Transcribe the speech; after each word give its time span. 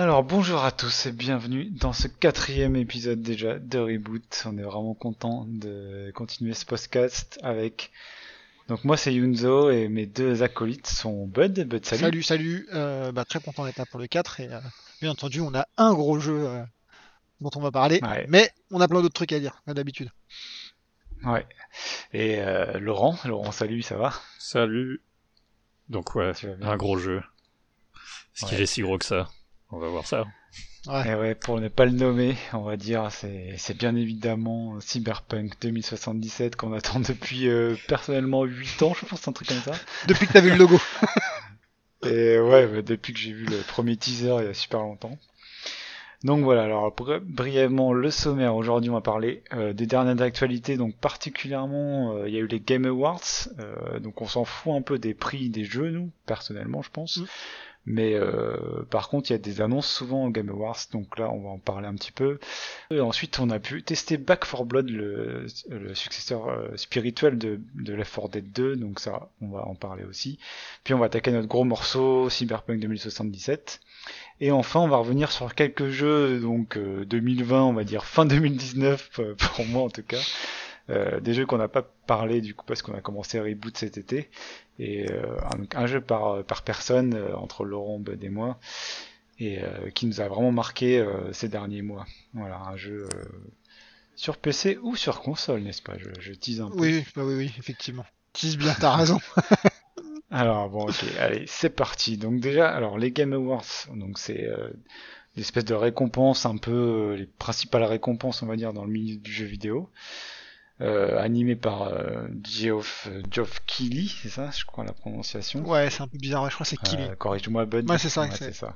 Alors 0.00 0.24
bonjour 0.24 0.64
à 0.64 0.72
tous 0.72 1.04
et 1.04 1.12
bienvenue 1.12 1.66
dans 1.66 1.92
ce 1.92 2.08
quatrième 2.08 2.74
épisode 2.74 3.20
déjà 3.20 3.58
de 3.58 3.78
Reboot. 3.78 4.44
On 4.46 4.56
est 4.56 4.62
vraiment 4.62 4.94
content 4.94 5.44
de 5.46 6.10
continuer 6.14 6.54
ce 6.54 6.64
podcast 6.64 7.38
avec... 7.42 7.90
Donc 8.68 8.82
moi 8.84 8.96
c'est 8.96 9.12
Yunzo 9.12 9.70
et 9.70 9.88
mes 9.88 10.06
deux 10.06 10.42
acolytes 10.42 10.86
sont 10.86 11.26
Bud. 11.26 11.68
Bud 11.68 11.84
salut. 11.84 12.00
Salut, 12.00 12.22
salut. 12.22 12.68
Euh, 12.72 13.12
bah, 13.12 13.26
très 13.26 13.40
content 13.40 13.66
d'être 13.66 13.76
là 13.76 13.84
pour 13.84 14.00
le 14.00 14.06
4 14.06 14.40
et 14.40 14.48
euh, 14.50 14.58
bien 15.02 15.10
entendu 15.10 15.42
on 15.42 15.54
a 15.54 15.66
un 15.76 15.92
gros 15.92 16.18
jeu 16.18 16.48
euh, 16.48 16.64
dont 17.42 17.50
on 17.56 17.60
va 17.60 17.70
parler, 17.70 18.00
Ouais. 18.02 18.24
mais 18.30 18.50
on 18.70 18.80
a 18.80 18.88
plein 18.88 19.02
d'autres 19.02 19.12
trucs 19.12 19.32
à 19.32 19.38
dire, 19.38 19.60
comme 19.66 19.74
d'habitude. 19.74 20.08
Ouais. 21.24 21.46
Et 22.14 22.40
euh, 22.40 22.78
Laurent, 22.78 23.18
Laurent 23.26 23.52
salut, 23.52 23.82
ça 23.82 23.98
va? 23.98 24.14
Salut. 24.38 25.02
Donc 25.90 26.14
ouais, 26.14 26.32
un 26.62 26.78
gros 26.78 26.96
jeu. 26.96 27.22
Est-ce 28.34 28.46
qu'il 28.46 28.62
est 28.62 28.64
si 28.64 28.80
gros 28.80 28.96
que 28.96 29.04
ça 29.04 29.28
On 29.72 29.78
va 29.78 29.88
voir 29.88 30.06
ça. 30.06 30.26
Ouais. 30.86 31.08
Et 31.10 31.14
ouais, 31.14 31.34
pour 31.34 31.60
ne 31.60 31.68
pas 31.68 31.84
le 31.84 31.92
nommer, 31.92 32.36
on 32.52 32.62
va 32.62 32.76
dire, 32.76 33.10
c'est 33.12 33.54
c'est 33.58 33.76
bien 33.76 33.94
évidemment 33.96 34.80
Cyberpunk 34.80 35.52
2077 35.60 36.56
qu'on 36.56 36.72
attend 36.72 37.00
depuis 37.00 37.48
euh, 37.48 37.76
personnellement 37.86 38.44
8 38.44 38.82
ans, 38.82 38.94
je 38.98 39.06
pense, 39.06 39.28
un 39.28 39.32
truc 39.32 39.48
comme 39.48 39.60
ça. 39.60 39.72
Depuis 40.08 40.26
que 40.26 40.32
t'as 40.32 40.40
vu 40.40 40.50
le 40.50 40.56
logo. 40.56 40.80
Et 42.02 42.38
ouais, 42.38 42.66
bah, 42.66 42.82
depuis 42.82 43.12
que 43.12 43.18
j'ai 43.18 43.32
vu 43.32 43.44
le 43.44 43.58
premier 43.58 43.96
teaser 43.96 44.36
il 44.40 44.44
y 44.46 44.48
a 44.48 44.54
super 44.54 44.80
longtemps. 44.80 45.18
Donc 46.24 46.44
voilà, 46.44 46.64
alors 46.64 46.94
bri- 46.94 47.20
brièvement 47.20 47.92
le 47.94 48.10
sommaire, 48.10 48.54
aujourd'hui 48.54 48.90
on 48.90 48.94
va 48.94 49.00
parler 49.00 49.42
euh, 49.54 49.72
des 49.72 49.86
dernières 49.86 50.20
actualités, 50.20 50.76
donc 50.76 50.94
particulièrement 50.96 52.12
euh, 52.14 52.28
il 52.28 52.34
y 52.34 52.36
a 52.36 52.40
eu 52.40 52.46
les 52.46 52.60
Game 52.60 52.84
Awards, 52.84 53.48
euh, 53.58 54.00
donc 54.00 54.20
on 54.20 54.26
s'en 54.26 54.44
fout 54.44 54.74
un 54.74 54.82
peu 54.82 54.98
des 54.98 55.14
prix 55.14 55.48
des 55.48 55.64
jeux 55.64 55.90
nous, 55.90 56.10
personnellement 56.26 56.82
je 56.82 56.90
pense. 56.90 57.16
Mm. 57.18 57.24
Mais 57.86 58.14
euh, 58.14 58.84
par 58.90 59.08
contre 59.08 59.30
il 59.30 59.32
y 59.32 59.36
a 59.36 59.38
des 59.38 59.60
annonces 59.62 59.88
souvent 59.88 60.26
aux 60.26 60.30
Game 60.30 60.50
Awards, 60.50 60.78
donc 60.92 61.18
là 61.18 61.30
on 61.30 61.40
va 61.40 61.48
en 61.48 61.58
parler 61.58 61.88
un 61.88 61.94
petit 61.94 62.12
peu. 62.12 62.38
Ensuite 62.90 63.38
on 63.40 63.48
a 63.50 63.58
pu 63.58 63.82
tester 63.82 64.18
Back 64.18 64.40
4 64.40 64.64
Blood, 64.64 64.90
le, 64.90 65.46
le 65.68 65.94
successeur 65.94 66.48
euh, 66.48 66.76
spirituel 66.76 67.38
de, 67.38 67.60
de 67.74 67.94
Left 67.94 68.14
4 68.14 68.28
Dead 68.28 68.52
2, 68.52 68.76
donc 68.76 69.00
ça 69.00 69.30
on 69.40 69.48
va 69.48 69.66
en 69.66 69.74
parler 69.74 70.04
aussi. 70.04 70.38
Puis 70.84 70.94
on 70.94 70.98
va 70.98 71.06
attaquer 71.06 71.32
notre 71.32 71.48
gros 71.48 71.64
morceau 71.64 72.28
Cyberpunk 72.28 72.80
2077. 72.80 73.80
Et 74.42 74.50
enfin, 74.50 74.80
on 74.80 74.88
va 74.88 74.96
revenir 74.96 75.30
sur 75.30 75.54
quelques 75.54 75.88
jeux, 75.90 76.40
donc 76.40 76.76
euh, 76.76 77.04
2020, 77.04 77.62
on 77.62 77.72
va 77.74 77.84
dire 77.84 78.04
fin 78.04 78.24
2019, 78.24 79.10
euh, 79.18 79.34
pour 79.34 79.66
moi 79.66 79.82
en 79.82 79.90
tout 79.90 80.02
cas. 80.02 80.20
Euh, 80.90 81.20
des 81.20 81.34
jeux 81.34 81.46
qu'on 81.46 81.58
n'a 81.58 81.68
pas 81.68 81.82
parlé 82.06 82.40
du 82.40 82.54
coup 82.54 82.64
parce 82.66 82.82
qu'on 82.82 82.94
a 82.94 83.00
commencé 83.00 83.38
à 83.38 83.42
reboot 83.42 83.76
cet 83.76 83.98
été. 83.98 84.30
Et 84.78 85.10
euh, 85.10 85.36
un, 85.74 85.86
jeu 85.86 86.00
par, 86.00 86.44
par 86.44 86.62
personne, 86.62 87.14
euh, 87.14 87.36
entre 87.36 87.64
Laurent, 87.64 87.98
Bud 87.98 88.22
et 88.24 88.28
moi, 88.28 88.58
et 89.38 89.62
euh, 89.62 89.90
qui 89.90 90.06
nous 90.06 90.20
a 90.20 90.28
vraiment 90.28 90.52
marqué 90.52 90.98
euh, 90.98 91.32
ces 91.32 91.48
derniers 91.48 91.82
mois. 91.82 92.06
Voilà, 92.34 92.60
un 92.60 92.76
jeu 92.76 93.06
euh, 93.14 93.24
sur 94.16 94.36
PC 94.36 94.78
ou 94.82 94.96
sur 94.96 95.20
console, 95.20 95.62
n'est-ce 95.62 95.82
pas? 95.82 95.96
Je, 95.98 96.08
je 96.18 96.32
tease 96.32 96.60
un 96.60 96.70
peu. 96.70 96.78
Oui, 96.78 97.04
bah 97.14 97.22
oui, 97.24 97.34
oui, 97.34 97.52
effectivement. 97.58 98.04
Tease 98.32 98.56
bien, 98.56 98.74
t'as 98.78 98.96
raison. 98.96 99.18
Alors 100.30 100.70
bon, 100.70 100.88
ok, 100.88 101.04
allez, 101.18 101.44
c'est 101.46 101.70
parti. 101.70 102.16
Donc 102.16 102.40
déjà, 102.40 102.70
alors 102.70 102.98
les 102.98 103.10
Game 103.10 103.32
Awards, 103.32 103.88
donc 103.96 104.18
c'est 104.18 104.46
euh, 104.46 104.70
une 105.36 105.42
espèce 105.42 105.64
de 105.64 105.74
récompense, 105.74 106.46
un 106.46 106.56
peu 106.56 106.70
euh, 106.70 107.16
les 107.16 107.26
principales 107.26 107.82
récompenses, 107.82 108.42
on 108.42 108.46
va 108.46 108.54
dire, 108.54 108.72
dans 108.72 108.84
le 108.84 108.92
milieu 108.92 109.16
du 109.16 109.32
jeu 109.32 109.44
vidéo, 109.44 109.90
euh, 109.90 110.39
animé 110.80 111.56
par 111.56 111.82
euh, 111.82 112.26
Geoff 112.42 113.08
Geoff 113.30 113.60
Keighley, 113.66 114.06
c'est 114.22 114.28
ça, 114.30 114.50
je 114.50 114.64
crois 114.64 114.84
la 114.84 114.92
prononciation. 114.92 115.62
Ouais, 115.68 115.90
c'est 115.90 116.02
un 116.02 116.08
peu 116.08 116.18
bizarre, 116.18 116.48
je 116.48 116.54
crois 116.54 116.64
que 116.64 116.70
c'est 116.70 116.76
Killy. 116.78 117.02
Euh, 117.02 117.14
Corrige-moi, 117.16 117.66
Bud. 117.66 117.90
Ouais, 117.90 117.98
c'est 117.98 118.08
ça, 118.08 118.22
Ouais, 118.22 118.30
c'est- 118.36 118.52
ça. 118.52 118.74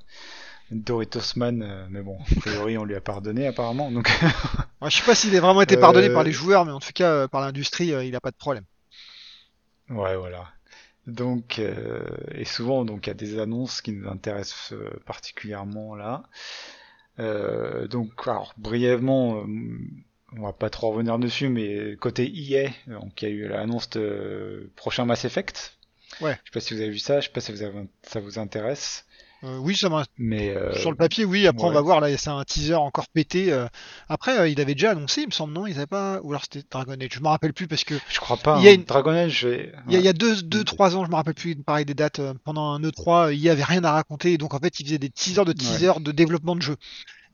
Doritos 0.71 1.37
Man, 1.37 1.63
euh, 1.63 1.87
mais 1.91 2.01
bon, 2.03 2.19
a 2.37 2.41
priori 2.41 2.79
on 2.79 2.85
lui 2.85 2.95
a 2.95 3.01
pardonné 3.01 3.47
apparemment. 3.47 3.91
Donc 3.91 4.09
Ouais, 4.81 4.91
je 4.91 4.97
sais 4.97 5.05
pas 5.05 5.15
s'il 5.15 5.37
a 5.37 5.41
vraiment 5.41 5.61
été 5.63 5.77
pardonné 5.77 6.09
Euh, 6.09 6.15
par 6.15 6.23
les 6.25 6.33
joueurs, 6.33 6.65
mais 6.65 6.73
en 6.73 6.81
tout 6.81 6.93
cas, 6.95 7.11
euh, 7.11 7.29
par 7.29 7.41
l'industrie, 7.43 7.93
euh, 7.93 8.05
il 8.05 8.17
a 8.17 8.21
pas 8.21 8.31
de 8.31 8.37
problème. 8.37 8.65
Ouais, 9.91 10.17
voilà. 10.17 10.49
Donc, 11.07 11.59
euh, 11.59 12.03
et 12.35 12.47
souvent, 12.47 12.87
donc, 12.87 13.07
il 13.07 13.11
y 13.11 13.13
a 13.13 13.15
des 13.15 13.39
annonces 13.39 13.83
qui 13.83 13.93
nous 13.93 14.09
intéressent 14.09 14.73
euh, 14.73 14.91
particulièrement 15.05 15.95
là. 15.95 16.23
Euh, 17.19 17.87
donc, 17.87 18.13
alors, 18.27 18.55
brièvement, 18.57 19.43
euh, 19.43 19.47
on 20.39 20.43
va 20.43 20.53
pas 20.53 20.71
trop 20.71 20.91
revenir 20.91 21.19
dessus, 21.19 21.49
mais 21.49 21.97
côté 21.97 22.31
EA, 22.35 22.71
donc, 22.89 23.23
il 23.23 23.29
y 23.29 23.31
a 23.31 23.35
eu 23.35 23.49
l'annonce 23.49 23.91
de 23.91 24.71
prochain 24.77 25.05
Mass 25.05 25.25
Effect. 25.25 25.75
Ouais. 26.21 26.33
Je 26.45 26.51
sais 26.51 26.53
pas 26.53 26.61
si 26.61 26.75
vous 26.75 26.81
avez 26.81 26.91
vu 26.91 26.99
ça, 26.99 27.21
je 27.21 27.27
sais 27.27 27.33
pas 27.33 27.41
si 27.41 27.51
vous 27.53 27.63
avez, 27.63 27.75
ça 28.03 28.21
vous 28.21 28.39
intéresse, 28.39 29.05
Euh, 29.43 29.59
oui, 29.59 29.77
ça 29.77 29.91
m'a- 29.91 30.07
mais 30.17 30.57
euh, 30.57 30.73
sur 30.75 30.91
le 30.91 30.97
papier, 30.97 31.27
oui. 31.27 31.47
Après, 31.47 31.67
on 31.67 31.71
va 31.71 31.83
voir. 31.83 32.01
Là, 32.01 32.17
c'est 32.17 32.31
un 32.31 32.43
teaser 32.45 32.77
encore 32.77 33.09
pété. 33.09 33.53
euh. 33.53 33.67
Après, 34.09 34.39
euh, 34.39 34.49
il 34.49 34.59
avait 34.59 34.73
déjà 34.73 34.93
annoncé, 34.93 35.21
il 35.21 35.27
me 35.27 35.33
semble, 35.33 35.53
non? 35.53 35.67
Ils 35.67 35.77
avaient 35.77 35.87
pas. 35.87 36.19
Ou 36.23 36.31
alors 36.31 36.45
c'était 36.45 36.67
Dragon 36.71 36.95
Age. 36.99 37.11
Je 37.13 37.21
me 37.21 37.29
rappelle 37.29 37.53
plus 37.53 37.67
parce 37.69 37.85
que 37.85 37.95
je 38.09 38.21
crois 38.21 38.39
pas. 38.39 38.57
Il 38.61 38.65
y 38.65 38.69
a 38.69 38.71
hein. 38.71 38.75
une- 38.77 38.85
Dragon 38.85 39.11
Age, 39.11 39.41
je 39.41 39.49
vais- 39.49 39.73
Il 39.89 39.93
y 39.93 39.97
a, 39.97 39.99
il 39.99 40.03
y 40.03 40.05
ouais. 40.05 40.09
a 40.09 40.13
deux, 40.15 40.41
deux, 40.41 40.65
trois 40.65 40.97
ans, 40.97 41.05
je 41.05 41.11
me 41.11 41.15
rappelle 41.17 41.35
plus 41.35 41.57
pareil 41.57 41.85
des 41.85 41.93
dates, 41.93 42.21
euh, 42.21 42.33
pendant 42.45 42.71
un 42.73 42.81
E3, 42.81 43.27
euh, 43.27 43.35
il 43.35 43.41
y 43.41 43.51
avait 43.51 43.65
rien 43.65 43.85
à 43.85 43.93
raconter, 43.93 44.33
et 44.33 44.39
donc 44.39 44.55
en 44.55 44.59
fait, 44.61 44.81
ils 44.81 44.87
faisaient 44.87 44.99
des 44.99 45.11
teasers 45.11 45.45
de 45.45 45.53
teasers 45.53 46.01
de 46.01 46.11
développement 46.13 46.57
de 46.57 46.63
jeu. 46.63 46.77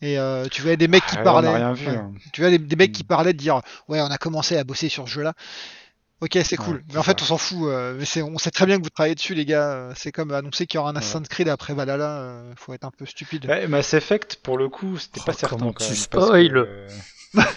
Et 0.02 0.18
euh, 0.18 0.46
tu 0.50 0.62
voyais 0.62 0.76
des 0.76 0.88
mecs 0.88 1.04
qui 1.06 1.16
Ah, 1.16 1.20
on 1.20 1.24
parlaient, 1.24 1.48
n'a 1.48 1.54
rien 1.56 1.72
vu. 1.74 1.86
ouais. 1.86 1.94
hein. 1.96 2.12
tu 2.32 2.40
vois 2.40 2.50
des, 2.50 2.58
des 2.58 2.76
mecs 2.76 2.90
Mm. 2.90 2.94
qui 2.94 3.04
parlaient 3.04 3.32
de 3.34 3.38
dire, 3.38 3.60
ouais, 3.88 4.00
on 4.00 4.06
a 4.06 4.18
commencé 4.18 4.56
à 4.56 4.64
bosser 4.64 4.88
sur 4.88 5.06
ce 5.06 5.12
jeu-là. 5.12 5.34
Ok, 6.22 6.38
c'est 6.44 6.56
cool. 6.56 6.76
Ouais, 6.76 6.82
mais 6.92 6.96
en 6.98 7.02
fait, 7.02 7.20
on 7.22 7.24
s'en 7.24 7.38
fout. 7.38 7.58
euh, 7.62 7.96
mais 7.98 8.04
c'est, 8.04 8.20
on 8.20 8.36
sait 8.36 8.50
très 8.50 8.66
bien 8.66 8.76
que 8.78 8.82
vous 8.82 8.90
travaillez 8.90 9.14
dessus, 9.14 9.34
les 9.34 9.46
gars. 9.46 9.88
C'est 9.96 10.12
comme 10.12 10.32
annoncer 10.32 10.66
qu'il 10.66 10.76
y 10.76 10.80
aura 10.80 10.90
un 10.90 10.96
Assassin's 10.96 11.28
Creed 11.28 11.48
après 11.48 11.72
Valhalla. 11.72 12.20
euh, 12.20 12.52
faut 12.56 12.74
être 12.74 12.84
un 12.84 12.90
peu 12.90 13.06
stupide. 13.06 13.46
Ouais, 13.46 13.66
Mass 13.66 13.94
Effect, 13.94 14.36
pour 14.42 14.58
le 14.58 14.68
coup, 14.68 14.98
c'était 14.98 15.20
Oh, 15.22 15.24
pas 15.26 15.32
certain. 15.32 15.56
comment 15.56 15.72
quand 15.72 15.84
tu 15.84 15.90
que, 15.92 15.96
spoil 15.96 16.56
euh, 16.58 16.88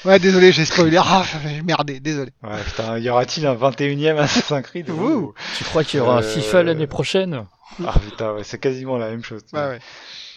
Ouais, 0.06 0.20
désolé, 0.20 0.52
j'ai 0.54 0.64
spoilé. 0.66 0.98
Ah, 0.98 1.26
j'ai 1.46 1.62
merdé, 1.62 2.00
désolé. 2.00 2.32
Ouais, 2.44 2.62
putain, 2.64 2.98
y 3.00 3.10
aura-t-il 3.10 3.46
un 3.48 3.56
21ème 3.56 4.18
Assassin's 4.18 4.62
Creed? 4.64 4.90
Ouh. 4.92 5.34
Tu 5.58 5.64
crois 5.66 5.84
qu'il 5.84 5.98
y 5.98 6.02
aura 6.02 6.18
un 6.20 6.22
Euh, 6.22 6.22
FIFA 6.22 6.64
l'année 6.64 6.88
prochaine? 6.88 7.46
Ah 7.86 7.98
putain, 8.00 8.34
ouais, 8.36 8.44
c'est 8.44 8.60
quasiment 8.60 8.98
la 8.98 9.10
même 9.10 9.24
chose. 9.24 9.42
Ouais, 9.54 9.68
ouais. 9.68 9.80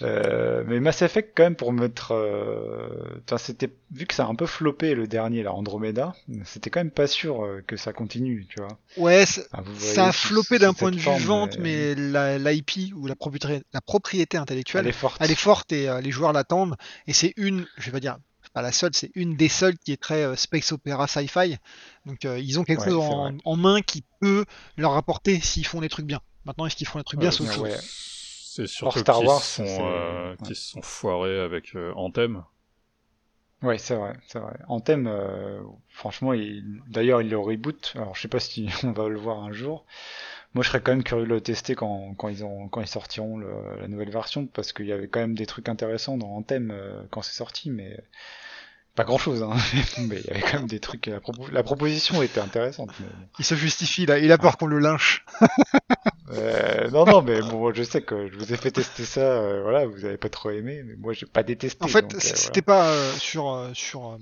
Euh, 0.03 0.63
mais 0.67 0.81
Mass 0.81 1.03
Effect 1.03 1.33
quand 1.35 1.43
même 1.45 1.57
pour 1.57 1.73
mettre, 1.73 2.13
euh, 2.13 3.21
enfin, 3.25 3.39
c'était 3.39 3.71
vu 3.91 4.07
que 4.07 4.15
ça 4.15 4.25
a 4.25 4.29
un 4.29 4.35
peu 4.35 4.47
floppé 4.47 4.95
le 4.95 5.07
dernier, 5.07 5.43
là, 5.43 5.53
Andromeda, 5.53 6.15
c'était 6.45 6.71
quand 6.71 6.81
même 6.81 6.91
pas 6.91 7.07
sûr 7.07 7.45
euh, 7.45 7.63
que 7.67 7.77
ça 7.77 7.93
continue, 7.93 8.47
tu 8.49 8.61
vois. 8.61 8.79
Ouais, 8.97 9.25
Ah, 9.53 9.63
ça 9.79 10.09
a 10.09 10.13
floppé 10.13 10.59
d'un 10.59 10.73
point 10.75 10.91
de 10.91 10.97
vue 10.97 11.25
vente, 11.25 11.59
mais 11.59 11.95
l'IP 11.95 12.93
ou 12.95 13.07
la 13.07 13.17
propriété, 13.17 13.63
la 13.73 13.81
propriété 13.81 14.37
intellectuelle, 14.37 14.85
elle 14.85 14.91
est 14.91 14.93
forte. 14.93 15.17
elle 15.21 15.31
est 15.31 15.35
forte 15.35 15.73
et 15.73 15.89
euh, 15.89 16.01
les 16.01 16.11
joueurs 16.11 16.33
l'attendent. 16.33 16.77
Et 17.07 17.13
c'est 17.13 17.33
une, 17.37 17.67
je 17.79 17.87
vais 17.87 17.93
pas 17.93 18.01
dire, 18.01 18.19
pas 18.53 18.63
la 18.63 18.73
seule, 18.73 18.93
c'est 18.95 19.11
une 19.15 19.37
des 19.37 19.49
seules 19.49 19.77
qui 19.79 19.93
est 19.93 20.01
très 20.01 20.23
euh, 20.25 20.37
space 20.37 20.73
opéra 20.73 21.07
sci-fi. 21.07 21.57
Donc 22.07 22.25
euh, 22.25 22.39
ils 22.39 22.59
ont 22.59 22.65
quelque 22.65 22.81
Ouais, 22.83 22.91
chose 22.91 23.31
en, 23.45 23.57
main 23.57 23.83
qui 23.83 24.05
peut 24.21 24.45
leur 24.79 24.93
rapporter 24.93 25.41
s'ils 25.41 25.67
font 25.67 25.81
des 25.81 25.89
trucs 25.89 26.07
bien. 26.07 26.21
Maintenant, 26.47 26.67
est-ce 26.67 26.77
qu'ils 26.77 26.87
font 26.87 27.03
trucs 27.03 27.21
bien, 27.21 27.29
Euh, 27.29 27.33
c'est 27.33 27.43
autre 27.43 27.61
ouais, 27.63 27.73
ouais. 27.73 27.79
C'est 27.83 28.67
surtout 28.67 29.01
Star 29.01 29.19
qu'ils 29.19 29.27
Wars, 29.27 29.43
sont, 29.43 29.65
euh, 29.67 30.31
ouais. 30.31 30.37
qu'ils 30.47 30.57
se 30.57 30.71
sont 30.71 30.81
foirés 30.83 31.39
avec 31.41 31.75
euh, 31.77 31.93
Anthem. 31.95 32.43
Ouais, 33.63 33.79
c'est 33.79 33.95
vrai, 33.97 34.15
c'est 34.29 34.39
vrai. 34.39 34.55
Anthem, 34.69 35.07
euh, 35.07 35.61
franchement, 35.89 36.33
il... 36.33 36.81
d'ailleurs, 36.89 37.21
il 37.21 37.29
le 37.29 37.39
reboot. 37.39 37.93
Alors, 37.97 38.15
je 38.15 38.23
sais 38.23 38.29
pas 38.29 38.41
si 38.41 38.69
on 38.85 38.93
va 38.93 39.09
le 39.09 39.19
voir 39.19 39.43
un 39.43 39.53
jour. 39.53 39.85
Moi, 40.55 40.63
je 40.63 40.69
serais 40.69 40.81
quand 40.81 40.93
même 40.93 41.03
curieux 41.03 41.25
de 41.25 41.29
le 41.29 41.41
tester 41.41 41.75
quand, 41.75 42.15
quand 42.17 42.29
ils 42.29 42.45
ont, 42.45 42.69
quand 42.69 42.81
ils 42.81 42.87
sortiront 42.87 43.37
le- 43.37 43.79
la 43.81 43.89
nouvelle 43.89 44.11
version, 44.11 44.47
parce 44.47 44.73
qu'il 44.73 44.87
y 44.87 44.93
avait 44.93 45.09
quand 45.09 45.21
même 45.21 45.35
des 45.35 45.47
trucs 45.47 45.69
intéressants 45.69 46.17
dans 46.17 46.29
Anthem 46.29 46.71
euh, 46.71 47.03
quand 47.11 47.21
c'est 47.23 47.35
sorti, 47.37 47.71
mais 47.71 47.99
pas 48.95 49.05
grand 49.05 49.19
chose, 49.19 49.43
hein. 49.43 49.53
mais 49.99 50.17
il 50.21 50.27
y 50.27 50.31
avait 50.31 50.41
quand 50.41 50.59
même 50.61 50.67
des 50.67 50.81
trucs. 50.81 51.07
La, 51.07 51.19
propo- 51.21 51.51
la 51.51 51.63
proposition 51.63 52.23
était 52.23 52.41
intéressante. 52.41 52.91
Mais... 53.01 53.07
Il 53.39 53.45
se 53.45 53.55
justifie 53.55 54.07
là, 54.07 54.19
il 54.19 54.33
a 54.33 54.39
peur 54.39 54.57
qu'on 54.57 54.67
le 54.67 54.79
lynche. 54.79 55.27
Euh, 56.31 56.91
non, 56.91 57.05
non, 57.05 57.23
mais 57.23 57.41
bon, 57.41 57.73
je 57.73 57.83
sais 57.83 58.03
que 58.03 58.29
je 58.29 58.37
vous 58.37 58.53
ai 58.53 58.57
fait 58.57 58.71
tester 58.71 59.05
ça. 59.05 59.21
euh, 59.21 59.63
voilà, 59.63 59.87
vous 59.87 60.05
avez 60.05 60.17
pas 60.17 60.29
trop 60.29 60.51
aimé, 60.51 60.83
mais 60.85 60.97
moi, 60.97 61.13
j'ai 61.13 61.27
pas 61.27 61.43
détesté. 61.43 61.85
En 61.85 61.89
fait, 61.89 62.05
euh, 62.05 62.09
voilà. 62.11 62.37
c'était 62.37 62.63
pas 62.63 62.89
euh, 62.89 63.13
sur 63.13 63.53
euh, 63.53 63.71
sur. 63.75 64.19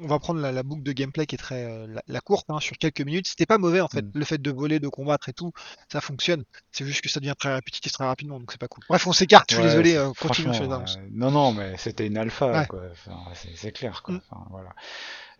On 0.00 0.06
va 0.06 0.18
prendre 0.18 0.40
la, 0.40 0.52
la 0.52 0.62
boucle 0.62 0.82
de 0.82 0.92
gameplay 0.92 1.26
qui 1.26 1.34
est 1.34 1.38
très 1.38 1.64
euh, 1.64 1.86
la, 1.88 2.02
la 2.06 2.20
courte, 2.20 2.46
hein, 2.50 2.60
sur 2.60 2.76
quelques 2.78 3.00
minutes. 3.00 3.26
C'était 3.28 3.46
pas 3.46 3.58
mauvais 3.58 3.80
en 3.80 3.88
fait. 3.88 4.02
Mm. 4.02 4.10
Le 4.14 4.24
fait 4.24 4.38
de 4.40 4.50
voler, 4.50 4.78
de 4.80 4.88
combattre 4.88 5.28
et 5.28 5.32
tout, 5.32 5.52
ça 5.92 6.00
fonctionne. 6.00 6.44
C'est 6.72 6.84
juste 6.86 7.00
que 7.02 7.08
ça 7.08 7.20
devient 7.20 7.34
très 7.38 7.54
répétitif 7.54 7.92
très 7.92 8.04
rapidement, 8.04 8.38
donc 8.40 8.52
c'est 8.52 8.60
pas 8.60 8.68
cool. 8.68 8.84
Bref, 8.88 9.06
on 9.06 9.12
s'écarte. 9.12 9.50
Je 9.50 9.56
suis 9.56 9.64
désolé. 9.64 9.96
euh, 9.96 10.10
continuons 10.20 10.52
sur 10.52 10.62
les 10.64 10.68
franchement, 10.68 10.74
annonces. 10.76 10.96
euh, 10.98 11.08
non, 11.12 11.30
non, 11.30 11.52
mais 11.52 11.76
c'était 11.76 12.06
une 12.06 12.16
alpha, 12.18 12.52
Ouais. 12.52 12.66
quoi. 12.66 12.82
Enfin, 12.92 13.16
c'est, 13.54 13.72
clair, 13.72 14.02
quoi. 14.02 14.14
Mm. 14.14 14.20
Enfin, 14.30 14.44
voilà. 14.50 14.70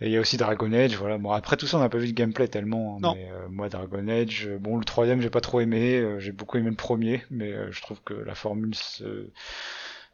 Et 0.02 0.06
il 0.06 0.12
y 0.12 0.16
a 0.16 0.20
aussi 0.20 0.36
Dragon 0.38 0.72
Age, 0.72 0.96
voilà. 0.96 1.18
Bon, 1.18 1.30
après 1.32 1.56
tout 1.58 1.66
ça, 1.66 1.76
on 1.76 1.80
n'a 1.80 1.90
pas 1.90 1.98
vu 1.98 2.06
de 2.08 2.12
gameplay 2.12 2.48
tellement. 2.48 2.96
hein, 2.96 3.00
Non. 3.02 3.14
Mais 3.14 3.30
euh, 3.30 3.48
moi, 3.50 3.68
Dragon 3.68 4.08
Age, 4.08 4.48
bon, 4.58 4.78
le 4.78 4.84
troisième, 4.84 5.20
j'ai 5.20 5.28
pas 5.30 5.42
trop 5.42 5.60
aimé. 5.60 6.16
j'ai 6.18 6.32
beaucoup 6.32 6.56
aimé 6.56 6.70
le 6.70 6.76
premier, 6.76 7.22
mais 7.30 7.52
je 7.70 7.80
trouve 7.82 8.00
que 8.02 8.14
la 8.14 8.34
formule 8.34 8.74
se... 8.74 9.28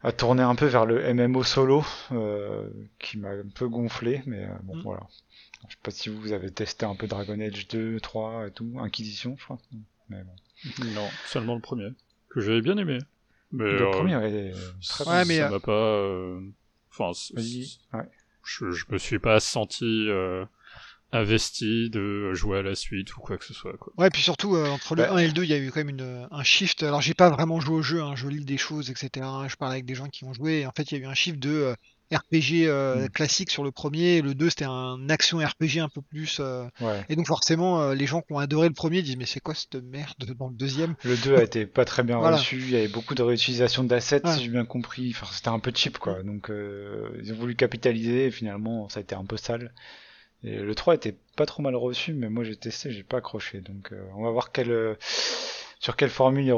a 0.03 0.11
tourné 0.11 0.43
un 0.43 0.55
peu 0.55 0.65
vers 0.67 0.85
le 0.85 1.01
MMO 1.13 1.43
solo, 1.43 1.83
euh, 2.11 2.69
qui 2.99 3.17
m'a 3.17 3.29
un 3.29 3.47
peu 3.53 3.67
gonflé, 3.67 4.21
mais 4.25 4.43
euh, 4.45 4.49
bon, 4.63 4.75
Mm. 4.77 4.81
voilà. 4.83 5.07
Je 5.67 5.73
sais 5.73 5.79
pas 5.83 5.91
si 5.91 6.09
vous 6.09 6.31
avez 6.33 6.51
testé 6.51 6.85
un 6.85 6.95
peu 6.95 7.07
Dragon 7.07 7.39
Age 7.39 7.67
2, 7.67 7.99
3 7.99 8.47
et 8.47 8.51
tout, 8.51 8.73
Inquisition, 8.79 9.35
je 9.37 9.43
crois. 9.43 9.57
Mais 10.09 10.23
bon. 10.23 10.85
Non, 10.93 11.09
seulement 11.25 11.55
le 11.55 11.61
premier. 11.61 11.89
Que 12.29 12.41
j'avais 12.41 12.61
bien 12.61 12.77
aimé. 12.77 12.99
Mais 13.51 13.63
Le 13.65 13.83
euh, 13.85 13.91
premier 13.91 14.13
est 14.25 14.51
très 14.87 15.03
ça 15.03 15.11
Ouais, 15.11 15.25
mais, 15.25 15.37
ça 15.37 15.47
euh, 15.47 15.49
m'a 15.49 15.59
pas. 15.59 15.71
euh, 15.71 16.41
Enfin, 16.91 17.13
c- 17.13 17.33
Vas-y. 17.35 17.77
Ouais. 17.93 18.05
je, 18.43 18.71
je 18.71 18.85
me 18.89 18.97
suis 18.97 19.19
pas 19.19 19.39
senti 19.39 19.85
euh, 20.09 20.45
investi 21.11 21.89
de 21.89 22.33
jouer 22.33 22.59
à 22.59 22.61
la 22.61 22.75
suite 22.75 23.15
ou 23.15 23.19
quoi 23.21 23.37
que 23.37 23.45
ce 23.45 23.53
soit. 23.53 23.77
Quoi. 23.77 23.93
Ouais, 23.97 24.09
puis 24.09 24.21
surtout, 24.21 24.55
euh, 24.55 24.69
entre 24.69 24.95
le 24.95 25.03
Bah. 25.03 25.13
1 25.13 25.17
et 25.19 25.27
le 25.27 25.33
2, 25.33 25.43
il 25.43 25.49
y 25.49 25.53
a 25.53 25.57
eu 25.57 25.71
quand 25.71 25.79
même 25.79 25.89
une, 25.89 26.27
un 26.29 26.43
shift. 26.43 26.83
Alors, 26.83 27.01
j'ai 27.01 27.13
pas 27.13 27.29
vraiment 27.29 27.59
joué 27.59 27.75
au 27.75 27.81
jeu, 27.81 28.01
hein, 28.01 28.13
je 28.15 28.27
lis 28.27 28.43
des 28.45 28.57
choses, 28.57 28.89
etc. 28.89 29.25
Je 29.47 29.55
parle 29.55 29.71
avec 29.71 29.85
des 29.85 29.95
gens 29.95 30.07
qui 30.07 30.23
ont 30.25 30.33
joué. 30.33 30.59
Et 30.61 30.65
en 30.67 30.71
fait, 30.75 30.91
il 30.91 30.97
y 30.97 31.01
a 31.01 31.03
eu 31.03 31.07
un 31.07 31.13
shift 31.13 31.39
de 31.39 31.49
euh, 31.49 31.75
RPG 32.13 32.67
euh, 32.67 33.05
Mm. 33.05 33.09
classique 33.09 33.51
sur 33.51 33.63
le 33.63 33.71
premier. 33.71 34.21
Le 34.21 34.33
2, 34.35 34.49
c'était 34.49 34.65
un 34.65 35.09
action 35.09 35.37
RPG 35.39 35.79
un 35.79 35.89
peu 35.89 36.01
plus. 36.01 36.37
euh, 36.39 36.65
Ouais. 36.81 37.05
Et 37.09 37.15
donc, 37.15 37.27
forcément, 37.27 37.81
euh, 37.81 37.95
les 37.95 38.05
gens 38.05 38.21
qui 38.21 38.31
ont 38.33 38.39
adoré 38.39 38.67
le 38.67 38.73
premier 38.73 39.01
disent 39.01 39.17
Mais 39.17 39.25
c'est 39.25 39.39
quoi 39.41 39.53
cette 39.55 39.75
merde 39.75 40.13
dans 40.37 40.47
le 40.49 40.55
deuxième? 40.55 40.95
Le 41.03 41.15
2 41.17 41.35
a 41.35 41.43
été 41.43 41.65
pas 41.65 41.85
très 41.85 42.03
bien 42.03 42.17
Voilà. 42.19 42.37
reçu, 42.37 42.57
il 42.57 42.69
y 42.69 42.75
avait 42.75 42.87
beaucoup 42.89 43.15
de 43.15 43.23
réutilisation 43.23 43.83
d'assets, 43.85 44.25
Ouais. 44.25 44.33
si 44.35 44.43
j'ai 44.43 44.49
bien 44.49 44.65
compris. 44.65 45.11
Enfin, 45.15 45.27
c'était 45.31 45.49
un 45.49 45.59
peu 45.59 45.71
cheap, 45.73 45.97
quoi. 45.99 46.21
Donc, 46.23 46.49
euh, 46.49 47.09
ils 47.23 47.31
ont 47.33 47.37
voulu 47.37 47.55
capitaliser, 47.55 48.25
et 48.25 48.31
finalement, 48.31 48.87
ça 48.89 48.99
a 48.99 49.03
été 49.03 49.15
un 49.15 49.25
peu 49.25 49.37
sale. 49.37 49.73
Et 50.43 50.57
le 50.57 50.75
3 50.75 50.95
était 50.95 51.15
pas 51.35 51.45
trop 51.45 51.61
mal 51.63 51.75
reçu, 51.75 52.13
mais 52.13 52.29
moi 52.29 52.43
j'ai 52.43 52.55
testé, 52.55 52.91
j'ai 52.91 53.03
pas 53.03 53.17
accroché. 53.17 53.61
Donc, 53.61 53.91
euh, 53.91 54.01
on 54.15 54.23
va 54.23 54.29
voir 54.31 54.49
euh, 54.59 54.95
sur 55.79 55.95
quelle 55.95 56.09
formule. 56.09 56.53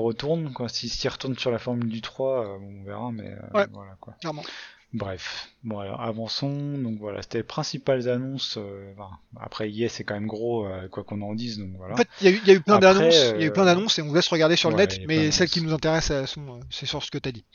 Quoi. 0.53 0.69
S'ils 0.69 0.89
s'y 0.89 1.07
retournent 1.07 1.37
sur 1.37 1.51
la 1.51 1.59
formule 1.59 1.89
du 1.89 2.01
3, 2.01 2.45
euh, 2.45 2.57
on 2.61 2.83
verra, 2.83 3.11
mais 3.11 3.35
Ouais. 3.53 3.67
voilà, 3.71 3.95
quoi. 4.01 4.15
Clairement. 4.19 4.43
Bref, 4.91 5.49
bon 5.63 5.77
alors 5.77 6.01
avançons. 6.01 6.77
Donc 6.79 6.97
voilà, 6.97 7.21
c'était 7.21 7.37
les 7.37 7.43
principales 7.43 8.09
annonces. 8.09 8.57
enfin, 8.97 9.11
après 9.39 9.69
EA 9.69 9.87
c'est 9.87 10.03
quand 10.03 10.15
même 10.15 10.25
gros, 10.25 10.67
quoi 10.89 11.03
qu'on 11.03 11.21
en 11.21 11.35
dise. 11.35 11.59
Donc 11.59 11.69
voilà. 11.77 11.93
En 11.93 11.97
fait, 11.97 12.07
il 12.21 12.25
y, 12.25 12.27
a 12.27 12.31
eu- 12.35 12.39
il 12.41 12.47
y 12.47 12.51
a 12.51 12.53
eu 12.55 12.59
plein 12.61 12.77
Après, 12.77 12.93
d'annonces. 12.95 13.33
Il 13.35 13.41
y 13.41 13.43
a 13.43 13.47
eu 13.47 13.51
plein 13.53 13.65
d'annonces 13.65 13.99
et 13.99 14.01
on 14.01 14.07
vous 14.07 14.15
laisse 14.15 14.27
regarder 14.29 14.55
sur 14.55 14.71
le 14.71 14.77
net. 14.77 14.97
il 14.99 15.05
Mais 15.07 15.29
celles 15.29 15.47
qui 15.49 15.61
nous 15.61 15.73
intéressent, 15.73 16.17
elles 16.21 16.27
sont, 16.27 16.59
c'est 16.71 16.87
sur 16.87 17.03
ce 17.03 17.11
que 17.11 17.19
t'as 17.19 17.31
dit. 17.31 17.45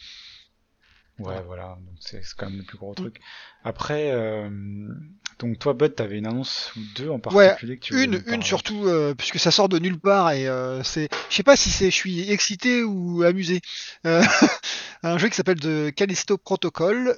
Ouais, 1.20 1.40
voilà, 1.46 1.78
donc 1.80 1.96
c'est 2.00 2.22
quand 2.36 2.46
même 2.46 2.58
le 2.58 2.64
plus 2.64 2.76
gros 2.76 2.92
truc. 2.92 3.20
Après, 3.62 4.10
euh, 4.10 4.48
donc 5.38 5.60
toi, 5.60 5.72
Bud, 5.72 5.94
t'avais 5.94 6.18
une 6.18 6.26
annonce 6.26 6.72
ou 6.76 6.80
deux 6.96 7.08
en 7.08 7.20
particulier 7.20 7.76
que 7.76 7.82
tu 7.82 7.94
voulais 7.94 8.04
Une, 8.06 8.22
une 8.26 8.42
surtout, 8.42 8.86
euh, 8.86 9.14
puisque 9.14 9.38
ça 9.38 9.52
sort 9.52 9.68
de 9.68 9.78
nulle 9.78 9.98
part 9.98 10.32
et 10.32 10.48
euh, 10.48 10.82
c'est, 10.82 11.08
je 11.30 11.34
sais 11.34 11.44
pas 11.44 11.54
si 11.54 11.70
c'est, 11.70 11.86
je 11.86 11.94
suis 11.94 12.30
excité 12.32 12.82
ou 12.82 13.22
amusé. 13.22 13.60
Euh, 14.06 14.22
un 15.04 15.16
jeu 15.18 15.28
qui 15.28 15.36
s'appelle 15.36 15.60
The 15.60 15.94
Callisto 15.94 16.36
Protocol, 16.36 17.16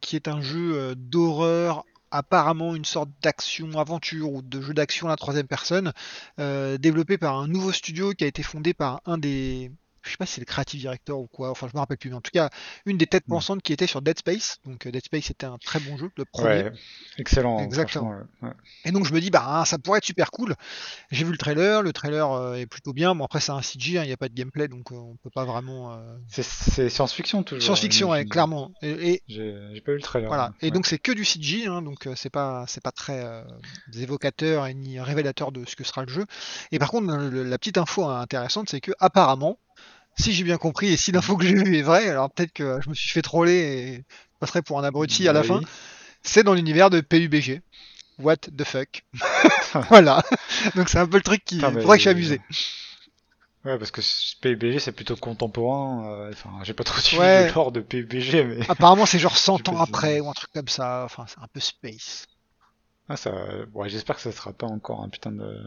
qui 0.00 0.16
est 0.16 0.26
un 0.26 0.40
jeu 0.40 0.96
d'horreur, 0.96 1.84
apparemment 2.10 2.74
une 2.74 2.84
sorte 2.84 3.10
d'action 3.22 3.78
aventure 3.78 4.32
ou 4.32 4.42
de 4.42 4.60
jeu 4.60 4.74
d'action 4.74 5.06
à 5.06 5.10
la 5.10 5.16
troisième 5.16 5.46
personne, 5.46 5.92
développé 6.38 7.16
par 7.16 7.38
un 7.38 7.46
nouveau 7.46 7.70
studio 7.70 8.12
qui 8.12 8.24
a 8.24 8.26
été 8.26 8.42
fondé 8.42 8.74
par 8.74 9.02
un 9.06 9.18
des 9.18 9.70
je 10.06 10.12
sais 10.12 10.16
pas 10.16 10.26
si 10.26 10.34
c'est 10.34 10.40
le 10.40 10.46
creative 10.46 10.80
director 10.80 11.18
ou 11.20 11.26
quoi, 11.26 11.50
enfin 11.50 11.66
je 11.68 11.72
me 11.74 11.80
rappelle 11.80 11.98
plus, 11.98 12.10
mais 12.10 12.16
en 12.16 12.20
tout 12.20 12.30
cas 12.32 12.48
une 12.86 12.96
des 12.96 13.06
têtes 13.06 13.26
Mm. 13.26 13.32
pensantes 13.32 13.62
qui 13.62 13.72
était 13.72 13.86
sur 13.86 14.02
Dead 14.02 14.18
Space, 14.18 14.58
donc 14.64 14.86
euh, 14.86 14.90
Dead 14.92 15.04
Space 15.04 15.30
était 15.30 15.46
un 15.46 15.58
très 15.58 15.80
bon 15.80 15.96
jeu, 15.96 16.10
le 16.16 16.24
premier. 16.24 16.48
Ouais, 16.64 16.72
excellent. 17.18 17.58
Exactement. 17.58 18.10
ouais. 18.42 18.50
Et 18.84 18.92
donc 18.92 19.04
je 19.06 19.12
me 19.12 19.20
dis 19.20 19.30
bah 19.30 19.44
hein, 19.46 19.64
ça 19.64 19.78
pourrait 19.78 19.98
être 19.98 20.04
super 20.04 20.30
cool. 20.30 20.54
J'ai 21.10 21.24
vu 21.24 21.32
le 21.32 21.38
trailer, 21.38 21.82
le 21.82 21.92
trailer 21.92 22.30
euh, 22.32 22.54
est 22.54 22.66
plutôt 22.66 22.92
bien. 22.92 23.14
Bon 23.14 23.24
après 23.24 23.40
c'est 23.40 23.52
un 23.52 23.62
CG, 23.62 23.98
hein, 23.98 24.04
il 24.04 24.06
n'y 24.06 24.12
a 24.12 24.16
pas 24.16 24.28
de 24.28 24.34
gameplay 24.34 24.68
donc 24.68 24.92
euh, 24.92 24.96
on 24.96 25.16
peut 25.16 25.30
pas 25.30 25.44
vraiment. 25.44 25.92
euh, 25.94 26.16
C'est- 26.28 26.88
science-fiction 26.88 27.42
toujours. 27.42 27.62
Science-fiction, 27.62 28.10
ouais, 28.10 28.24
clairement. 28.24 28.70
Et, 28.82 29.14
et 29.14 29.22
J'ai 29.28 29.80
pas 29.84 29.92
eu 29.92 29.96
le 29.96 30.02
trailer. 30.02 30.28
voilà. 30.28 30.52
Et 30.62 30.70
donc 30.70 30.86
c'est 30.86 30.98
que 30.98 31.12
du 31.12 31.24
CG, 31.24 31.66
hein, 31.66 31.82
donc 31.82 32.08
c'est 32.14 32.30
pas 32.30 32.64
c'est 32.68 32.82
pas 32.82 32.92
très 32.92 33.24
évocateur 33.94 34.66
et 34.66 34.74
ni 34.74 35.00
révélateur 35.00 35.52
de 35.52 35.64
ce 35.66 35.76
que 35.76 35.84
sera 35.84 36.02
le 36.04 36.08
jeu. 36.12 36.24
Et 36.72 36.78
par 36.78 36.90
contre 36.90 37.06
la 37.12 37.58
petite 37.58 37.78
info 37.78 38.04
intéressante 38.04 38.68
c'est 38.68 38.80
que 38.80 38.92
apparemment, 38.98 39.58
si 40.18 40.32
j'ai 40.32 40.44
bien 40.44 40.56
compris 40.58 40.88
et 40.88 40.96
si 40.96 41.12
l'info 41.12 41.36
que 41.36 41.44
j'ai 41.46 41.54
vue 41.54 41.76
est 41.78 41.82
vraie, 41.82 42.08
alors 42.08 42.30
peut-être 42.30 42.52
que 42.52 42.78
je 42.82 42.88
me 42.88 42.94
suis 42.94 43.10
fait 43.10 43.22
troller 43.22 43.54
et 43.58 43.94
je 43.96 44.38
passerai 44.40 44.62
pour 44.62 44.78
un 44.78 44.84
abruti 44.84 45.28
à 45.28 45.32
la 45.32 45.40
Oui. 45.42 45.46
fin. 45.48 45.60
C'est 46.22 46.42
dans 46.42 46.54
l'univers 46.54 46.90
de 46.90 47.00
PUBG. 47.00 47.62
What 48.18 48.36
the 48.36 48.64
fuck? 48.64 49.04
Voilà. 49.90 50.22
Donc 50.74 50.88
c'est 50.88 50.98
un 50.98 51.06
peu 51.06 51.18
le 51.18 51.22
truc 51.22 51.44
qui 51.44 51.56
Putain, 51.56 51.70
mais- 51.70 51.80
faudrait 51.82 51.98
que 51.98 52.04
je 52.04 52.08
suis 52.08 52.10
amusé. 52.10 52.40
Ouais, 53.64 53.78
parce 53.78 53.90
que 53.90 54.00
PUBG 54.40 54.78
c'est 54.78 54.92
plutôt 54.92 55.16
contemporain. 55.16 56.08
euh, 56.10 56.30
Enfin, 56.32 56.50
j'ai 56.62 56.72
pas 56.72 56.84
trop 56.84 56.98
suivi 57.00 57.20
Ouais. 57.20 57.52
le 57.52 57.70
de 57.72 57.80
PUBG, 57.80 58.44
mais. 58.44 58.58
Apparemment 58.70 59.06
c'est 59.06 59.18
genre 59.18 59.34
Je 59.34 59.40
100 59.40 59.58
sais 59.58 59.68
ans 59.70 59.80
après 59.80 60.20
ou 60.20 60.30
un 60.30 60.32
truc 60.32 60.50
comme 60.52 60.68
ça. 60.68 61.02
Enfin 61.04 61.26
c'est 61.28 61.40
un 61.40 61.48
peu 61.52 61.60
space. 61.60 62.26
Ah, 63.08 63.16
ça. 63.16 63.32
Ouais, 63.74 63.88
j'espère 63.88 64.16
que 64.16 64.22
ça 64.22 64.32
sera 64.32 64.52
pas 64.52 64.66
encore 64.66 65.02
un 65.02 65.08
putain 65.08 65.30
de. 65.32 65.58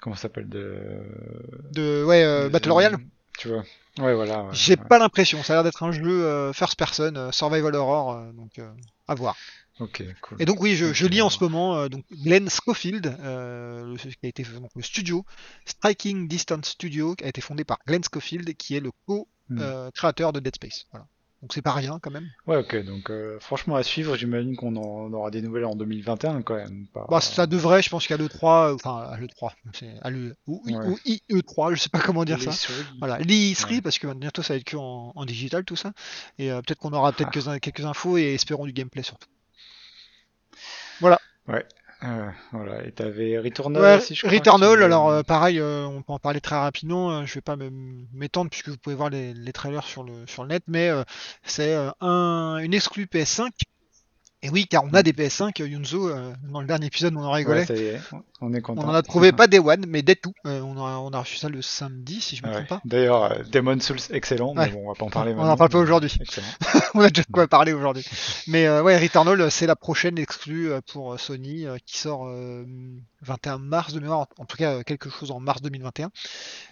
Comment 0.00 0.16
ça 0.16 0.22
s'appelle 0.22 0.48
de. 0.48 1.00
De 1.72 2.04
ouais 2.04 2.22
euh, 2.24 2.44
de- 2.44 2.48
Battle 2.50 2.72
Royale. 2.72 2.96
Tu 3.38 3.48
vois. 3.48 3.64
Ouais, 3.98 4.14
voilà. 4.14 4.44
ouais, 4.44 4.50
J'ai 4.52 4.76
ouais. 4.76 4.88
pas 4.88 4.98
l'impression. 4.98 5.42
Ça 5.42 5.52
a 5.52 5.56
l'air 5.56 5.64
d'être 5.64 5.82
un 5.82 5.92
jeu 5.92 6.24
euh, 6.24 6.52
first 6.52 6.76
person, 6.76 7.14
euh, 7.16 7.30
survival 7.30 7.74
horror, 7.74 8.12
euh, 8.12 8.32
donc 8.32 8.58
euh, 8.58 8.70
à 9.08 9.14
voir. 9.14 9.36
Ok, 9.80 10.04
cool. 10.22 10.40
Et 10.40 10.44
donc 10.44 10.60
oui, 10.60 10.76
je, 10.76 11.06
lis 11.06 11.20
en 11.20 11.30
ce 11.30 11.42
moment 11.42 11.88
donc 11.88 12.04
Glenn 12.22 12.48
Schofield, 12.48 13.16
le, 13.20 13.96
qui 13.96 14.18
a 14.22 14.28
été 14.28 14.44
donc, 14.44 14.70
le 14.76 14.82
studio 14.82 15.24
Striking 15.66 16.28
Distance 16.28 16.68
Studio, 16.68 17.16
qui 17.16 17.24
a 17.24 17.28
été 17.28 17.40
fondé 17.40 17.64
par 17.64 17.78
Glenn 17.84 18.02
Schofield, 18.04 18.54
qui 18.56 18.76
est 18.76 18.80
le 18.80 18.92
Hmm. 19.50 19.58
co-créateur 19.58 20.32
de 20.32 20.40
Dead 20.40 20.54
Space. 20.54 20.86
Voilà. 20.90 21.06
Donc 21.44 21.52
c'est 21.52 21.60
pas 21.60 21.72
rien 21.72 21.98
quand 22.00 22.10
même. 22.10 22.26
Ouais, 22.46 22.56
ok, 22.56 22.74
donc 22.86 23.10
euh, 23.10 23.38
franchement 23.38 23.76
à 23.76 23.82
suivre, 23.82 24.16
j'imagine 24.16 24.56
qu'on 24.56 24.74
en 24.76 25.12
aura 25.12 25.30
des 25.30 25.42
nouvelles 25.42 25.66
en 25.66 25.74
2021 25.76 26.40
quand 26.40 26.54
même. 26.54 26.86
Pas... 26.86 27.06
Bah, 27.10 27.20
ça 27.20 27.46
devrait, 27.46 27.82
je 27.82 27.90
pense 27.90 28.06
qu'à 28.06 28.16
l'E3, 28.16 28.70
euh, 28.70 28.74
enfin 28.76 29.00
à 29.10 29.18
l'E3, 29.18 29.50
c'est 29.74 29.90
à 30.00 30.08
l'E 30.08 30.34
ou, 30.46 30.62
Ouais. 30.64 30.74
ou 30.86 30.96
IE3, 31.04 31.74
je 31.74 31.80
sais 31.82 31.90
pas 31.90 32.00
comment 32.00 32.24
dire 32.24 32.40
ça. 32.40 32.72
Voilà, 32.98 33.18
l'E3 33.18 33.74
Ouais. 33.74 33.80
parce 33.82 33.98
que 33.98 34.06
bientôt 34.14 34.40
ça 34.40 34.54
va 34.54 34.56
être 34.58 34.64
que 34.64 34.78
en, 34.78 35.12
en 35.14 35.24
digital 35.26 35.66
tout 35.66 35.76
ça. 35.76 35.92
Et 36.38 36.50
euh, 36.50 36.62
peut-être 36.62 36.78
qu'on 36.78 36.94
aura 36.94 37.12
peut-être 37.12 37.28
Ah. 37.36 37.58
quelques, 37.58 37.60
quelques 37.60 37.84
infos 37.84 38.16
et 38.16 38.32
espérons 38.32 38.64
du 38.64 38.72
gameplay 38.72 39.02
surtout. 39.02 39.28
Euh, 42.04 42.30
voilà, 42.52 42.84
et 42.86 42.92
t'avais 42.92 43.38
Returnal 43.38 43.82
Ouais, 43.82 43.96
aussi, 43.96 44.14
je 44.14 44.20
crois. 44.20 44.32
Returnal, 44.32 44.82
alors 44.82 45.08
euh, 45.08 45.22
pareil, 45.22 45.58
euh, 45.58 45.86
on 45.86 46.02
peut 46.02 46.12
en 46.12 46.18
parler 46.18 46.40
très 46.40 46.56
rapidement. 46.56 47.10
euh, 47.10 47.24
je 47.24 47.34
vais 47.34 47.40
pas 47.40 47.56
m'étendre 48.12 48.50
puisque 48.50 48.68
vous 48.68 48.76
pouvez 48.76 48.94
voir 48.94 49.08
les, 49.08 49.32
les 49.32 49.52
trailers 49.52 49.84
sur 49.84 50.02
le, 50.04 50.26
sur 50.26 50.42
le 50.42 50.50
net, 50.50 50.62
mais 50.66 50.90
euh, 50.90 51.02
c'est 51.44 51.74
euh, 51.74 51.90
un, 52.00 52.58
une 52.62 52.74
exclue 52.74 53.06
PS5. 53.06 53.48
Et 54.46 54.50
oui, 54.50 54.66
car 54.68 54.84
on 54.84 54.92
a 54.92 55.02
des 55.02 55.14
PS5, 55.14 55.62
euh, 55.62 55.66
Yunzo, 55.68 56.06
euh, 56.10 56.34
dans 56.52 56.60
le 56.60 56.66
dernier 56.66 56.86
épisode, 56.86 57.16
on 57.16 57.22
en 57.24 57.30
rigolait. 57.30 57.60
Ouais, 57.60 57.66
ça 57.66 57.74
y 57.74 57.86
est, 57.86 58.00
on 58.42 58.52
est 58.52 58.60
content. 58.60 58.82
on 58.84 58.90
en 58.90 58.94
a 58.94 59.02
trouvé 59.02 59.32
pas 59.32 59.46
Day 59.46 59.58
One, 59.58 59.86
mais 59.88 60.02
Day 60.02 60.18
2. 60.22 60.30
Euh, 60.46 60.60
on, 60.60 60.76
a, 60.76 60.98
on 60.98 61.10
a 61.12 61.18
reçu 61.20 61.38
ça 61.38 61.48
le 61.48 61.62
samedi, 61.62 62.20
si 62.20 62.36
je 62.36 62.42
me 62.42 62.48
Ouais. 62.48 62.54
trompe 62.56 62.68
pas. 62.68 62.80
D'ailleurs, 62.84 63.24
euh, 63.24 63.36
Demon 63.50 63.80
Souls, 63.80 63.96
excellent, 64.10 64.54
Ouais. 64.54 64.66
mais 64.66 64.72
bon, 64.72 64.82
on 64.84 64.88
va 64.88 64.94
pas 64.94 65.06
en 65.06 65.10
parler 65.10 65.32
On 65.32 65.36
maintenant. 65.36 65.52
en 65.52 65.56
parle 65.56 65.70
pas 65.70 65.78
aujourd'hui. 65.78 66.14
On 66.94 67.00
a 67.00 67.08
déjà 67.08 67.22
de 67.22 67.32
quoi 67.32 67.48
parler 67.48 67.72
aujourd'hui. 67.72 68.04
Mais 68.46 68.66
euh, 68.66 68.82
ouais, 68.82 68.98
Returnal, 68.98 69.50
c'est 69.50 69.66
la 69.66 69.76
prochaine 69.76 70.18
exclue 70.18 70.68
pour 70.92 71.18
Sony 71.18 71.64
qui 71.86 71.98
sort 71.98 72.26
euh, 72.28 72.64
21 73.22 73.56
mars 73.58 73.94
de 73.94 74.00
mémoire, 74.00 74.26
en, 74.38 74.44
tout 74.44 74.58
cas 74.58 74.82
quelque 74.84 75.08
chose 75.08 75.30
en 75.30 75.40
mars 75.40 75.62
2021. 75.62 76.10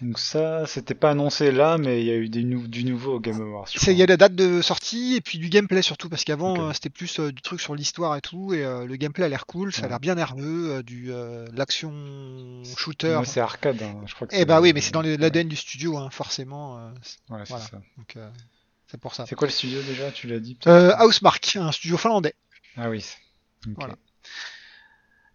Donc 0.01 0.19
ça, 0.19 0.65
c'était 0.67 0.93
pas 0.93 1.09
annoncé 1.09 1.51
là, 1.51 1.77
mais 1.79 2.01
il 2.01 2.05
y 2.07 2.11
a 2.11 2.15
eu 2.15 2.29
des 2.29 2.43
nou- 2.43 2.67
du 2.67 2.85
nouveau 2.85 3.15
au 3.15 3.19
Game 3.19 3.41
Awards. 3.41 3.67
Il 3.87 3.93
y 3.93 4.03
a 4.03 4.05
la 4.05 4.15
date 4.17 4.35
de 4.35 4.61
sortie 4.61 5.15
et 5.15 5.21
puis 5.21 5.39
du 5.39 5.49
gameplay 5.49 5.81
surtout 5.81 6.07
parce 6.07 6.23
qu'avant 6.23 6.71
c'était 6.73 6.89
plus 6.91 7.19
du 7.19 7.41
truc 7.41 7.59
sur 7.63 7.75
l'histoire 7.75 8.15
et 8.15 8.21
tout 8.21 8.53
et 8.53 8.63
euh, 8.63 8.85
le 8.85 8.95
gameplay 8.97 9.23
a 9.25 9.29
l'air 9.29 9.45
cool, 9.45 9.71
ça 9.73 9.81
a 9.81 9.83
Ouais. 9.83 9.89
l'air 9.89 9.99
bien 9.99 10.15
nerveux, 10.15 10.71
euh, 10.75 10.83
du 10.83 11.11
euh, 11.11 11.47
l'action 11.53 12.61
shooter. 12.77 13.21
C'est 13.25 13.39
arcade, 13.39 13.81
hein, 13.81 14.01
je 14.05 14.13
crois 14.13 14.27
que 14.27 14.35
Eh 14.35 14.45
bah 14.45 14.61
oui, 14.61 14.73
mais 14.73 14.81
c'est 14.81 14.91
dans 14.91 15.01
l'ADN 15.01 15.47
du 15.47 15.55
studio, 15.55 15.97
hein, 15.97 16.09
forcément. 16.11 16.77
euh, 16.77 16.91
c'est- 17.01 17.17
Ouais, 17.33 17.39
c'est 17.45 17.49
voilà. 17.49 17.65
ça. 17.65 17.81
donc 17.97 18.17
c'est 18.87 18.99
pour 18.99 19.15
ça. 19.15 19.25
C'est 19.25 19.35
quoi 19.35 19.47
le 19.47 19.51
studio 19.53 19.81
déjà 19.81 20.11
Tu 20.11 20.27
l'as 20.27 20.39
dit 20.39 20.57
Housemark, 20.65 21.55
un 21.55 21.71
studio 21.71 21.97
finlandais. 21.97 22.35
Ah 22.77 22.89
oui. 22.89 23.03
Voilà. 23.77 23.95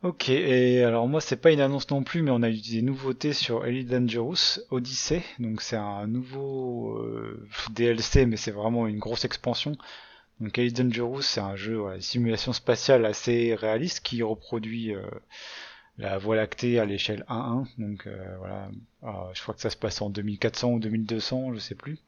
Ok, 0.04 0.28
et 0.28 0.84
alors 0.84 1.08
moi 1.08 1.20
c'est 1.20 1.36
pas 1.36 1.50
une 1.50 1.60
annonce 1.60 1.90
non 1.90 2.04
plus, 2.04 2.22
mais 2.22 2.30
on 2.30 2.42
a 2.44 2.50
eu 2.50 2.60
des 2.60 2.82
nouveautés 2.82 3.32
sur 3.32 3.66
Elite 3.66 3.88
Dangerous 3.88 4.60
Odyssey, 4.70 5.24
donc 5.40 5.60
c'est 5.60 5.74
un 5.76 6.06
nouveau 6.06 6.98
euh, 6.98 7.48
DLC, 7.70 8.24
mais 8.26 8.36
c'est 8.36 8.52
vraiment 8.52 8.86
une 8.86 9.00
grosse 9.00 9.24
expansion. 9.24 9.76
Donc 10.40 10.56
Elite 10.58 10.80
Dangerous 10.80 11.22
c'est 11.22 11.40
un 11.40 11.56
jeu 11.56 11.80
ouais, 11.80 12.00
simulation 12.00 12.52
spatiale 12.52 13.04
assez 13.04 13.54
réaliste 13.54 14.00
qui 14.00 14.22
reproduit 14.22 14.94
euh, 14.94 15.02
la 15.98 16.16
Voie 16.18 16.36
lactée 16.36 16.78
à 16.78 16.84
l'échelle 16.84 17.24
1-1, 17.28 17.66
donc 17.78 18.06
euh, 18.06 18.36
voilà, 18.38 18.68
Ah, 19.02 19.30
je 19.34 19.42
crois 19.42 19.54
que 19.54 19.60
ça 19.60 19.70
se 19.70 19.76
passe 19.76 20.00
en 20.00 20.10
2400 20.10 20.70
ou 20.74 20.78
2200, 20.78 21.54
je 21.54 21.58
sais 21.58 21.74
plus. 21.74 21.98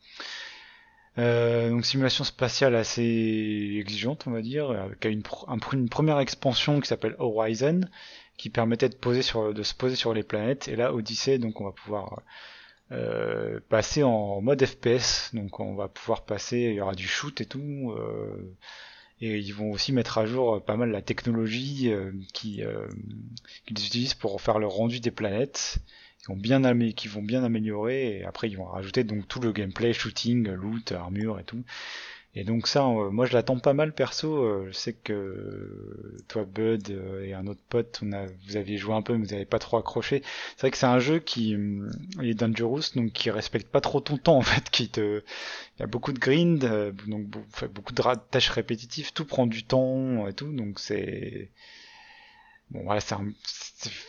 Euh, 1.18 1.70
donc 1.70 1.84
simulation 1.84 2.22
spatiale 2.24 2.76
assez 2.76 3.76
exigeante, 3.80 4.24
on 4.26 4.30
va 4.30 4.42
dire, 4.42 4.70
avec 4.70 5.04
une, 5.06 5.22
pr- 5.22 5.44
un 5.48 5.56
pr- 5.56 5.74
une 5.74 5.88
première 5.88 6.20
expansion 6.20 6.80
qui 6.80 6.86
s'appelle 6.86 7.16
Horizon, 7.18 7.80
qui 8.36 8.48
permettait 8.48 8.88
de, 8.88 8.94
poser 8.94 9.22
sur, 9.22 9.52
se 9.64 9.74
poser 9.74 9.96
sur 9.96 10.14
les 10.14 10.22
planètes. 10.22 10.68
Et 10.68 10.76
là, 10.76 10.94
Odyssey, 10.94 11.38
donc 11.38 11.60
on 11.60 11.64
va 11.64 11.72
pouvoir 11.72 12.22
euh, 12.92 13.60
passer 13.68 14.02
en 14.02 14.40
mode 14.40 14.64
FPS. 14.64 15.30
Donc 15.34 15.60
on 15.60 15.74
va 15.74 15.88
pouvoir 15.88 16.24
passer, 16.24 16.58
il 16.58 16.74
y 16.74 16.80
aura 16.80 16.94
du 16.94 17.06
shoot 17.06 17.40
et 17.40 17.46
tout. 17.46 17.92
euh, 17.96 18.56
et 19.22 19.38
ils 19.38 19.52
vont 19.52 19.70
aussi 19.72 19.92
mettre 19.92 20.16
à 20.18 20.24
jour 20.26 20.64
pas 20.64 20.76
mal 20.76 20.90
la 20.90 21.02
technologie 21.02 21.92
euh, 21.92 22.10
qui, 22.32 22.62
qu'ils 23.66 23.86
utilisent 23.86 24.14
pour 24.14 24.40
faire 24.40 24.58
le 24.58 24.66
rendu 24.66 25.00
des 25.00 25.10
planètes. 25.10 25.78
qui 26.94 27.08
vont 27.08 27.22
bien 27.22 27.44
améliorer 27.44 28.18
et 28.18 28.24
après 28.24 28.48
ils 28.48 28.56
vont 28.56 28.64
rajouter 28.66 29.04
donc 29.04 29.26
tout 29.28 29.40
le 29.40 29.52
gameplay, 29.52 29.92
shooting, 29.92 30.48
loot, 30.50 30.92
armure 30.92 31.38
et 31.38 31.44
tout. 31.44 31.64
Et 32.36 32.44
donc 32.44 32.68
ça, 32.68 32.84
moi 32.84 33.26
je 33.26 33.32
l'attends 33.32 33.58
pas 33.58 33.72
mal 33.72 33.92
perso. 33.92 34.36
euh, 34.44 34.66
je 34.68 34.72
sais 34.72 34.92
que 34.92 35.12
euh, 35.12 36.16
toi 36.28 36.44
Bud 36.44 36.90
euh, 36.90 37.24
et 37.24 37.34
un 37.34 37.46
autre 37.48 37.60
pote, 37.68 38.00
on 38.04 38.12
a, 38.12 38.26
vous 38.46 38.56
aviez 38.56 38.78
joué 38.78 38.94
un 38.94 39.02
peu, 39.02 39.16
mais 39.16 39.26
vous 39.26 39.34
avez 39.34 39.44
pas 39.44 39.58
trop 39.58 39.78
accroché. 39.78 40.22
C'est 40.56 40.60
vrai 40.60 40.70
que 40.70 40.76
c'est 40.76 40.86
un 40.86 41.00
jeu 41.00 41.18
qui 41.18 41.56
hum, 41.56 41.90
est 42.22 42.34
dangerous, 42.34 42.82
donc 42.94 43.12
qui 43.12 43.30
respecte 43.30 43.68
pas 43.68 43.80
trop 43.80 44.00
ton 44.00 44.16
temps 44.16 44.36
en 44.36 44.42
fait, 44.42 44.70
qui 44.70 44.88
te, 44.88 45.22
il 45.78 45.80
y 45.80 45.82
a 45.82 45.86
beaucoup 45.88 46.12
de 46.12 46.20
grind, 46.20 46.60
donc 47.08 47.26
beaucoup 47.72 47.92
de 47.92 48.02
tâches 48.30 48.50
répétitives, 48.50 49.12
tout 49.12 49.24
prend 49.24 49.46
du 49.46 49.64
temps 49.64 50.28
et 50.28 50.32
tout, 50.32 50.52
donc 50.52 50.78
c'est 50.78 51.50
Bon, 52.70 52.84
voilà, 52.84 53.00
c'est 53.00 53.14
un... 53.14 53.26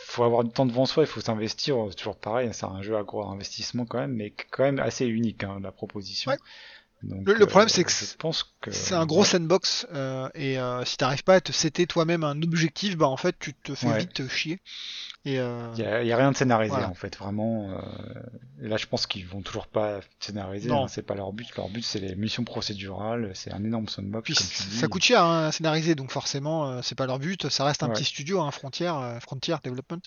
faut 0.05 0.23
avoir 0.23 0.43
du 0.43 0.51
temps 0.51 0.65
devant 0.67 0.85
soi, 0.85 1.03
il 1.03 1.07
faut 1.07 1.19
s'investir, 1.21 1.77
c'est 1.89 1.95
toujours 1.95 2.17
pareil, 2.17 2.49
c'est 2.53 2.65
un 2.65 2.81
jeu 2.83 2.95
à 2.95 3.03
gros 3.03 3.23
investissement 3.27 3.85
quand 3.85 3.97
même, 3.97 4.13
mais 4.13 4.31
quand 4.51 4.63
même 4.63 4.79
assez 4.79 5.07
unique, 5.07 5.43
hein, 5.43 5.59
la 5.63 5.71
proposition. 5.71 6.31
Donc, 7.03 7.27
Le- 7.27 7.34
le 7.34 7.46
problème, 7.48 7.67
euh, 7.67 7.70
c'est 7.70 7.84
que 7.84 8.72
C'est 8.72 8.93
un 8.96 9.05
gros 9.05 9.24
sandbox 9.25 9.88
euh, 9.93 10.29
et 10.36 10.60
euh, 10.60 10.86
si 10.86 10.98
t'arrives 10.98 11.24
pas 11.24 11.36
à 11.36 11.41
te 11.41 11.51
setter 11.51 11.88
toi-même 11.88 12.24
un 12.24 12.39
objectif, 12.43 12.96
bah 12.98 13.08
en 13.08 13.17
fait 13.17 13.36
tu 13.39 13.53
te 13.53 13.74
fais 13.74 13.88
Ouais. 13.88 13.98
vite 14.00 14.27
chier. 14.27 14.60
Et 15.24 15.39
euh, 15.39 15.72
il 15.77 15.84
y 15.84 15.86
a, 15.86 16.01
il 16.03 16.12
rien 16.15 16.31
de 16.31 16.36
scénarisé 16.36 16.72
Voilà. 16.72 16.89
en 16.89 16.96
fait, 16.96 17.15
vraiment. 17.15 17.70
euh, 17.72 17.77
là, 18.60 18.77
je 18.77 18.88
pense 18.88 19.05
qu'ils 19.05 19.27
vont 19.27 19.41
toujours 19.41 19.67
pas 19.67 20.00
scénariser, 20.20 20.72
hein, 20.72 20.88
c'est 20.88 21.03
pas 21.03 21.13
leur 21.13 21.31
but. 21.31 21.48
Leur 21.55 21.70
but, 21.70 21.84
c'est 21.86 22.00
les 22.00 22.15
missions 22.15 22.43
procédurales, 22.43 23.29
c'est 23.36 23.51
un 23.51 23.63
énorme 23.63 23.88
sandbox. 23.88 24.24
puis 24.25 24.34
comme 24.34 24.48
tu 24.48 24.63
dis. 24.70 24.77
ça 24.77 24.88
coûte 24.88 25.03
cher 25.03 25.24
hein, 25.24 25.46
à 25.48 25.51
scénariser, 25.51 25.93
donc 25.93 26.10
forcément 26.12 26.67
euh, 26.72 26.79
c'est 26.81 26.96
pas 26.96 27.05
leur 27.05 27.20
but. 27.20 27.50
Ça 27.50 27.65
reste 27.65 27.84
un 27.84 27.88
Ouais. 27.89 27.93
petit 27.93 28.05
studio, 28.05 28.50
frontière, 28.51 28.98
euh, 28.98 29.20
Frontier 29.20 29.55
Development. 29.63 30.01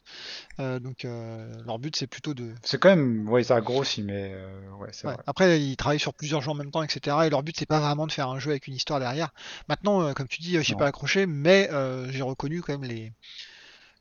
Donc 0.59 1.05
leur 1.05 1.79
but 1.79 1.95
c'est 1.97 2.07
plutôt 2.09 2.35
de. 2.35 2.53
C'est 2.65 2.79
quand 2.81 2.89
même, 2.91 3.29
ouais, 3.29 3.45
ça 3.45 3.61
grossit, 3.61 4.05
mais 4.05 4.35
ouais, 4.81 4.89
Ouais. 4.89 5.13
vrai. 5.13 5.17
Après 5.27 5.61
ils 5.61 5.77
travaillent 5.77 6.01
sur 6.01 6.15
plusieurs 6.15 6.41
jeux 6.41 6.51
en 6.51 6.55
même 6.55 6.71
temps, 6.73 6.83
etc. 6.85 7.27
Et 7.27 7.31
leur 7.31 7.43
but 7.43 7.57
c'est 7.57 7.67
pas 7.67 7.81
vraiment 7.81 8.07
de 8.07 8.13
faire 8.13 8.29
un 8.29 8.39
jeu 8.39 8.51
avec 8.51 8.67
une 8.67 8.75
histoire 8.75 9.01
derrière. 9.01 9.31
Maintenant, 9.69 10.03
euh, 10.03 10.13
comme 10.13 10.29
tu 10.29 10.41
dis, 10.41 10.57
euh, 10.57 10.63
j'ai 10.63 10.75
pas 10.77 10.87
accroché, 10.87 11.27
mais 11.27 11.69
euh, 11.73 12.11
j'ai 12.11 12.23
reconnu 12.23 12.63
quand 12.63 12.73
même 12.79 12.89
les 12.89 13.13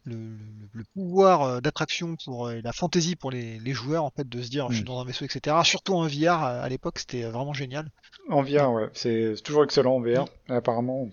le, 0.05 0.15
le- 0.15 0.69
le 0.73 0.83
pouvoir 0.93 1.61
d'attraction 1.61 2.17
pour 2.25 2.51
et 2.51 2.61
la 2.61 2.73
fantaisie 2.73 3.15
pour 3.15 3.31
les, 3.31 3.57
les 3.59 3.73
joueurs 3.73 4.03
en 4.03 4.09
fait 4.11 4.27
de 4.27 4.41
se 4.41 4.49
dire 4.49 4.67
je 4.69 4.75
suis 4.75 4.83
Mm. 4.83 4.87
dans 4.87 4.99
un 4.99 5.05
vaisseau 5.05 5.23
etc 5.23 5.55
surtout 5.63 5.93
en 5.95 6.05
VR 6.07 6.43
à, 6.43 6.67
l'époque 6.67 6.99
c'était 6.99 7.23
vraiment 7.23 7.53
génial 7.53 7.89
En 8.29 8.41
VR, 8.43 8.71
ouais, 8.73 8.89
c'est 8.93 9.35
c'est 9.37 9.41
toujours 9.43 9.63
excellent 9.63 9.95
en 9.95 10.01
VR. 10.01 10.25
Apparemment, 10.49 11.07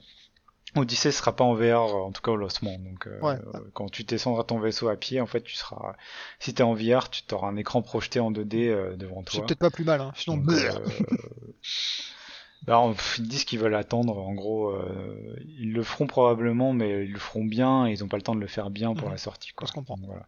Odyssey 0.77 1.11
sera 1.13 1.35
pas 1.35 1.45
en 1.45 1.55
VR, 1.55 1.63
euh, 1.95 2.03
en 2.03 2.13
tout 2.13 2.23
cas 2.23 2.31
au 2.31 2.37
lancement. 2.37 2.79
Donc, 2.79 3.07
euh, 3.07 3.19
Ouais. 3.21 3.39
euh, 3.55 3.61
quand 3.75 3.89
tu 3.91 4.05
descendras 4.05 4.45
ton 4.45 4.59
vaisseau 4.61 4.89
à 4.89 4.97
pied, 4.97 5.21
en 5.21 5.27
fait, 5.27 5.43
tu 5.43 5.55
seras. 5.57 5.95
Si 6.39 6.55
t'es 6.55 6.63
en 6.63 6.75
VR, 6.75 7.11
tu 7.11 7.23
auras 7.35 7.49
un 7.49 7.57
écran 7.57 7.83
projeté 7.83 8.21
en 8.21 8.31
2D 8.31 8.69
euh, 8.69 8.97
devant 8.97 9.25
c'est 9.27 9.39
toi. 9.39 9.47
peut-être 9.47 9.59
pas 9.59 9.71
plus 9.71 9.85
mal 9.85 10.01
hein. 10.01 10.13
sinon 10.15 10.37
Donc, 10.37 10.51
euh, 10.51 10.79
bah, 12.67 12.79
on- 12.81 12.95
ils 13.19 13.27
disent 13.29 13.45
qu'ils 13.45 13.59
veulent 13.59 13.75
attendre. 13.75 14.19
En 14.19 14.35
gros, 14.35 14.71
euh, 14.71 15.37
ils 15.59 15.73
le 15.73 15.83
feront 15.83 16.07
probablement, 16.07 16.73
mais 16.73 17.05
ils 17.05 17.13
le 17.13 17.19
feront 17.19 17.45
bien. 17.45 17.87
Et 17.87 17.93
ils 17.93 18.05
ont 18.05 18.09
pas 18.09 18.17
le 18.17 18.23
temps 18.23 18.35
de 18.35 18.41
le 18.41 18.47
faire 18.47 18.71
bien 18.71 18.95
pour 18.95 19.07
Mhm. 19.09 19.13
la 19.15 19.19
sortie. 19.19 19.53
Quoi. 19.53 19.67
Ça 19.67 19.73
se 19.73 19.75
comprend. 19.79 19.97
Donc, 19.97 20.07
voilà. 20.07 20.27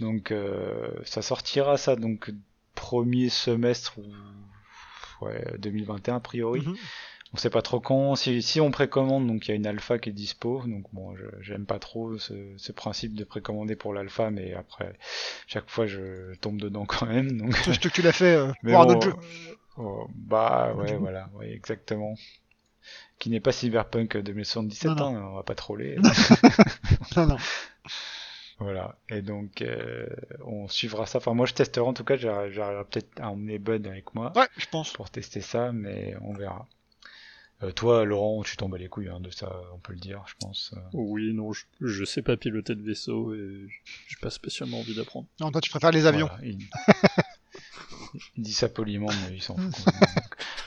Donc, 0.00 0.30
euh, 0.32 0.90
ça 1.04 1.22
sortira 1.22 1.76
ça 1.76 1.96
donc 1.96 2.30
premier 2.74 3.28
semestre 3.28 3.98
ou 3.98 5.24
ouais, 5.24 5.44
2021 5.58 6.16
a 6.16 6.20
priori. 6.20 6.60
Mhm. 6.60 6.76
On 7.32 7.36
sait 7.36 7.50
pas 7.50 7.62
trop 7.62 7.80
quand. 7.80 8.14
Si, 8.16 8.40
si 8.40 8.60
on 8.60 8.70
précommande, 8.70 9.26
donc 9.26 9.46
il 9.46 9.50
y 9.50 9.52
a 9.52 9.56
une 9.56 9.66
alpha 9.66 9.98
qui 9.98 10.10
est 10.10 10.12
dispo. 10.12 10.62
Donc 10.66 10.84
bon, 10.92 11.14
je- 11.16 11.24
j'aime 11.42 11.66
pas 11.66 11.78
trop 11.78 12.18
ce, 12.18 12.34
ce 12.56 12.72
principe 12.72 13.14
de 13.14 13.24
précommander 13.24 13.76
pour 13.76 13.92
l'alpha, 13.92 14.30
mais 14.30 14.54
après 14.54 14.96
chaque 15.46 15.68
fois 15.68 15.86
je 15.86 16.34
tombe 16.36 16.60
dedans 16.60 16.86
quand 16.86 17.06
même. 17.06 17.36
Donc 17.38 17.56
Surtout 17.56 17.88
que 17.90 17.94
tu 17.94 18.02
l'as 18.02 18.12
fait 18.12 18.34
euh, 18.36 18.52
mais 18.62 18.72
pour 18.72 18.80
un 18.80 18.86
bon, 18.86 18.92
autre 18.92 19.10
jeu 19.10 19.14
oh, 19.76 20.06
bah 20.14 20.72
ouais, 20.74 20.96
voilà, 20.96 21.28
ouais, 21.34 21.50
exactement. 21.52 22.14
Qui 23.18 23.30
n'est 23.30 23.40
pas 23.40 23.52
Cyberpunk 23.52 24.16
2077, 24.18 24.90
Non, 24.92 25.06
hein, 25.16 25.28
on 25.32 25.34
va 25.36 25.42
pas 25.42 25.54
troller. 25.54 25.96
non 27.16 27.26
non 27.26 27.36
voilà. 28.58 28.96
Et 29.10 29.20
donc 29.22 29.60
euh, 29.62 30.06
on 30.44 30.68
suivra 30.68 31.06
ça. 31.06 31.18
Enfin 31.18 31.34
moi 31.34 31.46
je 31.46 31.54
testerai 31.54 31.86
en 31.86 31.92
tout 31.92 32.04
cas. 32.04 32.16
J'arriverai 32.16 32.84
peut-être 32.84 33.20
à 33.20 33.30
emmener 33.30 33.58
Bud 33.58 33.86
avec 33.86 34.14
moi 34.14 34.32
ouais 34.36 34.48
je 34.56 34.66
pense 34.66 34.92
pour 34.92 35.10
tester 35.10 35.40
ça, 35.40 35.72
mais 35.72 36.14
on 36.22 36.32
verra. 36.34 36.66
Euh, 37.62 37.72
toi, 37.72 38.04
Laurent, 38.04 38.42
tu 38.42 38.56
tombes 38.56 38.74
à 38.74 38.78
les 38.78 38.88
couilles 38.88 39.08
hein, 39.08 39.20
de 39.20 39.30
ça, 39.30 39.50
on 39.74 39.78
peut 39.78 39.94
le 39.94 39.98
dire, 39.98 40.22
je 40.26 40.34
pense. 40.38 40.74
Euh, 40.76 40.80
Oui, 40.92 41.32
non, 41.32 41.52
je, 41.52 41.64
je 41.80 42.04
sais 42.04 42.20
pas 42.20 42.36
piloter 42.36 42.74
de 42.74 42.82
vaisseau 42.82 43.34
et 43.34 43.66
j'ai 44.08 44.16
pas 44.20 44.30
spécialement 44.30 44.80
envie 44.80 44.94
d'apprendre. 44.94 45.26
non 45.40 45.50
toi 45.50 45.60
tu 45.62 45.70
préfères 45.70 45.90
les 45.90 46.04
avions 46.06 46.26
Voilà, 46.26 46.44
il... 46.44 46.58
il 48.36 48.42
dit 48.42 48.52
ça 48.52 48.68
poliment, 48.68 49.08
mais 49.08 49.36
il 49.36 49.42
s'en 49.42 49.56
fout. 49.56 49.72
donc. 49.86 49.94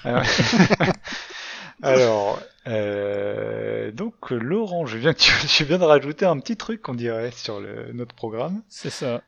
Alors, 0.04 0.24
Alors, 1.82 2.42
euh, 2.68 3.92
donc 3.92 4.32
Laurent, 4.32 4.86
je 4.86 4.98
viens, 4.98 5.14
que 5.14 5.20
tu, 5.20 5.64
viens 5.64 5.78
de 5.78 5.84
rajouter 5.84 6.26
un 6.26 6.38
petit 6.40 6.58
truc, 6.58 6.88
on 6.90 6.94
dirait, 6.94 7.32
sur 7.32 7.60
le, 7.60 7.94
notre 7.94 8.16
programme. 8.16 8.62
C'est 8.68 8.90
ça. 8.90 9.22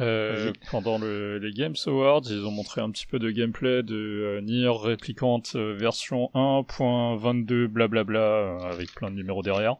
Euh, 0.00 0.52
pendant 0.70 0.98
le, 0.98 1.38
les 1.38 1.52
Games 1.52 1.74
Awards, 1.86 2.22
ils 2.30 2.44
ont 2.44 2.50
montré 2.50 2.80
un 2.80 2.90
petit 2.90 3.06
peu 3.06 3.18
de 3.18 3.30
gameplay 3.30 3.82
de 3.82 3.94
euh, 3.94 4.40
Nier 4.40 4.68
Replicant 4.68 5.42
euh, 5.54 5.74
version 5.74 6.30
1.22 6.34 7.66
blablabla 7.66 8.18
euh, 8.20 8.58
avec 8.60 8.94
plein 8.94 9.10
de 9.10 9.16
numéros 9.16 9.42
derrière. 9.42 9.76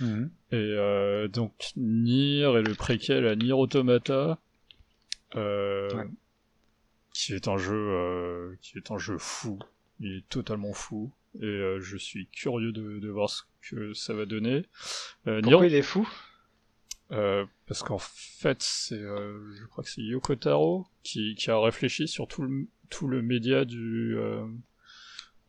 Mhm. 0.00 0.30
Et 0.52 1.28
donc 1.28 1.52
Nier 1.76 2.42
est 2.58 2.62
le 2.62 2.74
préquel 2.74 3.26
à 3.26 3.36
Nier 3.36 3.52
Automata, 3.52 4.38
Ouais. 5.34 6.04
qui 7.14 7.32
est 7.34 7.48
un 7.48 7.56
jeu 7.56 8.56
qui 8.60 8.76
est 8.78 8.90
un 8.90 8.98
jeu 8.98 9.16
fou. 9.18 9.58
Il 10.00 10.16
est 10.18 10.28
totalement 10.28 10.72
fou 10.72 11.10
et 11.40 11.76
je 11.80 11.96
suis 11.96 12.26
curieux 12.26 12.72
de, 12.72 12.98
de 12.98 13.08
voir 13.08 13.30
ce 13.30 13.42
que 13.70 13.94
ça 13.94 14.12
va 14.12 14.26
donner. 14.26 14.64
Euh, 15.26 15.40
Nier- 15.40 15.50
Pourquoi 15.52 15.66
il 15.68 15.74
est 15.74 15.82
fou? 15.82 16.06
Euh, 17.12 17.44
parce 17.66 17.82
qu'en 17.82 17.98
fait, 17.98 18.62
c'est, 18.62 18.94
euh, 18.94 19.38
je 19.54 19.66
crois 19.66 19.84
que 19.84 19.90
c'est 19.90 20.00
Yoko 20.02 20.34
Taro 20.36 20.86
qui, 21.02 21.34
qui 21.34 21.50
a 21.50 21.58
réfléchi 21.60 22.08
sur 22.08 22.26
tout 22.26 22.42
le, 22.42 22.66
tout 22.90 23.06
le 23.06 23.22
média 23.22 23.64
du, 23.64 24.16
euh, 24.16 24.44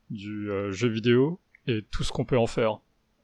du 0.09 0.49
euh, 0.51 0.71
jeu 0.71 0.89
vidéo 0.89 1.39
et 1.67 1.83
tout 1.91 2.03
ce 2.03 2.11
qu'on 2.11 2.25
peut 2.25 2.37
en 2.37 2.47
faire. 2.47 2.79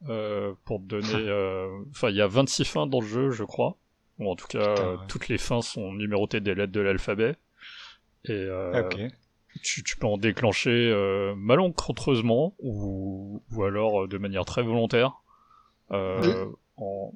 Euh, 0.08 0.54
pour 0.64 0.80
donner, 0.80 1.06
euh, 1.14 1.68
enfin, 1.90 2.08
il 2.10 2.16
y 2.16 2.22
a 2.22 2.26
26 2.26 2.64
fins 2.64 2.86
dans 2.86 3.00
le 3.00 3.06
jeu, 3.06 3.30
je 3.30 3.44
crois. 3.44 3.76
Ou 4.18 4.30
en 4.30 4.36
tout 4.36 4.46
cas, 4.46 4.74
Putain, 4.74 4.90
ouais. 4.92 5.06
toutes 5.08 5.28
les 5.28 5.38
fins 5.38 5.62
sont 5.62 5.92
numérotées 5.92 6.40
des 6.40 6.54
lettres 6.54 6.72
de 6.72 6.80
l'alphabet. 6.80 7.36
Et 8.26 8.32
euh, 8.32 8.72
Ah, 8.74 8.88
tu, 9.62 9.82
tu 9.82 9.96
peux 9.96 10.06
en 10.06 10.18
déclencher 10.18 10.70
euh, 10.70 11.34
malencontreusement 11.36 12.54
ou, 12.60 13.42
ou 13.50 13.64
alors 13.64 14.06
de 14.08 14.18
manière 14.18 14.44
très 14.44 14.62
volontaire. 14.62 15.22
Euh, 15.92 16.46
en, 16.76 17.12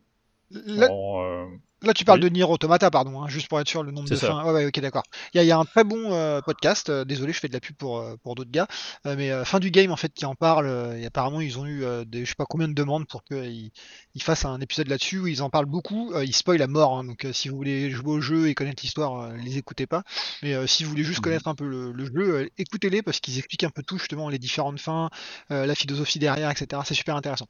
là, 0.66 0.88
euh, 0.88 1.46
là, 1.82 1.92
tu 1.94 2.04
parles 2.04 2.18
oui. 2.18 2.20
de 2.20 2.28
Nier 2.28 2.44
Automata 2.44 2.90
pardon 2.90 3.22
hein, 3.22 3.28
juste 3.28 3.48
pour 3.48 3.60
être 3.60 3.68
sûr 3.68 3.82
le 3.82 3.90
nombre 3.92 4.08
de 4.08 4.16
ça. 4.16 4.28
fins. 4.28 4.44
Ouais 4.44 4.52
ouais 4.52 4.66
ok 4.66 4.80
d'accord. 4.80 5.02
Il 5.32 5.38
y 5.38 5.40
a, 5.40 5.44
il 5.44 5.46
y 5.46 5.52
a 5.52 5.58
un 5.58 5.64
très 5.64 5.84
bon 5.84 6.12
euh, 6.12 6.40
podcast 6.40 6.88
euh, 6.90 7.04
désolé 7.04 7.32
je 7.32 7.40
fais 7.40 7.48
de 7.48 7.52
la 7.52 7.60
pub 7.60 7.76
pour 7.76 8.02
pour 8.22 8.34
d'autres 8.34 8.50
gars 8.50 8.66
mais 9.04 9.44
fin 9.44 9.58
du 9.60 9.70
game 9.70 9.90
en 9.92 9.96
fait 9.96 10.12
qui 10.14 10.24
en 10.26 10.34
parle 10.34 10.66
et 10.98 11.06
apparemment 11.06 11.40
ils 11.40 11.58
ont 11.58 11.66
eu 11.66 11.84
des, 12.06 12.24
je 12.24 12.30
sais 12.30 12.34
pas 12.36 12.46
combien 12.46 12.68
de 12.68 12.72
demandes 12.74 13.06
pour 13.06 13.24
qu'ils 13.24 13.70
ils 14.14 14.22
fassent 14.22 14.44
un 14.44 14.60
épisode 14.60 14.88
là-dessus 14.88 15.18
où 15.18 15.26
ils 15.26 15.42
en 15.42 15.50
parlent 15.50 15.66
beaucoup. 15.66 16.12
Ils 16.20 16.34
spoilent 16.34 16.62
à 16.62 16.66
mort 16.66 16.96
hein, 16.98 17.04
donc 17.04 17.26
si 17.32 17.48
vous 17.48 17.56
voulez 17.56 17.90
jouer 17.90 18.12
au 18.12 18.20
jeu 18.20 18.48
et 18.48 18.54
connaître 18.54 18.82
l'histoire 18.82 19.32
les 19.32 19.58
écoutez 19.58 19.86
pas. 19.86 20.02
Mais 20.42 20.66
si 20.66 20.84
vous 20.84 20.90
voulez 20.90 21.04
juste 21.04 21.20
Mhm. 21.20 21.22
connaître 21.22 21.48
un 21.48 21.54
peu 21.54 21.66
le, 21.66 21.92
le 21.92 22.04
jeu 22.06 22.48
écoutez-les 22.58 23.02
parce 23.02 23.20
qu'ils 23.20 23.38
expliquent 23.38 23.64
un 23.64 23.70
peu 23.70 23.82
tout 23.82 23.98
justement 23.98 24.28
les 24.28 24.38
différentes 24.38 24.80
fins 24.80 25.10
la 25.50 25.74
philosophie 25.74 26.18
derrière 26.18 26.50
etc 26.50 26.82
c'est 26.84 26.94
super 26.94 27.16
intéressant 27.16 27.46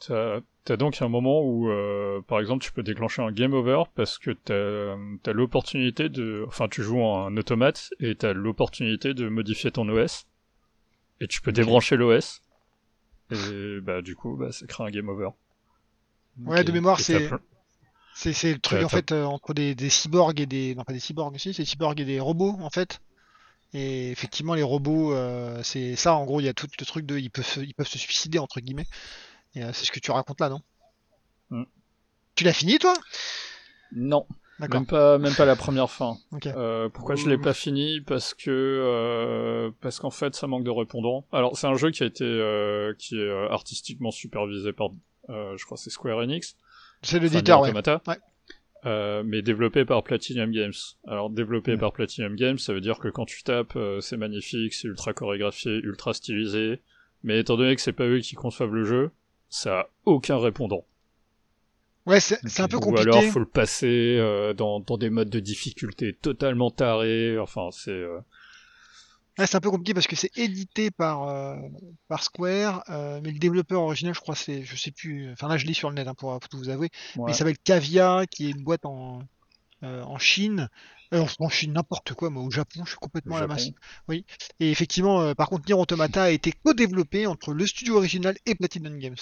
T'as 0.00 0.76
donc 0.76 1.00
un 1.02 1.08
moment 1.08 1.42
où, 1.42 1.70
euh, 1.70 2.20
par 2.26 2.40
exemple, 2.40 2.64
tu 2.64 2.72
peux 2.72 2.82
déclencher 2.82 3.22
un 3.22 3.32
game 3.32 3.54
over 3.54 3.84
parce 3.94 4.18
que 4.18 4.30
t'as 4.30 5.30
as, 5.30 5.32
l'opportunité 5.32 6.08
de... 6.08 6.44
Enfin, 6.46 6.68
tu 6.68 6.82
joues 6.82 7.02
en 7.02 7.26
un 7.26 7.36
automate 7.36 7.90
et 8.00 8.14
t'as 8.14 8.32
l'opportunité 8.32 9.14
de 9.14 9.28
modifier 9.28 9.70
ton 9.70 9.88
OS. 9.88 10.26
Et 11.20 11.26
tu 11.26 11.40
peux 11.40 11.52
débrancher 11.52 11.96
l'OS. 11.96 12.42
Et 13.30 13.80
bah 13.80 14.02
du 14.02 14.16
coup, 14.16 14.36
bah, 14.36 14.52
ça 14.52 14.66
crée 14.66 14.84
un 14.84 14.90
game 14.90 15.08
over. 15.08 15.28
ouais 16.46 16.64
de 16.64 16.72
mémoire 16.72 16.98
c'est 16.98 17.30
C'est 18.14 18.32
c'est 18.32 18.52
le 18.52 18.58
truc 18.58 18.82
en 18.82 18.88
fait 18.88 19.12
euh, 19.12 19.24
entre 19.24 19.54
des, 19.54 19.74
des 19.74 19.88
cyborgs 19.88 20.40
et 20.40 20.46
des 20.46 20.74
non 20.74 20.84
pas 20.84 20.92
des 20.92 21.00
cyborgs 21.00 21.34
aussi, 21.34 21.54
c'est 21.54 21.62
des 21.62 21.66
cyborgs 21.66 22.00
et 22.00 22.04
des 22.04 22.20
robots 22.20 22.56
en 22.60 22.70
fait. 22.70 23.00
Et 23.72 24.10
effectivement 24.10 24.54
les 24.54 24.64
robots 24.64 25.14
euh, 25.14 25.62
c'est 25.62 25.94
ça 25.94 26.14
en 26.14 26.24
gros 26.24 26.40
il 26.40 26.44
y 26.44 26.48
a 26.48 26.54
tout 26.54 26.66
le 26.78 26.86
truc 26.86 27.06
de 27.06 27.18
ils 27.18 27.30
peuvent 27.30 27.58
ils 27.62 27.74
peuvent 27.74 27.88
se 27.88 27.98
suicider 27.98 28.38
entre 28.38 28.60
guillemets. 28.60 28.86
Euh, 29.56 29.70
c'est 29.72 29.84
ce 29.86 29.92
que 29.92 30.00
tu 30.00 30.10
racontes 30.10 30.40
là 30.40 30.48
non 30.48 30.60
Mm. 31.50 31.64
Tu 32.36 32.44
l'as 32.44 32.52
fini 32.52 32.78
toi 32.78 32.94
Non, 33.92 34.24
D'accord. 34.60 34.80
même 34.80 34.86
pas, 34.86 35.18
même 35.18 35.34
pas 35.34 35.44
la 35.46 35.56
première 35.56 35.90
fin. 35.90 36.16
Ok. 36.32 36.46
Euh, 36.46 36.88
pourquoi 36.88 37.16
je 37.16 37.28
l'ai 37.28 37.38
pas 37.38 37.54
fini? 37.54 38.00
Parce 38.00 38.34
que 38.34 38.50
euh, 38.50 39.70
parce 39.80 39.98
qu'en 39.98 40.10
fait 40.10 40.34
ça 40.36 40.46
manque 40.46 40.62
de 40.62 40.70
répondants. 40.70 41.26
Alors 41.32 41.58
c'est 41.58 41.66
un 41.66 41.74
jeu 41.74 41.90
qui 41.90 42.04
a 42.04 42.06
été 42.06 42.22
euh, 42.24 42.94
qui 42.98 43.18
est 43.20 43.30
artistiquement 43.50 44.12
supervisé 44.12 44.72
par 44.72 44.90
je 45.28 45.64
crois 45.64 45.76
que 45.76 45.82
c'est 45.82 45.90
Square 45.90 46.18
Enix. 46.18 46.56
C'est 47.02 47.16
Enfin, 47.16 47.24
l'éditeur 47.24 47.62
Nier 47.64 47.72
ouais. 47.72 48.18
Ouais. 48.84 49.22
mais 49.24 49.42
développé 49.42 49.84
par 49.84 50.04
Platinum 50.04 50.52
Games. 50.52 50.72
Alors 51.08 51.30
développé 51.30 51.74
Mm. 51.74 51.80
par 51.80 51.92
Platinum 51.92 52.36
Games, 52.36 52.58
ça 52.58 52.72
veut 52.72 52.80
dire 52.80 52.98
que 53.00 53.08
quand 53.08 53.26
tu 53.26 53.42
tapes, 53.42 53.76
c'est 54.00 54.16
magnifique, 54.16 54.72
c'est 54.74 54.86
ultra 54.86 55.12
chorégraphié, 55.14 55.72
ultra 55.82 56.14
stylisé, 56.14 56.80
mais 57.24 57.40
étant 57.40 57.56
donné 57.56 57.74
que 57.74 57.82
c'est 57.82 57.92
pas 57.92 58.06
eux 58.06 58.20
qui 58.20 58.34
conçoivent 58.36 58.72
le 58.74 58.84
jeu, 58.84 59.10
ça 59.50 59.80
a 59.80 59.88
aucun 60.06 60.38
répondant. 60.38 60.84
Ouais, 62.06 62.18
c'est 62.20 62.60
un 62.60 62.68
peu 62.68 62.78
Ou 62.78 62.80
compliqué. 62.80 63.10
alors 63.10 63.24
faut 63.24 63.38
le 63.40 63.46
passer 63.46 64.16
euh, 64.18 64.54
dans, 64.54 64.80
dans 64.80 64.96
des 64.96 65.10
modes 65.10 65.30
de 65.30 65.40
difficulté 65.40 66.14
totalement 66.14 66.70
tarés, 66.70 67.38
enfin 67.38 67.68
c'est... 67.72 67.90
euh, 67.90 68.20
Ouais, 69.38 69.46
c'est 69.46 69.56
un 69.56 69.60
peu 69.60 69.70
compliqué 69.70 69.94
parce 69.94 70.06
que 70.06 70.16
c'est 70.16 70.36
édité 70.36 70.90
par 70.90 71.28
euh, 71.28 71.56
par 72.08 72.22
Square, 72.22 72.84
mais 73.22 73.30
le 73.30 73.38
développeur 73.38 73.82
original, 73.82 74.14
je 74.14 74.20
crois, 74.20 74.34
c'est, 74.34 74.64
je 74.64 74.76
sais 74.76 74.90
plus. 74.90 75.30
Enfin 75.32 75.48
là, 75.48 75.56
je 75.56 75.66
lis 75.66 75.74
sur 75.74 75.88
le 75.88 75.94
net 75.94 76.06
hein, 76.08 76.14
pour, 76.14 76.38
pour 76.38 76.48
tout 76.48 76.58
vous 76.58 76.68
avouer. 76.68 76.90
Mais 77.16 77.22
Ouais. 77.22 77.32
il 77.32 77.34
s'appelle 77.34 77.56
Cavia, 77.58 78.26
qui 78.26 78.46
est 78.48 78.50
une 78.50 78.62
boîte 78.64 78.84
en 78.84 79.22
en 79.82 80.18
Chine. 80.18 80.68
Euh, 81.14 81.26
en 81.40 81.48
Chine, 81.48 81.72
n'importe 81.72 82.14
quoi, 82.14 82.30
moi, 82.30 82.42
au 82.42 82.50
Japon, 82.50 82.82
je 82.84 82.90
suis 82.90 82.98
complètement 82.98 83.36
à 83.36 83.40
la 83.40 83.46
masse. 83.48 83.70
Oui. 84.08 84.26
Et 84.60 84.70
effectivement, 84.70 85.34
par 85.34 85.48
contre, 85.48 85.64
Nier 85.66 85.74
Automata 85.74 86.24
a 86.24 86.30
été 86.30 86.52
co-développé 86.52 87.26
entre 87.26 87.52
le 87.54 87.66
studio 87.66 87.96
original 87.96 88.36
et 88.46 88.54
Platinum 88.54 88.98
Games. 88.98 89.16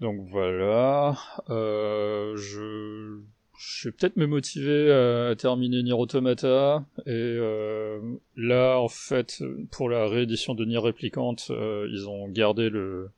Donc 0.00 0.20
voilà, 0.28 1.16
euh, 1.50 2.36
je... 2.36 3.20
je 3.56 3.88
vais 3.88 3.92
peut-être 3.92 4.16
me 4.16 4.26
motiver 4.26 4.92
à, 4.92 5.34
terminer 5.36 5.82
Nier 5.82 5.92
Automata, 5.92 6.84
et 7.06 7.10
euh, 7.12 8.00
là 8.36 8.78
en 8.80 8.88
fait, 8.88 9.42
pour 9.70 9.88
la 9.88 10.06
réédition 10.08 10.54
de 10.54 10.64
Nier 10.64 10.78
Replicant, 10.78 11.36
euh, 11.50 11.88
ils 11.90 12.08
ont 12.08 12.28
gardé 12.28 12.70
le, 12.70 13.10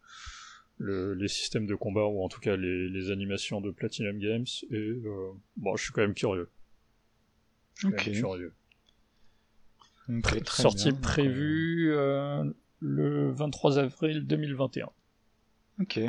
le, 0.78 1.14
les 1.14 1.28
systèmes 1.28 1.66
de 1.66 1.74
combat, 1.74 2.04
ou 2.04 2.22
en 2.22 2.28
tout 2.28 2.40
cas 2.40 2.56
les, 2.56 2.88
les 2.88 3.10
animations 3.10 3.60
de 3.60 3.70
Platinum 3.70 4.18
Games, 4.18 4.46
et 4.70 4.92
bon, 5.56 5.76
je 5.76 5.84
suis 5.84 5.92
quand 5.92 6.02
même 6.02 6.14
curieux. 6.14 6.50
Je 7.76 7.80
suis 7.80 7.88
quand 7.88 7.96
Ok. 7.96 8.06
même 8.06 8.20
curieux. 8.20 8.54
Sortie 10.46 10.92
bien. 10.92 11.00
Prévue 11.00 11.90
le 12.80 13.32
23 13.32 13.78
avril 13.78 14.26
2021. 14.26 14.84
euh, 14.86 15.82
Ok. 15.82 16.00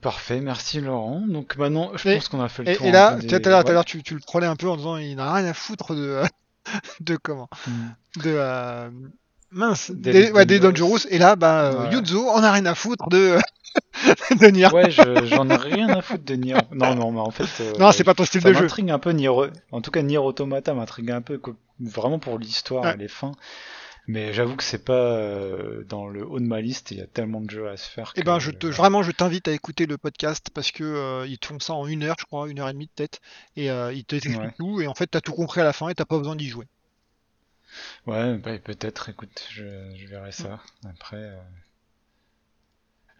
Parfait, 0.00 0.40
merci 0.40 0.80
Laurent. 0.80 1.22
Donc 1.26 1.56
maintenant, 1.56 1.90
je 1.96 2.08
Et- 2.08 2.14
pense 2.14 2.28
qu'on 2.28 2.40
a 2.40 2.48
fait 2.48 2.62
le 2.62 2.70
Et, 2.70 2.76
tour. 2.76 2.86
et 2.86 2.92
là, 2.92 3.18
tout 3.20 3.34
à 3.34 3.38
l'heure, 3.48 3.64
ouais. 3.66 3.84
tu, 3.84 4.02
tu 4.02 4.14
le 4.14 4.20
prenais 4.20 4.46
un 4.46 4.54
peu 4.56 4.68
en 4.68 4.76
disant, 4.76 4.96
il 4.96 5.16
n'a 5.16 5.32
rien 5.32 5.44
à 5.46 5.54
foutre 5.54 5.94
de 5.94 6.20
de 7.00 7.16
comment 7.16 7.48
Hmm. 7.66 8.20
de 8.22 8.30
euh, 8.36 8.90
mince 9.50 9.90
Des 9.90 10.12
des, 10.12 10.30
ouais, 10.32 10.46
des 10.46 10.60
Dangerous. 10.60 11.06
Et 11.10 11.18
là 11.18 11.34
bah 11.34 11.62
euh, 11.64 11.88
Ouais. 11.88 11.94
Yuzo 11.96 12.24
on 12.28 12.42
a 12.42 12.52
rien 12.52 12.66
à 12.66 12.76
foutre 12.76 13.08
de 13.08 13.36
de 14.40 14.46
Nier 14.48 14.68
Ouais, 14.72 14.90
je- 14.92 15.24
j'en 15.26 15.48
ai 15.50 15.56
rien 15.56 15.88
à 15.88 16.00
foutre 16.00 16.24
de 16.24 16.34
Nier. 16.34 16.54
Non, 16.72 16.94
non, 16.94 17.10
mais 17.10 17.20
en 17.20 17.30
fait. 17.32 17.48
euh, 17.64 17.72
non 17.80 17.90
c'est 17.90 18.04
pas 18.04 18.14
ton 18.14 18.24
style 18.24 18.42
ça 18.42 18.50
de 18.50 18.54
jeu 18.54 18.60
m'intrigue 18.62 18.90
un 18.92 19.00
peu 19.00 19.10
Nier. 19.10 19.30
En 19.72 19.80
tout 19.80 19.90
cas, 19.90 20.02
Nier 20.02 20.18
Automata 20.18 20.72
m'intrigue 20.74 21.10
un 21.10 21.22
peu, 21.22 21.40
vraiment 21.80 22.20
pour 22.20 22.38
l'histoire 22.38 22.86
et 22.86 22.96
les 22.96 23.08
fins. 23.08 23.32
Mais 24.08 24.32
j'avoue 24.32 24.56
que 24.56 24.64
c'est 24.64 24.84
pas 24.84 25.16
euh, 25.16 25.84
dans 25.84 26.08
le 26.08 26.26
haut 26.26 26.40
de 26.40 26.44
ma 26.44 26.60
liste. 26.60 26.90
Il 26.90 26.98
y 26.98 27.00
a 27.00 27.06
tellement 27.06 27.40
de 27.40 27.50
jeux 27.50 27.68
à 27.68 27.76
se 27.76 27.88
faire. 27.88 28.12
que, 28.12 28.20
ben 28.22 28.38
je 28.38 28.50
te 28.50 28.66
vraiment 28.66 29.02
je 29.02 29.12
t'invite 29.12 29.46
à 29.48 29.52
écouter 29.52 29.86
le 29.86 29.96
podcast 29.96 30.50
parce 30.52 30.72
que 30.72 30.82
euh, 30.84 31.26
ils 31.26 31.38
te 31.38 31.46
font 31.46 31.60
ça 31.60 31.74
en 31.74 31.86
une 31.86 32.02
heure 32.02 32.16
je 32.18 32.24
crois 32.24 32.48
une 32.48 32.58
heure 32.58 32.68
et 32.68 32.72
demie 32.72 32.88
peut-être 32.88 33.20
et 33.56 33.70
euh, 33.70 33.92
ils 33.92 34.04
te 34.04 34.16
expliquent 34.16 34.40
Ouais. 34.40 34.52
tout 34.58 34.80
et 34.80 34.86
en 34.88 34.94
fait 34.94 35.06
t'as 35.06 35.20
tout 35.20 35.32
compris 35.34 35.60
à 35.60 35.64
la 35.64 35.72
fin 35.72 35.88
et 35.88 35.94
t'as 35.94 36.04
pas 36.04 36.18
besoin 36.18 36.34
d'y 36.36 36.48
jouer 36.48 36.66
Ouais, 38.06 38.36
bah, 38.38 38.58
peut-être, 38.58 39.08
écoute, 39.08 39.46
je, 39.50 39.94
je 39.96 40.06
verrai 40.06 40.32
ça. 40.32 40.60
Après, 40.84 41.16
euh, 41.16 41.40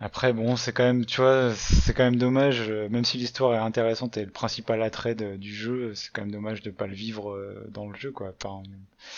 après, 0.03 0.33
bon, 0.33 0.57
c'est 0.57 0.73
quand 0.73 0.83
même, 0.85 1.07
tu 1.07 1.21
vois, 1.21 1.55
c'est 1.55 1.95
quand 1.95 2.05
même 2.05 2.17
dommage, 2.17 2.69
euh, 2.69 2.89
même 2.89 3.05
si 3.05 3.19
l'histoire 3.19 3.55
est 3.55 3.59
intéressante 3.59 4.17
et 4.17 4.25
le 4.25 4.31
principal 4.31 4.83
attrait 4.83 5.15
de- 5.15 5.37
du 5.37 5.55
jeu, 5.55 5.95
c'est 5.95 6.11
quand 6.13 6.23
même 6.23 6.33
dommage 6.33 6.63
de 6.63 6.71
pas 6.71 6.87
le 6.87 6.95
vivre 6.95 7.31
euh, 7.33 7.67
dans 7.71 7.89
le 7.89 7.97
jeu, 7.97 8.11
quoi. 8.11 8.33
Par, 8.33 8.63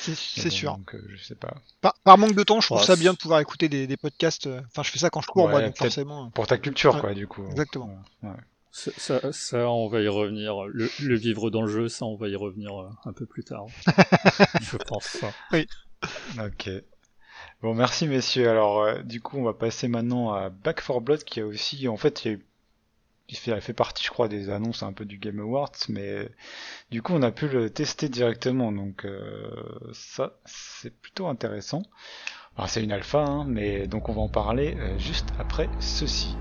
c'est 0.01 0.51
bon, 0.51 0.51
sûr 0.51 0.77
Donc, 0.77 0.95
euh, 0.95 1.03
je 1.09 1.23
sais 1.23 1.35
pas. 1.35 1.55
par, 1.81 1.95
par 2.05 2.19
manque 2.19 2.35
de 2.35 2.43
temps 2.43 2.61
je 2.61 2.67
trouve 2.69 2.79
Ouais, 2.81 2.87
ça 2.87 2.97
bien 2.97 3.13
de 3.13 3.19
pouvoir 3.19 3.41
écouter 3.41 3.69
des, 3.69 3.87
des 3.87 3.97
podcasts 3.97 4.47
euh, 4.47 4.61
enfin 4.67 4.83
je 4.83 4.91
fais 4.91 4.99
ça 4.99 5.11
quand 5.11 5.21
je 5.21 5.29
cours 5.29 5.47
Ouais, 5.47 5.53
moi 5.53 5.61
donc 5.63 5.77
forcément 5.77 6.31
Pour 6.31 6.47
ta 6.47 6.59
culture, 6.59 6.95
Ouais, 6.95 7.01
quoi, 7.01 7.15
du 7.15 7.27
coup. 7.27 7.43
exactement. 7.51 7.99
Ça, 8.73 8.91
ça, 8.97 9.33
ça, 9.33 9.69
on 9.71 9.89
va 9.89 10.01
y 10.01 10.09
revenir. 10.09 10.65
Le, 10.67 10.91
le 10.99 11.15
vivre 11.17 11.51
dans 11.51 11.63
le 11.63 11.69
jeu, 11.69 11.89
ça, 11.89 12.05
on 12.07 12.17
va 12.17 12.29
y 12.29 12.35
revenir 12.37 12.77
euh, 12.81 12.89
un 13.05 13.13
peu 13.13 13.25
plus 13.25 13.45
tard. 13.45 13.67
Je 14.61 14.77
pense. 14.79 15.21
Ok. 16.39 16.69
Bon, 17.65 17.73
merci 17.73 18.07
messieurs. 18.07 18.51
Alors, 18.51 18.83
euh, 18.83 19.01
du 19.01 19.23
coup, 19.23 19.39
on 19.39 19.43
va 19.43 19.55
passer 19.55 19.89
maintenant 19.89 20.35
à 20.35 20.51
Back 20.51 20.83
4 20.87 21.01
Blood, 21.01 21.25
qui 21.25 21.41
a 21.41 21.47
aussi, 21.47 21.89
en 21.89 21.97
fait, 21.97 22.27
il 22.27 22.33
y 23.31 23.35
a 23.35 23.41
fait, 23.41 23.59
fait 23.63 23.73
partie, 23.73 24.05
je 24.05 24.11
crois, 24.11 24.29
des 24.29 24.51
annonces 24.51 24.83
un 24.83 24.93
peu 24.93 25.07
du 25.07 25.17
Game 25.17 25.41
Awards, 25.41 25.73
mais 25.89 26.29
du 26.91 27.01
coup, 27.01 27.15
on 27.15 27.23
a 27.23 27.31
pu 27.31 27.49
le 27.49 27.71
tester 27.71 28.11
directement, 28.11 28.71
donc 28.71 29.07
euh, 29.07 29.51
ça, 29.95 30.39
c'est 30.45 30.95
plutôt 30.95 31.27
intéressant. 31.27 31.81
Alors, 32.59 32.69
c'est 32.69 32.85
une 32.85 32.93
alpha, 32.93 33.25
hein, 33.25 33.47
mais 33.49 33.87
donc 33.87 34.11
on 34.11 34.13
va 34.13 34.21
en 34.21 34.29
parler 34.29 34.77
euh, 34.79 34.99
juste 34.99 35.29
après 35.39 35.71
ceci. 35.81 36.37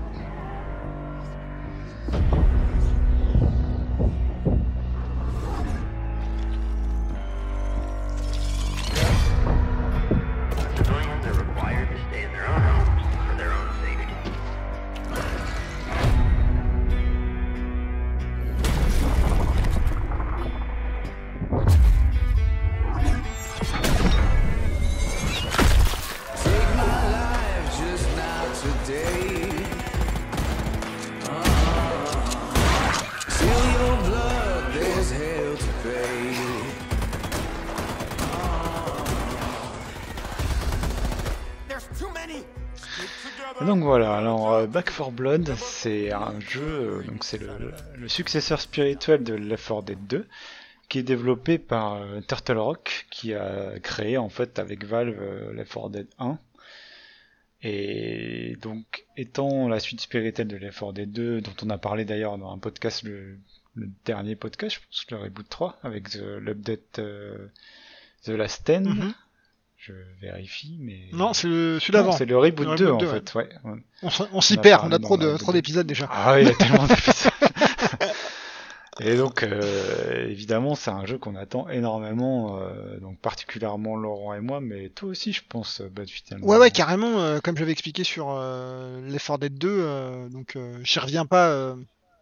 Blood, 45.14 45.54
c'est 45.56 46.12
un 46.12 46.38
jeu, 46.40 46.62
euh, 46.62 47.02
donc 47.02 47.24
c'est 47.24 47.38
le, 47.38 48.08
successeur 48.08 48.60
spirituel 48.60 49.22
de 49.22 49.34
Left 49.34 49.68
4 49.68 49.82
Dead 49.84 50.06
2, 50.06 50.26
qui 50.88 50.98
est 50.98 51.02
développé 51.02 51.58
par 51.58 51.94
euh, 51.94 52.20
Turtle 52.20 52.58
Rock, 52.58 53.06
qui 53.10 53.34
a 53.34 53.78
créé 53.80 54.18
en 54.18 54.28
fait 54.28 54.58
avec 54.58 54.84
Valve 54.84 55.16
euh, 55.18 55.52
Left 55.52 55.72
4 55.72 55.90
Dead 55.90 56.06
1. 56.18 56.38
Et 57.62 58.56
donc, 58.60 59.06
étant 59.16 59.68
la 59.68 59.80
suite 59.80 60.00
spirituelle 60.00 60.48
de 60.48 60.56
Left 60.56 60.78
4 60.78 60.92
Dead 60.92 61.12
2, 61.12 61.40
dont 61.40 61.54
on 61.62 61.70
a 61.70 61.78
parlé 61.78 62.04
d'ailleurs 62.04 62.36
dans 62.36 62.52
un 62.52 62.58
podcast, 62.58 63.02
le, 63.04 63.38
dernier 64.04 64.36
podcast, 64.36 64.76
je 64.76 64.86
pense, 64.86 65.06
le 65.10 65.16
Reboot 65.16 65.48
3, 65.48 65.78
avec 65.82 66.14
l'update 66.14 66.98
euh, 66.98 67.48
The 68.24 68.30
Last 68.30 68.62
Stand, 68.62 68.86
Mhm. 68.86 69.14
Je 69.86 69.92
vérifie, 70.20 70.78
mais... 70.80 71.08
non 71.12 71.34
c'est 71.34 71.48
le 71.48 71.78
celui 71.78 71.92
d'avant 71.92 72.12
c'est 72.12 72.24
le 72.24 72.38
Reboot 72.38 72.66
Le 72.66 72.76
2 72.76 72.86
Reboot 72.86 72.94
en 72.94 72.98
2, 72.98 73.06
ouais. 73.06 73.20
fait, 73.20 73.34
ouais. 73.34 74.28
on, 74.32 74.40
s'y 74.40 74.56
perd 74.56 74.86
on 74.86 74.92
a 74.92 74.98
trop 74.98 75.16
de 75.16 75.52
d'épisodes 75.52 75.86
déjà 75.86 76.08
Ah 76.10 76.34
oui, 76.34 76.42
il 76.42 76.48
y 76.48 76.50
a 76.50 76.54
tellement 76.54 76.86
d'épisodes. 76.86 77.32
Et 79.00 79.16
donc, 79.16 79.42
euh, 79.42 80.28
évidemment, 80.28 80.76
c'est 80.76 80.90
un 80.90 81.04
jeu 81.04 81.18
qu'on 81.18 81.34
attend 81.34 81.68
énormément, 81.68 82.60
euh, 82.60 82.98
donc 83.00 83.18
particulièrement 83.18 83.96
Laurent 83.96 84.34
et 84.34 84.40
moi, 84.40 84.60
mais 84.60 84.88
toi 84.88 85.08
aussi, 85.08 85.32
je 85.32 85.42
pense, 85.48 85.80
Bud, 85.80 86.08
finalement. 86.08 86.46
Ouais, 86.46 86.58
ouais, 86.58 86.70
carrément, 86.70 87.18
euh, 87.18 87.40
comme 87.40 87.56
j'avais 87.56 87.72
expliqué 87.72 88.04
sur 88.04 88.28
euh, 88.30 89.00
Left 89.08 89.26
4 89.26 89.38
Dead 89.40 89.58
2, 89.58 89.68
euh, 89.68 90.28
donc 90.28 90.54
euh, 90.54 90.78
j'y 90.84 91.00
reviens 91.00 91.26
pas, 91.26 91.74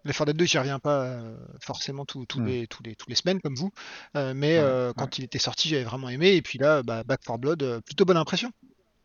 4 0.07 0.27
Dead 0.27 0.37
2, 0.37 0.45
j'y 0.47 0.59
reviens 0.59 0.79
pas 0.79 1.05
euh, 1.05 1.37
forcément 1.61 2.05
tous 2.05 2.27
Hmm. 2.35 2.45
les, 2.45 2.67
tous 2.67 2.83
les, 2.83 2.97
tous 2.97 3.09
les 3.09 3.15
semaines 3.15 3.41
comme 3.41 3.55
vous, 3.55 3.71
euh, 4.17 4.33
mais 4.35 4.57
Ouais, 4.57 4.61
euh, 4.61 4.93
quand 4.97 5.19
il 5.19 5.25
était 5.25 5.39
sorti, 5.39 5.69
j'avais 5.69 5.85
vraiment 5.85 6.09
aimé, 6.09 6.33
et 6.35 6.43
puis 6.43 6.59
là, 6.59 6.83
bah, 6.83 7.05
Back 7.05 7.21
4 7.23 7.39
Blood, 7.39 7.81
plutôt 7.85 8.05
bonne 8.05 8.17
impression. 8.17 8.51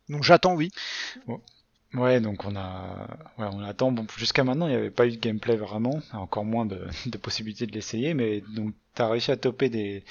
Donc 0.09 0.23
j'attends, 0.23 0.55
oui. 0.55 0.71
Ouais, 1.93 2.19
donc 2.19 2.43
on 2.45 2.55
a, 2.55 3.07
ouais, 3.37 3.47
on 3.51 3.61
attend. 3.63 3.91
Bon, 3.91 4.05
jusqu'à 4.17 4.43
maintenant, 4.43 4.67
il 4.67 4.71
n'y 4.71 4.75
avait 4.75 4.91
pas 4.91 5.07
eu 5.07 5.11
de 5.11 5.15
gameplay 5.17 5.55
vraiment, 5.55 6.01
encore 6.11 6.43
moins 6.45 6.65
de, 6.65 6.85
de 7.05 7.17
possibilités 7.17 7.65
de 7.65 7.71
l'essayer, 7.71 8.13
mais 8.13 8.41
donc 8.41 8.73
t'as 8.93 9.07
réussi 9.09 9.31
à 9.31 9.37
toper 9.37 9.69
des, 9.69 10.03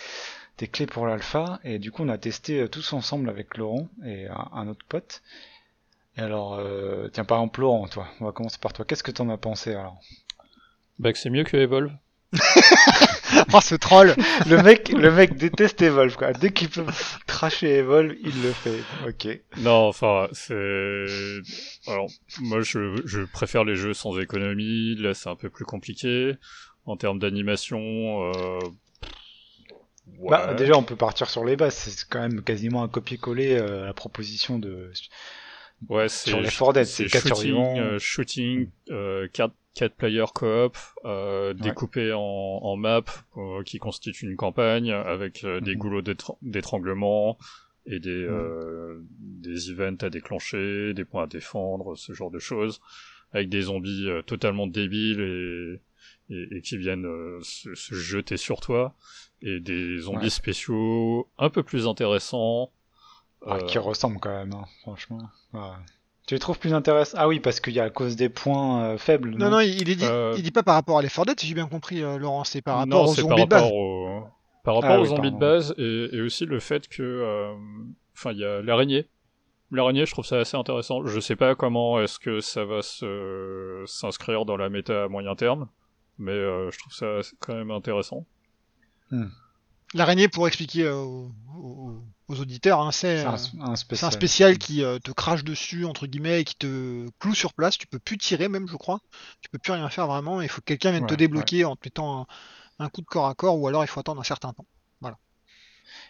des 0.58 0.68
clés 0.68 0.86
pour 0.86 1.06
l'alpha, 1.06 1.60
et 1.64 1.78
du 1.78 1.92
coup, 1.92 2.02
on 2.04 2.08
a 2.08 2.18
testé 2.18 2.68
tous 2.70 2.92
ensemble 2.94 3.28
avec 3.30 3.56
Laurent 3.58 3.88
et 4.04 4.26
un, 4.28 4.48
un 4.54 4.68
autre 4.68 4.86
pote. 4.88 5.22
Et 6.16 6.20
alors, 6.22 6.54
euh, 6.54 7.08
tiens, 7.12 7.24
par 7.24 7.38
exemple, 7.38 7.60
Laurent, 7.62 7.88
toi, 7.88 8.08
on 8.20 8.26
va 8.26 8.32
commencer 8.32 8.58
par 8.60 8.72
toi. 8.72 8.84
Qu'est-ce 8.84 9.04
que 9.04 9.12
t'en 9.12 9.30
as 9.30 9.38
pensé 9.38 9.74
alors? 9.74 10.00
Bah, 10.98 11.12
que 11.12 11.18
c'est 11.18 11.30
mieux 11.30 11.44
que 11.44 11.56
Evolve. 11.56 11.90
Oh, 13.52 13.60
ce 13.60 13.74
troll 13.74 14.14
Le 14.48 14.62
mec, 14.62 14.90
le 14.90 15.10
mec 15.12 15.36
déteste 15.36 15.80
Evolve, 15.82 16.16
quoi. 16.16 16.32
Dès 16.32 16.50
qu'il 16.52 16.68
peut 16.68 16.84
tracher 17.26 17.76
Evolve, 17.78 18.14
il 18.22 18.42
le 18.42 18.50
fait. 18.52 18.80
Ok. 19.06 19.40
Non, 19.58 19.88
enfin, 19.88 20.28
c'est. 20.32 21.04
Alors, 21.86 22.08
moi, 22.40 22.60
je, 22.62 23.00
je 23.04 23.20
préfère 23.22 23.64
les 23.64 23.76
jeux 23.76 23.94
sans 23.94 24.18
économie. 24.18 24.94
Là, 24.96 25.14
c'est 25.14 25.28
un 25.28 25.36
peu 25.36 25.50
plus 25.50 25.64
compliqué. 25.64 26.34
En 26.86 26.96
termes 26.96 27.18
d'animation, 27.18 27.78
euh... 28.32 28.58
ouais. 30.18 30.30
Bah, 30.30 30.54
déjà, 30.54 30.76
on 30.76 30.82
peut 30.82 30.96
partir 30.96 31.28
sur 31.28 31.44
les 31.44 31.56
bases. 31.56 31.74
C'est 31.74 32.08
quand 32.08 32.20
même 32.20 32.42
quasiment 32.42 32.82
un 32.82 32.88
copier-coller 32.88 33.56
euh, 33.58 33.82
à 33.82 33.86
la 33.86 33.94
proposition 33.94 34.58
de. 34.58 34.92
ouais, 35.88 36.08
c'est 36.08 36.30
sur 36.30 36.40
les 36.40 36.48
4 36.48 36.72
Dead, 36.72 36.84
c'est 36.86 37.04
c'est 37.04 37.10
4 37.10 37.28
shooting, 37.28 37.34
survivants. 37.36 37.78
euh, 37.78 37.98
shooting, 37.98 38.68
euh, 38.90 39.28
4, 39.76 39.94
player 39.94 40.24
coop, 40.34 40.76
euh, 41.04 41.52
découpé 41.54 42.12
en, 42.12 42.20
en 42.20 42.76
map 42.76 43.04
euh, 43.36 43.62
qui 43.62 43.78
constitue 43.78 44.26
une 44.26 44.36
campagne 44.36 44.90
avec 44.90 45.44
euh, 45.44 45.60
des 45.60 45.74
Mhm. 45.74 45.78
goulots 45.78 46.02
d'étr- 46.02 46.36
d'étranglement 46.42 47.38
et 47.86 48.00
des, 48.00 48.10
euh, 48.10 48.98
des 49.20 49.70
events 49.70 50.02
à 50.02 50.10
déclencher, 50.10 50.94
des 50.94 51.04
points 51.04 51.24
à 51.24 51.26
défendre, 51.28 51.94
ce 51.94 52.12
genre 52.14 52.30
de 52.30 52.38
choses, 52.40 52.80
avec 53.32 53.48
des 53.48 53.62
zombies 53.62 54.08
euh, 54.08 54.22
totalement 54.22 54.66
débiles 54.66 55.20
et, 55.20 56.34
et, 56.34 56.56
et 56.56 56.62
qui 56.62 56.78
viennent 56.78 57.06
se, 57.42 57.74
se 57.74 57.94
jeter 57.94 58.36
sur 58.38 58.60
toi, 58.60 58.94
et 59.42 59.60
des 59.60 59.98
zombies 59.98 60.24
Ouais. 60.24 60.30
spéciaux 60.30 61.28
un 61.38 61.50
peu 61.50 61.62
plus 61.62 61.86
intéressants. 61.86 62.72
Ah, 63.46 63.60
qui 63.60 63.78
ressemble 63.78 64.18
quand 64.18 64.34
même, 64.34 64.52
hein, 64.54 64.64
franchement. 64.80 65.20
Ouais. 65.52 65.60
Tu 66.26 66.34
les 66.34 66.40
trouves 66.40 66.58
plus 66.58 66.74
intéressants 66.74 67.16
Ah 67.20 67.28
oui, 67.28 67.38
parce 67.40 67.60
qu'il 67.60 67.72
y 67.72 67.80
a 67.80 67.84
à 67.84 67.90
cause 67.90 68.16
des 68.16 68.28
points 68.28 68.82
euh, 68.82 68.98
faibles. 68.98 69.30
Non, 69.36 69.48
non, 69.50 69.60
il, 69.60 69.80
il 69.88 69.96
dit, 69.96 70.04
Euh, 70.04 70.34
il 70.36 70.42
dit 70.42 70.50
pas 70.50 70.62
par 70.64 70.74
rapport 70.74 70.98
à 70.98 71.02
les 71.02 71.08
4 71.08 71.24
Dead, 71.26 71.38
si 71.40 71.46
j'ai 71.46 71.54
bien 71.54 71.68
compris, 71.68 72.02
euh, 72.02 72.18
Laurent, 72.18 72.42
c'est 72.44 72.62
par 72.62 72.78
rapport 72.78 73.04
non, 73.04 73.10
aux 73.10 73.14
zombies 73.14 73.28
par 73.28 73.38
de 73.44 73.44
base. 73.50 73.62
rapport 73.62 73.74
au, 73.76 74.20
par 74.64 74.74
rapport 74.74 74.90
Ah 74.90 74.98
aux 74.98 75.02
oui, 75.02 75.08
zombies 75.08 75.30
de 75.30 75.38
base 75.38 75.72
et, 75.78 76.08
et 76.12 76.20
aussi 76.20 76.44
le 76.46 76.58
fait 76.58 76.88
que, 76.88 77.02
euh, 77.02 77.54
enfin, 78.14 78.32
il 78.32 78.38
y 78.38 78.44
a 78.44 78.60
l'araignée. 78.60 79.06
L'araignée, 79.70 80.04
je 80.06 80.10
trouve 80.12 80.24
ça 80.26 80.38
assez 80.40 80.56
intéressant. 80.56 81.04
Je 81.06 81.18
sais 81.20 81.36
pas 81.36 81.54
comment 81.54 82.00
est-ce 82.00 82.18
que 82.18 82.40
ça 82.40 82.64
va 82.64 82.82
se 82.82 83.84
s'inscrire 83.86 84.44
dans 84.44 84.56
la 84.56 84.68
méta 84.68 85.04
à 85.04 85.08
moyen 85.08 85.34
terme, 85.36 85.68
mais 86.18 86.32
euh, 86.32 86.70
je 86.72 86.78
trouve 86.78 86.92
ça 86.92 87.18
quand 87.40 87.54
même 87.54 87.70
intéressant. 87.70 88.26
L'araignée, 89.94 90.28
pour 90.28 90.46
expliquer 90.48 90.84
euh, 90.84 90.94
aux, 90.96 91.30
aux- 91.56 92.02
aux 92.28 92.40
auditeurs, 92.40 92.80
hein, 92.80 92.92
c'est 92.92 93.24
euh, 93.24 93.28
un, 93.28 93.36
un 93.60 93.76
c'est 93.76 93.76
spécial. 93.76 94.08
un 94.08 94.10
spécial 94.10 94.58
qui 94.58 94.82
euh, 94.84 94.98
te 94.98 95.10
crache 95.12 95.44
dessus, 95.44 95.84
entre 95.84 96.06
guillemets, 96.06 96.40
et 96.42 96.44
qui 96.44 96.56
te 96.56 97.08
cloue 97.20 97.34
sur 97.34 97.54
place. 97.54 97.78
Tu 97.78 97.86
peux 97.86 97.98
plus 97.98 98.18
tirer, 98.18 98.48
même, 98.48 98.68
je 98.68 98.76
crois. 98.76 99.00
Tu 99.40 99.48
peux 99.50 99.58
plus 99.58 99.72
rien 99.72 99.88
faire 99.90 100.06
vraiment. 100.06 100.40
Il 100.42 100.48
faut 100.48 100.60
que 100.60 100.66
quelqu'un 100.66 100.90
vienne 100.92 101.06
te 101.06 101.14
Ouais, 101.14 101.18
débloquer 101.18 101.64
en 101.64 101.76
te 101.76 101.86
mettant 101.86 102.22
un, 102.22 102.26
un 102.86 102.88
coup 102.90 103.00
de 103.02 103.06
corps 103.06 103.26
à 103.28 103.34
corps, 103.34 103.58
ou 103.60 103.68
alors 103.68 103.84
il 103.84 103.88
faut 103.88 104.00
attendre 104.00 104.20
un 104.20 104.24
certain 104.24 104.52
temps. 104.52 104.66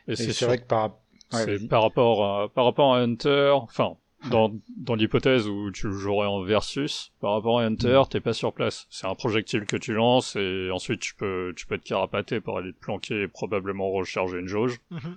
Et, 0.08 0.12
Et 0.12 0.16
c'est 0.16 0.32
sûr- 0.32 0.48
vrai 0.48 0.58
que 0.58 0.66
par. 0.66 0.96
Ouais, 1.32 1.58
par 1.68 1.82
rapport 1.82 2.24
à, 2.24 2.48
par 2.48 2.64
rapport 2.64 2.94
à 2.94 3.00
Hunter, 3.00 3.50
enfin, 3.54 3.96
dans, 4.30 4.52
dans 4.76 4.94
l'hypothèse 4.94 5.48
où 5.48 5.72
tu 5.72 5.92
jouerais 5.92 6.28
en 6.28 6.40
versus, 6.42 7.12
par 7.20 7.32
rapport 7.32 7.58
à 7.58 7.64
Hunter, 7.64 8.02
Mm. 8.02 8.08
t'es 8.08 8.20
pas 8.20 8.32
sur 8.32 8.52
place. 8.52 8.86
C'est 8.90 9.06
un 9.08 9.14
projectile 9.16 9.66
que 9.66 9.76
tu 9.76 9.92
lances 9.92 10.36
et 10.36 10.70
ensuite 10.72 11.00
tu 11.00 11.14
peux, 11.16 11.52
tu 11.56 11.66
peux 11.66 11.78
te 11.78 11.84
carapater 11.84 12.40
pour 12.40 12.58
aller 12.58 12.72
te 12.72 12.78
planquer 12.78 13.22
et 13.22 13.28
probablement 13.28 13.90
recharger 13.90 14.38
une 14.38 14.46
jauge. 14.46 14.78
Mhm. 14.90 15.16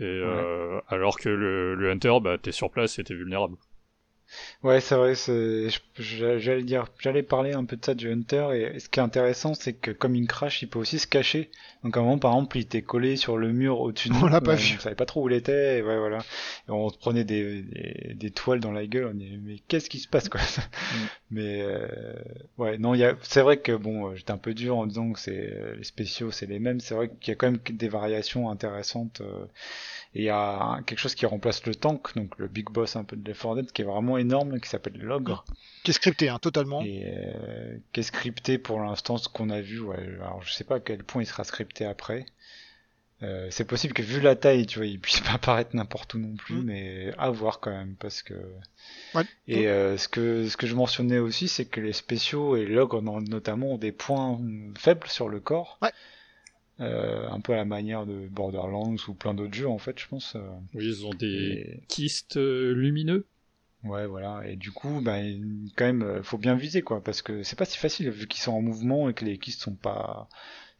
Et 0.00 0.04
euh, 0.04 0.80
alors 0.88 1.18
que 1.18 1.28
le, 1.28 1.74
le 1.74 1.90
Hunter, 1.90 2.14
bah, 2.22 2.38
t'es 2.38 2.52
sur 2.52 2.70
place 2.70 2.98
et 2.98 3.04
t'es 3.04 3.14
vulnérable. 3.14 3.56
Ouais, 4.62 4.80
c'est 4.80 4.96
vrai, 4.96 5.14
j'allais 5.96 6.62
dire, 6.62 6.86
j'allais 6.98 7.22
parler 7.22 7.52
un 7.52 7.64
peu 7.64 7.76
de 7.76 7.84
ça 7.84 7.94
du 7.94 8.10
Hunter, 8.10 8.48
et 8.54 8.80
ce 8.80 8.88
qui 8.88 8.98
est 8.98 9.02
intéressant, 9.02 9.54
c'est 9.54 9.74
que 9.74 9.90
comme 9.92 10.16
il 10.16 10.26
crash, 10.26 10.62
il 10.62 10.68
peut 10.68 10.78
aussi 10.78 10.98
se 10.98 11.06
cacher. 11.06 11.50
Donc 11.84 11.98
à 11.98 12.00
un 12.00 12.02
moment, 12.02 12.18
par 12.18 12.32
exemple, 12.32 12.56
il 12.56 12.62
était 12.62 12.80
collé 12.80 13.16
sur 13.16 13.36
le 13.36 13.52
mur 13.52 13.80
au-dessus 13.80 14.08
de 14.08 14.14
On 14.14 14.20
nous, 14.20 14.28
l'a 14.28 14.40
pas 14.40 14.54
vu. 14.54 14.76
On 14.78 14.80
savait 14.80 14.94
pas 14.94 15.04
trop 15.04 15.22
où 15.22 15.28
il 15.28 15.34
était, 15.34 15.78
et 15.78 15.82
ouais, 15.82 15.98
voilà. 15.98 16.18
Et 16.66 16.70
on 16.70 16.88
se 16.88 16.96
prenait 16.96 17.24
des, 17.24 17.60
des, 17.62 18.14
des 18.14 18.30
toiles 18.30 18.60
dans 18.60 18.72
la 18.72 18.86
gueule, 18.86 19.10
on 19.12 19.14
dit, 19.14 19.38
mais 19.42 19.58
qu'est-ce 19.68 19.90
qui 19.90 19.98
se 19.98 20.08
passe, 20.08 20.30
quoi? 20.30 20.40
Mais, 21.30 21.60
euh, 21.60 22.14
ouais, 22.58 22.78
non, 22.78 22.94
il 22.94 23.00
y 23.00 23.04
a, 23.04 23.16
c'est 23.22 23.42
vrai 23.42 23.58
que 23.58 23.72
bon, 23.72 24.08
euh, 24.08 24.14
j'étais 24.14 24.30
un 24.30 24.38
peu 24.38 24.54
dur 24.54 24.78
en 24.78 24.86
disant 24.86 25.12
que 25.12 25.20
c'est, 25.20 25.52
euh, 25.52 25.74
les 25.76 25.84
spéciaux, 25.84 26.30
c'est 26.30 26.46
les 26.46 26.58
mêmes. 26.58 26.80
C'est 26.80 26.94
vrai 26.94 27.10
qu'il 27.20 27.32
y 27.32 27.32
a 27.32 27.34
quand 27.34 27.50
même 27.50 27.60
des 27.68 27.88
variations 27.88 28.50
intéressantes, 28.50 29.20
euh, 29.20 29.44
et 30.14 30.20
il 30.20 30.24
y 30.24 30.30
a 30.30 30.80
quelque 30.86 31.00
chose 31.00 31.16
qui 31.16 31.26
remplace 31.26 31.66
le 31.66 31.74
tank, 31.74 32.14
donc 32.14 32.38
le 32.38 32.46
big 32.46 32.70
boss 32.70 32.94
un 32.94 33.02
peu 33.02 33.16
de 33.16 33.26
Left 33.28 33.42
4 33.42 33.56
Dead, 33.56 33.72
qui 33.72 33.82
est 33.82 33.84
vraiment 33.84 34.16
énorme, 34.16 34.60
qui 34.60 34.68
s'appelle 34.68 34.96
l'ogre. 34.96 35.44
Qui 35.82 35.90
est 35.90 35.94
scripté, 35.94 36.28
hein, 36.28 36.38
totalement. 36.40 36.82
Et 36.82 37.02
euh, 37.04 37.76
qui 37.92 38.00
est 38.00 38.04
scripté 38.04 38.56
pour 38.56 38.80
l'instant, 38.80 39.16
ce 39.16 39.28
qu'on 39.28 39.50
a 39.50 39.60
vu. 39.60 39.80
Ouais. 39.80 39.98
Alors 40.20 40.40
je 40.42 40.52
sais 40.52 40.62
pas 40.62 40.76
à 40.76 40.80
quel 40.80 41.02
point 41.02 41.22
il 41.22 41.26
sera 41.26 41.42
scripté 41.42 41.73
après. 41.82 42.26
Euh, 43.22 43.46
c'est 43.50 43.64
possible 43.64 43.94
que 43.94 44.02
vu 44.02 44.20
la 44.20 44.36
taille, 44.36 44.66
tu 44.66 44.78
vois, 44.78 44.86
il 44.86 45.00
puisse 45.00 45.20
pas 45.20 45.32
apparaître 45.32 45.74
n'importe 45.74 46.14
où 46.14 46.18
non 46.18 46.36
plus, 46.36 46.56
Mm. 46.56 46.64
mais 46.64 47.12
à 47.16 47.30
voir 47.30 47.60
quand 47.60 47.70
même 47.70 47.94
parce 47.96 48.22
que. 48.22 48.34
Ouais. 49.14 49.22
Et 49.48 49.68
euh, 49.68 49.96
ce 49.96 50.08
que 50.08 50.46
ce 50.48 50.56
que 50.56 50.66
je 50.66 50.74
mentionnais 50.74 51.18
aussi, 51.18 51.48
c'est 51.48 51.64
que 51.64 51.80
les 51.80 51.92
spéciaux 51.94 52.56
et 52.56 52.66
l'ogre 52.66 53.00
notamment 53.02 53.72
ont 53.72 53.78
des 53.78 53.92
points 53.92 54.38
faibles 54.76 55.08
sur 55.08 55.28
le 55.28 55.40
corps. 55.40 55.78
Ouais. 55.80 55.90
Euh, 56.80 57.28
un 57.30 57.40
peu 57.40 57.52
à 57.52 57.56
la 57.56 57.64
manière 57.64 58.04
de 58.04 58.26
Borderlands 58.28 58.96
ou 59.06 59.14
plein 59.14 59.32
d'autres 59.32 59.54
jeux 59.54 59.68
en 59.68 59.78
fait, 59.78 59.98
je 59.98 60.08
pense. 60.08 60.36
Oui, 60.74 60.84
ils 60.84 61.06
ont 61.06 61.14
des 61.14 61.26
et- 61.26 61.82
kystes 61.88 62.36
lumineux. 62.36 63.26
Ouais, 63.84 64.06
voilà. 64.06 64.42
Et 64.48 64.56
du 64.56 64.72
coup, 64.72 65.00
bah, 65.02 65.18
quand 65.76 65.84
même, 65.84 66.22
faut 66.24 66.38
bien 66.38 66.54
viser, 66.56 66.82
quoi, 66.82 67.04
parce 67.04 67.20
que 67.22 67.42
c'est 67.44 67.56
pas 67.58 67.66
si 67.66 67.78
facile 67.78 68.10
vu 68.10 68.26
qu'ils 68.26 68.40
sont 68.42 68.52
en 68.52 68.62
mouvement 68.62 69.08
et 69.10 69.14
que 69.14 69.24
les 69.26 69.38
kystes 69.38 69.60
sont 69.60 69.74
pas 69.76 70.28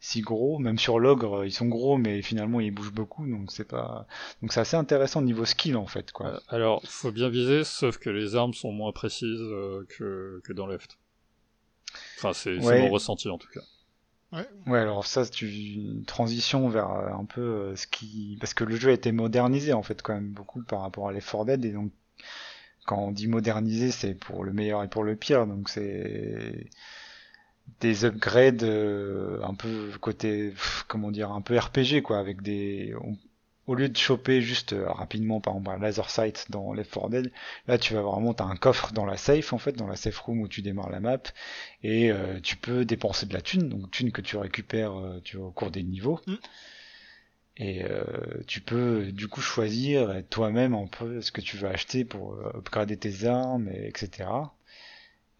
si 0.05 0.21
gros. 0.21 0.59
Même 0.59 0.77
sur 0.77 0.99
l'ogre, 0.99 1.39
euh, 1.39 1.47
ils 1.47 1.51
sont 1.51 1.65
gros, 1.65 1.97
mais 1.97 2.21
finalement 2.21 2.59
ils 2.59 2.69
bougent 2.71 2.93
beaucoup, 2.93 3.27
donc 3.27 3.51
c'est 3.51 3.67
pas. 3.67 4.05
Donc 4.41 4.53
c'est 4.53 4.59
assez 4.59 4.77
intéressant 4.77 5.21
niveau 5.23 5.45
skill 5.45 5.75
en 5.77 5.87
fait, 5.87 6.11
quoi. 6.11 6.27
Euh, 6.27 6.39
alors, 6.49 6.83
faut 6.85 7.11
bien 7.11 7.27
viser, 7.29 7.63
sauf 7.63 7.97
que 7.97 8.11
les 8.11 8.35
armes 8.35 8.53
sont 8.53 8.71
moins 8.71 8.91
précises 8.91 9.41
euh, 9.41 9.83
que, 9.89 10.41
que 10.43 10.53
dans 10.53 10.67
Left. 10.67 10.99
Enfin, 12.17 12.33
c'est 12.33 12.57
Ouais. 12.59 12.81
mon 12.81 12.89
ressenti 12.89 13.29
en 13.29 13.37
tout 13.39 13.49
cas. 13.51 13.61
Ouais, 14.67 14.79
alors 14.79 15.05
ça, 15.05 15.23
c'est 15.23 15.41
une 15.41 16.03
transition 16.05 16.67
vers 16.67 16.89
un 16.89 17.23
peu 17.23 17.73
ce 17.77 17.87
qui, 17.87 18.37
parce 18.41 18.53
que 18.53 18.65
le 18.65 18.75
jeu 18.75 18.89
a 18.89 18.93
été 18.93 19.13
modernisé 19.13 19.71
en 19.71 19.81
fait 19.81 20.01
quand 20.01 20.13
même 20.13 20.29
beaucoup 20.31 20.61
par 20.61 20.81
rapport 20.81 21.07
à 21.07 21.13
les 21.13 21.21
4 21.21 21.45
Dead 21.45 21.63
et 21.63 21.71
donc 21.71 21.91
quand 22.85 22.99
on 22.99 23.11
dit 23.11 23.27
modernisé, 23.27 23.91
c'est 23.91 24.13
pour 24.13 24.43
le 24.43 24.51
meilleur 24.51 24.83
et 24.83 24.89
pour 24.89 25.03
le 25.03 25.15
pire, 25.15 25.47
donc 25.47 25.69
c'est 25.69 26.69
des 27.81 28.05
upgrades 28.05 28.63
euh, 28.63 29.41
un 29.43 29.53
peu 29.55 29.91
côté, 30.01 30.53
comment 30.87 31.11
dire, 31.11 31.31
un 31.31 31.41
peu 31.41 31.57
RPG 31.57 32.01
quoi, 32.01 32.19
avec 32.19 32.41
des, 32.41 32.93
on- 33.01 33.17
au 33.67 33.73
lieu 33.75 33.89
de 33.89 33.97
choper 33.97 34.41
juste 34.41 34.73
euh, 34.73 34.87
rapidement 34.91 35.41
par 35.41 35.53
exemple 35.55 35.71
un 35.71 35.79
laser 35.79 36.09
sight 36.11 36.45
dans 36.51 36.73
Left 36.73 36.93
4 36.93 37.09
Dead, 37.09 37.31
là 37.67 37.77
tu 37.79 37.93
vas 37.95 38.01
vraiment, 38.01 38.33
t'as 38.33 38.45
un 38.45 38.55
coffre 38.55 38.91
dans 38.93 39.05
la 39.05 39.17
safe 39.17 39.53
en 39.53 39.57
fait, 39.57 39.73
dans 39.73 39.87
la 39.87 39.95
safe 39.95 40.19
room 40.19 40.41
où 40.41 40.47
tu 40.47 40.61
démarres 40.61 40.91
la 40.91 40.99
map 40.99 41.17
et 41.83 42.11
euh, 42.11 42.39
tu 42.41 42.57
peux 42.57 42.85
dépenser 42.85 43.25
de 43.25 43.33
la 43.33 43.41
thune, 43.41 43.69
donc 43.69 43.89
thune 43.91 44.11
que 44.11 44.21
tu 44.21 44.37
récupères 44.37 44.93
tu 45.23 45.37
vois, 45.37 45.47
au 45.47 45.51
cours 45.51 45.71
des 45.71 45.83
niveaux. 45.83 46.19
Mm. 46.27 46.35
Et 47.57 47.83
euh, 47.85 48.03
tu 48.47 48.59
peux 48.61 49.11
du 49.11 49.27
coup 49.27 49.41
choisir 49.41 50.21
toi-même 50.29 50.73
un 50.73 50.87
peu 50.87 51.21
ce 51.21 51.31
que 51.31 51.41
tu 51.41 51.57
veux 51.57 51.67
acheter 51.69 52.03
pour 52.05 52.33
upgrader 52.55 52.97
tes 52.97 53.25
armes, 53.25 53.69
et, 53.69 53.87
etc. 53.87 54.54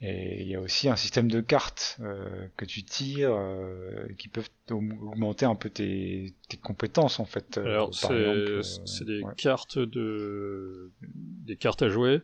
Et 0.01 0.41
il 0.41 0.47
y 0.49 0.55
a 0.55 0.59
aussi 0.61 0.89
un 0.89 0.97
système 0.97 1.31
de 1.31 1.39
cartes 1.39 1.97
euh, 2.01 2.47
que 2.57 2.65
tu 2.65 2.83
tires 2.83 3.33
euh, 3.33 4.05
qui 4.17 4.27
peuvent 4.27 4.49
aug- 4.69 4.99
augmenter 5.01 5.45
un 5.45 5.55
peu 5.55 5.69
tes, 5.69 6.33
tes 6.49 6.57
compétences 6.57 7.19
en 7.19 7.25
fait. 7.25 7.57
Euh, 7.57 7.65
Alors, 7.65 7.95
c'est 7.95 8.11
euh, 8.11 8.61
des 9.05 9.21
ouais. 9.23 9.33
cartes 9.37 9.79
de 9.79 10.91
des 11.01 11.55
cartes 11.55 11.81
à 11.81 11.89
jouer 11.89 12.21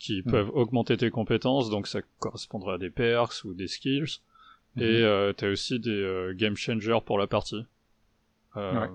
qui 0.00 0.22
Mm. 0.26 0.30
peuvent 0.30 0.50
augmenter 0.54 0.96
tes 0.96 1.10
compétences, 1.10 1.70
donc 1.70 1.86
ça 1.86 2.00
correspondrait 2.18 2.74
à 2.74 2.78
des 2.78 2.90
perks 2.90 3.44
ou 3.44 3.54
des 3.54 3.68
skills. 3.68 4.18
Et 4.78 4.82
euh, 4.82 5.32
t'as 5.32 5.48
aussi 5.50 5.78
des 5.78 5.90
euh, 5.90 6.34
game 6.34 6.56
changers 6.56 6.98
pour 7.06 7.18
la 7.18 7.26
partie. 7.28 7.62
Euh, 8.56 8.80
Ouais. 8.80 8.88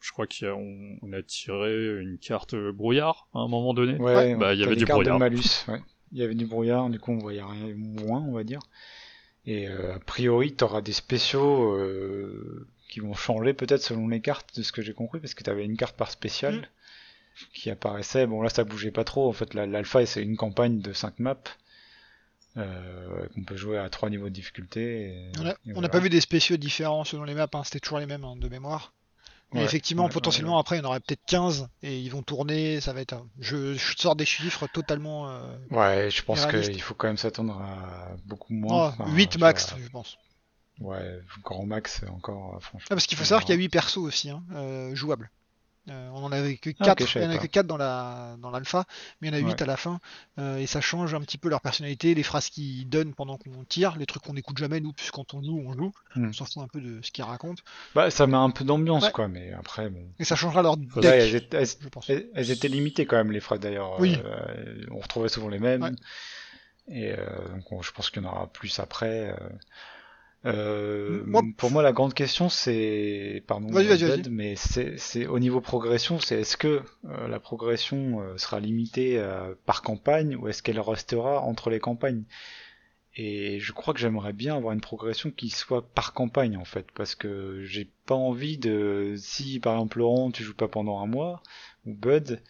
Je 0.00 0.12
crois 0.12 0.26
qu'on 0.26 0.98
on 1.02 1.12
a 1.12 1.22
tiré 1.22 1.98
une 2.00 2.18
carte 2.18 2.54
brouillard 2.54 3.28
à 3.34 3.40
un 3.40 3.48
moment 3.48 3.74
donné. 3.74 3.96
Ouais, 3.98 4.34
bah, 4.34 4.54
il 4.54 4.60
y 4.60 4.64
avait 4.64 4.76
du 4.76 4.84
brouillard. 4.86 5.14
de 5.16 5.20
malus, 5.20 5.64
ouais. 5.68 5.80
Il 6.14 6.20
y 6.20 6.22
avait 6.22 6.34
du 6.34 6.46
brouillard, 6.46 6.88
du 6.88 6.98
coup 6.98 7.12
on 7.12 7.18
voyait 7.18 7.42
rien 7.42 7.74
moins, 7.76 8.20
on 8.20 8.32
va 8.32 8.44
dire. 8.44 8.60
Et 9.46 9.68
euh, 9.68 9.96
a 9.96 9.98
priori, 9.98 10.54
t'auras 10.54 10.80
des 10.80 10.92
spéciaux 10.94 11.72
euh, 11.74 12.66
qui 12.88 13.00
vont 13.00 13.12
changer 13.14 13.52
peut-être 13.52 13.82
selon 13.82 14.08
les 14.08 14.20
cartes, 14.20 14.56
de 14.56 14.62
ce 14.62 14.72
que 14.72 14.80
j'ai 14.80 14.94
compris, 14.94 15.20
parce 15.20 15.34
que 15.34 15.42
t'avais 15.42 15.64
une 15.64 15.76
carte 15.76 15.96
par 15.96 16.10
spécial 16.10 16.54
Mm. 16.60 17.44
qui 17.52 17.68
apparaissait. 17.70 18.26
Bon 18.28 18.40
là, 18.42 18.48
ça 18.48 18.62
bougeait 18.64 18.92
pas 18.92 19.02
trop. 19.04 19.28
En 19.28 19.32
fait, 19.32 19.52
la- 19.54 19.66
l'alpha, 19.66 20.06
c'est 20.06 20.22
une 20.22 20.36
campagne 20.36 20.78
de 20.80 20.92
5 20.92 21.18
maps 21.18 21.36
euh, 22.56 23.26
qu'on 23.34 23.42
peut 23.42 23.56
jouer 23.56 23.78
à 23.78 23.88
trois 23.90 24.08
niveaux 24.10 24.28
de 24.28 24.34
difficulté. 24.34 25.30
On 25.40 25.46
a- 25.46 25.50
et 25.50 25.54
on 25.66 25.68
n'a 25.68 25.72
voilà. 25.74 25.88
pas 25.88 25.98
vu 25.98 26.08
des 26.08 26.20
spéciaux 26.20 26.56
différents 26.56 27.02
selon 27.04 27.24
les 27.24 27.34
maps, 27.34 27.48
hein, 27.52 27.62
c'était 27.64 27.80
toujours 27.80 27.98
les 27.98 28.06
mêmes 28.06 28.24
hein, 28.24 28.36
de 28.36 28.48
mémoire. 28.48 28.92
Mais 29.52 29.60
Ouais, 29.60 29.64
effectivement, 29.66 30.04
ouais, 30.04 30.10
potentiellement 30.10 30.54
ouais. 30.54 30.60
après, 30.60 30.76
il 30.76 30.78
y 30.80 30.82
en 30.82 30.88
aurait 30.88 31.00
peut-être 31.00 31.24
15 31.26 31.68
et 31.82 32.00
ils 32.00 32.08
vont 32.10 32.22
tourner, 32.22 32.80
ça 32.80 32.92
va 32.92 33.00
être. 33.00 33.12
un- 33.12 33.28
Je, 33.38 33.74
je 33.74 33.94
sors 33.96 34.16
des 34.16 34.24
chiffres 34.24 34.66
totalement. 34.66 35.30
euh, 35.30 35.56
Ouais, 35.70 36.10
je 36.10 36.22
pense 36.24 36.44
qu'il 36.46 36.80
faut 36.82 36.94
quand 36.94 37.06
même 37.06 37.16
s'attendre 37.16 37.60
à 37.60 38.16
beaucoup 38.24 38.52
oh, 38.52 38.56
moins. 38.56 38.86
Enfin, 38.88 39.04
8 39.14 39.28
tu 39.28 39.38
max, 39.38 39.70
vois, 39.70 39.78
je 39.82 39.88
pense. 39.88 40.16
Ouais, 40.80 41.20
grand 41.42 41.66
max 41.66 42.02
encore, 42.10 42.56
euh, 42.56 42.60
franchement. 42.60 42.86
Ah, 42.90 42.94
parce 42.96 43.06
qu'il 43.06 43.16
faut 43.16 43.24
savoir 43.24 43.44
qu'il 43.44 43.54
y 43.54 43.58
a 43.58 43.60
8 43.60 43.68
persos 43.68 43.98
aussi, 43.98 44.30
hein, 44.30 44.42
euh, 44.54 44.94
jouables. 44.94 45.30
Euh, 45.90 46.08
on 46.14 46.24
en 46.24 46.32
avait 46.32 46.56
que 46.56 46.70
Ah, 46.80 46.84
4, 46.94 47.02
ok, 47.02 47.08
je 47.08 47.18
il 47.18 47.22
y 47.22 47.24
en 47.24 47.26
savais 47.26 47.34
a 47.34 47.36
que 47.36 47.42
pas. 47.42 47.48
4 47.48 47.66
dans 47.66 47.76
la 47.76 48.36
dans 48.38 48.50
l'alpha, 48.50 48.84
mais 49.20 49.28
il 49.28 49.34
y 49.34 49.34
en 49.34 49.38
a 49.38 49.40
8 49.40 49.46
Ouais. 49.52 49.62
à 49.62 49.66
la 49.66 49.76
fin, 49.76 50.00
euh, 50.38 50.56
et 50.56 50.66
ça 50.66 50.80
change 50.80 51.12
un 51.14 51.20
petit 51.20 51.36
peu 51.36 51.50
leur 51.50 51.60
personnalité, 51.60 52.14
les 52.14 52.22
phrases 52.22 52.48
qu'ils 52.48 52.88
donnent 52.88 53.12
pendant 53.12 53.36
qu'on 53.36 53.64
tire, 53.64 53.96
les 53.98 54.06
trucs 54.06 54.22
qu'on 54.22 54.32
n'écoute 54.32 54.56
jamais 54.56 54.80
nous, 54.80 54.92
puisque 54.94 55.12
quand 55.12 55.34
on 55.34 55.42
joue, 55.42 55.62
on 55.66 55.74
joue, 55.74 55.92
Hmm. 56.16 56.28
on 56.28 56.32
s'en 56.32 56.46
fout 56.46 56.62
un 56.62 56.68
peu 56.68 56.80
de 56.80 57.00
ce 57.02 57.10
qu'ils 57.10 57.24
racontent, 57.24 57.62
Bah, 57.94 58.10
ça 58.10 58.26
met 58.26 58.36
un 58.36 58.48
peu 58.50 58.64
d'ambiance, 58.64 59.04
Ouais. 59.04 59.12
quoi, 59.12 59.28
mais 59.28 59.52
après, 59.52 59.90
bon. 59.90 60.06
et 60.18 60.24
ça 60.24 60.36
changera 60.36 60.62
leur 60.62 60.78
deck, 60.78 60.88
elles, 61.04 61.34
étaient, 61.34 61.58
elles- 61.58 61.66
je 61.82 61.88
pense. 61.90 62.08
elles- 62.08 62.28
elles 62.34 62.50
étaient 62.50 62.68
limitées 62.68 63.04
quand 63.04 63.16
même, 63.16 63.30
les 63.32 63.40
phrases 63.40 63.60
d'ailleurs. 63.60 64.00
Oui. 64.00 64.16
Euh, 64.24 64.86
on 64.90 65.00
retrouvait 65.00 65.28
souvent 65.28 65.48
les 65.50 65.58
mêmes. 65.58 65.82
Ouais. 65.82 65.90
Et 66.88 67.12
donc, 67.54 67.72
on- 67.72 67.82
je 67.82 67.92
pense 67.92 68.10
qu'il 68.10 68.22
y 68.22 68.26
en 68.26 68.28
aura 68.30 68.46
plus 68.52 68.78
après. 68.78 69.34
Euh. 70.46 71.22
Moi- 71.26 71.42
Pour 71.56 71.70
moi, 71.70 71.82
la 71.82 71.92
grande 71.92 72.14
question, 72.14 72.48
c'est, 72.48 73.42
pardon, 73.46 73.68
vas-y. 74.04 74.28
mais 74.30 74.54
c'est 74.56 75.26
au 75.26 75.38
niveau 75.38 75.60
progression, 75.60 76.18
c'est 76.20 76.40
est-ce 76.40 76.56
que 76.56 76.82
euh, 77.06 77.28
la 77.28 77.40
progression 77.40 78.20
euh, 78.20 78.36
sera 78.36 78.60
limitée 78.60 79.18
euh, 79.18 79.54
par 79.66 79.82
campagne 79.82 80.36
ou 80.36 80.48
est-ce 80.48 80.62
qu'elle 80.62 80.80
restera 80.80 81.40
entre 81.42 81.70
les 81.70 81.80
campagnes? 81.80 82.24
Et 83.16 83.60
je 83.60 83.72
crois 83.72 83.94
que 83.94 84.00
j'aimerais 84.00 84.32
bien 84.32 84.56
avoir 84.56 84.72
une 84.72 84.80
progression 84.80 85.30
qui 85.30 85.48
soit 85.48 85.88
par 85.94 86.14
campagne 86.14 86.56
en 86.56 86.64
fait, 86.64 86.86
parce 86.96 87.14
que 87.14 87.62
j'ai 87.64 87.88
pas 88.06 88.16
envie 88.16 88.58
de, 88.58 89.14
si 89.16 89.60
par 89.60 89.74
exemple 89.74 89.98
Laurent, 89.98 90.32
tu 90.32 90.42
joues 90.42 90.54
pas 90.56 90.66
pendant 90.66 90.98
un 91.00 91.06
mois 91.06 91.40
ou 91.86 91.94
Bud, 91.94 92.42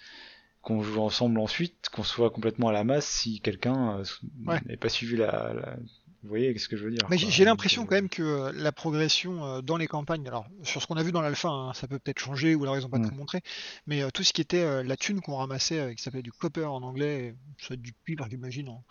qu'on 0.62 0.82
joue 0.82 1.02
ensemble 1.02 1.38
ensuite, 1.38 1.90
qu'on 1.92 2.02
soit 2.02 2.30
complètement 2.30 2.68
à 2.68 2.72
la 2.72 2.82
masse 2.84 3.04
si 3.06 3.40
quelqu'un 3.40 4.02
Ouais. 4.46 4.58
n'ait 4.66 4.78
pas 4.78 4.88
suivi 4.88 5.16
la, 5.16 5.52
la- 5.52 5.76
Vous 6.24 6.30
voyez 6.30 6.56
ce 6.58 6.68
que 6.68 6.76
je 6.76 6.84
veux 6.84 6.90
dire 6.90 7.06
Mais 7.10 7.18
j'ai- 7.18 7.44
l'impression 7.44 7.82
Donc, 7.82 7.90
quand 7.90 7.94
même 7.96 8.08
que 8.08 8.22
euh, 8.22 8.52
la 8.54 8.72
progression 8.72 9.44
euh, 9.44 9.60
dans 9.60 9.76
les 9.76 9.86
campagnes, 9.86 10.26
alors 10.26 10.46
sur 10.62 10.80
ce 10.82 10.86
qu'on 10.86 10.96
a 10.96 11.02
vu 11.02 11.12
dans 11.12 11.20
l'alpha, 11.20 11.48
hein, 11.48 11.72
ça 11.74 11.86
peut 11.86 11.98
peut-être 11.98 12.18
changer 12.18 12.54
ou 12.54 12.62
alors 12.62 12.76
ils 12.78 12.84
ont 12.86 12.88
pas 12.90 12.98
Mm. 12.98 13.10
tout 13.10 13.14
montré, 13.14 13.42
mais 13.86 14.02
euh, 14.02 14.08
tout 14.12 14.22
ce 14.24 14.32
qui 14.32 14.40
était 14.40 14.62
euh, 14.62 14.82
la 14.82 14.96
thune 14.96 15.20
qu'on 15.20 15.36
ramassait, 15.36 15.78
euh, 15.78 15.92
qui 15.94 16.02
s'appelait 16.02 16.22
du 16.22 16.32
copper 16.32 16.64
en 16.64 16.82
anglais, 16.82 17.34
ça 17.60 17.76
du 17.76 17.92
cuivre 18.04 18.26
j'imagine 18.30 18.70
en, 18.70 18.82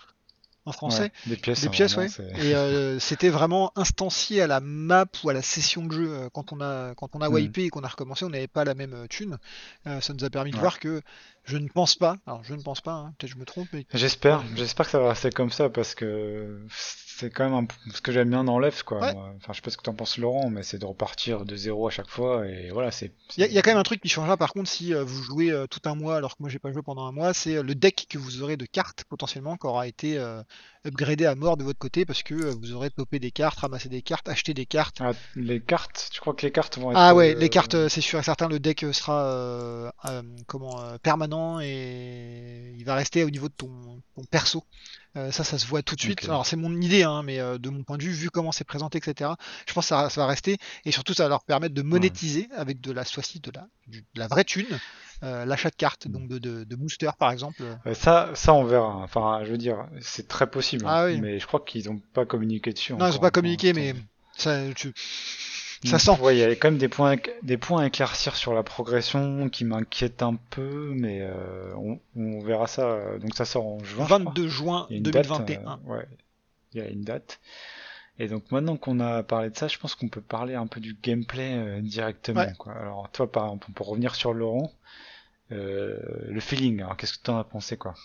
en 0.65 0.72
français, 0.72 1.04
ouais, 1.04 1.12
des 1.26 1.36
pièces, 1.38 1.62
des 1.62 1.67
hein, 1.67 1.72
pièces, 1.72 1.98
ouais. 1.98 2.08
Et 2.38 2.56
euh, 2.56 2.98
c'était 3.00 3.30
vraiment 3.30 3.72
instancié 3.76 4.41
à 4.41 4.48
la 4.48 4.60
map 4.62 5.08
ou 5.24 5.30
à 5.30 5.34
la 5.34 5.41
session 5.41 5.86
de 5.86 5.91
jeu. 5.91 6.10
Euh, 6.13 6.30
Quand 6.32 6.54
on 6.54 6.62
a, 6.62 6.93
quand 6.96 7.15
on 7.15 7.22
a 7.22 7.30
Mm. 7.30 7.34
wipé 7.34 7.63
et 7.65 7.69
qu'on 7.69 7.84
a 7.84 7.88
recommencé, 7.89 8.24
on 8.26 8.30
n'avait 8.30 8.48
pas 8.48 8.63
la 8.63 8.76
même 8.76 8.93
euh, 8.93 9.08
thune. 9.08 9.39
Euh, 9.88 10.00
ça 10.02 10.13
nous 10.13 10.24
a 10.24 10.30
permis 10.30 10.52
de 10.52 10.58
voir 10.58 10.80
que 10.80 11.02
je 11.46 11.58
ne 11.58 11.67
pense 11.67 11.96
pas, 11.96 12.17
alors 12.28 12.43
je 12.46 12.54
ne 12.54 12.62
pense 12.62 12.80
pas, 12.80 12.93
hein, 12.93 13.13
peut-être 13.17 13.32
je 13.34 13.38
me 13.38 13.43
trompe, 13.46 13.67
mais 13.74 13.86
J'espère, 13.93 14.43
j'espère 14.56 14.86
que 14.86 14.91
ça 14.91 15.00
va 15.00 15.10
rester 15.10 15.32
comme 15.32 15.52
ça 15.52 15.69
parce 15.69 15.96
que 15.96 16.65
c'est 17.17 17.30
quand 17.30 17.49
même 17.49 17.54
un... 17.65 17.91
ce 17.93 18.02
que 18.02 18.12
j'aime 18.12 18.30
bien 18.30 18.43
dans 18.43 18.60
l'EF 18.60 18.84
quoi. 18.84 18.99
Ouais. 18.99 19.13
Enfin, 19.38 19.54
je 19.54 19.56
sais 19.58 19.62
pas 19.62 19.69
ce 19.71 19.78
que 19.78 19.84
t'en 19.84 19.93
penses 19.93 20.17
Laurent, 20.17 20.49
mais 20.49 20.63
c'est 20.63 20.78
de 20.78 20.86
repartir 20.86 21.45
de 21.45 21.56
zéro 21.56 21.88
à 21.88 21.91
chaque 21.91 22.10
fois 22.10 22.47
et 22.47 22.69
voilà, 22.71 22.91
c'est. 22.91 23.12
il 23.38 23.41
y, 23.41 23.43
a- 23.43 23.47
il 23.47 23.54
y 23.54 23.58
a 23.58 23.62
quand 23.62 23.71
même 23.71 23.78
un 23.80 23.84
truc 23.84 24.02
qui 24.02 24.10
changera 24.10 24.38
par 24.38 24.54
contre 24.54 24.69
si 24.69 24.93
euh, 24.93 25.04
vous 25.04 25.21
jouez 25.23 25.52
euh, 25.52 25.67
tout 25.67 25.80
un 25.86 25.95
mois 25.95 26.17
alors 26.17 26.32
que 26.38 26.43
moi 26.43 26.49
j'ai 26.49 26.60
pas 26.60 26.71
joué 26.71 26.82
pendant 26.82 27.06
un 27.06 27.12
mois, 27.12 27.34
c'est 27.34 27.56
euh, 27.58 27.63
le 27.63 27.76
deck 27.76 28.06
que 28.10 28.17
vous 28.17 28.41
aurez 28.41 28.58
de 28.58 28.65
cartes 28.65 29.04
potentiellement 29.10 29.58
qui 29.58 29.67
aura 29.67 29.88
été 29.88 30.17
euh, 30.17 30.41
upgradé 30.86 31.26
à 31.26 31.36
mort 31.36 31.56
de 31.58 31.63
votre 31.63 31.80
côté 31.80 32.06
parce 32.06 32.23
que 32.23 32.34
euh, 32.36 32.56
vous 32.60 32.73
aurez 32.73 32.89
topé 32.89 33.19
des 33.19 33.32
cartes, 33.32 33.60
ramassé 33.60 33.89
des 33.89 34.02
cartes, 34.02 34.28
acheté 34.30 34.54
des 34.54 34.65
cartes. 34.65 34.97
Ah, 34.99 35.12
les 35.36 35.62
cartes, 35.62 36.10
tu 36.12 36.19
crois 36.19 36.34
que 36.34 36.45
les 36.45 36.52
cartes 36.52 36.78
vont 36.78 36.91
être. 36.91 36.97
Ah 36.99 37.15
ouais, 37.15 37.36
les 37.36 37.49
cartes, 37.49 37.88
c'est 37.88 38.02
sûr 38.02 38.19
et 38.19 38.23
certain, 38.23 38.47
le 38.47 38.60
deck 38.60 38.86
sera 38.91 39.93
comment 40.47 40.82
permanent 41.02 41.60
et 41.62 42.73
il 42.78 42.84
va 42.86 42.95
rester 42.95 43.23
au 43.23 43.30
niveau 43.30 43.47
de 43.49 43.54
ton, 43.54 44.02
ton 44.15 44.23
perso. 44.26 44.63
Euh, 45.15 45.32
ça, 45.32 45.43
ça 45.43 45.60
se 45.60 45.67
voit 45.67 45.84
tout 45.84 45.95
de 45.95 46.02
suite. 46.02 46.23
Alors 46.26 46.45
c'est 46.45 46.56
mon 46.56 46.76
idée, 46.82 47.04
hein, 47.04 47.21
mais 47.21 47.39
euh, 47.39 47.60
de 47.60 47.69
mon 47.69 47.84
point 47.84 47.97
de 47.97 48.04
vue, 48.04 48.12
vu 48.12 48.30
comment 48.32 48.52
c'est 48.52 48.63
présenté, 48.63 48.97
etc. 48.97 49.30
Je 49.67 49.73
pense 49.73 49.86
que 49.86 49.89
ça, 49.89 50.10
ça 50.10 50.21
va 50.21 50.28
rester 50.28 50.58
et 50.86 50.91
surtout 50.91 51.13
ça 51.13 51.23
va 51.23 51.30
leur 51.30 51.43
permettre 51.43 51.76
de 51.76 51.82
monétiser 51.84 52.49
avec 52.56 52.82
de 52.82 52.91
la 52.91 53.06
soit 53.06 53.21
de 53.39 53.52
la, 53.54 53.67
du- 53.88 54.02
de 54.02 54.19
la 54.19 54.28
vraie 54.28 54.43
thune, 54.43 54.65
euh, 55.21 55.45
l'achat 55.45 55.69
de 55.69 55.76
cartes, 55.76 56.08
donc 56.08 56.28
de, 56.28 56.39
de, 56.39 56.63
de 56.63 56.76
boosters 56.76 57.15
par 57.15 57.32
exemple. 57.32 57.63
Ça, 57.93 58.32
ça 58.34 58.54
on 58.56 58.63
verra. 58.63 58.95
Enfin, 58.97 59.41
je 59.45 59.52
veux 59.52 59.58
dire, 59.60 59.88
c'est 60.02 60.28
très 60.28 60.49
possible. 60.49 60.86
Ah 60.88 61.04
hein, 61.04 61.06
oui. 61.06 61.21
mais 61.21 61.38
je 61.39 61.45
crois 61.45 61.60
qu'ils 61.60 61.89
ont 61.91 61.99
pas 61.99 62.26
communiqué 62.26 62.73
dessus. 62.73 62.93
Non, 62.93 62.99
ils 62.99 63.04
ont 63.04 63.08
encore 63.10 63.21
pas 63.21 63.32
communiqué, 63.32 63.71
mais 63.73 63.93
l'instant. 63.93 64.08
ça, 64.36 64.73
tu- 64.76 64.93
ça 65.88 66.00
sent. 66.00 66.19
Ouais, 66.22 66.36
il 66.36 66.39
y 66.39 66.43
a 66.43 66.50
quand 66.56 66.69
même 66.69 66.78
des 66.78 66.88
points, 66.89 67.15
des 67.43 67.58
points 67.58 67.84
à 67.84 67.88
éclaircir 67.88 68.36
sur 68.36 68.54
la 68.54 68.63
progression 68.63 69.50
qui 69.50 69.65
m'inquiètent 69.65 70.22
un 70.24 70.36
peu, 70.36 70.93
mais 70.96 71.19
euh, 71.22 71.74
on, 71.76 72.00
on 72.15 72.39
verra 72.41 72.67
ça. 72.67 72.84
euh, 72.88 73.19
Donc 73.19 73.34
ça 73.36 73.46
sort 73.46 73.65
en 73.67 73.80
juin. 73.84 74.06
je 74.08 74.13
crois. 74.13 74.17
22 74.32 74.48
juin 74.48 74.88
Il 74.89 74.93
y 74.93 74.96
a 74.96 74.98
une 74.98 75.04
date, 75.04 75.28
2021. 75.28 75.62
euh, 75.72 75.76
ouais, 75.98 76.08
il 76.74 76.82
y 76.82 76.84
a 76.86 76.89
une 76.89 77.02
date. 77.04 77.39
Et 78.19 78.28
donc 78.28 78.52
maintenant 78.52 78.78
qu'on 78.78 79.00
a 79.00 79.24
parlé 79.24 79.50
de 79.50 79.58
ça, 79.58 79.67
je 79.67 79.78
pense 79.80 79.96
qu'on 79.96 80.08
peut 80.10 80.22
parler 80.22 80.54
un 80.56 80.67
peu 80.67 80.80
du 80.80 80.96
gameplay 81.02 81.54
euh, 81.56 81.82
directement. 81.82 82.41
Ouais. 82.41 82.54
Quoi. 82.58 82.74
Alors 82.74 83.10
toi, 83.12 83.32
par 83.32 83.46
exemple, 83.46 83.72
pour 83.74 83.88
revenir 83.88 84.13
sur 84.15 84.34
Laurent, 84.34 84.72
euh, 85.52 85.98
le 86.28 86.39
feeling. 86.39 86.82
Alors 86.82 86.96
qu'est-ce 86.98 87.17
que 87.17 87.24
tu 87.24 87.32
en 87.32 87.38
as 87.39 87.43
pensé, 87.43 87.76
quoi? 87.78 87.96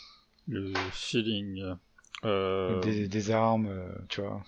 Le 0.48 0.72
feeling. 0.92 1.62
Euh, 2.24 2.80
des, 2.80 3.06
des 3.06 3.30
armes, 3.30 3.68
euh, 3.68 3.86
tu 4.08 4.22
vois. 4.22 4.42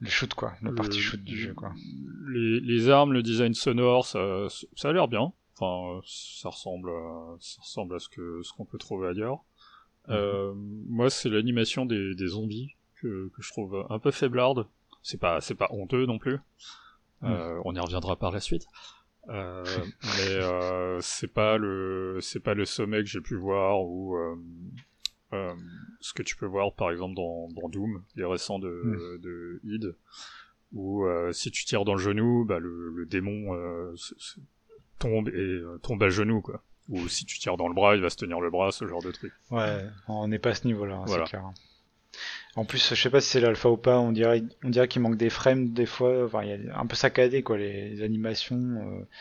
Le 0.00 0.08
shoot, 0.08 0.32
quoi. 0.34 0.52
La 0.62 0.70
le- 0.70 0.74
partie 0.76 1.00
shoot 1.00 1.22
du 1.22 1.36
jeu, 1.36 1.54
quoi. 1.54 1.72
Les, 2.28 2.60
les 2.60 2.88
armes, 2.88 3.12
le 3.12 3.22
design 3.22 3.54
sonore, 3.54 4.06
ça, 4.06 4.46
ça 4.76 4.88
a 4.90 4.92
l'air 4.92 5.08
bien. 5.08 5.32
Enfin, 5.58 6.00
ça 6.06 6.50
ressemble, 6.50 6.90
à, 6.90 7.36
ça 7.40 7.60
ressemble 7.62 7.96
à 7.96 7.98
ce 7.98 8.08
que 8.08 8.40
ce 8.42 8.52
qu'on 8.52 8.64
peut 8.64 8.78
trouver 8.78 9.08
ailleurs. 9.08 9.42
Euh, 10.08 10.52
moi, 10.56 11.10
c'est 11.10 11.28
l'animation 11.28 11.84
des, 11.84 12.14
des 12.14 12.26
zombies 12.28 12.74
que, 13.02 13.28
que 13.34 13.42
je 13.42 13.50
trouve 13.50 13.86
un 13.90 13.98
peu 13.98 14.10
faiblarde. 14.10 14.66
C'est 15.02 15.18
pas, 15.20 15.40
c'est 15.40 15.54
pas 15.56 15.68
honteux 15.70 16.06
non 16.06 16.18
plus. 16.18 16.38
Euh, 17.24 17.60
on 17.64 17.74
y 17.74 17.80
reviendra 17.80 18.14
par 18.16 18.30
la 18.30 18.40
suite. 18.40 18.66
Euh, 19.28 19.64
mais 20.02 20.30
euh, 20.34 20.98
c'est 21.00 21.32
pas 21.32 21.58
le, 21.58 22.18
c'est 22.22 22.40
pas 22.40 22.54
le 22.54 22.64
sommet 22.64 22.98
que 22.98 23.06
j'ai 23.08 23.20
pu 23.20 23.34
voir 23.34 23.82
ou 23.82 24.16
euh, 24.16 24.36
euh, 25.34 25.54
ce 26.00 26.12
que 26.12 26.22
tu 26.22 26.36
peux 26.36 26.46
voir 26.46 26.72
par 26.74 26.90
exemple 26.90 27.14
dans, 27.14 27.48
dans 27.48 27.68
Doom, 27.68 28.02
les 28.16 28.24
récents 28.24 28.58
de, 28.58 28.68
Mm. 28.84 29.18
de 29.20 29.60
id, 29.64 29.94
où 30.72 31.04
euh, 31.04 31.32
si 31.32 31.50
tu 31.50 31.64
tires 31.64 31.84
dans 31.84 31.94
le 31.94 32.00
genou, 32.00 32.44
bah 32.44 32.58
le, 32.58 32.90
le 32.90 33.06
démon 33.06 33.54
euh, 33.54 33.94
tombe 34.98 35.28
et 35.28 35.32
euh, 35.32 35.78
tombe 35.82 36.02
à 36.02 36.08
genoux 36.08 36.40
quoi. 36.40 36.62
Ou 36.88 37.06
si 37.08 37.26
tu 37.26 37.38
tires 37.38 37.56
dans 37.58 37.68
le 37.68 37.74
bras, 37.74 37.96
il 37.96 38.02
va 38.02 38.08
se 38.08 38.16
tenir 38.16 38.40
le 38.40 38.48
bras, 38.50 38.70
ce 38.72 38.86
genre 38.86 39.02
de 39.02 39.10
truc. 39.10 39.32
Ouais, 39.50 39.84
on 40.08 40.26
n'est 40.28 40.38
pas 40.38 40.50
à 40.50 40.54
ce 40.54 40.66
niveau-là, 40.66 40.96
hein, 40.96 41.04
Voilà. 41.06 41.26
c'est 41.26 41.30
clair. 41.30 41.50
En 42.58 42.64
plus, 42.64 42.88
je 42.92 43.00
sais 43.00 43.08
pas 43.08 43.20
si 43.20 43.28
c'est 43.30 43.40
l'alpha 43.40 43.68
ou 43.70 43.76
pas, 43.76 43.98
on 44.00 44.10
dirait, 44.10 44.42
on 44.64 44.68
dirait 44.70 44.88
qu'il 44.88 45.00
manque 45.00 45.16
des 45.16 45.30
frames 45.30 45.68
des 45.72 45.86
fois, 45.86 46.24
enfin, 46.24 46.42
il 46.42 46.48
y 46.66 46.68
a 46.70 46.76
un 46.78 46.86
peu 46.86 46.96
saccadé, 46.96 47.42
quoi, 47.44 47.56
les, 47.56 48.02
animations. 48.02 48.56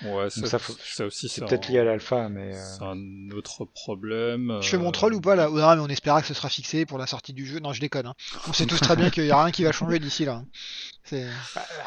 euh, 0.03 0.07
Ouais, 0.11 0.29
ça, 0.31 0.47
ça, 0.47 0.57
faut- 0.57 0.73
ça 0.73 1.05
aussi 1.05 1.29
c'est 1.29 1.35
c'est 1.41 1.45
peut-être 1.45 1.69
un- 1.69 1.73
lié 1.73 1.79
à 1.79 1.83
l'alpha, 1.83 2.29
mais. 2.29 2.55
euh, 2.55 2.63
C'est 2.77 2.83
un 2.83 3.29
autre 3.37 3.65
problème. 3.65 4.57
Je 4.63 4.69
fais 4.69 4.77
mon 4.79 4.87
euh, 4.87 4.91
troll 4.91 5.13
ou 5.13 5.21
pas 5.21 5.35
là? 5.35 5.49
Ah, 5.61 5.75
mais 5.75 5.81
on 5.83 5.87
espéra 5.87 6.21
que 6.21 6.27
ce 6.27 6.33
sera 6.33 6.49
fixé 6.49 6.87
pour 6.87 6.97
la 6.97 7.05
sortie 7.05 7.33
du 7.33 7.45
jeu. 7.45 7.59
Non, 7.59 7.73
je 7.73 7.79
déconne. 7.81 8.07
hein. 8.07 8.15
On 8.47 8.53
sait 8.53 8.65
tous 8.65 8.79
très 8.79 8.95
bien 8.95 9.11
qu'il 9.11 9.25
y 9.25 9.31
a 9.31 9.39
rien 9.43 9.51
qui 9.51 9.63
va 9.63 9.71
changer 9.71 9.99
d'ici 9.99 10.25
là. 10.25 10.43
C'est- 11.07 11.25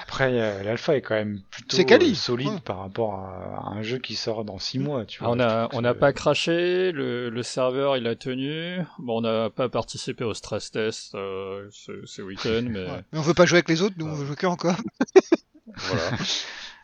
Après, 0.02 0.30
euh, 0.40 0.62
l'alpha 0.62 0.96
est 0.96 1.02
quand 1.02 1.14
même 1.14 1.40
plutôt 1.50 1.76
C'est 1.76 1.84
quali, 1.84 2.12
euh, 2.12 2.14
solide 2.14 2.48
ouais. 2.48 2.60
par 2.64 2.78
rapport 2.78 3.14
à, 3.14 3.66
à 3.66 3.68
un 3.74 3.82
jeu 3.82 3.98
qui 3.98 4.16
sort 4.16 4.44
dans 4.44 4.58
6 4.58 4.78
mois, 4.78 5.04
tu 5.04 5.18
Ah, 5.20 5.26
vois. 5.26 5.32
on 5.32 5.36
n'a 5.36 5.68
c'est- 5.92 5.98
pas 5.98 6.12
craché, 6.14 6.90
le, 6.92 7.28
le 7.28 7.42
serveur 7.42 7.96
il 7.98 8.06
a 8.06 8.14
tenu. 8.16 8.78
Bon, 8.98 9.18
on 9.18 9.20
n'a 9.20 9.50
pas 9.50 9.68
participé 9.68 10.24
au 10.24 10.32
stress 10.34 10.70
test 10.70 11.14
euh, 11.14 11.68
ce, 11.70 11.92
ce 12.06 12.22
week-end, 12.22 12.62
mais 12.70 12.86
ouais. 12.86 13.04
Mais 13.12 13.18
on 13.18 13.22
veut 13.22 13.34
pas 13.34 13.44
jouer 13.46 13.56
avec 13.58 13.68
les 13.68 13.82
autres, 13.82 13.94
nous 13.98 14.06
on 14.06 14.14
veut 14.14 14.24
jouer 14.26 14.36
que 14.36 14.46
encore. 14.46 14.76
voilà. 15.76 16.16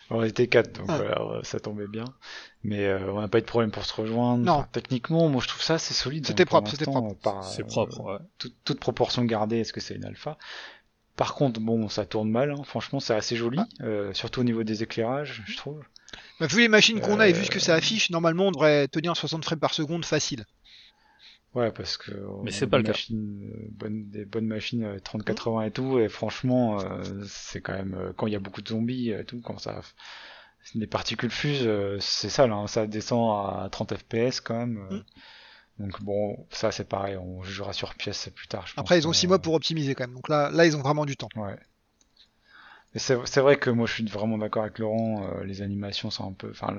On 0.08 0.22
était 0.22 0.46
4, 0.46 0.72
donc 0.78 0.86
Ah. 0.88 0.98
voilà, 0.98 1.20
euh, 1.20 1.40
ça 1.42 1.58
tombait 1.58 1.88
bien. 1.88 2.04
Mais 2.62 2.84
euh, 2.86 3.10
on 3.12 3.20
n'a 3.20 3.26
pas 3.28 3.38
eu 3.38 3.40
de 3.40 3.46
problème 3.46 3.72
pour 3.72 3.84
se 3.84 3.92
rejoindre. 4.00 4.44
Non. 4.44 4.52
Enfin, 4.52 4.68
techniquement, 4.70 5.28
moi 5.28 5.40
je 5.42 5.48
trouve 5.48 5.62
ça 5.62 5.74
assez 5.74 5.94
solide. 5.94 6.24
C'était 6.26 6.42
hein, 6.44 6.46
pour 6.46 6.62
propre, 6.62 6.70
c'était 6.70 6.84
Par, 7.22 7.42
C'est 7.44 7.62
euh, 7.62 7.66
propre, 7.66 8.00
ouais. 8.02 8.18
toute, 8.38 8.54
toute 8.64 8.78
proportion 8.78 9.24
gardée, 9.24 9.58
est-ce 9.60 9.72
que 9.72 9.80
c'est 9.80 9.94
une 9.94 10.04
alpha? 10.04 10.38
Par 11.16 11.34
contre, 11.34 11.60
bon, 11.60 11.88
ça 11.88 12.06
tourne 12.06 12.30
mal, 12.30 12.50
hein. 12.52 12.62
franchement, 12.64 13.00
c'est 13.00 13.14
assez 13.14 13.36
joli, 13.36 13.58
Ah. 13.58 13.66
euh, 13.82 14.12
surtout 14.14 14.40
au 14.40 14.44
niveau 14.44 14.62
des 14.64 14.82
éclairages, 14.82 15.42
je 15.46 15.56
trouve. 15.56 15.82
Bah, 16.40 16.46
vu 16.46 16.60
les 16.60 16.68
machines 16.68 17.00
qu'on 17.02 17.20
a 17.20 17.28
et 17.28 17.32
vu 17.34 17.44
ce 17.44 17.50
que 17.50 17.58
Euh, 17.58 17.60
ça 17.60 17.74
affiche, 17.74 18.08
normalement 18.10 18.46
on 18.48 18.52
devrait 18.52 18.88
tenir 18.88 19.14
60 19.16 19.44
frames 19.44 19.58
par 19.60 19.74
seconde 19.74 20.04
facile. 20.06 20.46
Ouais, 21.54 21.72
parce 21.72 21.96
que 21.96 22.10
Mais 22.42 22.50
on 22.50 22.50
c'est 22.50 22.66
pas 22.66 22.76
des 22.76 22.82
le 22.82 22.82
cas. 22.84 22.92
machines, 22.92 23.50
euh, 23.54 23.68
bonnes, 23.70 24.10
des 24.10 24.24
bonnes 24.26 24.46
machines 24.46 24.84
euh, 24.84 24.98
30-80 25.00 25.62
et 25.64 25.70
tout, 25.70 25.98
et 25.98 26.08
franchement, 26.08 26.80
euh, 26.80 27.24
c'est 27.26 27.62
quand 27.62 27.72
même 27.72 27.94
euh, 27.94 28.12
quand 28.14 28.26
il 28.26 28.32
y 28.34 28.36
a 28.36 28.40
beaucoup 28.40 28.60
de 28.62 28.68
zombies 28.68 29.10
et 29.10 29.24
tout, 29.24 29.40
quand 29.40 29.58
ça 29.58 29.80
les 30.74 30.86
particules 30.86 31.30
fusent, 31.30 31.66
euh, 31.66 31.98
c'est 32.00 32.28
ça 32.28 32.46
là, 32.46 32.56
hein, 32.56 32.66
ça 32.66 32.86
descend 32.86 33.30
à 33.64 33.68
30 33.70 33.94
FPS 33.96 34.40
quand 34.40 34.58
même. 34.58 34.78
euh. 34.78 35.00
Donc 35.78 36.02
bon, 36.02 36.46
ça 36.50 36.72
c'est 36.72 36.88
pareil, 36.88 37.16
on 37.16 37.42
jugera 37.42 37.72
sur 37.72 37.94
pièce 37.94 38.30
plus 38.34 38.48
tard. 38.48 38.66
je 38.66 38.74
pense, 38.74 38.82
Après 38.82 38.98
ils 38.98 39.06
ont 39.06 39.12
6 39.12 39.26
euh, 39.26 39.28
mois 39.28 39.38
pour 39.38 39.54
optimiser 39.54 39.94
quand 39.94 40.04
même. 40.04 40.14
Donc 40.14 40.28
là, 40.28 40.50
là 40.50 40.64
ils 40.64 40.76
ont 40.76 40.82
vraiment 40.82 41.04
du 41.04 41.16
temps. 41.16 41.28
Ouais. 41.36 41.56
C'est 42.94 43.18
c'est 43.26 43.40
vrai 43.40 43.58
que 43.58 43.68
moi 43.68 43.86
je 43.86 43.92
suis 43.92 44.04
vraiment 44.06 44.38
d'accord 44.38 44.62
avec 44.62 44.78
Laurent, 44.78 45.28
euh, 45.28 45.44
les 45.44 45.60
animations 45.60 46.10
sont 46.10 46.28
un 46.28 46.32
peu. 46.32 46.50
Enfin, 46.50 46.74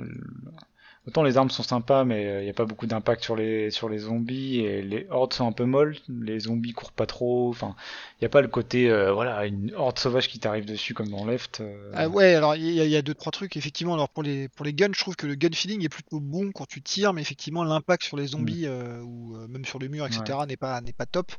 autant 1.07 1.23
les 1.23 1.37
armes 1.37 1.49
sont 1.49 1.63
sympas, 1.63 2.03
mais 2.03 2.39
il 2.41 2.43
n'y 2.43 2.49
a 2.49 2.53
pas 2.53 2.65
beaucoup 2.65 2.85
d'impact 2.85 3.23
sur 3.23 3.35
les 3.35 3.71
sur 3.71 3.87
les 3.89 3.99
zombies 3.99 4.59
et 4.59 4.81
les 4.81 5.07
hordes 5.09 5.33
sont 5.33 5.47
un 5.47 5.51
peu 5.53 5.65
molles. 5.65 5.95
Les 6.09 6.41
zombies 6.41 6.73
courent 6.73 6.91
pas 6.91 7.05
trop. 7.05 7.49
Enfin, 7.49 7.75
il 8.19 8.23
n'y 8.23 8.25
a 8.25 8.29
pas 8.29 8.41
le 8.41 8.47
côté 8.49 8.89
euh, 8.89 9.13
voilà 9.13 9.45
une 9.45 9.73
horde 9.75 9.97
sauvage 9.97 10.27
qui 10.27 10.39
t'arrive 10.39 10.65
dessus 10.65 10.93
comme 10.93 11.07
dans 11.09 11.25
Left. 11.25 11.61
euh. 11.61 11.91
Ah 11.93 12.09
ouais, 12.09 12.35
alors 12.35 12.55
il 12.55 12.71
y, 12.73 12.81
a- 12.81 12.85
il 12.85 12.91
y 12.91 12.95
a 12.97 13.01
deux 13.01 13.13
trois 13.13 13.31
trucs 13.31 13.55
effectivement. 13.57 13.93
Alors 13.93 14.09
pour 14.09 14.21
les 14.23 14.49
pour 14.49 14.65
les 14.65 14.73
guns, 14.73 14.91
je 14.93 14.99
trouve 14.99 15.15
que 15.15 15.27
le 15.27 15.35
gun 15.35 15.49
feeling 15.53 15.83
est 15.85 15.89
plutôt 15.89 16.19
bon 16.19 16.51
quand 16.51 16.65
tu 16.67 16.81
tires, 16.81 17.13
mais 17.13 17.21
effectivement 17.21 17.63
l'impact 17.63 18.03
sur 18.03 18.17
les 18.17 18.27
zombies 18.27 18.65
euh, 18.65 19.01
ou 19.01 19.35
euh, 19.37 19.47
même 19.47 19.65
sur 19.65 19.79
le 19.79 19.87
mur, 19.87 20.05
etc. 20.07 20.45
n'est 20.47 20.57
pas 20.57 20.81
n'est 20.81 20.93
pas 20.93 21.05
top. 21.05 21.31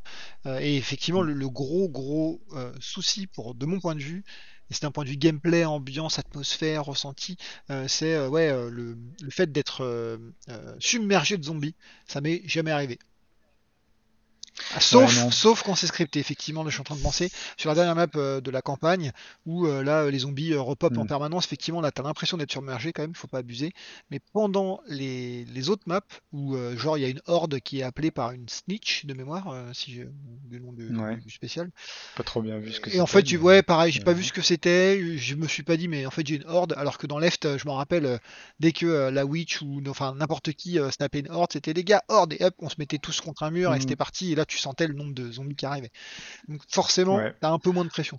Euh, 0.46 0.58
et 0.60 0.76
effectivement 0.76 1.20
le, 1.22 1.34
le 1.34 1.48
gros 1.50 1.88
gros 1.88 2.40
euh, 2.56 2.72
souci 2.80 3.26
pour 3.26 3.54
de 3.54 3.66
mon 3.66 3.80
point 3.80 3.94
de 3.94 4.00
vue, 4.00 4.24
et 4.70 4.74
c'est 4.74 4.84
un 4.84 4.90
point 4.90 5.04
de 5.04 5.10
vue 5.10 5.16
gameplay, 5.16 5.64
ambiance, 5.64 6.18
atmosphère, 6.18 6.84
ressenti, 6.84 7.36
euh, 7.70 7.88
c'est 7.88 8.14
euh, 8.14 8.28
ouais 8.28 8.48
euh, 8.50 8.70
le, 8.70 8.96
le 9.22 9.30
fait 9.30 9.50
d'être 9.50 10.18
submergé 10.78 11.36
de 11.38 11.44
zombies. 11.44 11.74
Ça 12.06 12.20
m'est 12.20 12.42
jamais 12.46 12.70
arrivé. 12.70 12.98
Ah, 14.74 14.80
Sauf, 14.80 15.32
sauf 15.32 15.62
quand 15.62 15.74
c'est 15.74 15.86
scripté, 15.86 16.18
effectivement, 16.20 16.64
je 16.64 16.70
suis 16.70 16.80
en 16.80 16.84
train 16.84 16.96
de 16.96 17.02
penser 17.02 17.30
sur 17.56 17.68
la 17.70 17.74
dernière 17.74 17.94
map 17.94 18.06
euh, 18.16 18.40
de 18.40 18.50
la 18.50 18.60
campagne 18.62 19.12
où 19.46 19.66
euh, 19.66 19.82
là 19.82 20.02
euh, 20.02 20.10
les 20.10 20.18
zombies 20.20 20.52
euh, 20.52 20.60
repopent 20.60 20.98
en 20.98 21.04
Mm. 21.04 21.08
permanence, 21.08 21.44
effectivement 21.46 21.80
là 21.80 21.90
t'as 21.92 22.02
l'impression 22.02 22.36
d'être 22.36 22.52
submergé 22.52 22.92
quand 22.92 23.02
même, 23.02 23.14
faut 23.14 23.28
pas 23.28 23.38
abuser. 23.38 23.72
Mais 24.10 24.20
pendant 24.32 24.80
les, 24.88 25.44
les 25.46 25.70
autres 25.70 25.84
maps 25.86 26.00
où 26.32 26.56
genre 26.76 26.98
il 26.98 27.02
y 27.02 27.04
a 27.04 27.08
une 27.08 27.20
horde 27.26 27.60
qui 27.60 27.80
est 27.80 27.82
appelée 27.82 28.10
par 28.10 28.32
une 28.32 28.48
snitch 28.48 29.04
de 29.06 29.14
mémoire, 29.14 29.54
si 29.72 29.92
j'ai 29.92 30.08
le 30.50 30.58
nom 30.58 30.72
du, 30.72 30.94
Ouais. 30.96 31.16
du 31.16 31.30
spécial. 31.30 31.70
Pas 32.16 32.24
trop 32.24 32.42
bien 32.42 32.58
vu 32.58 32.72
ce 32.72 32.80
que 32.80 32.90
Et 32.90 33.00
en 33.00 33.06
c'était, 33.06 33.30
fait, 33.30 33.36
mais- 33.36 33.42
ouais, 33.42 33.62
pareil, 33.62 33.92
j'ai 33.92 34.00
pas 34.00 34.12
vu 34.12 34.24
ce 34.24 34.32
que 34.32 34.42
c'était, 34.42 35.16
je 35.18 35.34
me 35.36 35.46
suis 35.46 35.62
pas 35.62 35.76
dit, 35.76 35.88
mais 35.88 36.04
en 36.06 36.10
fait 36.10 36.26
j'ai 36.26 36.36
une 36.36 36.46
horde, 36.46 36.74
alors 36.76 36.98
que 36.98 37.06
dans 37.06 37.18
Left, 37.18 37.56
je 37.58 37.64
m'en 37.66 37.76
rappelle, 37.76 38.18
dès 38.60 38.72
que 38.72 39.08
la 39.10 39.24
witch 39.24 39.62
ou 39.62 39.80
enfin 39.88 40.14
n'importe 40.14 40.52
qui 40.52 40.78
snappait 40.90 41.20
une 41.20 41.30
horde, 41.30 41.52
c'était 41.52 41.72
les 41.72 41.84
gars, 41.84 42.02
horde, 42.08 42.32
et 42.34 42.44
hop, 42.44 42.54
on 42.58 42.68
se 42.68 42.76
mettait 42.78 42.98
tous 42.98 43.20
contre 43.20 43.42
un 43.44 43.50
mur 43.50 43.70
et 43.72 43.74
Mhm. 43.76 43.80
c'était 43.82 43.96
parti, 43.96 44.32
et 44.32 44.34
là 44.34 44.44
tu 44.48 44.58
sentais 44.58 44.86
le 44.88 44.94
nombre 44.94 45.14
de 45.14 45.30
zombies 45.30 45.54
qui 45.56 45.66
arrivaient. 45.66 45.92
Donc 46.48 46.62
forcément, 46.68 47.16
Ouais. 47.16 47.34
t'as 47.40 47.50
un 47.50 47.58
peu 47.58 47.70
moins 47.70 47.84
de 47.84 47.90
pression. 47.90 48.18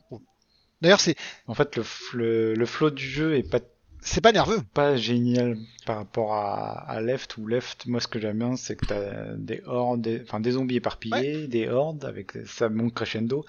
D'ailleurs, 0.81 1.01
c'est 1.01 1.15
En 1.47 1.53
fait, 1.55 1.75
le, 1.75 1.83
le, 2.13 2.53
le 2.55 2.65
flow 2.65 2.89
du 2.89 3.03
jeu 3.05 3.35
est 3.35 3.43
pas 3.49 3.59
c'est 4.01 4.21
pas 4.21 4.31
nerveux. 4.31 4.61
pas 4.73 4.95
génial 4.95 5.57
par 5.85 5.97
rapport 5.97 6.33
à, 6.33 6.89
à 6.89 7.01
Left 7.01 7.35
ou 7.37 7.47
Left. 7.47 7.85
Moi, 7.85 7.99
ce 7.99 8.07
que 8.07 8.17
j'aime 8.17 8.37
bien, 8.39 8.55
c'est 8.55 8.77
que 8.77 8.85
t'as 8.85 9.33
des 9.35 9.61
hordes, 9.65 9.99
des- 10.01 10.21
enfin 10.21 10.39
des 10.39 10.51
zombies 10.51 10.77
éparpillés, 10.77 11.47
des 11.47 11.67
hordes 11.67 12.05
avec 12.05 12.31
ça 12.45 12.69
monte 12.69 12.93
crescendo. 12.93 13.45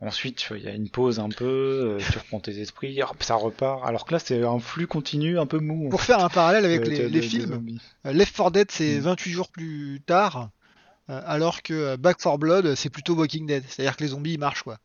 Ensuite, 0.00 0.46
il 0.52 0.62
y 0.62 0.68
a 0.68 0.72
une 0.72 0.88
pause 0.88 1.18
un 1.18 1.28
peu, 1.28 1.44
euh, 1.44 1.98
tu 2.12 2.16
reprends 2.18 2.38
tes 2.38 2.60
esprits, 2.60 3.02
hop, 3.02 3.20
ça 3.20 3.34
repart. 3.34 3.84
Alors 3.84 4.04
que 4.04 4.12
là, 4.12 4.20
c'est 4.20 4.44
un 4.44 4.60
flux 4.60 4.86
continu, 4.86 5.36
un 5.40 5.46
peu 5.46 5.58
mou. 5.58 5.88
Pour 5.88 6.02
fait, 6.02 6.12
faire 6.12 6.24
un 6.24 6.28
parallèle 6.28 6.64
avec 6.64 6.86
les, 6.86 7.20
films, 7.20 7.66
euh, 8.06 8.12
Left 8.12 8.36
4 8.36 8.52
Dead 8.52 8.70
c'est 8.70 8.98
Mm. 8.98 9.00
28 9.00 9.32
jours 9.32 9.48
plus 9.48 10.00
tard, 10.06 10.50
alors 11.08 11.62
que 11.62 11.72
euh, 11.74 11.96
Back 11.96 12.18
4 12.18 12.38
Blood 12.38 12.74
c'est 12.74 12.90
plutôt 12.90 13.14
Walking 13.14 13.46
Dead, 13.46 13.64
c'est-à-dire 13.68 13.96
que 13.96 14.02
les 14.04 14.10
zombies 14.10 14.34
ils 14.34 14.38
marchent 14.38 14.62
quoi. 14.62 14.78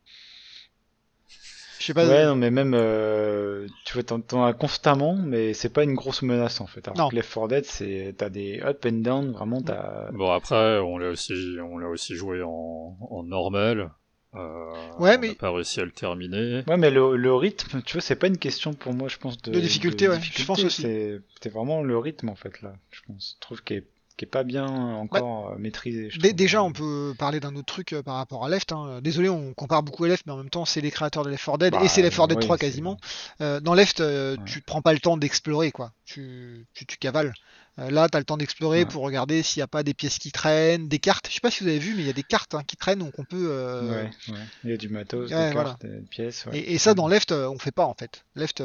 Je 1.79 1.87
sais 1.87 1.93
pas. 1.93 2.07
Ouais, 2.07 2.23
non, 2.25 2.35
mais 2.37 2.49
même, 2.49 2.73
euh, 2.75 3.67
tu 3.83 3.93
vois, 3.95 4.03
t'en, 4.03 4.21
t'en 4.21 4.45
as 4.45 4.53
constamment, 4.53 5.15
mais 5.17 5.53
c'est 5.53 5.67
pas 5.67 5.83
une 5.83 5.95
grosse 5.95 6.21
menace 6.21 6.61
en 6.61 6.67
fait. 6.67 6.87
Alors 6.87 6.97
Non. 6.97 7.09
que 7.09 7.15
Left 7.15 7.33
4 7.33 7.47
Dead, 7.49 7.65
c'est, 7.65 8.15
t'as 8.17 8.29
des 8.29 8.61
up 8.61 8.85
and 8.85 9.01
down, 9.01 9.31
vraiment, 9.33 9.61
t'as. 9.61 10.09
Bon 10.13 10.31
après, 10.31 10.79
on 10.79 10.97
l'a 10.97 11.09
aussi, 11.09 11.33
on 11.61 11.77
l'a 11.77 11.89
aussi 11.89 12.15
joué 12.15 12.41
en, 12.41 12.95
en 13.01 13.23
normal. 13.23 13.91
Euh, 14.35 14.71
Ouais, 14.97 15.17
on 15.17 15.19
mais- 15.21 15.27
n'a 15.29 15.35
pas 15.35 15.51
réussi 15.51 15.81
à 15.81 15.85
le 15.85 15.91
terminer. 15.91 16.63
Ouais, 16.67 16.77
mais 16.77 16.89
le, 16.89 17.17
le 17.17 17.33
rythme, 17.35 17.81
tu 17.81 17.93
vois, 17.93 18.01
c'est 18.01 18.15
pas 18.15 18.27
une 18.27 18.37
question 18.37 18.73
pour 18.73 18.93
moi, 18.93 19.09
je 19.09 19.17
pense, 19.17 19.39
de, 19.41 19.51
De 19.51 19.59
difficulté, 19.59 20.07
ouais, 20.07 20.19
je 20.21 20.45
pense 20.45 20.63
aussi. 20.63 20.83
C'est, 20.83 21.19
c'est 21.41 21.49
vraiment 21.51 21.83
le 21.83 21.97
rythme 21.97 22.29
en 22.29 22.35
fait 22.35 22.61
là, 22.61 22.73
je 22.91 23.01
pense. 23.07 23.35
Je 23.35 23.41
trouve 23.41 23.61
qu'il 23.61 23.77
est, 23.77 23.87
qu'il 24.17 24.27
est 24.27 24.31
pas 24.31 24.43
bien 24.43 24.65
encore 24.67 25.51
euh, 25.51 25.55
maîtrisé. 25.57 26.09
je. 26.09 26.19
Déjà, 26.19 26.63
on 26.63 26.71
peut 26.71 27.13
parler 27.17 27.39
d'un 27.39 27.55
autre 27.55 27.65
truc 27.73 27.93
euh, 27.93 28.01
par 28.03 28.15
rapport 28.15 28.45
à 28.45 28.49
Left. 28.49 28.71
hein. 28.71 28.99
Désolé, 29.01 29.29
on 29.29 29.53
compare 29.53 29.83
beaucoup 29.83 30.03
à 30.05 30.07
Left, 30.07 30.25
mais 30.25 30.33
en 30.33 30.37
même 30.37 30.49
temps, 30.49 30.65
c'est 30.65 30.81
les 30.81 30.91
créateurs 30.91 31.23
de 31.23 31.29
Left 31.29 31.45
4 31.45 31.57
Dead 31.57 31.73
Bah, 31.73 31.81
et 31.83 31.87
c'est 31.87 32.01
Left 32.01 32.15
4 32.17 32.27
Dead 32.27 32.37
oui, 32.39 32.43
3 32.45 32.57
c'est- 32.57 32.65
quasiment. 32.65 32.97
Euh, 33.41 33.59
dans 33.59 33.73
Left, 33.73 33.99
euh, 34.01 34.35
Ouais. 34.37 34.43
tu 34.45 34.61
te 34.61 34.65
prends 34.65 34.81
pas 34.81 34.93
le 34.93 34.99
temps 34.99 35.17
d'explorer, 35.17 35.71
quoi. 35.71 35.91
Tu, 36.05 36.65
tu, 36.73 36.85
tu 36.85 36.97
cavales. 36.97 37.33
Euh, 37.79 37.89
là, 37.89 38.07
tu 38.07 38.15
as 38.15 38.19
le 38.19 38.25
temps 38.25 38.37
d'explorer 38.37 38.79
Ouais. 38.79 38.85
pour 38.85 39.01
regarder 39.03 39.41
s'il 39.41 39.59
n'y 39.59 39.63
a 39.63 39.67
pas 39.67 39.81
des 39.83 39.95
pièces 39.95 40.19
qui 40.19 40.31
traînent, 40.31 40.87
des 40.87 40.99
cartes. 40.99 41.27
Je 41.27 41.33
sais 41.33 41.39
pas 41.39 41.49
si 41.49 41.63
vous 41.63 41.69
avez 41.69 41.79
vu, 41.79 41.95
mais 41.95 42.01
il 42.03 42.07
y 42.07 42.09
a 42.09 42.13
des 42.13 42.21
cartes 42.23 42.53
hein, 42.53 42.61
qui 42.67 42.77
traînent 42.77 42.99
donc 42.99 43.13
on 43.17 43.23
peut. 43.23 43.89
Ouais, 43.89 43.95
ouais. 44.29 44.37
Il 44.63 44.69
y 44.69 44.73
a 44.73 44.77
du 44.77 44.89
matos, 44.89 45.29
des 45.29 45.35
voilà. 45.35 45.69
cartes, 45.71 45.85
des 45.85 46.01
pièces. 46.01 46.45
Et, 46.53 46.73
et 46.73 46.77
ça, 46.77 46.93
dans 46.93 47.07
Left, 47.07 47.31
on 47.31 47.57
fait 47.57 47.71
pas 47.71 47.85
en 47.85 47.95
fait. 47.95 48.23
Left, 48.35 48.61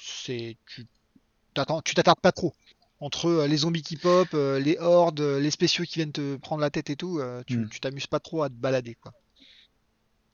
c'est 0.00 0.56
tu 0.66 0.86
tu 1.84 1.94
t'attardes 1.94 2.20
pas 2.20 2.32
trop. 2.32 2.54
Entre 3.00 3.26
euh, 3.26 3.46
les 3.46 3.58
zombies 3.58 3.82
qui 3.82 3.96
pop, 3.96 4.28
euh, 4.32 4.58
les 4.58 4.78
hordes, 4.78 5.20
euh, 5.20 5.38
les 5.38 5.50
spéciaux 5.50 5.84
qui 5.84 5.96
viennent 5.98 6.12
te 6.12 6.36
prendre 6.36 6.62
la 6.62 6.70
tête 6.70 6.88
et 6.90 6.96
tout, 6.96 7.18
euh, 7.18 7.42
tu 7.46 7.68
t'amuses 7.80 8.06
pas 8.06 8.20
trop 8.20 8.42
à 8.42 8.48
te 8.48 8.54
balader, 8.54 8.94
quoi. 8.94 9.12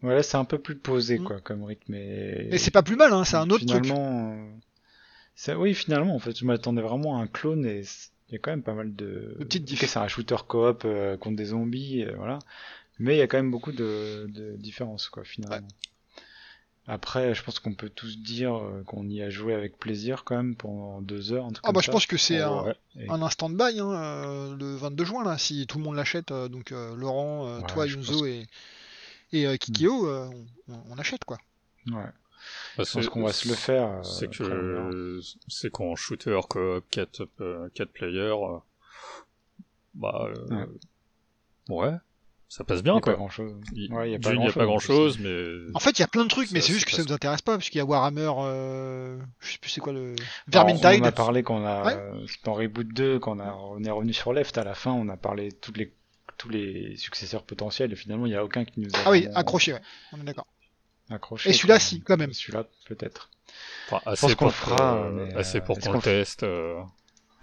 Ouais, 0.03 0.15
là, 0.15 0.23
c'est 0.23 0.37
un 0.37 0.45
peu 0.45 0.59
plus 0.59 0.77
posé 0.77 1.19
Mm. 1.19 1.25
quoi, 1.25 1.41
comme 1.41 1.65
rythme. 1.65 1.95
Et... 1.95 2.49
Mais 2.51 2.59
c'est 2.59 2.71
pas 2.73 2.83
plus 2.83 2.97
mal, 2.97 3.13
hein, 3.13 3.25
c'est 3.25 3.37
un 3.37 3.51
autre 3.51 3.65
truc. 3.67 3.85
finalement, 3.85 4.37
c'est- 5.35 5.55
Oui, 5.55 5.75
finalement, 5.75 6.15
en 6.15 6.19
fait, 6.19 6.37
je 6.39 6.45
m'attendais 6.45 6.83
vraiment 6.83 7.19
à 7.19 7.23
un 7.23 7.27
clone 7.27 7.65
et 7.67 7.83
il 8.29 8.33
y 8.33 8.37
a 8.37 8.39
quand 8.39 8.51
même 8.51 8.63
pas 8.63 8.75
mal 8.75 8.95
de. 8.95 9.37
De 9.39 9.45
petites 9.45 9.63
Ok, 9.63 9.69
diff. 9.69 9.85
c'est 9.85 9.99
un 9.99 10.09
shooter 10.09 10.37
coop 10.49 10.83
euh, 10.85 11.17
contre 11.17 11.37
des 11.37 11.47
zombies, 11.47 12.03
euh, 12.05 12.15
voilà. 12.17 12.39
Mais 12.99 13.15
il 13.17 13.19
y 13.19 13.23
a 13.23 13.27
quand 13.27 13.39
même 13.39 13.51
beaucoup 13.51 13.73
de, 13.73 14.27
de 14.29 14.57
différences, 14.57 15.09
quoi, 15.09 15.25
finalement. 15.25 15.67
Après, 16.89 17.35
je 17.35 17.43
pense 17.45 17.59
qu'on 17.61 17.75
peut 17.75 17.89
tous 17.89 18.19
dire 18.19 18.55
euh, 18.57 18.83
qu'on 18.85 19.09
y 19.09 19.23
a 19.23 19.31
joué 19.31 19.55
avec 19.55 19.79
plaisir 19.79 20.25
quand 20.25 20.37
même 20.37 20.57
pendant 20.57 21.01
deux 21.01 21.33
heures. 21.33 21.47
un 21.47 21.53
truc 21.53 21.65
Ah 21.65 21.69
comme 21.69 21.75
bah 21.75 21.81
je 21.81 21.87
ça. 21.87 21.93
pense 21.93 22.07
que 22.07 22.17
c'est 22.17 22.41
Oh, 22.41 22.45
un, 22.47 22.65
ouais. 22.65 22.75
Et- 22.97 23.09
un 23.09 23.23
instant 23.23 23.49
de 23.51 23.55
bail, 23.57 23.79
hein, 23.79 23.91
euh, 23.93 24.57
le 24.57 24.75
22 24.77 25.05
juin 25.05 25.23
là, 25.25 25.39
si 25.39 25.67
tout 25.67 25.79
le 25.79 25.85
monde 25.85 25.95
l'achète, 25.97 26.33
euh, 26.33 26.49
donc 26.49 26.73
euh, 26.73 26.95
Laurent, 26.97 27.47
euh, 27.47 27.61
Ouais, 27.61 27.67
toi, 27.69 27.87
pense 27.87 28.23
et, 28.27 28.47
et 29.33 29.47
euh, 29.47 29.57
Kikyo, 29.57 30.09
euh, 30.09 30.29
on, 30.69 30.75
on 30.91 30.99
achète 30.99 31.25
quoi. 31.25 31.39
Ouais. 31.87 31.95
Bah, 32.77 32.85
Je 32.85 32.93
pense 32.93 33.09
qu'on 33.09 33.23
va 33.23 33.33
se 33.33 33.49
le 33.49 33.55
faire. 33.55 34.05
C'est 34.05 34.29
que 34.31 35.21
c'est 35.49 35.71
qu'en 35.71 35.95
shooter 35.95 36.41
coop 36.49 36.85
4 36.91 37.29
euh, 37.41 37.69
quatre 37.75 37.93
players, 37.93 38.35
bah 39.95 40.29
euh, 40.51 40.67
ouais. 41.69 41.95
Ça 42.55 42.65
passe 42.65 42.81
y 42.81 42.83
bien 42.83 42.97
a 42.97 43.01
quoi. 43.01 43.13
pas 43.13 43.17
grand 43.17 43.29
chose. 43.31 43.55
Il 43.75 43.93
Ouais, 43.93 44.11
y 44.11 44.15
a 44.15 44.19
pas 44.19 44.31
d'une, 44.31 44.43
il 44.43 44.45
y 44.45 44.49
a 44.49 44.53
pas 44.53 44.61
grand 44.65 44.73
grand-chose, 44.73 45.17
chose, 45.17 45.19
mais 45.21 45.75
En 45.75 45.79
fait, 45.81 45.91
il 45.99 46.01
y 46.01 46.05
a 46.05 46.09
plein 46.09 46.25
de 46.25 46.29
trucs, 46.29 46.51
mais 46.51 46.61
c'est 46.61 46.73
juste 46.75 46.85
que 46.85 46.93
ça 46.93 47.03
nous 47.03 47.13
intéresse 47.13 47.41
pas, 47.43 47.57
parce 47.57 47.71
qu'il 47.71 47.79
y 47.79 47.81
a 47.81 47.85
Warhammer, 47.85 48.31
euh, 48.39 49.19
je 49.41 49.53
sais 49.53 49.59
plus 49.59 49.71
c'est 49.71 49.81
quoi 49.81 49.93
le 49.93 50.15
Alors, 50.53 50.67
On 50.67 50.75
Vermintide. 50.77 51.07
a 51.07 51.13
parlé 51.13 51.43
quand 51.43 51.57
on 51.57 51.65
a, 51.67 51.85
Ouais. 51.85 51.95
euh, 51.97 52.27
c'était 52.27 52.49
en 52.49 52.55
Reboot 52.55 52.89
2, 52.89 53.19
quand 53.19 53.37
on, 53.39 53.41
a, 53.41 53.53
on 53.55 53.83
est 53.85 53.91
revenu 53.91 54.13
sur 54.13 54.33
Left, 54.35 54.59
à 54.59 54.65
la 54.65 54.75
fin, 54.75 54.93
on 54.93 55.09
a 55.09 55.17
parlé 55.17 55.49
de 55.49 55.55
toutes 55.57 55.79
les, 55.79 55.93
tous 56.37 56.51
les 56.51 56.97
successeurs 56.97 57.45
potentiels, 57.45 57.93
et 57.93 57.97
finalement, 57.97 58.27
il 58.27 58.31
n'y 58.31 58.37
a 58.37 58.45
aucun 58.45 58.65
qui 58.67 58.81
nous 58.81 58.91
a 58.95 58.99
Ah 59.07 59.11
oui, 59.11 59.27
accroché, 59.35 59.73
ouais, 59.73 59.81
on 60.13 60.21
est 60.21 60.25
d'accord. 60.25 60.47
accroché, 61.11 61.51
Et 61.51 61.53
celui-là, 61.55 61.79
si, 61.79 62.01
quand 62.03 62.17
même. 62.19 62.33
Celui-là, 62.33 62.65
peut-être. 62.87 63.31
enfin, 63.87 64.01
pense 64.05 64.13
assez 64.25 64.27
qu'on 64.35 64.37
pour 64.37 64.47
le 64.49 64.53
fera, 64.53 64.95
euh, 65.05 65.11
mais, 65.27 65.35
assez 65.35 65.59
euh, 65.59 65.61
pour 65.63 65.77
qu'on 65.77 65.91
qu'on 65.93 65.97
le- 65.97 66.03
teste. 66.03 66.43
euh, 66.43 66.81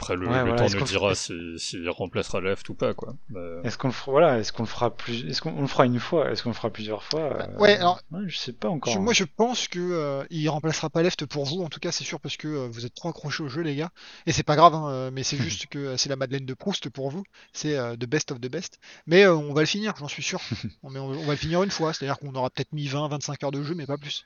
Après 0.01 0.15
le, 0.15 0.27
Ouais, 0.29 0.37
le 0.45 0.51
voilà, 0.51 0.55
temps 0.69 0.77
nous 0.79 0.85
dira 0.85 1.09
fait- 1.09 1.15
si 1.15 1.59
s'il 1.59 1.89
remplacera 1.89 2.39
Left 2.39 2.69
ou 2.69 2.73
pas 2.73 2.93
quoi. 2.93 3.15
Mais- 3.29 3.39
Est-ce 3.65 3.77
qu'on 3.77 3.89
le 3.89 3.93
fera, 3.93 4.11
voilà, 4.11 4.39
est-ce 4.39 4.53
qu'on 4.53 4.63
le 4.63 4.67
fera 4.69 4.95
plus, 4.95 5.25
est-ce 5.29 5.41
qu'on 5.41 5.51
on 5.57 5.59
le 5.61 5.67
fera 5.67 5.85
une 5.85 5.99
fois, 5.99 6.31
est-ce 6.31 6.41
qu'on 6.41 6.51
le 6.51 6.55
fera 6.55 6.69
plusieurs 6.69 7.03
fois? 7.03 7.29
Bah, 7.31 7.49
euh, 7.53 7.57
ouais, 7.59 7.75
alors, 7.75 7.99
je 8.25 8.37
sais 8.37 8.53
pas 8.53 8.69
encore. 8.69 8.93
Je- 8.93 8.97
hein. 8.97 9.01
moi, 9.01 9.11
je 9.11 9.25
pense 9.25 9.67
que 9.67 9.77
euh, 9.79 10.23
il 10.29 10.47
remplacera 10.47 10.89
pas 10.89 11.03
Left 11.03 11.25
pour 11.25 11.43
vous, 11.43 11.61
en 11.63 11.67
tout 11.67 11.81
cas, 11.81 11.91
c'est 11.91 12.05
sûr, 12.05 12.21
parce 12.21 12.37
que 12.37 12.47
euh, 12.47 12.67
vous 12.71 12.85
êtes 12.85 12.93
trop 12.93 13.09
accrochés 13.09 13.43
au 13.43 13.49
jeu, 13.49 13.61
les 13.61 13.75
gars. 13.75 13.91
Et 14.25 14.31
c'est 14.31 14.43
pas 14.43 14.55
grave, 14.55 14.73
hein, 14.73 14.89
euh, 14.89 15.11
mais 15.11 15.23
c'est 15.23 15.35
juste 15.63 15.65
que 15.67 15.79
euh, 15.79 15.97
c'est 15.97 16.07
la 16.07 16.15
Madeleine 16.15 16.45
de 16.45 16.53
Proust 16.53 16.89
pour 16.89 17.09
vous. 17.11 17.23
C'est 17.51 17.77
euh, 17.77 17.97
the 17.97 18.05
best 18.05 18.31
of 18.31 18.39
the 18.39 18.49
best. 18.49 18.79
Mais 19.05 19.23
euh, 19.25 19.35
on 19.35 19.53
va 19.53 19.59
le 19.61 19.67
finir, 19.67 19.93
j'en 19.99 20.07
suis 20.07 20.23
sûr. 20.23 20.39
On- 20.83 20.89
mais 20.91 20.99
on, 20.99 21.07
on 21.09 21.25
va 21.25 21.31
le 21.33 21.35
finir 21.37 21.61
une 21.61 21.71
fois, 21.71 21.91
c'est-à-dire 21.91 22.19
qu'on 22.19 22.33
aura 22.35 22.49
peut-être 22.49 22.71
mis 22.71 22.87
20, 22.87 23.09
25 23.09 23.43
heures 23.43 23.51
de 23.51 23.63
jeu, 23.63 23.75
mais 23.75 23.85
pas 23.85 23.97
plus. 23.97 24.23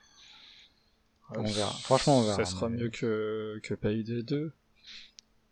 On 1.36 1.42
verra. 1.42 1.72
Franchement, 1.82 2.18
on 2.20 2.22
verra. 2.22 2.36
Ça 2.36 2.44
sera 2.44 2.68
mais- 2.68 2.76
mieux 2.78 2.90
que, 2.90 3.58
que 3.64 3.74
Payday 3.74 4.22
2. 4.22 4.52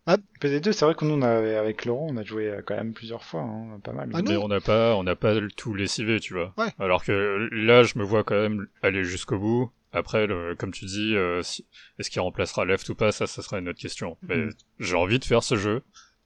PD2, 0.07 0.71
c'est 0.73 0.83
vrai 0.85 0.95
que 0.95 1.05
nous, 1.05 1.13
on 1.15 1.21
a, 1.21 1.59
avec 1.59 1.85
Laurent, 1.85 2.07
on 2.09 2.17
a 2.17 2.23
joué 2.23 2.49
euh, 2.49 2.61
quand 2.65 2.75
même 2.75 2.93
plusieurs 2.93 3.23
fois, 3.23 3.41
hein, 3.41 3.79
pas 3.83 3.93
mal. 3.93 4.09
Ah 4.13 4.21
non. 4.21 4.29
mais 4.31 4.37
on 4.37 4.47
n'a 4.49 4.59
pas, 4.59 4.95
on 4.95 5.03
n'a 5.03 5.15
pas 5.15 5.35
tout 5.55 5.73
lessivé, 5.73 6.19
tu 6.19 6.33
vois. 6.33 6.53
Ouais. 6.57 6.73
Alors 6.79 7.05
que 7.05 7.47
là, 7.51 7.83
je 7.83 7.97
me 7.97 8.03
vois 8.03 8.23
quand 8.23 8.35
même 8.35 8.67
aller 8.81 9.03
jusqu'au 9.05 9.39
bout. 9.39 9.71
Après, 9.93 10.27
le- 10.27 10.55
comme 10.55 10.71
tu 10.71 10.85
dis, 10.85 11.15
euh, 11.15 11.41
si- 11.43 11.65
est-ce 11.99 12.09
qu'il 12.09 12.19
remplacera 12.21 12.65
Left 12.65 12.89
ou 12.89 12.95
pas, 12.95 13.11
ça, 13.13 13.27
ça 13.27 13.41
sera 13.41 13.59
une 13.59 13.69
autre 13.69 13.79
question. 13.79 14.17
Mais 14.27 14.37
Mhm. 14.37 14.51
j'ai 14.79 14.95
envie 14.95 15.19
de 15.19 15.25
faire 15.25 15.43
ce 15.43 15.55
jeu. 15.55 15.83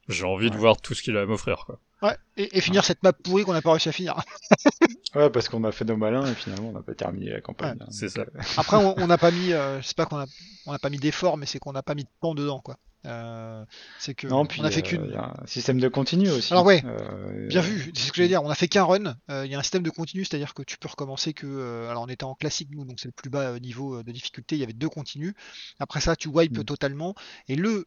J'ai 0.08 0.24
envie 0.26 0.50
de 0.50 0.56
voir 0.56 0.80
tout 0.80 0.94
ce 0.94 1.04
qu'il 1.04 1.18
a 1.18 1.22
à 1.22 1.26
m'offrir, 1.26 1.66
quoi. 1.66 1.80
Ouais, 2.02 2.16
et, 2.38 2.58
et 2.58 2.62
finir 2.62 2.86
cette 2.86 3.04
map 3.04 3.12
pourrie 3.12 3.44
qu'on 3.44 3.52
n'a 3.54 3.62
pas 3.62 3.72
réussi 3.72 3.90
à 3.90 3.92
finir. 3.92 4.16
Ouais, 5.16 5.30
parce 5.30 5.50
qu'on 5.50 5.64
a 5.64 5.72
fait 5.72 5.86
nos 5.86 5.98
malins 5.98 6.26
et 6.26 6.36
finalement, 6.36 6.70
on 6.70 6.74
n'a 6.74 6.82
pas 6.82 6.94
terminé 6.94 7.30
la 7.32 7.42
campagne. 7.42 7.78
hein, 7.82 7.88
c'est 7.90 8.10
ça. 8.10 8.22
euh, 8.22 8.26
Après, 8.58 8.78
on 8.78 9.08
n'a 9.08 9.18
pas 9.18 9.32
mis, 9.32 9.52
euh, 9.54 9.82
c'est 9.82 9.96
pas 9.96 10.06
qu'on 10.06 10.18
a, 10.18 10.26
on 10.66 10.72
n'a 10.74 10.80
pas 10.80 10.90
mis 10.90 10.98
d'effort, 11.00 11.38
mais 11.38 11.46
c'est 11.46 11.60
qu'on 11.60 11.72
n'a 11.74 11.82
pas 11.82 11.96
mis 11.96 12.04
de 12.04 12.10
temps 12.22 12.36
dedans, 12.36 12.60
quoi. 12.60 12.78
Euh, 13.08 13.66
c'est 14.00 14.14
que 14.14 14.28
Non, 14.28 14.46
puis 14.46 14.62
on 14.62 14.66
a 14.66 14.72
fait 14.72 14.80
euh, 14.80 14.82
qu'une. 14.82 15.16
un 15.16 15.34
système 15.46 15.80
de 15.80 15.88
continu 15.88 16.30
aussi. 16.30 16.52
Alors 16.54 16.66
ouais, 16.66 16.84
Euh, 16.86 17.48
Bien 17.48 17.62
vu, 17.62 17.92
c'est 17.96 18.04
ce 18.04 18.12
que 18.12 18.18
j'allais 18.18 18.28
dire. 18.30 18.44
On 18.44 18.50
a 18.50 18.56
fait 18.56 18.68
qu'un 18.68 18.84
run. 18.84 19.16
Euh, 19.30 19.46
Il 19.46 19.52
y 19.52 19.56
a 19.56 19.60
un 19.60 19.64
système 19.64 19.84
de 19.84 19.90
continu, 19.90 20.26
c'est-à-dire 20.26 20.54
que 20.54 20.62
tu 20.64 20.78
peux 20.78 20.88
recommencer 20.90 21.34
que. 21.34 21.48
euh, 21.48 21.90
alors 21.90 22.04
on 22.04 22.08
était 22.08 22.26
en 22.26 22.36
classique 22.36 22.70
nous, 22.72 22.86
donc 22.86 23.00
c'est 23.00 23.08
le 23.08 23.14
plus 23.14 23.30
bas 23.30 23.52
euh, 23.54 23.60
niveau 23.60 23.96
euh, 23.98 24.04
de 24.04 24.12
difficulté. 24.12 24.56
Il 24.56 24.60
y 24.60 24.64
avait 24.64 24.74
deux 24.74 24.90
continus. 24.90 25.34
Après 25.80 26.02
ça, 26.02 26.16
tu 26.16 26.28
wipes 26.28 26.58
Mm. 26.60 26.64
totalement. 26.66 27.16
Et 27.48 27.56
le 27.56 27.86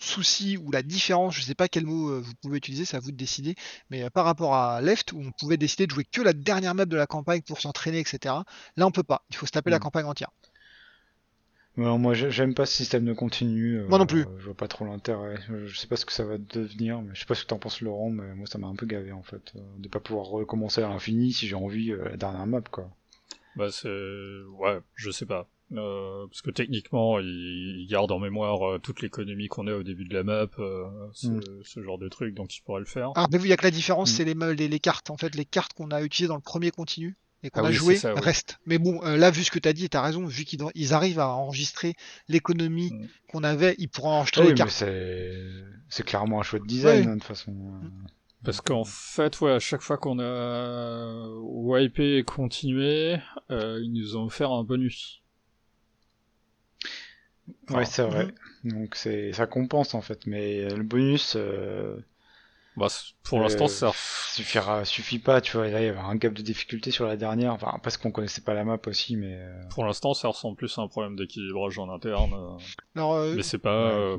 souci 0.00 0.56
ou 0.56 0.70
la 0.70 0.82
différence, 0.82 1.34
je 1.34 1.42
sais 1.42 1.54
pas 1.56 1.66
quel 1.66 1.84
mot 1.84 2.10
euh, 2.10 2.20
vous 2.20 2.32
pouvez 2.40 2.58
utiliser, 2.58 2.84
c'est 2.84 2.96
à 2.96 3.00
vous 3.00 3.10
de 3.10 3.16
décider, 3.16 3.56
mais 3.90 4.04
euh, 4.04 4.10
par 4.10 4.24
rapport 4.24 4.54
à 4.54 4.80
Left, 4.80 5.12
où 5.12 5.20
on 5.20 5.32
pouvait 5.32 5.56
décider 5.56 5.86
de 5.88 5.92
jouer 5.92 6.04
que 6.04 6.22
la 6.22 6.32
dernière 6.32 6.74
map 6.74 6.84
de 6.84 6.96
la 6.96 7.06
campagne 7.08 7.42
pour 7.42 7.60
s'entraîner, 7.60 7.98
etc. 7.98 8.34
Là, 8.76 8.86
on 8.86 8.92
peut 8.92 9.02
pas. 9.02 9.24
Il 9.30 9.36
faut 9.36 9.46
se 9.46 9.50
taper 9.50 9.70
la 9.70 9.78
Mm. 9.78 9.80
campagne 9.80 10.04
entière. 10.06 10.30
Alors, 11.78 11.98
moi, 11.98 12.12
j'ai- 12.14 12.30
j'aime 12.30 12.54
pas 12.54 12.66
ce 12.66 12.74
système 12.74 13.04
de 13.04 13.12
continu. 13.12 13.76
euh, 13.78 13.86
Moi 13.88 13.98
non 13.98 14.06
plus. 14.06 14.24
Je 14.38 14.44
vois 14.46 14.54
pas 14.54 14.68
trop 14.68 14.84
l'intérêt. 14.84 15.36
Je 15.66 15.76
sais 15.78 15.86
pas 15.86 15.96
ce 15.96 16.04
que 16.04 16.12
ça 16.12 16.24
va 16.24 16.36
devenir, 16.36 17.00
mais 17.00 17.14
je 17.14 17.20
sais 17.20 17.26
pas 17.26 17.34
ce 17.34 17.44
que 17.44 17.48
t'en 17.48 17.58
penses, 17.58 17.80
Laurent, 17.80 18.10
mais 18.10 18.34
moi, 18.34 18.46
ça 18.46 18.58
m'a 18.58 18.66
un 18.66 18.74
peu 18.74 18.84
gavé, 18.86 19.12
en 19.12 19.22
fait, 19.22 19.52
euh, 19.56 19.60
de 19.78 19.88
pas 19.88 20.00
pouvoir 20.00 20.26
recommencer 20.26 20.82
à 20.82 20.88
l'infini 20.88 21.32
si 21.32 21.46
j'ai 21.46 21.54
envie 21.54 21.92
euh, 21.92 22.04
la 22.10 22.16
dernière 22.16 22.46
map, 22.46 22.60
quoi. 22.62 22.90
Bah 23.56 23.70
c'est 23.70 23.88
ouais, 23.88 24.78
je 24.94 25.10
sais 25.10 25.26
pas. 25.26 25.48
Euh, 25.72 26.26
parce 26.28 26.42
que 26.42 26.50
techniquement, 26.50 27.18
il, 27.18 27.26
il 27.80 27.86
garde 27.88 28.10
en 28.12 28.18
mémoire 28.18 28.68
euh, 28.68 28.78
toute 28.78 29.02
l'économie 29.02 29.48
qu'on 29.48 29.66
a 29.66 29.74
au 29.74 29.82
début 29.82 30.04
de 30.04 30.14
la 30.14 30.22
map, 30.22 30.46
euh, 30.58 30.84
ce, 31.12 31.26
Mm. 31.28 31.40
ce 31.64 31.82
genre 31.82 31.98
de 31.98 32.08
truc, 32.08 32.34
donc 32.34 32.56
il 32.56 32.62
pourrait 32.62 32.80
le 32.80 32.86
faire. 32.86 33.10
Alors, 33.16 33.28
mais 33.30 33.38
vous, 33.38 33.44
il 33.46 33.50
y 33.50 33.52
a 33.52 33.56
que 33.56 33.64
la 33.64 33.70
différence, 33.70 34.12
Mm. 34.12 34.14
c'est 34.16 34.24
les, 34.54 34.68
les 34.68 34.78
cartes. 34.80 35.10
En 35.10 35.16
fait, 35.16 35.34
les 35.34 35.44
cartes 35.44 35.72
qu'on 35.74 35.90
a 35.90 36.02
utilisées 36.02 36.28
dans 36.28 36.36
le 36.36 36.40
premier 36.40 36.70
continu 36.70 37.16
et 37.42 37.50
qu'on 37.50 37.62
Ah 37.62 37.64
a 37.64 37.70
oui, 37.70 37.74
joué 37.74 37.94
c'est 37.94 38.02
ça, 38.02 38.14
oui. 38.14 38.20
restent. 38.20 38.58
Mais 38.66 38.78
bon, 38.78 39.02
euh, 39.04 39.16
là, 39.16 39.30
vu 39.30 39.44
ce 39.44 39.50
que 39.50 39.58
tu 39.58 39.68
as 39.68 39.72
dit, 39.72 39.88
tu 39.88 39.96
as 39.96 40.02
raison, 40.02 40.24
vu 40.26 40.44
qu'ils 40.44 40.60
ils 40.74 40.94
arrivent 40.94 41.20
à 41.20 41.28
enregistrer 41.28 41.94
l'économie 42.28 42.92
Mm. 42.92 43.06
qu'on 43.28 43.44
avait, 43.44 43.74
ils 43.78 43.88
pourront 43.88 44.10
enregistrer 44.10 44.42
Ah 44.42 44.44
oui, 44.44 44.48
les 44.48 44.54
mais 44.54 44.58
cartes. 44.58 44.70
c'est 44.70 45.36
c'est 45.88 46.04
clairement 46.04 46.40
un 46.40 46.42
chouette 46.42 46.64
design, 46.66 47.06
Ouais. 47.06 47.06
hein, 47.06 47.14
de 47.14 47.20
toute 47.20 47.24
façon. 47.28 47.52
euh. 47.52 47.88
Parce 48.44 48.60
qu'en 48.60 48.84
fait, 48.84 49.40
ouais, 49.40 49.52
à 49.52 49.58
chaque 49.58 49.82
fois 49.82 49.98
qu'on 49.98 50.18
a 50.20 51.28
wipé 51.42 52.18
et 52.18 52.24
continué, 52.24 53.16
euh, 53.50 53.80
ils 53.82 53.92
nous 53.92 54.16
ont 54.16 54.24
offert 54.24 54.52
un 54.52 54.64
bonus. 54.64 55.22
Ouais, 57.70 57.84
c'est 57.84 58.02
vrai. 58.04 58.28
Mhm. 58.64 58.72
Donc 58.72 58.94
c'est 58.94 59.32
ça 59.32 59.46
compense 59.46 59.94
en 59.94 60.00
fait, 60.02 60.26
mais 60.26 60.64
euh, 60.64 60.76
le 60.76 60.82
bonus 60.82 61.34
euh, 61.36 61.96
Bah, 62.78 62.86
pour 63.24 63.38
euh, 63.38 63.42
l'instant, 63.42 63.68
ça. 63.68 63.92
suffira, 64.32 64.84
suffit 64.84 65.18
pas. 65.18 65.40
Tu 65.40 65.56
vois, 65.56 65.68
là 65.68 65.80
il 65.80 65.86
y 65.86 65.88
avait 65.88 65.98
un 65.98 66.14
gap 66.16 66.32
de 66.32 66.42
difficulté 66.42 66.90
sur 66.90 67.06
la 67.06 67.16
dernière, 67.16 67.52
enfin 67.52 67.78
parce 67.82 67.96
qu'on 67.96 68.10
connaissait 68.10 68.40
pas 68.42 68.54
la 68.54 68.64
map 68.64 68.78
aussi, 68.86 69.16
mais 69.16 69.34
euh, 69.34 69.62
Pour 69.70 69.84
l'instant, 69.84 70.14
ça 70.14 70.28
ressemble 70.28 70.56
plus 70.56 70.76
à 70.78 70.82
un 70.82 70.88
problème 70.88 71.16
d'équilibrage 71.16 71.78
en 71.78 71.92
interne. 71.92 72.32
euh, 72.34 73.02
euh, 73.02 73.34
mais 73.36 73.42
c'est 73.42 73.58
pas, 73.58 73.88
ouais. 73.88 73.92
euh, 73.94 74.16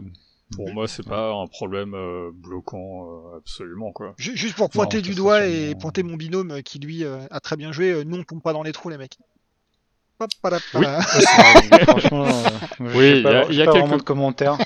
pour 0.56 0.74
moi, 0.74 0.88
c'est 0.88 1.06
pas 1.08 1.32
un 1.32 1.48
problème 1.48 1.94
euh, 1.94 2.32
bloquant 2.34 3.06
euh, 3.34 3.38
absolument 3.38 3.92
quoi. 3.92 4.14
ju- 4.18 4.36
juste 4.36 4.56
pour 4.56 4.70
pointer 4.70 4.98
Non, 4.98 5.04
du 5.04 5.14
doigt 5.16 5.46
et 5.46 5.76
pointer 5.76 6.02
mon 6.04 6.16
binôme 6.18 6.62
qui 6.64 6.80
lui 6.80 7.04
euh, 7.04 7.20
a 7.32 7.40
très 7.40 7.56
bien 7.56 7.72
joué, 7.72 7.92
euh, 7.92 8.04
non, 8.04 8.24
tombe 8.24 8.42
pas 8.42 8.52
dans 8.54 8.64
les 8.64 8.72
trous, 8.72 8.90
les 8.90 8.98
mecs. 8.98 9.18
Oui. 10.74 10.86
franchement, 11.88 12.26
pas, 12.28 13.06
il 13.06 13.22
y 13.22 13.28
a- 13.28 13.46
il 13.52 13.56
y 13.56 13.62
a 13.62 13.66
pas 13.66 13.72
quelques- 13.74 14.04
commentaires. 14.04 14.58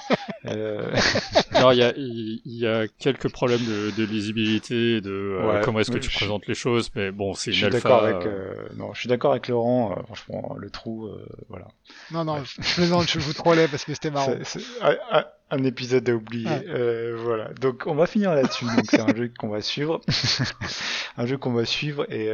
Euh, 0.47 0.91
Non, 1.63 1.71
il 1.71 1.77
y 1.79 2.65
a, 2.65 2.83
y 2.85 2.89
quelques 2.99 3.29
problèmes 3.31 3.59
de, 3.65 3.91
de 3.95 4.03
lisibilité, 4.05 5.01
de 5.01 5.11
euh, 5.41 5.61
comment 5.63 5.79
est-ce 5.79 5.91
que 5.91 5.97
tu 5.97 6.09
je- 6.09 6.15
présentes 6.17 6.45
les 6.47 6.53
choses, 6.53 6.89
mais 6.95 7.11
bon, 7.11 7.33
c'est 7.33 7.51
je 7.51 7.65
une 7.65 7.71
suis 7.71 7.75
alpha. 7.75 7.89
d'accord 7.89 8.03
avec, 8.05 8.25
euh, 8.27 8.29
euh, 8.29 8.67
non, 8.77 8.93
je 8.93 8.99
suis 8.99 9.09
d'accord 9.09 9.31
avec 9.31 9.47
Laurent. 9.47 9.91
euh, 9.97 10.03
franchement, 10.03 10.55
le 10.57 10.69
trou, 10.69 11.07
euh, 11.07 11.25
voilà. 11.49 11.67
Non, 12.11 12.23
non, 12.25 12.43
je 12.43 12.73
plaisante, 12.75 13.09
je 13.09 13.19
vous 13.19 13.33
trollais 13.33 13.67
parce 13.67 13.85
que 13.85 13.93
c'était 13.93 14.11
marrant. 14.11 14.33
Un, 14.81 14.95
un- 15.11 15.25
un 15.51 15.63
épisode 15.65 16.09
à 16.09 16.13
oublier. 16.15 16.47
Ouais. 16.47 16.65
Euh, 16.67 17.15
voilà. 17.17 17.49
Donc 17.61 17.83
on 17.85 17.93
va 17.93 18.07
finir 18.07 18.33
là-dessus. 18.33 18.65
Donc 18.65 18.85
c'est 18.89 18.99
un 18.99 19.15
jeu 19.15 19.31
qu'on 19.37 19.49
va 19.49 19.61
suivre, 19.61 20.01
un 21.17 21.25
jeu 21.27 21.37
qu'on 21.37 21.53
va 21.53 21.63
suivre 21.65 22.11
et 22.11 22.31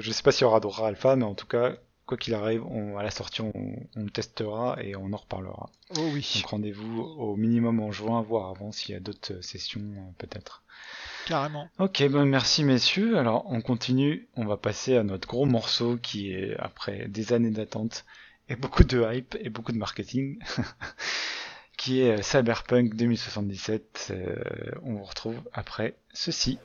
je 0.00 0.10
sais 0.10 0.22
pas 0.22 0.32
s'il 0.32 0.42
y 0.42 0.44
aura 0.46 0.60
d'autres 0.60 0.82
alpha, 0.82 1.14
mais 1.16 1.24
en 1.24 1.34
tout 1.34 1.46
cas, 1.46 1.74
quoi 2.06 2.16
qu'il 2.16 2.34
arrive, 2.34 2.64
on, 2.66 2.98
à 2.98 3.02
la 3.02 3.10
sortie, 3.10 3.40
on, 3.40 3.52
on 3.96 4.02
le 4.02 4.10
testera 4.10 4.76
et 4.82 4.94
on 4.96 5.12
en 5.12 5.16
reparlera. 5.16 5.70
Oh 5.96 6.08
oui, 6.12 6.30
Donc 6.36 6.46
rendez-vous 6.46 7.00
au 7.00 7.36
minimum 7.36 7.80
en 7.80 7.92
juin, 7.92 8.22
voire 8.22 8.50
avant 8.50 8.72
s'il 8.72 8.94
y 8.94 8.96
a 8.96 9.00
d'autres 9.00 9.34
euh, 9.34 9.42
sessions 9.42 9.80
euh, 9.80 10.10
peut-être. 10.18 10.62
carrément. 11.26 11.68
Ok, 11.78 12.02
ben 12.08 12.24
merci 12.24 12.64
messieurs. 12.64 13.18
Alors 13.18 13.46
on 13.50 13.60
continue, 13.60 14.28
on 14.36 14.44
va 14.44 14.56
passer 14.56 14.96
à 14.96 15.02
notre 15.02 15.26
gros 15.28 15.46
morceau 15.46 15.96
qui 15.96 16.32
est 16.32 16.56
après 16.58 17.08
des 17.08 17.32
années 17.32 17.50
d'attente 17.50 18.04
et 18.48 18.56
beaucoup 18.56 18.84
de 18.84 19.02
hype 19.10 19.36
et 19.40 19.48
beaucoup 19.48 19.72
de 19.72 19.78
marketing, 19.78 20.38
qui 21.78 22.00
est 22.02 22.18
euh, 22.18 22.22
Cyberpunk 22.22 22.94
2077. 22.94 24.08
Euh, 24.10 24.34
on 24.82 24.94
vous 24.94 25.04
retrouve 25.04 25.40
après 25.52 25.94
ceci. 26.12 26.58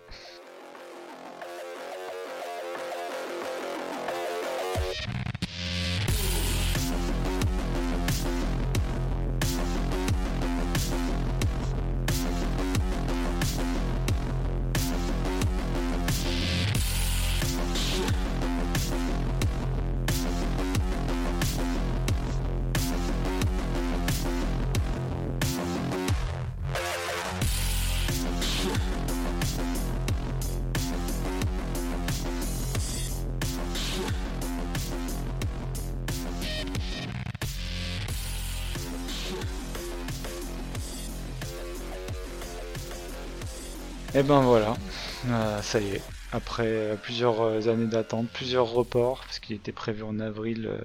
Ça 45.69 45.79
y 45.79 45.89
est. 45.89 46.01
Après 46.31 46.65
euh, 46.65 46.95
plusieurs 46.95 47.41
euh, 47.41 47.67
années 47.67 47.85
d'attente, 47.85 48.27
plusieurs 48.33 48.71
reports, 48.71 49.21
parce 49.25 49.37
qu'il 49.37 49.55
était 49.55 49.71
prévu 49.71 50.01
en 50.01 50.19
avril 50.19 50.65
euh, 50.65 50.79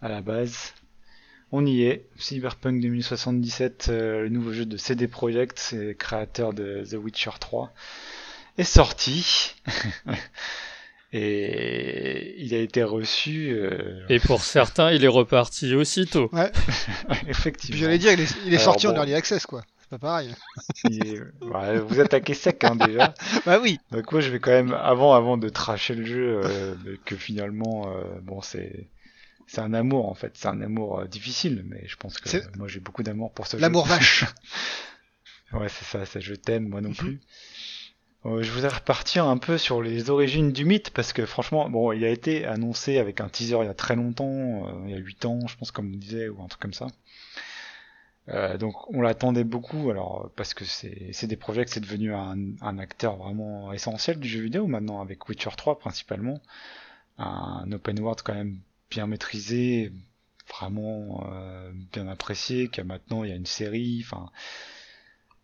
à 0.00 0.08
la 0.08 0.22
base, 0.22 0.72
on 1.52 1.66
y 1.66 1.82
est. 1.82 2.06
Cyberpunk 2.16 2.80
2077, 2.80 3.88
euh, 3.88 4.22
le 4.22 4.28
nouveau 4.30 4.54
jeu 4.54 4.64
de 4.64 4.78
CD 4.78 5.06
Projekt, 5.06 5.58
c'est 5.58 5.94
créateur 5.94 6.54
de 6.54 6.82
The 6.90 6.94
Witcher 6.94 7.32
3, 7.38 7.74
est 8.56 8.64
sorti. 8.64 9.54
Et 11.12 12.34
il 12.38 12.54
a 12.54 12.58
été 12.58 12.82
reçu, 12.82 13.50
euh, 13.50 14.00
Et 14.08 14.18
pour 14.18 14.42
certains, 14.42 14.90
il 14.92 15.04
est 15.04 15.08
reparti 15.08 15.74
aussitôt. 15.74 16.28
Puis 16.28 16.40
effectivement. 17.28 17.80
j'allais 17.80 17.98
dire, 17.98 18.12
il 18.12 18.20
est, 18.20 18.34
il 18.44 18.52
est 18.52 18.56
Alors 18.56 18.72
sorti 18.72 18.86
en 18.86 18.94
early 18.94 19.14
access, 19.14 19.46
quoi. 19.46 19.62
C'est 19.88 19.90
pas 19.90 19.98
pareil. 19.98 20.34
Ouais, 21.42 21.78
vous 21.80 22.00
attaquez 22.00 22.34
sec 22.34 22.64
hein, 22.64 22.76
déjà. 22.76 23.14
Bah 23.46 23.58
oui. 23.62 23.78
Donc 23.90 24.10
moi 24.12 24.20
je 24.20 24.30
vais 24.30 24.40
quand 24.40 24.50
même 24.50 24.72
avant 24.74 25.14
avant 25.14 25.36
de 25.36 25.48
tracher 25.48 25.94
le 25.94 26.04
jeu 26.04 26.40
euh, 26.44 26.74
que 27.04 27.16
finalement 27.16 27.88
euh, 27.96 28.02
bon 28.22 28.40
c'est 28.40 28.88
c'est 29.46 29.60
un 29.60 29.74
amour 29.74 30.08
en 30.08 30.14
fait 30.14 30.32
c'est 30.36 30.48
un 30.48 30.60
amour 30.60 31.00
euh, 31.00 31.06
difficile 31.06 31.64
mais 31.68 31.86
je 31.86 31.96
pense 31.96 32.18
que 32.18 32.28
euh, 32.28 32.40
moi 32.56 32.68
j'ai 32.68 32.80
beaucoup 32.80 33.02
d'amour 33.02 33.32
pour 33.32 33.46
ce 33.46 33.56
L'amour 33.56 33.86
jeu. 33.86 33.94
vache. 33.94 34.24
ouais 35.52 35.68
c'est 35.68 35.84
ça 35.84 36.04
ça 36.06 36.20
je 36.20 36.34
t'aime 36.34 36.68
moi 36.68 36.80
non 36.80 36.90
Mhm. 36.90 36.94
plus. 36.94 37.20
Euh, 38.24 38.42
je 38.42 38.50
voudrais 38.50 38.68
repartir 38.74 39.26
un 39.26 39.38
peu 39.38 39.56
sur 39.56 39.82
les 39.82 40.10
origines 40.10 40.50
du 40.52 40.64
mythe 40.64 40.90
parce 40.90 41.12
que 41.12 41.26
franchement 41.26 41.70
bon 41.70 41.92
il 41.92 42.04
a 42.04 42.08
été 42.10 42.44
annoncé 42.44 42.98
avec 42.98 43.20
un 43.20 43.28
teaser 43.28 43.58
il 43.62 43.66
y 43.66 43.68
a 43.68 43.74
très 43.74 43.94
longtemps 43.94 44.66
euh, 44.68 44.84
il 44.86 44.90
y 44.90 44.94
a 44.94 44.98
8 44.98 45.24
ans 45.26 45.46
je 45.46 45.56
pense 45.56 45.70
comme 45.70 45.92
on 45.94 45.96
disait 45.96 46.28
ou 46.28 46.42
un 46.42 46.48
truc 46.48 46.60
comme 46.60 46.74
ça. 46.74 46.88
Euh, 48.28 48.58
donc 48.58 48.90
on 48.90 49.02
l'attendait 49.02 49.44
beaucoup 49.44 49.90
alors 49.90 50.30
parce 50.34 50.52
que 50.52 50.64
c'est 50.64 51.10
c'est 51.12 51.28
des 51.28 51.36
projets 51.36 51.64
que 51.64 51.70
c'est 51.70 51.80
devenu 51.80 52.12
un, 52.12 52.36
un 52.60 52.78
acteur 52.78 53.16
vraiment 53.16 53.72
essentiel 53.72 54.18
du 54.18 54.28
jeu 54.28 54.40
vidéo 54.40 54.66
maintenant 54.66 55.00
avec 55.00 55.28
Witcher 55.28 55.50
3 55.56 55.78
principalement. 55.78 56.40
Un 57.18 57.70
open 57.72 58.00
world 58.00 58.22
quand 58.24 58.34
même 58.34 58.58
bien 58.90 59.06
maîtrisé 59.06 59.92
vraiment 60.48 61.28
euh, 61.32 61.70
bien 61.92 62.08
apprécié 62.08 62.68
qui 62.68 62.80
a 62.80 62.84
maintenant 62.84 63.24
il 63.24 63.30
y 63.30 63.32
a 63.32 63.36
une 63.36 63.46
série 63.46 64.02
enfin 64.04 64.30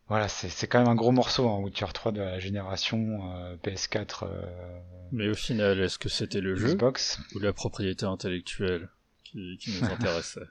voilà 0.08 0.28
c'est 0.28 0.48
c'est 0.48 0.66
quand 0.66 0.80
même 0.80 0.88
un 0.88 0.94
gros 0.94 1.12
morceau 1.12 1.48
hein, 1.48 1.58
Witcher 1.60 1.86
3 1.92 2.12
de 2.12 2.20
la 2.20 2.38
génération 2.40 3.32
euh, 3.32 3.56
PS4 3.64 4.24
euh, 4.24 4.80
Mais 5.12 5.28
au 5.28 5.34
final, 5.34 5.80
est-ce 5.80 5.98
que 5.98 6.08
c'était 6.08 6.40
le 6.40 6.56
jeu 6.56 6.74
Xbox. 6.74 7.20
ou 7.34 7.38
la 7.38 7.52
propriété 7.52 8.06
intellectuelle 8.06 8.88
qui, 9.24 9.56
qui 9.58 9.70
nous 9.70 9.84
intéressait? 9.90 10.48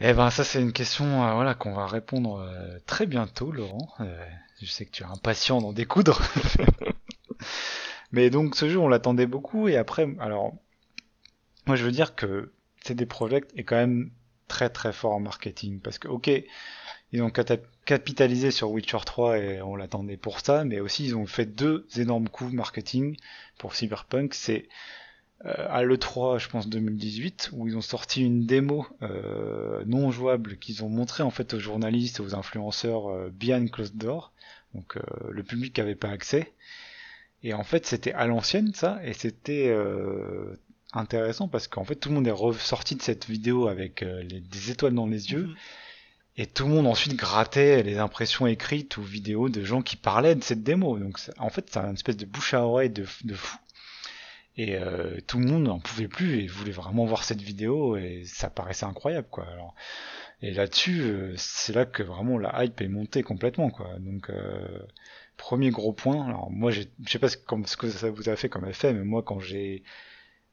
Eh 0.00 0.12
ben 0.12 0.30
ça 0.30 0.42
c'est 0.42 0.60
une 0.60 0.72
question 0.72 1.24
euh, 1.24 1.34
voilà 1.34 1.54
qu'on 1.54 1.72
va 1.72 1.86
répondre 1.86 2.40
euh, 2.40 2.78
très 2.86 3.06
bientôt 3.06 3.52
Laurent. 3.52 3.88
Euh, 4.00 4.26
je 4.60 4.66
sais 4.66 4.84
que 4.86 4.90
tu 4.90 5.02
es 5.02 5.06
impatient 5.06 5.60
d'en 5.60 5.72
découdre. 5.72 6.20
Mais 8.12 8.28
donc 8.30 8.56
ce 8.56 8.68
jeu 8.68 8.78
on 8.78 8.88
l'attendait 8.88 9.26
beaucoup 9.26 9.68
et 9.68 9.76
après 9.76 10.08
alors 10.18 10.52
moi 11.66 11.76
je 11.76 11.84
veux 11.84 11.92
dire 11.92 12.14
que 12.16 12.52
CD 12.84 13.06
Projekt 13.06 13.52
est 13.56 13.64
quand 13.64 13.76
même 13.76 14.10
très 14.48 14.68
très 14.68 14.92
fort 14.92 15.12
en 15.12 15.20
marketing 15.20 15.80
parce 15.80 15.98
que 15.98 16.08
OK 16.08 16.30
ils 17.12 17.22
ont 17.22 17.30
capitalisé 17.84 18.50
sur 18.50 18.72
Witcher 18.72 18.98
3 19.06 19.38
et 19.38 19.62
on 19.62 19.76
l'attendait 19.76 20.16
pour 20.16 20.40
ça 20.40 20.64
mais 20.64 20.80
aussi 20.80 21.04
ils 21.04 21.16
ont 21.16 21.26
fait 21.26 21.46
deux 21.46 21.86
énormes 21.96 22.28
coups 22.28 22.52
marketing 22.52 23.16
pour 23.58 23.74
Cyberpunk 23.74 24.34
c'est 24.34 24.68
à 25.44 25.82
l'E3, 25.82 26.38
je 26.38 26.48
pense 26.48 26.68
2018, 26.68 27.50
où 27.52 27.68
ils 27.68 27.76
ont 27.76 27.80
sorti 27.82 28.22
une 28.24 28.46
démo 28.46 28.86
euh, 29.02 29.82
non 29.86 30.10
jouable 30.10 30.56
qu'ils 30.58 30.84
ont 30.84 30.88
montré 30.88 31.22
en 31.22 31.30
fait 31.30 31.54
aux 31.54 31.58
journalistes 31.58 32.18
et 32.18 32.22
aux 32.22 32.34
influenceurs 32.34 33.08
euh, 33.10 33.30
behind 33.32 33.70
closed 33.70 33.96
door, 33.96 34.32
donc 34.74 34.96
euh, 34.96 35.00
le 35.30 35.42
public 35.42 35.76
n'avait 35.78 35.94
pas 35.96 36.08
accès. 36.10 36.52
Et 37.42 37.52
en 37.52 37.62
fait, 37.64 37.84
c'était 37.84 38.12
à 38.12 38.26
l'ancienne 38.26 38.72
ça, 38.74 38.98
et 39.04 39.12
c'était 39.12 39.68
euh, 39.68 40.56
intéressant 40.94 41.46
parce 41.48 41.68
qu'en 41.68 41.84
fait 41.84 41.96
tout 41.96 42.08
le 42.08 42.14
monde 42.14 42.26
est 42.28 42.30
ressorti 42.30 42.94
de 42.96 43.02
cette 43.02 43.26
vidéo 43.28 43.68
avec 43.68 44.02
euh, 44.02 44.22
les- 44.22 44.40
des 44.40 44.70
étoiles 44.70 44.94
dans 44.94 45.06
les 45.06 45.32
yeux. 45.32 45.48
Mhm. 45.48 45.54
Et 46.36 46.46
tout 46.46 46.64
le 46.64 46.70
monde 46.70 46.86
ensuite 46.88 47.14
grattait 47.16 47.82
les 47.84 47.98
impressions 47.98 48.46
écrites 48.48 48.96
ou 48.96 49.02
vidéos 49.02 49.48
de 49.48 49.62
gens 49.64 49.82
qui 49.82 49.94
parlaient 49.96 50.34
de 50.34 50.42
cette 50.42 50.62
démo. 50.64 50.98
Donc 50.98 51.18
en 51.38 51.48
fait, 51.50 51.66
c'est 51.70 51.78
une 51.78 51.92
espèce 51.94 52.16
de 52.16 52.26
bouche 52.26 52.54
à 52.54 52.62
oreille 52.66 52.90
de, 52.90 53.04
de 53.24 53.34
fou. 53.34 53.56
Et 54.56 54.76
euh, 54.76 55.18
tout 55.26 55.38
le 55.38 55.46
monde 55.46 55.64
n'en 55.64 55.80
pouvait 55.80 56.08
plus 56.08 56.38
et 56.40 56.46
voulait 56.46 56.70
vraiment 56.70 57.04
voir 57.06 57.24
cette 57.24 57.42
vidéo 57.42 57.96
et 57.96 58.22
ça 58.24 58.50
paraissait 58.50 58.86
incroyable 58.86 59.26
quoi. 59.30 59.46
Alors, 59.48 59.74
et 60.42 60.52
là-dessus, 60.52 61.00
euh, 61.02 61.34
c'est 61.36 61.72
là 61.74 61.86
que 61.86 62.02
vraiment 62.02 62.38
la 62.38 62.64
hype 62.64 62.80
est 62.80 62.88
montée 62.88 63.22
complètement 63.22 63.70
quoi. 63.70 63.98
Donc 63.98 64.30
euh, 64.30 64.78
premier 65.36 65.70
gros 65.70 65.92
point. 65.92 66.26
Alors 66.28 66.50
moi, 66.50 66.70
je 66.70 66.82
sais 67.06 67.18
pas 67.18 67.28
ce, 67.28 67.38
ce 67.66 67.76
que 67.76 67.90
ça 67.90 68.10
vous 68.10 68.28
a 68.28 68.36
fait 68.36 68.48
comme 68.48 68.66
effet, 68.68 68.92
mais 68.92 69.04
moi 69.04 69.22
quand 69.22 69.40
j'ai 69.40 69.82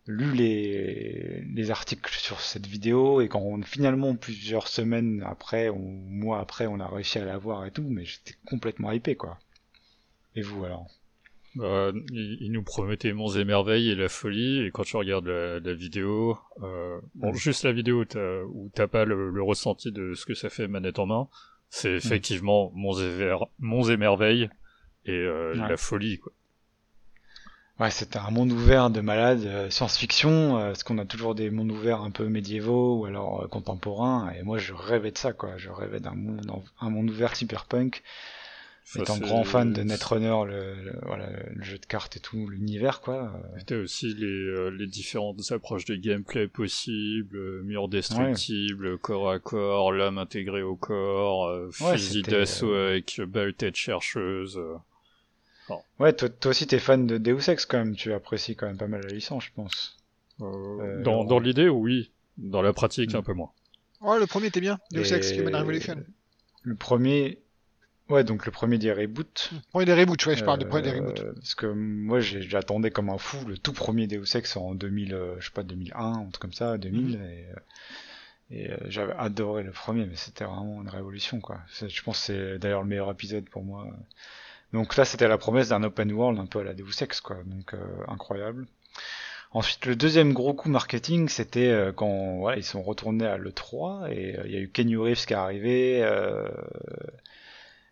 lu 0.07 0.33
les, 0.33 1.41
les 1.53 1.71
articles 1.71 2.13
sur 2.13 2.41
cette 2.41 2.67
vidéo 2.67 3.21
et 3.21 3.27
quand 3.29 3.41
on, 3.41 3.61
finalement 3.63 4.15
plusieurs 4.15 4.67
semaines 4.67 5.23
après 5.27 5.69
ou 5.69 5.77
mois 5.79 6.39
après 6.39 6.67
on 6.67 6.79
a 6.79 6.87
réussi 6.87 7.19
à 7.19 7.25
la 7.25 7.37
voir 7.37 7.65
et 7.65 7.71
tout, 7.71 7.87
mais 7.89 8.05
j'étais 8.05 8.35
complètement 8.45 8.91
hypé 8.91 9.15
quoi. 9.15 9.39
Et 10.35 10.41
vous 10.41 10.65
alors? 10.65 10.87
Bah, 11.55 11.91
il, 12.13 12.37
il 12.41 12.51
nous 12.51 12.63
promettait 12.63 13.11
monts 13.11 13.31
et 13.35 13.43
merveilles 13.43 13.89
et 13.89 13.95
la 13.95 14.07
folie, 14.07 14.61
et 14.65 14.71
quand 14.71 14.83
tu 14.83 14.95
regardes 14.95 15.27
la, 15.27 15.59
la 15.59 15.73
vidéo, 15.73 16.37
euh, 16.63 16.99
bon, 17.15 17.31
Mm. 17.31 17.35
juste 17.35 17.63
la 17.63 17.73
vidéo 17.73 18.05
où 18.53 18.71
t'as 18.73 18.87
pas 18.87 19.03
le, 19.05 19.29
le 19.31 19.43
ressenti 19.43 19.91
de 19.91 20.13
ce 20.13 20.25
que 20.25 20.33
ça 20.33 20.49
fait 20.49 20.67
manette 20.69 20.99
en 20.99 21.07
main, 21.07 21.27
c'est 21.69 21.91
effectivement 21.93 22.71
monts 22.73 22.97
et, 22.99 23.09
ver- 23.09 23.47
monts 23.59 23.83
et 23.89 23.97
merveilles 23.97 24.49
et 25.05 25.11
euh, 25.11 25.55
Ouais. 25.55 25.67
la 25.69 25.77
folie, 25.77 26.19
quoi. 26.19 26.31
Ouais, 27.79 27.89
c'était 27.89 28.19
un 28.19 28.29
monde 28.29 28.51
ouvert 28.51 28.89
de 28.91 29.01
malade, 29.01 29.43
euh, 29.45 29.69
science-fiction, 29.71 30.57
euh, 30.57 30.67
parce 30.67 30.83
qu'on 30.83 30.99
a 30.99 31.05
toujours 31.05 31.33
des 31.33 31.49
mondes 31.49 31.71
ouverts 31.71 32.01
un 32.01 32.11
peu 32.11 32.27
médiévaux 32.27 32.99
ou 32.99 33.05
alors 33.05 33.49
contemporains, 33.49 34.31
et 34.37 34.43
moi 34.43 34.57
je 34.59 34.73
rêvais 34.73 35.11
de 35.11 35.17
ça, 35.17 35.33
quoi. 35.33 35.57
Je 35.57 35.69
rêvais 35.69 35.99
d'un 35.99 36.13
monde, 36.13 36.49
un 36.79 36.89
monde 36.89 37.09
ouvert 37.09 37.35
cyberpunk. 37.35 38.03
Enfin, 38.83 39.03
Étant 39.03 39.17
grand 39.19 39.43
fan 39.45 39.71
de 39.71 39.83
Netrunner, 39.83 40.35
le, 40.47 40.75
le- 40.83 40.99
voilà, 41.03 41.29
le 41.53 41.63
jeu 41.63 41.77
de 41.77 41.85
cartes 41.85 42.17
et 42.17 42.19
tout, 42.19 42.47
l'univers, 42.49 42.99
quoi. 42.99 43.31
T'as 43.65 43.77
aussi 43.77 44.13
les, 44.13 44.25
euh, 44.25 44.69
les 44.69 44.87
différentes 44.87 45.39
approches 45.51 45.85
de 45.85 45.95
gameplay 45.95 46.47
possibles, 46.47 47.37
euh, 47.37 47.61
mur 47.63 47.87
destructible, 47.87 48.97
corps 48.97 49.29
à 49.31 49.39
corps, 49.39 49.93
lame 49.93 50.17
intégrée 50.17 50.63
au 50.63 50.75
corps, 50.75 51.45
euh, 51.47 51.69
Ouais, 51.79 51.93
fusil 51.93 52.19
c'était, 52.23 52.31
d'assaut 52.31 52.73
euh, 52.73 52.89
avec 52.89 53.21
balle 53.21 53.53
tête 53.53 53.75
chercheuse. 53.75 54.59
Ouais, 55.99 56.11
toi, 56.11 56.27
toi 56.27 56.51
aussi 56.51 56.67
t'es 56.67 56.79
fan 56.79 57.07
de 57.07 57.17
Deus 57.17 57.49
Ex 57.49 57.65
quand 57.65 57.77
même, 57.77 57.95
tu 57.95 58.11
apprécies 58.11 58.55
quand 58.57 58.67
même 58.67 58.77
pas 58.77 58.87
mal 58.87 59.01
la 59.07 59.13
licence, 59.13 59.45
je 59.45 59.51
pense. 59.55 59.97
Euh, 60.41 60.99
Euh, 60.99 61.01
dans 61.23 61.39
l'idée, 61.39 61.69
oui. 61.69 62.11
Dans 62.37 62.61
la 62.61 62.73
pratique, 62.73 63.13
Mm. 63.13 63.17
un 63.17 63.21
peu 63.21 63.33
moins. 63.33 63.51
Oh, 64.01 64.17
le 64.19 64.25
premier 64.25 64.47
était 64.47 64.59
bien. 64.59 64.79
Deus 64.91 65.13
Et 65.13 65.15
Ex 65.15 65.31
Human 65.31 65.55
Revolution. 65.55 66.03
Le 66.63 66.75
premier, 66.75 67.39
ouais, 68.11 68.23
donc 68.23 68.45
le 68.45 68.51
premier 68.51 68.77
des 68.77 68.91
reboots. 68.93 69.49
Le 69.51 69.59
premier 69.71 69.85
des 69.85 69.93
reboots, 69.93 70.25
ouais, 70.27 70.35
je 70.35 70.43
parle 70.45 70.59
du 70.59 70.65
premier 70.65 70.83
des 70.83 70.89
Euh, 70.91 70.99
reboots. 71.01 71.33
Parce 71.35 71.55
que 71.55 71.65
moi, 71.65 72.19
j'attendais 72.19 72.91
comme 72.91 73.09
un 73.09 73.17
fou 73.17 73.37
le 73.47 73.57
tout 73.57 73.73
premier 73.73 74.07
Deus 74.07 74.35
Ex 74.35 74.55
en 74.57 74.75
2000, 74.75 75.13
euh, 75.13 75.35
je 75.39 75.45
sais 75.45 75.51
pas, 75.51 75.63
2001, 75.63 75.99
un 76.13 76.25
truc 76.29 76.41
comme 76.41 76.53
ça, 76.53 76.77
2000, 76.77 77.17
Mhm. 77.17 77.23
et, 77.23 77.45
euh, 77.49 77.55
et 78.51 78.71
euh, 78.71 78.77
j'avais 78.89 79.13
adoré 79.17 79.63
le 79.63 79.71
premier, 79.71 80.05
mais 80.05 80.15
c'était 80.15 80.43
vraiment 80.43 80.81
une 80.81 80.89
révolution, 80.89 81.39
quoi. 81.39 81.59
Je 81.79 82.01
pense 82.03 82.19
que 82.19 82.25
c'est 82.25 82.59
d'ailleurs 82.59 82.81
le 82.81 82.87
meilleur 82.87 83.09
épisode 83.11 83.45
pour 83.49 83.63
moi. 83.63 83.87
Donc 84.73 84.95
là, 84.97 85.05
c'était 85.05 85.27
la 85.27 85.37
promesse 85.37 85.69
d'un 85.69 85.83
open 85.83 86.11
world 86.11 86.39
un 86.39 86.45
peu 86.45 86.59
à 86.59 86.63
la 86.63 86.73
Deus 86.73 87.01
Ex, 87.01 87.21
quoi. 87.21 87.37
Donc 87.45 87.73
euh, 87.73 87.77
incroyable. 88.07 88.67
Ensuite, 89.53 89.85
le 89.85 89.97
deuxième 89.97 90.31
gros 90.31 90.53
coup 90.53 90.69
marketing, 90.69 91.27
c'était 91.27 91.67
euh, 91.67 91.91
quand 91.91 92.37
voilà, 92.37 92.57
ils 92.57 92.63
sont 92.63 92.81
retournés 92.81 93.25
à 93.25 93.37
l'E3 93.37 94.09
et 94.09 94.37
euh, 94.39 94.43
il 94.45 94.51
y 94.51 94.55
a 94.55 94.59
eu 94.61 94.69
Kenny 94.69 94.95
Reeves 94.95 95.25
qui 95.25 95.33
est 95.33 95.35
arrivé 95.35 96.01
euh, 96.03 96.47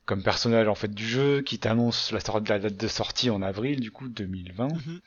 comme 0.10 0.24
personnage 0.24 0.68
en 0.68 0.74
fait 0.76 0.92
du 0.94 1.08
jeu, 1.08 1.42
qui 1.42 1.60
t'annonce 1.60 2.12
la, 2.12 2.20
sor- 2.20 2.42
la 2.48 2.58
date 2.60 2.76
de 2.76 2.88
sortie 2.88 3.30
en 3.30 3.42
avril 3.44 3.80
du 3.80 3.92
coup 3.92 4.10
2020. 4.10 4.68
Mhm. 4.68 5.00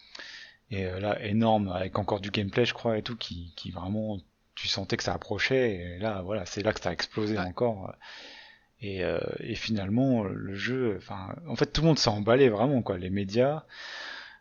Et 0.70 0.86
euh, 0.86 1.00
là, 1.00 1.20
énorme, 1.24 1.68
avec 1.68 1.98
encore 1.98 2.20
du 2.20 2.30
gameplay, 2.30 2.64
je 2.64 2.72
crois, 2.72 2.96
et 2.96 3.02
tout, 3.02 3.16
qui, 3.16 3.52
qui 3.56 3.70
vraiment, 3.72 4.18
tu 4.54 4.68
sentais 4.68 4.96
que 4.96 5.02
ça 5.02 5.12
approchait, 5.12 5.74
et 5.74 5.98
là, 5.98 6.22
voilà, 6.22 6.46
c'est 6.46 6.62
là 6.62 6.72
que 6.72 6.80
ça 6.80 6.90
a 6.90 6.92
explosé 6.92 7.34
Ouais. 7.36 7.44
encore. 7.44 7.92
Et, 8.80 9.04
euh, 9.04 9.18
et 9.40 9.54
finalement, 9.54 10.24
le 10.24 10.54
jeu, 10.54 10.94
enfin, 10.98 11.34
en 11.48 11.56
fait, 11.56 11.66
tout 11.66 11.82
le 11.82 11.88
monde 11.88 11.98
s'est 11.98 12.08
emballé 12.10 12.48
vraiment, 12.48 12.80
quoi, 12.82 12.96
les 12.96 13.10
médias, 13.10 13.64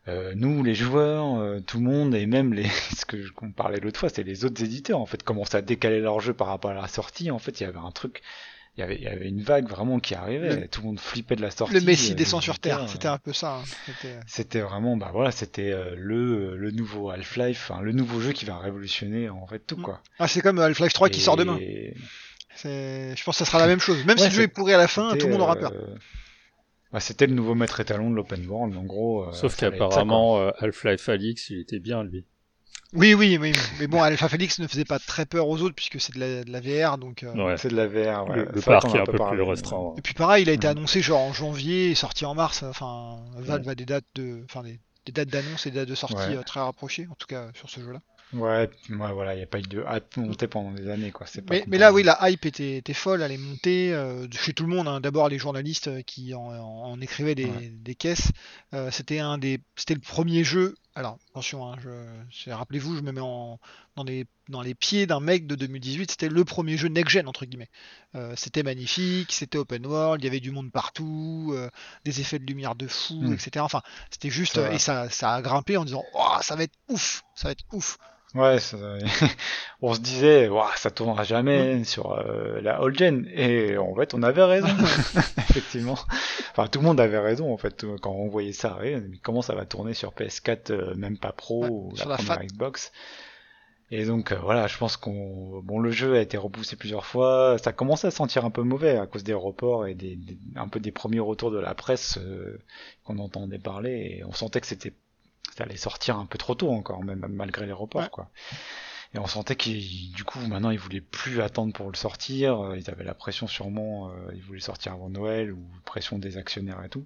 euh, 0.08 0.34
nous, 0.36 0.64
les 0.64 0.74
joueurs, 0.74 1.36
euh, 1.40 1.60
tout 1.60 1.78
le 1.80 1.84
monde, 1.84 2.16
et 2.16 2.26
même 2.28 2.54
les, 2.54 2.66
ce 2.98 3.06
que 3.06 3.22
je- 3.22 3.34
qu'on 3.34 3.52
parlait 3.52 3.80
l'autre 3.80 4.00
fois, 4.00 4.10
c'est 4.10 4.24
les 4.24 4.46
autres 4.46 4.64
éditeurs, 4.64 5.00
en 5.00 5.06
fait, 5.06 5.24
commençaient 5.24 5.58
à 5.58 5.62
décaler 5.62 6.00
leur 6.00 6.20
jeu 6.22 6.34
par 6.34 6.48
rapport 6.48 6.72
à 6.72 6.76
la 6.76 6.88
sortie, 6.88 7.30
en 7.30 7.40
fait, 7.40 7.60
il 7.60 7.64
y 7.64 7.68
avait 7.68 7.78
un 7.78 7.92
truc, 7.92 8.22
y 8.80 8.84
avait, 8.84 8.96
il 8.96 9.02
y 9.04 9.08
avait 9.08 9.28
une 9.28 9.42
vague 9.42 9.68
vraiment 9.68 10.00
qui 10.00 10.16
arrivait, 10.16 10.62
Le- 10.62 10.68
tout 10.68 10.82
le 10.82 10.88
monde 10.88 11.00
flippait 11.00 11.36
de 11.36 11.42
la 11.42 11.52
sortie. 11.52 11.74
Le 11.74 11.82
Messi 11.82 12.14
euh, 12.14 12.16
descend 12.16 12.42
sur 12.42 12.58
Terre, 12.58 12.88
c'était 12.88 13.10
un 13.10 13.18
peu 13.18 13.34
ça. 13.34 13.58
hein. 13.58 13.64
C'était- 13.86 14.20
c'était 14.28 14.62
vraiment, 14.62 14.96
bah 14.98 15.10
voilà, 15.12 15.32
c'était 15.32 15.72
euh, 15.72 15.94
le, 15.98 16.56
le 16.56 16.72
nouveau 16.72 17.10
Half-Life, 17.10 17.70
enfin, 17.70 17.82
le 17.82 17.92
nouveau 17.92 18.22
jeu 18.22 18.32
qui 18.32 18.46
va 18.46 18.58
révolutionner 18.60 19.30
en 19.30 19.46
fait 19.46 19.60
tout 19.60 19.76
Mm. 19.78 19.82
quoi. 19.82 20.02
Ah, 20.20 20.28
c'est 20.28 20.42
comme 20.42 20.58
Half-Life 20.60 20.94
3 20.94 21.10
qui 21.10 21.20
sort 21.20 21.36
demain. 21.38 21.58
Je 22.64 23.24
pense 23.24 23.38
que 23.38 23.44
ça 23.44 23.46
sera 23.46 23.60
la 23.60 23.68
même 23.68 23.80
chose. 23.80 24.06
Même 24.06 24.18
si 24.18 24.26
le 24.26 24.32
jeu 24.32 24.42
est 24.44 24.48
pourri 24.48 24.74
à 24.74 24.78
la 24.78 24.88
fin, 24.88 25.10
c'était, 25.10 25.20
tout 25.22 25.28
le 25.28 25.34
monde 25.34 25.42
aura 25.42 25.56
euh, 25.58 25.60
peur. 25.60 25.74
bah, 26.92 27.00
c'était 27.00 27.28
le 27.28 27.34
nouveau 27.34 27.56
maître 27.56 27.80
étalon 27.80 28.10
de 28.10 28.16
l'open 28.16 28.46
world, 28.48 28.76
en 28.78 28.84
gros. 28.84 29.24
euh, 29.28 29.32
Sauf 29.34 29.56
qu'apparemment, 29.58 30.40
euh, 30.40 30.52
Half-Life 30.60 31.10
Alix, 31.10 31.50
il 31.50 31.60
était 31.60 31.80
bien, 31.80 32.04
lui. 32.04 32.26
Oui, 32.94 33.14
oui, 33.14 33.38
oui. 33.40 33.54
Mais 33.80 33.88
bon, 33.88 34.02
Alpha 34.02 34.28
Felix 34.28 34.60
ne 34.60 34.68
faisait 34.68 34.84
pas 34.86 35.00
très 35.00 35.26
peur 35.26 35.48
aux 35.48 35.62
autres 35.62 35.76
puisque 35.76 36.02
c'est 36.02 36.14
de 36.14 36.20
la, 36.20 36.44
de 36.44 36.52
la 36.52 36.60
VR. 36.60 36.98
Donc, 36.98 37.24
euh, 37.24 37.34
Ouais. 37.34 37.58
C'est 37.58 37.70
de 37.70 37.76
la 37.76 37.88
VR. 37.88 38.28
ouais. 38.30 38.36
le 38.38 38.48
le 38.54 38.62
parc 38.62 38.94
est 38.94 38.98
a 38.98 39.02
un 39.02 39.06
peu 39.06 39.18
parlé, 39.18 39.38
plus 39.42 39.50
restreint. 39.50 39.94
Et 39.98 40.02
puis 40.02 40.14
pareil, 40.14 40.44
il 40.44 40.50
a 40.50 40.54
été 40.54 40.68
Mm. 40.68 40.72
annoncé 40.72 41.02
genre 41.02 41.22
en 41.22 41.32
janvier 41.34 41.92
et 41.92 41.96
sorti 41.96 42.26
en 42.26 42.36
mars. 42.36 42.64
Enfin, 42.64 43.20
Valve 43.38 43.68
a 43.70 43.76
des 43.76 43.86
dates 43.86 44.04
de, 44.16 44.42
enfin 44.44 44.62
des, 44.64 44.80
des 45.06 45.12
dates 45.14 45.30
d'annonce 45.30 45.66
et 45.68 45.72
des 45.72 45.80
dates 45.80 45.90
de 45.90 45.96
sortie 45.96 46.16
Ouais. 46.16 46.36
euh, 46.36 46.44
très 46.44 46.60
rapprochées, 46.60 47.08
en 47.10 47.16
tout 47.16 47.28
cas 47.28 47.48
sur 47.54 47.70
ce 47.70 47.80
jeu-là. 47.80 48.02
Ouais, 48.34 48.70
ouais, 48.90 49.12
voilà, 49.14 49.34
il 49.34 49.38
n'y 49.38 49.44
a 49.44 49.48
pas 49.48 49.60
eu 49.60 49.64
de 49.64 49.84
hype 49.90 50.16
montée 50.16 50.48
pendant 50.48 50.72
des 50.72 50.90
années 50.90 51.12
quoi. 51.12 51.28
Pas 51.28 51.42
Mais, 51.50 51.64
mais 51.68 51.78
là, 51.78 51.92
oui, 51.92 52.02
la 52.04 52.18
hype 52.30 52.46
était, 52.46 52.78
était 52.78 52.94
folle, 52.94 53.22
elle 53.22 53.32
est 53.34 53.38
montée 53.38 53.94
euh, 53.94 54.26
chez 54.32 54.54
tout 54.54 54.66
le 54.66 54.74
monde. 54.74 54.88
hein. 54.88 55.02
D'abord 55.02 55.28
les 55.28 55.38
journalistes 55.38 55.90
euh, 55.90 56.02
qui 56.02 56.34
en, 56.34 56.40
en- 56.44 56.92
en 56.92 57.02
écrivaient 57.02 57.36
des, 57.36 57.46
Ouais. 57.48 57.72
des 57.74 57.96
caisses. 57.96 58.32
Euh, 58.74 58.90
c'était 58.90 59.20
un 59.20 59.38
des, 59.38 59.60
c'était 59.76 59.96
le 59.96 60.00
premier 60.00 60.46
jeu. 60.46 60.76
Alors 60.94 61.18
attention, 61.30 61.72
hein, 61.72 61.78
rappelez-vous, 62.48 62.98
je 62.98 63.02
me 63.02 63.14
mets 63.14 63.22
en, 63.22 63.60
dans 63.96 64.04
les 64.04 64.26
dans 64.50 64.62
les 64.62 64.76
pieds 64.76 65.08
d'un 65.08 65.22
mec 65.22 65.48
de 65.48 65.56
2018. 65.56 66.12
C'était 66.12 66.28
le 66.28 66.44
premier 66.44 66.76
jeu 66.78 66.90
next-gen 66.90 67.28
entre 67.30 67.46
guillemets. 67.46 67.70
Euh, 68.16 68.34
c'était 68.36 68.62
magnifique, 68.64 69.32
c'était 69.32 69.58
open 69.58 69.86
world, 69.86 70.22
il 70.22 70.26
y 70.26 70.28
avait 70.28 70.42
du 70.42 70.52
monde 70.52 70.70
partout, 70.70 71.52
euh, 71.54 71.70
des 72.04 72.20
effets 72.20 72.40
de 72.40 72.46
lumière 72.46 72.76
de 72.76 72.88
fou, 72.88 73.22
Mm. 73.22 73.34
etc. 73.34 73.52
Enfin, 73.60 73.82
c'était 74.10 74.30
juste 74.30 74.58
et 74.58 74.80
ça, 74.80 75.10
ça 75.10 75.34
a 75.36 75.42
grimpé 75.42 75.78
en 75.78 75.86
disant, 75.86 76.04
oh, 76.14 76.36
ça 76.42 76.58
va 76.58 76.64
être 76.64 76.76
ouf, 76.90 77.24
ça 77.36 77.48
va 77.48 77.52
être 77.54 77.64
ouf. 77.72 77.98
Ouais, 78.34 78.60
ça- 78.60 78.78
on 79.82 79.94
se 79.94 80.00
disait, 80.00 80.48
Ouah, 80.48 80.72
ça 80.78 80.90
tournera 80.90 81.24
jamais 81.24 81.84
sur 81.84 82.14
euh, 82.14 82.62
la 82.62 82.82
old 82.82 82.98
gen. 82.98 83.28
Et 83.34 83.78
en 83.78 83.94
fait, 83.96 84.14
on 84.14 84.24
avait 84.24 84.44
raison, 84.44 84.68
effectivement. 85.50 85.98
Enfin, 86.52 86.68
tout 86.68 86.80
le 86.80 86.86
monde 86.86 87.00
avait 87.02 87.20
raison, 87.20 87.52
en 87.54 87.58
fait, 87.58 87.86
quand 88.02 88.12
on 88.12 88.30
voyait 88.30 88.54
ça 88.54 88.72
arriver. 88.72 89.02
Mais 89.02 89.18
Comment 89.22 89.42
ça 89.42 89.54
va 89.54 89.66
tourner 89.66 89.94
sur 89.94 90.14
PS4, 90.14 90.72
euh, 90.72 90.96
même 90.96 91.18
pas 91.18 91.34
Pro, 91.34 91.64
Ouais, 91.64 91.70
ou 91.70 91.98
sur 91.98 92.08
la 92.08 92.12
la 92.12 92.18
première 92.18 92.38
FAT. 92.38 92.46
Xbox? 92.46 92.92
Et 93.94 94.06
donc, 94.06 94.32
euh, 94.32 94.38
voilà, 94.42 94.68
je 94.68 94.78
pense 94.78 94.96
qu'on... 94.96 95.60
Bon, 95.64 95.80
le 95.80 95.92
jeu 95.92 96.16
a 96.16 96.22
été 96.22 96.38
repoussé 96.38 96.78
plusieurs 96.78 97.06
fois. 97.06 97.58
Ça 97.62 97.74
commençait 97.74 98.08
à 98.08 98.12
sentir 98.12 98.46
un 98.46 98.50
peu 98.50 98.62
mauvais 98.64 98.98
à 98.98 99.06
cause 99.06 99.26
des 99.26 99.34
reports 99.34 99.86
et 99.86 99.96
des, 99.96 100.16
des- 100.16 100.38
un 100.56 100.70
peu 100.70 100.80
des 100.80 100.94
premiers 100.94 101.20
retours 101.20 101.52
de 101.52 101.60
la 101.60 101.76
presse 101.76 102.18
euh, 102.18 102.58
qu'on 103.04 103.20
entendait 103.20 103.60
parler. 103.60 104.20
Et 104.20 104.24
on 104.24 104.32
sentait 104.32 104.62
que 104.62 104.68
c'était 104.68 104.94
ça 105.56 105.64
allait 105.64 105.78
sortir 105.78 106.18
un 106.18 106.26
peu 106.26 106.38
trop 106.38 106.56
tôt 106.56 106.72
encore, 106.72 107.04
même 107.04 107.26
malgré 107.30 107.66
les 107.66 107.72
reports, 107.74 108.02
Ouais. 108.02 108.10
quoi. 108.10 108.30
Et 109.14 109.20
on 109.20 109.28
sentait 109.28 109.58
qu'ils, 109.58 110.12
du 110.14 110.24
coup, 110.24 110.40
maintenant, 110.40 110.70
ils 110.70 110.80
voulaient 110.80 111.02
plus 111.02 111.42
attendre 111.42 111.74
pour 111.74 111.90
le 111.92 111.98
sortir. 111.98 112.64
euh, 112.64 112.78
Ils 112.78 112.90
avaient 112.90 113.04
la 113.04 113.14
pression 113.14 113.46
sûrement, 113.46 114.10
euh, 114.10 114.14
ils 114.34 114.42
voulaient 114.42 114.62
sortir 114.62 114.94
avant 114.94 115.10
Noël 115.10 115.52
ou 115.52 115.62
pression 115.84 116.18
des 116.18 116.38
actionnaires 116.38 116.82
et 116.86 116.90
tout. 116.90 117.06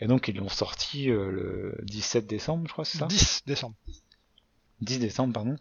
Et 0.00 0.06
donc, 0.06 0.26
ils 0.28 0.36
l'ont 0.36 0.48
sorti 0.48 1.10
euh, 1.10 1.30
le 1.30 1.78
17 1.84 2.26
décembre, 2.26 2.66
je 2.66 2.72
crois, 2.72 2.84
c'est 2.86 2.96
ça? 2.98 3.06
10 3.06 3.42
décembre. 3.46 3.74
10 4.80 4.98
décembre, 4.98 5.34
pardon. 5.34 5.56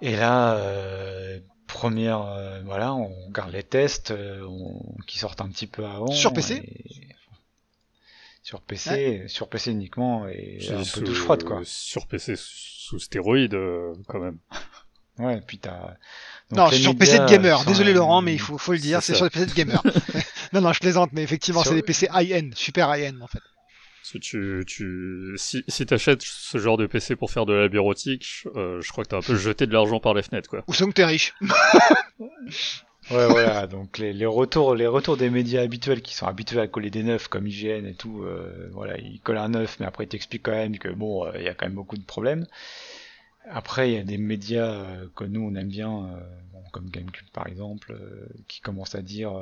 Et 0.00 0.14
là, 0.16 0.54
euh, 0.54 1.40
première, 1.66 2.20
voilà, 2.64 2.94
on 2.94 3.26
regarde 3.26 3.50
les 3.52 3.64
tests 3.64 4.12
on- 4.12 4.80
qui 5.08 5.18
sortent 5.18 5.40
un 5.40 5.48
petit 5.48 5.66
peu 5.66 5.84
avant. 5.84 6.06
Sur 6.12 6.32
PC 6.32 6.54
et- 6.64 7.08
Sur 8.48 8.62
PC, 8.62 9.24
sur 9.26 9.50
PC 9.50 9.72
uniquement 9.72 10.26
et 10.26 10.58
un 10.70 10.78
peu 10.78 10.84
sous- 10.84 11.00
douche 11.02 11.18
froide 11.20 11.44
quoi. 11.44 11.60
Sur 11.64 12.06
PC 12.06 12.32
sous 12.34 12.98
stéroïdes, 12.98 13.52
euh, 13.52 13.92
quand 14.06 14.20
même. 14.20 14.38
Ouais, 15.18 15.40
puis 15.44 15.58
t'as. 15.58 15.96
Non, 16.52 16.70
sur 16.70 16.96
PC 16.96 17.18
de 17.18 17.26
gamer. 17.26 17.64
Désolé 17.64 17.92
Laurent, 17.92 18.22
mais 18.22 18.32
il 18.34 18.38
faut, 18.38 18.56
faut 18.56 18.72
le 18.72 18.78
dire, 18.78 19.02
c'est 19.02 19.14
sur 19.16 19.24
les 19.24 19.30
PC 19.30 19.46
de 19.46 19.52
gamer. 19.52 19.82
non, 20.52 20.60
non, 20.60 20.72
je 20.72 20.78
plaisante, 20.78 21.10
mais 21.12 21.22
effectivement, 21.24 21.60
Sur- 21.62 21.70
c'est 21.70 21.74
des 21.74 21.82
PC 21.82 22.08
high-end, 22.14 22.50
super 22.54 22.88
high-end 22.96 23.20
en 23.20 23.26
fait. 23.26 23.40
Que 24.12 24.18
tu, 24.18 24.64
tu, 24.66 25.32
si, 25.36 25.64
si 25.68 25.84
t'achètes 25.86 26.22
ce 26.22 26.56
genre 26.56 26.76
de 26.78 26.86
PC 26.86 27.16
pour 27.16 27.30
faire 27.32 27.44
de 27.46 27.52
la 27.52 27.68
bureautique, 27.68 28.44
euh, 28.54 28.80
je 28.80 28.90
crois 28.92 29.02
que 29.04 29.10
t'as 29.10 29.18
un 29.18 29.22
peu 29.22 29.34
jeté 29.36 29.66
de 29.66 29.72
l'argent 29.74 29.98
par 30.00 30.14
les 30.14 30.22
fenêtres, 30.22 30.48
quoi. 30.48 30.62
Ou 30.68 30.72
sinon 30.72 30.88
que 30.90 30.94
t'es 30.94 31.04
riche. 31.04 31.34
Ouais, 33.10 33.26
voilà. 33.26 33.66
Donc 33.66 33.96
les, 33.98 34.12
les 34.12 34.26
retours, 34.26 34.74
les 34.74 34.86
retours 34.86 35.16
des 35.16 35.30
médias 35.30 35.62
habituels 35.62 36.02
qui 36.02 36.14
sont 36.14 36.26
habitués 36.26 36.60
à 36.60 36.68
coller 36.68 36.90
des 36.90 37.02
neufs 37.02 37.28
comme 37.28 37.46
IGN 37.46 37.86
et 37.86 37.94
tout, 37.94 38.22
euh, 38.22 38.68
voilà, 38.72 38.98
ils 38.98 39.20
collent 39.20 39.38
un 39.38 39.48
neuf, 39.48 39.80
mais 39.80 39.86
après 39.86 40.04
ils 40.04 40.08
t'expliquent 40.08 40.42
quand 40.44 40.52
même 40.52 40.78
que 40.78 40.88
bon, 40.88 41.24
euh, 41.24 41.32
il 41.36 41.42
y 41.42 41.48
a 41.48 41.54
quand 41.54 41.66
même 41.66 41.74
beaucoup 41.74 41.96
de 41.96 42.04
problèmes. 42.04 42.46
Après, 43.50 43.90
il 43.90 43.94
y 43.94 43.98
a 43.98 44.04
des 44.04 44.18
médias 44.18 44.70
euh, 44.72 45.06
que 45.16 45.24
nous 45.24 45.40
on 45.40 45.54
aime 45.54 45.68
bien, 45.68 45.90
euh, 45.90 46.20
bon, 46.52 46.62
comme 46.70 46.90
GameCube 46.90 47.28
par 47.32 47.46
exemple, 47.46 47.98
qui 48.46 48.60
commencent 48.60 48.94
à 48.94 49.02
dire, 49.02 49.32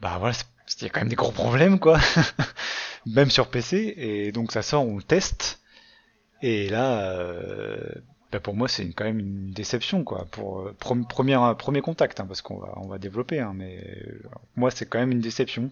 bah 0.00 0.16
voilà, 0.18 0.34
il 0.80 0.82
y 0.84 0.86
a 0.86 0.88
quand 0.90 1.00
même 1.00 1.08
des 1.08 1.16
gros 1.16 1.32
problèmes 1.32 1.78
quoi, 1.78 2.00
même 3.06 3.30
sur 3.30 3.48
PC. 3.48 3.94
Et 3.98 4.32
donc 4.32 4.52
ça 4.52 4.62
sort, 4.62 4.86
on 4.86 4.96
le 4.96 5.02
teste. 5.02 5.60
Et 6.42 6.68
là, 6.70 7.14
bah, 8.32 8.40
pour 8.40 8.54
moi, 8.54 8.66
c'est 8.68 8.88
quand 8.92 9.04
même 9.04 9.20
une 9.20 9.50
déception, 9.52 10.02
quoi. 10.04 10.26
Pour 10.30 10.60
euh, 10.60 10.74
premier, 10.78 11.36
premier 11.58 11.80
contact, 11.82 12.18
hein, 12.20 12.26
parce 12.26 12.42
qu'on 12.42 12.58
va, 12.58 12.72
on 12.76 12.88
va 12.88 12.98
développer, 12.98 13.38
hein, 13.40 13.52
mais 13.54 13.84
euh, 14.06 14.22
moi, 14.56 14.70
c'est 14.70 14.86
quand 14.86 14.98
même 14.98 15.12
une 15.12 15.20
déception. 15.20 15.70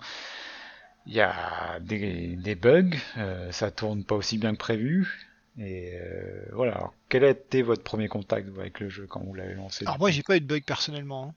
Il 1.07 1.15
y 1.15 1.21
a 1.21 1.79
des, 1.81 2.37
des 2.37 2.55
bugs, 2.55 2.91
euh, 3.17 3.51
ça 3.53 3.71
tourne 3.71 4.05
pas 4.05 4.15
aussi 4.15 4.37
bien 4.39 4.53
que 4.53 4.59
prévu. 4.59 5.27
Et 5.59 5.95
euh, 5.95 6.45
voilà. 6.53 6.73
Alors, 6.77 6.95
quel 7.09 7.25
a 7.25 7.31
été 7.31 7.63
votre 7.63 7.83
premier 7.83 8.07
contact 8.09 8.47
avec 8.59 8.79
le 8.81 8.89
jeu 8.89 9.07
quand 9.09 9.21
vous 9.21 9.35
l'avez 9.35 9.55
lancé 9.55 9.85
Alors 9.87 9.99
moi, 9.99 10.11
j'ai 10.11 10.23
pas 10.23 10.37
eu 10.37 10.41
de 10.41 10.47
bug 10.47 10.63
personnellement. 10.65 11.31
hein. 11.31 11.35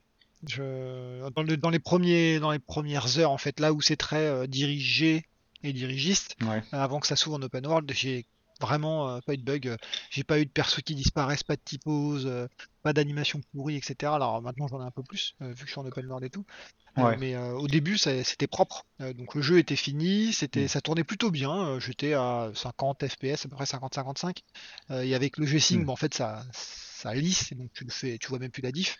Je... 0.47 1.29
Dans, 1.29 1.43
le- 1.43 1.55
dans 1.57 1.69
les 1.69 1.79
premiers, 1.79 2.39
dans 2.39 2.51
les 2.51 2.59
premières 2.59 3.17
heures, 3.17 3.31
en 3.31 3.37
fait, 3.37 3.59
là 3.61 3.71
où 3.73 3.81
c'est 3.81 3.95
très 3.95 4.25
euh, 4.25 4.45
dirigé 4.45 5.25
et 5.63 5.71
dirigiste, 5.71 6.35
Ouais. 6.45 6.61
avant 6.73 6.99
que 6.99 7.07
ça 7.07 7.15
s'ouvre 7.15 7.37
en 7.37 7.41
open 7.41 7.65
world, 7.65 7.89
j'ai 7.95 8.25
vraiment 8.65 9.09
euh, 9.09 9.19
pas 9.25 9.33
eu 9.33 9.37
de 9.37 9.43
bug. 9.43 9.67
euh, 9.67 9.77
J'ai 10.09 10.23
pas 10.23 10.39
eu 10.39 10.45
de 10.45 10.51
perso 10.51 10.81
qui 10.81 10.95
disparaissent, 10.95 11.43
pas 11.43 11.55
de 11.55 11.61
typose, 11.63 12.25
euh, 12.27 12.47
pas 12.81 12.93
d'animation 12.93 13.41
pourrie, 13.53 13.77
etc. 13.77 14.15
Alors 14.15 14.41
maintenant 14.41 14.67
j'en 14.67 14.81
ai 14.81 14.85
un 14.85 14.91
peu 14.91 15.03
plus, 15.03 15.35
vu 15.39 15.53
que 15.55 15.65
je 15.67 15.71
suis 15.71 15.79
en 15.79 15.85
open 15.85 16.05
world 16.07 16.25
et 16.25 16.29
tout. 16.29 16.45
Ouais. 16.95 17.17
mais 17.17 17.35
au 17.35 17.67
début 17.67 17.97
c'était 17.97 18.45
propre. 18.47 18.85
Donc 18.99 19.33
le 19.35 19.41
jeu 19.41 19.57
était 19.57 19.75
fini, 19.75 20.31
c'était, 20.31 20.65
Mm. 20.65 20.67
ça 20.67 20.81
tournait 20.81 21.03
plutôt 21.03 21.31
bien. 21.31 21.79
J'étais 21.79 22.13
à 22.13 22.51
50 22.53 23.07
FPS, 23.07 23.45
à 23.45 23.49
peu 23.49 23.55
près 23.55 23.65
50-55. 23.65 24.43
Euh, 24.91 25.01
et 25.01 25.15
avec 25.15 25.37
le 25.37 25.45
G-Sync, 25.47 25.85
Mm. 25.85 25.89
en 25.89 25.95
fait 25.95 26.13
ça, 26.13 26.43
ça 26.51 27.13
lisse, 27.15 27.51
et 27.51 27.55
donc 27.55 27.71
tu 27.73 27.83
le 27.83 27.89
fais, 27.89 28.17
tu 28.19 28.27
vois 28.27 28.37
même 28.39 28.51
plus 28.51 28.61
la 28.61 28.71
diff. 28.71 28.97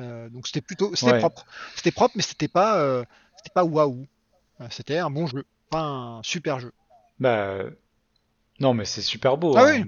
Euh, 0.00 0.28
donc 0.30 0.46
c'était 0.48 0.60
plutôt, 0.62 0.94
c'était 0.96 1.12
Ouais. 1.12 1.18
propre. 1.18 1.44
C'était 1.76 1.92
propre, 1.92 2.14
mais 2.16 2.22
c'était 2.22 2.48
pas, 2.48 2.80
euh, 2.80 3.04
c'était 3.36 3.52
pas 3.54 3.64
waouh. 3.64 4.06
C'était 4.70 4.98
un 4.98 5.10
bon 5.10 5.26
jeu, 5.28 5.44
pas 5.70 5.82
un 5.82 6.22
super 6.24 6.58
jeu. 6.58 6.72
Bah, 7.20 7.62
non, 8.60 8.74
mais 8.74 8.84
c'est 8.84 9.02
super 9.02 9.36
beau. 9.36 9.56
Ah 9.56 9.66
hein. 9.68 9.84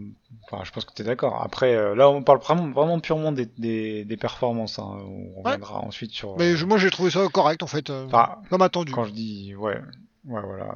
Enfin, 0.52 0.64
je 0.64 0.70
pense 0.72 0.84
que 0.84 0.92
tu 0.92 1.02
es 1.02 1.04
d'accord. 1.04 1.42
Après, 1.42 1.74
euh, 1.74 1.94
là, 1.94 2.08
on 2.10 2.22
parle 2.22 2.40
vraiment, 2.40 2.70
vraiment 2.70 2.98
purement 3.00 3.30
des, 3.32 3.46
des, 3.46 4.04
des 4.04 4.16
performances. 4.16 4.78
hein. 4.78 4.98
On 5.04 5.42
reviendra 5.42 5.80
ensuite 5.80 6.10
sur. 6.12 6.36
Mais 6.38 6.56
je- 6.56 6.66
moi 6.66 6.76
j'ai 6.78 6.90
trouvé 6.90 7.10
ça 7.10 7.26
correct 7.28 7.62
en 7.62 7.66
fait, 7.68 7.88
euh, 7.90 8.06
Enfin, 8.06 8.36
comme 8.50 8.62
attendu. 8.62 8.92
quand 8.92 9.04
je 9.04 9.12
dis, 9.12 9.54
ouais, 9.54 9.76
ouais, 10.24 10.42
voilà. 10.42 10.74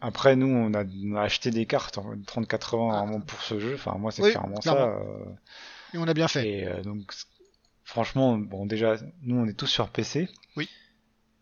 Après, 0.00 0.36
nous, 0.36 0.46
on 0.48 0.74
a, 0.74 0.84
on 0.84 1.16
a 1.16 1.22
acheté 1.22 1.50
des 1.50 1.66
cartes 1.66 1.98
en 1.98 2.12
3080 2.26 2.88
Ah. 2.92 3.00
vraiment 3.04 3.20
pour 3.20 3.40
ce 3.42 3.58
jeu. 3.58 3.74
Enfin, 3.74 3.96
moi, 3.98 4.10
c'est 4.12 4.22
Oui, 4.22 4.30
clairement 4.30 4.60
ça. 4.60 4.74
euh, 4.76 5.24
Et 5.94 5.98
on 5.98 6.06
a 6.06 6.14
bien 6.14 6.28
fait. 6.28 6.48
Et 6.48 6.66
euh, 6.68 6.82
donc, 6.82 7.12
franchement, 7.84 8.36
bon, 8.38 8.66
déjà, 8.66 8.96
nous, 9.22 9.36
on 9.36 9.46
est 9.46 9.54
tous 9.54 9.66
sur 9.66 9.88
PC. 9.88 10.28
Oui. 10.56 10.68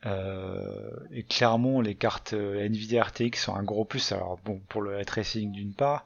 Euh, 0.05 0.91
et 1.11 1.23
clairement, 1.23 1.81
les 1.81 1.95
cartes 1.95 2.33
euh, 2.35 2.65
Nvidia 2.67 3.03
RTX 3.05 3.37
sont 3.41 3.55
un 3.55 3.63
gros 3.63 3.85
plus. 3.85 4.13
Alors, 4.13 4.39
bon, 4.45 4.61
pour 4.69 4.83
le 4.83 5.05
tracing 5.05 5.51
d'une 5.53 5.73
part, 5.73 6.05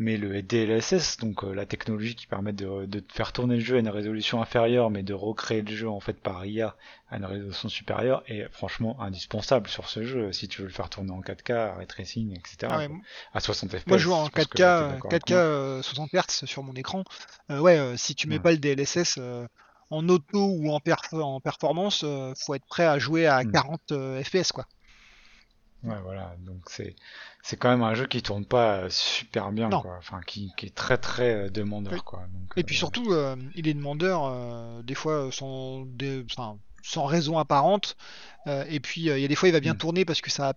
mais 0.00 0.16
le 0.16 0.42
DLSS, 0.42 1.18
donc 1.18 1.42
euh, 1.44 1.52
la 1.54 1.66
technologie 1.66 2.14
qui 2.14 2.26
permet 2.26 2.52
de, 2.52 2.86
de 2.86 3.02
faire 3.12 3.32
tourner 3.32 3.56
le 3.56 3.60
jeu 3.60 3.76
à 3.76 3.80
une 3.80 3.88
résolution 3.88 4.40
inférieure, 4.40 4.90
mais 4.90 5.02
de 5.02 5.12
recréer 5.12 5.62
le 5.62 5.74
jeu 5.74 5.88
en 5.88 5.98
fait 6.00 6.14
par 6.14 6.46
IA 6.46 6.76
à 7.10 7.16
une 7.16 7.24
résolution 7.24 7.68
supérieure, 7.68 8.22
est 8.28 8.48
franchement 8.52 9.00
indispensable 9.00 9.68
sur 9.68 9.88
ce 9.88 10.04
jeu 10.04 10.30
si 10.32 10.46
tu 10.48 10.62
veux 10.62 10.68
le 10.68 10.72
faire 10.72 10.88
tourner 10.88 11.10
en 11.10 11.20
4K, 11.20 11.76
ray 11.76 11.86
tracing, 11.86 12.32
etc. 12.38 12.56
Ah 12.70 12.78
ouais. 12.78 12.88
À 13.34 13.40
60 13.40 13.76
FPS. 13.76 13.86
Moi 13.88 13.98
je 13.98 14.02
joue 14.04 14.12
en 14.12 14.26
je 14.26 14.30
pense 14.30 14.46
que 14.46 14.56
4K, 14.58 14.78
t'es 14.78 14.86
d'accord 14.86 15.12
avec 15.12 15.26
4K 15.26 15.32
moi. 15.32 15.40
euh, 15.42 15.82
60 15.82 16.10
Hz 16.12 16.44
sur 16.46 16.62
mon 16.62 16.74
écran. 16.74 17.02
Euh, 17.50 17.58
ouais, 17.60 17.96
si 17.96 18.14
tu 18.14 18.28
mets 18.28 18.36
Ouais. 18.36 18.40
pas 18.40 18.52
le 18.52 18.58
DLSS 18.58 19.16
euh, 19.18 19.46
en 19.90 20.08
auto 20.08 20.38
ou 20.58 20.70
en, 20.70 20.78
perf- 20.78 21.20
en 21.20 21.40
performance, 21.40 22.02
euh, 22.04 22.32
faut 22.44 22.54
être 22.54 22.66
prêt 22.66 22.86
à 22.86 22.98
jouer 22.98 23.26
à 23.26 23.42
Hmm. 23.42 23.52
40 23.52 23.92
euh, 23.92 24.22
FPS 24.22 24.52
quoi. 24.52 24.66
Ouais, 25.84 26.00
voilà. 26.02 26.34
Donc 26.40 26.62
c'est 26.68 26.96
c'est 27.42 27.56
quand 27.56 27.70
même 27.70 27.82
un 27.84 27.94
jeu 27.94 28.06
qui 28.06 28.20
tourne 28.20 28.44
pas 28.44 28.78
euh, 28.78 28.88
super 28.90 29.52
bien, 29.52 29.68
Non. 29.68 29.80
quoi. 29.80 29.96
Enfin, 29.98 30.20
qui, 30.26 30.52
qui 30.56 30.66
est 30.66 30.74
très 30.74 30.98
très 30.98 31.32
euh, 31.46 31.50
demandeur, 31.50 31.92
Oui. 31.94 32.00
quoi. 32.04 32.20
Donc, 32.32 32.52
Et 32.56 32.60
euh, 32.60 32.62
puis 32.64 32.74
surtout, 32.76 33.12
euh, 33.12 33.36
il 33.54 33.68
est 33.68 33.74
demandeur 33.74 34.24
euh, 34.24 34.82
des 34.82 34.94
fois 34.94 35.30
sans, 35.30 35.84
des- 35.86 36.24
enfin, 36.30 36.58
sans 36.82 37.04
raison 37.06 37.38
apparente. 37.38 37.96
Et 38.68 38.80
puis 38.80 39.02
il 39.02 39.18
y 39.18 39.24
a 39.24 39.28
des 39.28 39.34
fois 39.34 39.48
il 39.48 39.52
va 39.52 39.60
bien 39.60 39.74
Hmm. 39.74 39.78
tourner 39.78 40.04
parce 40.04 40.20
que 40.20 40.30
ça 40.30 40.52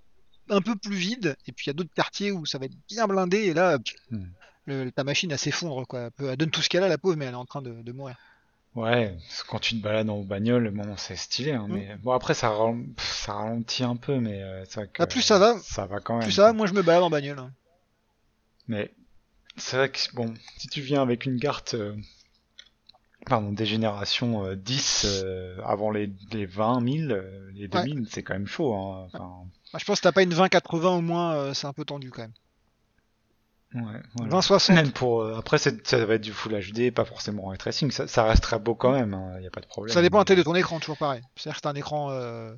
va 0.49 0.55
un 0.57 0.61
peu 0.61 0.75
plus 0.75 0.95
vide. 0.95 1.35
Et 1.45 1.51
puis 1.51 1.65
il 1.65 1.69
y 1.69 1.71
a 1.71 1.73
d'autres 1.73 1.93
quartiers 1.93 2.31
où 2.31 2.45
ça 2.45 2.57
va 2.57 2.65
être 2.65 2.75
bien 2.89 3.05
blindé 3.07 3.37
et 3.39 3.53
là 3.53 3.77
pff, 3.79 3.93
Hmm. 4.09 4.25
le- 4.65 4.89
ta 4.91 5.03
machine 5.03 5.35
s'effondre 5.37 5.85
quoi. 5.85 6.09
Elle, 6.19 6.35
donne 6.37 6.49
tout 6.51 6.61
ce 6.61 6.69
qu'elle 6.69 6.83
a 6.83 6.87
la 6.89 6.97
pauvre 6.97 7.15
mais 7.17 7.25
elle 7.25 7.33
est 7.33 7.37
en 7.37 7.45
train 7.45 7.61
de, 7.61 7.81
de 7.83 7.91
mourir. 7.91 8.15
Ouais, 8.75 9.17
quand 9.49 9.59
tu 9.59 9.75
te 9.77 9.83
balades 9.83 10.09
en 10.09 10.21
bagnole, 10.21 10.69
bon, 10.71 10.95
c'est 10.97 11.17
stylé, 11.17 11.51
hein, 11.51 11.67
Mm. 11.67 11.73
mais 11.73 11.95
bon 11.97 12.11
après 12.11 12.33
ça, 12.33 12.49
ral- 12.49 12.85
ça 12.97 13.33
ralentit 13.33 13.83
un 13.83 13.97
peu, 13.97 14.19
mais 14.19 14.41
euh, 14.41 14.63
c'est 14.65 14.75
vrai 14.81 14.87
que 14.87 15.03
Ah, 15.03 15.07
plus 15.07 15.21
ça 15.21 15.39
va, 15.39 15.57
ça 15.59 15.85
va 15.85 15.99
quand 15.99 16.13
même. 16.13 16.23
Plus 16.23 16.31
ça, 16.31 16.53
moi 16.53 16.67
je 16.67 16.73
me 16.73 16.81
balade 16.81 17.03
en 17.03 17.09
bagnole. 17.09 17.39
hein. 17.39 17.51
Mais 18.67 18.91
c'est 19.57 19.77
vrai 19.77 19.91
que 19.91 19.99
bon, 20.13 20.33
si 20.57 20.67
tu 20.69 20.81
viens 20.81 21.01
avec 21.01 21.25
une 21.25 21.39
carte, 21.39 21.75
euh, 21.75 21.95
pardon, 23.25 23.51
des 23.51 23.65
générations 23.65 24.45
euh, 24.45 24.55
10 24.55 25.03
euh, 25.05 25.57
avant 25.65 25.91
les, 25.91 26.11
les 26.31 26.45
20 26.45 26.81
000, 26.81 27.11
euh, 27.11 27.49
les 27.53 27.67
Ouais. 27.67 27.83
2000, 27.83 28.07
c'est 28.09 28.23
quand 28.23 28.33
même 28.33 28.47
chaud. 28.47 28.73
Hein. 28.75 29.05
Enfin, 29.13 29.45
Bah, 29.73 29.79
je 29.79 29.85
pense 29.85 29.99
que 29.99 30.03
t'as 30.03 30.11
pas 30.11 30.23
une 30.23 30.33
20-80 30.33 30.97
au 30.97 31.01
moins, 31.01 31.33
euh, 31.35 31.53
c'est 31.53 31.67
un 31.67 31.73
peu 31.73 31.85
tendu 31.85 32.09
quand 32.11 32.21
même. 32.23 32.33
Ouais, 33.75 33.81
voilà. 34.15 34.39
20-60. 34.39 34.73
Même 34.73 34.91
pour 34.91 35.21
euh, 35.21 35.37
après 35.37 35.57
ça 35.57 35.71
va 36.05 36.13
être 36.15 36.21
du 36.21 36.33
Full 36.33 36.53
HD, 36.71 36.91
pas 36.93 37.05
forcément 37.05 37.47
ray 37.47 37.57
tracing, 37.57 37.91
ça, 37.91 38.07
ça 38.07 38.23
reste 38.23 38.43
très 38.43 38.59
beau 38.59 38.75
quand 38.75 38.91
même, 38.91 39.17
il 39.37 39.43
y 39.43 39.47
a 39.47 39.51
pas 39.51 39.61
de 39.61 39.65
problème. 39.67 39.93
Ça 39.93 40.01
dépend 40.01 40.19
un 40.19 40.25
peu 40.25 40.35
de 40.35 40.43
ton 40.43 40.55
écran, 40.55 40.79
toujours 40.79 40.97
pareil. 40.97 41.21
C'est-à-dire 41.35 41.61
que 41.61 41.67
un 41.67 41.73
écran 41.75 42.09
euh, 42.11 42.53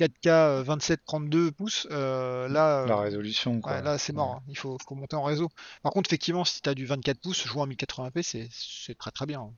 4K 0.00 0.62
27-32 0.64 1.50
pouces. 1.52 1.86
euh, 1.90 2.48
là, 2.48 2.84
La 2.86 2.94
euh, 2.94 2.96
résolution 3.00 3.60
quoi. 3.60 3.72
ouais, 3.72 3.82
là 3.82 3.98
c'est 3.98 4.12
mort. 4.12 4.36
hein. 4.38 4.42
Il 4.48 4.56
faut, 4.58 4.76
faut 4.88 4.94
monter 4.94 5.16
en 5.16 5.22
réseau. 5.22 5.48
Par 5.82 5.92
contre, 5.92 6.08
effectivement, 6.08 6.44
si 6.44 6.60
t'as 6.62 6.74
du 6.74 6.86
24 6.86 7.18
pouces, 7.20 7.46
jouer 7.46 7.60
en 7.62 7.66
1080p, 7.68 8.22
c'est 8.22 8.48
c'est 8.50 8.96
très 8.96 9.10
très 9.10 9.26
bien. 9.26 9.40
hein. 9.40 9.52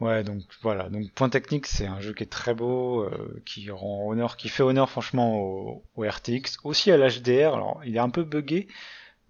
Ouais, 0.00 0.22
donc 0.22 0.42
voilà. 0.62 0.88
Donc 0.90 1.10
point 1.12 1.28
technique, 1.28 1.66
c'est 1.66 1.86
un 1.86 2.00
jeu 2.00 2.14
qui 2.14 2.22
est 2.22 2.26
très 2.26 2.54
beau, 2.54 3.02
euh, 3.02 3.42
qui 3.44 3.68
rend 3.70 4.08
honneur, 4.08 4.36
qui 4.36 4.48
fait 4.48 4.62
honneur 4.62 4.88
franchement 4.88 5.40
au, 5.40 5.82
au 5.96 6.02
RTX, 6.08 6.58
aussi 6.62 6.92
à 6.92 6.96
l'HDR. 6.96 7.54
Alors, 7.54 7.80
il 7.84 7.96
est 7.96 8.00
un 8.00 8.10
peu 8.10 8.22
buggé, 8.22 8.68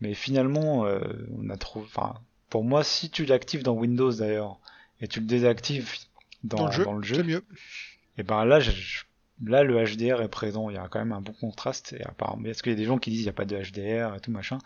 mais 0.01 0.15
finalement, 0.15 0.87
euh, 0.87 1.01
on 1.37 1.51
a 1.51 1.57
trouvé. 1.57 1.87
Enfin, 1.87 2.15
pour 2.51 2.65
moi, 2.65 2.85
si 2.85 3.11
tu 3.11 3.25
l'actives 3.27 3.63
dans 3.63 3.75
Windows 3.75 4.13
d'ailleurs 4.13 4.59
et 5.01 5.09
tu 5.09 5.21
le 5.21 5.27
désactives 5.27 5.93
dans, 6.45 6.59
Dans 6.59 6.67
le 6.67 6.73
jeu, 6.73 6.85
dans 6.85 6.95
le 6.95 7.03
c'est 7.03 7.15
jeu, 7.17 7.23
mieux. 7.25 7.45
et 8.17 8.23
ben 8.23 8.45
là, 8.45 8.61
je- 8.61 8.71
je- 8.71 9.05
là 9.45 9.63
le 9.63 9.77
HDR 9.85 10.21
est 10.23 10.29
présent. 10.29 10.71
Il 10.71 10.75
y 10.75 10.79
a 10.79 10.89
quand 10.89 10.99
même 10.99 11.13
un 11.13 11.21
bon 11.21 11.33
contraste. 11.33 11.93
Et 11.93 12.03
apparemment, 12.05 12.43
parce 12.45 12.63
qu'il 12.63 12.73
y 12.73 12.75
a 12.75 12.79
des 12.79 12.85
gens 12.85 12.99
qui 12.99 13.11
disent 13.11 13.21
il 13.21 13.25
n'y 13.25 13.29
a 13.29 13.33
pas 13.35 13.45
de 13.45 13.57
HDR 13.57 14.15
et 14.17 14.21
tout 14.21 14.31
machin. 14.31 14.59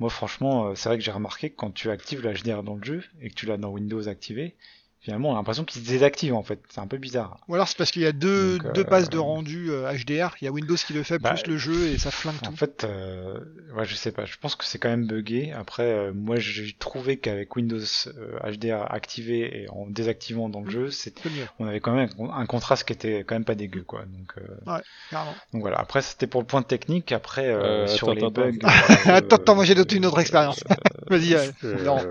Moi, 0.00 0.10
franchement, 0.10 0.66
euh, 0.68 0.74
c'est 0.74 0.88
vrai 0.88 0.98
que 0.98 1.04
j'ai 1.04 1.12
remarqué 1.12 1.50
que 1.50 1.56
quand 1.56 1.70
tu 1.72 1.90
actives 1.90 2.22
le 2.22 2.32
HDR 2.34 2.62
dans 2.64 2.74
le 2.76 2.84
jeu 2.84 3.04
et 3.20 3.30
que 3.30 3.34
tu 3.34 3.46
l'as 3.46 3.56
dans 3.56 3.70
Windows 3.70 4.08
activé, 4.08 4.56
finalement, 5.04 5.28
on 5.30 5.32
a 5.34 5.36
l'impression 5.36 5.64
qu'il 5.64 5.82
se 5.82 5.86
désactive 5.86 6.34
en 6.34 6.42
fait. 6.42 6.60
C'est 6.70 6.80
un 6.80 6.86
peu 6.86 6.96
bizarre. 6.96 7.38
Ou 7.48 7.54
alors 7.54 7.68
c'est 7.68 7.76
parce 7.76 7.90
qu'il 7.90 8.02
y 8.02 8.06
a 8.06 8.12
deux, 8.12 8.58
Donc, 8.58 8.72
deux 8.72 8.80
euh, 8.80 8.84
passes 8.84 9.10
de 9.10 9.18
rendu 9.18 9.70
euh, 9.70 9.92
HDR. 9.92 10.34
Il 10.40 10.46
y 10.46 10.48
a 10.48 10.50
Windows 10.50 10.74
qui 10.76 10.94
le 10.94 11.02
fait 11.02 11.18
Bah, 11.18 11.34
plus 11.34 11.46
le 11.46 11.58
jeu 11.58 11.88
et 11.88 11.98
ça 11.98 12.10
flingue 12.10 12.34
En 12.42 12.50
tout. 12.50 12.56
fait, 12.56 12.84
euh, 12.84 13.38
ouais, 13.76 13.84
je 13.84 13.94
sais 13.94 14.10
pas. 14.12 14.24
Je 14.24 14.36
pense 14.40 14.56
que 14.56 14.64
c'est 14.64 14.78
quand 14.78 14.88
même 14.88 15.06
buggé. 15.06 15.52
Après, 15.52 15.82
euh, 15.84 16.12
moi, 16.14 16.36
j'ai 16.38 16.72
trouvé 16.78 17.18
qu'avec 17.18 17.54
Windows 17.54 17.76
euh, 18.06 18.38
HDR 18.50 18.90
activé 18.92 19.62
et 19.64 19.68
en 19.70 19.86
désactivant 19.86 20.48
dans 20.48 20.60
le 20.60 20.66
Mm. 20.66 20.70
jeu, 20.70 20.90
c'est, 20.90 21.14
on 21.58 21.66
avait 21.66 21.80
quand 21.80 21.92
même 21.94 22.08
un, 22.32 22.46
contraste 22.46 22.84
qui 22.84 22.94
était 22.94 23.24
quand 23.24 23.34
même 23.34 23.44
pas 23.44 23.54
dégueu, 23.54 23.82
quoi. 23.82 24.04
Donc, 24.06 24.32
euh, 24.38 24.80
carrément. 25.10 25.34
donc 25.52 25.60
voilà. 25.60 25.78
Après, 25.78 26.00
c'était 26.00 26.26
pour 26.26 26.40
le 26.40 26.46
point 26.46 26.62
technique. 26.62 27.12
Après, 27.12 27.46
euh, 27.48 27.84
Euh, 27.84 27.86
sur 27.86 28.08
attends, 28.10 28.14
les 28.14 28.24
attends, 28.24 28.30
bugs. 28.30 28.58
attends. 28.62 29.10
euh, 29.10 29.20
Attends, 29.34 29.54
moi 29.54 29.64
j'ai 29.66 29.74
d'autres- 29.74 29.94
une 29.94 30.06
autre 30.06 30.18
expérience. 30.20 30.64
Vas-y, 31.10 31.34
euh, 31.34 31.50
Euh, 31.64 31.84
Laurent. 31.84 32.02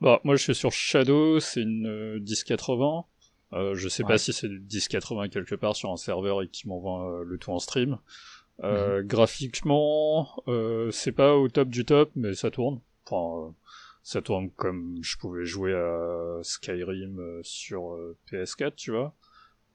Bah, 0.00 0.20
moi, 0.24 0.36
je 0.36 0.42
suis 0.42 0.54
sur 0.54 0.72
Shadow, 0.72 1.40
c'est 1.40 1.62
une 1.62 1.86
euh, 1.86 2.18
1080. 2.20 3.04
Euh, 3.52 3.74
je 3.74 3.88
sais 3.88 4.02
Ouais. 4.02 4.08
pas 4.08 4.18
si 4.18 4.32
c'est 4.32 4.48
du 4.48 4.60
1080 4.60 5.28
quelque 5.28 5.54
part 5.54 5.76
sur 5.76 5.90
un 5.90 5.96
serveur 5.96 6.42
et 6.42 6.48
qui 6.48 6.66
m'envoie 6.68 7.20
euh, 7.20 7.24
le 7.24 7.38
tout 7.38 7.50
en 7.52 7.58
stream. 7.58 7.98
Euh, 8.62 9.02
Graphiquement, 9.02 10.42
euh, 10.48 10.90
c'est 10.90 11.12
pas 11.12 11.34
au 11.36 11.48
top 11.48 11.68
du 11.68 11.84
top, 11.84 12.10
mais 12.16 12.34
ça 12.34 12.50
tourne. 12.50 12.80
Enfin, 13.06 13.48
euh, 13.48 13.50
ça 14.02 14.22
tourne 14.22 14.50
comme 14.50 14.98
je 15.02 15.16
pouvais 15.18 15.44
jouer 15.44 15.72
à 15.74 16.38
Skyrim 16.42 17.18
euh, 17.20 17.40
sur 17.42 17.94
euh, 17.94 18.16
PS4, 18.30 18.74
tu 18.76 18.90
vois. 18.90 19.14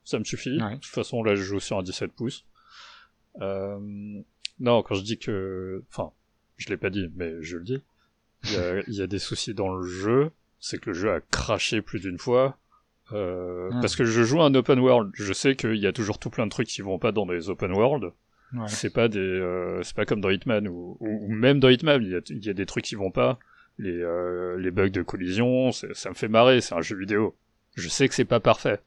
Ça 0.04 0.20
me 0.20 0.24
suffit. 0.24 0.62
Ouais. 0.62 0.72
De 0.76 0.80
toute 0.80 0.86
façon, 0.86 1.24
là, 1.24 1.36
je 1.36 1.44
joue 1.44 1.60
sur 1.60 1.78
un 1.78 1.84
17 1.84 2.12
pouces. 2.14 2.46
Euh, 3.42 3.78
non, 4.60 4.82
quand 4.84 4.96
je 4.96 5.04
dis 5.04 5.18
que... 5.18 5.84
Enfin, 5.90 6.12
je 6.58 6.68
l'ai 6.70 6.78
pas 6.78 6.90
dit, 6.90 7.10
mais 7.16 7.42
je 7.42 7.58
le 7.58 7.64
dis. 7.64 7.82
Il 8.46 8.54
y 8.54 8.58
a, 8.58 8.80
il 8.88 8.94
y 8.94 9.02
a 9.02 9.08
des 9.08 9.20
soucis 9.20 9.54
dans 9.54 9.74
le 9.76 9.86
jeu. 9.86 10.32
C'est 10.60 10.80
que 10.80 10.90
le 10.90 10.94
jeu 10.94 11.12
a 11.12 11.20
craché 11.22 11.82
plus 11.82 12.00
d'une 12.00 12.18
fois. 12.18 12.58
Euh, 13.12 13.70
Ah. 13.72 13.80
Parce 13.82 13.96
que 13.96 14.06
je 14.06 14.24
joue 14.24 14.42
à 14.42 14.46
un 14.46 14.56
open 14.56 14.80
world. 14.80 15.12
Je 15.14 15.34
sais 15.34 15.56
qu'il 15.56 15.76
y 15.78 15.88
a 15.88 15.92
toujours 15.94 16.20
tout 16.20 16.30
plein 16.30 16.46
de 16.46 16.52
trucs 16.52 16.68
qui 16.68 16.82
vont 16.82 17.00
pas 17.00 17.12
dans 17.12 17.26
les 17.30 17.50
open 17.50 17.72
world. 17.72 18.12
Ouais. 18.54 18.68
C'est 18.68 18.90
pas 18.92 19.08
des, 19.08 19.20
euh, 19.20 19.82
c'est 19.84 19.96
pas 19.96 20.06
comme 20.06 20.22
dans 20.22 20.30
Hitman 20.30 20.68
ou, 20.68 20.98
même 21.30 21.60
dans 21.60 21.70
Hitman, 21.70 22.02
il 22.02 22.10
y 22.10 22.16
a, 22.16 22.22
il 22.30 22.44
y 22.44 22.50
a 22.50 22.54
des 22.54 22.66
trucs 22.66 22.84
qui 22.86 22.96
vont 22.96 23.12
pas. 23.12 23.38
Les, 23.78 23.92
euh, 24.02 24.58
les 24.58 24.72
bugs 24.72 24.90
de 24.90 25.02
collision, 25.04 25.72
ça 25.72 26.10
me 26.10 26.16
fait 26.16 26.28
marrer. 26.28 26.60
C'est 26.62 26.76
un 26.76 26.82
jeu 26.82 26.98
vidéo. 26.98 27.36
Je 27.76 27.88
sais 27.90 28.08
que 28.10 28.16
c'est 28.16 28.26
pas 28.26 28.40
parfait. 28.40 28.80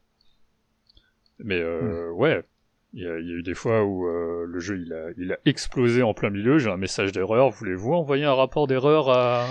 Mais 1.39 1.61
euh, 1.61 2.11
ouais, 2.11 2.43
il 2.95 3.03
y, 3.03 3.07
a, 3.07 3.19
il 3.19 3.27
y 3.27 3.31
a 3.33 3.35
eu 3.35 3.43
des 3.43 3.55
fois 3.55 3.85
où 3.85 4.07
euh, 4.07 4.45
le 4.47 4.61
jeu 4.61 4.79
il 4.79 4.93
a, 4.93 5.11
il 5.17 5.33
a 5.33 5.39
explosé 5.47 6.03
en 6.03 6.15
plein 6.15 6.31
milieu. 6.31 6.59
J'ai 6.59 6.71
un 6.71 6.77
message 6.77 7.13
d'erreur. 7.13 7.51
Voulez-vous 7.51 7.93
envoyer 7.95 8.25
un 8.25 8.35
rapport 8.35 8.67
d'erreur 8.67 9.09
à, 9.11 9.47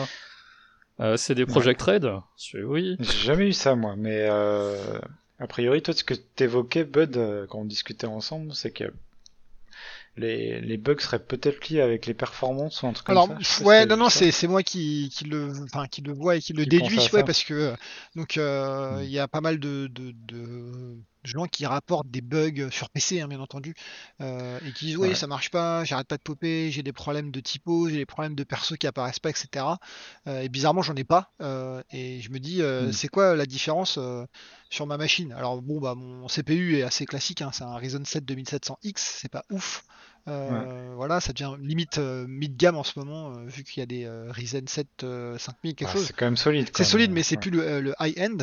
à 1.00 1.18
CD 1.18 1.46
Projekt 1.46 1.82
Red? 1.82 2.10
Je 2.38 2.50
fais 2.58 2.64
oui. 2.64 2.96
J'ai 3.00 3.18
jamais 3.26 3.48
eu 3.50 3.54
ça, 3.54 3.76
moi, 3.76 3.96
mais 3.98 4.28
euh, 4.30 5.00
a 5.40 5.48
priori, 5.48 5.82
toi, 5.82 5.94
ce 5.94 6.04
que 6.04 6.14
t'évoquais, 6.14 6.84
Bud, 6.84 7.18
euh, 7.18 7.48
quand 7.48 7.60
on 7.60 7.66
discutait 7.66 8.06
ensemble, 8.08 8.54
c'est 8.54 8.72
que 8.72 8.86
les, 10.18 10.60
les 10.62 10.78
bugs 10.78 11.00
seraient 11.00 11.24
peut-être 11.24 11.70
liés 11.70 11.80
avec 11.82 12.06
les 12.06 12.14
performances 12.14 12.84
ou 12.84 12.88
un 12.88 12.94
truc 12.94 13.10
Alors, 13.10 13.28
comme 13.28 13.42
ça. 13.42 13.64
ouais, 13.64 13.86
non, 13.86 13.96
non, 13.98 14.10
c'est 14.10 14.32
c'est 14.32 14.48
moi 14.48 14.62
qui, 14.62 15.10
qui 15.14 15.24
le, 15.26 15.52
enfin, 15.64 15.88
qui 15.88 16.02
le 16.02 16.12
vois 16.14 16.36
et 16.36 16.42
qui 16.42 16.54
le 16.54 16.64
Qui 16.64 16.70
déduis, 16.70 17.00
ouais, 17.14 17.24
parce 17.24 17.44
que 17.44 17.54
euh, 17.54 17.76
donc 18.16 18.38
euh, 18.38 19.00
Mm. 19.00 19.04
il 19.04 19.10
y 19.10 19.20
a 19.20 19.28
pas 19.30 19.42
mal 19.42 19.58
de, 19.60 19.88
de, 19.88 20.12
de 20.28 20.98
gens 21.24 21.46
qui 21.46 21.66
rapportent 21.66 22.10
des 22.10 22.22
bugs 22.22 22.70
sur 22.72 22.90
PC, 22.90 23.22
hein, 23.22 23.28
bien 23.28 23.40
entendu, 23.40 23.74
euh, 24.22 24.60
et 24.64 24.72
qui 24.74 24.86
disent 24.88 24.98
oui, 24.98 25.10
Ouais. 25.10 25.16
ça 25.16 25.28
marche 25.28 25.50
pas, 25.52 25.84
j'arrête 25.84 26.08
pas 26.08 26.18
de 26.18 26.22
popper, 26.22 26.72
j'ai 26.72 26.84
des 26.84 26.94
problèmes 26.94 27.32
de 27.32 27.40
typo, 27.40 27.90
j'ai 27.90 27.98
des 27.98 28.06
problèmes 28.06 28.36
de 28.36 28.44
perso 28.44 28.76
qui 28.76 28.88
apparaissent 28.88 29.20
pas, 29.20 29.30
etc. 29.30 29.66
Euh, 30.28 30.42
et 30.42 30.50
bizarrement, 30.50 30.82
j'en 30.82 30.96
ai 30.96 31.04
pas, 31.04 31.32
euh, 31.42 31.82
et 31.92 32.22
je 32.22 32.30
me 32.32 32.40
dis, 32.40 32.62
euh, 32.62 32.92
Mm. 32.92 32.92
c'est 32.92 33.08
quoi 33.08 33.36
la 33.36 33.46
différence 33.46 34.00
sur 34.70 34.88
ma 34.88 34.98
machine? 34.98 35.34
Alors 35.34 35.62
bon, 35.62 35.80
bah 35.80 35.96
mon 35.96 36.28
CPU 36.28 36.78
est 36.78 36.84
assez 36.84 37.06
classique, 37.06 37.42
hein, 37.42 37.52
c'est 37.54 37.64
un 37.64 37.76
Ryzen 37.76 38.06
7 38.06 38.26
2700X, 38.26 38.94
c'est 38.98 39.30
pas 39.32 39.44
ouf. 39.52 39.84
Euh, 40.28 40.94
Voilà, 40.96 41.20
ça 41.20 41.34
devient 41.34 41.56
limite 41.60 41.98
euh, 41.98 42.26
mid-gamme 42.28 42.76
en 42.78 42.84
ce 42.84 42.98
moment, 43.00 43.34
euh, 43.34 43.46
vu 43.48 43.64
qu'il 43.64 43.80
y 43.80 43.84
a 43.84 43.86
des 43.88 44.08
Ryzen 44.30 44.68
7 44.68 44.88
euh, 45.04 45.38
5000, 45.40 45.74
quelque 45.76 45.90
chose. 45.92 46.06
c'est 46.06 46.14
quand 46.16 46.26
même 46.26 46.38
solide. 46.38 46.70
C'est 46.76 46.84
solide, 46.84 47.12
mais 47.12 47.24
c'est 47.24 47.36
Ouais. 47.36 47.42
plus 47.42 47.50
le, 47.52 47.82
le 47.82 47.94
high-end. 48.00 48.38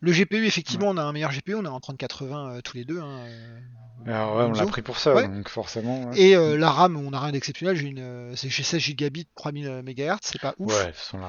Le 0.00 0.12
GPU, 0.12 0.46
effectivement, 0.46 0.88
on 0.90 0.96
a 0.96 1.02
un 1.02 1.12
meilleur 1.12 1.32
GPU, 1.32 1.54
on 1.56 1.64
est 1.64 1.68
en 1.68 1.80
3080 1.80 2.50
euh, 2.56 2.60
tous 2.60 2.76
les 2.76 2.84
deux. 2.84 3.00
hein, 3.00 3.26
Alors, 4.06 4.36
ouais, 4.36 4.44
on 4.44 4.52
l'a 4.52 4.66
pris 4.66 4.82
pour 4.82 4.98
ça, 4.98 5.26
donc 5.26 5.48
forcément. 5.48 6.12
Et 6.12 6.34
la 6.34 6.70
RAM, 6.70 6.96
on 6.96 7.10
n'a 7.10 7.18
rien 7.20 7.32
d'exceptionnel. 7.32 7.74
J'ai 7.76 7.86
une, 7.88 8.36
c'est- 8.36 8.48
j'ai 8.48 8.62
16 8.62 8.80
gigabits, 8.80 9.26
3000 9.34 9.66
MHz, 9.84 10.18
c'est 10.22 10.40
pas 10.40 10.54
ouf. 10.58 10.72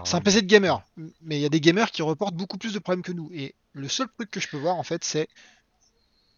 C'est 0.04 0.16
un. 0.16 0.22
PC 0.22 0.42
de 0.42 0.48
gamer, 0.48 0.84
mais 1.22 1.38
il 1.38 1.42
y 1.42 1.46
a 1.46 1.50
des 1.50 1.62
gamers 1.62 1.90
qui 1.92 2.02
reportent 2.04 2.36
beaucoup 2.36 2.58
plus 2.58 2.74
de 2.74 2.80
problèmes 2.80 3.02
que 3.04 3.12
nous. 3.12 3.30
Et 3.34 3.56
le 3.74 3.88
seul 3.88 4.08
truc 4.18 4.30
que 4.30 4.40
je 4.40 4.48
peux 4.50 4.58
voir, 4.58 4.76
en 4.76 4.84
fait, 4.84 5.04
c'est 5.04 5.28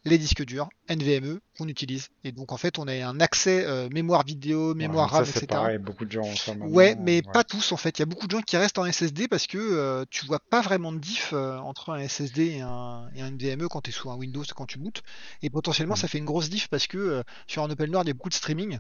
les 0.06 0.18
disques 0.18 0.45
durs 0.45 0.70
NVMe 0.89 1.39
qu'on 1.58 1.68
utilise. 1.68 2.08
Et 2.24 2.32
donc, 2.32 2.52
en 2.52 2.58
fait, 2.58 2.80
on 2.80 2.88
a 2.88 2.93
un 3.06 3.20
accès 3.20 3.66
euh, 3.66 3.89
mémoire 3.91 4.24
vidéo, 4.24 4.74
mémoire 4.74 5.12
Ouais, 5.12 5.18
RAM, 5.18 5.26
ça, 5.26 5.32
etc. 5.32 5.48
pareil, 5.48 5.78
beaucoup 5.80 6.06
de 6.06 6.12
gens 6.12 6.24
maintenant. 6.48 6.68
Ouais, 6.68 6.95
mais 7.00 7.18
ouais. 7.18 7.32
pas 7.34 7.43
tous 7.43 7.72
en 7.72 7.78
fait. 7.78 7.98
Il 7.98 8.02
y 8.02 8.04
a 8.04 8.06
beaucoup 8.06 8.28
de 8.28 8.32
gens 8.32 8.41
qui 8.41 8.56
restent 8.58 8.78
en 8.78 8.89
SSD 8.89 9.28
parce 9.28 9.48
que 9.48 9.58
euh, 9.58 10.06
tu 10.10 10.26
vois 10.26 10.39
pas 10.39 10.62
vraiment 10.62 10.91
de 10.93 11.00
diff 11.00 11.32
euh, 11.34 11.58
entre 11.58 11.89
un 11.91 12.08
SSD 12.08 12.45
et 12.45 12.62
un, 12.62 13.10
et 13.16 13.22
un 13.22 13.32
NVMe 13.32 13.68
quand 13.70 13.82
tu 13.82 13.89
es 13.89 13.93
sous 13.93 14.10
un 14.10 14.16
Windows 14.16 14.43
quand 14.56 14.66
tu 14.66 14.80
bootes. 14.80 15.04
Et 15.41 15.50
potentiellement, 15.50 15.95
Mm. 15.95 15.98
ça 15.98 16.08
fait 16.08 16.18
une 16.20 16.26
grosse 16.26 16.50
diff 16.50 16.68
parce 16.70 16.88
que 16.88 17.24
sur 17.48 17.64
un 17.64 17.70
open 17.70 17.89
world, 17.89 18.08
il 18.08 18.10
y 18.10 18.12
a 18.12 18.14
beaucoup 18.14 18.30
de 18.30 18.34
streaming, 18.34 18.80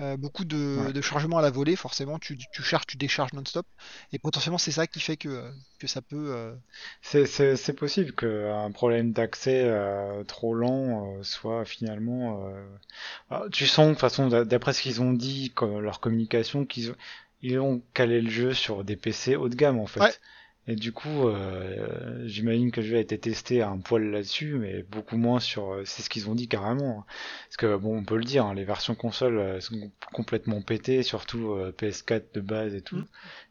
euh, 0.00 0.16
beaucoup 0.16 0.44
de, 0.44 0.78
Ouais. 0.86 0.92
de 0.92 1.00
chargement 1.00 1.38
à 1.38 1.42
la 1.42 1.50
volée. 1.50 1.76
Forcément, 1.76 2.18
tu, 2.18 2.36
tu 2.36 2.62
charges, 2.62 2.86
tu 2.86 2.96
décharges 2.96 3.32
non-stop. 3.32 3.66
Et 4.12 4.18
potentiellement, 4.18 4.58
c'est 4.58 4.72
ça 4.72 4.86
qui 4.86 5.00
fait 5.00 5.16
que, 5.16 5.50
que 5.78 5.86
ça 5.86 6.02
peut. 6.02 6.32
euh, 6.34 6.54
C'est, 7.02 7.72
possible 7.74 8.12
qu'un 8.12 8.70
problème 8.72 9.12
d'accès 9.12 9.62
euh, 9.64 10.24
trop 10.24 10.54
lent 10.54 11.16
euh, 11.18 11.22
soit 11.22 11.64
finalement. 11.64 12.42
ah, 13.30 13.44
tu 13.52 13.66
sens, 13.66 13.86
de 13.88 13.92
toute 13.92 14.00
façon, 14.00 14.28
d'a- 14.28 14.44
d'après 14.44 14.72
ce 14.72 14.82
qu'ils 14.82 15.02
ont 15.02 15.12
dit, 15.12 15.50
comme 15.54 15.78
leur 15.80 16.00
communication, 16.00 16.64
qu'ils 16.64 16.90
ont, 16.92 16.96
ils 17.42 17.58
ont 17.58 17.82
calé 17.94 18.20
le 18.20 18.30
jeu 18.30 18.54
sur 18.54 18.84
des 18.84 18.96
PC 18.96 19.36
haut 19.36 19.48
de 19.48 19.54
gamme 19.54 19.78
en 19.78 19.86
fait. 19.86 20.00
Ouais. 20.00 20.12
Et 20.66 20.76
du 20.76 20.92
coup, 20.92 21.26
euh, 21.28 22.22
j'imagine 22.26 22.70
que 22.70 22.80
le 22.80 22.86
jeu 22.86 22.96
a 22.96 23.00
été 23.00 23.18
testé 23.18 23.60
à 23.62 23.70
un 23.70 23.78
poil 23.78 24.10
là-dessus, 24.10 24.54
mais 24.54 24.82
beaucoup 24.84 25.16
moins 25.16 25.40
sur. 25.40 25.72
euh, 25.72 25.82
C'est 25.84 26.02
ce 26.02 26.10
qu'ils 26.10 26.28
ont 26.30 26.34
dit 26.34 26.48
carrément. 26.48 27.00
hein. 27.00 27.04
Parce 27.48 27.56
que 27.56 27.76
bon, 27.76 27.98
on 27.98 28.04
peut 28.04 28.16
le 28.16 28.24
dire, 28.24 28.44
hein, 28.46 28.54
les 28.54 28.64
versions 28.64 28.94
consoles 28.94 29.38
euh, 29.38 29.60
sont 29.60 29.90
complètement 30.12 30.62
pétées, 30.62 31.02
surtout 31.02 31.52
euh, 31.52 31.72
PS4 31.72 32.34
de 32.34 32.40
base 32.40 32.74
et 32.74 32.82
tout, 32.82 32.96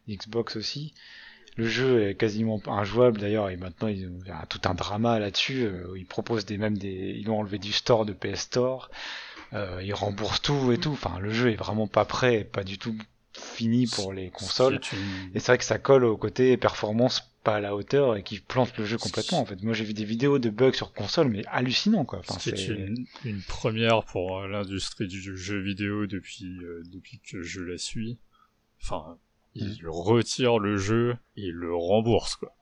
Mm. 0.08 0.14
Xbox 0.14 0.56
aussi. 0.56 0.94
Le 1.56 1.66
jeu 1.68 2.08
est 2.08 2.14
quasiment 2.16 2.60
injouable 2.68 3.20
d'ailleurs 3.20 3.50
et 3.50 3.56
maintenant 3.56 3.88
ils 3.88 4.06
ont 4.08 4.18
il 4.24 4.28
y 4.28 4.30
a 4.30 4.46
tout 4.46 4.60
un 4.64 4.74
drama 4.74 5.18
là-dessus. 5.18 5.64
euh, 5.64 5.94
Ils 5.96 6.06
proposent 6.06 6.46
des 6.46 6.58
même 6.58 6.78
des, 6.78 7.14
ils 7.18 7.26
l'ont 7.26 7.40
enlevé 7.40 7.58
du 7.58 7.72
store 7.72 8.06
de 8.06 8.12
PS 8.14 8.40
Store. 8.42 8.90
Euh, 9.52 9.80
ils 9.84 9.94
remboursent 9.94 10.42
tout 10.42 10.72
et 10.72 10.78
tout. 10.78 10.92
Enfin, 10.92 11.18
le 11.20 11.30
jeu 11.32 11.50
est 11.52 11.56
vraiment 11.56 11.88
pas 11.88 12.04
prêt, 12.04 12.44
pas 12.44 12.64
du 12.64 12.78
tout 12.78 12.96
fini 13.32 13.86
pour 13.86 14.12
les 14.12 14.30
consoles. 14.30 14.80
Une- 14.92 15.30
Et 15.34 15.40
c'est 15.40 15.46
vrai 15.52 15.58
que 15.58 15.64
ça 15.64 15.78
colle 15.78 16.04
au 16.04 16.16
côté 16.16 16.56
performance 16.56 17.30
pas 17.42 17.56
à 17.56 17.60
la 17.60 17.74
hauteur 17.74 18.16
et 18.16 18.22
qui 18.22 18.38
plante 18.38 18.76
le 18.76 18.84
jeu 18.84 18.98
complètement. 18.98 19.40
En 19.40 19.46
fait, 19.46 19.62
moi 19.62 19.72
j'ai 19.72 19.84
vu 19.84 19.94
des 19.94 20.04
vidéos 20.04 20.38
de 20.38 20.50
bugs 20.50 20.72
sur 20.74 20.92
console, 20.92 21.28
mais 21.28 21.42
hallucinant 21.46 22.04
quoi. 22.04 22.18
Enfin, 22.18 22.38
c'est 22.38 22.66
une, 22.66 23.06
une 23.24 23.40
première 23.42 24.04
pour 24.04 24.38
euh, 24.40 24.48
l'industrie 24.48 25.06
du 25.08 25.36
jeu 25.36 25.58
vidéo 25.60 26.06
depuis, 26.06 26.58
euh, 26.62 26.82
depuis 26.92 27.18
que 27.20 27.42
je 27.42 27.60
la 27.62 27.78
suis. 27.78 28.18
Enfin, 28.82 29.16
ils 29.54 29.80
retirent 29.86 30.58
le 30.58 30.76
jeu 30.76 31.16
et 31.36 31.44
ils 31.46 31.52
le 31.54 31.74
remboursent, 31.74 32.36
quoi. 32.36 32.54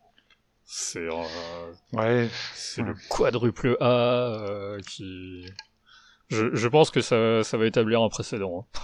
C'est 0.65 1.01
euh, 1.09 1.73
ouais, 1.95 2.29
c'est 2.55 2.83
Ouais. 2.83 2.89
le 2.89 2.95
quadruple 3.09 3.77
A 3.81 3.87
euh, 3.91 4.81
qui... 4.83 5.47
Je, 6.29 6.55
je 6.55 6.69
pense 6.69 6.91
que 6.91 7.01
ça, 7.01 7.43
ça 7.43 7.57
va 7.57 7.67
établir 7.67 8.03
un 8.03 8.09
précédent. 8.11 8.67
hein. 8.75 8.81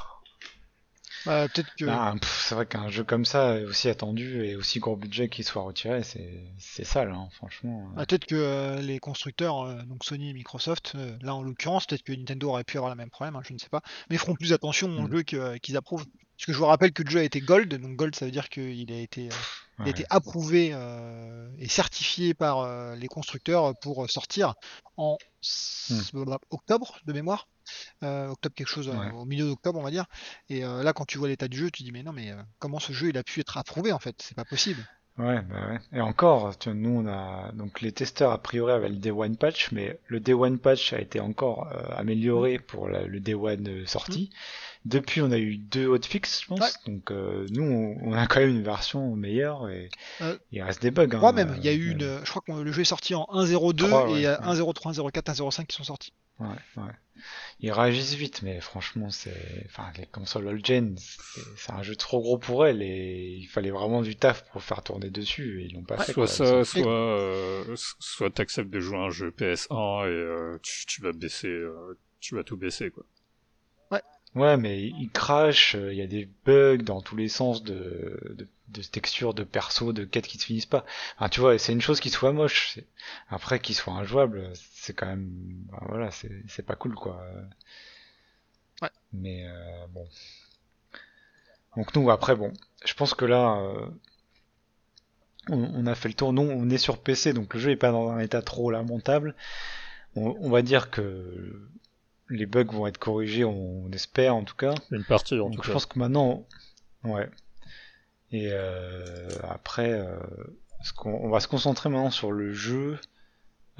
Bah, 1.26 1.48
Peut-être 1.48 1.74
que. 1.78 1.86
Ah, 1.88 2.14
c'est 2.22 2.54
vrai 2.54 2.66
qu'un 2.66 2.88
jeu 2.88 3.04
comme 3.04 3.24
ça, 3.24 3.54
aussi 3.62 3.88
attendu 3.88 4.44
et 4.44 4.56
aussi 4.56 4.78
gros 4.78 4.96
budget 4.96 5.28
qui 5.28 5.42
soit 5.42 5.62
retiré, 5.62 6.02
c'est 6.02 6.44
c'est 6.58 6.84
sale, 6.84 7.10
hein, 7.10 7.28
franchement. 7.32 7.88
Bah, 7.96 8.06
peut-être 8.06 8.26
que 8.26 8.34
euh, 8.34 8.80
les 8.80 8.98
constructeurs, 8.98 9.62
euh, 9.62 9.82
donc 9.82 10.04
Sony 10.04 10.30
et 10.30 10.32
Microsoft, 10.32 10.92
euh, 10.94 11.16
là 11.20 11.34
en 11.34 11.42
l'occurrence, 11.42 11.86
peut-être 11.86 12.02
que 12.02 12.12
Nintendo 12.12 12.50
aurait 12.50 12.64
pu 12.64 12.76
avoir 12.76 12.90
le 12.90 12.96
même 12.96 13.10
problème, 13.10 13.36
hein, 13.36 13.42
je 13.46 13.52
ne 13.52 13.58
sais 13.58 13.68
pas, 13.68 13.82
mais 14.10 14.16
feront 14.16 14.34
plus 14.34 14.52
attention 14.52 14.88
au 14.98 15.08
Mm. 15.08 15.12
jeu 15.12 15.24
euh, 15.34 15.58
qu'ils 15.58 15.76
approuvent. 15.76 16.04
Parce 16.36 16.46
que 16.46 16.52
je 16.52 16.58
vous 16.58 16.66
rappelle 16.66 16.92
que 16.92 17.02
le 17.04 17.10
jeu 17.10 17.20
a 17.20 17.24
été 17.24 17.40
gold, 17.40 17.72
donc 17.74 17.96
gold 17.96 18.14
ça 18.16 18.24
veut 18.24 18.32
dire 18.32 18.48
qu'il 18.48 18.90
a 18.92 18.98
été, 18.98 19.28
euh, 19.80 19.84
il 19.84 19.88
a 19.88 19.90
Ouais. 19.90 19.90
été 19.90 20.04
approuvé 20.10 20.70
euh, 20.72 21.50
et 21.58 21.68
certifié 21.68 22.34
par 22.34 22.60
euh, 22.60 22.94
les 22.96 23.08
constructeurs 23.08 23.74
pour 23.80 24.08
sortir 24.10 24.54
en 24.96 25.16
s- 25.42 26.12
octobre 26.50 26.98
de 27.06 27.12
mémoire. 27.12 27.48
Euh, 28.02 28.28
octobre 28.28 28.54
quelque 28.54 28.68
chose, 28.68 28.88
euh, 28.88 28.92
Ouais. 28.98 29.10
au 29.10 29.24
milieu 29.24 29.46
d'octobre 29.46 29.78
on 29.80 29.82
va 29.82 29.90
dire. 29.90 30.06
Et 30.48 30.64
euh, 30.64 30.82
là 30.82 30.92
quand 30.92 31.06
tu 31.06 31.18
vois 31.18 31.28
l'état 31.28 31.48
du 31.48 31.58
jeu, 31.58 31.70
tu 31.70 31.82
dis 31.84 31.92
mais 31.92 32.02
non 32.02 32.12
mais 32.12 32.30
euh, 32.32 32.42
comment 32.58 32.80
ce 32.80 32.92
jeu 32.92 33.08
il 33.10 33.18
a 33.18 33.24
pu 33.24 33.40
être 33.40 33.56
approuvé 33.58 33.92
en 33.92 33.98
fait? 34.00 34.16
C'est 34.22 34.36
pas 34.36 34.44
possible. 34.44 34.86
Ouais, 35.16 35.40
bah 35.42 35.68
ouais. 35.68 35.78
Et 35.92 36.00
encore, 36.00 36.58
tu 36.58 36.68
vois, 36.70 36.74
nous 36.78 36.90
on 36.90 37.06
a 37.06 37.52
donc 37.52 37.80
les 37.80 37.92
testeurs 37.92 38.32
a 38.32 38.42
priori 38.42 38.72
avaient 38.72 38.88
le 38.88 38.96
Day 38.96 39.12
One 39.12 39.36
patch, 39.36 39.70
mais 39.70 40.00
le 40.08 40.18
Day 40.18 40.32
One 40.32 40.58
patch 40.58 40.92
a 40.92 41.00
été 41.00 41.20
encore 41.20 41.68
euh, 41.72 41.84
amélioré 41.96 42.58
pour 42.58 42.88
la- 42.88 43.04
le 43.06 43.20
Day 43.20 43.34
One 43.34 43.68
euh, 43.68 43.86
sortie. 43.86 44.30
Depuis, 44.84 45.22
on 45.22 45.30
a 45.30 45.38
eu 45.38 45.56
deux 45.56 45.86
hotfix, 45.86 46.42
je 46.42 46.46
pense. 46.46 46.60
Ouais. 46.60 46.92
Donc 46.92 47.10
euh, 47.10 47.46
nous, 47.50 47.62
on, 47.62 48.10
on 48.10 48.12
a 48.12 48.26
quand 48.26 48.40
même 48.40 48.50
une 48.50 48.62
version 48.62 49.16
meilleure 49.16 49.68
et 49.70 49.88
Euh, 50.20 50.36
il 50.52 50.62
reste 50.62 50.82
des 50.82 50.90
bugs. 50.90 51.08
Trois 51.08 51.30
hein, 51.30 51.32
même, 51.32 51.54
il 51.56 51.64
y 51.64 51.68
a 51.68 51.72
euh, 51.72 51.76
eu 51.76 51.90
une. 51.92 52.20
Je 52.22 52.30
crois 52.30 52.42
que 52.46 52.52
le 52.52 52.70
jeu 52.70 52.82
est 52.82 52.84
sorti 52.84 53.14
en 53.14 53.26
1.02 53.32 53.88
Trois, 53.88 54.02
et 54.08 54.12
ouais, 54.12 54.18
il 54.18 54.22
y 54.22 54.26
a 54.26 54.40
ouais. 54.40 54.54
1.03, 54.54 54.94
1.04, 54.94 55.36
1.05 55.36 55.66
qui 55.66 55.76
sont 55.76 55.84
sortis. 55.84 56.12
Ouais, 56.38 56.48
ouais. 56.76 56.92
Ils 57.60 57.70
réagissent 57.70 58.14
vite, 58.14 58.42
mais 58.42 58.60
franchement, 58.60 59.08
c'est, 59.08 59.64
enfin, 59.66 59.90
les 59.96 60.04
consoles 60.06 60.48
old-gen, 60.48 60.96
c'est 60.98 61.40
c'est 61.56 61.72
un 61.72 61.82
jeu 61.82 61.94
trop 61.94 62.20
gros 62.20 62.38
pour 62.38 62.66
elles 62.66 62.82
et 62.82 63.36
il 63.38 63.46
fallait 63.46 63.70
vraiment 63.70 64.02
du 64.02 64.16
taf 64.16 64.44
pour 64.50 64.62
faire 64.62 64.82
tourner 64.82 65.10
dessus 65.10 65.62
et 65.62 65.66
ils 65.66 65.74
l'ont 65.74 65.84
pas 65.84 65.96
fait. 65.98 66.12
Soit 66.12 66.24
quoi. 66.24 66.26
ça, 66.26 66.64
soit, 66.64 66.92
euh, 66.92 67.76
soit 67.76 68.30
t'acceptes 68.30 68.70
de 68.70 68.80
jouer 68.80 68.96
à 68.98 69.02
un 69.02 69.10
jeu 69.10 69.30
PS1 69.30 70.06
et 70.06 70.08
euh, 70.10 70.58
tu, 70.62 70.86
tu 70.86 71.02
vas 71.02 71.12
baisser, 71.12 71.46
euh, 71.48 71.96
tu 72.20 72.34
vas 72.34 72.42
tout 72.42 72.56
baisser, 72.56 72.90
quoi. 72.90 73.04
Ouais, 74.34 74.56
mais 74.56 74.82
ils 74.82 75.10
crachent, 75.10 75.76
euh, 75.76 75.92
il 75.92 75.98
y 75.98 76.02
a 76.02 76.06
des 76.08 76.28
bugs 76.44 76.78
dans 76.78 77.00
tous 77.00 77.14
les 77.16 77.28
sens 77.28 77.62
de, 77.62 78.20
de, 78.36 78.48
de 78.68 78.82
textures, 78.82 79.32
de 79.32 79.44
perso, 79.44 79.92
de 79.92 80.04
quêtes 80.04 80.26
qui 80.26 80.38
se 80.38 80.44
finissent 80.46 80.66
pas. 80.66 80.84
Enfin, 81.16 81.28
tu 81.28 81.40
vois, 81.40 81.56
c'est 81.58 81.72
une 81.72 81.80
chose 81.80 82.00
qui 82.00 82.10
soit 82.10 82.32
moche. 82.32 82.78
Après, 83.28 83.60
qu'il 83.60 83.76
soit 83.76 83.92
injouable, 83.94 84.50
c'est 84.72 84.92
quand 84.94 85.06
même, 85.06 85.28
ben 85.70 85.78
voilà, 85.88 86.10
c'est 86.10 86.32
c'est 86.48 86.66
pas 86.66 86.74
cool, 86.76 86.94
quoi. 86.96 87.24
Ouais. 88.82 88.90
Mais 89.12 89.46
euh, 89.46 89.86
bon. 89.88 90.06
Donc 91.76 91.94
nous 91.94 92.10
après 92.10 92.34
bon, 92.36 92.52
je 92.84 92.94
pense 92.94 93.14
que 93.14 93.24
là 93.24 93.56
euh, 93.58 93.86
on, 95.48 95.58
on 95.74 95.86
a 95.86 95.94
fait 95.94 96.08
le 96.08 96.14
tour. 96.14 96.32
Non, 96.32 96.48
on 96.50 96.70
est 96.70 96.78
sur 96.78 97.02
PC, 97.02 97.32
donc 97.32 97.54
le 97.54 97.60
jeu 97.60 97.70
est 97.70 97.76
pas 97.76 97.90
dans 97.92 98.10
un 98.10 98.18
état 98.20 98.42
trop 98.42 98.70
lamentable. 98.70 99.34
On, 100.16 100.36
on 100.40 100.50
va 100.50 100.62
dire 100.62 100.90
que 100.90 101.68
les 102.28 102.46
bugs 102.46 102.64
vont 102.64 102.86
être 102.86 102.98
corrigés, 102.98 103.44
on, 103.44 103.84
on 103.86 103.90
espère 103.92 104.34
en 104.34 104.44
tout 104.44 104.56
cas. 104.56 104.74
Une 104.90 105.04
partie 105.04 105.34
en 105.38 105.50
Donc 105.50 105.56
tout 105.56 105.62
je 105.62 105.68
cas. 105.68 105.72
pense 105.74 105.86
que 105.86 105.98
maintenant, 105.98 106.46
ouais. 107.04 107.28
Et 108.32 108.48
euh, 108.50 109.28
après, 109.48 109.92
euh, 109.92 110.16
on 111.04 111.28
va 111.28 111.40
se 111.40 111.48
concentrer 111.48 111.88
maintenant 111.88 112.10
sur 112.10 112.32
le 112.32 112.52
jeu 112.52 112.98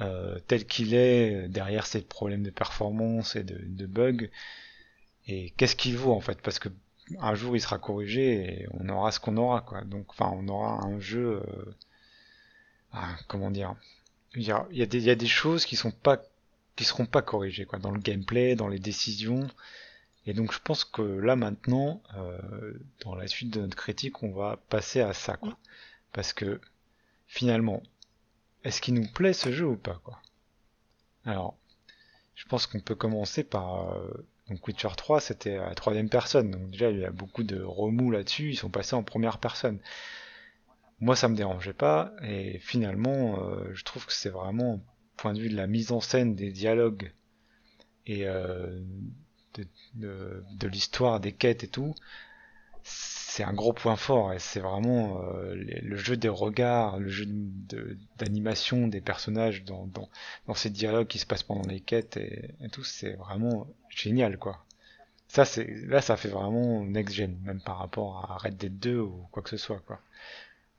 euh, 0.01 0.39
tel 0.47 0.65
qu'il 0.65 0.93
est, 0.93 1.47
derrière 1.49 1.85
ces 1.85 2.01
problèmes 2.01 2.43
de 2.43 2.49
performance 2.51 3.35
et 3.35 3.43
de, 3.43 3.57
de 3.61 3.85
bugs. 3.85 4.29
Et 5.27 5.49
qu'est-ce 5.57 5.75
qu'il 5.75 5.97
vaut 5.97 6.13
en 6.13 6.21
fait? 6.21 6.41
Parce 6.41 6.59
que 6.59 6.69
un 7.19 7.35
jour 7.35 7.55
il 7.55 7.59
sera 7.61 7.77
corrigé 7.79 8.61
et 8.61 8.67
on 8.79 8.89
aura 8.89 9.11
ce 9.11 9.19
qu'on 9.19 9.37
aura 9.37 9.61
quoi. 9.61 9.81
Donc 9.83 10.05
enfin 10.11 10.31
on 10.33 10.47
aura 10.47 10.83
un 10.85 10.99
jeu. 10.99 11.41
ah, 12.91 13.15
comment 13.27 13.51
dire? 13.51 13.75
Il 14.35 14.43
y 14.43 14.51
a, 14.51 14.67
il 14.71 14.77
y, 14.77 14.81
a 14.81 14.85
des, 14.85 14.97
il 14.97 15.03
y 15.03 15.09
a 15.09 15.15
des 15.15 15.27
choses 15.27 15.65
qui 15.65 15.75
sont 15.75 15.91
pas 15.91 16.21
qui 16.75 16.83
seront 16.83 17.05
pas 17.05 17.21
corrigées 17.21 17.65
quoi 17.65 17.79
dans 17.79 17.91
le 17.91 17.99
gameplay, 17.99 18.55
dans 18.55 18.67
les 18.67 18.79
décisions. 18.79 19.47
Et 20.25 20.33
donc 20.33 20.51
je 20.51 20.59
pense 20.59 20.85
que 20.85 21.01
là 21.01 21.35
maintenant, 21.35 22.01
euh, 22.17 22.73
dans 23.01 23.15
la 23.15 23.27
suite 23.27 23.51
de 23.51 23.61
notre 23.61 23.77
critique, 23.77 24.23
on 24.23 24.31
va 24.31 24.57
passer 24.69 25.01
à 25.01 25.13
ça 25.13 25.37
quoi. 25.37 25.57
Parce 26.13 26.33
que 26.33 26.59
finalement, 27.27 27.81
est-ce 28.63 28.81
qu'il 28.81 28.95
nous 28.95 29.07
plaît 29.07 29.33
ce 29.33 29.51
jeu 29.51 29.67
ou 29.67 29.77
pas 29.77 29.99
quoi? 30.03 30.21
Alors, 31.25 31.57
je 32.35 32.45
pense 32.45 32.67
qu'on 32.67 32.79
peut 32.79 32.95
commencer 32.95 33.43
par 33.43 33.93
euh, 33.93 34.27
donc 34.49 34.67
Witcher 34.67 34.89
3, 34.95 35.21
c'était 35.21 35.57
à 35.57 35.73
troisième 35.73 36.09
personne, 36.09 36.51
donc 36.51 36.69
déjà 36.69 36.91
il 36.91 36.99
y 36.99 37.05
a 37.05 37.11
beaucoup 37.11 37.43
de 37.43 37.61
remous 37.61 38.11
là-dessus, 38.11 38.51
ils 38.51 38.57
sont 38.57 38.69
passés 38.69 38.95
en 38.95 39.03
première 39.03 39.39
personne. 39.39 39.79
Moi 40.99 41.15
ça 41.15 41.27
me 41.27 41.35
dérangeait 41.35 41.73
pas, 41.73 42.11
et 42.21 42.59
finalement 42.59 43.39
euh, 43.43 43.73
je 43.73 43.83
trouve 43.83 44.05
que 44.05 44.13
c'est 44.13 44.29
vraiment, 44.29 44.79
point 45.17 45.33
de 45.33 45.39
vue 45.39 45.49
de 45.49 45.55
la 45.55 45.67
mise 45.67 45.91
en 45.91 46.01
scène, 46.01 46.35
des 46.35 46.51
dialogues 46.51 47.11
et 48.05 48.27
euh, 48.27 48.79
de, 49.95 50.67
l'histoire, 50.67 51.19
des 51.19 51.31
quêtes 51.31 51.63
et 51.63 51.67
tout, 51.67 51.95
c'est 52.83 53.43
un 53.43 53.53
gros 53.53 53.73
point 53.73 53.95
fort, 53.95 54.33
et 54.33 54.39
c'est 54.39 54.59
vraiment 54.59 55.21
euh, 55.23 55.55
le 55.55 55.95
jeu 55.95 56.15
des 56.17 56.29
regards, 56.29 56.99
le 56.99 57.09
jeu 57.09 57.25
d'animation 58.17 58.87
des 58.87 59.01
personnages 59.01 59.63
dans, 59.63 59.87
dans, 60.47 60.53
ces 60.53 60.69
dialogues 60.69 61.07
qui 61.07 61.19
se 61.19 61.25
passent 61.25 61.43
pendant 61.43 61.67
les 61.67 61.79
quêtes 61.81 62.17
et, 62.17 62.53
tout, 62.71 62.83
c'est 62.83 63.13
vraiment 63.13 63.67
génial 63.89 64.37
quoi. 64.37 64.63
Ça 65.27 65.43
c'est 65.43 65.65
là 65.87 66.01
ça 66.01 66.17
fait 66.17 66.29
vraiment 66.29 66.83
next 66.85 67.15
gen 67.15 67.37
même 67.43 67.59
par 67.59 67.79
rapport 67.79 68.29
à 68.31 68.37
Red 68.37 68.57
Dead 68.57 68.77
2 68.79 68.99
ou 68.99 69.27
quoi 69.31 69.41
que 69.41 69.49
ce 69.49 69.57
soit 69.57 69.79
quoi. 69.79 69.99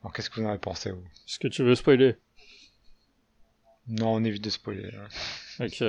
Alors 0.01 0.13
qu'est-ce 0.13 0.29
que 0.29 0.39
vous 0.39 0.45
en 0.45 0.49
avez 0.49 0.57
pensé 0.57 0.89
Est-ce 0.89 1.37
que 1.37 1.49
tu 1.49 1.63
veux 1.63 1.75
spoiler? 1.75 2.15
Non, 3.87 4.15
on 4.15 4.23
évite 4.23 4.43
de 4.43 4.49
spoiler. 4.49 4.89
ouais. 5.59 5.67
Ok. 5.67 5.83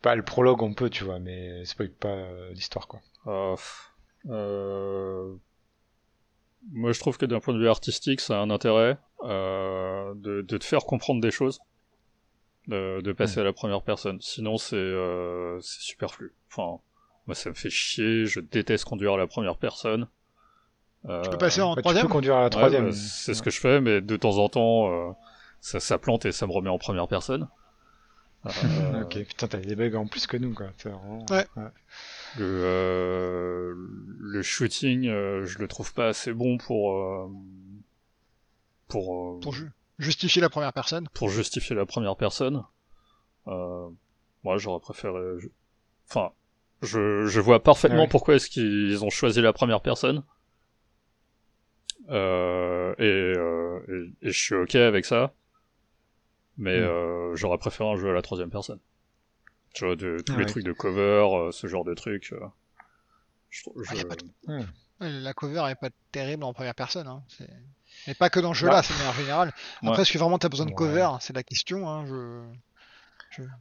Pas 0.00 0.14
le 0.14 0.22
prologue 0.22 0.62
on 0.62 0.72
peut 0.74 0.88
tu 0.90 1.04
vois 1.04 1.18
mais 1.18 1.64
spoil 1.64 1.90
pas 1.90 2.08
euh, 2.08 2.50
l'histoire 2.52 2.86
quoi. 2.86 3.00
Euh, 3.26 3.54
pff, 3.56 3.90
euh, 4.30 5.34
Moi, 6.72 6.92
je 6.92 7.00
trouve 7.00 7.18
que 7.18 7.26
d'un 7.26 7.40
point 7.40 7.54
de 7.54 7.58
vue 7.58 7.68
artistique, 7.68 8.20
ça 8.20 8.38
a 8.38 8.40
un 8.42 8.50
intérêt 8.50 8.98
euh, 9.24 10.14
de, 10.16 10.42
de 10.42 10.56
te 10.58 10.64
faire 10.64 10.84
comprendre 10.84 11.20
des 11.20 11.30
choses, 11.30 11.60
de, 12.68 13.00
de 13.00 13.12
passer 13.12 13.40
à 13.40 13.44
la 13.44 13.52
première 13.52 13.82
personne. 13.82 14.18
Sinon, 14.20 14.56
c'est 14.58 14.76
euh, 14.76 15.58
c'est 15.60 15.80
superflu. 15.80 16.34
Enfin, 16.50 16.80
moi, 17.26 17.34
ça 17.34 17.50
me 17.50 17.54
fait 17.54 17.70
chier. 17.70 18.26
Je 18.26 18.40
déteste 18.40 18.84
conduire 18.84 19.14
à 19.14 19.16
la 19.18 19.26
première 19.26 19.56
personne. 19.56 20.08
Euh, 21.06 21.22
Tu 21.22 21.30
peux 21.30 21.38
passer 21.38 21.60
en 21.60 21.74
Bah, 21.74 21.76
tu 21.76 21.82
troisième? 21.82 22.06
peux 22.06 22.12
conduire 22.12 22.36
à 22.36 22.40
la 22.40 22.44
ouais, 22.46 22.50
troisième. 22.50 22.86
bah, 22.86 22.92
c'est 22.92 23.34
ce 23.34 23.42
que 23.42 23.50
je 23.50 23.60
fais, 23.60 23.80
mais 23.80 24.00
de 24.00 24.16
temps 24.16 24.38
en 24.38 24.48
temps, 24.48 24.90
euh, 24.92 25.12
ça, 25.60 25.80
ça 25.80 25.98
plante 25.98 26.24
et 26.26 26.32
ça 26.32 26.46
me 26.46 26.52
remet 26.52 26.70
en 26.70 26.78
première 26.78 27.08
personne. 27.08 27.48
Euh, 28.46 29.02
Ok, 29.02 29.18
putain, 29.24 29.48
t'as 29.48 29.58
des 29.58 29.74
bugs 29.74 29.94
en 29.96 30.06
plus 30.06 30.26
que 30.26 30.36
nous, 30.36 30.54
quoi. 30.54 30.68
Vraiment... 30.84 31.26
Ouais. 31.30 31.46
Le, 32.38 32.44
euh, 32.44 33.74
le 34.20 34.42
shooting, 34.42 35.08
euh, 35.08 35.44
je 35.44 35.58
le 35.58 35.66
trouve 35.68 35.92
pas 35.92 36.08
assez 36.08 36.32
bon 36.32 36.56
pour 36.58 36.92
euh, 36.94 37.28
pour 38.86 39.36
euh, 39.36 39.40
Pour 39.40 39.52
ju- 39.54 39.70
justifier 39.98 40.40
la 40.40 40.48
première 40.48 40.72
personne. 40.72 41.08
pour 41.14 41.28
justifier 41.30 41.74
la 41.74 41.84
première 41.86 42.16
personne. 42.16 42.64
Euh, 43.48 43.88
moi, 44.44 44.56
j'aurais 44.58 44.80
préféré. 44.80 45.20
je- 45.38 45.48
Enfin, 46.08 46.30
je, 46.82 47.26
je 47.26 47.40
vois 47.40 47.62
parfaitement 47.62 47.98
Ah 47.98 48.02
ouais. 48.02 48.08
pourquoi 48.08 48.36
est-ce 48.36 48.48
qu'ils 48.48 49.04
ont 49.04 49.10
choisi 49.10 49.40
la 49.42 49.52
première 49.52 49.80
personne. 49.82 50.22
Euh, 52.10 52.94
et, 52.98 53.02
euh, 53.04 53.80
et, 54.22 54.28
et 54.28 54.32
je 54.32 54.38
suis 54.38 54.54
ok 54.54 54.74
avec 54.76 55.04
ça. 55.04 55.32
Mais 56.58 56.78
Mm. 56.80 56.84
euh, 56.84 57.36
j'aurais 57.36 57.58
préféré 57.58 57.88
un 57.90 57.96
jeu 57.96 58.10
à 58.10 58.12
la 58.12 58.22
troisième 58.22 58.50
personne. 58.50 58.80
Tu 59.74 59.84
vois, 59.84 59.96
de, 59.96 60.18
tous 60.18 60.32
Ah 60.32 60.38
les 60.38 60.44
ouais. 60.44 60.50
trucs 60.50 60.64
de 60.64 60.72
cover, 60.72 61.26
euh, 61.32 61.52
ce 61.52 61.66
genre 61.66 61.84
de 61.84 61.94
trucs. 61.94 62.32
euh, 62.32 62.40
je, 63.50 63.62
trouve- 63.62 63.82
Ah, 63.88 63.94
je- 63.94 64.02
pas. 64.04 64.16
Ouais, 65.00 65.10
La 65.10 65.32
cover 65.32 65.64
est 65.70 65.76
pas 65.76 65.90
terrible 66.10 66.42
en 66.44 66.52
première 66.52 66.74
personne. 66.74 67.06
Hein. 67.06 67.22
Mais 68.08 68.14
pas 68.14 68.28
que 68.30 68.40
dans 68.40 68.52
ce 68.54 68.58
jeu-là, 68.60 68.72
Bah. 68.74 68.82
c'est 68.82 68.92
de 68.94 68.98
manière 68.98 69.14
générale. 69.14 69.52
Ouais. 69.82 69.88
Après, 69.90 70.02
est-ce 70.02 70.12
que 70.12 70.18
vraiment 70.18 70.38
t'as 70.38 70.48
besoin 70.48 70.66
de 70.66 70.70
Ouais. 70.72 70.76
cover 70.76 71.08
C'est 71.20 71.32
la 71.34 71.42
question. 71.44 71.88
Hein. 71.88 72.04
Je... 72.06 72.42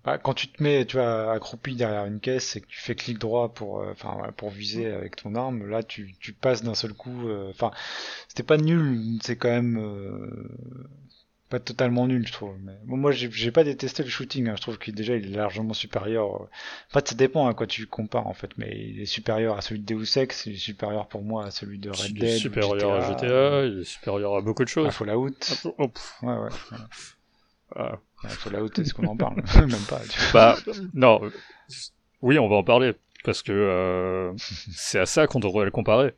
Bah, 0.04 0.18
quand 0.18 0.34
tu 0.34 0.48
te 0.48 0.64
mets, 0.64 0.86
tu 0.86 0.96
vois, 0.98 1.32
accroupi 1.34 1.76
derrière 1.76 2.06
une 2.06 2.20
caisse 2.20 2.56
et 2.56 2.62
que 2.62 2.66
tu 2.68 2.80
fais 2.80 2.96
clic 2.96 3.20
droit 3.20 3.54
pour, 3.54 3.82
euh, 3.82 3.94
pour 4.38 4.50
viser 4.50 4.92
avec 4.92 5.18
ton 5.18 5.36
arme, 5.36 5.68
là, 5.68 5.84
tu, 5.84 6.16
tu 6.20 6.34
passes 6.34 6.64
d'un 6.64 6.74
seul 6.74 6.94
coup. 6.94 7.28
euh, 7.28 7.50
Enfin, 7.52 7.70
c'était 8.28 8.44
pas 8.44 8.58
nul, 8.58 9.20
c'est 9.22 9.36
quand 9.36 9.50
même 9.50 9.78
euh, 9.78 10.50
pas 11.50 11.60
totalement 11.60 12.08
nul, 12.08 12.26
je 12.28 12.32
trouve. 12.34 12.56
Mais 12.64 12.74
bon, 12.86 12.98
moi, 12.98 13.12
j'ai 13.12 13.52
pas 13.52 13.64
détesté 13.64 14.04
le 14.04 14.10
shooting. 14.10 14.50
hein, 14.50 14.54
Je 14.58 14.62
trouve 14.62 14.78
qu'il 14.78 14.94
déjà, 14.96 15.16
il 15.16 15.34
est 15.34 15.38
largement 15.38 15.74
supérieur. 15.74 16.26
euh, 16.36 16.46
En 16.46 16.94
fait, 16.94 17.08
ça 17.10 17.16
dépend 17.16 17.48
à 17.48 17.54
quoi 17.54 17.68
tu 17.68 17.88
compares, 17.88 18.28
en 18.28 18.34
fait. 18.34 18.50
Mais 18.58 18.70
il 18.90 19.00
est 19.02 19.06
supérieur 19.06 19.58
à 19.58 19.62
celui 19.62 19.80
de 19.82 19.86
Deus 19.96 20.18
Ex, 20.18 20.46
il 20.46 20.54
est 20.54 20.58
supérieur 20.58 21.08
pour 21.08 21.24
moi 21.24 21.46
à 21.46 21.52
celui 21.52 21.80
de 21.80 21.90
Red 21.90 22.00
il 22.10 22.14
Dead. 22.16 22.24
est 22.24 22.36
ou 22.36 22.40
supérieur 22.40 22.92
à 22.94 23.02
GTA, 23.02 23.66
il 23.66 23.80
est 23.82 23.84
supérieur 23.86 24.36
à 24.36 24.42
beaucoup 24.42 24.64
de 24.64 24.70
à 24.70 24.74
choses. 24.74 24.94
Fallout. 24.94 25.30
Oh, 25.78 25.88
pff, 25.88 26.14
Ouais, 26.24 26.36
ouais. 26.38 26.50
ah. 27.76 28.00
Ouais, 28.24 28.30
Fallout, 28.32 28.70
est-ce 28.78 28.94
qu'on 28.94 29.08
en 29.08 29.16
parle 29.18 29.36
Même 29.56 29.70
pas. 29.90 30.02
tu 30.10 30.20
vois. 30.20 30.32
Bah, 30.34 30.58
non. 30.94 31.24
euh, 31.24 31.30
Oui, 32.22 32.40
on 32.40 32.48
va 32.50 32.56
en 32.58 32.64
parler. 32.64 32.94
Parce 33.24 33.42
que 33.42 33.52
euh, 33.52 34.32
c'est 34.38 35.00
à 35.00 35.06
ça 35.06 35.28
qu'on 35.28 35.40
devrait 35.40 35.66
le 35.66 35.72
comparer. 35.72 36.14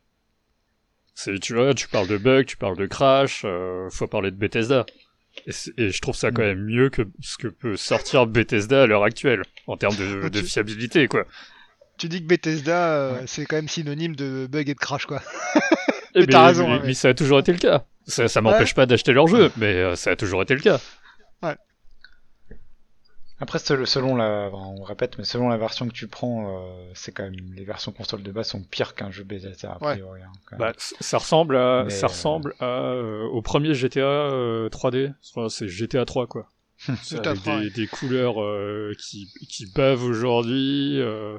Tu 1.42 1.54
vois, 1.54 1.74
tu 1.74 1.88
parles 1.88 2.06
de 2.06 2.16
bugs, 2.16 2.44
tu 2.44 2.56
parles 2.56 2.76
de 2.78 2.86
crash, 2.86 3.42
euh, 3.44 3.90
faut 3.90 4.06
parler 4.06 4.30
de 4.30 4.36
Bethesda. 4.36 4.86
Et, 5.46 5.90
je 5.90 6.00
trouve 6.00 6.14
ça 6.14 6.30
quand 6.30 6.42
même 6.42 6.64
mieux 6.64 6.90
que 6.90 7.02
ce 7.20 7.36
que 7.38 7.48
peut 7.48 7.76
sortir 7.76 8.26
Bethesda 8.26 8.82
à 8.82 8.86
l'heure 8.86 9.04
actuelle, 9.04 9.42
en 9.66 9.76
termes 9.76 9.96
de, 9.96 10.28
de 10.30 10.42
fiabilité, 10.42 11.08
quoi. 11.08 11.24
Tu 11.98 12.08
dis 12.08 12.22
que 12.22 12.26
Bethesda, 12.26 12.94
euh, 12.94 13.22
c'est 13.26 13.44
quand 13.44 13.56
même 13.56 13.68
synonyme 13.68 14.16
de 14.16 14.46
bug 14.50 14.68
et 14.68 14.74
de 14.74 14.78
crash, 14.78 15.06
quoi. 15.06 15.22
Eh 16.14 16.20
Mais 16.20 16.26
t'as 16.26 16.46
raison, 16.46 16.80
mais, 16.82 16.94
ça 16.94 17.10
a 17.10 17.14
toujours 17.14 17.38
été 17.38 17.52
le 17.52 17.58
cas. 17.58 17.84
Ça, 18.06 18.26
ça 18.26 18.40
m'empêche 18.40 18.74
pas 18.74 18.84
d'acheter 18.84 19.12
leur 19.12 19.28
jeu, 19.28 19.52
mais 19.56 19.74
euh, 19.76 19.94
ça 19.94 20.10
a 20.10 20.16
toujours 20.16 20.42
été 20.42 20.54
le 20.54 20.60
cas. 20.60 20.80
Après, 23.40 23.58
sel- 23.58 23.86
selon 23.86 24.16
la, 24.16 24.50
on 24.52 24.82
répète, 24.82 25.16
mais 25.18 25.24
selon 25.24 25.48
la 25.48 25.56
version 25.56 25.88
que 25.88 25.92
tu 25.94 26.06
prends, 26.08 26.58
euh, 26.62 26.90
c'est 26.94 27.10
quand 27.12 27.22
même 27.22 27.34
les 27.54 27.64
versions 27.64 27.90
console 27.90 28.22
de 28.22 28.30
base 28.32 28.48
sont 28.48 28.62
pires 28.62 28.94
qu'un 28.94 29.10
jeu 29.10 29.24
Bethesda 29.24 29.72
a 29.72 29.84
Ouais. 29.84 29.94
priori. 29.94 30.20
hein, 30.22 30.30
quand 30.46 30.58
même. 30.58 30.68
Bah, 30.68 30.74
c- 30.76 30.94
ça 31.00 31.18
ressemble 31.18 31.56
à, 31.56 31.84
Mais, 31.84 31.90
ça 31.90 32.06
euh, 32.06 32.08
ressemble 32.10 32.54
à, 32.60 32.64
euh, 32.92 33.24
au 33.24 33.40
premier 33.40 33.72
GTA 33.74 34.00
euh, 34.04 34.68
3D. 34.68 35.12
Enfin, 35.34 35.48
c'est 35.48 35.68
GTA 35.68 36.04
3 36.04 36.26
quoi. 36.26 36.48
C'est 37.02 37.16
GTA 37.16 37.30
avec 37.30 37.42
3, 37.42 37.58
des, 37.60 37.64
ouais. 37.64 37.70
des 37.70 37.86
couleurs 37.86 38.42
euh, 38.42 38.94
qui, 38.98 39.26
qui 39.48 39.66
bavent 39.74 40.04
aujourd'hui. 40.04 41.00
euh, 41.00 41.38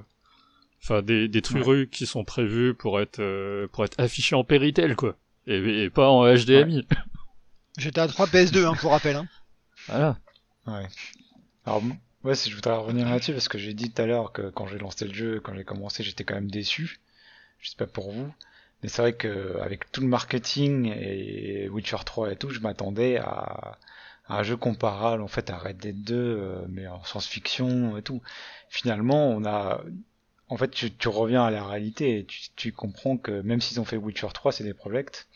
Enfin, 0.83 1.03
des, 1.03 1.27
des 1.27 1.43
trucs 1.43 1.91
qui 1.91 2.07
sont 2.07 2.23
prévus 2.23 2.73
pour 2.73 2.99
être 2.99 3.19
euh, 3.19 3.67
pour 3.67 3.85
être 3.85 3.99
affichés 3.99 4.35
en 4.35 4.43
Péritel 4.43 4.95
quoi, 4.95 5.15
et, 5.45 5.83
et 5.83 5.89
pas 5.91 6.09
en 6.09 6.25
HDMI. 6.25 6.87
GTA 7.77 8.07
3 8.07 8.25
PS2, 8.25 8.65
hein, 8.65 8.73
pour 8.81 8.89
rappel. 8.89 9.15
Hein. 9.15 9.27
Voilà. 9.87 10.17
Ouais. 10.65 10.87
Alors, 11.66 11.82
ouais, 12.24 12.36
si 12.36 12.49
je 12.49 12.55
voudrais 12.55 12.76
revenir 12.76 13.09
là-dessus, 13.09 13.34
parce 13.34 13.47
que 13.47 13.57
j'ai 13.57 13.74
dit 13.74 13.91
tout 13.91 14.01
à 14.01 14.05
l'heure 14.05 14.32
que 14.32 14.49
quand 14.49 14.68
j'ai 14.68 14.78
lancé 14.78 15.05
le 15.07 15.14
jeu, 15.14 15.39
quand 15.39 15.53
j'ai 15.55 15.64
commencé, 15.64 16.03
j'étais 16.03 16.24
quand 16.24 16.36
même 16.36 16.51
déçu. 16.51 16.99
Je 17.59 17.70
sais 17.70 17.78
pas 17.78 17.88
pour 17.88 18.12
vous. 18.12 18.34
Mais 18.84 18.89
c'est 18.89 19.01
vrai 19.01 19.14
que 19.14 19.57
avec 19.62 19.91
tout 19.91 20.01
le 20.01 20.07
marketing 20.07 20.88
et 20.95 21.70
Witcher 21.70 21.97
3 22.05 22.32
et 22.32 22.36
tout, 22.38 22.49
je 22.51 22.59
m'attendais 22.62 23.18
à, 23.18 23.78
à 24.28 24.39
un 24.39 24.43
jeu 24.43 24.57
comparable 24.57 25.22
en 25.24 25.28
fait 25.28 25.49
à 25.51 25.57
Red 25.57 25.78
Dead 25.78 26.03
2, 26.03 26.16
euh, 26.16 26.66
mais 26.70 26.88
en 26.88 27.03
science-fiction 27.03 27.97
et 27.97 28.03
tout. 28.03 28.22
Finalement, 28.70 29.30
on 29.30 29.45
a, 29.45 29.84
en 30.49 30.57
fait, 30.57 30.70
tu, 30.72 30.91
tu 30.95 31.07
reviens 31.09 31.45
à 31.45 31.51
la 31.51 31.66
réalité 31.66 32.20
et 32.20 32.26
tu, 32.26 32.41
tu 32.55 32.72
comprends 32.74 33.18
que 33.18 33.41
même 33.41 33.62
s'ils 33.62 33.80
ont 33.82 33.86
fait 33.86 33.97
Witcher 33.97 34.30
3, 34.34 34.51
c'est 34.53 34.64
des 34.64 34.74
projects. 34.74 35.28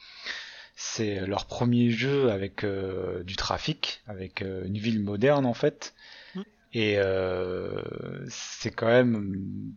C'est 0.75 1.25
leur 1.25 1.45
premier 1.45 1.89
jeu 1.89 2.29
avec 2.29 2.63
euh, 2.63 3.23
du 3.23 3.35
trafic, 3.37 4.01
avec 4.07 4.41
euh, 4.41 4.65
une 4.65 4.77
ville 4.77 5.01
moderne 5.01 5.45
en 5.45 5.53
fait. 5.53 5.93
Mm. 6.35 6.41
Et 6.73 6.95
euh, 6.97 7.81
c'est 8.27 8.71
quand 8.71 8.87
même 8.87 9.73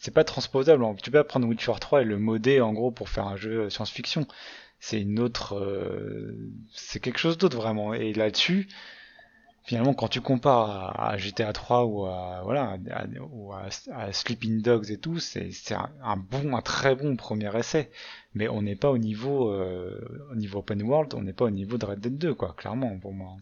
c'est 0.00 0.14
pas 0.14 0.24
transposable. 0.24 0.84
Tu 1.02 1.10
peux 1.10 1.18
pas 1.18 1.24
prendre 1.24 1.46
Witcher 1.46 1.72
3 1.78 2.02
et 2.02 2.04
le 2.04 2.18
modder 2.18 2.60
en 2.60 2.72
gros 2.72 2.90
pour 2.90 3.08
faire 3.08 3.26
un 3.26 3.36
jeu 3.36 3.70
science-fiction. 3.70 4.26
C'est 4.80 5.00
une 5.00 5.20
autre, 5.20 5.56
euh, 5.56 6.34
c'est 6.74 7.00
quelque 7.00 7.18
chose 7.18 7.36
d'autre 7.36 7.56
vraiment. 7.56 7.92
Et 7.92 8.14
là-dessus, 8.14 8.66
finalement, 9.64 9.94
quand 9.94 10.08
tu 10.08 10.20
compares 10.20 10.70
à, 11.00 11.10
à 11.10 11.16
GTA 11.16 11.52
3 11.52 11.84
ou 11.86 12.06
à 12.06 12.42
voilà, 12.44 12.78
à, 12.90 13.04
ou 13.30 13.52
à, 13.52 13.68
à 13.92 14.12
Sleeping 14.12 14.62
Dogs 14.62 14.90
et 14.90 14.98
tout, 14.98 15.18
c'est 15.18 15.50
c'est 15.52 15.74
un, 15.74 15.90
un 16.02 16.16
bon, 16.16 16.56
un 16.56 16.62
très 16.62 16.94
bon 16.94 17.16
premier 17.16 17.54
essai. 17.56 17.90
Mais 18.34 18.48
on 18.48 18.62
n'est 18.62 18.76
pas 18.76 18.90
au 18.90 18.98
niveau, 18.98 19.52
euh, 19.52 20.00
au 20.30 20.36
niveau 20.36 20.60
open 20.60 20.82
world, 20.82 21.14
on 21.14 21.22
n'est 21.22 21.32
pas 21.32 21.46
au 21.46 21.50
niveau 21.50 21.78
de 21.78 21.86
Red 21.86 22.00
Dead 22.00 22.16
2 22.18 22.34
quoi, 22.34 22.54
clairement 22.56 22.98
pour 22.98 23.12
moi. 23.12 23.36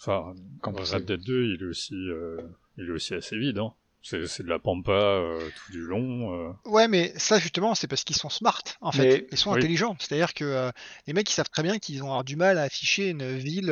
Enfin, 0.00 0.34
Quand 0.62 0.72
Red 0.78 1.04
Dead 1.04 1.20
2, 1.20 1.44
il 1.54 1.62
est 1.62 1.66
aussi, 1.66 1.94
euh, 1.94 2.40
il 2.78 2.86
est 2.86 2.90
aussi 2.90 3.14
assez 3.14 3.36
vide, 3.36 3.58
hein. 3.58 3.72
C'est, 4.02 4.26
c'est 4.26 4.42
de 4.42 4.48
la 4.48 4.58
pampa 4.58 4.92
euh, 4.92 5.38
tout 5.50 5.72
du 5.72 5.82
long. 5.82 6.32
euh. 6.34 6.52
Ouais, 6.64 6.88
mais 6.88 7.12
ça 7.18 7.38
justement, 7.38 7.74
c'est 7.74 7.86
parce 7.86 8.02
qu'ils 8.02 8.16
sont 8.16 8.30
smart, 8.30 8.62
en 8.80 8.92
fait. 8.92 9.02
Mais- 9.04 9.26
Ils 9.30 9.36
sont 9.36 9.50
oui. 9.50 9.58
intelligents. 9.58 9.94
C'est-à-dire 9.98 10.32
que 10.32 10.44
euh, 10.44 10.70
les 11.06 11.12
mecs, 11.12 11.28
ils 11.30 11.34
savent 11.34 11.50
très 11.50 11.62
bien 11.62 11.78
qu'ils 11.78 11.98
vont 12.00 12.06
avoir 12.06 12.24
du 12.24 12.36
mal 12.36 12.56
à 12.56 12.62
afficher 12.62 13.10
une 13.10 13.36
ville 13.36 13.68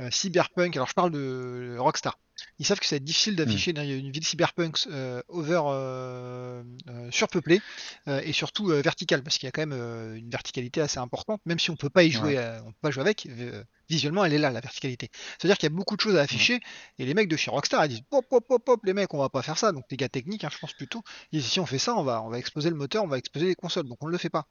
euh, 0.00 0.04
euh, 0.04 0.10
cyberpunk. 0.10 0.76
Alors, 0.76 0.88
je 0.88 0.94
parle 0.94 1.10
de 1.12 1.76
Rockstar. 1.78 2.18
Ils 2.58 2.66
savent 2.66 2.80
que 2.80 2.86
ça 2.86 2.94
va 2.94 2.98
être 2.98 3.04
difficile 3.04 3.36
d'afficher 3.36 3.70
une, 3.70 3.78
une 3.78 4.10
ville 4.10 4.24
cyberpunk 4.24 4.76
euh, 4.88 5.22
over 5.28 5.60
euh, 5.66 6.64
euh, 6.88 7.10
surpeuplée 7.12 7.60
euh, 8.08 8.20
et 8.24 8.32
surtout 8.32 8.70
euh, 8.70 8.80
verticale, 8.82 9.22
parce 9.22 9.38
qu'il 9.38 9.46
y 9.46 9.48
a 9.48 9.52
quand 9.52 9.62
même 9.62 9.72
euh, 9.72 10.16
une 10.16 10.30
verticalité 10.30 10.80
assez 10.80 10.98
importante, 10.98 11.40
même 11.46 11.60
si 11.60 11.70
on 11.70 11.76
peut 11.76 11.90
pas 11.90 12.02
y 12.02 12.10
jouer, 12.10 12.36
euh, 12.38 12.60
on 12.62 12.72
peut 12.72 12.78
pas 12.82 12.90
jouer 12.90 13.02
avec. 13.02 13.26
euh, 13.26 13.62
visuellement, 13.88 14.24
elle 14.24 14.32
est 14.32 14.38
là, 14.38 14.50
la 14.50 14.60
verticalité. 14.60 15.10
C'est-à-dire 15.38 15.58
qu'il 15.58 15.68
y 15.68 15.72
a 15.72 15.76
beaucoup 15.76 15.94
de 15.94 16.00
choses 16.00 16.16
à 16.16 16.22
afficher, 16.22 16.58
et 16.98 17.04
les 17.06 17.14
mecs 17.14 17.28
de 17.28 17.36
chez 17.36 17.50
Rockstar, 17.52 17.84
ils 17.84 17.90
disent 17.90 18.02
pop, 18.10 18.24
pop, 18.28 18.44
pop, 18.48 18.64
pop, 18.64 18.80
les 18.84 18.94
mecs, 18.94 19.12
on 19.14 19.18
va 19.18 19.28
pas 19.28 19.42
faire 19.42 19.58
ça. 19.58 19.70
Donc 19.72 19.84
les 19.90 19.96
gars 19.96 20.08
techniques, 20.08 20.42
hein, 20.42 20.48
je 20.52 20.58
pense 20.58 20.72
plutôt, 20.72 21.02
ils 21.30 21.40
disent 21.40 21.50
si 21.52 21.60
on 21.60 21.66
fait 21.66 21.78
ça, 21.78 21.94
on 21.94 22.02
va, 22.02 22.20
on 22.22 22.30
va 22.30 22.38
exploser 22.38 22.70
le 22.70 22.76
moteur, 22.76 23.04
on 23.04 23.08
va 23.08 23.18
exploser 23.18 23.46
les 23.46 23.54
consoles. 23.54 23.86
Donc 23.86 23.98
on 24.02 24.06
ne 24.06 24.12
le 24.12 24.18
fait 24.18 24.30
pas. 24.30 24.46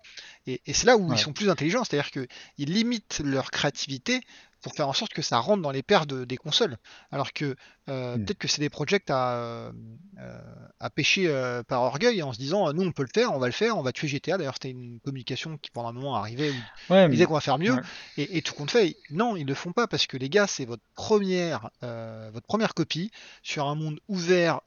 Et, 0.46 0.62
et 0.66 0.74
c'est 0.74 0.86
là 0.86 0.96
où 0.98 1.10
Ouais. 1.10 1.16
ils 1.18 1.20
sont 1.20 1.34
plus 1.34 1.50
intelligents, 1.50 1.84
c'est-à-dire 1.84 2.12
qu'ils 2.12 2.72
limitent 2.72 3.22
leur 3.26 3.52
créativité 3.52 4.22
pour 4.64 4.74
faire 4.74 4.88
en 4.88 4.94
sorte 4.94 5.14
que 5.14 5.22
ça 5.22 5.38
rentre 5.38 5.62
dans 5.62 5.70
les 5.72 5.84
paires 5.84 6.06
de- 6.08 6.26
des 6.26 6.38
consoles. 6.38 6.78
Alors 7.12 7.34
que 7.34 7.56
euh, 7.90 8.18
Mm. 8.18 8.26
peut-être 8.26 8.38
que 8.40 8.48
c'est 8.48 8.62
des 8.62 8.70
projects 8.70 9.10
à, 9.10 9.36
euh, 9.36 9.72
euh, 10.20 10.40
à 10.80 10.90
pêcher 10.90 11.28
par 11.68 11.82
orgueil 11.84 12.24
en 12.24 12.34
se 12.34 12.40
disant 12.40 12.72
nous 12.74 12.82
on 12.84 12.92
peut 12.92 13.04
le 13.04 13.10
faire, 13.14 13.34
on 13.34 13.40
va 13.40 13.48
le 13.48 13.52
faire, 13.54 13.78
on 13.78 13.84
va 13.84 13.92
tuer 13.92 14.08
GTA. 14.08 14.38
D'ailleurs 14.38 14.54
c'était 14.56 14.72
une 14.72 15.00
communication 15.02 15.58
qui 15.58 15.70
pendant 15.70 15.90
un 15.90 15.94
moment 15.94 16.16
arrivait 16.16 16.50
où 16.50 16.56
Ouais, 16.90 17.06
ils 17.06 17.12
disaient 17.12 17.26
qu'on 17.26 17.34
va 17.36 17.42
faire 17.42 17.60
mieux. 17.60 17.74
Ouais. 17.76 17.82
Et, 18.18 18.38
et 18.38 18.42
tout 18.42 18.54
compte 18.54 18.72
fait, 18.72 18.96
non, 19.12 19.36
ils 19.36 19.46
le 19.46 19.54
font 19.54 19.74
pas 19.74 19.88
parce 19.88 20.08
que 20.08 20.18
les 20.18 20.30
gars, 20.30 20.48
c'est 20.48 20.66
votre 20.66 20.84
première, 20.96 21.70
votre 21.82 22.48
première 22.48 22.74
copie 22.74 23.12
sur 23.42 23.68
un 23.68 23.76
monde 23.76 24.00
ouvert 24.08 24.62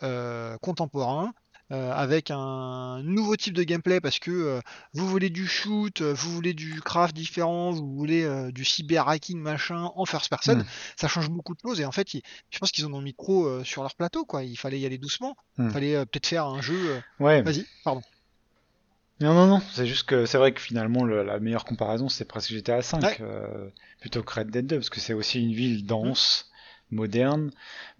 contemporain. 0.61 1.33
Euh, 1.73 1.93
avec 1.93 2.31
un 2.31 3.03
nouveau 3.03 3.35
type 3.37 3.55
de 3.55 3.63
gameplay 3.65 4.01
parce 4.01 4.19
que 4.21 4.31
euh, 4.31 4.61
vous 4.93 5.09
voulez 5.09 5.31
du 5.31 5.47
shoot, 5.49 6.01
euh, 6.01 6.13
vous 6.15 6.31
voulez 6.33 6.55
du 6.55 6.81
craft 6.81 7.15
différent, 7.15 7.73
vous 7.73 7.95
voulez 7.97 8.23
euh, 8.23 8.53
du 8.53 8.65
cyber 8.65 9.09
hacking 9.09 9.39
machin 9.41 9.91
en 9.95 10.05
first 10.05 10.29
person, 10.31 10.59
Mm. 10.59 10.65
ça 10.97 11.09
change 11.09 11.29
beaucoup 11.29 11.55
de 11.55 11.61
choses 11.61 11.81
et 11.81 11.85
en 11.85 11.93
fait 11.93 12.15
ils- 12.15 12.23
je 12.51 12.59
pense 12.59 12.71
qu'ils 12.71 12.87
en 12.87 12.93
ont 12.93 13.01
mis 13.01 13.15
trop 13.15 13.65
sur 13.65 13.83
leur 13.83 13.95
plateau 13.97 14.25
quoi, 14.25 14.45
il 14.45 14.57
fallait 14.57 14.79
y 14.79 14.87
aller 14.87 14.99
doucement, 14.99 15.37
il 15.59 15.65
Mm. 15.65 15.71
fallait 15.71 16.07
peut-être 16.07 16.27
faire 16.29 16.47
un 16.47 16.61
jeu, 16.63 17.01
ouais. 17.21 17.43
vas-y, 17.43 17.67
pardon. 17.83 18.03
Non, 19.21 19.33
non, 19.33 19.47
non, 19.47 19.63
c'est 19.73 19.87
juste 19.87 20.03
que 20.07 20.27
c'est 20.27 20.37
vrai 20.37 20.53
que 20.53 20.61
finalement 20.61 21.03
le- 21.05 21.23
la 21.25 21.41
meilleure 21.41 21.65
comparaison 21.65 22.09
c'est 22.11 22.27
presque 22.27 22.51
GTA 22.51 22.81
V 22.81 22.87
Ouais. 23.03 23.17
euh, 23.23 23.71
plutôt 24.01 24.23
que 24.23 24.33
Red 24.35 24.51
Dead 24.51 24.67
2 24.67 24.77
parce 24.77 24.91
que 24.91 25.01
c'est 25.01 25.15
aussi 25.15 25.41
une 25.43 25.53
ville 25.55 25.87
dense, 25.87 26.51
moderne, 26.91 27.51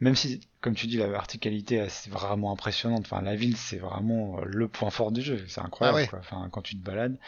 même 0.01 0.15
si 0.15 0.41
comme 0.61 0.75
tu 0.75 0.87
dis 0.87 0.97
la 0.97 1.09
verticalité 1.09 1.77
est 1.77 1.89
c'est 1.89 2.11
vraiment 2.11 2.53
impressionnante. 2.53 3.03
Enfin 3.07 3.23
la 3.23 3.35
ville 3.37 3.57
c'est 3.57 3.79
vraiment 3.79 4.39
euh, 4.39 4.45
le 4.47 4.69
point 4.69 4.91
fort 4.91 5.13
du 5.13 5.23
jeu, 5.23 5.45
c'est 5.49 5.61
incroyable 5.61 5.99
Ah 5.99 6.03
ouais. 6.03 6.09
quoi. 6.09 6.19
Enfin 6.21 6.49
quand 6.53 6.63
tu 6.63 6.77
te 6.77 6.85
balades, 6.85 7.19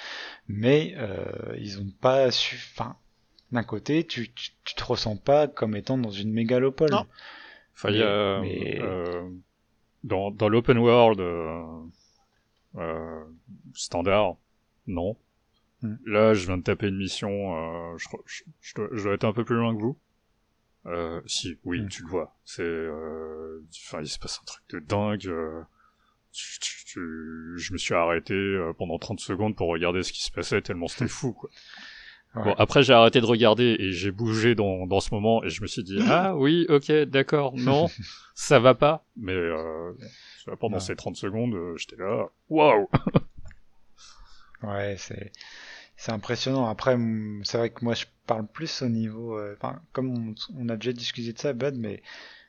mais 0.48 0.94
euh, 0.98 1.54
ils 1.58 1.80
ont 1.80 1.90
pas 2.00 2.30
su. 2.30 2.56
Enfin 2.74 2.96
d'un 3.52 3.62
côté 3.64 4.04
tu, 4.06 4.32
tu 4.34 4.50
tu 4.64 4.74
te 4.74 4.84
ressens 4.84 5.16
pas 5.16 5.48
comme 5.48 5.74
étant 5.76 5.98
dans 5.98 6.10
une 6.10 6.32
mégalopole. 6.32 6.90
Non. 6.90 7.06
Enfin, 7.74 7.90
il 7.90 7.96
y 7.98 8.02
a, 8.02 8.40
Mais- 8.40 8.80
euh, 8.82 9.28
dans, 10.04 10.30
dans 10.32 10.48
l'open 10.48 10.78
world 10.78 11.20
euh, 11.20 11.62
euh, 12.76 13.24
standard, 13.74 14.36
non. 14.86 15.16
Hmm. 15.82 15.94
Là, 16.06 16.34
je 16.34 16.46
viens 16.46 16.58
de 16.58 16.62
taper 16.64 16.88
une 16.88 16.96
mission, 16.96 17.30
euh, 17.30 17.96
je, 17.98 18.08
crois- 18.08 18.22
je, 18.26 18.42
je 18.60 18.74
dois, 18.74 18.88
je 18.92 19.02
dois 19.04 19.14
être 19.14 19.24
un 19.24 19.32
peu 19.32 19.44
plus 19.44 19.54
loin 19.56 19.74
que 19.76 19.80
vous. 19.80 19.96
Euh, 20.88 21.20
si, 21.26 21.58
oui, 21.64 21.82
Hmm. 21.82 21.88
tu 21.88 22.02
le 22.02 22.08
vois. 22.08 22.34
C'est, 22.44 22.62
euh, 22.62 23.60
enfin, 23.86 24.00
il 24.00 24.08
se 24.08 24.18
passe 24.18 24.40
un 24.42 24.44
truc 24.46 24.62
de 24.70 24.78
dingue. 24.80 25.26
euh, 25.26 25.60
tu- 26.32 26.58
tu- 26.60 26.84
tu- 26.86 27.54
je 27.58 27.72
me 27.72 27.78
suis 27.78 27.94
arrêté 27.94 28.34
euh, 28.34 28.72
pendant 28.76 28.98
30 28.98 29.20
secondes 29.20 29.54
pour 29.56 29.68
regarder 29.68 30.02
ce 30.02 30.12
qui 30.12 30.22
se 30.22 30.30
passait 30.30 30.60
tellement 30.62 30.86
c'était 30.88 31.08
fou, 31.08 31.32
quoi. 31.32 31.50
Ouais. 32.34 32.44
Bon, 32.44 32.52
après 32.58 32.82
j'ai 32.82 32.92
arrêté 32.92 33.20
de 33.22 33.26
regarder 33.26 33.76
et 33.80 33.90
j'ai 33.92 34.10
bougé 34.12 34.54
dans, 34.54 34.86
dans 34.86 35.00
ce 35.00 35.12
moment 35.14 35.42
et 35.42 35.48
je 35.48 35.62
me 35.62 35.66
suis 35.66 35.82
dit 35.82 35.98
ah 36.06 36.36
oui 36.36 36.66
ok 36.68 36.92
d'accord 37.08 37.54
non 37.56 37.88
ça 38.34 38.58
va 38.60 38.74
pas 38.74 39.04
mais 39.16 39.32
euh, 39.32 39.92
pendant 40.60 40.74
Ouais. 40.76 40.80
ces 40.80 40.94
30 40.94 41.16
secondes 41.16 41.56
j'étais 41.78 41.96
là 41.96 42.28
waouh 42.50 42.88
Ouais, 44.62 44.96
c'est 44.98 45.32
c'est 45.98 46.12
impressionnant. 46.12 46.66
Après, 46.66 46.96
c'est 47.42 47.58
vrai 47.58 47.70
que 47.70 47.84
moi 47.84 47.92
je 47.94 48.06
parle 48.26 48.46
plus 48.46 48.82
au 48.82 48.88
niveau, 48.88 49.36
euh, 49.36 49.56
enfin, 49.60 49.82
comme 49.92 50.30
on, 50.30 50.34
on 50.56 50.68
a 50.70 50.76
déjà 50.76 50.92
discuté 50.92 51.32
de 51.32 51.38
ça, 51.38 51.52
Bud, 51.52 51.74
mais 51.76 52.02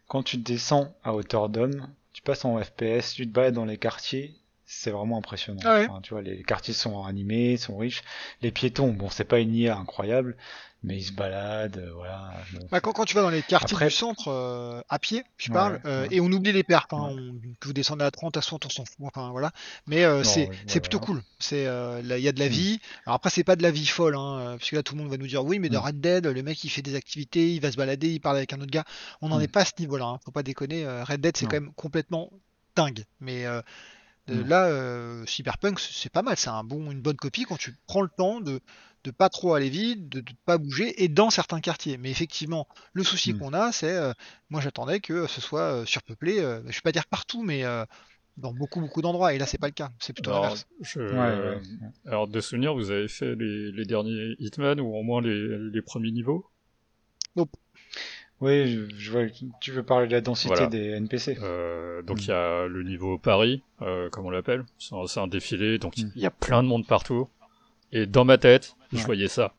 quand 0.08 0.24
tu 0.24 0.38
descends 0.38 0.96
à 1.04 1.14
hauteur 1.14 1.50
d'homme, 1.50 1.90
tu 2.14 2.22
passes 2.22 2.46
en 2.46 2.62
FPS, 2.62 3.14
tu 3.16 3.28
te 3.28 3.34
balades 3.34 3.56
dans 3.56 3.66
les 3.66 3.78
quartiers, 3.78 4.36
c'est 4.66 4.92
vraiment 4.92 5.18
impressionnant. 5.18 5.62
Ah 5.64 5.80
ouais. 5.80 5.88
Enfin, 5.90 6.00
tu 6.02 6.14
vois, 6.14 6.22
les 6.22 6.44
quartiers 6.44 6.76
sont 6.76 7.04
animés, 7.04 7.58
sont 7.58 7.76
riches. 7.76 8.04
Les 8.44 8.52
piétons, 8.52 8.94
bon, 8.94 9.10
c'est 9.10 9.24
pas 9.24 9.40
une 9.40 9.56
IA 9.56 9.76
incroyable, 9.78 10.38
mais 10.82 10.98
ils 10.98 11.04
se 11.04 11.12
baladent, 11.12 11.78
euh, 11.78 11.92
voilà. 11.94 12.32
Bah, 12.72 12.80
quand, 12.80 12.94
quand 12.94 13.04
tu 13.06 13.14
vas 13.16 13.22
dans 13.22 13.30
les 13.30 13.42
quartiers 13.42 13.76
Après- 13.76 13.88
du 13.88 13.92
centre, 13.92 14.30
euh, 14.30 14.82
à 14.88 14.98
pied, 15.00 15.24
je 15.38 15.50
Ouais, 15.50 15.54
parle, 15.54 15.82
euh, 15.86 16.04
ouais. 16.04 16.16
et 16.16 16.22
on 16.22 16.28
oublie 16.32 16.54
les 16.54 16.64
pertes, 16.64 16.94
hein, 16.94 17.10
Ouais. 17.14 17.16
on- 17.20 17.54
que 17.60 17.68
vous 17.68 17.74
descendez 17.74 18.06
à 18.06 18.12
30, 18.12 18.38
à 18.38 18.42
60, 18.42 18.66
on 18.66 18.70
s'en 18.70 18.86
fout, 18.86 18.96
enfin 19.02 19.30
voilà. 19.32 19.52
Mais 19.88 20.06
euh, 20.06 20.24
c'est 20.24 20.80
plutôt 20.80 21.00
cool. 21.00 21.22
C'est 21.40 21.64
il 21.64 22.20
y 22.20 22.28
a 22.28 22.32
de 22.32 22.40
la 22.40 22.46
Mm. 22.48 22.50
vie. 22.52 22.80
Alors 23.06 23.16
après, 23.16 23.30
c'est 23.30 23.44
pas 23.44 23.56
de 23.58 23.64
la 23.64 23.72
vie 23.72 23.86
folle, 23.88 24.16
hein, 24.16 24.40
euh, 24.40 24.58
parce 24.58 24.70
que 24.70 24.76
là, 24.78 24.84
tout 24.84 24.96
le 24.96 25.02
monde 25.02 25.12
va 25.12 25.18
nous 25.18 25.28
dire 25.28 25.44
oui, 25.44 25.60
mais 25.60 25.70
dans 25.70 25.82
Mm. 25.82 25.86
Red 25.86 26.02
Dead, 26.02 26.26
le 26.28 26.44
mec 26.44 26.64
il 26.64 26.70
fait 26.70 26.82
des 26.82 26.96
activités, 26.96 27.54
il 27.54 27.60
va 27.62 27.72
se 27.72 27.78
balader, 27.78 28.10
il 28.10 28.20
parle 28.22 28.38
avec 28.38 28.54
un 28.54 28.62
autre 28.62 28.72
gars. 28.72 28.86
On 29.22 29.30
n'en 29.30 29.40
Mm. 29.40 29.44
est 29.44 29.48
pas 29.50 29.62
à 29.62 29.66
ce 29.66 29.74
niveau-là, 29.80 30.06
hein, 30.06 30.20
faut 30.24 30.32
pas 30.32 30.44
déconner. 30.44 30.88
Red 31.04 31.20
Dead, 31.22 31.36
c'est 31.36 31.46
quand 31.46 31.60
même 31.60 31.74
complètement 31.74 32.32
dingue. 32.76 33.04
Mais 33.20 33.44
là, 34.28 35.26
Cyberpunk, 35.26 35.80
c'est 35.80 36.12
pas 36.12 36.22
mal. 36.22 36.38
C'est 36.38 36.50
un 36.50 36.64
bon, 36.64 36.92
une 36.92 37.02
bonne 37.02 37.18
copie 37.18 37.44
quand 37.46 37.58
tu 37.58 37.76
prends 37.88 38.02
le 38.02 38.10
temps 38.10 38.42
de 38.42 38.62
de 39.04 39.12
pas 39.12 39.30
trop 39.30 39.54
aller 39.54 39.70
vite, 39.70 40.10
de, 40.10 40.22
de 40.22 40.32
pas 40.46 40.58
bouger, 40.58 41.04
et 41.04 41.08
dans 41.08 41.30
certains 41.30 41.62
quartiers. 41.62 41.98
Mais 41.98 42.12
effectivement, 42.12 42.68
le 42.94 43.04
souci 43.04 43.34
Mm. 43.34 43.40
qu'on 43.40 43.54
a, 43.54 43.72
c'est, 43.72 43.96
euh, 43.96 44.14
moi 44.50 44.62
j'attendais 44.62 45.00
que 45.00 45.28
ce 45.28 45.42
soit 45.42 45.62
euh, 45.82 45.86
surpeuplé, 45.86 46.40
euh, 46.40 46.62
je 46.68 46.76
vais 46.78 46.82
pas 46.84 46.92
dire 46.92 47.08
partout, 47.08 47.44
mais 47.44 47.64
euh, 47.66 47.86
dans 48.38 48.54
beaucoup 48.54 48.80
beaucoup 48.82 49.02
d'endroits. 49.02 49.34
Et 49.34 49.38
là, 49.38 49.46
c'est 49.46 49.58
pas 49.58 49.68
le 49.68 49.74
cas. 49.74 49.90
C'est 50.00 50.14
plutôt 50.14 50.32
alors, 50.32 50.44
l'inverse. 50.44 50.68
je- 50.82 51.00
Ouais, 51.00 51.16
ouais. 51.18 51.62
alors 52.06 52.28
de 52.28 52.40
souvenir 52.40 52.74
vous 52.74 52.92
avez 52.92 53.08
fait 53.08 53.36
les, 53.36 53.72
les 53.72 53.86
derniers 53.86 54.36
Hitman 54.40 54.80
ou 54.80 54.96
au 54.96 55.04
moins 55.04 55.22
les, 55.22 55.58
les 55.72 55.82
premiers 55.82 56.12
niveaux? 56.12 56.46
Oui, 58.42 58.72
je, 58.72 58.96
je 58.98 59.12
vois, 59.12 59.24
tu 59.60 59.72
veux 59.72 59.84
parler 59.84 60.08
de 60.08 60.14
la 60.14 60.22
densité 60.22 60.48
Voilà. 60.54 60.68
des 60.68 60.92
NPC. 60.92 61.38
Euh, 61.42 62.02
donc 62.04 62.20
Mm. 62.20 62.24
il 62.24 62.28
y 62.30 62.32
a 62.32 62.68
le 62.68 62.84
niveau 62.84 63.18
Paris, 63.18 63.64
euh, 63.82 64.10
comme 64.10 64.26
on 64.26 64.30
l'appelle. 64.30 64.64
C'est 64.78 64.96
un, 64.96 65.06
c'est 65.08 65.20
un 65.20 65.28
défilé, 65.28 65.78
donc 65.78 65.98
il 65.98 66.06
Mm. 66.06 66.12
y 66.16 66.26
a 66.26 66.32
plein 66.32 66.64
de 66.64 66.68
monde 66.70 66.88
partout. 66.88 67.28
Et 67.92 68.06
dans 68.06 68.26
ma 68.26 68.38
tête, 68.38 68.76
je 68.94 69.04
voyais 69.04 69.28
ça. 69.28 69.54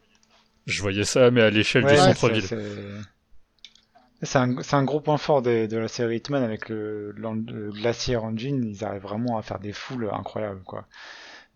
Je 0.67 0.83
voyais 0.83 1.05
ça, 1.05 1.31
mais 1.31 1.41
à 1.43 1.51
l'échelle 1.51 1.85
Ouais, 1.85 1.93
du 1.93 1.97
c'est- 1.99 2.15
centre-ville. 2.15 2.43
c'est- 2.47 4.37
un, 4.39 4.85
gros 4.85 5.01
point 5.01 5.17
fort 5.17 5.43
de, 5.43 5.67
de 5.67 5.77
la 5.79 5.89
série 5.89 6.19
Hitman 6.19 6.43
avec 6.43 6.69
le, 6.69 7.15
Glacier 7.73 8.17
Engine, 8.17 8.63
ils 8.65 8.85
arrivent 8.85 9.03
vraiment 9.03 9.39
à 9.39 9.43
faire 9.43 9.59
des 9.59 9.73
foules 9.73 10.11
incroyables 10.13 10.63
quoi. 10.63 10.87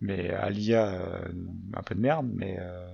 Mais 0.00 0.30
à 0.30 0.50
l'IA, 0.50 0.88
euh, 0.88 1.28
un 1.74 1.82
peu 1.82 1.94
de 1.94 2.00
merde, 2.00 2.28
mais 2.34 2.56
euh, 2.58 2.88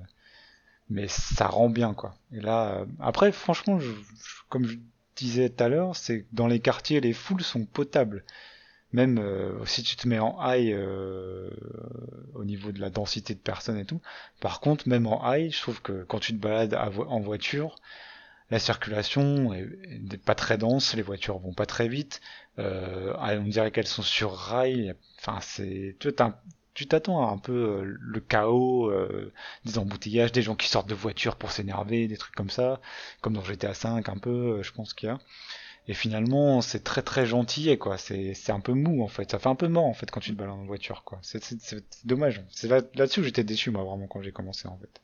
mais 0.90 1.06
ça 1.08 1.46
rend 1.46 1.70
bien 1.70 1.94
quoi. 1.94 2.14
Et 2.32 2.40
là, 2.40 2.80
euh, 2.80 2.86
après 3.00 3.32
franchement, 3.32 3.78
je, 3.78 3.86
je- 3.90 4.42
comme 4.48 4.64
je 4.66 4.76
disais 5.16 5.48
tout 5.50 5.62
à 5.64 5.68
l'heure, 5.68 5.94
c'est 5.96 6.26
dans 6.32 6.48
les 6.48 6.60
quartiers, 6.60 7.00
les 7.00 7.12
foules 7.12 7.42
sont 7.42 7.64
potables. 7.64 8.24
Même 8.92 9.18
euh, 9.18 9.64
si 9.66 9.82
tu 9.82 9.96
te 9.96 10.08
mets 10.08 10.18
en 10.18 10.36
high 10.42 10.72
euh, 10.72 11.50
au 12.34 12.44
niveau 12.44 12.72
de 12.72 12.80
la 12.80 12.90
densité 12.90 13.34
de 13.34 13.38
personnes 13.40 13.78
et 13.78 13.84
tout. 13.84 14.00
Par 14.40 14.60
contre, 14.60 14.88
même 14.88 15.06
en 15.06 15.32
high, 15.32 15.52
je 15.52 15.60
trouve 15.60 15.80
que 15.80 16.04
quand 16.04 16.18
tu 16.18 16.32
te 16.32 16.38
balades 16.40 16.74
en 16.74 17.20
voiture, 17.20 17.76
la 18.50 18.58
circulation 18.58 19.52
est, 19.54 19.68
pas 20.24 20.34
très 20.34 20.58
dense, 20.58 20.94
les 20.94 21.02
voitures 21.02 21.38
vont 21.38 21.54
pas 21.54 21.66
très 21.66 21.88
vite. 21.88 22.20
Euh, 22.58 23.14
ah, 23.18 23.34
on 23.34 23.44
dirait 23.44 23.70
qu'elles 23.70 23.86
sont 23.86 24.02
sur 24.02 24.34
rail. 24.34 24.94
Enfin, 25.20 25.38
c'est 25.40 25.96
tu 26.80 26.86
t'attends 26.86 27.28
à 27.28 27.30
un 27.30 27.38
peu 27.38 27.52
euh, 27.52 27.96
le 28.00 28.20
chaos, 28.20 28.90
euh, 28.90 29.32
des 29.64 29.78
embouteillages, 29.78 30.32
des 30.32 30.42
gens 30.42 30.54
qui 30.54 30.68
sortent 30.68 30.88
de 30.88 30.94
voitures 30.94 31.36
pour 31.36 31.50
s'énerver, 31.52 32.08
des 32.08 32.16
trucs 32.16 32.34
comme 32.34 32.50
ça, 32.50 32.80
comme 33.20 33.34
dans 33.34 33.44
GTA 33.44 33.72
V 33.72 34.02
un 34.06 34.18
peu, 34.18 34.30
euh, 34.30 34.62
je 34.62 34.72
pense 34.72 34.94
qu'il 34.94 35.08
y 35.08 35.12
a. 35.12 35.18
Et 35.90 35.94
finalement, 35.94 36.60
c'est 36.60 36.84
très 36.84 37.02
très 37.02 37.26
gentil, 37.26 37.76
quoi. 37.76 37.98
C'est 37.98 38.32
c'est 38.34 38.52
un 38.52 38.60
peu 38.60 38.72
mou 38.74 39.02
en 39.02 39.08
fait. 39.08 39.28
Ça 39.30 39.38
fait 39.40 39.48
un 39.48 39.56
peu 39.56 39.66
mort 39.66 39.86
en 39.86 39.92
fait 39.92 40.08
quand 40.10 40.20
tu 40.20 40.30
te 40.30 40.36
balades 40.36 40.54
en 40.54 40.64
voiture, 40.64 41.02
quoi. 41.04 41.18
C'est 41.22 41.42
c'est- 41.42 41.60
c'est 41.60 41.84
dommage. 42.06 42.42
C'est 42.48 42.68
là 42.68 42.80
là-dessus 42.94 43.24
j'étais 43.24 43.42
déçu 43.44 43.70
moi 43.72 43.82
vraiment 43.82 44.06
quand 44.06 44.22
j'ai 44.22 44.30
commencé 44.32 44.68
en 44.68 44.78
fait. 44.78 45.00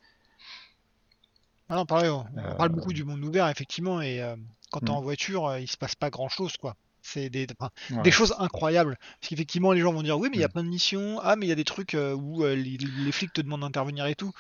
Ah 1.69 1.75
non, 1.77 1.87
pareil, 1.87 2.09
on, 2.11 2.25
on 2.37 2.39
Euh, 2.39 2.55
parle 2.55 2.69
beaucoup 2.71 2.93
du 2.93 3.05
monde 3.05 3.25
ouvert, 3.25 3.49
effectivement, 3.49 4.01
et 4.01 4.23
euh, 4.23 4.37
quand 4.71 4.81
t'es 4.81 4.91
Mm. 4.93 4.95
en 4.95 5.01
voiture, 5.03 5.47
euh, 5.47 5.61
il 5.61 5.69
se 5.69 5.77
passe 5.77 5.97
pas 5.97 6.11
grand 6.11 6.29
chose, 6.29 6.57
quoi. 6.57 6.77
C'est 7.03 7.29
des, 7.31 7.47
enfin, 7.59 7.71
Ouais. 7.91 8.03
des 8.03 8.11
choses 8.13 8.35
incroyables. 8.39 8.97
Parce 9.21 9.29
qu'effectivement, 9.31 9.73
les 9.73 9.81
gens 9.81 9.93
vont 9.93 10.03
dire, 10.03 10.19
oui, 10.19 10.29
mais 10.31 10.37
il 10.37 10.41
y 10.41 10.45
a 10.45 10.49
Mm. 10.49 10.53
plein 10.53 10.65
de 10.65 10.69
missions. 10.69 11.19
Ah, 11.23 11.35
mais 11.37 11.47
il 11.47 11.49
y 11.49 11.53
a 11.53 11.57
des 11.57 11.65
trucs 11.65 11.97
où 11.99 12.45
les, 12.45 12.77
les 12.79 13.13
flics 13.13 13.33
te 13.33 13.41
demandent 13.41 13.63
d'intervenir 13.63 14.07
et 14.07 14.15
tout. 14.15 14.33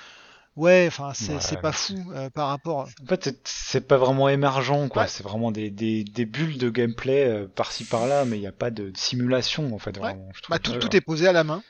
Ouais, 0.56 0.86
enfin, 0.88 1.12
c'est 1.14 1.34
Ouais. 1.34 1.60
pas 1.60 1.72
fou 1.72 1.94
euh, 2.14 2.30
par 2.30 2.48
rapport. 2.48 2.88
En 3.02 3.06
fait, 3.06 3.38
c'est- 3.44 3.80
pas 3.86 3.98
vraiment 3.98 4.28
émergent, 4.30 4.88
quoi. 4.88 5.02
Ouais. 5.02 5.08
C'est 5.08 5.22
vraiment 5.22 5.52
des, 5.52 5.70
des, 5.70 6.02
des 6.02 6.24
bulles 6.24 6.56
de 6.56 6.70
gameplay 6.70 7.28
euh, 7.28 7.46
par-ci 7.46 7.84
par-là, 7.84 8.24
mais 8.24 8.38
il 8.38 8.40
n'y 8.40 8.46
a 8.46 8.52
pas 8.52 8.70
de 8.70 8.90
simulation, 8.96 9.74
en 9.74 9.78
fait, 9.78 9.98
Ouais. 9.98 10.16
Je. 10.34 10.40
Bah, 10.48 10.58
tout, 10.58 10.72
tout 10.78 10.96
est 10.96 11.02
posé 11.02 11.28
à 11.28 11.32
la 11.32 11.44
main. 11.44 11.62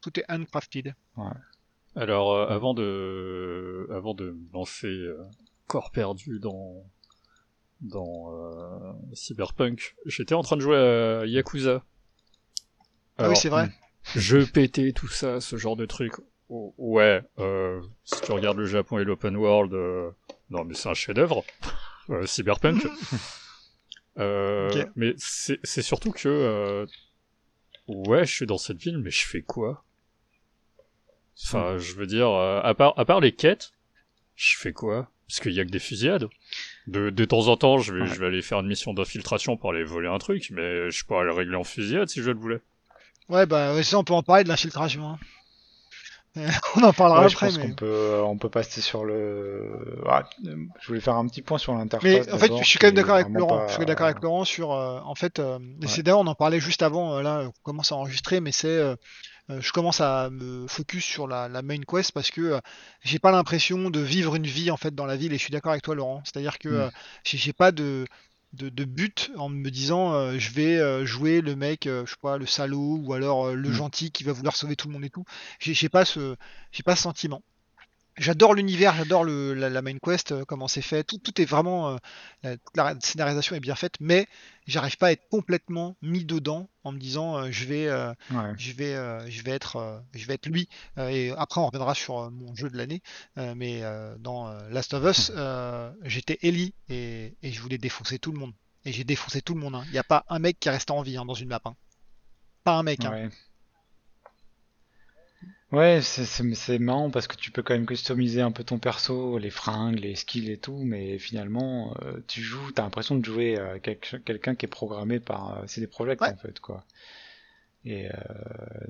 Tout 0.00 0.18
est 0.18 0.24
handcrafted. 0.28 0.94
Alors, 1.94 2.32
euh, 2.32 2.48
avant 2.48 2.74
de, 2.74 3.86
avant 3.94 4.14
de 4.14 4.36
lancer 4.52 4.88
euh, 4.88 5.22
corps 5.68 5.92
perdu 5.92 6.40
dans, 6.40 6.82
dans 7.80 8.32
euh, 8.34 8.92
Cyberpunk, 9.14 9.94
j'étais 10.06 10.34
en 10.34 10.42
train 10.42 10.56
de 10.56 10.62
jouer 10.62 10.76
à 10.76 11.26
Yakuza. 11.26 11.84
Ah 13.18 13.28
oui, 13.28 13.36
c'est 13.36 13.50
vrai. 13.50 13.70
Je 14.16 14.38
pétais 14.38 14.90
tout 14.92 15.06
ça, 15.06 15.40
ce 15.40 15.56
genre 15.56 15.76
de 15.76 15.86
truc. 15.86 16.14
Ouais, 16.76 17.22
euh, 17.38 17.80
si 18.04 18.20
tu 18.20 18.32
regardes 18.32 18.58
le 18.58 18.66
Japon 18.66 18.98
et 18.98 19.04
l'open 19.04 19.36
world, 19.36 19.72
euh, 19.72 20.10
non 20.50 20.64
mais 20.64 20.74
c'est 20.74 20.88
un 20.90 20.94
chef-d'œuvre, 20.94 21.44
euh, 22.10 22.26
Cyberpunk. 22.26 22.86
Euh. 24.18 24.84
Mais 24.94 25.14
c'est 25.16 25.80
surtout 25.80 26.10
que, 26.12 26.28
euh, 26.28 26.84
ouais, 27.88 28.26
je 28.26 28.30
suis 28.34 28.44
dans 28.44 28.58
cette 28.58 28.76
ville, 28.76 28.98
mais 28.98 29.10
je 29.10 29.26
fais 29.26 29.40
quoi? 29.40 29.84
Enfin, 31.46 31.78
je 31.78 31.94
veux 31.94 32.06
dire, 32.06 32.28
euh, 32.28 32.60
à 32.62 32.74
part 32.74 32.92
à 32.98 33.06
part 33.06 33.20
les 33.20 33.32
quêtes, 33.32 33.72
je 34.36 34.58
fais 34.58 34.74
quoi? 34.74 35.08
Parce 35.26 35.40
qu'il 35.40 35.52
y 35.52 35.60
a 35.60 35.64
que 35.64 35.70
des 35.70 35.78
fusillades. 35.78 36.28
De, 36.86 37.08
de 37.08 37.24
temps 37.24 37.48
en 37.48 37.56
temps, 37.56 37.78
je 37.78 37.94
vais, 37.94 38.02
Ouais. 38.02 38.06
je 38.08 38.20
vais 38.20 38.26
aller 38.26 38.42
faire 38.42 38.60
une 38.60 38.66
mission 38.66 38.92
d'infiltration 38.92 39.56
pour 39.56 39.70
aller 39.70 39.82
voler 39.82 40.08
un 40.08 40.18
truc, 40.18 40.50
mais 40.50 40.90
je 40.90 41.04
pourrais 41.06 41.24
le 41.24 41.32
régler 41.32 41.56
en 41.56 41.64
fusillade 41.64 42.10
si 42.10 42.20
je 42.20 42.30
le 42.30 42.38
voulais. 42.38 42.60
Ouais, 43.30 43.46
bah, 43.46 43.74
ouais, 43.74 43.82
ça, 43.82 43.98
on 43.98 44.04
peut 44.04 44.12
en 44.12 44.22
parler 44.22 44.44
de 44.44 44.50
l'infiltration. 44.50 45.08
hein. 45.08 45.18
Euh, 46.38 46.48
on 46.76 46.82
en 46.82 46.92
parlera 46.92 47.20
Ouais, 47.20 47.28
je 47.28 47.34
après, 47.34 47.46
pense 47.46 47.58
mais. 47.58 47.68
qu'on 47.68 47.74
peut, 47.74 48.22
on 48.24 48.38
peut 48.38 48.48
passer 48.48 48.80
sur 48.80 49.04
le. 49.04 50.00
Ah, 50.06 50.24
euh, 50.46 50.56
je 50.80 50.86
voulais 50.88 51.00
faire 51.00 51.14
un 51.16 51.26
petit 51.26 51.42
point 51.42 51.58
sur 51.58 51.74
l'interface. 51.74 52.02
Mais 52.02 52.32
en 52.32 52.38
fait, 52.38 52.56
je 52.56 52.64
suis 52.64 52.78
quand 52.78 52.86
même 52.86 52.94
d'accord 52.94 53.16
avec 53.16 53.28
Laurent. 53.28 53.58
pas- 53.58 53.68
Je 53.68 53.74
suis 53.74 53.84
d'accord 53.86 54.06
avec 54.06 54.22
Laurent 54.22 54.44
sur, 54.44 54.72
euh, 54.72 55.00
en 55.04 55.14
fait, 55.14 55.38
euh, 55.38 55.58
Ouais. 55.58 55.86
c'est 55.88 56.02
d'ailleurs 56.02 56.20
on 56.20 56.26
en 56.26 56.34
parlait 56.34 56.60
juste 56.60 56.82
avant. 56.82 57.16
euh, 57.18 57.22
là, 57.22 57.42
on 57.48 57.52
commence 57.62 57.92
à 57.92 57.96
enregistrer, 57.96 58.40
mais 58.40 58.50
c'est, 58.52 58.68
euh, 58.68 58.96
euh, 59.50 59.60
je 59.60 59.72
commence 59.72 60.00
à 60.00 60.30
me 60.30 60.66
focus 60.68 61.04
sur 61.04 61.28
la, 61.28 61.48
la 61.48 61.62
main 61.62 61.80
quest 61.86 62.12
parce 62.12 62.30
que 62.30 62.40
euh, 62.42 62.60
j'ai 63.02 63.18
pas 63.18 63.32
l'impression 63.32 63.90
de 63.90 64.00
vivre 64.00 64.36
une 64.36 64.46
vie 64.46 64.70
en 64.70 64.76
fait 64.78 64.94
dans 64.94 65.06
la 65.06 65.16
ville. 65.16 65.32
Et 65.34 65.38
je 65.38 65.42
suis 65.44 65.52
d'accord 65.52 65.72
avec 65.72 65.84
toi, 65.84 65.94
Laurent. 65.96 66.22
C'est-à-dire 66.24 66.58
que 66.58 66.68
Mm. 66.68 66.72
euh, 66.86 66.90
j'ai 67.24 67.38
j'ai 67.38 67.52
pas 67.52 67.72
de 67.72 68.06
de, 68.52 68.68
de 68.68 68.84
but 68.84 69.30
en 69.36 69.48
me 69.48 69.70
disant 69.70 70.12
euh, 70.14 70.38
je 70.38 70.50
vais 70.52 70.76
euh, 70.78 71.04
jouer 71.06 71.40
le 71.40 71.56
mec, 71.56 71.86
euh, 71.86 72.04
je 72.06 72.12
sais 72.12 72.16
pas, 72.20 72.38
le 72.38 72.46
salaud 72.46 72.98
ou 73.02 73.12
alors 73.14 73.48
euh, 73.48 73.54
le 73.54 73.70
Mm. 73.70 73.72
gentil 73.72 74.10
qui 74.12 74.24
va 74.24 74.32
vouloir 74.32 74.56
sauver 74.56 74.76
tout 74.76 74.88
le 74.88 74.94
monde 74.94 75.04
et 75.04 75.10
tout. 75.10 75.24
J'ai 75.60 75.74
j'ai 75.74 75.88
pas 75.88 76.04
ce, 76.04 76.36
j'ai 76.72 76.82
pas 76.82 76.96
ce 76.96 77.02
sentiment. 77.02 77.42
J'adore 78.18 78.52
l'univers, 78.54 78.94
j'adore 78.94 79.24
le- 79.24 79.54
la, 79.54 79.70
la 79.70 79.80
main 79.80 79.96
quest, 79.96 80.32
euh, 80.32 80.44
comment 80.44 80.68
c'est 80.68 80.82
fait, 80.82 81.02
tout, 81.02 81.16
tout 81.18 81.40
est 81.40 81.46
vraiment, 81.46 81.96
euh, 82.44 82.56
la, 82.74 82.94
scénarisation 83.00 83.56
est 83.56 83.60
bien 83.60 83.74
faite, 83.74 83.94
mais 84.00 84.26
j'arrive 84.66 84.98
pas 84.98 85.06
à 85.06 85.12
être 85.12 85.26
complètement 85.30 85.96
mis 86.02 86.24
dedans 86.26 86.68
en 86.84 86.92
me 86.92 86.98
disant 86.98 87.38
euh, 87.38 87.48
je 87.50 87.64
vais, 87.64 87.86
euh, 87.88 88.12
Ouais. 88.30 88.52
je 88.58 88.72
vais, 88.72 88.94
euh, 88.94 89.28
je 89.30 89.42
vais 89.42 89.52
être, 89.52 90.02
je 90.14 90.26
vais 90.26 90.34
être 90.34 90.46
lui. 90.46 90.68
Et 90.98 91.30
après 91.38 91.60
on 91.62 91.66
reviendra 91.66 91.94
sur 91.94 92.30
mon 92.30 92.54
jeu 92.54 92.68
de 92.68 92.76
l'année, 92.76 93.00
mais 93.36 93.82
dans 94.18 94.52
Last 94.68 94.92
of 94.94 95.04
Us, 95.04 95.32
j'étais 96.02 96.38
Ellie 96.42 96.74
et, 96.90 97.34
et 97.42 97.50
je 97.50 97.60
voulais 97.62 97.78
défoncer 97.78 98.18
tout 98.18 98.32
le 98.32 98.38
monde. 98.38 98.52
Et 98.84 98.92
j'ai 98.92 99.04
défoncé 99.04 99.40
tout 99.42 99.54
le 99.54 99.60
monde. 99.60 99.80
Il 99.86 99.92
n'y 99.92 99.98
a 99.98 100.04
pas 100.04 100.24
un 100.28 100.38
mec 100.38 100.58
qui 100.60 100.68
est 100.68 100.72
resté 100.72 100.92
en 100.92 101.02
vie 101.02 101.16
hein, 101.16 101.24
dans 101.24 101.34
une 101.34 101.48
map. 101.48 101.60
hein. 101.64 101.74
Pas 102.64 102.72
un 102.72 102.82
mec. 102.82 103.04
hein. 103.04 103.10
Ouais. 103.12 103.30
Ouais, 105.72 106.00
c'est 106.02 106.24
c'est- 106.26 106.54
c'est 106.54 106.78
marrant 106.78 107.10
parce 107.10 107.26
que 107.26 107.34
tu 107.36 107.50
peux 107.50 107.62
quand 107.62 107.72
même 107.74 107.86
customiser 107.86 108.42
un 108.42 108.52
peu 108.52 108.62
ton 108.62 108.78
perso, 108.78 109.38
les 109.38 109.50
fringues, 109.50 109.98
les 109.98 110.14
skills 110.14 110.50
et 110.52 110.58
tout, 110.58 110.76
mais 110.84 111.18
finalement, 111.18 111.94
euh, 112.02 112.20
tu 112.28 112.42
joues, 112.42 112.70
t'as 112.72 112.82
l'impression 112.82 113.16
de 113.16 113.24
jouer 113.24 113.56
quelqu'un 114.24 114.54
qui 114.54 114.66
est 114.66 114.68
programmé 114.68 115.18
par 115.18 115.58
euh, 115.58 115.66
CD 115.66 115.86
Projekt 115.86 116.20
Ouais. 116.22 116.28
en 116.28 116.36
fait, 116.36 116.60
quoi. 116.60 116.84
Et 117.84 118.06
euh, 118.08 118.12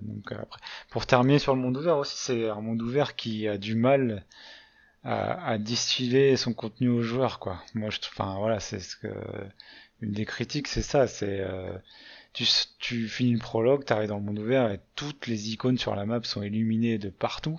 donc 0.03 0.33
après, 0.33 0.61
pour 0.91 1.07
terminer 1.07 1.39
sur 1.39 1.55
le 1.55 1.61
monde 1.63 1.77
ouvert 1.79 1.97
aussi, 1.99 2.17
c'est 2.19 2.49
un 2.51 2.61
monde 2.61 2.83
ouvert 2.83 3.17
qui 3.17 3.49
a 3.49 3.57
du 3.59 3.75
mal 3.75 4.25
à, 5.05 5.49
à 5.53 5.59
distiller 5.59 6.37
son 6.37 6.55
contenu 6.55 6.89
aux 6.89 7.03
joueurs, 7.03 7.39
quoi. 7.41 7.63
Moi, 7.75 7.91
je, 7.91 8.01
trouve- 8.01 8.15
enfin 8.27 8.39
voilà, 8.39 8.61
c'est 8.61 8.81
ce 8.81 8.97
que 8.97 9.09
une 10.01 10.13
des 10.13 10.25
critiques, 10.27 10.69
c'est 10.69 10.83
ça, 10.83 11.07
c'est 11.07 11.41
euh, 11.41 11.73
tu, 12.33 12.45
tu 12.79 13.09
finis 13.09 13.33
le 13.33 13.39
prologue, 13.39 13.85
t'arrives 13.85 14.09
dans 14.09 14.17
le 14.19 14.23
monde 14.25 14.39
ouvert 14.39 14.71
et 14.71 14.81
toutes 14.97 15.27
les 15.27 15.51
icônes 15.53 15.79
sur 15.79 15.95
la 15.95 16.07
map 16.07 16.21
sont 16.23 16.43
illuminées 16.43 16.99
de 16.99 17.11
partout. 17.11 17.59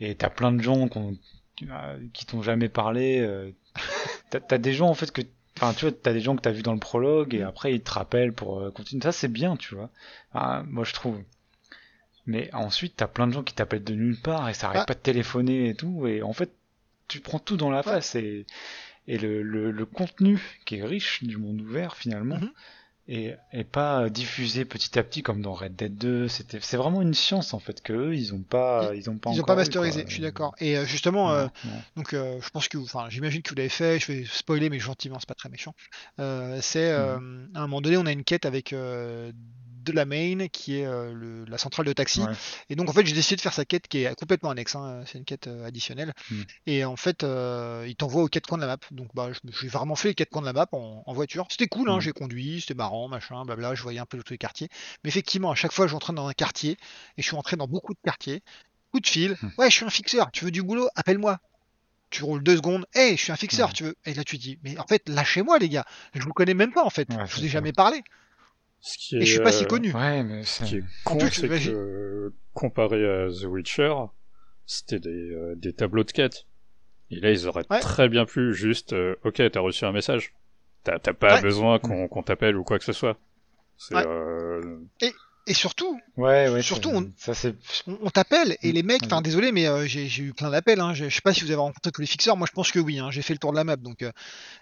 Et 0.00 0.14
t'as 0.14 0.28
plein 0.30 0.52
de 0.52 0.60
gens 0.62 0.88
euh, 0.92 1.98
qui 2.12 2.26
t'ont 2.26 2.42
jamais 2.42 2.68
parlé. 2.68 3.18
euh, 3.20 3.50
T'as 4.30 4.58
des 4.58 4.72
gens 4.74 4.88
en 4.88 4.94
fait 4.94 5.10
que, 5.12 5.22
enfin 5.56 5.72
tu 5.72 5.86
vois, 5.86 5.92
t'as 5.92 6.12
des 6.12 6.20
gens 6.20 6.36
que 6.36 6.42
t'as 6.42 6.50
vu 6.50 6.62
dans 6.62 6.74
le 6.74 6.80
prologue 6.80 7.34
et 7.34 7.42
après 7.42 7.72
ils 7.74 7.80
te 7.80 7.90
rappellent 7.92 8.32
pour 8.32 8.60
euh, 8.60 8.70
continuer. 8.70 9.02
Ça 9.02 9.12
c'est 9.12 9.28
bien, 9.28 9.56
tu 9.56 9.74
vois. 9.74 9.88
Ah, 10.34 10.62
moi 10.66 10.84
je 10.84 10.92
trouve. 10.92 11.22
Mais 12.26 12.50
ensuite 12.52 12.94
t'as 12.96 13.06
plein 13.06 13.26
de 13.26 13.32
gens 13.32 13.42
qui 13.44 13.54
t'appellent 13.54 13.84
de 13.84 13.94
nulle 13.94 14.20
part 14.20 14.48
et 14.48 14.54
ça 14.54 14.66
arrête 14.68 14.82
Ah. 14.82 14.86
pas 14.86 14.94
de 14.94 14.98
téléphoner 14.98 15.68
et 15.70 15.74
tout. 15.74 16.06
Et 16.06 16.22
en 16.22 16.32
fait 16.32 16.50
tu 17.08 17.20
prends 17.20 17.38
tout 17.38 17.56
dans 17.56 17.70
la 17.70 17.82
face 17.82 18.14
et 18.16 18.46
et 19.08 19.18
le, 19.18 19.40
le, 19.42 19.70
le 19.70 19.86
contenu 19.86 20.40
qui 20.64 20.76
est 20.76 20.84
riche 20.84 21.22
du 21.22 21.36
monde 21.36 21.60
ouvert 21.60 21.94
finalement 21.96 22.38
Mhm. 22.38 22.50
Et, 23.08 23.34
et 23.52 23.64
pas 23.64 24.08
diffusé 24.10 24.64
petit 24.64 24.98
à 24.98 25.02
petit 25.02 25.22
comme 25.22 25.40
dans 25.42 25.54
Red 25.54 25.76
Dead 25.76 25.96
2 25.96 26.28
c'était 26.28 26.58
c'est 26.60 26.76
vraiment 26.76 27.02
une 27.02 27.14
science 27.14 27.54
en 27.54 27.58
fait 27.58 27.80
que 27.82 27.92
eux 27.92 28.14
ils 28.16 28.34
ont 28.34 28.42
pas 28.42 28.90
ils 28.94 29.08
ont 29.10 29.16
pas 29.16 29.30
Ils 29.30 29.34
n'ont 29.36 29.42
encore 29.42 29.46
pas 29.46 29.56
masterisé, 29.56 30.04
je 30.06 30.12
suis 30.12 30.22
d'accord. 30.22 30.54
Et 30.58 30.76
euh, 30.76 30.84
justement, 30.84 31.32
euh, 31.32 31.46
Ouais. 31.64 31.70
Donc, 31.96 32.12
euh, 32.14 32.38
je 32.40 32.50
pense 32.50 32.68
que, 32.68 32.78
enfin, 32.78 33.06
j'imagine 33.08 33.42
que 33.42 33.50
vous 33.50 33.56
l'avez 33.56 33.68
fait. 33.68 33.98
Je 33.98 34.12
vais 34.12 34.24
spoiler, 34.24 34.70
mais 34.70 34.78
gentiment, 34.78 35.18
c'est 35.18 35.28
pas 35.28 35.34
très 35.34 35.48
méchant. 35.48 35.74
Euh, 36.20 36.58
c'est 36.60 36.90
euh, 36.90 37.16
à 37.54 37.58
un 37.58 37.62
moment 37.62 37.80
donné, 37.80 37.96
on 37.96 38.06
a 38.06 38.12
une 38.12 38.24
quête 38.24 38.46
avec 38.46 38.72
euh, 38.72 39.32
de 39.86 39.92
la 39.92 40.04
main 40.04 40.48
qui 40.48 40.78
est 40.80 40.86
euh, 40.86 41.12
le- 41.14 41.44
la 41.46 41.58
centrale 41.58 41.86
de 41.86 41.92
taxi. 41.92 42.20
Ouais. 42.20 42.32
Et 42.68 42.76
donc, 42.76 42.88
en 42.90 42.92
fait, 42.92 43.06
j'ai 43.06 43.14
décidé 43.14 43.36
de 43.36 43.40
faire 43.40 43.52
sa 43.54 43.64
quête 43.64 43.88
qui 43.88 43.98
est 44.04 44.14
complètement 44.18 44.50
annexe. 44.50 44.74
hein, 44.74 45.02
c'est 45.06 45.18
une 45.18 45.24
quête 45.24 45.46
euh, 45.46 45.64
additionnelle. 45.66 46.12
Mm. 46.30 46.42
Et 46.66 46.84
en 46.84 46.96
fait, 46.96 47.24
euh, 47.24 47.84
il 47.88 47.96
t'envoie 47.96 48.22
aux 48.22 48.28
quatre 48.28 48.46
coins 48.46 48.58
de 48.58 48.62
la 48.62 48.68
map. 48.68 48.78
Donc, 48.90 49.08
bah, 49.14 49.30
je- 49.32 49.38
j'ai 49.60 49.68
vraiment 49.68 49.94
fait 49.94 50.08
les 50.08 50.14
quatre 50.14 50.30
coins 50.30 50.42
de 50.42 50.46
la 50.46 50.52
map 50.52 50.66
en, 50.72 51.02
en 51.06 51.12
voiture. 51.12 51.46
C'était 51.50 51.68
cool, 51.68 51.88
hein, 51.90 51.96
Mm. 51.98 52.00
j'ai 52.00 52.12
conduit, 52.12 52.60
c'était 52.60 52.74
marrant, 52.74 53.08
machin, 53.08 53.44
blabla. 53.44 53.74
Je 53.74 53.82
voyais 53.82 53.98
un 54.00 54.06
peu 54.06 54.22
tous 54.22 54.32
les 54.32 54.38
quartiers. 54.38 54.68
Mais 55.04 55.08
effectivement, 55.08 55.50
à 55.50 55.54
chaque 55.54 55.72
fois, 55.72 55.86
j'entrais 55.86 56.12
dans 56.12 56.26
un 56.28 56.32
quartier 56.34 56.72
et 57.16 57.22
je 57.22 57.26
suis 57.26 57.36
entré 57.36 57.56
dans 57.56 57.68
beaucoup 57.68 57.94
de 57.94 57.98
quartiers. 58.04 58.42
Coup 58.92 59.00
de 59.00 59.06
fil. 59.06 59.36
Mm. 59.42 59.48
Ouais, 59.58 59.70
je 59.70 59.74
suis 59.76 59.84
un 59.84 59.90
fixeur. 59.90 60.30
Tu 60.32 60.44
veux 60.44 60.50
du 60.50 60.62
boulot? 60.62 60.88
Appelle-moi 60.96 61.38
tu 62.08 62.22
roules 62.22 62.42
deux 62.42 62.56
secondes, 62.56 62.86
hey, 62.94 63.16
je 63.16 63.22
suis 63.24 63.32
un 63.32 63.36
fixeur, 63.36 63.68
Ouais. 63.68 63.74
tu 63.74 63.82
veux? 63.82 63.96
Et 64.06 64.14
là, 64.14 64.22
tu 64.22 64.38
dis, 64.38 64.60
mais 64.62 64.78
en 64.78 64.86
fait, 64.86 65.08
lâchez-moi, 65.08 65.58
les 65.58 65.68
gars. 65.68 65.84
Je 66.14 66.22
vous 66.22 66.32
connais 66.32 66.54
même 66.54 66.72
pas, 66.72 66.84
en 66.84 66.88
fait. 66.88 67.10
Ouais, 67.10 67.26
je 67.26 67.34
vous 67.34 67.44
ai 67.44 67.48
jamais 67.48 67.72
parlé. 67.72 68.00
Ce 68.80 68.98
qui 68.98 69.16
Et 69.16 69.24
je 69.24 69.32
suis 69.32 69.40
pas 69.40 69.52
si 69.52 69.64
euh, 69.64 69.66
connu. 69.66 69.92
Ouais, 69.92 70.22
mais 70.22 70.44
Ce 70.44 70.64
qui 70.64 70.76
est 70.76 70.84
con, 71.04 71.18
plus, 71.18 71.30
c'est 71.30 71.48
que 71.48 72.32
comparé 72.54 73.04
à 73.04 73.28
The 73.28 73.44
Witcher, 73.44 73.94
c'était 74.64 75.00
des, 75.00 75.30
euh, 75.32 75.54
des 75.56 75.72
tableaux 75.72 76.04
de 76.04 76.12
quête. 76.12 76.46
Et 77.10 77.20
là, 77.20 77.30
ils 77.30 77.46
auraient 77.46 77.64
Ouais. 77.70 77.80
très 77.80 78.08
bien 78.08 78.26
pu 78.26 78.52
juste, 78.54 78.92
euh, 78.92 79.16
ok, 79.24 79.42
t'as 79.50 79.60
reçu 79.60 79.84
un 79.84 79.92
message. 79.92 80.34
T'as 80.84 80.98
t'as 80.98 81.12
pas 81.14 81.34
Ouais. 81.36 81.42
besoin 81.42 81.78
qu'on 81.78 82.06
qu'on 82.08 82.22
t'appelle 82.22 82.56
ou 82.56 82.62
quoi 82.64 82.78
que 82.78 82.84
ce 82.84 82.92
soit. 82.92 83.18
C'est 83.76 83.94
Ouais. 83.96 84.04
euh, 84.06 84.78
Et 85.00 85.12
surtout, 85.54 86.00
ouais, 86.16 86.48
ouais, 86.48 86.62
Surtout, 86.62 86.90
on- 86.90 87.10
ça 87.16 87.34
c'est 87.34 87.54
on, 87.86 87.98
on 88.02 88.10
t'appelle 88.10 88.56
et 88.62 88.70
Mm. 88.70 88.74
les 88.74 88.82
mecs, 88.82 89.02
enfin 89.04 89.16
Ouais. 89.18 89.22
désolé, 89.22 89.52
mais 89.52 89.66
euh, 89.68 89.86
j'ai 89.86 90.08
eu 90.22 90.32
plein 90.32 90.50
d'appels. 90.50 90.80
Hein. 90.80 90.92
Je 90.94 91.08
sais 91.08 91.20
pas 91.20 91.32
si 91.32 91.40
vous 91.42 91.46
avez 91.50 91.60
rencontré 91.60 91.92
tous 91.92 92.00
les 92.00 92.06
fixeurs. 92.06 92.36
Moi, 92.36 92.46
je 92.48 92.52
pense 92.52 92.72
que 92.72 92.78
oui. 92.80 92.98
Hein. 92.98 93.10
J'ai 93.10 93.22
fait 93.22 93.32
le 93.32 93.38
tour 93.38 93.52
de 93.52 93.56
la 93.56 93.64
map, 93.64 93.76
donc 93.76 94.02
euh, 94.02 94.10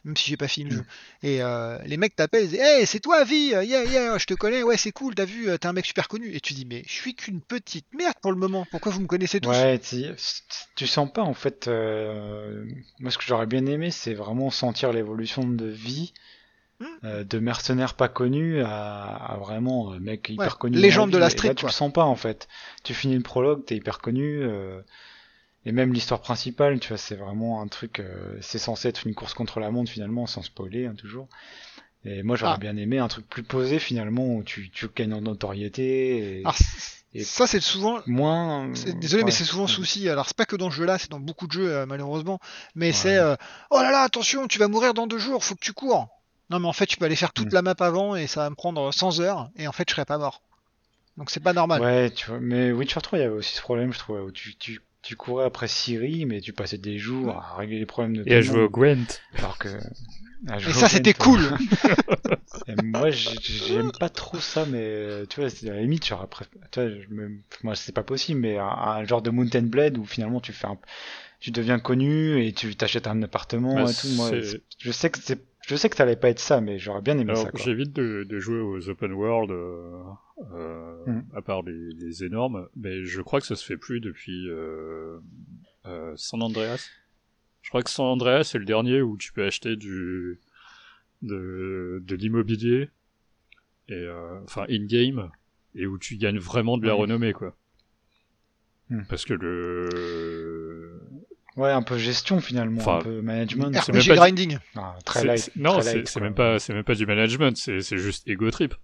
même 0.05 0.16
si 0.16 0.28
j'ai 0.31 0.36
pas 0.36 0.48
fini 0.48 0.69
le 0.70 0.77
Mm. 0.77 0.78
jeu. 0.78 0.85
Et 1.23 1.43
euh, 1.43 1.78
les 1.86 1.97
mecs 1.97 2.15
t'appellent, 2.16 2.48
disent, 2.48 2.61
hey, 2.61 2.86
c'est 2.86 3.01
toi, 3.01 3.24
vie, 3.24 3.48
yeah, 3.48 3.62
yeah, 3.62 4.19
je 4.19 4.27
te 4.27 4.35
connais, 4.35 4.62
ouais, 4.62 4.77
c'est 4.77 4.93
cool, 4.93 5.15
t'as 5.15 5.24
vu, 5.24 5.47
t'es 5.59 5.66
un 5.66 5.73
mec 5.73 5.86
super 5.86 6.09
connu. 6.09 6.35
Et 6.35 6.40
tu 6.40 6.52
dis, 6.55 6.66
mais 6.66 6.82
je 6.86 6.93
suis 6.93 7.15
qu'une 7.15 7.40
petite 7.40 7.86
merde 7.97 8.15
pour 8.20 8.32
le 8.32 8.39
moment. 8.39 8.66
Pourquoi 8.70 8.93
vous 8.93 9.01
me 9.01 9.06
connaissez 9.06 9.40
tous? 9.40 9.48
Ouais, 9.48 9.78
tu, 9.78 10.05
tu 10.77 10.86
sens 10.86 11.11
pas 11.12 11.23
en 11.23 11.35
fait. 11.35 11.66
moi, 13.01 13.11
ce 13.11 13.19
que 13.19 13.24
j'aurais 13.24 13.47
bien 13.47 13.65
aimé, 13.66 13.90
c'est 13.90 14.15
vraiment 14.15 14.51
sentir 14.51 14.93
l'évolution 14.93 15.47
de 15.47 15.66
vie. 15.66 16.12
Euh, 17.05 17.25
de 17.25 17.39
mercenaire 17.39 17.95
pas 17.95 18.09
connu 18.09 18.61
à, 18.63 19.05
à 19.05 19.37
vraiment 19.37 19.93
euh, 19.93 19.99
mec 19.99 20.29
hyper 20.29 20.45
Ouais, 20.55 20.59
connu. 20.59 20.77
légende 20.79 21.11
de 21.11 21.19
la. 21.19 21.27
Et 21.27 21.31
street, 21.31 21.49
Là, 21.49 21.55
tu 21.55 21.63
quoi. 21.63 21.69
le 21.71 21.75
sens 21.75 21.93
pas 21.93 22.05
en 22.05 22.17
fait. 22.17 22.49
Tu 22.83 22.95
finis 22.95 23.15
le 23.17 23.23
prologue, 23.23 23.65
t'es 23.65 23.77
hyper 23.77 23.99
connu. 24.01 24.43
euh, 24.43 24.81
et 25.67 25.73
même 25.73 25.93
l'histoire 25.95 26.21
principale, 26.21 26.79
tu 26.81 26.89
vois, 26.89 26.99
c'est 26.99 27.15
vraiment 27.17 27.63
un 27.63 27.69
truc. 27.69 28.01
euh, 28.01 28.37
c'est 28.43 28.59
censé 28.59 28.89
être 28.89 29.07
une 29.07 29.15
course 29.15 29.33
contre 29.35 29.61
la 29.61 29.71
montre 29.71 29.91
finalement, 29.91 30.27
sans 30.27 30.43
spoiler 30.43 30.87
hein, 30.87 30.95
toujours. 30.97 31.29
Et 32.05 32.23
moi, 32.23 32.37
j'aurais 32.37 32.53
Ah. 32.57 32.59
bien 32.59 32.77
aimé 32.77 32.99
un 32.99 33.09
truc 33.09 33.27
plus 33.27 33.43
posé 33.43 33.79
finalement 33.79 34.27
où 34.35 34.43
tu, 34.43 34.71
tu 34.71 34.89
gagnes 34.95 35.15
en 35.15 35.23
notoriété 35.23 36.39
et 36.39 36.41
Alors, 36.41 36.55
c- 36.57 36.65
et- 37.15 37.25
ça, 37.25 37.47
c'est 37.47 37.61
souvent. 37.61 38.01
moins. 38.07 38.69
Désolé, 39.01 39.25
mais 39.25 39.31
c'est 39.31 39.45
souvent 39.45 39.67
souci. 39.67 40.07
Alors, 40.11 40.27
c'est 40.27 40.37
pas 40.37 40.45
que 40.45 40.57
dans 40.57 40.71
ce 40.71 40.77
jeu-là, 40.77 40.99
c'est 40.99 41.11
dans 41.11 41.21
beaucoup 41.21 41.47
de 41.47 41.53
jeux, 41.53 41.87
malheureusement. 41.87 42.41
Mais 42.75 42.89
Ouais. 42.89 42.93
c'est 42.93 43.17
euh, 43.17 43.37
oh 43.71 43.81
là 43.81 43.91
là, 43.91 44.01
attention, 44.03 44.47
tu 44.49 44.59
vas 44.59 44.69
mourir 44.69 44.93
dans 44.93 45.07
deux 45.07 45.17
jours, 45.19 45.43
faut 45.45 45.55
que 45.55 45.61
tu 45.65 45.73
cours. 45.73 46.09
Non, 46.49 46.59
mais 46.59 46.69
en 46.69 46.73
fait, 46.73 46.87
tu 46.87 46.97
peux 46.97 47.05
aller 47.05 47.16
faire 47.16 47.35
toute 47.35 47.49
Mm. 47.49 47.55
la 47.55 47.61
map 47.62 47.75
avant 47.81 48.16
et 48.16 48.27
ça 48.27 48.45
va 48.45 48.51
me 48.51 48.55
prendre 48.55 48.93
100 48.95 49.21
heures 49.21 49.51
et 49.57 49.69
en 49.69 49.73
fait, 49.73 49.85
je 49.89 49.95
serai 49.95 50.07
pas 50.07 50.16
mort. 50.19 50.43
Donc, 51.19 51.31
c'est 51.31 51.41
pas 51.41 51.53
normal. 51.55 51.83
Ouais, 51.83 52.11
tu 52.12 52.27
vois, 52.31 52.41
mais 52.41 52.73
Witcher 52.73 53.01
3, 53.03 53.19
il 53.19 53.23
y 53.23 53.25
avait 53.25 53.35
aussi 53.35 53.55
ce 53.57 53.61
problème, 53.61 53.93
je 53.93 53.99
trouvais, 53.99 54.21
où 54.21 54.31
tu, 54.31 54.57
tu, 54.57 54.81
tu 55.03 55.16
courais 55.16 55.45
après 55.45 55.66
Siri, 55.69 56.25
mais 56.25 56.41
tu 56.41 56.53
passais 56.53 56.79
des 56.79 56.99
jours 56.99 57.31
à 57.37 57.57
régler 57.57 57.79
les 57.81 57.87
problèmes 57.87 58.16
de 58.16 58.25
Et 58.27 58.35
à 58.35 58.41
jouer 58.43 58.62
au 58.62 58.69
Gwent. 58.69 59.23
alors 59.39 59.59
que... 59.59 59.69
à 60.49 60.59
jouer 60.59 60.71
Et 60.71 60.75
ça, 60.75 60.89
c'était 60.89 61.15
cool. 61.15 61.57
Et 62.66 62.77
moi, 62.77 63.11
j'ai- 63.11 63.39
j'aime 63.41 63.93
pas 63.93 64.09
trop 64.09 64.41
ça, 64.41 64.65
mais 64.66 64.81
euh, 64.83 65.27
tu 65.27 65.41
vois, 65.41 65.51
c'est 65.51 65.69
à 65.69 65.75
la 65.75 65.83
limite, 65.83 66.07
genre 66.07 66.23
après, 66.23 66.47
tu 66.71 66.81
vois, 66.81 66.89
je 66.91 67.09
me- 67.09 67.39
moi, 67.62 67.75
c'est 67.75 67.93
pas 67.93 68.03
possible, 68.03 68.41
mais 68.41 68.57
un, 68.59 68.66
un 68.66 69.05
genre 69.05 69.21
de 69.23 69.31
Mountain 69.31 69.62
Blade 69.62 69.99
où 69.99 70.05
finalement 70.07 70.41
tu 70.41 70.53
fais 70.53 70.66
un, 70.66 70.79
tu 71.41 71.51
deviens 71.53 71.79
connu 71.81 72.45
et 72.45 72.53
tu 72.53 72.77
t'achètes 72.77 73.07
un 73.09 73.23
appartement 73.23 73.77
Bah, 73.85 73.91
et 73.91 73.95
tout. 73.95 74.09
Moi, 74.09 74.33
je 74.79 74.91
sais 74.93 75.11
que 75.11 75.19
c'est, 75.21 75.41
je 75.66 75.77
sais 75.77 75.89
que 75.89 75.97
ça 75.97 76.03
allait 76.05 76.16
pas 76.16 76.28
être 76.31 76.39
ça, 76.41 76.61
mais 76.61 76.78
j'aurais 76.78 77.03
bien 77.03 77.19
aimé 77.19 77.31
Alors, 77.32 77.45
ça. 77.45 77.51
J'évite 77.55 77.93
de, 77.93 78.24
de 78.24 78.39
jouer 78.39 78.61
aux 78.61 78.89
open 78.89 79.12
world, 79.12 79.51
euh, 79.51 80.03
euh, 80.53 80.91
Mm. 81.07 81.23
à 81.36 81.43
part 81.43 81.62
les, 81.62 81.91
les 81.93 82.24
énormes, 82.24 82.66
mais 82.77 83.05
je 83.05 83.20
crois 83.20 83.39
que 83.41 83.47
ça 83.47 83.57
se 83.57 83.65
fait 83.65 83.77
plus 83.77 84.01
depuis 84.01 84.49
euh, 84.49 85.19
euh, 85.86 86.12
San 86.16 86.43
Andreas. 86.43 86.89
Je 87.61 87.69
crois 87.69 87.82
que 87.82 87.91
San 87.91 88.07
Andreas 88.07 88.45
c'est 88.45 88.59
le 88.59 88.65
dernier 88.65 89.03
où 89.03 89.16
tu 89.19 89.32
peux 89.32 89.45
acheter 89.45 89.77
du 89.77 90.41
de, 91.23 92.03
de 92.07 92.15
l'immobilier 92.16 92.89
et 93.89 93.95
euh, 93.95 94.41
enfin 94.45 94.65
in 94.70 94.85
game 94.86 95.31
et 95.74 95.86
où 95.86 95.99
tu 95.99 96.16
gagnes 96.16 96.39
vraiment 96.39 96.78
de 96.78 96.86
la 96.86 96.95
renommée 96.95 97.32
quoi. 97.35 97.55
Mm. 98.91 99.03
Parce 99.09 99.24
que 99.24 99.35
le 99.35 99.89
Ouais, 101.56 101.70
un 101.70 101.82
peu 101.82 101.97
gestion 101.98 102.40
finalement, 102.40 102.81
Enfin, 102.81 102.98
un 102.98 103.02
peu 103.02 103.20
management. 103.20 103.72
c'est 103.85 103.93
même 103.93 104.01
RPG 104.02 104.09
pas- 104.09 104.14
grinding. 104.16 104.59
Ah, 104.76 104.97
très 105.05 105.24
light. 105.24 105.51
non, 105.56 105.81
c'est 105.82 106.16
même 106.20 106.35
pas 106.35 106.59
c'est 106.59 106.74
même 106.74 106.82
pas 106.85 106.94
du 106.97 107.06
management, 107.06 107.56
c'est 107.56 107.81
c'est 107.81 107.98
juste 107.98 108.26
ego 108.28 108.51
trip. 108.51 108.74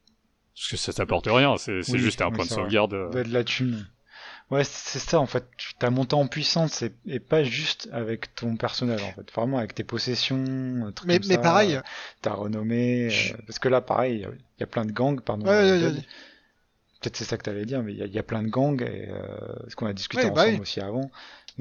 Parce 0.55 0.69
que 0.69 0.77
ça 0.77 0.93
t'apporte 0.93 1.27
rien, 1.29 1.57
c'est 1.57 1.81
Oui, 1.91 1.99
juste 1.99 2.21
un 2.23 2.29
oui, 2.29 2.33
point 2.35 2.45
de 2.45 2.51
sauvegarde. 2.51 2.93
euh, 2.95 3.11
Ouais, 3.13 3.25
de 3.25 3.33
la 3.33 3.45
thune. 3.45 3.89
Ouais, 4.51 4.65
c'est 4.65 4.99
ça 4.99 5.19
en 5.21 5.27
fait. 5.27 5.45
Tu 5.57 5.75
t'as 5.79 5.91
monté 5.91 6.15
en 6.17 6.27
puissance 6.27 6.83
et, 6.83 6.93
et 7.07 7.21
pas 7.21 7.45
juste 7.45 7.89
avec 7.93 8.35
ton 8.35 8.57
personnage 8.57 9.03
en 9.03 9.13
fait. 9.13 9.31
Vraiment 9.33 9.59
avec 9.59 9.75
tes 9.75 9.85
possessions, 9.85 10.45
un 10.87 10.93
truc 10.93 11.09
Mais, 11.09 11.19
comme 11.21 11.29
mais 11.29 11.35
ça, 11.37 11.41
pareil, 11.41 11.77
euh, 11.77 11.81
ta 12.21 12.33
renommée. 12.35 13.09
euh, 13.09 13.37
parce 13.47 13.59
que 13.61 13.69
là, 13.69 13.81
pareil, 13.81 14.17
il 14.17 14.61
y 14.61 14.63
a- 14.65 14.67
plein 14.67 14.85
de 14.85 14.93
gangs, 14.93 15.21
pardon. 15.21 15.47
Ouais, 15.47 15.53
euh, 15.53 15.79
ouais, 15.81 15.87
ouais. 15.97 16.03
Peut-être 17.01 17.17
c'est 17.17 17.25
ça 17.25 17.39
que 17.39 17.45
t'allais 17.45 17.65
dire, 17.65 17.83
mais 17.83 17.93
il 17.93 17.99
y, 17.99 18.03
a- 18.03 18.07
il 18.07 18.13
y 18.13 18.19
a 18.19 18.23
plein 18.23 18.43
de 18.43 18.49
gangs 18.49 18.83
et 18.83 19.09
euh, 19.09 19.39
ce 19.69 19.77
qu'on 19.77 19.87
a 19.87 19.95
discuté 19.95 20.25
Ouais, 20.25 20.31
bah 20.31 20.43
ensemble 20.43 20.55
oui. 20.57 20.61
aussi 20.61 20.81
avant. 20.81 21.11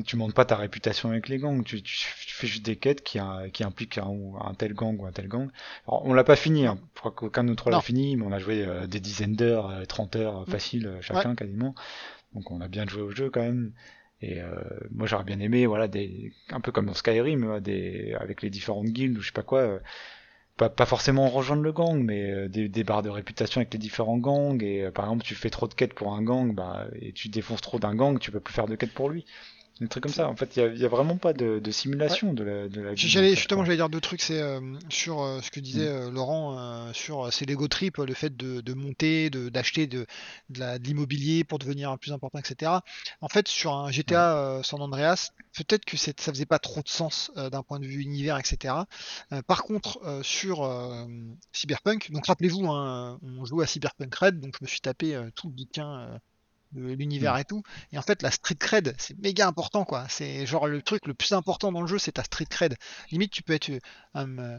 Tu 0.06 0.16
montes 0.16 0.34
pas 0.34 0.46
ta 0.46 0.56
réputation 0.56 1.10
avec 1.10 1.28
les 1.30 1.38
gangs, 1.40 1.64
tu, 1.64 1.82
tu, 1.82 1.94
tu 1.96 2.34
fais 2.36 2.48
juste 2.48 2.66
des 2.66 2.76
quêtes 2.78 3.04
qui, 3.04 3.20
euh, 3.20 3.50
qui 3.50 3.64
impliquent 3.64 3.98
un, 3.98 4.12
un 4.46 4.54
tel 4.54 4.74
gang 4.74 4.98
ou 5.00 5.06
un 5.06 5.12
tel 5.12 5.28
gang. 5.28 5.50
Alors, 5.88 6.06
on 6.06 6.14
l'a 6.14 6.24
pas 6.24 6.36
fini, 6.36 6.66
hein. 6.68 6.80
je 6.96 7.00
crois 7.00 7.12
qu'aucun 7.12 7.44
de 7.44 7.50
nous 7.50 7.56
trois 7.56 7.72
l'a 7.72 7.80
fini, 7.80 8.16
mais 8.16 8.24
on 8.26 8.32
a 8.32 8.40
joué 8.40 8.64
euh, 8.66 8.88
des 8.88 9.00
dizaines 9.00 9.36
d'heures, 9.36 9.70
euh, 9.70 9.86
30 9.86 10.16
heures 10.16 10.40
euh, 10.40 10.46
Mm. 10.46 10.46
faciles 10.46 10.88
euh, 10.88 11.02
chacun 11.02 11.36
quasiment. 11.36 11.76
Donc 12.34 12.52
on 12.52 12.62
a 12.62 12.68
bien 12.68 12.86
joué 12.88 13.02
au 13.04 13.12
jeu 13.12 13.30
quand 13.30 13.42
même. 13.42 13.74
Et 14.22 14.42
euh, 14.42 14.54
moi 14.92 15.08
j'aurais 15.08 15.24
bien 15.26 15.40
aimé, 15.40 15.66
voilà, 15.66 15.88
des, 15.88 16.34
un 16.52 16.62
peu 16.62 16.72
comme 16.72 16.88
dans 16.88 16.94
Skyrim, 16.96 17.60
des, 17.62 18.16
avec 18.20 18.42
les 18.42 18.50
différentes 18.50 18.88
guildes 18.90 19.18
ou 19.18 19.22
je 19.22 19.28
sais 19.28 19.34
pas 19.34 19.44
quoi. 19.44 19.62
euh, 19.62 19.80
pas, 20.58 20.70
pas 20.70 20.86
forcément 20.86 21.30
rejoindre 21.30 21.62
le 21.64 21.72
gang, 21.72 22.04
mais 22.04 22.50
des, 22.50 22.68
des 22.70 22.84
barres 22.84 23.02
de 23.02 23.10
réputation 23.10 23.62
avec 23.62 23.74
les 23.74 23.80
différents 23.80 24.18
gangs. 24.18 24.62
Et 24.64 24.84
euh, 24.86 24.92
par 24.92 25.06
exemple, 25.06 25.24
tu 25.24 25.36
fais 25.36 25.50
trop 25.50 25.68
de 25.68 25.74
quêtes 25.74 25.94
pour 25.94 26.14
un 26.14 26.22
gang, 26.22 26.54
bah, 26.54 26.88
et 27.02 27.14
tu 27.14 27.30
défonces 27.30 27.62
trop 27.62 27.80
d'un 27.80 27.96
gang, 27.96 28.20
tu 28.20 28.32
peux 28.32 28.42
plus 28.42 28.54
faire 28.54 28.68
de 28.68 28.76
quêtes 28.76 28.94
pour 28.94 29.10
lui. 29.10 29.26
Des 29.80 29.88
trucs 29.88 30.04
comme 30.04 30.12
ça. 30.12 30.28
En 30.28 30.36
fait, 30.36 30.58
il 30.58 30.78
y 30.78 30.86
a, 30.86 30.88
vraiment 30.90 31.16
pas 31.16 31.32
de, 31.32 31.60
de 31.60 31.72
simulation 31.72 32.34
de 32.34 32.44
la, 32.44 32.68
de 32.68 32.82
la 32.82 32.94
guilde, 32.96 33.10
J'allais 33.10 33.36
justement, 33.36 33.64
j'allais 33.64 33.78
dire 33.78 33.90
deux 33.90 34.02
trucs. 34.02 34.22
C'est 34.22 34.42
euh, 34.42 34.60
sur 34.90 35.22
euh, 35.22 35.40
ce 35.42 35.52
que 35.52 35.62
disait 35.62 35.86
Mm. 35.86 36.08
euh, 36.08 36.12
Laurent 36.12 36.94
sur 36.94 37.32
c'est 37.32 37.46
l'ego 37.46 37.68
trip, 37.70 37.98
le 37.98 38.14
fait 38.14 38.36
de, 38.36 38.60
de 38.60 38.74
monter, 38.74 39.30
d'acheter 39.30 39.88
de, 39.88 40.06
de 40.50 40.78
l'immobilier 40.84 41.46
pour 41.46 41.60
devenir 41.60 41.98
plus 41.98 42.12
important, 42.12 42.40
etc. 42.40 42.72
En 43.22 43.30
fait, 43.30 43.48
sur 43.48 43.74
un 43.74 43.92
GTA 43.92 44.62
San 44.64 44.82
Andreas, 44.82 45.32
peut-être 45.54 45.86
que 45.86 45.96
ça 45.96 46.12
faisait 46.18 46.46
pas 46.46 46.60
trop 46.60 46.82
de 46.82 46.90
sens 46.90 47.32
d'un 47.36 47.64
point 47.64 47.80
de 47.80 47.86
vue 47.86 48.02
univers, 48.02 48.38
etc. 48.38 48.76
Par 49.48 49.64
contre, 49.64 50.22
sur 50.24 50.70
Cyberpunk, 51.54 52.12
donc 52.12 52.26
rappelez-vous, 52.26 52.68
hein, 52.68 53.20
on 53.24 53.46
joue 53.46 53.62
à 53.62 53.68
Cyberpunk 53.68 54.14
Red, 54.16 54.40
donc 54.40 54.56
je 54.60 54.66
me 54.66 54.68
suis 54.68 54.82
tapé 54.82 55.18
tout 55.36 55.48
le 55.48 55.54
bouquin. 55.54 56.20
L'univers 56.74 57.38
et 57.38 57.46
tout. 57.46 57.64
Et 57.92 57.98
en 57.98 58.02
fait, 58.02 58.22
la 58.22 58.32
street 58.32 58.56
cred, 58.56 58.96
c'est 58.98 59.18
méga 59.20 59.48
important, 59.48 59.86
quoi. 59.86 60.06
C'est 60.10 60.46
genre 60.46 60.68
le 60.68 60.82
truc 60.82 61.08
le 61.08 61.14
plus 61.14 61.32
important 61.34 61.72
dans 61.72 61.82
le 61.82 61.88
jeu, 61.88 61.98
c'est 62.00 62.14
ta 62.14 62.24
street 62.24 62.46
cred. 62.50 62.76
Limite, 63.12 63.32
tu 63.32 63.44
peux 63.44 63.54
être 63.54 63.70
euh, 63.70 63.80
un, 64.14 64.38
euh, 64.40 64.58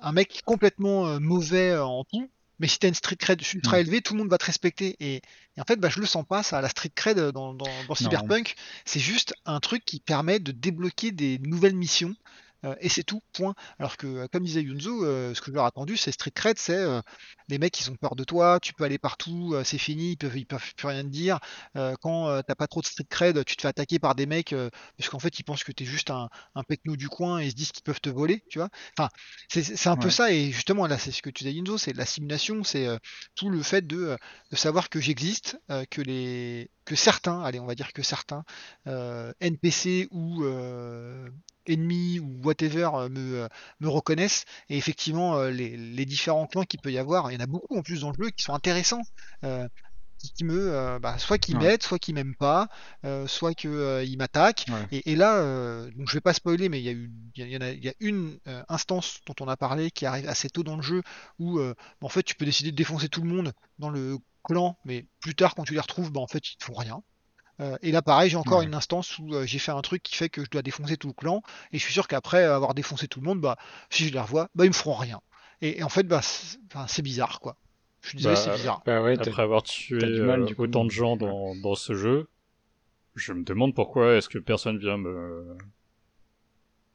un 0.00 0.12
mec 0.12 0.42
complètement 0.44 1.06
euh, 1.06 1.18
mauvais 1.20 1.76
en 1.78 2.04
tout, 2.04 2.28
mais 2.58 2.66
si 2.66 2.78
t'as 2.78 2.88
une 2.88 2.94
street 2.94 3.16
cred 3.16 3.40
ultra 3.54 3.76
Mm. 3.76 3.80
élevée, 3.80 4.00
tout 4.00 4.14
le 4.14 4.18
monde 4.18 4.30
va 4.30 4.38
te 4.38 4.44
respecter. 4.46 4.96
Et, 5.00 5.16
et 5.56 5.60
en 5.60 5.64
fait, 5.64 5.76
bah, 5.76 5.88
je 5.88 6.00
le 6.00 6.06
sens 6.06 6.24
pas, 6.26 6.42
ça, 6.42 6.60
la 6.60 6.68
street 6.68 6.92
cred 6.94 7.18
dans, 7.18 7.54
dans, 7.54 7.66
dans 7.86 7.94
Cyberpunk, 7.94 8.54
c'est 8.84 9.00
juste 9.00 9.34
un 9.46 9.60
truc 9.60 9.84
qui 9.84 10.00
permet 10.00 10.40
de 10.40 10.52
débloquer 10.52 11.12
des 11.12 11.38
nouvelles 11.38 11.76
missions. 11.76 12.14
Euh, 12.64 12.74
et 12.80 12.88
c'est 12.88 13.04
tout, 13.04 13.22
point. 13.32 13.54
Alors 13.78 13.96
que, 13.96 14.06
euh, 14.06 14.26
comme 14.32 14.44
disait 14.44 14.62
Yunzo, 14.62 15.04
euh, 15.04 15.34
ce 15.34 15.40
que 15.40 15.46
je 15.46 15.52
leur 15.52 15.64
ai 15.64 15.68
attendu, 15.68 15.96
c'est 15.96 16.12
street 16.12 16.32
cred, 16.32 16.58
c'est 16.58 16.76
euh, 16.76 17.00
les 17.48 17.58
mecs 17.58 17.78
ils 17.80 17.90
ont 17.90 17.96
peur 17.96 18.16
de 18.16 18.24
toi, 18.24 18.58
tu 18.60 18.74
peux 18.74 18.84
aller 18.84 18.98
partout, 18.98 19.54
c'est 19.64 19.78
fini, 19.78 20.12
ils 20.12 20.16
peuvent, 20.16 20.36
ils 20.36 20.46
peuvent 20.46 20.74
plus 20.76 20.88
rien 20.88 21.02
te 21.02 21.08
dire. 21.08 21.38
Quand 21.74 22.42
t'as 22.46 22.54
pas 22.54 22.66
trop 22.66 22.80
de 22.82 22.86
street 22.86 23.06
cred, 23.08 23.44
tu 23.44 23.56
te 23.56 23.62
fais 23.62 23.68
attaquer 23.68 23.98
par 23.98 24.14
des 24.14 24.26
mecs 24.26 24.54
parce 24.98 25.08
qu'en 25.08 25.18
fait 25.18 25.38
ils 25.38 25.44
pensent 25.44 25.64
que 25.64 25.72
t'es 25.72 25.86
juste 25.86 26.10
un, 26.10 26.28
un 26.54 26.62
pecno 26.62 26.96
du 26.96 27.08
coin 27.08 27.40
et 27.40 27.46
ils 27.46 27.50
se 27.52 27.56
disent 27.56 27.72
qu'ils 27.72 27.84
peuvent 27.84 28.00
te 28.00 28.10
voler, 28.10 28.44
tu 28.50 28.58
vois. 28.58 28.68
Enfin, 28.98 29.08
c'est 29.48 29.86
un 29.86 29.96
peu 29.96 30.10
ça 30.10 30.30
et 30.30 30.50
justement 30.50 30.86
là 30.86 30.98
c'est 30.98 31.10
ce 31.10 31.22
que 31.22 31.30
tu 31.30 31.44
disais 31.44 31.56
Yunzo, 31.56 31.78
c'est 31.78 31.94
la 31.94 32.04
simulation, 32.04 32.64
c'est 32.64 32.86
tout 33.34 33.48
le 33.48 33.62
fait 33.62 33.86
de, 33.86 34.18
de 34.50 34.56
savoir 34.56 34.90
que 34.90 35.00
j'existe, 35.00 35.58
que 35.90 36.02
les 36.02 36.70
que 36.88 36.96
certains, 36.96 37.42
allez 37.42 37.60
on 37.60 37.66
va 37.66 37.74
dire 37.74 37.92
que 37.92 38.02
certains 38.02 38.44
euh, 38.86 39.32
NPC 39.40 40.08
ou 40.10 40.42
euh, 40.42 41.28
ennemis 41.68 42.18
ou 42.20 42.40
whatever 42.44 42.90
euh, 42.94 43.08
me, 43.08 43.42
euh, 43.44 43.48
me 43.80 43.88
reconnaissent 43.88 44.44
et 44.68 44.76
effectivement 44.76 45.36
euh, 45.36 45.50
les, 45.50 45.76
les 45.76 46.04
différents 46.06 46.46
clans 46.46 46.64
qu'il 46.64 46.80
peut 46.80 46.92
y 46.92 46.98
avoir, 46.98 47.30
il 47.30 47.34
y 47.34 47.36
en 47.38 47.44
a 47.44 47.46
beaucoup 47.46 47.76
en 47.78 47.82
plus 47.82 48.00
dans 48.00 48.10
le 48.16 48.24
jeu 48.24 48.30
qui 48.30 48.42
sont 48.44 48.54
intéressants. 48.54 49.02
euh, 49.44 49.66
qui 50.34 50.44
me 50.44 50.72
euh, 50.74 50.98
bah, 50.98 51.16
soit 51.18 51.38
qui 51.38 51.54
Ouais. 51.54 51.60
m'aident, 51.60 51.82
soit 51.82 51.98
qui 52.00 52.12
m'aiment 52.12 52.34
pas, 52.34 52.68
euh, 53.04 53.26
soit 53.28 53.54
que 53.54 53.68
euh. 53.68 54.04
Ouais. 54.68 54.88
Et, 54.90 55.12
et 55.12 55.16
là, 55.16 55.42
donc 55.96 56.08
je 56.08 56.14
vais 56.14 56.20
pas 56.20 56.32
spoiler, 56.34 56.68
mais 56.68 56.80
il 56.80 56.84
y 56.84 56.88
a 56.88 56.92
eu, 56.92 57.10
il 57.36 57.40
y, 57.40 57.44
a- 57.44 57.46
il 57.46 57.52
y 57.52 57.56
en 57.56 57.60
a, 57.60 57.70
il 57.70 57.84
y 57.84 57.88
a 57.88 57.94
une 58.00 58.38
instance 58.68 59.20
dont 59.26 59.34
on 59.40 59.48
a 59.48 59.56
parlé 59.56 59.90
qui 59.90 60.06
arrive 60.06 60.28
assez 60.28 60.48
tôt 60.50 60.62
dans 60.64 60.76
le 60.76 60.82
jeu 60.82 61.02
où 61.38 61.58
bah, 61.58 61.74
en 62.02 62.08
fait 62.08 62.22
tu 62.22 62.34
peux 62.34 62.44
décider 62.44 62.70
de 62.72 62.76
défoncer 62.76 63.08
tout 63.08 63.22
le 63.22 63.28
monde 63.28 63.52
dans 63.78 63.90
le 63.90 64.18
clan, 64.44 64.76
mais 64.84 65.06
plus 65.20 65.34
tard 65.34 65.54
quand 65.54 65.64
tu 65.64 65.74
les 65.74 65.80
retrouves, 65.80 66.10
bah, 66.12 66.20
en 66.20 66.26
fait 66.26 66.50
ils 66.52 66.56
te 66.56 66.64
font 66.64 66.74
rien. 66.74 67.02
Euh, 67.60 67.76
et 67.82 67.90
là 67.92 68.02
pareil, 68.02 68.30
j'ai 68.30 68.36
encore 68.36 68.58
Ouais. 68.58 68.64
une 68.64 68.74
instance 68.74 69.18
où 69.18 69.34
euh, 69.34 69.44
j'ai 69.46 69.58
fait 69.58 69.72
un 69.72 69.80
truc 69.82 70.02
qui 70.02 70.14
fait 70.16 70.28
que 70.28 70.44
je 70.44 70.50
dois 70.50 70.62
défoncer 70.62 70.96
tout 70.96 71.08
le 71.08 71.12
clan, 71.12 71.42
et 71.72 71.78
je 71.78 71.82
suis 71.84 71.92
sûr 71.92 72.06
qu'après 72.08 72.44
avoir 72.44 72.74
défoncé 72.74 73.08
tout 73.08 73.20
le 73.20 73.26
monde, 73.26 73.40
bah 73.40 73.56
si 73.90 74.06
je 74.06 74.12
les 74.12 74.20
revois, 74.20 74.48
bah 74.54 74.64
ils 74.64 74.68
me 74.68 74.74
feront 74.74 74.94
rien. 74.94 75.20
Et, 75.60 75.78
et 75.80 75.82
en 75.82 75.88
fait, 75.88 76.04
bah 76.04 76.20
c'est 76.22 77.02
bizarre 77.02 77.40
quoi. 77.40 77.56
Je 78.00 78.10
suis 78.10 78.16
désolé, 78.18 78.34
Bah, 78.36 78.40
c'est 78.40 78.52
bizarre. 78.52 78.82
Bah 78.86 79.02
ouais, 79.02 79.18
Après 79.18 79.42
avoir 79.42 79.64
tué 79.64 79.98
mal, 80.20 80.42
euh, 80.42 80.46
du 80.46 80.54
coup. 80.54 80.62
autant 80.62 80.84
de 80.84 80.90
gens 80.90 81.16
dans, 81.16 81.54
dans 81.56 81.74
ce 81.74 81.94
jeu, 81.94 82.28
je 83.16 83.32
me 83.32 83.42
demande 83.42 83.74
pourquoi 83.74 84.14
est-ce 84.14 84.28
que 84.28 84.38
personne 84.38 84.78
vient 84.78 84.96
me... 84.96 85.56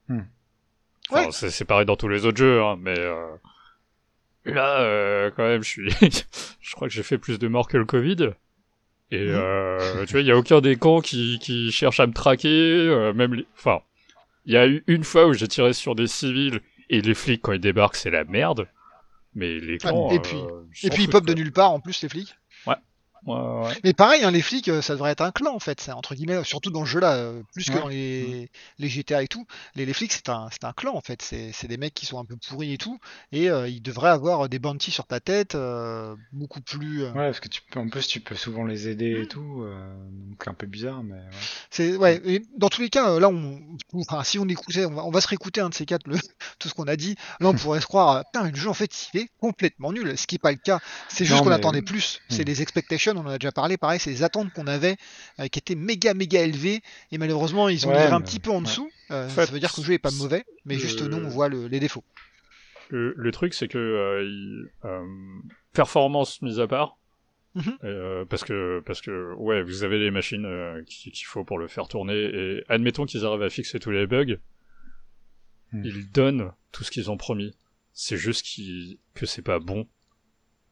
Hmm. 0.08 0.22
Enfin, 1.10 1.26
Ouais. 1.26 1.32
c'est, 1.32 1.50
c'est 1.50 1.66
pareil 1.66 1.86
dans 1.86 1.98
tous 1.98 2.08
les 2.08 2.26
autres 2.26 2.38
jeux, 2.38 2.64
hein, 2.64 2.78
mais 2.80 2.98
euh, 2.98 3.36
là, 4.46 4.80
euh, 4.82 5.32
quand 5.36 5.44
même, 5.44 5.62
je 5.64 5.68
suis, 5.70 5.90
je 6.62 6.76
crois 6.76 6.88
que 6.88 6.94
j'ai 6.94 7.04
fait 7.04 7.18
plus 7.18 7.40
de 7.40 7.48
morts 7.50 7.68
que 7.68 7.78
le 7.78 7.86
Covid. 7.86 8.30
Et 9.12 9.20
Mhm. 9.20 9.36
euh, 9.36 10.06
tu 10.06 10.12
vois, 10.14 10.22
il 10.22 10.28
y 10.28 10.32
a 10.32 10.38
aucun 10.38 10.60
des 10.62 10.76
camps 10.76 11.02
qui, 11.02 11.38
qui 11.40 11.72
cherche 11.72 12.00
à 12.00 12.08
me 12.08 12.14
traquer, 12.14 12.50
euh, 12.50 13.14
même 13.14 13.34
les... 13.36 13.46
Enfin, 13.58 13.82
il 14.46 14.54
y 14.54 14.58
a 14.58 14.68
eu 14.68 14.84
une 14.88 15.04
fois 15.04 15.28
où 15.28 15.34
j'ai 15.34 15.48
tiré 15.48 15.74
sur 15.74 15.94
des 15.96 16.08
civils 16.08 16.60
et 16.90 17.02
les 17.02 17.14
flics 17.14 17.42
quand 17.42 17.54
ils 17.54 17.60
débarquent 17.60 17.96
c'est 17.96 18.10
la 18.12 18.24
merde. 18.24 18.68
Mais 19.36 19.60
les 19.60 19.78
clans. 19.78 20.10
et 20.12 20.20
puis- 20.20 20.36
euh, 20.38 20.62
Et 20.84 20.90
puis 20.90 21.04
ils 21.04 21.06
foutent, 21.06 21.12
pop 21.12 21.26
de 21.26 21.34
nulle 21.34 21.52
part 21.52 21.72
en 21.72 21.80
plus 21.80 22.02
les 22.04 22.10
flics. 22.10 22.36
Ouais, 23.26 23.68
ouais. 23.68 23.74
Mais 23.84 23.94
pareil, 23.94 24.24
hein, 24.24 24.32
les 24.32 24.42
flics, 24.42 24.68
euh, 24.70 24.82
ça 24.82 24.94
devrait 24.94 25.12
être 25.12 25.22
un 25.22 25.32
clan 25.32 25.54
en 25.56 25.60
fait, 25.60 25.80
c'est 25.80 25.92
entre 25.92 26.14
guillemets, 26.16 26.44
surtout 26.44 26.72
dans 26.72 26.84
ce 26.86 26.90
jeu-là, 26.92 27.14
euh, 27.16 27.42
plus 27.54 27.66
que 27.66 27.74
Ouais. 27.76 27.80
dans 27.80 27.88
les, 27.88 28.50
les 28.80 28.90
GTA 28.90 29.24
et 29.24 29.28
tout. 29.28 29.46
Les, 29.76 29.86
les 29.86 29.94
flics, 29.94 30.12
c'est 30.12 30.30
un, 30.30 30.50
c'est 30.52 30.66
un 30.66 30.74
clan 30.74 30.96
en 30.96 31.02
fait, 31.02 31.22
c'est 31.22 31.52
c'est 31.54 31.68
des 31.68 31.78
mecs 31.78 31.94
qui 31.94 32.06
sont 32.06 32.20
un 32.20 32.26
peu 32.26 32.36
pourris 32.36 32.74
et 32.74 32.78
tout, 32.78 33.00
et 33.32 33.50
euh, 33.50 33.68
ils 33.70 33.82
devraient 33.82 34.10
avoir 34.10 34.50
des 34.50 34.60
bounties 34.60 34.92
sur 34.92 35.06
ta 35.06 35.20
tête, 35.22 35.56
euh, 35.56 36.16
beaucoup 36.34 36.60
plus. 36.62 37.04
euh, 37.04 37.12
Ouais, 37.12 37.28
parce 37.28 37.40
que 37.40 37.48
tu 37.48 37.62
peux, 37.62 37.80
en 37.80 37.88
plus, 37.88 38.08
tu 38.08 38.20
peux 38.20 38.36
souvent 38.36 38.66
les 38.66 38.88
aider 38.90 39.22
et 39.22 39.28
tout, 39.28 39.62
euh, 39.64 39.94
donc 40.30 40.46
un 40.48 40.54
peu 40.54 40.68
bizarre, 40.68 41.02
mais 41.04 41.16
ouais. 41.16 41.30
C'est 41.70 41.96
ouais. 41.96 42.22
Et 42.26 42.42
dans 42.58 42.70
tous 42.70 42.82
les 42.82 42.90
cas, 42.90 43.10
euh, 43.12 43.20
là, 43.20 43.30
on, 43.30 43.62
enfin, 43.94 44.24
si 44.24 44.38
on 44.40 44.48
écoutait, 44.50 44.86
on 44.86 44.94
va, 44.96 45.06
on 45.06 45.12
va 45.12 45.22
se 45.22 45.28
réécouter 45.28 45.62
un 45.62 45.70
de 45.70 45.74
ces 45.74 45.86
quatre, 45.86 46.08
le, 46.08 46.18
tout 46.60 46.68
ce 46.68 46.74
qu'on 46.74 46.88
a 46.88 46.96
dit. 46.98 47.16
Là, 47.40 47.48
on 47.50 47.54
pourrait 47.54 47.80
se 47.82 47.86
croire, 47.88 48.18
euh, 48.18 48.22
putain, 48.34 48.50
le 48.50 48.56
jeu 48.56 48.70
en 48.70 48.74
fait, 48.74 48.92
il 49.14 49.22
est 49.22 49.30
complètement 49.40 49.92
nul. 49.94 50.18
Ce 50.18 50.28
qui 50.28 50.36
est 50.36 50.40
pas 50.40 50.52
le 50.52 50.58
cas. 50.58 50.80
C'est 51.08 51.26
juste 51.26 51.40
qu'on 51.42 51.50
mais- 51.50 51.56
attendait 51.56 51.82
plus. 51.82 52.20
C'est 52.30 52.44
Hmm. 52.44 52.48
les 52.48 52.62
expectations, 52.62 53.13
on 53.18 53.22
en 53.22 53.28
a 53.28 53.38
déjà 53.38 53.52
parlé. 53.52 53.78
Pareil, 53.78 54.00
c'est 54.00 54.10
les 54.10 54.24
attentes 54.24 54.52
qu'on 54.54 54.68
avait, 54.68 54.98
euh, 55.40 55.48
qui 55.48 55.60
étaient 55.60 55.76
méga 55.76 56.14
méga 56.14 56.42
élevées. 56.42 56.82
Et 57.12 57.18
malheureusement, 57.18 57.70
ils 57.70 57.86
ont 57.88 57.92
Ouais, 57.92 57.98
un 58.08 58.22
petit 58.22 58.40
peu 58.40 58.52
en 58.52 58.58
ouais. 58.58 58.64
dessous. 58.64 58.90
Euh, 59.12 59.26
En 59.26 59.30
fait, 59.30 59.46
ça 59.46 59.52
veut 59.52 59.60
dire 59.60 59.72
que 59.74 59.82
le 59.82 59.86
jeu 59.88 59.94
est 59.94 60.00
pas 60.00 60.12
mauvais, 60.12 60.44
mais 60.66 60.76
juste 60.76 61.02
nous, 61.02 61.18
on 61.18 61.28
voit 61.30 61.50
le- 61.50 61.68
les 61.68 61.80
défauts. 61.80 62.04
Le, 62.90 63.14
le 63.18 63.32
truc, 63.32 63.54
c'est 63.54 63.68
que 63.68 63.78
euh, 63.78 64.24
il- 64.24 64.70
euh, 64.86 65.06
performance 65.74 66.42
mise 66.42 66.60
à 66.60 66.68
part, 66.68 66.98
Mhm. 67.56 67.78
euh, 67.84 68.26
parce 68.26 68.44
que 68.44 68.82
parce 68.86 69.02
que 69.02 69.34
ouais, 69.36 69.62
vous 69.64 69.84
avez 69.84 70.00
les 70.00 70.12
machines 70.12 70.46
euh, 70.46 70.82
qu'il 70.84 71.14
faut 71.26 71.44
pour 71.44 71.58
le 71.60 71.68
faire 71.68 71.88
tourner 71.88 72.14
et 72.16 72.64
admettons 72.70 73.06
qu'ils 73.06 73.26
arrivent 73.26 73.42
à 73.44 73.50
fixer 73.50 73.80
tous 73.80 73.92
les 73.92 74.06
bugs, 74.08 74.38
Hmm. 75.72 75.82
ils 75.86 76.12
donnent 76.12 76.52
tout 76.72 76.84
ce 76.84 76.92
qu'ils 76.92 77.10
ont 77.10 77.18
promis. 77.18 77.56
C'est 77.94 78.18
juste 78.18 78.46
qu'ils- 78.46 78.98
que 79.16 79.26
c'est 79.26 79.42
pas 79.42 79.60
bon. 79.60 79.88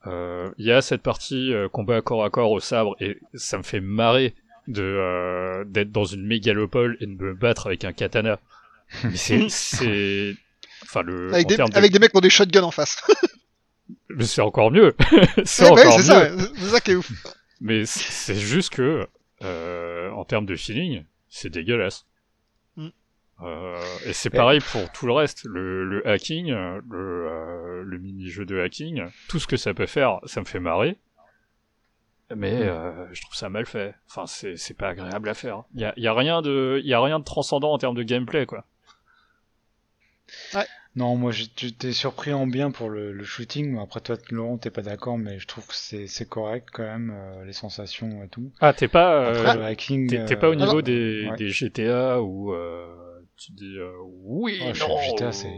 Euh, 0.07 0.49
Il 0.57 0.65
y 0.65 0.71
a 0.71 0.81
cette 0.81 1.01
partie 1.01 1.53
euh, 1.53 1.69
combat 1.69 2.01
corps 2.01 2.23
à 2.23 2.29
corps 2.29 2.51
au 2.51 2.59
sabre 2.59 2.95
et 2.99 3.19
ça 3.35 3.57
me 3.57 3.63
fait 3.63 3.79
marrer 3.81 4.33
de 4.67 4.81
euh, 4.83 5.63
d'être 5.65 5.91
dans 5.91 6.05
une 6.05 6.25
mégalopole 6.25 6.97
et 7.01 7.05
de 7.05 7.11
me 7.13 7.33
battre 7.33 7.67
avec 7.67 7.83
un 7.85 7.93
katana. 7.93 8.39
Mais 9.03 9.15
c'est 9.15 9.45
c'est 9.49 10.35
enfin 10.83 11.01
le 11.03 11.33
Avec 11.33 11.45
en 11.45 11.49
des, 11.49 11.57
de- 11.57 11.77
avec 11.77 11.91
des 11.91 11.99
mecs 11.99 12.11
qui 12.11 12.17
ont 12.17 12.21
des 12.21 12.29
shotguns 12.29 12.63
en 12.63 12.71
face. 12.71 12.97
mais 14.09 14.25
c'est 14.25 14.41
encore 14.41 14.71
mieux. 14.71 14.95
c'est 15.45 15.69
Ouais, 15.69 15.75
bah 15.75 15.81
oui, 15.81 15.87
encore 15.87 16.01
c'est 16.01 16.29
mieux. 16.31 16.39
ça, 16.39 16.47
c'est 16.57 16.65
ça 16.69 16.79
qui 16.81 16.91
est 16.91 16.95
ouf. 16.95 17.11
Mais 17.59 17.85
c'est 17.85 18.35
juste 18.35 18.73
que, 18.73 19.07
euh, 19.43 20.09
en 20.11 20.25
termes 20.25 20.47
de 20.47 20.55
feeling, 20.55 21.03
c'est 21.29 21.49
dégueulasse. 21.51 22.05
Euh, 23.43 23.75
et 24.05 24.13
c'est 24.13 24.29
pareil 24.29 24.59
pour 24.71 24.91
tout 24.91 25.05
le 25.07 25.13
reste. 25.13 25.43
Le, 25.45 25.83
le 25.83 26.07
hacking, 26.07 26.51
euh, 26.51 26.79
le, 26.89 27.27
euh, 27.29 27.83
le 27.83 27.97
mini-jeu 27.97 28.45
de 28.45 28.59
hacking, 28.59 29.03
tout 29.29 29.39
ce 29.39 29.47
que 29.47 29.57
ça 29.57 29.73
peut 29.73 29.87
faire, 29.87 30.19
ça 30.25 30.39
me 30.41 30.45
fait 30.45 30.59
marrer. 30.59 30.97
Mais 32.35 32.59
Mm. 32.59 32.67
euh, 32.69 33.07
je 33.13 33.21
trouve 33.21 33.35
ça 33.35 33.49
mal 33.49 33.65
fait. 33.65 33.93
Enfin, 34.07 34.25
c'est 34.27 34.73
pas 34.77 34.89
agréable 34.89 35.27
à 35.27 35.33
faire. 35.33 35.63
Il 35.75 35.81
y 35.81 35.85
a, 35.85 35.93
y 35.97 36.07
a 36.07 36.13
rien 36.13 36.41
de, 36.41 36.79
y 36.83 36.93
a 36.93 37.01
rien 37.01 37.19
de 37.19 37.23
transcendant 37.25 37.73
en 37.73 37.77
termes 37.77 37.95
de 37.95 38.03
gameplay, 38.03 38.45
quoi. 38.45 38.65
Non, 40.95 41.15
moi 41.15 41.31
j'ai- 41.31 41.45
j'étais 41.55 41.93
surpris 41.93 42.33
en 42.33 42.47
bien 42.47 42.69
pour 42.71 42.89
le, 42.89 43.13
le 43.13 43.23
shooting. 43.23 43.77
Après 43.79 44.01
toi, 44.01 44.17
Laurent, 44.29 44.57
t'es 44.57 44.69
pas 44.69 44.81
d'accord, 44.81 45.17
mais 45.17 45.39
je 45.39 45.47
trouve 45.47 45.65
que 45.67 45.73
c'est 45.73 46.29
correct 46.29 46.67
quand 46.73 46.83
même, 46.83 47.13
euh, 47.15 47.45
les 47.45 47.53
sensations 47.53 48.23
et 48.23 48.27
tout. 48.27 48.51
Ah, 48.59 48.73
t'es 48.73 48.89
pas, 48.89 49.13
euh, 49.13 49.29
Après 49.39 49.55
le 49.55 49.63
hacking. 49.63 50.09
t'es 50.09 50.25
t'es 50.25 50.35
pas 50.35 50.49
au 50.49 50.55
niveau 50.55 50.81
des, 50.81 51.27
ouais. 51.29 51.37
des 51.37 51.49
GTA 51.49 52.17
euh, 52.19 52.85
tu 53.45 53.51
dis 53.53 53.77
euh, 53.77 53.91
oui, 54.23 54.61
je- 54.73 54.79
non, 54.83 54.97
GTA, 55.01 55.31
c'est. 55.31 55.53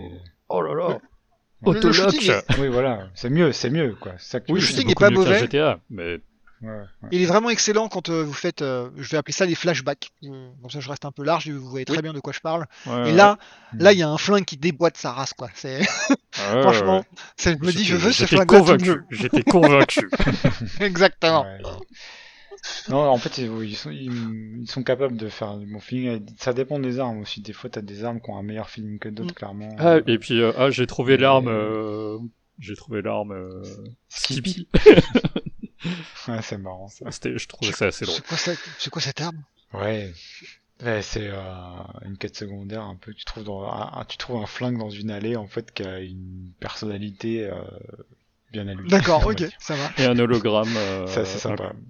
Oh 0.50 0.62
là 0.62 0.74
là. 0.74 1.00
Le- 1.66 1.72
le 1.72 1.78
Autolock. 1.78 2.12
shooting 2.12 2.32
est- 2.32 2.58
Oui, 2.60 2.68
voilà, 2.68 3.08
c'est 3.16 3.30
mieux, 3.30 3.52
c'est 3.54 3.70
mieux 3.70 3.96
quoi. 4.00 4.14
C'est 4.18 4.32
ça 4.32 4.40
que 4.42 4.52
Oui, 4.52 4.60
le 4.60 4.66
c'est 4.66 4.74
shooting 4.74 4.88
dire. 4.88 4.92
est 4.92 5.10
beaucoup 5.10 5.24
pas 5.24 5.32
mauvais. 5.32 5.40
GTA, 5.40 5.80
mais 5.90 6.20
Ouais, 6.62 6.70
ouais. 6.70 7.10
Il 7.12 7.22
est 7.22 7.26
vraiment 7.26 7.50
excellent 7.50 7.90
quand 7.90 8.08
euh, 8.08 8.24
vous 8.24 8.32
faites, 8.32 8.62
euh, 8.62 8.90
je 8.96 9.10
vais 9.10 9.18
appeler 9.18 9.34
ça 9.34 9.46
les 9.46 9.54
flashbacks. 9.54 10.12
Comme 10.22 10.70
ça, 10.70 10.80
je 10.80 10.88
reste 10.90 11.04
un 11.04 11.12
peu 11.12 11.22
large, 11.26 11.50
vous 11.50 11.70
voyez 11.70 11.84
très 11.84 11.98
Oui. 11.98 12.02
bien 12.04 12.14
de 12.14 12.22
quoi 12.22 12.32
je 12.32 12.40
parle. 12.40 12.66
ouais, 12.86 13.10
Et 13.10 13.12
là, 13.12 13.38
Mm. 13.74 13.80
là, 13.84 13.92
il 13.92 14.00
y 14.00 14.02
a 14.04 14.08
un 14.08 14.18
flingue 14.18 14.46
qui 14.46 14.56
déboîte 14.56 14.96
sa 14.96 15.12
race, 15.12 15.34
quoi. 15.34 15.50
C'est 15.56 15.80
ouais, 16.20 16.62
franchement, 16.62 17.04
je 17.38 17.50
me 17.50 17.70
dis, 17.74 17.84
je 17.84 17.98
veux 17.98 18.14
ce 18.14 18.24
J'étais 18.26 18.38
le 18.38 18.46
convaincu. 18.46 19.02
J'étais 19.10 19.44
convaincu. 19.44 20.10
Exactement. 20.80 21.46
Non, 22.90 22.98
en 23.10 23.18
fait, 23.18 23.38
ils 23.40 23.76
sont, 23.76 23.92
ils, 23.92 24.62
ils 24.62 24.70
sont 24.70 24.84
capables 24.84 25.18
de 25.18 25.28
faire 25.30 25.58
du 25.58 25.66
bon 25.66 25.80
feeling. 25.80 26.26
Ça 26.38 26.54
dépend 26.54 26.80
des 26.80 27.00
armes 27.00 27.20
aussi. 27.20 27.42
Des 27.42 27.54
fois, 27.54 27.70
t'as 27.70 27.82
des 27.82 28.04
armes 28.04 28.22
qui 28.22 28.30
ont 28.30 28.38
un 28.38 28.44
meilleur 28.44 28.70
feeling 28.70 29.00
que 29.00 29.10
d'autres, 29.10 29.32
Mm. 29.32 29.36
clairement. 29.36 29.70
ah, 29.80 29.98
et 30.08 30.18
puis 30.18 30.42
euh, 30.42 30.52
ah, 30.58 30.70
j'ai 30.72 30.88
trouvé 30.88 31.18
l'arme. 31.18 31.48
Euh, 31.50 32.18
J'ai 32.60 32.76
trouvé 32.76 33.02
l'arme. 33.02 33.32
euh, 33.32 33.64
Skippy. 34.10 34.68
Ouais, 36.30 36.42
c'est 36.42 36.58
marrant 36.58 36.88
ça. 36.88 37.12
C'était, 37.12 37.38
je 37.38 37.48
trouvais 37.48 37.74
ça 37.74 37.88
assez 37.88 38.06
drôle. 38.06 38.16
C'est 38.16 38.28
quoi, 38.28 38.38
ça- 38.38 38.54
c'est 38.80 38.90
quoi 38.90 39.02
cette 39.02 39.20
arme? 39.20 39.44
Ouais. 39.74 40.14
Ouais, 40.82 41.02
c'est 41.02 41.28
euh, 41.30 41.42
une 42.06 42.18
quête 42.18 42.38
secondaire 42.38 42.84
un 42.84 42.96
peu. 42.96 43.14
Tu 43.14 43.26
trouves, 43.26 43.44
dans, 43.44 43.64
un, 43.64 43.92
un- 44.00 44.06
tu 44.06 44.18
trouves 44.18 44.42
un 44.42 44.46
flingue 44.46 44.78
dans 44.78 44.90
une 44.90 45.12
allée 45.12 45.36
en 45.36 45.48
fait 45.48 45.74
qui 45.74 45.84
a 45.84 46.00
une 46.00 46.52
personnalité 46.62 47.44
euh, 47.50 47.56
bien 48.54 48.68
à 48.70 48.74
lui. 48.74 48.88
D'accord, 48.88 49.26
ok, 49.28 49.44
ça 49.60 49.76
va. 49.76 49.90
Et 49.98 50.06
un 50.06 50.18
hologramme. 50.18 50.70
euh, 50.78 51.08
Ça, 51.08 51.26
c'est 51.26 51.40
sympa. 51.40 51.74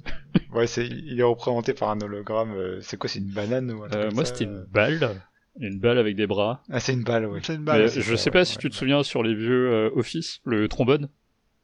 Ouais, 0.51 0.65
c'est, 0.67 0.85
il 0.87 1.19
est 1.19 1.23
représenté 1.23 1.73
par 1.73 1.89
un 1.91 1.99
hologramme. 2.01 2.53
euh, 2.55 2.79
C'est 2.81 2.97
quoi, 2.97 3.07
c'est 3.09 3.19
une 3.19 3.31
banane 3.31 3.71
ou 3.71 3.83
un 3.83 3.87
truc 3.89 4.01
Euh, 4.01 4.11
moi, 4.11 4.23
ça, 4.25 4.33
c'était 4.33 4.45
euh 4.45 4.63
une 4.65 4.65
balle. 4.71 5.21
Une 5.59 5.79
balle 5.79 5.97
avec 5.99 6.15
des 6.15 6.25
bras. 6.25 6.63
Ah, 6.71 6.79
c'est 6.79 6.93
une 6.93 7.03
balle, 7.03 7.25
oui. 7.27 7.39
C'est 7.43 7.53
une 7.55 7.59
Mais 7.61 7.65
balle. 7.65 7.89
c'est 7.89 8.01
je 8.01 8.15
ça, 8.15 8.23
sais 8.23 8.31
pas 8.31 8.39
ouais, 8.39 8.45
si 8.45 8.55
ouais. 8.55 8.61
tu 8.61 8.69
te 8.71 8.75
souviens 8.75 9.03
sur 9.03 9.21
les 9.23 9.35
vieux 9.35 9.71
euh, 9.71 9.89
Office, 9.95 10.39
le 10.45 10.67
trombone. 10.67 11.09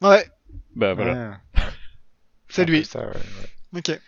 Ouais, 0.01 0.27
Bah 0.75 0.93
voilà. 0.93 1.13
Ouais, 1.55 1.63
c'est 2.47 2.65
lui. 2.65 2.85
Ça, 2.85 2.99
ouais, 2.99 3.07
ouais. 3.07 3.79
Ok. 3.79 3.99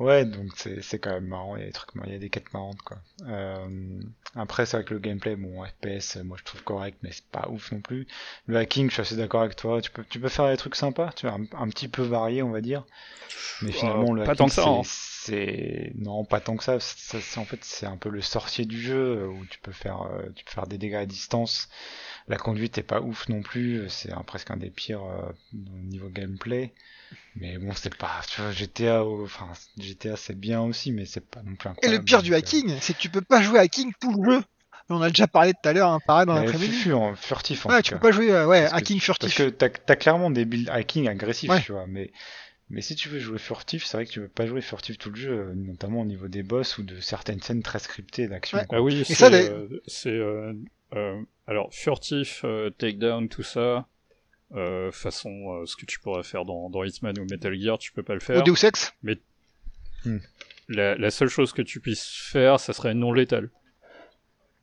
Ouais, 0.00 0.24
donc 0.24 0.50
c'est 0.56 0.82
c'est 0.82 0.98
quand 0.98 1.12
même 1.12 1.28
marrant, 1.28 1.54
il 1.54 1.60
y 1.60 1.62
a 1.62 1.66
des 1.66 1.72
trucs, 1.72 1.90
il 2.04 2.12
y 2.12 2.16
a 2.16 2.18
des 2.18 2.28
quêtes 2.28 2.52
marrantes 2.52 2.82
quoi. 2.82 2.96
Euh, 3.28 4.00
après 4.34 4.66
c'est 4.66 4.76
vrai 4.76 4.84
que 4.84 4.92
le 4.94 4.98
gameplay, 4.98 5.36
bon 5.36 5.64
FPS, 5.64 6.16
euh, 6.16 6.24
moi 6.24 6.36
je 6.38 6.42
trouve 6.44 6.64
correct, 6.64 6.98
mais 7.02 7.12
c'est 7.12 7.26
pas 7.26 7.48
ouf 7.48 7.70
non 7.70 7.80
plus. 7.80 8.08
Le 8.46 8.56
hacking, 8.56 8.88
je 8.88 8.94
suis 8.94 9.02
assez 9.02 9.16
d'accord 9.16 9.42
avec 9.42 9.54
toi. 9.54 9.80
Tu 9.80 9.92
peux 9.92 10.04
tu 10.04 10.18
peux 10.18 10.28
faire 10.28 10.48
des 10.48 10.56
trucs 10.56 10.74
sympas, 10.74 11.12
tu 11.14 11.28
vois, 11.28 11.36
un, 11.36 11.44
un 11.62 11.68
petit 11.68 11.86
peu 11.86 12.02
varié 12.02 12.42
on 12.42 12.50
va 12.50 12.60
dire. 12.60 12.84
Mais 13.62 13.70
finalement 13.70 14.12
le 14.12 14.24
pas 14.24 14.32
hacking, 14.32 14.36
tant 14.38 14.48
que 14.48 14.54
ça, 14.54 14.62
c'est- 15.26 15.92
non 15.96 16.24
pas 16.24 16.40
tant 16.40 16.56
que 16.56 16.64
ça. 16.64 16.78
ça 16.80 17.20
c'est- 17.20 17.38
en 17.38 17.44
fait 17.44 17.64
c'est 17.64 17.86
un 17.86 17.96
peu 17.96 18.08
le 18.10 18.20
sorcier 18.22 18.64
du 18.66 18.80
jeu 18.80 19.22
euh, 19.22 19.26
où 19.28 19.44
tu 19.46 19.58
peux 19.60 19.72
faire 19.72 20.02
euh, 20.02 20.22
tu 20.34 20.44
peux 20.44 20.50
faire 20.52 20.66
des 20.66 20.78
dégâts 20.78 20.94
à 20.96 21.06
distance. 21.06 21.68
La 22.28 22.36
conduite 22.36 22.78
est 22.78 22.82
pas 22.82 23.00
ouf 23.00 23.28
non 23.28 23.42
plus, 23.42 23.88
c'est 23.88 24.12
un- 24.12 24.22
presque 24.22 24.50
un 24.50 24.56
des 24.56 24.70
pires 24.70 25.04
euh, 25.04 25.30
au 25.54 25.78
niveau 25.78 26.08
gameplay. 26.08 26.72
Mais 27.36 27.58
bon, 27.58 27.72
c'est 27.74 27.94
pas, 27.96 28.20
tu 28.28 28.40
vois, 28.40 28.52
GTA, 28.52 29.04
au- 29.04 29.24
enfin, 29.24 29.48
GTA 29.78 30.16
c'est 30.16 30.38
bien 30.38 30.60
aussi, 30.62 30.92
mais 30.92 31.04
c'est 31.04 31.28
pas 31.28 31.42
non 31.42 31.54
plus 31.56 31.68
Et 31.82 31.88
le 31.88 32.00
pire 32.00 32.22
du 32.22 32.32
euh, 32.32 32.36
hacking, 32.36 32.76
c'est 32.80 32.94
que 32.94 32.98
tu 33.00 33.08
peux 33.10 33.20
pas 33.22 33.42
jouer 33.42 33.58
hacking 33.58 33.92
tout 34.00 34.22
le 34.22 34.32
jeu. 34.34 34.44
On 34.90 35.00
a 35.00 35.08
déjà 35.08 35.26
parlé 35.26 35.52
tout 35.52 35.68
à 35.68 35.72
l'heure, 35.72 35.90
hein, 35.90 35.98
pareil 36.06 36.26
dans 36.26 36.34
l'après-midi. 36.34 36.72
fur- 36.72 37.00
fur- 37.16 37.18
furtif 37.18 37.66
en 37.66 37.70
Ouais, 37.70 37.76
tout 37.78 37.82
tu 37.84 37.90
cas. 37.90 37.96
peux 37.96 38.08
pas 38.08 38.12
jouer, 38.12 38.30
euh, 38.32 38.46
ouais, 38.46 38.60
Parce 38.60 38.72
que- 38.72 38.76
hacking 38.78 38.98
Parce 38.98 39.04
furtif. 39.18 39.36
que 39.36 39.48
t'as 39.48 39.68
as 39.88 39.96
clairement 39.96 40.30
des 40.30 40.44
builds 40.44 40.68
hacking 40.70 41.08
agressifs, 41.08 41.50
Ouais. 41.50 41.62
tu 41.62 41.72
vois, 41.72 41.86
mais, 41.86 42.12
mais 42.70 42.80
si 42.80 42.94
tu 42.96 43.08
veux 43.08 43.18
jouer 43.18 43.38
furtif, 43.38 43.84
c'est 43.84 43.96
vrai 43.96 44.06
que 44.06 44.10
tu 44.10 44.20
peux 44.20 44.28
pas 44.28 44.46
jouer 44.46 44.60
furtif 44.60 44.98
tout 44.98 45.10
le 45.10 45.16
jeu, 45.16 45.32
euh, 45.32 45.54
notamment 45.54 46.00
au 46.00 46.04
niveau 46.04 46.28
des 46.28 46.42
boss 46.42 46.78
ou 46.78 46.82
de 46.82 47.00
certaines 47.00 47.40
scènes 47.42 47.62
très 47.62 47.78
scriptées 47.78 48.28
d'action. 48.28 48.58
Ouais. 48.58 48.66
Ah 48.70 48.80
oui, 48.82 49.00
Et 49.00 49.04
c'est, 49.04 49.14
ça, 49.14 49.30
les- 49.30 49.48
euh, 49.48 49.82
c'est, 49.86 50.10
euh, 50.10 50.52
euh, 50.94 51.20
alors 51.46 51.72
furtif, 51.72 52.40
euh, 52.44 52.70
takedown, 52.70 53.28
tout 53.28 53.42
ça, 53.42 53.86
euh, 54.54 54.90
façon 54.92 55.30
euh, 55.62 55.66
ce 55.66 55.76
que 55.76 55.86
tu 55.86 55.98
pourrais 56.00 56.22
faire 56.22 56.44
dans, 56.44 56.70
dans 56.70 56.84
Hitman 56.84 57.18
ou 57.18 57.24
Metal 57.30 57.54
Gear, 57.58 57.78
tu 57.78 57.92
peux 57.92 58.02
pas 58.02 58.14
le 58.14 58.20
faire. 58.20 58.38
Au 58.40 58.42
Deus 58.42 58.64
Ex 58.64 58.92
La, 60.68 60.94
la 60.94 61.10
seule 61.10 61.28
chose 61.28 61.52
que 61.52 61.62
tu 61.62 61.80
puisses 61.80 62.06
faire, 62.06 62.58
ça 62.58 62.72
serait 62.72 62.94
non 62.94 63.12
létal. 63.12 63.50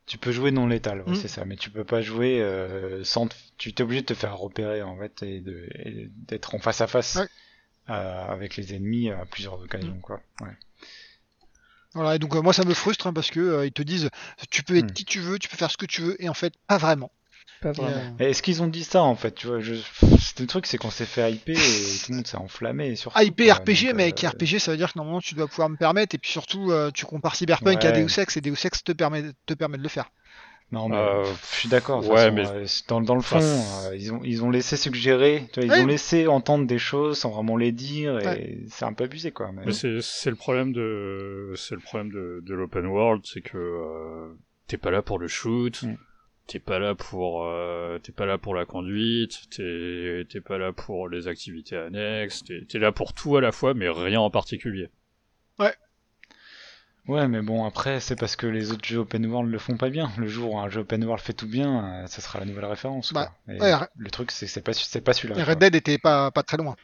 Tu 0.06 0.18
peux 0.18 0.32
jouer 0.32 0.50
non 0.50 0.66
létal, 0.66 1.02
ouais, 1.02 1.12
Mm. 1.12 1.14
c'est 1.14 1.28
ça, 1.28 1.44
mais 1.44 1.56
tu 1.56 1.70
peux 1.70 1.84
pas 1.84 2.00
jouer 2.02 2.40
euh, 2.42 3.04
sans. 3.04 3.28
te- 3.28 3.36
Tu 3.56 3.72
t'es 3.72 3.84
obligé 3.84 4.00
de 4.00 4.06
te 4.06 4.14
faire 4.14 4.36
repérer 4.36 4.82
en 4.82 4.98
fait 4.98 5.22
et 5.22 5.40
de- 5.40 5.68
d'être 6.26 6.54
en 6.56 6.58
face 6.58 6.80
à 6.80 6.88
face 6.88 7.14
Ouais. 7.16 7.28
Euh, 7.90 8.26
avec 8.28 8.56
les 8.56 8.74
ennemis 8.74 9.10
à 9.10 9.24
plusieurs 9.24 9.60
occasions, 9.60 9.98
quoi. 10.00 10.20
Ouais. 10.40 10.56
Voilà, 11.94 12.14
et 12.14 12.18
donc 12.18 12.34
euh, 12.34 12.40
moi 12.40 12.52
ça 12.54 12.64
me 12.64 12.72
frustre 12.72 13.06
hein, 13.06 13.12
parce 13.12 13.30
que 13.30 13.40
euh, 13.40 13.66
ils 13.66 13.72
te 13.72 13.82
disent 13.82 14.08
tu 14.50 14.62
peux 14.62 14.76
être 14.78 14.90
Hmm. 14.90 14.92
qui 14.94 15.04
tu 15.04 15.20
veux, 15.20 15.38
tu 15.38 15.48
peux 15.48 15.56
faire 15.58 15.70
ce 15.70 15.76
que 15.76 15.84
tu 15.86 16.00
veux, 16.00 16.22
et 16.22 16.28
en 16.28 16.34
fait 16.34 16.54
pas 16.66 16.78
vraiment. 16.78 17.10
Euh, 17.64 18.10
Est-ce 18.18 18.42
qu'ils 18.42 18.60
ont 18.62 18.66
dit 18.66 18.82
ça 18.82 19.02
en 19.02 19.14
fait 19.14 19.32
Tu 19.36 19.46
vois, 19.46 19.60
je... 19.60 19.74
c'est 20.18 20.40
le 20.40 20.46
truc, 20.48 20.66
c'est 20.66 20.78
qu'on 20.78 20.90
s'est 20.90 21.04
fait 21.06 21.30
hyper 21.32 21.56
et 21.56 21.98
tout 22.04 22.10
le 22.10 22.16
monde 22.16 22.26
s'est 22.26 22.36
enflammé. 22.36 22.96
Surtout, 22.96 23.20
IP 23.20 23.44
quoi, 23.44 23.54
RPG, 23.54 23.86
donc, 23.88 23.94
mec, 23.96 24.24
euh, 24.24 24.28
RPG 24.30 24.58
ça 24.58 24.72
veut 24.72 24.76
dire 24.76 24.92
que 24.92 24.98
normalement 24.98 25.20
tu 25.20 25.34
dois 25.36 25.46
pouvoir 25.46 25.68
me 25.68 25.76
permettre, 25.76 26.14
et 26.14 26.18
puis 26.18 26.30
surtout 26.30 26.72
euh, 26.72 26.90
tu 26.92 27.04
compares 27.04 27.36
Cyberpunk 27.36 27.84
à 27.84 27.90
Ouais. 27.92 28.02
Deus 28.04 28.18
Ex, 28.18 28.36
et 28.36 28.40
Deus 28.40 28.56
Ex 28.64 28.82
te 28.82 28.90
permet, 28.92 29.24
te 29.46 29.54
permet 29.54 29.76
de 29.78 29.82
le 29.82 29.88
faire. 29.88 30.10
Non, 30.72 30.88
mais 30.88 30.96
Euh, 30.96 31.24
je 31.24 31.56
suis 31.56 31.68
d'accord. 31.68 32.00
de 32.00 32.06
toute 32.06 32.14
ouais, 32.14 32.30
façon, 32.30 32.34
mais- 32.34 32.48
euh, 32.48 32.66
dans, 32.88 33.00
dans 33.02 33.14
le 33.14 33.20
fond, 33.20 33.36
Enfin, 33.36 33.90
euh, 33.90 33.96
ils 33.96 34.12
ont 34.12 34.20
ils 34.24 34.42
ont 34.42 34.50
laissé 34.50 34.76
suggérer, 34.78 35.46
tu 35.52 35.60
vois, 35.60 35.66
ils 35.66 35.70
Ouais. 35.70 35.82
ont 35.82 35.86
laissé 35.86 36.26
entendre 36.26 36.66
des 36.66 36.78
choses 36.78 37.18
sans 37.18 37.30
vraiment 37.30 37.56
les 37.58 37.72
dire 37.72 38.18
et 38.20 38.24
Ouais. 38.26 38.58
c'est 38.68 38.86
un 38.86 38.94
peu 38.94 39.04
abusé 39.04 39.30
quoi. 39.32 39.52
Mais... 39.52 39.66
Mais 39.66 39.72
c'est, 39.72 40.30
le 40.30 40.36
problème 40.36 40.72
de, 40.72 41.52
c'est 41.56 41.74
le 41.74 41.80
problème 41.82 42.10
de, 42.10 42.42
de 42.44 42.54
l'open 42.54 42.86
world, 42.86 43.22
c'est 43.26 43.42
que 43.42 43.58
euh, 43.58 44.32
t'es 44.66 44.78
pas 44.78 44.90
là 44.90 45.02
pour 45.02 45.18
le 45.18 45.28
shoot. 45.28 45.82
Mm. 45.82 45.96
t'es 46.48 46.58
pas 46.58 46.78
là 46.78 46.94
pour 46.94 47.44
euh, 47.44 47.98
t'es 47.98 48.10
pas 48.12 48.26
là 48.26 48.36
pour 48.38 48.54
la 48.54 48.64
conduite, 48.64 49.42
t'es 49.54 50.40
pas 50.40 50.56
là 50.58 50.72
pour 50.72 51.08
les 51.08 51.28
activités 51.28 51.76
annexes, 51.76 52.42
t'es 52.44 52.62
t'es 52.68 52.78
là 52.78 52.92
pour 52.92 53.12
tout 53.12 53.36
à 53.36 53.40
la 53.42 53.52
fois, 53.52 53.74
mais 53.74 53.88
rien 53.90 54.20
en 54.20 54.30
particulier. 54.30 54.88
Ouais, 55.58 55.74
mais 57.08 57.42
bon, 57.42 57.64
après, 57.64 58.00
c'est 58.00 58.16
parce 58.16 58.36
que 58.36 58.46
les 58.46 58.72
autres 58.72 58.84
jeux 58.84 58.98
open 58.98 59.26
world 59.26 59.50
le 59.50 59.58
font 59.58 59.76
pas 59.76 59.90
bien. 59.90 60.10
Le 60.18 60.28
jour 60.28 60.52
où 60.54 60.58
un 60.58 60.68
jeu 60.68 60.80
open 60.80 61.04
world 61.04 61.22
fait 61.22 61.32
tout 61.32 61.48
bien, 61.48 61.84
euh, 61.84 62.06
ça 62.06 62.20
sera 62.20 62.38
la 62.38 62.44
nouvelle 62.44 62.64
référence. 62.64 63.12
Bah, 63.12 63.32
quoi. 63.46 63.54
Ouais, 63.54 63.74
le 63.96 64.10
truc, 64.10 64.30
c'est 64.30 64.46
que 64.46 64.52
c'est 64.52 64.62
pas, 64.62 64.72
c'est 64.72 65.00
pas 65.00 65.12
celui-là. 65.12 65.44
Red 65.44 65.58
Dead 65.58 65.74
était 65.74 65.98
pas, 65.98 66.30
pas 66.30 66.42
très 66.42 66.56
loin. 66.56 66.76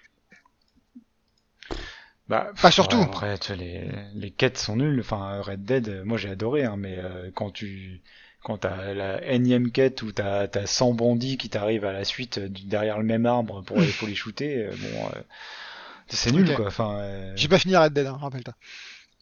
Bah, 2.29 2.53
Pas 2.61 2.71
surtout. 2.71 2.99
ouais, 2.99 3.05
après, 3.05 3.39
les, 3.57 3.89
les 4.15 4.31
quêtes 4.31 4.59
sont 4.59 4.77
nulles. 4.77 5.01
Enfin, 5.01 5.41
Red 5.41 5.65
Dead, 5.65 5.89
euh, 5.89 6.05
moi 6.05 6.19
j'ai 6.19 6.29
adoré, 6.29 6.65
hein, 6.65 6.77
mais 6.77 6.99
euh, 6.99 7.31
quand 7.35 7.51
tu 7.51 8.03
quand 8.43 8.59
t'as 8.59 8.93
la 8.95 9.25
énième 9.33 9.73
quête 9.73 10.03
où 10.03 10.13
t'as 10.13 10.47
as 10.55 10.67
100 10.67 10.93
bandits 10.93 11.39
qui 11.39 11.49
t'arrivent 11.49 11.85
à 11.87 11.93
la 11.93 12.05
suite 12.05 12.39
derrière 12.39 12.99
le 12.99 13.05
même 13.05 13.25
arbre 13.27 13.63
pour, 13.63 13.81
aller- 13.81 13.93
pour 13.99 14.07
les 14.09 14.15
shooter, 14.15 14.69
bon, 14.71 15.07
euh, 15.17 15.21
c'est 16.09 16.31
nul 16.33 16.55
quoi. 16.55 16.67
Enfin, 16.67 16.99
euh, 17.01 17.33
J'ai 17.35 17.49
pas 17.49 17.59
fini 17.59 17.77
Red 17.77 17.95
Dead, 17.95 18.07
hein, 18.07 18.19
rappelle-toi. 18.21 18.55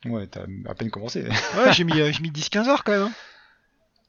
Ouais, 0.05 0.27
t'as 0.27 0.45
à 0.69 0.75
peine 0.75 0.91
commencé. 0.91 1.23
Ouais, 1.57 1.73
j'ai 1.73 1.85
mis, 1.85 1.99
euh, 2.01 2.13
mis 2.21 2.31
10-15 2.31 2.69
heures 2.69 2.85
quand 2.85 2.93
même. 2.93 3.03
Hein. 3.03 3.13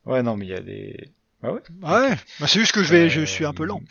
ouais, 0.06 0.22
non, 0.24 0.36
mais 0.38 0.46
il 0.46 0.50
y 0.50 0.54
a 0.56 0.62
des. 0.62 1.10
Ah 1.44 1.54
ouais. 1.54 1.62
Ah 1.84 2.02
ouais, 2.02 2.16
bah, 2.40 2.48
c'est 2.48 2.60
juste 2.60 2.72
que 2.74 2.84
je 2.84 2.92
vais, 2.92 3.10
je 3.10 3.22
Euh, 3.22 3.26
suis 3.26 3.46
un 3.46 3.54
peu 3.54 3.66
lent. 3.66 3.82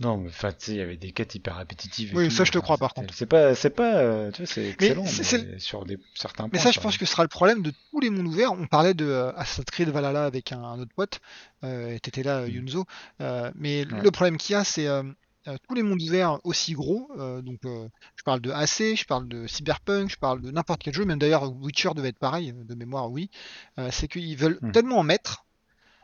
Non, 0.00 0.16
mais 0.16 0.28
enfin, 0.28 0.50
tu 0.50 0.56
sais, 0.66 0.72
il 0.72 0.78
y 0.78 0.80
avait 0.80 0.96
des 0.96 1.12
quêtes 1.12 1.36
hyper 1.36 1.54
répétitives. 1.56 2.10
et 2.12 2.16
Oui, 2.16 2.28
tout, 2.28 2.34
ça, 2.34 2.42
je 2.42 2.50
te 2.50 2.58
crois, 2.58 2.76
par 2.78 2.94
contre. 2.94 3.14
C'est 3.14 3.26
pas, 3.26 3.54
c'est 3.54 3.70
pas, 3.70 3.94
euh, 3.98 4.32
tu 4.32 4.42
vois, 4.42 4.46
c'est 4.52 4.70
excellent, 4.70 5.04
mais, 5.04 5.58
sur 5.60 5.84
des 5.84 5.98
certains 6.16 6.44
points. 6.44 6.50
Mais 6.52 6.58
ça, 6.58 6.72
je 6.72 6.80
pense 6.80 6.98
que 6.98 7.06
ce 7.06 7.12
sera 7.12 7.22
le 7.22 7.28
problème 7.28 7.62
de 7.62 7.72
tous 7.92 8.00
les 8.00 8.10
mondes 8.10 8.26
ouverts. 8.26 8.50
On 8.52 8.66
parlait 8.66 8.94
de 8.94 9.04
euh, 9.06 9.32
Assassin's 9.36 9.66
Creed 9.70 9.90
Valhalla 9.90 10.24
avec 10.24 10.50
un, 10.50 10.60
un 10.60 10.80
autre 10.80 10.90
pote, 10.96 11.20
euh, 11.62 11.94
et 11.94 12.00
t'étais 12.00 12.24
là, 12.24 12.40
Mm. 12.40 12.48
Yunzo. 12.48 12.86
Euh, 13.20 13.52
mais 13.54 13.86
Ouais. 13.86 14.02
le 14.02 14.10
problème 14.10 14.36
qu'il 14.36 14.54
y 14.54 14.56
a, 14.56 14.64
c'est 14.64 14.88
euh, 14.88 15.04
euh, 15.04 15.12
tous 15.68 15.74
les 15.74 15.82
mondes 15.82 16.00
ouverts 16.02 16.38
aussi 16.44 16.72
gros. 16.72 17.10
euh, 17.18 17.42
donc, 17.42 17.58
euh, 17.64 17.88
je 18.16 18.22
parle 18.22 18.40
de 18.40 18.50
AC, 18.50 18.96
je 18.96 19.04
parle 19.04 19.28
de 19.28 19.46
Cyberpunk, 19.46 20.10
je 20.10 20.16
parle 20.16 20.40
de 20.40 20.50
n'importe 20.50 20.82
quel 20.82 20.94
jeu. 20.94 21.04
Même 21.04 21.18
d'ailleurs, 21.18 21.52
Witcher 21.62 21.90
devait 21.94 22.08
être 22.08 22.18
pareil, 22.18 22.52
de 22.54 22.74
mémoire, 22.74 23.10
oui. 23.10 23.30
Euh, 23.78 23.88
c'est 23.92 24.08
qu'ils 24.08 24.36
veulent 24.36 24.58
Mm. 24.62 24.72
tellement 24.72 24.98
en 24.98 25.02
mettre 25.02 25.44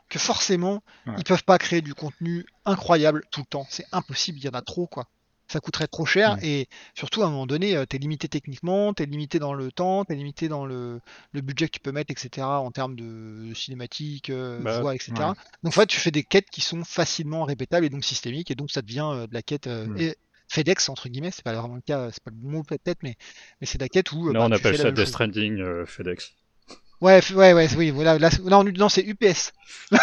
que 0.09 0.19
forcément, 0.19 0.83
Ouais. 1.07 1.13
ils 1.17 1.23
peuvent 1.23 1.43
pas 1.43 1.57
créer 1.57 1.81
du 1.81 1.93
contenu 1.93 2.45
incroyable 2.65 3.23
tout 3.31 3.41
le 3.41 3.45
temps. 3.45 3.65
C'est 3.69 3.85
impossible, 3.91 4.37
il 4.39 4.45
y 4.45 4.49
en 4.49 4.51
a 4.53 4.61
trop, 4.61 4.85
quoi. 4.87 5.07
Ça 5.51 5.59
coûterait 5.59 5.87
trop 5.87 6.05
cher 6.05 6.37
Mm. 6.37 6.39
et 6.43 6.69
surtout 6.95 7.23
à 7.23 7.25
un 7.25 7.29
moment 7.29 7.45
donné, 7.45 7.75
euh, 7.75 7.85
t'es 7.85 7.97
limité 7.97 8.29
techniquement, 8.29 8.93
t'es 8.93 9.05
limité 9.05 9.37
dans 9.37 9.53
le 9.53 9.69
temps, 9.71 10.05
t'es 10.05 10.15
limité 10.15 10.47
dans 10.47 10.65
le, 10.65 11.01
le 11.33 11.41
budget 11.41 11.65
que 11.67 11.71
tu 11.73 11.79
peux 11.81 11.91
mettre, 11.91 12.09
etc. 12.11 12.47
en 12.47 12.71
termes 12.71 12.95
de 12.95 13.53
cinématique, 13.53 14.29
euh, 14.29 14.59
Bah, 14.61 14.79
voix, 14.79 14.95
etc. 14.95 15.11
ouais. 15.17 15.25
Donc 15.63 15.67
en 15.67 15.71
fait, 15.71 15.87
tu 15.87 15.97
fais 15.99 16.11
des 16.11 16.23
quêtes 16.23 16.49
qui 16.49 16.61
sont 16.61 16.85
facilement 16.85 17.43
répétables 17.43 17.85
et 17.85 17.89
donc 17.89 18.05
systémiques 18.05 18.49
et 18.49 18.55
donc 18.55 18.71
ça 18.71 18.81
devient 18.81 19.09
euh, 19.13 19.27
de 19.27 19.33
la 19.33 19.41
quête 19.41 19.67
euh, 19.67 19.87
Mm. 19.87 19.97
et 19.99 20.15
FedEx 20.47 20.87
entre 20.89 21.09
guillemets, 21.09 21.31
c'est 21.31 21.43
pas 21.43 21.53
vraiment 21.53 21.75
le 21.75 21.81
cas, 21.81 22.09
c'est 22.11 22.23
pas 22.23 22.31
le 22.31 22.49
mot 22.49 22.63
peut-être, 22.63 22.99
mais, 23.03 23.15
mais 23.59 23.67
c'est 23.67 23.77
de 23.77 23.83
la 23.83 23.89
quête 23.89 24.11
où 24.13 24.27
Là, 24.31 24.39
bah, 24.39 24.45
on 24.45 24.49
tu 24.49 24.55
appelle 24.55 24.77
ça 24.77 24.91
Death. 24.91 25.07
Stranding 25.07 25.59
euh, 25.59 25.85
FedEx. 25.85 26.31
Ouais, 27.01 27.19
ouais, 27.33 27.51
ouais, 27.53 27.67
oui, 27.77 27.89
voilà, 27.89 28.17
là, 28.19 28.29
non, 28.43 28.63
non, 28.63 28.87
c'est 28.87 29.01
UPS. 29.01 29.51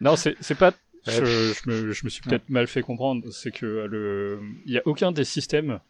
non, 0.00 0.16
c'est 0.16 0.36
c'est 0.40 0.54
pas. 0.54 0.72
Ouais. 1.08 1.24
Je, 1.26 1.52
je 1.54 1.68
me, 1.70 1.92
je 1.92 2.04
me 2.04 2.10
suis 2.10 2.22
peut-être 2.22 2.48
mal 2.50 2.66
fait 2.66 2.82
comprendre. 2.82 3.28
C'est 3.30 3.50
que 3.50 3.66
euh, 3.66 3.86
le, 3.86 4.40
il 4.66 4.72
y 4.72 4.78
a 4.78 4.82
aucun 4.86 5.12
des 5.12 5.24
systèmes 5.24 5.80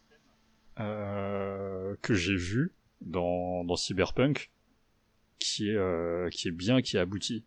euh, 0.81 1.95
que 2.03 2.15
j'ai 2.15 2.37
vu 2.37 2.73
dans, 3.01 3.65
dans 3.65 3.77
Cyberpunk 3.77 4.51
qui 5.39 5.71
est 5.71 5.77
euh, 5.77 6.29
qui 6.31 6.49
est 6.49 6.53
bien, 6.53 6.83
qui 6.83 6.97
est 6.97 7.01
abouti. 7.01 7.45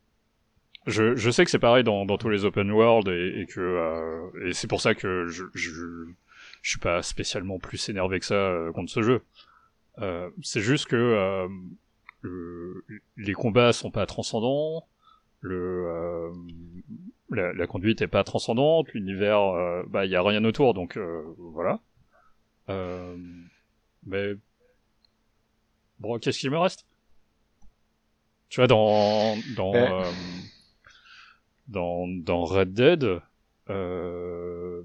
Je, 0.88 1.15
je 1.15 1.30
sais 1.30 1.45
que 1.45 1.52
c'est 1.52 1.60
pareil 1.60 1.84
dans, 1.84 2.06
dans 2.06 2.18
tous 2.18 2.30
les 2.30 2.43
open 2.45 2.72
world 2.72 3.07
et, 3.07 3.41
et 3.41 3.45
que 3.45 3.60
euh, 3.60 4.48
et 4.48 4.53
c'est 4.53 4.68
pour 4.68 4.81
ça 4.81 4.95
que 4.95 5.27
je, 5.27 5.43
je 5.53 5.69
je 6.61 6.69
suis 6.69 6.80
pas 6.80 7.02
spécialement 7.03 7.60
plus 7.60 7.89
énervé 7.89 8.19
que 8.19 8.26
ça 8.26 8.35
euh, 8.35 8.72
contre 8.72 8.91
ce 8.91 9.02
jeu. 9.02 9.22
Euh, 9.99 10.30
c'est 10.41 10.61
juste 10.61 10.88
que 10.88 10.95
euh, 10.95 11.48
le- 12.22 12.84
les 13.18 13.34
combats 13.34 13.73
sont 13.73 13.91
pas 13.91 14.06
transcendants, 14.06 14.88
le 15.41 15.85
euh, 15.88 16.31
la, 17.32 17.53
la 17.53 17.68
conduite 17.68 18.02
est 18.02 18.08
pas 18.08 18.24
transcendante, 18.24 18.91
l'univers 18.94 19.40
euh, 19.41 19.84
bah 19.88 20.06
il 20.06 20.12
y 20.12 20.16
a 20.16 20.22
rien 20.24 20.44
autour 20.45 20.74
donc 20.74 20.98
euh, 20.98 21.24
voilà. 21.38 21.80
Euh, 22.70 23.18
mais 24.06 24.34
bon 25.99 26.20
qu'est-ce 26.20 26.40
qu'il 26.40 26.52
me 26.52 26.58
reste? 26.58 26.86
Tu 28.49 28.60
vois 28.60 28.68
dans 28.68 29.38
dans 29.56 29.74
Ouais. 29.74 29.91
euh, 29.91 30.12
dans 31.68 32.08
dans 32.08 32.44
Red 32.44 32.74
Dead 32.74 33.22
euh, 33.70 34.82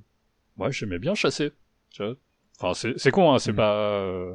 moi 0.56 0.70
j'aimais 0.70 0.98
bien 0.98 1.14
chasser 1.14 1.52
tu 1.90 2.04
vois 2.04 2.14
enfin 2.60 2.74
c'est 2.74 2.98
c'est 2.98 3.10
con 3.10 3.32
hein 3.34 3.38
c'est 3.38 3.52
Mm. 3.52 3.56
pas 3.56 3.74
euh, 3.76 4.34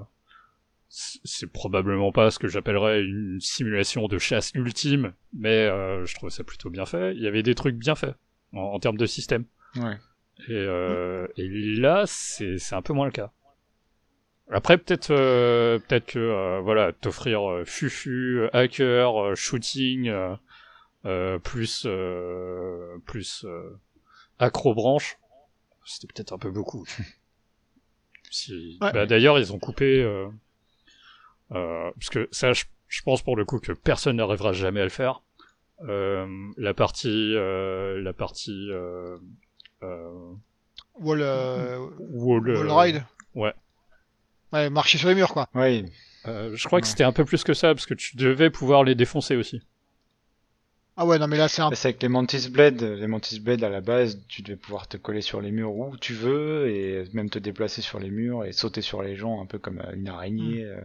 c'est 0.94 1.50
probablement 1.50 2.12
pas 2.12 2.32
ce 2.32 2.38
que 2.40 2.50
j'appellerais 2.50 3.02
une 3.02 3.40
simulation 3.40 4.08
de 4.10 4.18
chasse 4.18 4.52
ultime 4.56 5.14
mais 5.34 5.66
euh, 5.68 6.06
je 6.06 6.14
trouvais 6.16 6.32
ça 6.32 6.44
plutôt 6.44 6.70
bien 6.70 6.86
fait 6.86 7.16
il 7.16 7.22
y 7.22 7.28
avait 7.28 7.44
des 7.44 7.56
trucs 7.56 7.78
bien 7.78 7.96
faits 7.96 8.16
en, 8.52 8.60
en 8.60 8.80
termes 8.80 8.98
de 8.98 9.06
système 9.06 9.46
Ouais. 9.78 9.96
et, 10.50 10.52
euh, 10.52 11.28
et 11.38 11.48
là 11.48 12.04
c'est 12.08 12.58
c'est 12.58 12.76
un 12.76 12.82
peu 12.82 12.92
moins 12.92 13.06
le 13.06 13.14
cas 13.14 13.32
après 14.52 14.78
peut-être 14.78 15.12
euh, 15.12 15.80
peut-être 15.80 16.08
que 16.08 16.20
euh, 16.20 16.60
voilà 16.60 16.92
t'offrir 16.92 17.62
fufu 17.66 18.50
hacker 18.52 19.34
shooting 19.38 20.12
plus 21.44 21.84
euh, 21.86 22.98
plus 23.06 23.46
euh, 23.46 23.80
accrobranche 24.40 25.18
c'était 25.86 26.08
peut-être 26.14 26.34
un 26.34 26.38
peu 26.38 26.52
beaucoup 26.52 26.86
si... 28.30 28.78
Ouais. 28.82 28.92
bah, 28.92 29.06
d'ailleurs 29.06 29.40
ils 29.40 29.54
ont 29.54 29.60
coupé 29.60 30.06
euh, 31.53 31.91
parce 31.95 32.10
que 32.10 32.28
ça 32.32 32.53
je, 32.53 32.65
je 32.88 33.02
pense 33.03 33.22
pour 33.22 33.36
le 33.36 33.45
coup 33.45 33.60
que 33.60 33.72
personne 33.73 34.18
n'arrivera 34.18 34.53
jamais 34.53 34.80
à 34.82 34.84
le 34.84 34.90
faire 34.90 35.22
euh, 35.88 36.28
la 36.57 36.73
partie 36.73 37.34
euh, 37.36 38.02
la 38.02 38.14
partie 38.14 38.69
euh, 38.72 39.18
euh, 39.84 40.32
Wall, 40.99 41.22
euh, 41.22 41.80
wall, 41.99 42.49
wall 42.57 42.72
ride. 42.72 43.03
ouais. 43.36 43.53
Ouais, 44.53 44.69
marcher 44.69 44.98
sur 44.98 45.07
les 45.07 45.15
murs, 45.15 45.32
quoi. 45.34 45.48
Ouais. 45.56 45.86
euh, 46.28 46.52
je 46.53 46.68
crois 46.68 46.82
que 46.82 46.88
c'était 46.88 47.06
un 47.06 47.14
peu 47.14 47.23
plus 47.23 47.44
que 47.45 47.53
ça 47.53 47.73
parce 47.73 47.86
que 47.86 47.94
tu 47.94 48.18
devais 48.18 48.49
pouvoir 48.49 48.84
les 48.84 48.95
défoncer 48.95 49.38
aussi 49.38 49.61
Ah 50.98 51.06
ouais, 51.06 51.18
non, 51.18 51.28
mais 51.28 51.38
là, 51.38 51.48
c'est 51.48 51.61
un 51.61 51.72
C'est 51.73 51.88
avec 51.88 52.02
les 52.03 52.10
Mantis 52.10 52.49
Blade. 52.49 52.82
Les 52.84 53.07
Mantis 53.07 53.40
Blade, 53.40 53.64
à 53.64 53.69
la 53.69 53.80
base, 53.80 54.19
tu 54.28 54.41
devais 54.41 54.57
pouvoir 54.57 54.88
te 54.90 54.98
coller 54.98 55.22
sur 55.22 55.40
les 55.41 55.52
murs 55.52 55.73
où 55.73 55.95
tu 55.98 56.14
veux 56.14 56.69
et 56.69 57.06
même 57.14 57.30
te 57.30 57.40
déplacer 57.40 57.82
sur 57.82 57.98
les 57.99 58.10
murs 58.10 58.44
et 58.44 58.52
sauter 58.52 58.82
sur 58.82 59.02
les 59.02 59.15
gens 59.15 59.41
un 59.41 59.45
peu 59.45 59.57
comme 59.57 59.82
une 59.95 60.10
araignée. 60.10 60.65
euh. 60.65 60.82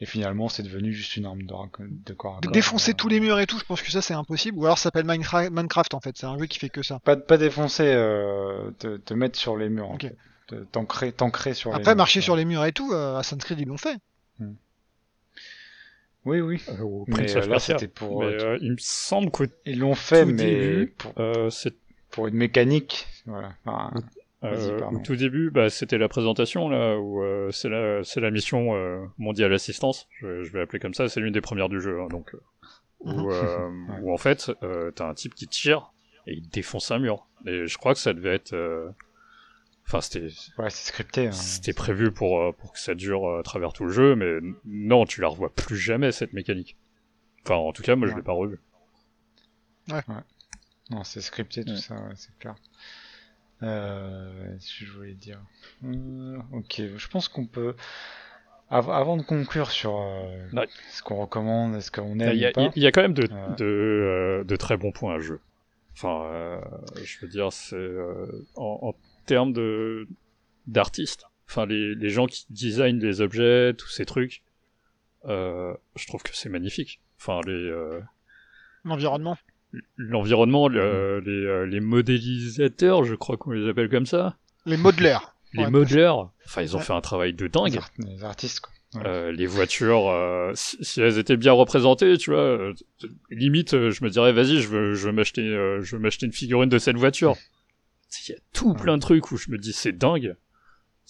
Et 0.00 0.06
finalement, 0.06 0.48
c'est 0.48 0.62
devenu 0.62 0.92
juste 0.92 1.16
une 1.16 1.26
arme 1.26 1.42
de, 1.42 1.54
de 1.80 2.12
corps 2.12 2.38
à 2.38 2.40
corps. 2.40 2.52
défoncer 2.52 2.92
euh. 2.92 2.94
tous 2.94 3.08
les 3.08 3.18
murs 3.20 3.40
et 3.40 3.46
tout, 3.46 3.58
je 3.58 3.64
pense 3.64 3.82
que 3.82 3.90
ça, 3.90 4.00
c'est 4.00 4.14
impossible. 4.14 4.58
Ou 4.58 4.64
alors, 4.64 4.78
ça 4.78 4.84
s'appelle 4.84 5.04
Minecraft, 5.06 5.94
en 5.94 6.00
fait. 6.00 6.16
C'est 6.16 6.26
un 6.26 6.38
jeu 6.38 6.46
qui 6.46 6.58
fait 6.58 6.68
que 6.68 6.82
ça. 6.82 7.00
Pas, 7.00 7.16
pas 7.16 7.36
défoncer, 7.36 7.82
euh, 7.86 8.70
te, 8.78 8.96
te 8.96 9.14
mettre 9.14 9.38
sur 9.38 9.56
les 9.56 9.68
murs. 9.68 9.90
en 9.90 9.94
Ok. 9.94 10.02
fait. 10.02 10.16
Te- 10.46 10.64
T'ancrer 10.64 11.12
t'ancrer 11.12 11.52
sur 11.52 11.70
les 11.70 11.76
Après, 11.76 11.90
murs. 11.90 11.96
marcher 11.98 12.20
sur 12.20 12.36
les 12.36 12.44
murs 12.44 12.64
et 12.64 12.72
tout, 12.72 12.92
euh, 12.92 13.16
Assassin's 13.18 13.44
Creed, 13.44 13.60
ils 13.60 13.66
l'ont 13.66 13.76
fait. 13.76 13.98
Oui, 16.24 16.40
oui. 16.40 16.60
euh, 16.68 17.04
Mais 17.06 17.36
euh, 17.36 17.46
là, 17.46 17.58
c'était 17.58 17.88
pour. 17.88 18.20
mais 18.20 18.26
euh, 18.26 18.54
euh, 18.54 18.58
il 18.60 18.72
me 18.72 18.76
semble 18.78 19.30
qu'au 19.30 19.44
Ils 19.64 19.78
l'ont 19.78 19.94
fait, 19.94 20.24
mais 20.24 20.34
début, 20.34 20.94
pour, 20.98 21.12
euh, 21.18 21.48
c'est 21.50 21.74
pour 22.10 22.26
une 22.26 22.34
mécanique. 22.34 23.06
Voilà. 23.26 23.54
Enfin, 23.64 23.92
Euh, 24.44 24.80
au 24.92 24.98
tout 25.00 25.16
début, 25.16 25.50
bah, 25.50 25.68
c'était 25.68 25.98
la 25.98 26.08
présentation 26.08 26.68
là 26.68 26.96
où 26.96 27.22
euh, 27.24 27.50
c'est 27.50 27.68
la 27.68 28.04
c'est 28.04 28.20
la 28.20 28.30
mission 28.30 28.76
euh, 28.76 29.04
mondiale 29.18 29.52
assistance. 29.52 30.06
Je, 30.20 30.44
je 30.44 30.52
vais 30.52 30.60
l'appeler 30.60 30.78
comme 30.78 30.94
ça. 30.94 31.08
C'est 31.08 31.18
l'une 31.20 31.32
des 31.32 31.40
premières 31.40 31.68
du 31.68 31.80
jeu, 31.80 32.00
hein, 32.00 32.06
donc 32.08 32.34
euh, 32.34 32.40
où, 33.00 33.30
euh, 33.32 33.68
où 34.00 34.12
en 34.12 34.16
fait 34.16 34.52
euh, 34.62 34.92
t'as 34.92 35.08
un 35.08 35.14
type 35.14 35.34
qui 35.34 35.48
tire 35.48 35.92
et 36.28 36.34
il 36.34 36.48
défonce 36.48 36.90
un 36.92 37.00
mur. 37.00 37.26
Et 37.46 37.66
je 37.66 37.78
crois 37.78 37.94
que 37.94 38.00
ça 38.00 38.12
devait 38.12 38.34
être, 38.36 38.52
euh, 38.52 38.88
enfin 39.88 40.00
c'était 40.00 40.28
ouais, 40.58 40.70
c'est 40.70 40.88
scripté. 40.88 41.26
hein. 41.28 41.32
c'était 41.32 41.72
prévu 41.72 42.12
pour 42.12 42.40
euh, 42.40 42.52
pour 42.52 42.72
que 42.72 42.78
ça 42.78 42.94
dure 42.94 43.26
euh, 43.28 43.40
à 43.40 43.42
travers 43.42 43.72
tout 43.72 43.86
le 43.86 43.92
jeu, 43.92 44.14
mais 44.14 44.38
non, 44.64 45.04
tu 45.04 45.20
la 45.20 45.26
revois 45.28 45.52
plus 45.52 45.76
jamais 45.76 46.12
cette 46.12 46.32
mécanique. 46.32 46.76
Enfin, 47.44 47.56
en 47.56 47.72
tout 47.72 47.82
cas, 47.82 47.96
moi 47.96 48.06
je 48.06 48.12
Ouais. 48.12 48.18
l'ai 48.18 48.24
pas 48.24 48.32
revu. 48.34 48.60
Non, 50.90 51.02
c'est 51.04 51.20
scripté 51.20 51.64
tout 51.64 51.72
Ouais. 51.72 51.76
ça, 51.76 51.94
ouais, 51.96 52.12
c'est 52.16 52.36
clair. 52.38 52.54
Euh, 53.62 54.54
si 54.60 54.84
je 54.84 54.92
voulais 54.92 55.14
dire. 55.14 55.40
Euh, 55.84 56.38
ok, 56.52 56.80
je 56.96 57.08
pense 57.08 57.28
qu'on 57.28 57.46
peut. 57.46 57.74
av- 58.70 58.90
avant 58.90 59.16
de 59.16 59.22
conclure 59.22 59.70
sur 59.70 59.98
euh, 59.98 60.48
Ouais. 60.52 60.68
ce 60.90 61.02
qu'on 61.02 61.16
recommande, 61.16 61.74
est-ce 61.74 61.90
qu'on 61.90 62.14
Il 62.16 62.22
aime 62.22 62.36
y, 62.36 62.44
a, 62.44 62.50
ou 62.50 62.52
pas, 62.52 62.70
il 62.76 62.82
y 62.82 62.86
a 62.86 62.92
quand 62.92 63.02
même 63.02 63.14
de, 63.14 63.26
Euh. 63.32 63.54
de, 63.56 63.64
euh, 63.64 64.44
de 64.44 64.56
très 64.56 64.76
bons 64.76 64.92
points 64.92 65.14
à 65.16 65.18
jeu. 65.18 65.40
Enfin, 65.94 66.26
euh, 66.26 66.60
je 67.02 67.18
veux 67.20 67.28
dire, 67.28 67.52
c'est 67.52 67.74
euh, 67.76 68.46
en, 68.56 68.78
en 68.82 68.94
termes 69.26 69.52
de 69.52 70.06
d'artistes. 70.66 71.24
Enfin, 71.48 71.64
les, 71.66 71.94
les 71.94 72.10
gens 72.10 72.26
qui 72.26 72.44
designent 72.50 73.00
les 73.00 73.20
objets, 73.22 73.72
tous 73.74 73.88
ces 73.88 74.04
trucs, 74.04 74.42
euh, 75.24 75.74
je 75.96 76.06
trouve 76.06 76.22
que 76.22 76.30
c'est 76.36 76.50
magnifique. 76.50 77.00
enfin 77.18 77.40
les 77.46 77.52
euh, 77.52 78.00
L'environnement. 78.84 79.36
L'environnement, 79.96 80.68
le- 80.68 81.20
les, 81.24 81.30
euh, 81.46 81.66
les 81.66 81.80
modélisateurs, 81.80 83.04
je 83.04 83.14
crois 83.14 83.36
qu'on 83.36 83.50
les 83.52 83.68
appelle 83.68 83.88
comme 83.88 84.06
ça, 84.06 84.36
Les 84.66 84.76
modelers. 84.76 85.18
les 85.54 85.64
Ouais. 85.64 85.70
modelers. 85.70 86.12
Enfin, 86.46 86.62
ils 86.62 86.74
ont 86.74 86.78
Ouais. 86.78 86.84
fait 86.84 86.92
un 86.92 87.00
travail 87.00 87.32
de 87.34 87.44
Les, 87.44 87.50
dingue. 87.50 87.76
art- 87.76 87.90
les 87.98 88.24
artistes, 88.24 88.60
quoi. 88.60 88.72
Ouais. 88.94 89.02
Euh, 89.06 89.32
les 89.32 89.44
voitures, 89.46 90.08
euh, 90.08 90.52
si, 90.54 90.82
si 90.82 91.02
elles 91.02 91.18
étaient 91.18 91.36
bien 91.36 91.52
représentées, 91.52 92.16
tu 92.16 92.30
vois, 92.30 92.40
euh, 92.40 92.72
limite, 93.30 93.74
euh, 93.74 93.90
je 93.90 94.02
me 94.02 94.08
dirais, 94.08 94.32
vas-y, 94.32 94.62
je 94.62 94.68
veux, 94.68 94.94
je 94.94 95.06
veux 95.06 95.12
m'acheter, 95.12 95.42
euh, 95.42 95.82
je 95.82 95.94
veux 95.96 96.00
m'acheter 96.00 96.24
une 96.24 96.32
figurine 96.32 96.70
de 96.70 96.78
cette 96.78 96.96
voiture. 96.96 97.36
Il 98.26 98.32
y 98.32 98.34
a 98.34 98.38
tout 98.54 98.72
plein 98.72 98.96
de 98.96 99.02
trucs 99.02 99.30
où 99.30 99.36
je 99.36 99.50
me 99.50 99.58
dis, 99.58 99.74
c'est 99.74 99.92
dingue. 99.92 100.36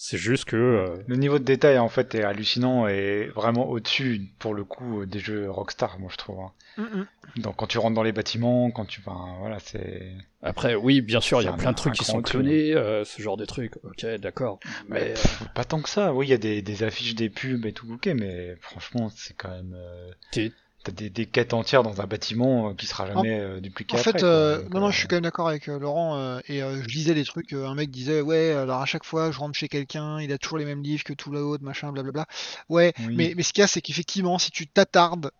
C'est 0.01 0.17
juste 0.17 0.45
que, 0.45 0.55
euh, 0.55 0.95
Le 1.07 1.17
niveau 1.17 1.39
de 1.39 1.43
détail 1.43 1.77
en 1.77 1.89
fait 1.89 2.15
est 2.15 2.23
hallucinant 2.23 2.87
et 2.87 3.27
vraiment 3.35 3.67
au-dessus 3.67 4.21
pour 4.39 4.53
le 4.53 4.63
coup 4.63 5.05
des 5.05 5.19
jeux 5.19 5.51
Rockstar, 5.51 5.99
moi 5.99 6.09
je 6.09 6.15
trouve. 6.15 6.39
hein. 6.39 6.51
Mm, 6.77 6.99
mm. 6.99 7.41
Donc 7.41 7.57
quand 7.57 7.67
tu 7.67 7.77
rentres 7.79 7.95
dans 7.95 8.03
les 8.03 8.13
bâtiments, 8.13 8.71
quand 8.71 8.85
tu, 8.85 9.01
enfin 9.05 9.35
voilà, 9.41 9.59
c'est. 9.59 10.13
après, 10.41 10.73
oui, 10.75 11.01
bien 11.01 11.19
sûr, 11.19 11.41
il 11.41 11.45
y 11.45 11.47
a 11.49 11.51
plein 11.51 11.71
de 11.71 11.75
trucs 11.75 11.95
qui 11.95 12.05
sont 12.05 12.21
clonés, 12.21 12.73
euh, 12.73 13.03
ce 13.03 13.21
genre 13.21 13.35
de 13.35 13.43
trucs. 13.43 13.75
Ok, 13.83 14.05
d'accord. 14.21 14.61
Mais, 14.87 15.11
euh, 15.17 15.45
Pas 15.53 15.65
tant 15.65 15.81
que 15.81 15.89
ça. 15.89 16.13
Oui, 16.13 16.27
il 16.27 16.29
y 16.29 16.33
a 16.33 16.37
des, 16.37 16.61
des 16.61 16.83
affiches, 16.83 17.15
des 17.15 17.29
pubs 17.29 17.65
et 17.65 17.73
tout, 17.73 17.91
ok, 17.91 18.05
mais 18.15 18.55
franchement 18.61 19.09
c'est 19.13 19.35
quand 19.35 19.49
même. 19.49 19.75
euh, 19.77 20.11
T'es- 20.31 20.53
T'as 20.83 20.93
des, 20.93 21.09
des 21.09 21.25
quêtes 21.25 21.53
entières 21.53 21.83
dans 21.83 21.99
un 21.99 22.07
bâtiment 22.07 22.69
euh, 22.69 22.73
qui 22.73 22.85
sera 22.85 23.05
jamais 23.05 23.37
euh, 23.37 23.59
dupliqué 23.59 23.97
En 23.97 23.99
fait, 23.99 24.23
euh, 24.23 24.63
non, 24.69 24.79
non, 24.79 24.91
je 24.91 24.97
suis 24.99 25.07
quand 25.09 25.17
même 25.17 25.23
d'accord 25.23 25.49
avec 25.49 25.67
Laurent. 25.67 26.17
euh, 26.17 26.39
et 26.47 26.63
euh, 26.63 26.81
je 26.81 26.87
lisais 26.87 27.13
des 27.13 27.25
trucs. 27.25 27.51
un 27.51 27.75
mec 27.75 27.91
disait, 27.91 28.21
ouais, 28.21 28.51
alors 28.51 28.81
à 28.81 28.85
chaque 28.85 29.03
fois, 29.03 29.29
je 29.31 29.39
rentre 29.39 29.57
chez 29.57 29.67
quelqu'un, 29.67 30.21
il 30.21 30.31
a 30.31 30.37
toujours 30.37 30.57
les 30.57 30.63
mêmes 30.63 30.81
livres 30.81 31.03
que 31.03 31.11
tout 31.11 31.31
l'autre, 31.31 31.63
machin, 31.65 31.91
blablabla. 31.91 32.25
Ouais, 32.69 32.93
Oui. 32.99 33.13
mais, 33.15 33.33
mais 33.35 33.43
ce 33.43 33.51
qu'il 33.51 33.61
y 33.61 33.65
a, 33.65 33.67
c'est 33.67 33.81
qu'effectivement, 33.81 34.39
si 34.39 34.51
tu 34.51 34.67
t'attardes 34.67 35.31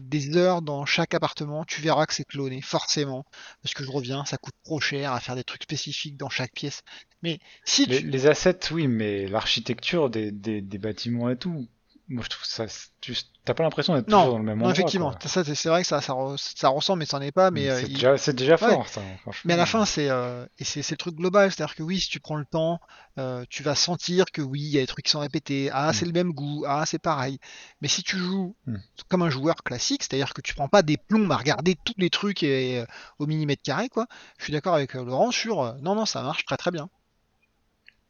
des 0.00 0.36
heures 0.36 0.62
dans 0.62 0.86
chaque 0.86 1.14
appartement, 1.14 1.64
tu 1.64 1.80
verras 1.80 2.06
que 2.06 2.14
c'est 2.14 2.24
cloné, 2.24 2.60
forcément. 2.60 3.24
Parce 3.62 3.74
que 3.74 3.82
je 3.84 3.90
reviens, 3.90 4.24
ça 4.24 4.36
coûte 4.36 4.54
trop 4.64 4.78
cher 4.80 5.12
à 5.12 5.18
faire 5.18 5.34
des 5.34 5.44
trucs 5.44 5.64
spécifiques 5.64 6.16
dans 6.16 6.28
chaque 6.28 6.52
pièce. 6.52 6.82
Mais 7.22 7.40
si 7.64 7.86
Les, 7.86 7.98
tu... 8.00 8.06
les 8.08 8.26
assets, 8.28 8.60
oui, 8.70 8.86
mais 8.86 9.26
l'architecture 9.26 10.08
des, 10.08 10.30
des, 10.30 10.60
des 10.60 10.78
bâtiments 10.78 11.30
et 11.30 11.36
tout, 11.36 11.66
moi 12.08 12.22
je 12.24 12.28
trouve 12.28 12.44
ça. 12.44 12.66
tu- 13.00 13.14
T'as 13.46 13.52
pas 13.54 13.62
l'impression 13.62 13.94
d'être 13.94 14.08
Non, 14.08 14.20
toujours 14.20 14.32
dans 14.32 14.38
le 14.38 14.44
même 14.44 14.58
Non, 14.58 14.64
endroit. 14.66 14.72
effectivement, 14.72 15.10
quoi. 15.10 15.28
ça, 15.28 15.44
c'est 15.44 15.54
c'est 15.54 15.68
vrai 15.68 15.82
que 15.82 15.86
ça, 15.86 16.00
ça, 16.00 16.14
re- 16.14 16.36
ça 16.38 16.68
ressemble, 16.68 17.00
mais 17.00 17.04
ça 17.06 17.18
n'est 17.18 17.32
pas. 17.32 17.50
Mais, 17.50 17.68
euh, 17.68 17.78
c'est 17.80 17.88
déjà, 17.88 18.16
c'est 18.16 18.32
déjà 18.34 18.54
Ouais. 18.54 18.58
fort 18.70 18.88
ça. 18.88 19.02
Mais 19.44 19.52
à 19.52 19.56
la 19.58 19.66
fin, 19.66 19.84
c'est 19.84 20.08
euh, 20.08 20.46
et 20.58 20.64
c'est 20.64 20.80
c'est 20.82 20.94
le 20.94 20.98
truc 20.98 21.14
global, 21.14 21.50
c'est-à-dire 21.52 21.74
que 21.74 21.82
oui, 21.82 22.00
si 22.00 22.08
tu 22.08 22.20
prends 22.20 22.36
le 22.36 22.46
temps, 22.46 22.80
euh, 23.18 23.44
tu 23.50 23.62
vas 23.62 23.74
sentir 23.74 24.24
que 24.32 24.40
oui, 24.40 24.60
il 24.60 24.68
y 24.70 24.78
a 24.78 24.80
des 24.80 24.86
trucs 24.86 25.04
qui 25.04 25.10
sont 25.10 25.20
répétés. 25.20 25.68
Ah, 25.72 25.92
c'est 25.92 26.06
le 26.06 26.12
même 26.12 26.32
goût. 26.32 26.64
Ah, 26.66 26.84
c'est 26.86 26.98
pareil. 26.98 27.38
Mais 27.82 27.88
si 27.88 28.02
tu 28.02 28.16
joues 28.16 28.56
Mm. 28.66 28.76
comme 29.08 29.20
un 29.22 29.30
joueur 29.30 29.56
classique, 29.62 30.02
c'est-à-dire 30.02 30.32
que 30.32 30.40
tu 30.40 30.54
prends 30.54 30.68
pas 30.68 30.82
des 30.82 30.96
plombs 30.96 31.30
à 31.30 31.36
regarder 31.36 31.76
tous 31.84 31.94
les 31.98 32.08
trucs 32.10 32.42
et, 32.42 32.80
euh, 32.80 32.86
au 33.18 33.26
millimètre 33.26 33.62
carré, 33.62 33.90
quoi. 33.90 34.06
Je 34.38 34.44
suis 34.44 34.52
d'accord 34.54 34.74
avec 34.74 34.94
euh, 34.96 35.04
Laurent 35.04 35.30
sur 35.30 35.62
euh, 35.62 35.72
non, 35.82 35.94
non, 35.94 36.06
ça 36.06 36.22
marche 36.22 36.46
très 36.46 36.56
très 36.56 36.70
bien. 36.70 36.88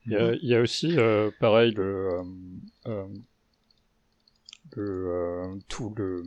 Il 0.07 0.13
y 0.13 0.17
a, 0.17 0.33
il 0.35 0.49
y 0.49 0.55
a 0.55 0.61
aussi, 0.61 0.97
euh, 0.99 1.31
pareil, 1.41 1.73
le, 1.73 1.83
euh, 1.83 2.23
euh, 2.89 3.07
le, 4.77 5.07
euh, 5.09 5.55
tout 5.69 5.95
le, 5.97 6.23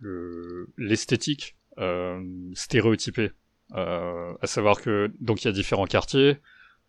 le, 0.00 0.68
l'esthétique 0.78 1.56
euh, 1.78 2.20
stéréotypée. 2.54 3.32
Euh, 3.74 4.32
à 4.40 4.46
savoir 4.46 4.80
que 4.80 5.10
donc 5.20 5.42
il 5.42 5.46
y 5.46 5.48
a 5.48 5.52
différents 5.52 5.86
quartiers 5.86 6.38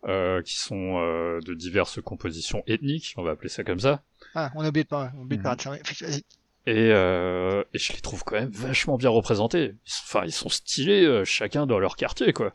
euh, 0.08 0.42
qui 0.44 0.58
sont 0.58 1.00
euh, 1.00 1.40
de 1.42 1.54
diverses 1.56 2.00
compositions 2.02 2.62
ethniques, 2.68 3.16
on 3.18 3.24
va 3.24 3.32
appeler 3.32 3.50
ça 3.50 3.64
comme 3.64 3.80
ça. 3.80 4.04
Ah, 4.36 4.52
on 4.56 4.64
de 4.84 4.88
parler, 4.88 5.10
on 5.18 5.26
ça. 5.64 5.72
ouais. 5.72 5.82
Vas-y. 5.84 6.24
Et, 6.68 6.92
euh, 6.92 7.64
et 7.74 7.80
je 7.80 7.94
les 7.94 8.02
trouve 8.02 8.24
quand 8.24 8.36
même 8.36 8.50
vachement 8.52 8.98
bien 8.98 9.10
représentés. 9.10 9.74
Ils 9.86 9.92
sont- 9.92 10.04
Enfin, 10.06 10.26
ils 10.26 10.32
sont 10.34 10.50
stylés 10.50 11.06
euh, 11.06 11.24
chacun 11.26 11.66
dans 11.66 11.80
leur 11.80 11.96
quartier, 11.96 12.32
quoi. 12.34 12.54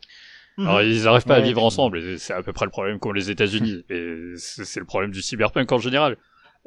Mhm. 0.57 0.67
Alors 0.67 0.81
ils 0.83 1.07
arrivent 1.07 1.25
pas 1.25 1.35
à 1.37 1.41
vivre 1.41 1.63
ensemble, 1.63 2.19
c'est 2.19 2.33
à 2.33 2.43
peu 2.43 2.53
près 2.53 2.65
le 2.65 2.71
problème 2.71 2.99
qu'ont 2.99 3.11
les 3.11 3.31
États-Unis, 3.31 3.83
et 3.89 4.33
c'est 4.37 4.79
le 4.79 4.85
problème 4.85 5.09
du 5.11 5.21
cyberpunk 5.23 5.71
en 5.71 5.79
général. 5.79 6.15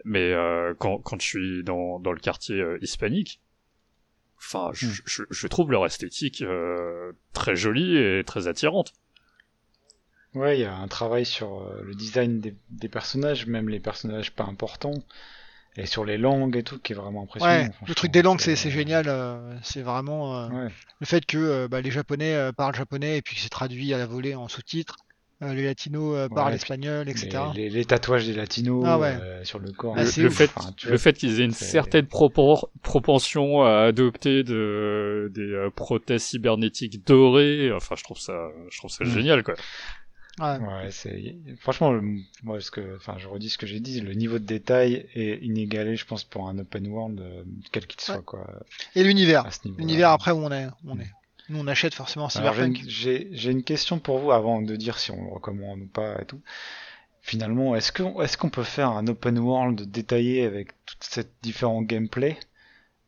Mais 0.07 0.33
euh, 0.33 0.75
quand, 0.79 0.99
quand 1.01 1.21
je 1.21 1.27
suis 1.27 1.65
dans, 1.65 2.01
dans 2.01 2.13
le 2.13 2.21
quartier 2.21 2.61
euh, 2.61 2.79
hispanique, 2.83 3.43
enfin, 4.39 4.71
je, 4.75 4.87
Hmm. 4.87 4.93
je, 5.07 5.23
je 5.31 5.47
trouve 5.49 5.71
leur 5.73 5.87
esthétique 5.87 6.43
euh, 6.43 7.13
très 7.35 7.57
jolie 7.57 7.97
et 7.99 8.25
très 8.25 8.49
attirante. 8.49 8.95
Ouais, 10.35 10.59
il 10.59 10.61
y 10.61 10.65
a 10.65 10.75
un 10.77 10.87
travail 10.89 11.25
sur 11.27 11.63
euh, 11.63 11.83
le 11.83 11.95
design 11.95 12.41
des, 12.41 12.55
des 12.71 12.89
personnages, 12.89 13.47
même 13.47 13.69
les 13.69 13.81
personnages 13.81 14.33
pas 14.33 14.45
importants, 14.45 15.03
et 15.77 15.87
sur 15.87 16.05
les 16.05 16.19
langues 16.19 16.57
et 16.57 16.65
tout, 16.65 16.79
qui 16.81 16.93
est 16.95 16.97
vraiment 16.97 17.25
impressionnant. 17.25 17.65
Ouais, 17.65 17.71
le 17.87 17.95
truc 17.95 18.13
des 18.13 18.23
langues, 18.23 18.41
c'est 18.41 18.57
c'est 18.57 18.71
génial. 18.71 19.09
euh, 19.09 19.59
c'est 19.63 19.83
vraiment 19.83 20.37
euh, 20.39 20.49
Ouais. 20.49 20.71
le 21.01 21.07
fait 21.07 21.25
que 21.27 21.37
euh, 21.39 21.69
bah, 21.69 21.81
les 21.83 21.91
Japonais 21.91 22.35
euh, 22.35 22.53
parlent 22.53 22.75
japonais 22.75 23.19
et 23.19 23.23
puis 23.23 23.37
que 23.37 23.43
c'est 23.43 23.49
traduit 23.51 23.93
à 23.95 23.99
la 23.99 24.07
volée 24.07 24.35
en 24.35 24.49
sous-titres. 24.49 24.97
Euh, 25.43 25.53
les 25.55 25.65
Latinos 25.65 26.17
euh, 26.17 26.29
parlent 26.29 26.51
Ouais, 26.51 26.57
espagnol, 26.57 27.09
etc. 27.09 27.45
Les, 27.55 27.85
tatouages 27.85 28.27
des 28.27 28.33
latinos 28.33 28.85
Ah 28.87 28.99
ouais. 28.99 29.17
euh, 29.21 29.45
sur 29.45 29.59
le 29.59 29.71
corps. 29.73 29.95
Ah, 29.97 30.03
Le, 30.05 30.27
ouf. 30.29 30.35
fait, 30.35 30.51
Enfin, 30.57 30.73
tu 30.77 30.87
le 30.87 30.93
vois, 30.93 30.99
fait 30.99 31.13
qu'ils 31.13 31.41
aient 31.41 31.45
une 31.45 31.51
certaine 31.53 32.07
propor- 32.07 32.71
propension 32.83 33.63
à 33.63 33.81
adopter 33.83 34.45
de, 34.45 35.31
des 35.35 35.43
euh, 35.53 35.71
prothèses 35.71 36.23
cybernétiques 36.23 37.05
dorées, 37.07 37.71
enfin, 37.73 37.95
je 37.97 38.03
trouve 38.05 38.19
ça, 38.19 38.49
je 38.71 38.79
trouve 38.79 38.91
ça 38.91 39.05
Hmm. 39.05 39.09
génial, 39.11 39.43
quoi. 39.43 39.55
Ouais. 40.39 40.59
Ouais, 40.59 40.91
c'est 40.91 41.35
franchement, 41.61 41.99
moi, 42.43 42.61
ce 42.61 42.71
que, 42.71 42.97
enfin, 42.97 43.17
je 43.19 43.27
redis 43.27 43.49
ce 43.49 43.57
que 43.59 43.67
j'ai 43.67 43.81
dit, 43.81 44.03
le 44.03 44.13
niveau 44.13 44.39
de 44.39 44.45
détail 44.45 45.07
est 45.15 45.39
inégalé, 45.43 45.97
je 45.97 46.05
pense, 46.05 46.25
pour 46.25 46.47
un 46.49 46.59
open 46.59 46.87
world, 46.89 47.23
quel 47.73 47.87
qu'il 47.87 48.01
soit, 48.03 48.17
Ouais. 48.17 48.23
quoi, 48.23 48.47
Et 48.95 49.03
l'univers. 49.03 49.49
L'univers 49.79 50.11
après 50.11 50.33
où 50.33 50.39
on 50.45 50.53
est, 50.53 50.67
où 50.67 50.91
on 50.91 50.99
est. 50.99 51.11
Nous 51.49 51.59
on 51.61 51.67
achète 51.67 51.95
forcément 51.95 52.29
Cyberpunk. 52.29 52.83
j'ai- 52.89 53.29
une 53.51 53.63
question 53.63 53.99
pour 53.99 54.19
vous 54.19 54.33
avant 54.33 54.63
de 54.63 54.75
dire 54.77 54.99
si 54.99 55.11
on 55.11 55.25
le 55.25 55.33
recommande 55.33 55.81
ou 55.83 55.87
pas 55.87 56.21
et 56.21 56.25
tout. 56.25 56.41
Finalement, 57.23 57.75
est-ce 57.75 57.93
qu'on 58.37 58.51
peut 58.51 58.63
faire 58.63 58.91
un 58.91 59.07
open 59.09 59.39
world 59.39 59.91
détaillé 59.91 60.45
avec 60.45 60.69
toute 60.87 61.03
cette 61.03 61.33
différent 61.43 61.83
gameplay 61.83 62.39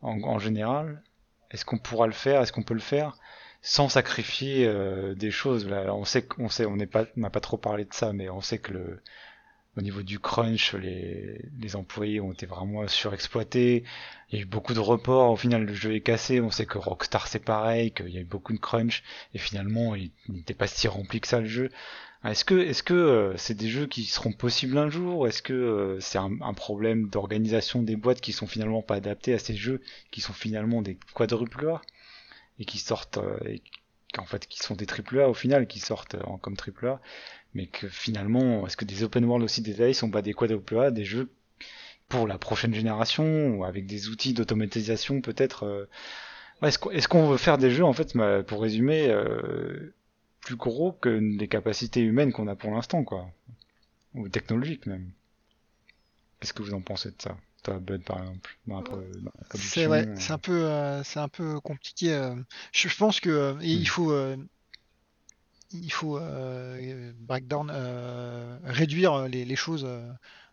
en, 0.02 0.20
en 0.22 0.38
général? 0.38 1.02
Est-ce 1.50 1.64
qu'on 1.64 1.78
pourra 1.78 2.06
le 2.06 2.12
faire? 2.12 2.42
Est-ce 2.42 2.52
qu'on 2.52 2.62
peut 2.64 2.74
le 2.74 2.80
faire 2.80 3.16
sans 3.62 3.88
sacrifier 3.88 4.66
euh, 4.66 5.14
des 5.14 5.30
choses? 5.30 5.68
Là, 5.68 5.94
on 5.94 6.04
sait 6.04 6.22
qu'on 6.22 6.48
sait, 6.48 6.66
on 6.66 6.76
n'est 6.76 6.86
pas, 6.86 7.04
on 7.16 7.20
n'a 7.20 7.30
pas 7.30 7.40
trop 7.40 7.56
parlé 7.58 7.84
de 7.84 7.94
ça, 7.94 8.12
mais 8.12 8.28
on 8.28 8.40
sait 8.40 8.58
que 8.58 8.72
le 8.72 9.02
au 9.76 9.80
niveau 9.80 10.02
du 10.02 10.18
crunch, 10.18 10.74
les, 10.74 11.76
employés 11.76 12.20
ont 12.20 12.32
été 12.32 12.46
vraiment 12.46 12.86
surexploités. 12.88 13.84
Il 14.30 14.36
y 14.36 14.38
a 14.40 14.42
eu 14.42 14.46
beaucoup 14.46 14.74
de 14.74 14.80
reports. 14.80 15.30
Au 15.30 15.36
final, 15.36 15.64
le 15.64 15.72
jeu 15.72 15.94
est 15.94 16.00
cassé. 16.00 16.40
On 16.40 16.50
sait 16.50 16.66
que 16.66 16.78
Rockstar 16.78 17.28
c'est 17.28 17.44
pareil, 17.44 17.92
qu'il 17.92 18.08
y 18.08 18.18
a 18.18 18.20
eu 18.20 18.24
beaucoup 18.24 18.52
de 18.52 18.58
crunch. 18.58 19.04
Et 19.34 19.38
finalement, 19.38 19.94
il 19.94 20.10
n'était 20.28 20.54
pas 20.54 20.66
si 20.66 20.88
rempli 20.88 21.20
que 21.20 21.28
ça 21.28 21.40
le 21.40 21.46
jeu. 21.46 21.70
Est-ce 22.24 22.44
que, 22.44 22.54
est-ce 22.56 22.82
euh, 22.92 23.34
c'est 23.36 23.54
des 23.54 23.68
jeux 23.68 23.86
qui 23.86 24.04
seront 24.04 24.32
possibles 24.32 24.76
un 24.76 24.90
jour? 24.90 25.28
Est-ce 25.28 25.40
que 25.40 25.52
euh, 25.52 26.00
c'est 26.00 26.18
un, 26.18 26.54
problème 26.54 27.08
d'organisation 27.08 27.82
des 27.82 27.94
boîtes 27.94 28.20
qui 28.20 28.32
sont 28.32 28.48
finalement 28.48 28.82
pas 28.82 28.96
adaptées 28.96 29.34
à 29.34 29.38
ces 29.38 29.54
jeux, 29.54 29.80
qui 30.10 30.20
sont 30.20 30.32
finalement 30.32 30.82
des 30.82 30.98
quadruples 31.14 31.68
A 31.68 31.80
et 32.58 32.64
qui 32.64 32.78
sortent, 32.78 33.18
euh, 33.18 33.38
en 34.18 34.24
fait, 34.26 34.46
qui 34.46 34.58
sont 34.60 34.74
des 34.74 34.86
triple 34.86 35.20
A 35.20 35.28
au 35.28 35.34
final, 35.34 35.66
qui 35.66 35.80
sortent 35.80 36.14
euh, 36.16 36.22
en- 36.24 36.38
comme 36.38 36.56
triple 36.56 36.86
A, 36.88 37.00
mais 37.54 37.66
que 37.66 37.88
finalement, 37.88 38.66
est-ce 38.66 38.76
que 38.76 38.84
des 38.86 39.02
open 39.04 39.24
world 39.24 39.44
aussi 39.44 39.62
détaillés 39.62 39.94
sont 39.94 40.10
pas 40.10 40.22
des 40.22 40.34
quadruple 40.34 40.92
des 40.92 41.04
jeux 41.04 41.30
pour 42.08 42.26
la 42.28 42.38
prochaine 42.38 42.74
génération 42.74 43.50
ou 43.56 43.64
avec 43.64 43.86
des 43.86 44.08
outils 44.08 44.34
d'automatisation 44.34 45.20
peut-être 45.22 45.64
euh, 45.64 45.86
Est-ce 46.62 47.08
qu'on 47.08 47.28
veut 47.30 47.38
faire 47.38 47.58
des 47.58 47.70
jeux 47.70 47.84
en 47.84 47.92
fait, 47.94 48.14
pour 48.46 48.62
résumer, 48.62 49.08
euh, 49.10 49.94
plus 50.40 50.56
gros 50.56 50.92
que 50.92 51.08
les 51.10 51.48
capacités 51.48 52.00
humaines 52.02 52.32
qu'on 52.32 52.48
a 52.48 52.56
pour 52.56 52.70
l'instant, 52.72 53.04
quoi, 53.04 53.30
ou 54.14 54.28
technologiques 54.28 54.86
même. 54.86 55.12
Qu'est-ce 56.40 56.52
que 56.52 56.62
vous 56.62 56.74
en 56.74 56.80
pensez 56.80 57.10
de 57.10 57.22
ça? 57.22 57.36
Bud, 57.74 58.04
par 58.04 58.18
exemple, 58.20 58.50
C'est 59.54 59.86
ouais, 59.86 60.06
euh, 60.06 60.16
c'est 60.18 60.32
un 60.32 60.38
peu, 60.38 60.64
euh, 60.64 61.02
c'est 61.04 61.20
un 61.20 61.28
peu 61.28 61.60
compliqué. 61.60 62.12
euh. 62.12 62.34
Je, 62.72 62.88
je 62.88 62.96
pense 62.96 63.20
que 63.20 63.30
euh, 63.30 63.54
il 63.62 63.80
Hmm. 63.80 63.84
faut, 63.86 64.12
euh, 64.12 64.36
il 65.70 65.92
faut 65.92 66.18
breakdown, 67.20 67.70
réduire 68.64 69.28
les, 69.28 69.44
les 69.44 69.56
choses 69.56 69.86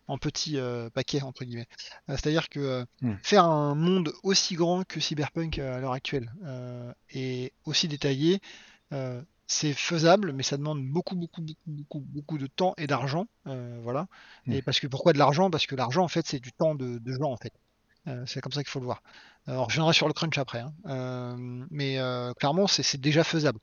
en 0.08 0.18
petits 0.18 0.58
paquets 0.94 1.22
entre 1.22 1.44
guillemets. 1.44 1.68
C'est-à-dire 2.08 2.48
que 2.48 2.84
Hmm. 3.00 3.14
faire 3.22 3.44
un 3.44 3.74
monde 3.74 4.12
aussi 4.22 4.54
grand 4.54 4.84
que 4.86 5.00
Cyberpunk 5.00 5.58
à 5.58 5.80
l'heure 5.80 5.92
actuelle 5.92 6.30
et 7.10 7.52
aussi 7.64 7.88
détaillé, 7.88 8.40
c'est 9.46 9.72
faisable, 9.74 10.32
mais 10.32 10.42
ça 10.42 10.56
demande 10.56 10.84
beaucoup, 10.86 11.16
beaucoup, 11.16 11.40
beaucoup, 11.42 11.60
beaucoup, 11.66 12.00
beaucoup 12.00 12.38
de 12.38 12.46
temps 12.46 12.74
et 12.78 12.86
d'argent. 12.86 13.26
euh, 13.46 13.78
voilà. 13.82 14.06
Et 14.50 14.62
parce 14.62 14.80
que 14.80 14.86
pourquoi 14.86 15.12
de 15.12 15.18
l'argent? 15.18 15.50
Parce 15.50 15.66
que 15.66 15.74
l'argent 15.76 16.02
en 16.04 16.08
fait 16.08 16.26
c'est 16.26 16.40
du 16.40 16.52
temps 16.52 16.74
de, 16.74 16.98
de 16.98 17.12
gens 17.12 17.30
en 17.32 17.36
fait. 17.36 17.52
Euh, 18.08 18.24
c'est 18.26 18.40
comme 18.40 18.52
ça 18.52 18.62
qu'il 18.62 18.70
faut 18.70 18.78
le 18.78 18.84
voir. 18.84 19.02
Alors, 19.48 19.68
je 19.70 19.74
viendrai 19.76 19.92
sur 19.92 20.06
le 20.08 20.12
crunch 20.12 20.38
après, 20.38 20.60
hein. 20.60 20.72
Euh, 20.86 21.34
mais 21.70 21.98
euh, 21.98 22.32
clairement, 22.34 22.66
c'est 22.68 23.00
déjà 23.00 23.24
faisable. 23.24 23.58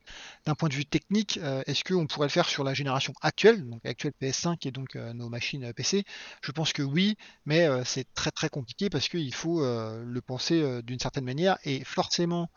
D'un 0.46 0.54
point 0.54 0.68
de 0.68 0.74
vue 0.74 0.84
technique, 0.86 1.38
euh, 1.42 1.62
est-ce 1.66 1.84
qu'on 1.84 2.06
pourrait 2.06 2.26
le 2.26 2.30
faire 2.32 2.46
sur 2.48 2.64
la 2.64 2.74
génération 2.74 3.12
actuelle, 3.22 3.66
donc 3.68 3.84
actuelle 3.86 4.12
PS5 4.20 4.66
et 4.66 4.70
donc 4.70 4.96
euh, 4.96 5.12
nos 5.14 5.28
machines 5.30 5.64
euh, 5.64 5.72
PC 5.72 6.04
Je 6.42 6.52
pense 6.52 6.72
que 6.72 6.82
oui, 6.82 7.16
mais 7.46 7.66
euh, 7.68 7.84
c'est 7.84 8.06
très 8.14 8.30
très 8.30 8.48
compliqué 8.50 8.90
parce 8.90 9.08
qu'il 9.08 9.34
faut 9.34 9.62
euh, 9.62 10.02
le 10.06 10.20
penser 10.22 10.62
euh, 10.62 10.82
d'une 10.82 10.98
certaine 10.98 11.24
manière 11.24 11.58
et 11.64 11.84
forcément 11.84 12.50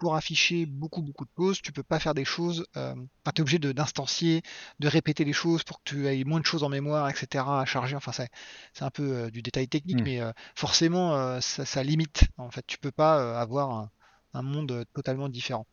pour 0.00 0.16
afficher 0.16 0.66
beaucoup 0.66 1.02
beaucoup 1.02 1.24
de 1.26 1.30
choses, 1.38 1.60
tu 1.62 1.70
peux 1.72 1.84
pas 1.84 2.00
faire 2.00 2.14
des 2.14 2.24
choses, 2.24 2.66
euh, 2.76 2.92
enfin, 2.94 3.32
tu 3.34 3.38
es 3.38 3.42
obligé 3.42 3.58
de- 3.60 3.70
d'instancier, 3.72 4.42
de 4.80 4.88
répéter 4.88 5.24
les 5.24 5.32
choses 5.32 5.62
pour 5.62 5.78
que 5.78 5.90
tu 5.90 6.08
aies 6.08 6.24
moins 6.24 6.40
de 6.40 6.46
choses 6.46 6.64
en 6.64 6.68
mémoire, 6.70 7.08
etc. 7.08 7.60
à 7.60 7.64
charger. 7.66 7.94
Enfin, 7.96 8.10
c'est 8.12 8.82
un 8.82 8.90
peu 8.90 9.02
euh, 9.12 9.30
du 9.30 9.42
détail 9.42 9.68
technique, 9.68 10.00
Mm. 10.00 10.04
mais 10.04 10.20
euh, 10.20 10.32
forcément, 10.56 11.14
euh, 11.14 11.40
ça, 11.40 11.64
ça 11.64 11.82
limite. 11.84 12.24
En 12.38 12.50
fait, 12.50 12.64
tu 12.66 12.78
peux 12.78 12.90
pas 12.90 13.38
avoir 13.40 13.70
un, 13.70 13.90
un 14.34 14.42
monde 14.42 14.84
totalement 14.94 15.28
différent. 15.28 15.66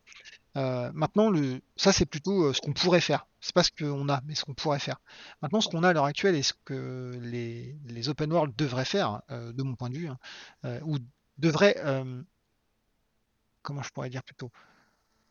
Maintenant, 0.55 1.29
le, 1.29 1.61
ça 1.75 1.91
c'est 1.93 2.07
plutôt 2.07 2.51
ce 2.51 2.61
qu'on 2.61 2.73
pourrait 2.73 2.99
faire. 3.01 3.27
C'est 3.41 3.53
pas 3.53 3.61
ce 3.63 3.69
qu'on 3.71 4.09
a, 4.09 4.21
mais 4.25 4.33
ce 4.33 4.43
qu'on 4.43 4.55
pourrait 4.55 4.79
faire. 4.79 4.99
Maintenant, 5.43 5.61
ce 5.61 5.69
qu'on 5.69 5.83
a 5.83 5.89
à 5.89 5.93
l'heure 5.93 6.05
actuelle 6.05 6.33
et 6.35 6.41
ce 6.41 6.53
que 6.65 7.19
les, 7.21 7.77
les 7.85 8.09
open 8.09 8.33
world 8.33 8.55
devraient 8.55 8.83
faire, 8.83 9.21
de 9.29 9.61
mon 9.63 9.75
point 9.75 9.91
de 9.91 9.97
vue, 9.97 10.07
hein, 10.09 10.79
ou 10.83 10.97
devraient, 11.37 11.75
comment 13.67 13.83
je 13.83 13.89
pourrais 13.89 14.09
dire 14.09 14.23
plutôt, 14.23 14.49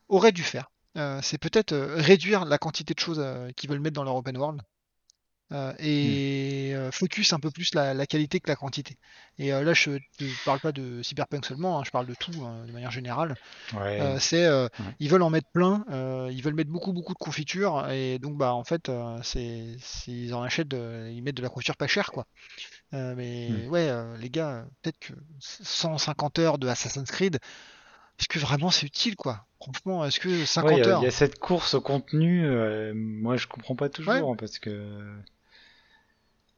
auraient 0.09 0.31
dû 0.31 0.43
faire, 0.43 0.69
euh, 0.95 1.19
c'est 1.23 1.39
peut-être 1.39 1.71
euh, 1.73 1.95
réduire 1.97 2.45
la 2.45 2.59
quantité 2.59 2.93
de 2.93 2.99
choses 2.99 3.19
euh, 3.19 3.49
qu'ils 3.55 3.67
veulent 3.67 3.79
mettre 3.79 3.95
dans 3.95 4.03
leur 4.03 4.15
open 4.15 4.37
world 4.37 4.61
euh, 5.53 5.73
et 5.79 6.73
euh, 6.75 6.91
focus 6.91 7.33
un 7.33 7.39
peu 7.39 7.49
plus 7.49 7.73
la, 7.73 7.93
la 7.95 8.05
qualité 8.05 8.39
que 8.39 8.49
la 8.49 8.55
quantité. 8.55 8.97
Et 9.39 9.53
euh, 9.53 9.63
là, 9.63 9.73
je 9.73 9.91
ne 9.91 10.45
parle 10.45 10.59
pas 10.59 10.71
de 10.71 11.01
Cyberpunk 11.01 11.45
seulement, 11.45 11.79
hein, 11.79 11.83
je 11.85 11.89
parle 11.89 12.05
de 12.05 12.13
tout 12.13 12.43
hein, 12.45 12.65
de 12.67 12.71
manière 12.73 12.91
générale. 12.91 13.35
Ouais. 13.73 13.99
Euh, 14.01 14.19
c'est 14.19 14.45
ils 14.99 15.09
veulent 15.09 15.23
en 15.23 15.31
mettre 15.31 15.49
plein, 15.51 15.83
ils 16.29 16.43
veulent 16.43 16.53
mettre 16.53 16.69
beaucoup 16.69 16.93
beaucoup 16.93 17.13
de 17.13 17.17
confiture 17.19 17.89
et 17.89 18.19
donc 18.19 18.37
bah 18.37 18.53
en 18.53 18.63
fait 18.63 18.91
c'est 19.23 19.77
s'ils 19.79 20.33
en 20.35 20.43
achètent 20.43 20.67
de- 20.67 21.09
ils 21.11 21.23
mettent 21.23 21.37
de 21.37 21.41
la 21.41 21.49
confiture 21.49 21.75
pas 21.77 21.87
chère 21.87 22.11
quoi. 22.11 22.27
Mais 22.91 23.49
Mm. 23.49 23.69
ouais 23.69 24.17
les 24.19 24.29
gars, 24.29 24.65
peut-être 24.81 24.99
que 24.99 25.13
150 25.39 26.39
heures 26.39 26.57
de 26.57 26.67
Assassin's 26.67 27.09
Creed, 27.09 27.39
est-ce 28.19 28.27
que 28.27 28.39
vraiment 28.39 28.71
c'est 28.71 28.85
utile 28.85 29.15
quoi? 29.15 29.45
Franchement, 29.61 30.05
est-ce 30.05 30.19
que 30.19 30.29
Ouais, 30.29 30.45
50 30.45 30.71
il 30.71 30.77
y, 30.77 30.81
a- 30.81 30.87
heures 30.87 31.01
il 31.01 31.05
y 31.05 31.07
a 31.07 31.11
cette 31.11 31.39
course 31.39 31.73
au 31.73 31.81
contenu, 31.81 32.45
euh, 32.45 32.93
moi 32.95 33.37
je 33.37 33.47
comprends 33.47 33.75
pas 33.75 33.89
toujours 33.89 34.31
hein, 34.31 34.35
parce 34.37 34.59
que. 34.59 35.01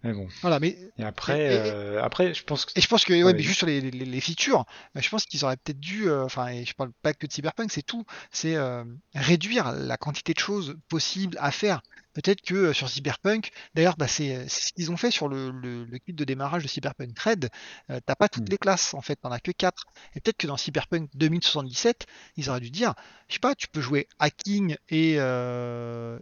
Mais 0.03 0.13
bon. 0.13 0.29
Voilà, 0.41 0.61
mais 0.61 0.77
Et 0.97 1.03
après, 1.03 1.39
Et- 1.41 1.55
et- 1.55 1.71
euh, 1.71 2.01
après, 2.01 2.33
je 2.33 2.43
pense 2.45 2.65
que. 2.65 2.71
Et 2.77 2.81
je 2.81 2.87
pense 2.87 3.03
que, 3.03 3.11
ouais, 3.11 3.23
Ouais, 3.23 3.33
mais 3.33 3.41
juste 3.41 3.57
sur 3.57 3.67
les, 3.67 3.81
les, 3.81 3.91
les 4.05 4.21
features, 4.21 4.65
euh, 4.95 5.01
je 5.01 5.09
pense 5.09 5.25
qu'ils 5.25 5.43
auraient 5.43 5.57
peut-être 5.57 5.79
dû, 5.79 6.07
euh, 6.09 6.23
enfin, 6.23 6.47
et 6.47 6.63
je 6.63 6.73
parle 6.73 6.91
pas 7.01 7.13
que 7.13 7.27
de 7.27 7.31
Cyberpunk, 7.33 7.69
c'est 7.69 7.81
tout, 7.81 8.05
c'est 8.31 8.55
euh, 8.55 8.85
réduire 9.13 9.73
la 9.73 9.97
quantité 9.97 10.33
de 10.33 10.39
choses 10.39 10.77
possibles 10.87 11.37
à 11.41 11.51
faire. 11.51 11.81
Peut-être 12.13 12.41
que 12.41 12.55
euh, 12.55 12.73
sur 12.73 12.89
Cyberpunk, 12.89 13.51
d'ailleurs, 13.75 13.95
bah, 13.97 14.07
c'est 14.07 14.47
c'est 14.49 14.67
ce 14.69 14.73
qu'ils 14.73 14.91
ont 14.91 14.97
fait 14.97 15.11
sur 15.11 15.27
le, 15.27 15.51
le, 15.51 15.85
le 15.85 15.97
kit 15.99 16.13
de 16.13 16.23
démarrage 16.23 16.63
de 16.63 16.67
Cyberpunk 16.67 17.17
Red. 17.19 17.49
Euh, 17.91 17.99
T'as 18.05 18.15
pas 18.15 18.29
toutes 18.29 18.49
Mm. 18.49 18.49
les 18.49 18.57
classes, 18.57 18.93
en 18.93 19.01
fait, 19.01 19.15
t'en 19.17 19.31
as 19.31 19.39
que 19.39 19.51
quatre. 19.51 19.85
Et 20.15 20.21
peut-être 20.21 20.37
que 20.37 20.47
dans 20.47 20.57
Cyberpunk 20.57 21.09
2077, 21.15 22.05
ils 22.35 22.49
auraient 22.49 22.59
dû 22.61 22.71
dire, 22.71 22.93
je 23.27 23.33
sais 23.35 23.39
pas, 23.39 23.55
tu 23.55 23.67
peux 23.67 23.81
jouer 23.81 24.07
hacking 24.19 24.75
et, 24.89 25.17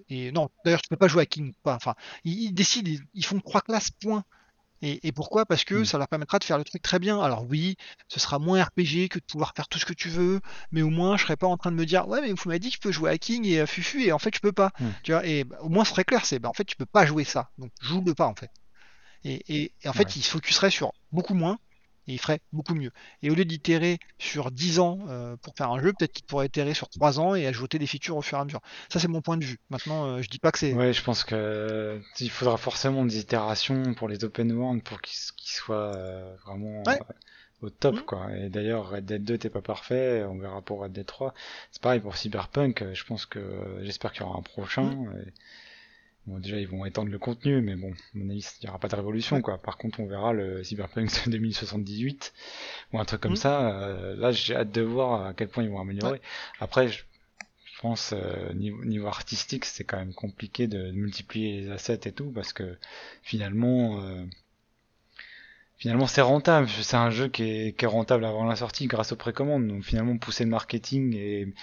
et 0.09 0.31
non, 0.31 0.49
d'ailleurs, 0.65 0.81
tu 0.81 0.89
peux 0.89 0.97
pas 0.97 1.07
jouer 1.07 1.23
hacking, 1.23 1.53
pas, 1.63 1.75
enfin, 1.75 1.95
ils, 2.23 2.43
ils 2.45 2.53
décident, 2.53 2.89
ils, 2.89 3.01
ils 3.13 3.25
font 3.25 3.39
trois 3.39 3.61
classes, 3.61 3.91
point. 3.91 4.23
Et, 4.81 5.07
et 5.07 5.11
pourquoi? 5.11 5.45
Parce 5.45 5.63
que 5.63 5.75
Mm. 5.81 5.85
ça 5.85 5.97
leur 5.97 6.07
permettra 6.07 6.37
de 6.39 6.43
faire 6.43 6.57
le 6.57 6.63
truc 6.63 6.81
très 6.81 6.99
bien. 6.99 7.19
Alors 7.21 7.45
oui, 7.49 7.75
ce 8.07 8.19
sera 8.19 8.37
moins 8.39 8.61
RPG 8.63 9.09
que 9.09 9.17
de 9.19 9.23
pouvoir 9.25 9.53
faire 9.55 9.67
tout 9.67 9.79
ce 9.79 9.85
que 9.85 9.93
tu 9.93 10.09
veux, 10.09 10.39
mais 10.71 10.81
au 10.83 10.89
moins 10.89 11.17
je 11.17 11.23
serais 11.23 11.35
pas 11.37 11.47
en 11.47 11.57
train 11.57 11.71
de 11.71 11.75
me 11.75 11.85
dire 11.85 12.07
ouais 12.07 12.21
mais 12.21 12.31
vous 12.31 12.37
m'avez 12.45 12.59
dit 12.59 12.69
que 12.69 12.75
je 12.75 12.81
peux 12.81 12.91
jouer 12.91 13.09
à 13.09 13.17
King 13.17 13.45
et 13.45 13.59
à 13.61 13.65
Fufu 13.65 14.03
et 14.03 14.11
en 14.11 14.19
fait 14.19 14.35
je 14.35 14.39
peux 14.39 14.51
pas. 14.51 14.71
Mm. 14.79 14.85
Tu 15.03 15.11
vois, 15.13 15.25
et 15.25 15.43
bah, 15.43 15.57
au 15.61 15.69
moins 15.69 15.83
ce 15.83 15.91
serait 15.91 16.03
clair, 16.03 16.25
c'est 16.25 16.39
bah, 16.39 16.49
en 16.49 16.53
fait 16.53 16.65
tu 16.65 16.75
peux 16.75 16.85
pas 16.85 17.05
jouer 17.05 17.23
ça, 17.23 17.49
donc 17.57 17.71
joue-le 17.81 18.13
pas 18.13 18.27
en 18.27 18.35
fait. 18.35 18.51
Et, 19.23 19.41
et- 19.47 19.73
et 19.83 19.89
en 19.89 19.93
fait 19.93 20.03
Ouais. 20.05 20.11
il 20.15 20.21
se 20.23 20.29
focuserait 20.29 20.69
sur 20.69 20.93
beaucoup 21.11 21.33
moins 21.33 21.57
et 22.07 22.13
il 22.13 22.19
ferait 22.19 22.39
beaucoup 22.53 22.75
mieux. 22.75 22.91
Et 23.21 23.29
au 23.29 23.35
lieu 23.35 23.45
d'itérer 23.45 23.99
sur 24.17 24.51
10 24.51 24.79
ans 24.79 24.99
euh, 25.09 25.35
pour 25.37 25.53
faire 25.55 25.71
un 25.71 25.81
jeu, 25.81 25.93
peut-être 25.97 26.13
qu'il 26.13 26.25
pourrait 26.25 26.47
itérer 26.47 26.73
sur 26.73 26.89
3 26.89 27.19
ans 27.19 27.35
et 27.35 27.45
ajouter 27.47 27.79
des 27.79 27.87
features 27.87 28.17
au 28.17 28.21
fur 28.21 28.37
et 28.37 28.41
à 28.41 28.45
mesure. 28.45 28.61
Ça 28.89 28.99
c'est 28.99 29.07
mon 29.07 29.21
point 29.21 29.37
de 29.37 29.45
vue. 29.45 29.59
Maintenant 29.69 30.05
euh, 30.05 30.21
je 30.21 30.29
dis 30.29 30.39
pas 30.39 30.51
que 30.51 30.59
c'est 30.59 30.73
Ouais, 30.73 30.93
je 30.93 31.03
pense 31.03 31.23
que 31.23 31.35
euh, 31.35 31.99
il 32.19 32.29
faudra 32.29 32.57
forcément 32.57 33.05
des 33.05 33.19
itérations 33.19 33.93
pour 33.93 34.07
les 34.07 34.23
open 34.23 34.51
world 34.51 34.83
pour 34.83 35.01
qu'ils 35.01 35.17
soient 35.51 35.95
euh, 35.95 36.35
vraiment 36.45 36.83
Ouais. 36.87 36.99
au 37.61 37.69
top, 37.69 38.01
quoi. 38.05 38.27
Et 38.37 38.49
d'ailleurs, 38.49 38.89
Red 38.89 39.05
Dead 39.05 39.23
2 39.23 39.33
n'était 39.33 39.49
pas 39.49 39.61
parfait, 39.63 40.23
on 40.23 40.37
verra 40.37 40.61
pour 40.61 40.81
Red 40.81 40.91
Dead 40.93 41.05
3. 41.05 41.33
C'est 41.71 41.81
pareil 41.81 41.99
pour 41.99 42.15
Cyberpunk, 42.15 42.85
je 42.93 43.03
pense 43.03 43.25
que 43.25 43.39
j'espère 43.81 44.11
qu'il 44.11 44.21
y 44.21 44.25
aura 44.25 44.37
un 44.37 44.43
prochain. 44.43 44.91
Et- 45.25 45.33
Bon, 46.27 46.39
déjà, 46.39 46.57
ils 46.59 46.67
vont 46.67 46.85
étendre 46.85 47.09
le 47.09 47.17
contenu, 47.19 47.61
mais 47.61 47.75
bon, 47.75 47.91
à 47.91 47.95
mon 48.15 48.29
avis, 48.29 48.45
il 48.61 48.65
n'y 48.65 48.69
aura 48.69 48.79
pas 48.79 48.89
de 48.89 48.95
révolution, 48.95 49.41
quoi. 49.41 49.57
Par 49.59 49.77
contre, 49.77 50.01
on 50.01 50.07
verra 50.07 50.33
le 50.33 50.63
Cyberpunk 50.63 51.09
2078 51.29 52.33
ou 52.93 52.99
un 52.99 53.05
truc 53.05 53.21
comme 53.21 53.31
Mhm. 53.31 53.37
ça. 53.37 53.81
euh, 53.81 54.15
là, 54.17 54.31
j'ai 54.31 54.55
hâte 54.55 54.71
de 54.71 54.81
voir 54.81 55.25
à 55.27 55.33
quel 55.33 55.47
point 55.47 55.63
ils 55.63 55.69
vont 55.69 55.79
améliorer. 55.79 56.21
Après, 56.59 56.89
je, 56.89 57.03
je 57.65 57.79
pense, 57.81 58.13
euh, 58.13 58.53
niveau, 58.53 58.83
niveau 58.83 59.07
artistique, 59.07 59.63
c'est 59.63 59.85
quand 59.85 59.97
même 59.97 60.13
compliqué 60.13 60.67
de, 60.67 60.87
de 60.87 60.91
multiplier 60.91 61.61
les 61.61 61.69
assets 61.71 62.01
et 62.05 62.11
tout, 62.11 62.29
parce 62.31 62.51
que 62.51 62.77
finalement, 63.23 64.01
euh, 64.03 64.25
finalement, 65.77 66.07
c'est 66.07 66.21
rentable. 66.21 66.67
C'est 66.69 66.97
un 66.97 67.09
jeu 67.09 67.27
qui 67.29 67.43
est, 67.43 67.77
qui 67.77 67.85
est 67.85 67.87
rentable 67.87 68.25
avant 68.25 68.43
la 68.45 68.55
sortie 68.55 68.87
grâce 68.87 69.11
aux 69.11 69.15
précommandes. 69.15 69.67
Donc 69.67 69.83
finalement, 69.83 70.17
pousser 70.17 70.43
le 70.43 70.49
marketing 70.49 71.15
et, 71.15 71.53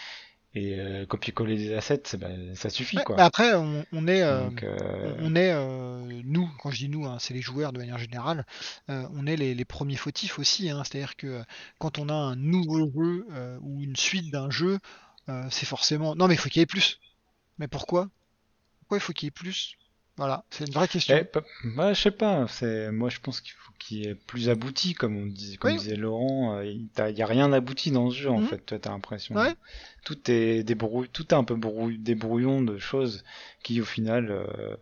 et 0.54 0.78
euh, 0.78 1.06
copier-coller 1.06 1.56
des 1.56 1.74
assets, 1.74 2.16
ben, 2.18 2.54
ça 2.54 2.70
suffit, 2.70 2.96
Ouais, 2.96 3.02
quoi. 3.02 3.24
après 3.24 3.54
on, 3.54 3.84
on 3.92 4.06
est 4.06 4.22
euh, 4.22 4.48
Donc, 4.48 4.62
euh, 4.62 5.14
on 5.18 5.34
est, 5.34 5.50
euh, 5.52 6.22
nous, 6.24 6.48
quand 6.60 6.70
je 6.70 6.78
dis 6.78 6.88
nous, 6.88 7.06
hein, 7.06 7.18
c'est 7.18 7.34
les 7.34 7.42
joueurs 7.42 7.72
de 7.72 7.78
manière 7.78 7.98
générale, 7.98 8.46
euh, 8.90 9.06
on 9.12 9.26
est 9.26 9.36
les, 9.36 9.54
les 9.54 9.64
premiers 9.64 9.96
fautifs 9.96 10.38
aussi. 10.38 10.70
hein. 10.70 10.82
C'est-à-dire 10.84 11.16
que 11.16 11.26
euh, 11.26 11.42
quand 11.78 11.98
on 11.98 12.08
a 12.08 12.14
un 12.14 12.36
nouveau 12.36 12.90
jeu 12.92 13.26
euh, 13.32 13.58
ou 13.62 13.82
une 13.82 13.96
suite 13.96 14.30
d'un 14.32 14.50
jeu, 14.50 14.78
euh, 15.28 15.46
c'est 15.50 15.66
forcément. 15.66 16.14
Non, 16.14 16.28
mais 16.28 16.34
il 16.34 16.38
faut 16.38 16.48
qu'il 16.48 16.60
y 16.60 16.62
ait 16.62 16.66
plus. 16.66 17.00
Mais 17.58 17.68
pourquoi? 17.68 18.08
Pourquoi 18.80 18.98
il 18.98 19.02
faut 19.02 19.12
qu'il 19.14 19.26
y 19.26 19.28
ait 19.28 19.32
plus? 19.32 19.76
Voilà, 20.16 20.44
c'est 20.50 20.66
une 20.68 20.72
vraie 20.72 20.86
question. 20.88 21.16
Eh, 21.20 21.68
bah, 21.76 21.92
je 21.92 22.00
sais 22.00 22.10
pas, 22.12 22.46
c'est 22.48 22.92
moi 22.92 23.08
je 23.08 23.18
pense 23.18 23.40
qu'il 23.40 23.52
faut 23.52 23.72
qu'il 23.80 24.06
ait 24.06 24.14
plus 24.14 24.48
abouti, 24.48 24.94
comme 24.94 25.16
on 25.16 25.26
dit, 25.26 25.56
comme 25.56 25.72
Oui. 25.72 25.78
disait 25.78 25.96
Laurent, 25.96 26.54
euh, 26.56 26.64
il 26.66 26.88
t'as- 26.94 27.10
il 27.10 27.18
y 27.18 27.22
a 27.22 27.26
rien 27.26 27.52
abouti 27.52 27.90
dans 27.90 28.10
ce 28.10 28.16
jeu 28.16 28.30
en 28.30 28.38
Mhm. 28.38 28.46
fait, 28.46 28.58
toi 28.58 28.78
t'as 28.78 28.90
l'impression. 28.90 29.34
Ouais. 29.34 29.54
Tout 30.04 30.30
est 30.30 30.62
débrouille, 30.62 31.08
tout 31.08 31.26
est 31.28 31.34
un 31.34 31.42
peu 31.42 31.56
brouille, 31.56 31.98
des 31.98 32.14
brouillons 32.14 32.62
de 32.62 32.78
choses 32.78 33.24
qui 33.64 33.80
au 33.80 33.84
final 33.84 34.30
euh, 34.30 34.76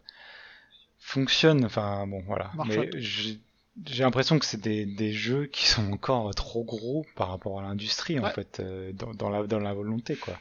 fonctionnent. 0.98 1.64
Enfin 1.64 2.06
bon 2.06 2.22
voilà, 2.26 2.50
Marche 2.54 2.76
mais 2.76 2.90
j'ai 3.00 4.04
l'impression 4.04 4.38
que 4.38 4.44
c'est 4.44 4.60
des, 4.60 4.84
des 4.84 5.12
jeux 5.12 5.46
qui 5.46 5.66
sont 5.66 5.90
encore 5.92 6.34
trop 6.34 6.62
gros 6.62 7.06
par 7.16 7.28
rapport 7.28 7.58
à 7.58 7.62
l'industrie 7.62 8.20
en 8.20 8.28
fait, 8.28 8.60
euh, 8.60 8.92
dans, 8.92 9.14
dans 9.14 9.30
la 9.30 9.46
dans 9.46 9.60
la 9.60 9.72
volonté 9.72 10.14
quoi. 10.14 10.38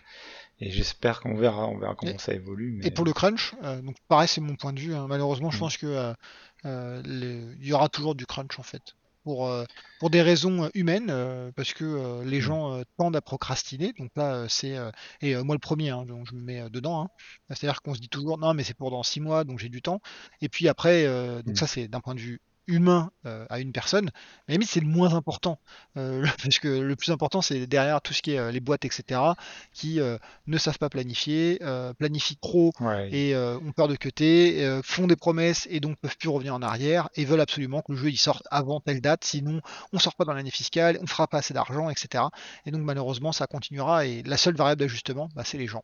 Et 0.61 0.69
j'espère 0.69 1.19
qu'on 1.21 1.35
verra, 1.35 1.67
on 1.67 1.77
verra 1.77 1.95
comment 1.95 2.11
Et- 2.13 2.17
ça 2.19 2.33
évolue. 2.33 2.73
Mais... 2.77 2.87
Et 2.87 2.91
pour 2.91 3.03
le 3.03 3.13
crunch, 3.13 3.53
euh, 3.63 3.81
donc 3.81 3.95
pareil, 4.07 4.27
c'est 4.27 4.41
mon 4.41 4.55
point 4.55 4.71
de 4.73 4.79
vue. 4.79 4.93
hein. 4.95 5.07
Malheureusement, 5.07 5.49
je 5.49 5.57
Mm. 5.57 5.59
pense 5.59 5.77
que 5.77 5.87
euh, 5.87 6.13
euh, 6.65 7.01
les- 7.03 7.55
il 7.59 7.65
y 7.67 7.73
aura 7.73 7.89
toujours 7.89 8.13
du 8.15 8.25
crunch 8.25 8.57
en 8.59 8.63
fait. 8.63 8.81
Pour, 9.23 9.47
euh, 9.47 9.65
pour 9.99 10.09
des 10.09 10.21
raisons 10.23 10.69
humaines, 10.73 11.07
parce 11.55 11.73
que 11.73 12.23
les 12.23 12.37
Mm. 12.39 12.41
gens 12.41 12.81
tendent 12.97 13.15
à 13.15 13.21
procrastiner. 13.21 13.93
Donc 13.99 14.09
là, 14.15 14.47
c'est 14.49 14.75
et 15.21 15.35
moi 15.43 15.53
le 15.55 15.59
premier, 15.59 15.89
hein, 15.91 16.05
donc 16.05 16.27
je 16.27 16.33
me 16.35 16.41
mets 16.41 16.69
dedans. 16.71 17.03
hein. 17.03 17.07
C'est-à-dire 17.49 17.81
qu'on 17.83 17.93
se 17.93 17.99
dit 17.99 18.09
toujours 18.09 18.37
non, 18.39 18.53
mais 18.55 18.63
c'est 18.63 18.73
pour 18.75 18.89
dans 18.89 19.03
six 19.03 19.19
mois, 19.19 19.43
donc 19.43 19.59
j'ai 19.59 19.69
du 19.69 19.81
temps. 19.83 19.99
Et 20.41 20.49
puis 20.49 20.67
après, 20.67 21.05
donc 21.43 21.53
Mm. 21.53 21.55
ça 21.55 21.67
c'est 21.67 21.87
d'un 21.87 21.99
point 22.01 22.15
de 22.15 22.19
vue 22.19 22.39
humain 22.67 23.11
euh, 23.25 23.45
à 23.49 23.59
une 23.59 23.71
personne. 23.71 24.11
Mais 24.47 24.53
limite, 24.55 24.69
c'est 24.69 24.79
le 24.79 24.87
moins 24.87 25.13
important, 25.13 25.59
Euh, 25.97 26.23
parce 26.43 26.59
que 26.59 26.67
le 26.67 26.95
plus 26.95 27.11
important, 27.11 27.41
c'est 27.41 27.67
derrière 27.67 28.01
tout 28.01 28.13
ce 28.13 28.21
qui 28.21 28.33
est 28.33 28.39
euh, 28.39 28.51
les 28.51 28.59
boîtes, 28.59 28.85
etc., 28.85 29.19
qui 29.73 29.99
euh, 29.99 30.17
ne 30.47 30.57
savent 30.57 30.77
pas 30.77 30.89
planifier, 30.89 31.59
planifient 31.97 32.37
trop 32.37 32.71
Ouais, 32.79 33.09
et 33.13 33.35
ont 33.35 33.71
peur 33.71 33.87
de 33.87 33.95
cuter, 33.95 34.81
font 34.83 35.07
des 35.07 35.15
promesses 35.15 35.67
et 35.69 35.79
donc 35.79 35.97
peuvent 35.97 36.17
plus 36.17 36.29
revenir 36.29 36.55
en 36.55 36.61
arrière 36.61 37.09
et 37.15 37.25
veulent 37.25 37.41
absolument 37.41 37.81
que 37.81 37.91
le 37.91 37.97
jeu 37.97 38.09
il 38.09 38.17
sorte 38.17 38.43
avant 38.51 38.79
telle 38.79 39.01
date, 39.01 39.23
sinon 39.23 39.61
on 39.93 39.99
sort 39.99 40.15
pas 40.15 40.25
dans 40.25 40.33
l'année 40.33 40.51
fiscale, 40.51 40.97
on 41.01 41.07
fera 41.07 41.27
pas 41.27 41.39
assez 41.39 41.53
d'argent, 41.53 41.89
etc. 41.89 42.25
Et 42.65 42.71
donc 42.71 42.81
malheureusement 42.81 43.31
ça 43.31 43.47
continuera 43.47 44.05
et 44.05 44.23
la 44.23 44.37
seule 44.37 44.55
variable 44.55 44.79
d'ajustement, 44.79 45.29
bah, 45.35 45.43
c'est 45.45 45.57
les 45.57 45.67
gens. 45.67 45.83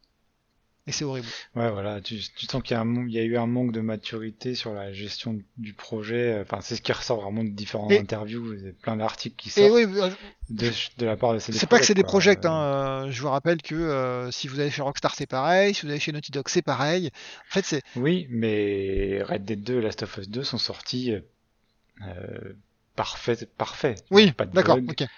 Et 0.88 0.92
c'est 0.94 1.04
horrible. 1.04 1.28
Ouais, 1.56 1.70
voilà, 1.70 2.00
tu, 2.00 2.18
tu 2.36 2.46
sens 2.46 2.64
qu'il 2.64 2.76
y 2.78 2.80
a, 2.80 3.24
y 3.24 3.26
eu 3.26 3.38
un 3.38 3.46
manque 3.46 3.74
de 3.74 3.82
maturité 3.82 4.56
sur 4.56 4.74
la 4.74 4.94
gestion 4.94 5.38
du 5.58 5.74
projet. 5.74 6.40
Enfin, 6.42 6.62
c'est 6.62 6.78
ce 6.78 6.82
qui 6.82 6.94
ressort 6.94 7.22
vraiment 7.22 7.44
de 7.44 7.50
différentes 7.50 7.92
Et- 7.92 8.00
interviews, 8.00 8.54
il 8.54 8.66
y 8.66 8.70
a 8.70 8.72
plein 8.72 8.96
d'articles 8.96 9.36
qui 9.36 9.50
Et 9.50 9.68
sortent 9.68 9.74
oui, 9.74 9.84
euh, 10.00 10.10
de, 10.50 10.72
de 10.98 11.06
la 11.06 11.18
part 11.18 11.34
de 11.34 11.40
ces 11.40 11.52
c'est 11.52 11.68
pas 11.68 11.80
que 11.80 11.86
c'est 11.86 11.94
des 11.94 12.04
projets, 12.04 12.38
hein, 12.46 12.62
euh, 12.62 13.12
je 13.12 13.22
vous 13.22 13.30
rappelle 13.30 13.62
que 13.62 13.76
euh, 13.76 14.32
si 14.32 14.48
vous 14.48 14.62
allez 14.62 14.72
chez 14.72 14.82
Rockstar 14.82 15.14
c'est 15.14 15.26
pareil, 15.28 15.74
si 15.74 15.86
vous 15.86 15.92
allez 15.92 16.00
chez 16.00 16.14
Naughty 16.14 16.32
Dog 16.32 16.46
c'est 16.48 16.62
pareil. 16.62 17.12
En 17.50 17.54
fait 17.54 17.66
c'est 17.66 17.82
Oui, 17.98 18.28
mais 18.30 19.22
Red 19.24 19.44
Dead 19.44 19.62
2 19.64 19.80
et 19.80 19.82
Last 19.82 20.04
of 20.04 20.18
Us 20.18 20.30
2 20.30 20.44
sont 20.44 20.58
sortis 20.58 21.12
euh, 21.12 22.54
parfait, 22.96 23.38
parfait. 23.58 23.96
Oui, 24.12 24.32
pas 24.32 24.46
de 24.46 24.54
d'accord, 24.54 24.76
bug, 24.76 24.90
ok. 24.90 24.98
pas 24.98 25.04
de- 25.06 25.10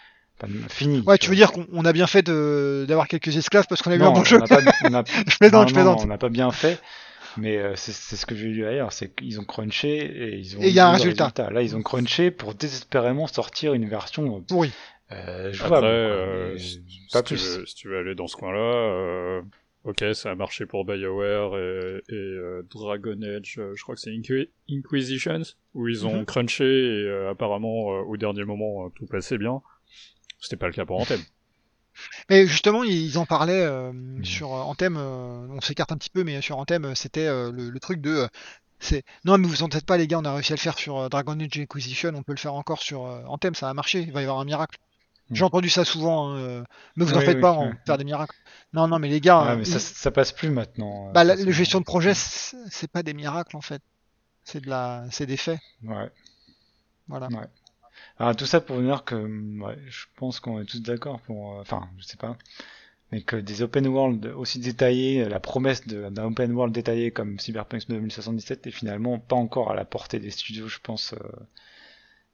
fini. 0.70 1.04
Ouais, 1.06 1.18
tu 1.18 1.26
tu 1.26 1.30
veux 1.30 1.36
dire 1.36 1.52
qu'on 1.52 1.68
on 1.72 1.86
a 1.86 1.94
bien 1.94 2.08
fait 2.08 2.24
d'avoir 2.24 3.08
quelques 3.08 3.36
esclaves 3.36 3.66
parce 3.68 3.82
qu'on 3.82 3.92
a 3.92 3.96
eu 3.96 4.04
un 4.04 4.12
bon 4.12 4.20
on 4.22 4.24
jeu 4.24 4.40
Je 5.28 5.38
plaisante, 5.38 5.70
je 5.70 5.74
plaisante. 5.74 6.02
on 6.04 6.08
n'a 6.08 6.18
pas 6.18 6.30
bien 6.30 6.52
fait, 6.52 6.80
mais 7.38 7.58
euh, 7.58 7.76
c'est 7.76 7.92
c'est 7.92 8.16
ce 8.16 8.26
que 8.26 8.36
j'ai 8.36 8.48
lu 8.48 8.66
ailleurs, 8.66 8.94
c'est 8.94 9.14
qu'ils 9.14 9.40
ont 9.40 9.46
crunché 9.46 9.98
et 10.06 10.38
ils 10.38 10.58
ont 10.58 10.62
Et 10.64 10.70
il 10.70 10.74
y 10.74 10.80
a 10.80 10.88
un 10.88 10.92
résultat. 10.94 11.32
Là, 11.52 11.62
ils 11.62 11.76
ont 11.76 11.82
crunché 11.82 12.32
pour 12.32 12.54
désespérément 12.54 13.28
sortir 13.28 13.74
une 13.74 13.88
version 13.88 14.42
Pourri. 14.48 14.72
euh, 15.12 15.52
Après, 15.52 15.54
jouable. 15.54 15.82
quoi, 15.82 15.92
euh, 16.16 16.58
si, 16.58 16.82
pas 17.12 17.20
si 17.20 17.24
tu 17.24 17.34
plus. 17.36 17.44
veux, 17.60 17.66
si 17.66 17.76
tu 17.76 17.88
veux 17.90 17.98
aller 17.98 18.16
dans 18.16 18.28
ce 18.28 18.36
coin-là, 18.36 18.60
euh, 18.60 19.42
ok, 19.84 20.04
ça 20.14 20.32
a 20.32 20.36
marché 20.36 20.66
pour 20.66 20.86
BioWare 20.86 21.58
et, 21.58 22.02
et 22.10 22.14
euh, 22.16 22.62
Dragon 22.70 23.20
Age, 23.24 23.56
euh, 23.60 23.74
je 23.76 23.84
crois 23.84 23.96
que 23.96 24.02
c'est 24.02 24.12
Inqui- 24.12 24.50
Inquisitions, 24.70 25.42
où 25.74 25.88
ils 25.88 26.06
ont 26.06 26.20
Mhm. 26.20 26.26
crunché 26.26 26.66
et 26.66 27.06
euh, 27.08 27.32
apparemment 27.32 27.92
euh, 27.94 28.02
au 28.04 28.18
dernier 28.18 28.46
moment 28.46 28.86
euh, 28.86 28.90
tout 28.96 29.06
passait 29.08 29.38
bien. 29.38 29.62
C'était 30.40 30.58
pas 30.58 30.68
le 30.68 30.74
cas 30.74 30.86
pour 30.86 31.00
Anthem. 31.00 31.22
Mais 32.30 32.48
justement, 32.48 32.84
ils 32.84 33.18
en 33.18 33.26
parlaient 33.26 33.62
euh, 33.66 33.92
Mhm. 33.92 34.24
sur 34.24 34.54
euh, 34.54 34.62
Anthem, 34.62 34.96
euh, 34.98 35.48
on 35.50 35.60
s'écarte 35.62 35.92
un 35.92 35.98
petit 35.98 36.10
peu, 36.10 36.24
mais 36.24 36.40
sur 36.42 36.58
Anthem, 36.58 36.96
c'était 36.96 37.28
euh, 37.28 37.52
le, 37.52 37.70
le 37.70 37.80
truc 37.80 38.00
de. 38.00 38.30
c'est 38.80 39.04
non, 39.26 39.38
mais 39.38 39.48
vous 39.48 39.64
en 39.64 39.70
faites 39.70 39.86
pas, 39.86 39.98
les 39.98 40.08
gars, 40.08 40.20
on 40.20 40.24
a 40.26 40.34
réussi 40.34 40.54
à 40.54 40.56
le 40.56 40.62
faire 40.62 40.78
sur 40.78 41.10
Dragon 41.10 41.38
Age 41.40 41.60
Inquisition, 41.60 42.12
on 42.16 42.24
peut 42.24 42.32
le 42.32 42.38
faire 42.40 42.54
encore 42.54 42.82
sur 42.82 43.02
Anthem, 43.02 43.54
ça 43.54 43.70
a 43.70 43.74
marché, 43.74 44.00
il 44.02 44.14
va 44.14 44.22
y 44.22 44.24
avoir 44.24 44.40
un 44.40 44.46
miracle. 44.46 44.78
Mhm. 45.30 45.36
J'ai 45.36 45.44
entendu 45.44 45.70
ça 45.70 45.84
souvent, 45.84 46.30
hein, 46.36 46.64
mais 46.96 47.04
vous 47.06 47.14
en 47.16 47.20
Oui, 47.20 47.26
faites 47.26 47.36
oui, 47.36 47.42
pas, 47.42 47.52
on 47.54 47.64
ouais. 47.66 47.70
va 47.72 47.76
faire 47.86 47.98
des 47.98 48.06
miracles. 48.06 48.36
Non, 48.72 48.88
non, 48.88 48.98
mais 49.00 49.10
les 49.10 49.20
gars, 49.20 49.44
Ouais, 49.44 49.56
mais 49.58 49.66
ça, 49.66 49.80
ça 49.80 50.10
passe 50.12 50.32
plus 50.32 50.50
maintenant. 50.52 51.12
bah, 51.12 51.24
la, 51.26 51.36
gestion 51.52 51.80
de 51.80 51.86
projet, 51.86 52.14
c'est 52.14 52.90
pas 52.90 53.04
des 53.04 53.14
miracles 53.14 53.58
en 53.58 53.62
fait, 53.62 53.82
c'est 54.46 54.62
de 54.62 54.70
la, 54.70 55.04
c'est 55.12 55.26
des 55.26 55.38
faits, 55.38 55.60
Ouais. 55.84 56.10
voilà. 57.10 57.28
Ah, 58.20 58.36
tout 58.36 58.46
ça 58.46 58.62
pour 58.62 58.80
dire 58.82 59.04
que 59.06 59.16
hum, 59.16 59.62
ouais, 59.64 59.78
je 59.88 60.06
pense 60.16 60.40
qu'on 60.40 60.62
est 60.62 60.66
tous 60.66 60.82
d'accord 60.82 61.22
pour, 61.22 61.56
euh, 61.58 61.62
enfin, 61.62 61.90
je 61.98 62.04
sais 62.06 62.18
pas, 62.18 62.38
mais 63.12 63.22
que 63.24 63.36
des 63.38 63.62
open 63.64 63.88
world 63.88 64.26
aussi 64.28 64.60
détaillés, 64.60 65.26
la 65.30 65.40
promesse 65.40 65.88
d'un 65.88 66.26
open 66.26 66.52
world 66.54 66.74
détaillé 66.74 67.12
comme 67.12 67.40
Cyberpunk 67.40 67.88
2077 67.90 68.68
est 68.68 68.72
finalement 68.72 69.20
pas 69.20 69.36
encore 69.38 69.72
à 69.72 69.76
la 69.76 69.86
portée 69.86 70.20
des 70.20 70.32
studios, 70.32 70.68
je 70.70 70.80
pense. 70.82 71.14
euh, 71.14 71.18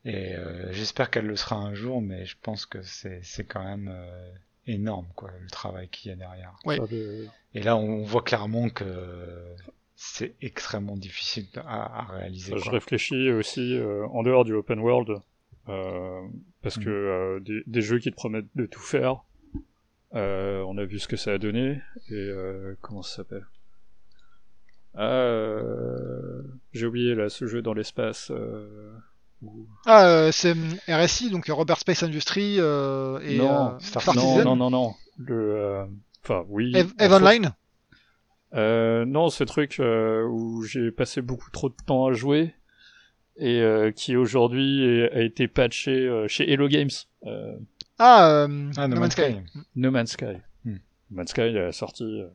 et 0.03 0.35
euh, 0.35 0.71
j'espère 0.71 1.09
qu'elle 1.09 1.25
le 1.25 1.35
sera 1.35 1.55
un 1.55 1.73
jour, 1.73 2.01
mais 2.01 2.25
je 2.25 2.35
pense 2.41 2.65
que 2.65 2.81
c'est 2.83 3.21
c'est 3.23 3.43
quand 3.45 3.63
même 3.63 3.89
euh, 3.91 4.31
énorme 4.67 5.07
quoi 5.15 5.31
le 5.41 5.49
travail 5.49 5.89
qu'il 5.89 6.09
y 6.09 6.13
a 6.13 6.15
derrière. 6.15 6.53
Le- 6.65 6.77
Et 7.55 7.63
là, 7.63 7.75
on 7.77 8.03
voit 8.03 8.21
clairement 8.23 8.69
que 8.69 8.85
c'est 9.95 10.35
extrêmement 10.41 10.97
difficile 10.97 11.47
à, 11.55 12.01
à 12.01 12.03
réaliser. 12.17 12.53
Je 12.57 12.63
quoi. 12.63 12.73
réfléchis 12.73 13.31
aussi 13.31 13.75
euh, 13.77 14.05
en 14.07 14.23
dehors 14.23 14.45
du 14.45 14.53
open 14.53 14.79
world, 14.79 15.09
euh, 15.09 15.19
parce 15.65 16.77
Mm. 16.77 16.83
que 16.83 16.89
euh, 16.89 17.39
des, 17.39 17.63
des 17.67 17.81
jeux 17.81 17.99
qui 17.99 18.09
te 18.11 18.15
promettent 18.15 18.45
de 18.55 18.65
tout 18.65 18.81
faire, 18.81 19.23
euh, 20.13 20.61
on 20.67 20.77
a 20.77 20.85
vu 20.85 20.99
ce 20.99 21.07
que 21.07 21.17
ça 21.17 21.31
a 21.33 21.37
donné, 21.37 21.81
et 22.09 22.13
euh, 22.13 22.75
comment 22.81 23.01
ça 23.01 23.17
s'appelle? 23.17 23.45
Euh, 24.97 26.41
J'ai 26.73 26.85
oublié 26.85 27.15
là, 27.15 27.29
ce 27.29 27.45
jeu 27.47 27.61
dans 27.61 27.73
l'espace. 27.73 28.31
Euh, 28.31 28.93
où- 29.41 29.67
Ah, 29.85 30.07
euh, 30.07 30.31
c'est 30.31 30.55
RSI, 30.87 31.29
donc 31.29 31.47
Robert 31.47 31.79
Space 31.79 32.03
Industry 32.03 32.55
euh, 32.59 33.19
et 33.21 33.37
non, 33.37 33.75
euh, 33.75 33.79
Star 33.79 34.01
Star 34.03 34.15
non, 34.15 34.21
Citizen. 34.21 34.43
non, 34.45 34.55
non, 34.55 34.69
non, 34.69 34.93
le, 35.17 35.35
euh, 35.55 35.85
enfin 36.23 36.45
oui. 36.49 36.71
Eve, 36.75 36.87
entre 36.93 37.03
Eve 37.03 37.11
autres. 37.11 37.21
Online 37.25 37.51
Euh, 38.53 39.05
non, 39.05 39.29
ce 39.29 39.43
truc 39.43 39.79
euh, 39.79 40.23
où 40.25 40.63
j'ai 40.63 40.91
passé 40.91 41.21
beaucoup 41.21 41.51
trop 41.51 41.67
de 41.69 41.75
temps 41.85 42.05
à 42.07 42.13
jouer 42.13 42.53
et 43.37 43.61
euh, 43.61 43.91
qui 43.91 44.15
aujourd'hui 44.15 45.03
a 45.11 45.21
été 45.21 45.47
patché 45.47 45.91
euh, 45.91 46.27
chez 46.27 46.49
Hello 46.51 46.67
Games. 46.67 46.89
Euh, 47.25 47.57
Ah, 47.99 48.29
euh, 48.45 48.71
Ah, 48.77 48.87
No 48.87 48.95
No 48.95 49.01
Man's 49.01 49.13
Sky. 49.13 49.35
No 49.75 49.91
Man's 49.91 50.11
Sky. 50.11 50.37
Hmm. 50.65 50.71
No 51.11 51.17
Man's 51.17 51.29
Sky 51.31 51.41
est 51.41 51.71
sorti. 51.71 52.03
Euh, 52.03 52.27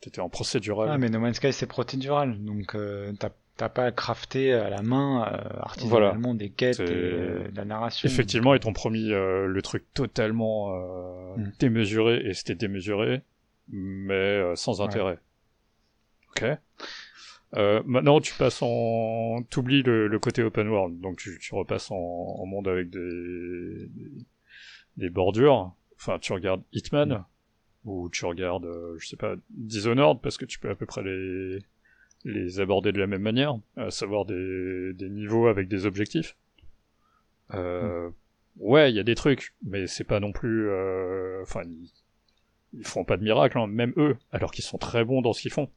T'étais 0.00 0.20
en 0.20 0.28
procédural. 0.28 0.88
Ah, 0.92 0.98
mais 0.98 1.08
No 1.10 1.18
Man's 1.18 1.36
Sky 1.36 1.52
c'est 1.52 1.66
procédural, 1.66 2.38
donc 2.44 2.74
euh, 2.74 3.12
t'as 3.18 3.30
t'as 3.56 3.68
pas 3.68 3.86
à 3.86 3.90
crafter 3.90 4.52
à 4.52 4.70
la 4.70 4.82
main 4.82 5.26
euh, 5.32 5.58
artisanalement 5.60 6.32
des 6.34 6.48
quêtes 6.50 6.78
et 6.78 6.84
euh, 6.84 7.48
de 7.48 7.56
la 7.56 7.64
narration. 7.64 8.08
Effectivement, 8.08 8.54
ils 8.54 8.60
t'ont 8.60 8.72
promis 8.72 9.10
euh, 9.12 9.46
le 9.46 9.62
truc 9.62 9.84
totalement 9.94 10.72
euh, 10.74 11.34
Hmm. 11.36 11.50
démesuré 11.58 12.22
et 12.24 12.34
c'était 12.34 12.54
démesuré, 12.54 13.22
mais 13.68 14.14
euh, 14.14 14.54
sans 14.56 14.80
Ouais. 14.80 14.86
intérêt. 14.86 15.18
Ok. 16.30 16.44
Euh, 17.56 17.82
maintenant, 17.86 18.20
tu 18.20 18.34
passes 18.34 18.60
en, 18.62 19.42
t'oublies 19.48 19.82
le, 19.82 20.18
côté 20.18 20.42
open 20.42 20.68
world, 20.68 21.00
donc 21.00 21.16
tu, 21.18 21.38
tu 21.40 21.54
repasses 21.54 21.90
en, 21.90 21.96
en 21.96 22.46
monde 22.46 22.68
avec 22.68 22.90
des, 22.90 23.88
des, 24.96 25.08
bordures. 25.10 25.72
Enfin, 25.96 26.18
tu 26.18 26.32
regardes 26.32 26.62
Hitman 26.72 27.24
ou 27.84 28.10
tu 28.10 28.26
regardes, 28.26 28.66
euh, 28.66 28.96
je 28.98 29.06
sais 29.08 29.16
pas, 29.16 29.34
Dishonored 29.50 30.20
parce 30.20 30.36
que 30.36 30.44
tu 30.44 30.58
peux 30.58 30.68
à 30.70 30.74
peu 30.74 30.86
près 30.86 31.02
les 31.02 31.58
les 32.24 32.60
aborder 32.60 32.92
de 32.92 32.98
la 32.98 33.06
même 33.06 33.22
manière, 33.22 33.58
à 33.76 33.90
savoir 33.90 34.24
des, 34.24 34.92
des 34.94 35.08
niveaux 35.08 35.46
avec 35.46 35.68
des 35.68 35.86
objectifs. 35.86 36.36
Euh, 37.54 38.10
Ouais, 38.58 38.90
il 38.90 38.96
y 38.96 38.98
a 38.98 39.04
des 39.04 39.14
trucs, 39.14 39.54
mais 39.62 39.86
c'est 39.86 40.02
pas 40.04 40.18
non 40.18 40.32
plus. 40.32 40.68
euh, 40.68 41.40
Enfin, 41.42 41.62
ils, 41.64 41.90
ils 42.72 42.84
font 42.86 43.04
pas 43.04 43.16
de 43.16 43.22
miracle, 43.22 43.56
hein, 43.56 43.68
même 43.68 43.92
eux, 43.96 44.16
alors 44.32 44.50
qu'ils 44.50 44.64
sont 44.64 44.78
très 44.78 45.04
bons 45.04 45.22
dans 45.22 45.32
ce 45.32 45.42
qu'ils 45.42 45.52
font. 45.52 45.70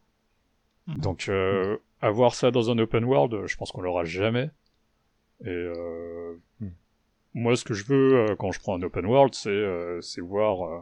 Mhm. 0.87 0.97
Donc, 0.99 1.29
euh, 1.29 1.77
avoir 2.01 2.35
ça 2.35 2.51
dans 2.51 2.69
un 2.71 2.77
open 2.79 3.03
world, 3.05 3.45
je 3.47 3.55
pense 3.57 3.71
qu'on 3.71 3.81
l'aura 3.81 4.03
jamais. 4.05 4.49
Et 5.45 5.49
euh, 5.49 6.35
Mhm. 6.59 6.71
moi, 7.35 7.55
ce 7.55 7.63
que 7.65 7.73
je 7.73 7.85
veux 7.85 8.17
euh, 8.31 8.35
quand 8.37 8.51
je 8.51 8.59
prends 8.59 8.75
un 8.77 8.83
open 8.83 9.05
world, 9.05 9.33
c'est 9.35 9.49
euh, 9.49 10.01
c'est 10.01 10.21
voir. 10.21 10.63
euh, 10.65 10.81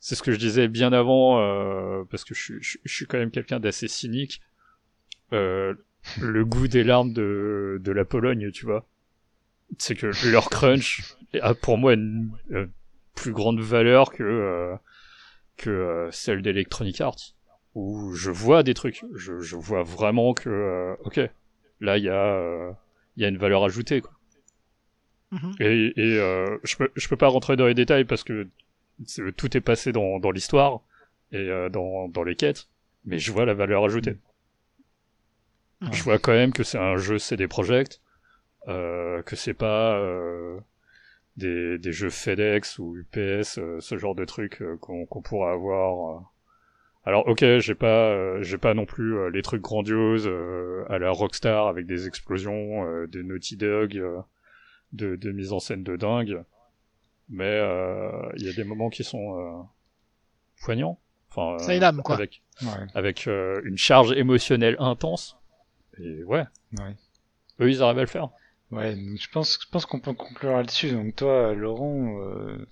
c'est 0.00 0.14
ce 0.16 0.22
que 0.22 0.32
je 0.32 0.38
disais 0.38 0.68
bien 0.68 0.92
avant, 0.92 1.40
euh, 1.40 2.04
parce 2.10 2.24
que 2.24 2.34
je, 2.34 2.42
suis- 2.42 2.62
je, 2.62 2.78
je 2.84 2.94
suis 2.94 3.06
quand 3.06 3.18
même 3.18 3.30
quelqu'un 3.30 3.60
d'assez 3.60 3.88
cynique. 3.88 4.40
Euh, 5.32 5.74
le 6.20 6.44
goût 6.44 6.68
des 6.68 6.84
larmes 6.84 7.12
de, 7.12 7.78
de 7.82 7.92
la 7.92 8.04
Pologne, 8.04 8.50
tu 8.52 8.66
vois. 8.66 8.86
C'est 9.78 9.94
que 9.96 10.10
leur 10.30 10.50
crunch 10.50 11.02
a 11.40 11.54
pour 11.54 11.78
moi 11.78 11.94
une, 11.94 12.30
euh, 12.52 12.66
plus 13.14 13.32
grande 13.32 13.60
valeur 13.60 14.12
que, 14.12 14.22
euh, 14.22 14.74
que 15.56 16.08
celle 16.12 16.42
d'Electronic 16.42 17.00
Arts. 17.00 17.34
Où 17.74 18.12
je 18.14 18.30
vois 18.30 18.62
des 18.62 18.74
trucs. 18.74 19.04
Je, 19.14 19.40
je 19.40 19.56
vois 19.56 19.82
vraiment 19.82 20.34
que, 20.34 20.48
euh, 20.50 20.94
ok, 21.04 21.20
là 21.80 21.98
il 21.98 22.04
y, 22.04 22.08
a, 22.08 22.34
euh, 22.34 22.70
il 23.16 23.22
y 23.22 23.26
a 23.26 23.28
une 23.28 23.38
valeur 23.38 23.64
ajoutée. 23.64 24.00
Quoi. 24.00 24.12
Mhm. 25.30 25.54
Et, 25.60 25.92
et 25.96 26.18
euh, 26.18 26.58
je, 26.64 26.76
peux, 26.76 26.90
je 26.94 27.08
peux 27.08 27.16
pas 27.16 27.28
rentrer 27.28 27.56
dans 27.56 27.66
les 27.66 27.74
détails 27.74 28.04
parce 28.04 28.24
que 28.24 28.46
tout 29.36 29.56
est 29.56 29.60
passé 29.62 29.92
dans, 29.92 30.20
dans 30.20 30.30
l'histoire 30.30 30.80
et 31.32 31.38
euh, 31.38 31.70
dans, 31.70 32.08
dans 32.08 32.22
les 32.22 32.36
quêtes. 32.36 32.68
Mais 33.04 33.18
je 33.18 33.32
vois 33.32 33.46
la 33.46 33.54
valeur 33.54 33.84
ajoutée. 33.84 34.16
Je 35.90 36.02
vois 36.04 36.18
quand 36.20 36.32
même 36.32 36.52
que 36.52 36.62
c'est 36.62 36.78
un 36.78 36.96
jeu 36.96 37.18
CD 37.18 37.48
Projekt, 37.48 38.00
euh, 38.68 39.22
que 39.22 39.34
c'est 39.34 39.54
pas 39.54 39.96
euh, 39.98 40.60
des, 41.36 41.78
des 41.78 41.92
jeux 41.92 42.10
FedEx 42.10 42.78
ou 42.78 42.96
UPS, 42.96 43.58
euh, 43.58 43.80
ce 43.80 43.98
genre 43.98 44.14
de 44.14 44.24
trucs 44.24 44.62
euh, 44.62 44.76
qu'on 44.76 45.06
qu'on 45.06 45.22
pourrait 45.22 45.50
avoir. 45.52 46.31
Alors 47.04 47.26
ok, 47.26 47.44
j'ai 47.58 47.74
pas, 47.74 48.10
euh, 48.10 48.42
j'ai 48.42 48.58
pas 48.58 48.74
non 48.74 48.86
plus 48.86 49.16
euh, 49.16 49.30
les 49.30 49.42
trucs 49.42 49.62
grandioses 49.62 50.26
euh, 50.28 50.84
à 50.88 50.98
la 50.98 51.10
Rockstar 51.10 51.66
avec 51.66 51.86
des 51.86 52.06
explosions, 52.06 52.86
euh, 52.86 53.06
des 53.08 53.22
Naughty 53.22 53.56
Dog, 53.56 53.96
euh, 53.96 54.20
de, 54.92 55.16
de 55.16 55.32
mise 55.32 55.52
en 55.52 55.58
scène 55.58 55.82
de 55.82 55.96
dingue, 55.96 56.44
mais 57.28 57.44
euh, 57.44 58.10
il 58.36 58.44
y 58.44 58.48
a 58.48 58.52
des 58.52 58.64
moments 58.64 58.90
qui 58.90 59.02
sont 59.04 59.38
euh, 59.38 59.62
poignants. 60.62 61.00
Enfin, 61.30 61.58
Ça 61.58 61.92
quoi. 62.02 62.14
Avec, 62.14 62.42
Ouais, 62.60 62.86
avec 62.94 63.26
euh, 63.26 63.60
une 63.64 63.78
charge 63.78 64.12
émotionnelle 64.12 64.76
intense. 64.78 65.36
Et 65.98 66.22
ouais, 66.24 66.44
ouais. 66.78 66.94
eux 67.60 67.70
ils 67.70 67.82
arrivent 67.82 67.98
à 67.98 68.02
le 68.02 68.06
faire. 68.06 68.28
Ouais, 68.70 68.94
donc 68.94 69.18
je 69.18 69.28
pense, 69.30 69.58
je 69.60 69.68
pense 69.70 69.86
qu'on 69.86 70.00
peut 70.00 70.14
conclure 70.14 70.52
là-dessus. 70.56 70.92
Donc 70.92 71.16
toi, 71.16 71.52
Laurent, 71.54 72.20
euh, 72.20 72.66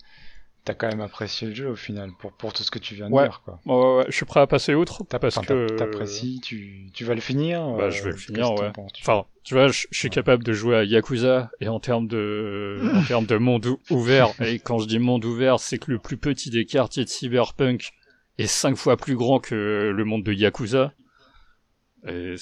t'as 0.65 0.75
quand 0.75 0.89
même 0.89 1.01
apprécié 1.01 1.49
le 1.49 1.55
jeu 1.55 1.69
au 1.69 1.75
final 1.77 2.11
pour, 2.19 2.33
pour 2.33 2.53
tout 2.53 2.63
ce 2.63 2.71
que 2.71 2.79
tu 2.79 2.95
viens 2.95 3.09
de 3.09 3.15
Ouais. 3.15 3.25
dire, 3.25 3.41
quoi. 3.45 3.61
Ouais, 3.67 3.75
ouais, 3.75 3.97
ouais, 3.99 4.05
je 4.09 4.15
suis 4.17 4.27
prêt 4.27 4.41
à 4.41 4.47
passer 4.47 4.75
outre 4.75 5.05
T'as- 5.09 5.19
parce 5.19 5.37
que 5.39 5.67
t'as- 5.69 5.77
T'apprécies, 5.77 6.41
tu, 6.43 6.91
tu 6.93 7.05
vas 7.05 7.15
le 7.15 7.21
finir. 7.21 7.61
Bah, 7.77 7.85
euh, 7.85 7.91
je 7.91 8.03
vais 8.03 8.11
le 8.11 8.17
finir, 8.17 8.53
ouais. 8.55 8.71
penses, 8.73 8.93
tu- 8.93 9.03
Enfin, 9.03 9.25
tu 9.43 9.55
vois, 9.55 9.69
je, 9.69 9.87
je 9.91 9.99
suis 9.99 10.11
capable 10.11 10.45
de 10.45 10.53
jouer 10.53 10.77
à 10.77 10.85
Yakuza 10.85 11.51
et 11.61 11.69
en 11.69 11.81
termes 11.81 12.07
de, 12.09 12.79
en 13.03 13.05
termes 13.07 13.27
de 13.27 13.37
monde 13.37 13.67
ou- 13.67 13.81
ouvert. 13.91 14.29
Et 14.43 14.59
quand 14.59 14.79
je 14.79 14.87
dis 14.87 14.99
monde 14.99 15.25
ouvert, 15.25 15.59
c'est 15.61 15.79
que 15.79 15.91
le 15.91 15.99
plus 15.99 16.17
petit 16.19 16.51
des 16.51 16.67
quartiers 16.67 17.05
de 17.05 17.09
cyberpunk 17.09 17.91
est 18.39 18.47
cinq 18.47 18.77
fois 18.77 18.97
plus 18.97 19.17
grand 19.17 19.39
que 19.41 19.93
le 19.95 20.05
monde 20.05 20.23
de 20.25 20.33
Yakuza. 20.33 20.93
Et 22.07 22.35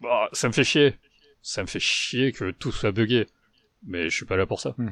bah, 0.00 0.28
ça 0.32 0.48
me 0.48 0.52
fait 0.52 0.64
chier. 0.64 0.94
Ça 1.42 1.62
me 1.62 1.66
fait 1.68 1.78
chier 1.80 2.32
que 2.32 2.50
tout 2.50 2.72
soit 2.72 2.90
buggé. 2.92 3.26
Mais 3.86 4.08
je 4.10 4.16
suis 4.16 4.24
pas 4.26 4.36
là 4.36 4.46
pour 4.46 4.60
ça. 4.60 4.74
Hmm. 4.78 4.90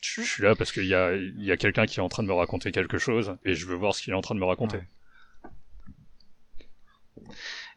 Je 0.00 0.22
suis 0.22 0.42
là 0.42 0.54
parce 0.54 0.72
qu'il 0.72 0.86
y 0.86 0.94
a, 0.94 1.14
il 1.14 1.44
y 1.44 1.52
a 1.52 1.56
quelqu'un 1.56 1.86
qui 1.86 1.98
est 2.00 2.02
en 2.02 2.08
train 2.08 2.22
de 2.22 2.28
me 2.28 2.32
raconter 2.34 2.72
quelque 2.72 2.98
chose 2.98 3.36
et 3.44 3.54
je 3.54 3.66
veux 3.66 3.74
voir 3.76 3.94
ce 3.94 4.02
qu'il 4.02 4.12
est 4.12 4.16
en 4.16 4.22
train 4.22 4.34
de 4.34 4.40
me 4.40 4.44
raconter. 4.46 4.78
Ouais. 4.78 5.50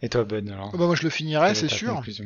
Et 0.01 0.09
toi, 0.09 0.23
Ben, 0.23 0.49
alors? 0.49 0.71
Ah 0.73 0.77
bah, 0.77 0.85
moi 0.85 0.95
je 0.95 1.03
le 1.03 1.09
finirai, 1.09 1.53
c'est 1.55 1.67
sûr. 1.69 1.95
conclusion 1.95 2.25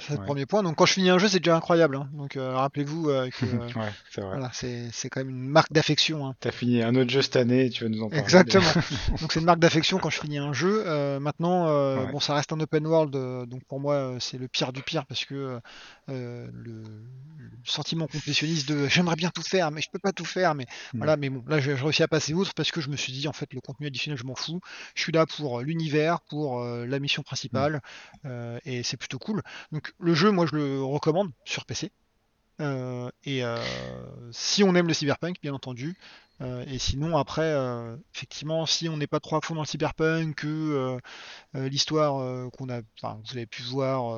c'est 0.00 0.10
le 0.14 0.18
Ouais. 0.20 0.24
premier 0.26 0.46
point. 0.46 0.62
Donc 0.62 0.76
quand 0.76 0.86
je 0.86 0.92
finis 0.92 1.10
un 1.10 1.18
jeu, 1.18 1.28
c'est 1.28 1.40
déjà 1.40 1.56
incroyable. 1.56 1.96
hein. 1.96 2.08
Donc 2.12 2.36
euh, 2.36 2.54
rappelez-vous 2.56 3.08
euh, 3.08 3.28
que 3.30 3.44
euh, 3.46 3.58
Ouais, 3.76 3.92
c'est 4.10 4.20
voilà, 4.20 4.50
c'est 4.52 4.88
c'est 4.92 5.08
quand 5.08 5.20
même 5.20 5.30
une 5.30 5.48
marque 5.48 5.72
d'affection. 5.72 6.26
hein. 6.26 6.34
T'as 6.40 6.50
fini 6.52 6.82
un 6.82 6.94
autre 6.94 7.10
jeu 7.10 7.22
cette 7.22 7.36
année, 7.36 7.66
et 7.66 7.70
tu 7.70 7.84
vas 7.84 7.90
nous 7.90 8.02
en 8.02 8.08
parler. 8.08 8.22
Exactement. 8.22 8.64
donc 9.20 9.32
c'est 9.32 9.40
une 9.40 9.46
marque 9.46 9.58
d'affection 9.58 9.98
quand 9.98 10.10
je 10.10 10.20
finis 10.20 10.38
un 10.38 10.52
jeu. 10.52 10.84
Euh, 10.86 11.18
maintenant, 11.20 11.68
euh, 11.68 12.04
Ouais. 12.04 12.12
bon, 12.12 12.20
ça 12.20 12.34
reste 12.34 12.52
un 12.52 12.60
open 12.60 12.86
world, 12.86 13.12
donc 13.48 13.64
pour 13.68 13.80
moi 13.80 14.16
c'est 14.20 14.38
le 14.38 14.48
pire 14.48 14.72
du 14.72 14.82
pire 14.82 15.06
parce 15.06 15.24
que 15.24 15.58
le, 16.08 16.50
le 16.52 17.50
sentiment 17.64 18.06
complétionniste 18.06 18.68
de 18.68 18.86
j'aimerais 18.88 19.16
bien 19.16 19.30
tout 19.30 19.42
faire, 19.42 19.70
mais 19.70 19.80
je 19.80 19.88
peux 19.92 19.98
pas 19.98 20.12
tout 20.12 20.24
faire. 20.24 20.54
Mais 20.54 20.66
Mm. 20.92 20.98
voilà, 20.98 21.16
mais 21.16 21.30
bon, 21.30 21.42
là 21.46 21.60
j'ai 21.60 21.76
j'ai 21.76 21.82
réussi 21.82 22.02
à 22.02 22.08
passer 22.08 22.34
outre 22.34 22.52
parce 22.54 22.70
que 22.72 22.80
je 22.80 22.88
me 22.90 22.96
suis 22.96 23.12
dit 23.12 23.28
en 23.28 23.32
fait 23.32 23.52
le 23.52 23.60
contenu 23.60 23.86
additionnel 23.86 24.18
je 24.18 24.24
m'en 24.24 24.34
fous. 24.34 24.60
Je 24.94 25.02
suis 25.02 25.12
là 25.12 25.24
pour 25.26 25.60
l'univers, 25.60 26.20
pour 26.28 26.60
la 26.64 26.98
mission 26.98 27.22
principale, 27.22 27.80
euh, 28.24 28.58
et 28.64 28.82
c'est 28.82 28.96
plutôt 28.96 29.18
cool. 29.18 29.42
Donc 29.72 29.79
le 29.98 30.14
jeu, 30.14 30.30
moi 30.30 30.46
je 30.46 30.56
le 30.56 30.82
recommande 30.82 31.30
sur 31.44 31.64
PC. 31.64 31.92
Euh, 32.60 33.10
et 33.24 33.42
euh, 33.42 33.56
si 34.32 34.62
on 34.62 34.74
aime 34.74 34.86
le 34.86 34.94
cyberpunk, 34.94 35.36
bien 35.42 35.54
entendu. 35.54 35.96
Euh, 36.42 36.64
et 36.66 36.78
sinon, 36.78 37.16
après, 37.18 37.54
effectivement, 38.14 38.64
si 38.66 38.88
on 38.88 38.96
n'est 38.96 39.06
pas 39.06 39.20
trop 39.20 39.36
à 39.36 39.40
fond 39.42 39.54
dans 39.54 39.62
le 39.62 39.66
cyberpunk, 39.66 40.36
que 40.36 40.98
l'histoire 41.54 42.50
qu'on 42.52 42.68
a, 42.70 42.80
enfin, 42.96 43.20
vous 43.24 43.36
avez 43.36 43.46
pu 43.46 43.62
voir, 43.62 44.16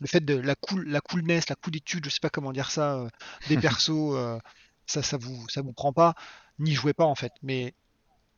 le 0.00 0.06
fait 0.06 0.24
de 0.24 0.34
la 0.34 0.54
cool, 0.54 0.88
la 0.88 1.00
coolness, 1.00 1.48
la 1.48 1.56
coolitude, 1.56 2.06
je 2.06 2.10
sais 2.10 2.20
pas 2.20 2.30
comment 2.30 2.52
dire 2.52 2.70
ça, 2.70 3.06
des 3.48 3.56
persos, 3.58 4.40
ça, 4.86 5.02
ça 5.02 5.18
vous, 5.18 5.46
ça 5.48 5.60
vous 5.60 5.72
prend 5.72 5.92
pas, 5.92 6.14
n'y 6.58 6.72
jouez 6.72 6.94
pas 6.94 7.04
en 7.04 7.14
fait. 7.14 7.32
Mais 7.42 7.74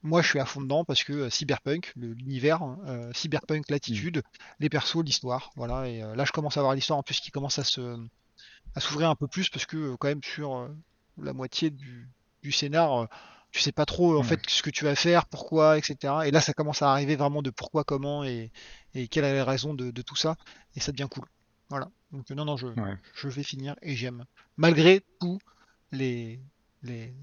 moi, 0.03 0.23
je 0.23 0.29
suis 0.29 0.39
à 0.41 0.47
fond 0.47 0.61
dedans 0.63 0.85
parce 0.85 1.05
que 1.05 1.13
euh, 1.13 1.31
cyberpunk, 1.31 1.93
l'univers, 1.97 2.63
hein, 2.63 2.79
euh, 2.87 3.13
cyberpunk, 3.15 3.69
l'attitude, 3.71 4.23
les 4.59 4.69
persos, 4.71 5.03
l'histoire, 5.05 5.51
voilà. 5.57 5.89
Et 5.89 6.03
euh, 6.03 6.15
là, 6.15 6.25
je 6.25 6.33
commence 6.33 6.57
à 6.57 6.63
voir 6.63 6.75
l'histoire 6.75 6.99
en 6.99 7.03
plus 7.03 7.21
qui 7.21 7.31
commence 7.31 7.59
à 7.59 7.65
se, 7.65 7.99
à 8.75 8.81
s'ouvrir 8.81 9.11
un 9.11 9.15
peu 9.17 9.27
plus 9.29 9.49
parce 9.51 9.67
que 9.67 9.95
quand 9.97 10.09
même 10.09 10.23
sur 10.23 10.69
la 11.19 11.33
moitié 11.33 11.71
du, 11.71 12.09
du 12.43 12.53
scénar, 12.53 13.09
tu 13.51 13.61
sais 13.61 13.73
pas 13.73 13.85
trop 13.85 14.17
en 14.17 14.21
Ouais. 14.21 14.25
fait 14.25 14.41
ce 14.49 14.63
que 14.63 14.71
tu 14.71 14.85
vas 14.85 14.95
faire, 14.95 15.27
pourquoi, 15.27 15.77
etc. 15.77 16.15
Et 16.25 16.31
là, 16.31 16.41
ça 16.41 16.53
commence 16.55 16.83
à 16.83 16.91
arriver 16.93 17.17
vraiment 17.17 17.43
de 17.43 17.51
pourquoi, 17.51 17.85
comment 17.85 18.25
et, 18.25 18.53
et 18.95 19.09
quelle 19.09 19.25
est 19.25 19.35
la 19.35 19.45
raison 19.45 19.75
de, 19.75 19.91
de 19.91 20.03
tout 20.03 20.17
ça. 20.17 20.37
Et 20.77 20.81
ça 20.81 20.93
devient 20.93 21.09
cool. 21.11 21.27
Voilà. 21.69 21.91
Donc 22.13 22.31
non, 22.31 22.45
non, 22.45 22.57
je, 22.57 22.69
Ouais. 22.69 22.97
je 23.15 23.29
vais 23.29 23.43
finir 23.43 23.77
et 23.83 23.97
j'aime. 23.97 24.25
Malgré 24.57 25.03
tous 25.21 25.39
les, 25.93 26.41
les, 26.82 27.15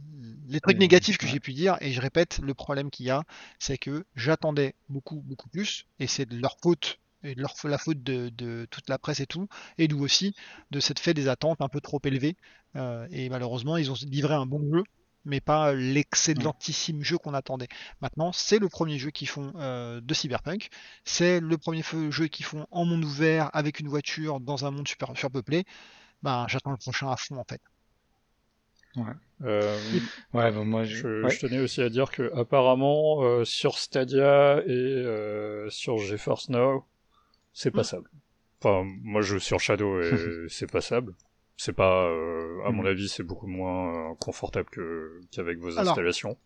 les 0.47 0.59
trucs 0.59 0.75
Les- 0.75 0.79
négatifs 0.79 1.17
que 1.17 1.25
ouais. 1.25 1.31
j'ai 1.31 1.39
pu 1.39 1.53
dire, 1.53 1.77
et 1.81 1.91
je 1.91 2.01
répète, 2.01 2.39
le 2.39 2.53
problème 2.53 2.89
qu'il 2.89 3.05
y 3.05 3.09
a, 3.09 3.23
c'est 3.59 3.77
que 3.77 4.05
j'attendais 4.15 4.75
beaucoup, 4.89 5.21
beaucoup 5.21 5.49
plus, 5.49 5.85
et 5.99 6.07
c'est 6.07 6.25
de 6.25 6.38
leur 6.38 6.57
faute, 6.61 6.99
et 7.23 7.35
de 7.35 7.41
leur, 7.41 7.53
la 7.63 7.77
faute 7.77 8.03
de, 8.03 8.29
de 8.29 8.67
toute 8.69 8.89
la 8.89 8.97
presse 8.99 9.19
et 9.19 9.25
tout, 9.25 9.47
et 9.77 9.88
nous 9.88 9.99
aussi, 10.03 10.35
de 10.71 10.79
cette 10.79 10.99
fait 10.99 11.13
des 11.13 11.27
attentes 11.27 11.61
un 11.61 11.69
peu 11.69 11.81
trop 11.81 11.99
élevées. 12.03 12.35
Euh, 12.75 13.07
et 13.11 13.29
malheureusement, 13.29 13.77
ils 13.77 13.89
ont 13.91 13.95
livré 14.05 14.35
un 14.35 14.45
bon 14.45 14.61
jeu, 14.71 14.84
mais 15.25 15.41
pas 15.41 15.73
l'excellentissime 15.73 17.03
jeu 17.03 17.17
qu'on 17.17 17.34
attendait. 17.34 17.67
Maintenant, 18.01 18.31
c'est 18.31 18.59
le 18.59 18.69
premier 18.69 18.97
jeu 18.99 19.09
qu'ils 19.11 19.27
font 19.27 19.51
euh, 19.55 19.99
de 20.01 20.13
Cyberpunk, 20.13 20.69
c'est 21.03 21.39
le 21.39 21.57
premier 21.57 21.81
feu- 21.84 22.11
jeu 22.11 22.27
qu'ils 22.27 22.45
font 22.45 22.67
en 22.71 22.85
monde 22.85 23.03
ouvert 23.03 23.49
avec 23.53 23.79
une 23.79 23.88
voiture 23.89 24.39
dans 24.39 24.65
un 24.65 24.71
monde 24.71 24.88
super 24.88 25.17
surpeuplé. 25.17 25.65
Ben, 26.23 26.45
j'attends 26.47 26.71
le 26.71 26.77
prochain 26.77 27.09
à 27.11 27.17
fond 27.17 27.38
en 27.38 27.43
fait. 27.43 27.61
Euh, 29.44 29.78
Ouais, 30.34 30.52
bon, 30.52 30.65
moi, 30.65 30.84
je... 30.84 30.95
je, 30.98 31.24
ouais. 31.24 31.30
je 31.30 31.40
tenais 31.40 31.60
aussi 31.60 31.82
à 31.82 31.90
dire 31.90 32.11
que 32.11 32.32
apparemment 32.36 33.24
euh, 33.24 33.45
sur 33.45 33.78
Stadia 33.78 34.61
et 34.65 34.69
euh, 34.69 35.69
sur 35.69 35.98
GeForce 35.99 36.49
Now, 36.49 36.86
c'est 37.53 37.72
passable. 37.72 38.10
Enfin, 38.61 38.84
moi 39.03 39.22
je 39.22 39.38
sur 39.38 39.60
Shadow 39.60 40.02
et 40.02 40.48
c'est 40.49 40.72
passable. 40.72 41.14
C'est 41.57 41.74
pas, 41.74 42.06
à 42.07 42.72
mon 42.72 42.84
Mm. 42.84 42.88
avis, 42.88 43.10
c'est 43.10 43.24
beaucoup 43.24 43.48
moins 43.48 44.15
confortable 44.15 44.69
que 44.69 45.22
qu'avec 45.32 45.57
vos 45.60 45.78
Alors, 45.78 45.91
installations. 45.91 46.38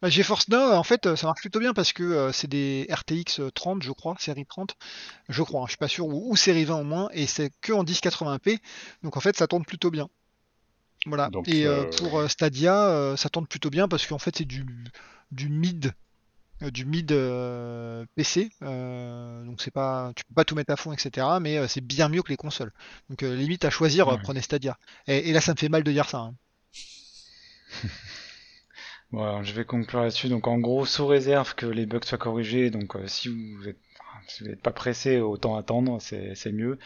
Bah, 0.00 0.08
GeForce 0.10 0.48
Now, 0.48 0.72
en 0.74 0.82
fait, 0.84 1.16
ça 1.16 1.26
marche 1.26 1.40
plutôt 1.40 1.58
bien 1.58 1.74
parce 1.74 1.92
que 1.92 2.30
c'est 2.32 2.46
des 2.48 2.86
RTX 2.90 3.40
30, 3.54 3.82
je 3.82 3.90
crois, 3.92 4.14
série 4.18 4.46
30, 4.46 4.76
je 5.28 5.42
crois, 5.42 5.62
hein, 5.62 5.64
je 5.66 5.70
suis 5.72 5.78
pas 5.78 5.88
sûr, 5.88 6.06
ou, 6.06 6.30
ou 6.30 6.36
série 6.36 6.64
20 6.64 6.80
au 6.80 6.84
moins, 6.84 7.08
et 7.12 7.26
c'est 7.26 7.50
que 7.60 7.72
en 7.72 7.82
1080p, 7.84 8.60
donc 9.02 9.16
en 9.16 9.20
fait, 9.20 9.36
ça 9.36 9.46
tourne 9.48 9.64
plutôt 9.64 9.90
bien. 9.90 10.08
Voilà. 11.06 11.30
Donc, 11.30 11.48
et 11.48 11.66
euh, 11.66 11.84
euh, 11.84 11.90
pour 11.98 12.18
euh, 12.18 12.28
Stadia, 12.28 13.14
ça 13.16 13.28
tourne 13.28 13.46
plutôt 13.46 13.70
bien 13.70 13.88
parce 13.88 14.06
qu'en 14.06 14.18
fait, 14.18 14.36
c'est 14.36 14.44
du, 14.44 14.64
du 15.30 15.48
mid, 15.48 15.92
du 16.60 16.84
mid 16.84 17.12
euh, 17.12 18.04
PC, 18.16 18.50
euh, 18.62 19.44
donc 19.44 19.60
c'est 19.62 19.70
pas, 19.70 20.12
tu 20.16 20.24
peux 20.24 20.34
pas 20.34 20.44
tout 20.44 20.54
mettre 20.56 20.72
à 20.72 20.76
fond, 20.76 20.92
etc. 20.92 21.26
Mais 21.40 21.58
euh, 21.58 21.68
c'est 21.68 21.80
bien 21.80 22.08
mieux 22.08 22.22
que 22.22 22.30
les 22.30 22.36
consoles. 22.36 22.72
Donc 23.10 23.22
limite 23.22 23.64
à 23.64 23.70
choisir, 23.70 24.08
Ouais. 24.08 24.18
prenez 24.22 24.42
Stadia. 24.42 24.78
Et, 25.06 25.30
et 25.30 25.32
là, 25.32 25.40
ça 25.40 25.52
me 25.52 25.58
fait 25.58 25.68
mal 25.68 25.84
de 25.84 25.92
dire 25.92 26.08
ça. 26.08 26.18
hein. 26.18 26.34
Bon, 29.10 29.22
alors, 29.22 29.42
je 29.44 29.52
vais 29.54 29.64
conclure 29.64 30.00
là-dessus. 30.02 30.28
Donc, 30.28 30.46
en 30.46 30.58
gros, 30.58 30.84
sous 30.84 31.06
réserve 31.06 31.54
que 31.54 31.66
les 31.66 31.86
bugs 31.86 32.00
soient 32.04 32.18
corrigés. 32.18 32.70
Donc, 32.70 32.96
si 33.06 33.28
vous 33.28 33.68
êtes, 33.68 33.78
si 34.28 34.42
vous 34.42 34.50
n'êtes 34.50 34.62
pas 34.62 34.70
pressé, 34.72 35.20
autant 35.20 35.56
attendre, 35.56 35.98
c'est 36.00 36.52
mieux. 36.52 36.78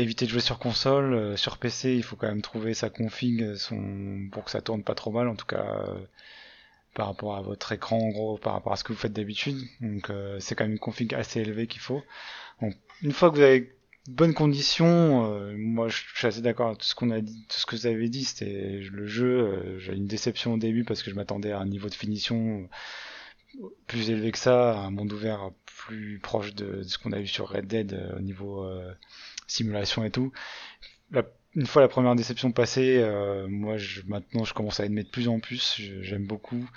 Évitez 0.00 0.24
de 0.24 0.30
jouer 0.30 0.40
sur 0.40 0.58
console. 0.58 1.12
Euh, 1.12 1.36
sur 1.36 1.58
PC, 1.58 1.94
il 1.94 2.02
faut 2.02 2.16
quand 2.16 2.26
même 2.26 2.40
trouver 2.40 2.72
sa 2.72 2.88
config 2.88 3.42
euh, 3.42 3.56
son... 3.56 4.28
pour 4.32 4.44
que 4.44 4.50
ça 4.50 4.62
tourne 4.62 4.82
pas 4.82 4.94
trop 4.94 5.10
mal. 5.10 5.28
En 5.28 5.36
tout 5.36 5.44
cas, 5.44 5.84
euh, 5.88 5.98
par 6.94 7.06
rapport 7.06 7.36
à 7.36 7.42
votre 7.42 7.72
écran, 7.72 7.98
en 7.98 8.08
gros, 8.08 8.38
par 8.38 8.54
rapport 8.54 8.72
à 8.72 8.76
ce 8.76 8.84
que 8.84 8.94
vous 8.94 8.98
faites 8.98 9.12
d'habitude. 9.12 9.58
Donc, 9.82 10.10
c'est 10.38 10.54
quand 10.54 10.64
même 10.64 10.72
une 10.72 10.78
config 10.78 11.14
assez 11.14 11.40
élevée 11.40 11.66
qu'il 11.66 11.82
faut. 11.82 12.02
Donc, 12.62 12.74
une 13.02 13.12
fois 13.12 13.30
que 13.30 13.36
vous 13.36 13.42
avez 13.42 13.76
bonnes 14.08 14.34
conditions, 14.34 15.54
moi 15.56 15.88
je 15.88 16.02
suis 16.16 16.26
assez 16.26 16.40
d'accord 16.40 16.68
avec 16.68 16.78
tout 16.78 16.86
ce 16.86 16.96
qu'on 16.96 17.10
a 17.10 17.20
dit, 17.20 17.46
ce 17.48 17.64
que 17.64 17.76
vous 17.76 17.86
avez 17.86 18.08
dit, 18.08 18.24
c'était 18.24 18.80
le 18.80 19.06
jeu, 19.06 19.78
j'ai 19.78 19.94
une 19.94 20.08
déception 20.08 20.54
au 20.54 20.58
début 20.58 20.82
parce 20.82 21.02
que 21.04 21.10
je 21.10 21.14
m'attendais 21.14 21.52
à 21.52 21.60
un 21.60 21.66
niveau 21.66 21.88
de 21.88 21.94
finition 21.94 22.68
plus 23.86 24.10
élevé 24.10 24.32
que 24.32 24.38
ça, 24.38 24.78
un 24.78 24.90
monde 24.90 25.12
ouvert 25.12 25.52
plus 25.64 26.18
proche 26.18 26.54
de, 26.54 26.82
ce 26.82 26.98
qu'on 26.98 27.12
a 27.12 27.20
vu 27.20 27.28
sur 27.28 27.50
Red 27.50 27.68
Dead 27.68 28.12
au 28.16 28.20
niveau 28.20 28.68
simulation 29.50 30.04
et 30.04 30.10
tout. 30.10 30.32
Une 31.56 31.66
fois 31.66 31.82
la 31.82 31.88
première 31.88 32.14
déception 32.14 32.52
passée, 32.52 32.98
euh, 32.98 33.48
moi 33.48 33.76
maintenant 34.06 34.44
je 34.44 34.54
commence 34.54 34.78
à 34.78 34.84
aimer 34.84 35.02
de 35.02 35.08
plus 35.08 35.26
en 35.28 35.40
plus, 35.40 35.80
j'aime 36.00 36.24
beaucoup. 36.24 36.68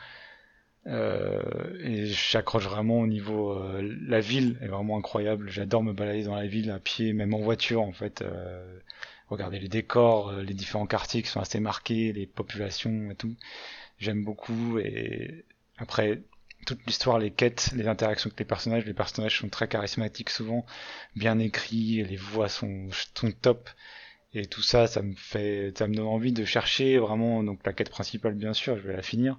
Euh, 0.87 1.41
et 1.79 2.07
j'accroche 2.07 2.65
vraiment 2.65 2.99
au 2.99 3.07
niveau 3.07 3.51
euh, 3.53 3.97
la 4.05 4.19
ville 4.19 4.57
est 4.61 4.67
vraiment 4.67 4.97
incroyable 4.97 5.49
j'adore 5.49 5.81
me 5.81 5.93
balader 5.93 6.23
dans 6.23 6.35
la 6.35 6.45
ville 6.45 6.69
à 6.71 6.77
pied 6.77 7.13
même 7.13 7.33
en 7.33 7.39
voiture 7.39 7.81
en 7.81 7.93
fait 7.93 8.21
regarder 9.29 9.59
les 9.59 9.69
décors 9.69 10.33
les 10.33 10.53
différents 10.53 10.85
quartiers 10.85 11.21
qui 11.21 11.29
sont 11.29 11.39
assez 11.39 11.61
marqués 11.61 12.11
les 12.11 12.27
populations 12.27 13.09
et 13.11 13.15
tout 13.15 13.33
j'aime 13.97 14.25
beaucoup 14.25 14.77
et 14.77 15.45
après 15.77 16.21
toute 16.65 16.85
l'histoire 16.85 17.19
les 17.19 17.31
quêtes 17.31 17.71
les 17.75 17.87
interactions 17.87 18.27
avec 18.29 18.39
les 18.39 18.45
personnages. 18.45 18.85
Les 18.85 18.93
personnages 18.93 19.39
sont 19.39 19.49
très 19.49 19.67
charismatiques 19.67 20.29
souvent 20.29 20.65
bien 21.15 21.39
écrits 21.39 22.03
les 22.03 22.17
voix 22.17 22.49
sont, 22.49 22.87
sont 23.15 23.31
top. 23.31 23.69
Et 24.33 24.45
tout 24.47 24.63
ça 24.63 24.87
ça 24.87 25.01
me 25.01 25.13
fait 25.15 25.73
ça 25.77 25.87
me 25.87 25.95
donne 25.95 26.07
envie 26.07 26.33
de 26.33 26.45
chercher 26.45 26.97
vraiment 26.97 27.43
donc 27.43 27.65
la 27.65 27.73
quête 27.73 27.89
principale 27.89 28.33
bien 28.35 28.53
sûr 28.53 28.77
je 28.77 28.87
vais 28.87 28.95
la 28.95 29.03
finir 29.03 29.37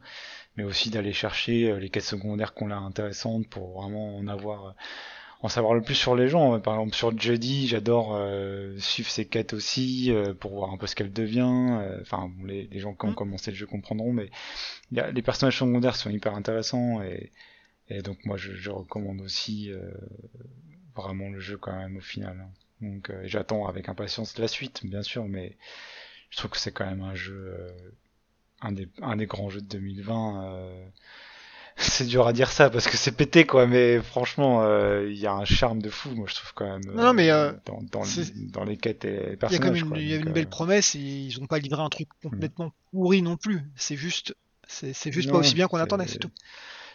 mais 0.56 0.64
aussi 0.64 0.90
d'aller 0.90 1.12
chercher 1.12 1.70
euh, 1.70 1.78
les 1.78 1.90
quêtes 1.90 2.04
secondaires 2.04 2.54
qu'on 2.54 2.70
a 2.70 2.76
intéressantes 2.76 3.48
pour 3.48 3.80
vraiment 3.80 4.16
en 4.16 4.28
avoir 4.28 4.76
en 5.44 5.48
savoir 5.48 5.74
le 5.74 5.82
plus 5.82 5.94
sur 5.94 6.16
les 6.16 6.28
gens 6.28 6.58
par 6.60 6.74
exemple 6.74 6.96
sur 6.96 7.16
Jedi 7.18 7.68
j'adore 7.68 8.14
euh, 8.16 8.78
suivre 8.78 9.10
ses 9.10 9.26
quêtes 9.26 9.52
aussi 9.52 10.10
euh, 10.10 10.32
pour 10.34 10.52
voir 10.54 10.70
un 10.72 10.78
peu 10.78 10.86
ce 10.86 10.94
qu'elle 10.96 11.12
devient 11.12 11.78
euh, 11.80 11.98
enfin 12.00 12.30
bon, 12.34 12.46
les, 12.46 12.66
les 12.68 12.78
gens 12.80 12.94
qui 12.94 13.04
ont 13.06 13.10
Mm. 13.10 13.14
commencé 13.14 13.50
le 13.50 13.56
jeu 13.56 13.66
comprendront 13.66 14.12
mais 14.12 14.30
il 14.90 14.96
y 14.96 15.00
a, 15.00 15.10
les 15.10 15.22
personnages 15.22 15.58
secondaires 15.58 15.96
sont 15.96 16.10
hyper 16.10 16.34
intéressants 16.34 17.02
et, 17.02 17.30
et 17.88 18.00
donc 18.00 18.24
moi 18.24 18.36
je, 18.38 18.52
je 18.54 18.70
recommande 18.70 19.20
aussi 19.20 19.70
euh, 19.70 19.92
vraiment 20.96 21.28
le 21.28 21.40
jeu 21.40 21.58
quand 21.58 21.76
même 21.76 21.96
au 21.98 22.00
final 22.00 22.40
hein. 22.40 22.50
donc 22.80 23.10
euh, 23.10 23.20
j'attends 23.26 23.66
avec 23.66 23.88
impatience 23.90 24.38
la 24.38 24.48
suite 24.48 24.86
bien 24.86 25.02
sûr 25.02 25.26
mais 25.26 25.56
je 26.30 26.38
trouve 26.38 26.52
que 26.52 26.58
c'est 26.58 26.72
quand 26.72 26.86
même 26.86 27.02
un 27.02 27.14
jeu 27.14 27.54
euh, 27.58 27.70
un 28.62 28.72
des, 28.72 28.88
un 29.02 29.16
des 29.16 29.26
grands 29.26 29.50
jeux 29.50 29.60
de 29.60 29.66
2020. 29.66 30.70
Euh, 31.78 31.82
C'est 31.82 32.06
dur 32.06 32.26
à 32.26 32.32
dire 32.32 32.50
ça 32.50 32.70
parce 32.70 32.86
que 32.86 32.96
c'est 32.96 33.12
pété 33.12 33.46
quoi, 33.46 33.66
mais 33.66 34.00
franchement, 34.00 34.62
euh, 34.62 35.08
il 35.10 35.18
y 35.18 35.26
a 35.26 35.32
un 35.32 35.44
charme 35.44 35.80
de 35.80 35.90
fou, 35.90 36.10
moi 36.10 36.26
je 36.28 36.34
trouve 36.34 36.52
quand 36.54 36.66
même. 36.66 36.84
Non, 36.94 37.04
non, 37.04 37.12
mais, 37.12 37.30
euh, 37.30 37.52
dans, 37.66 37.82
dans, 37.92 38.64
les 38.64 38.76
quêtes 38.76 39.04
et 39.04 39.10
les 39.10 39.16
Il 39.16 39.20
y 39.22 39.26
a 39.26 39.36
quand 39.36 39.38
personnages. 39.38 39.72
même 39.72 39.76
une, 39.84 39.88
quoi, 39.88 39.98
il 39.98 40.08
y 40.08 40.14
a 40.14 40.16
donc, 40.16 40.24
une 40.26 40.30
euh, 40.30 40.34
belle 40.34 40.48
promesse 40.48 40.94
et 40.94 41.00
ils 41.00 41.40
ont 41.40 41.46
pas 41.46 41.58
livré 41.58 41.82
un 41.82 41.88
truc 41.88 42.08
complètement 42.22 42.72
pourri 42.90 43.22
non 43.22 43.36
plus. 43.36 43.62
C'est 43.76 43.96
juste, 43.96 44.34
c'est 44.66 45.12
juste 45.12 45.30
pas 45.30 45.38
aussi 45.38 45.54
bien 45.54 45.68
qu'on 45.68 45.78
attendait, 45.78 46.06
c'est 46.06 46.18
tout. 46.18 46.30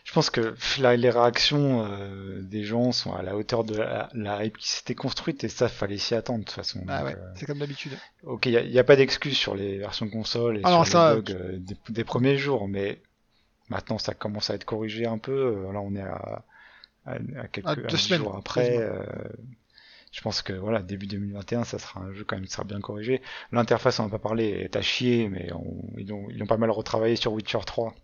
Je 0.09 0.13
pense 0.13 0.29
que 0.29 0.55
là, 0.79 0.95
les 0.95 1.09
réactions 1.09 1.85
euh, 1.85 2.41
des 2.41 2.63
gens 2.63 2.91
sont 2.91 3.13
à 3.13 3.21
la 3.21 3.35
hauteur 3.35 3.63
de 3.63 3.75
la, 3.75 4.09
la 4.13 4.43
hype 4.43 4.57
qui 4.57 4.69
s'était 4.69 4.95
construite 4.95 5.43
et 5.43 5.49
ça, 5.49 5.67
fallait 5.67 5.97
s'y 5.97 6.15
attendre 6.15 6.39
de 6.39 6.45
toute 6.45 6.55
façon. 6.55 6.79
Donc, 6.79 6.89
ouais, 6.89 7.15
euh, 7.15 7.33
c'est 7.35 7.45
comme 7.45 7.59
d'habitude. 7.59 7.91
Ok, 8.23 8.47
il 8.47 8.71
n'y 8.71 8.79
a, 8.79 8.83
pas 8.83 8.95
d'excuse 8.95 9.37
sur 9.37 9.55
les 9.55 9.77
versions 9.77 10.09
console 10.09 10.57
et 10.57 10.61
Ah 10.63 10.71
non, 10.71 10.83
sur 10.83 10.93
ça, 10.93 11.15
les 11.15 11.21
bugs 11.21 11.33
euh, 11.33 11.57
des, 11.59 11.75
des 11.89 12.03
premiers 12.03 12.37
jours, 12.37 12.67
mais 12.67 13.01
maintenant 13.69 13.97
ça 13.97 14.13
commence 14.13 14.49
à 14.49 14.55
être 14.55 14.65
corrigé 14.65 15.05
un 15.05 15.17
peu. 15.17 15.31
euh, 15.67 15.71
Là, 15.73 15.81
on 15.81 15.95
est 15.95 16.01
à, 16.01 16.43
à, 17.05 17.13
à 17.41 17.47
quelques 17.47 17.69
À 17.69 17.75
deux 17.75 17.97
semaines, 17.97 18.21
jours 18.21 18.35
après. 18.37 18.77
euh, 18.77 19.03
je 20.11 20.21
pense 20.21 20.41
que 20.41 20.53
voilà, 20.53 20.81
début 20.81 21.07
2021, 21.07 21.63
ça 21.63 21.79
sera 21.79 22.01
un 22.01 22.13
jeu 22.13 22.23
quand 22.23 22.35
même 22.35 22.45
qui 22.45 22.51
sera 22.51 22.63
bien 22.63 22.79
corrigé. 22.81 23.21
L'interface, 23.51 23.99
on 23.99 24.03
en 24.03 24.07
a 24.07 24.09
pas 24.11 24.19
parlé, 24.19 24.45
est 24.49 24.75
à 24.75 24.81
chier, 24.81 25.29
mais 25.29 25.51
on- 25.53 25.83
ils, 25.97 26.11
ont, 26.13 26.27
ils 26.31 26.41
ont 26.43 26.47
pas 26.47 26.57
mal 26.57 26.71
retravaillé 26.71 27.15
sur 27.15 27.33
Witcher 27.33 27.59
3. 27.65 27.95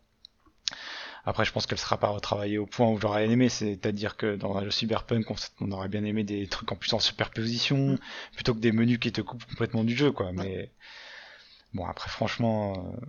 Après, 1.25 1.43
je 1.45 1.51
pense 1.51 1.65
qu'elle 1.65 1.77
sera 1.79 1.97
pas 1.99 2.07
retravaillée 2.09 2.57
au 2.57 2.65
point 2.67 2.87
où 2.89 2.97
j'aurais 2.99 3.25
aimé, 3.29 3.49
c'est-à-dire 3.49 4.15
que 4.17 4.35
dans 4.35 4.61
jeu 4.63 4.71
cyberpunk, 4.71 5.25
on, 5.59 5.71
aurait 5.71 5.89
bien 5.89 6.03
aimé 6.03 6.23
des 6.23 6.47
trucs 6.47 6.71
en 6.71 6.75
plus 6.75 6.93
en 6.93 6.99
superposition, 6.99 7.97
plutôt 8.33 8.53
que 8.53 8.59
des 8.59 8.71
menus 8.71 8.99
qui 8.99 9.11
te 9.11 9.21
coupent 9.21 9.43
complètement 9.45 9.83
du 9.83 9.95
jeu, 9.95 10.11
quoi. 10.11 10.31
Mais 10.31 10.71
bon, 11.73 11.85
après, 11.85 12.09
franchement, 12.09 12.91
euh, 13.01 13.05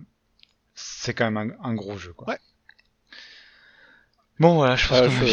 c'est 0.75 1.13
quand 1.13 1.29
même 1.31 1.55
un, 1.61 1.69
un 1.71 1.75
gros 1.75 1.97
jeu, 1.97 2.13
quoi. 2.13 2.27
Ouais. 2.27 2.37
Bon, 4.39 4.55
voilà, 4.55 4.75
je 4.75 4.87
pense 4.87 4.97
Ah, 5.01 5.07
que 5.07 5.25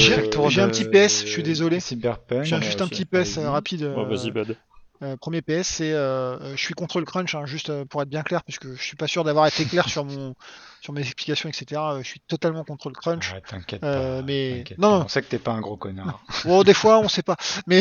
j'ai 0.50 0.60
un 0.62 0.68
petit 0.68 0.84
PS, 0.84 1.22
je 1.24 1.30
suis 1.30 1.42
désolé. 1.42 1.80
Cyberpunk. 1.80 2.44
J'ai 2.44 2.60
juste 2.62 2.80
un 2.80 2.88
petit 2.88 3.04
PS 3.04 3.38
euh, 3.38 3.50
rapide. 3.50 3.82
Ouais, 3.82 3.88
euh, 3.98 4.04
vas-y, 4.04 4.30
Bud. 4.30 4.56
euh, 5.02 5.16
premier 5.18 5.42
PS, 5.42 5.66
c'est 5.68 5.92
euh, 5.92 6.38
euh, 6.40 6.56
je 6.56 6.62
suis 6.62 6.72
contre 6.74 7.00
le 7.00 7.04
crunch, 7.04 7.34
hein, 7.34 7.44
juste 7.44 7.68
euh, 7.68 7.84
pour 7.84 8.00
être 8.00 8.08
bien 8.08 8.22
clair, 8.22 8.42
parce 8.44 8.58
que 8.58 8.74
je 8.74 8.82
suis 8.82 8.96
pas 8.96 9.06
sûr 9.06 9.22
d'avoir 9.24 9.46
été 9.46 9.64
clair 9.66 9.88
sur 9.88 10.04
mon 10.06 10.34
sur 10.80 10.92
mes 10.94 11.00
explications, 11.02 11.48
etc. 11.50 11.80
Euh, 11.80 11.98
je 12.02 12.08
suis 12.08 12.20
totalement 12.28 12.64
contre 12.64 12.88
le 12.88 12.94
crunch. 12.94 13.32
Ouais, 13.32 13.42
t'inquiète 13.46 13.82
Euh, 13.84 14.20
pas. 14.20 14.26
mais- 14.26 14.64
non, 14.78 14.90
pas. 14.90 14.98
non. 14.98 15.04
On 15.04 15.08
sait 15.08 15.20
que 15.22 15.28
t'es 15.28 15.38
pas 15.38 15.52
un 15.52 15.60
gros 15.60 15.76
connard. 15.76 16.22
Bon, 16.46 16.62
des 16.62 16.74
fois, 16.74 16.98
on 17.00 17.08
sait 17.08 17.22
pas. 17.22 17.36
Mais, 17.66 17.80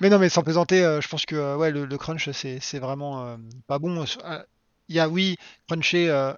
mais 0.00 0.08
non, 0.10 0.18
mais 0.18 0.28
sans 0.28 0.42
plaisanter, 0.42 0.82
euh, 0.84 1.00
je 1.00 1.08
pense 1.08 1.24
que 1.26 1.36
euh, 1.36 1.56
ouais, 1.56 1.70
le, 1.70 1.84
le 1.86 1.98
crunch, 1.98 2.30
c'est, 2.32 2.58
c'est 2.60 2.78
vraiment 2.78 3.26
euh, 3.26 3.36
pas 3.66 3.78
bon. 3.78 4.02
Euh, 4.24 4.38
Il 4.88 4.96
y 4.96 5.00
a, 5.00 5.08
oui, 5.08 5.36
cruncher 5.68 6.08
euh, 6.10 6.32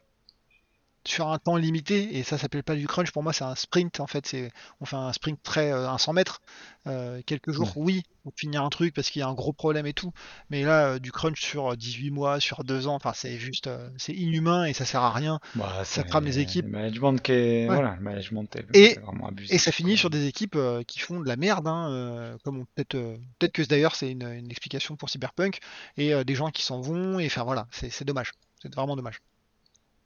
sur 1.07 1.29
un 1.29 1.39
temps 1.39 1.57
limité, 1.57 2.17
et 2.17 2.23
ça 2.23 2.39
s'appelle 2.39 2.63
pas 2.63 2.75
du 2.75 2.87
crunch. 2.87 3.11
Pour 3.11 3.23
moi, 3.23 3.33
c'est 3.33 3.45
un 3.45 3.55
sprint. 3.55 4.01
En 4.01 4.07
fait, 4.07 4.27
c'est, 4.27 4.51
on 4.81 4.85
fait 4.87 4.97
un 4.97 5.13
sprint 5.13 5.39
très, 5.43 5.71
euh, 5.73 5.89
un 5.89 5.99
100 5.99 6.13
mètres, 6.15 6.41
euh, 6.87 7.21
quelques 7.27 7.53
jours, 7.53 7.73
oui, 7.77 8.03
pour 8.23 8.33
finir 8.37 8.63
un 8.63 8.71
truc 8.71 8.95
parce 8.95 9.11
qu'il 9.11 9.21
y 9.21 9.23
a 9.23 9.29
un 9.29 9.35
gros 9.35 9.53
problème 9.53 9.87
et 9.87 9.93
tout. 9.93 10.13
Mais 10.51 10.63
là, 10.63 10.87
euh, 10.95 10.99
du 10.99 11.13
crunch 11.13 11.41
sur 11.43 11.77
18 11.77 12.11
mois, 12.11 12.41
sur 12.41 12.65
2 12.65 12.87
ans, 12.87 12.95
enfin, 12.95 13.13
c'est 13.15 13.37
juste, 13.39 13.67
euh, 13.67 13.89
c'est 13.99 14.13
inhumain 14.15 14.65
et 14.65 14.73
ça 14.73 14.85
sert 14.85 15.03
à 15.03 15.13
rien. 15.13 15.41
Bah, 15.55 15.83
c'est 15.85 16.07
crame 16.07 16.25
les 16.25 16.39
équipes. 16.39 16.65
Le 16.67 16.71
management 16.73 17.19
qui 17.21 17.33
est, 17.33 17.69
Ouais. 17.69 17.75
voilà, 17.75 17.97
le 17.97 18.03
management 18.03 18.57
est, 18.57 18.67
Et- 18.75 18.93
est 18.93 18.99
vraiment 19.01 19.29
abusé. 19.29 19.55
Et 19.55 19.59
ça 19.59 19.73
finit 19.73 19.97
sur 19.97 20.11
des 20.11 20.27
équipes 20.27 20.57
euh, 20.57 20.83
qui 20.85 20.99
font 21.01 21.21
de 21.21 21.29
la 21.29 21.37
merde, 21.37 21.67
hein, 21.69 21.89
euh, 21.91 22.37
comme 22.45 22.61
on- 22.61 22.65
peut-être 22.75 22.95
euh, 22.95 23.17
peut-être 23.39 23.53
que 23.53 23.63
d'ailleurs 23.63 23.95
c'est 23.95 24.11
une, 24.11 24.23
une 24.27 24.51
explication 24.51 24.97
pour 24.97 25.11
Cyberpunk, 25.11 25.59
et 25.97 26.15
euh, 26.15 26.25
des 26.25 26.35
gens 26.35 26.51
qui 26.51 26.63
s'en 26.65 26.81
vont, 26.81 27.19
et 27.19 27.27
enfin 27.27 27.45
voilà, 27.45 27.67
c'est 27.71 28.05
dommage, 28.05 28.33
c'est 28.63 28.75
vraiment 28.75 28.97
dommage. 28.97 29.21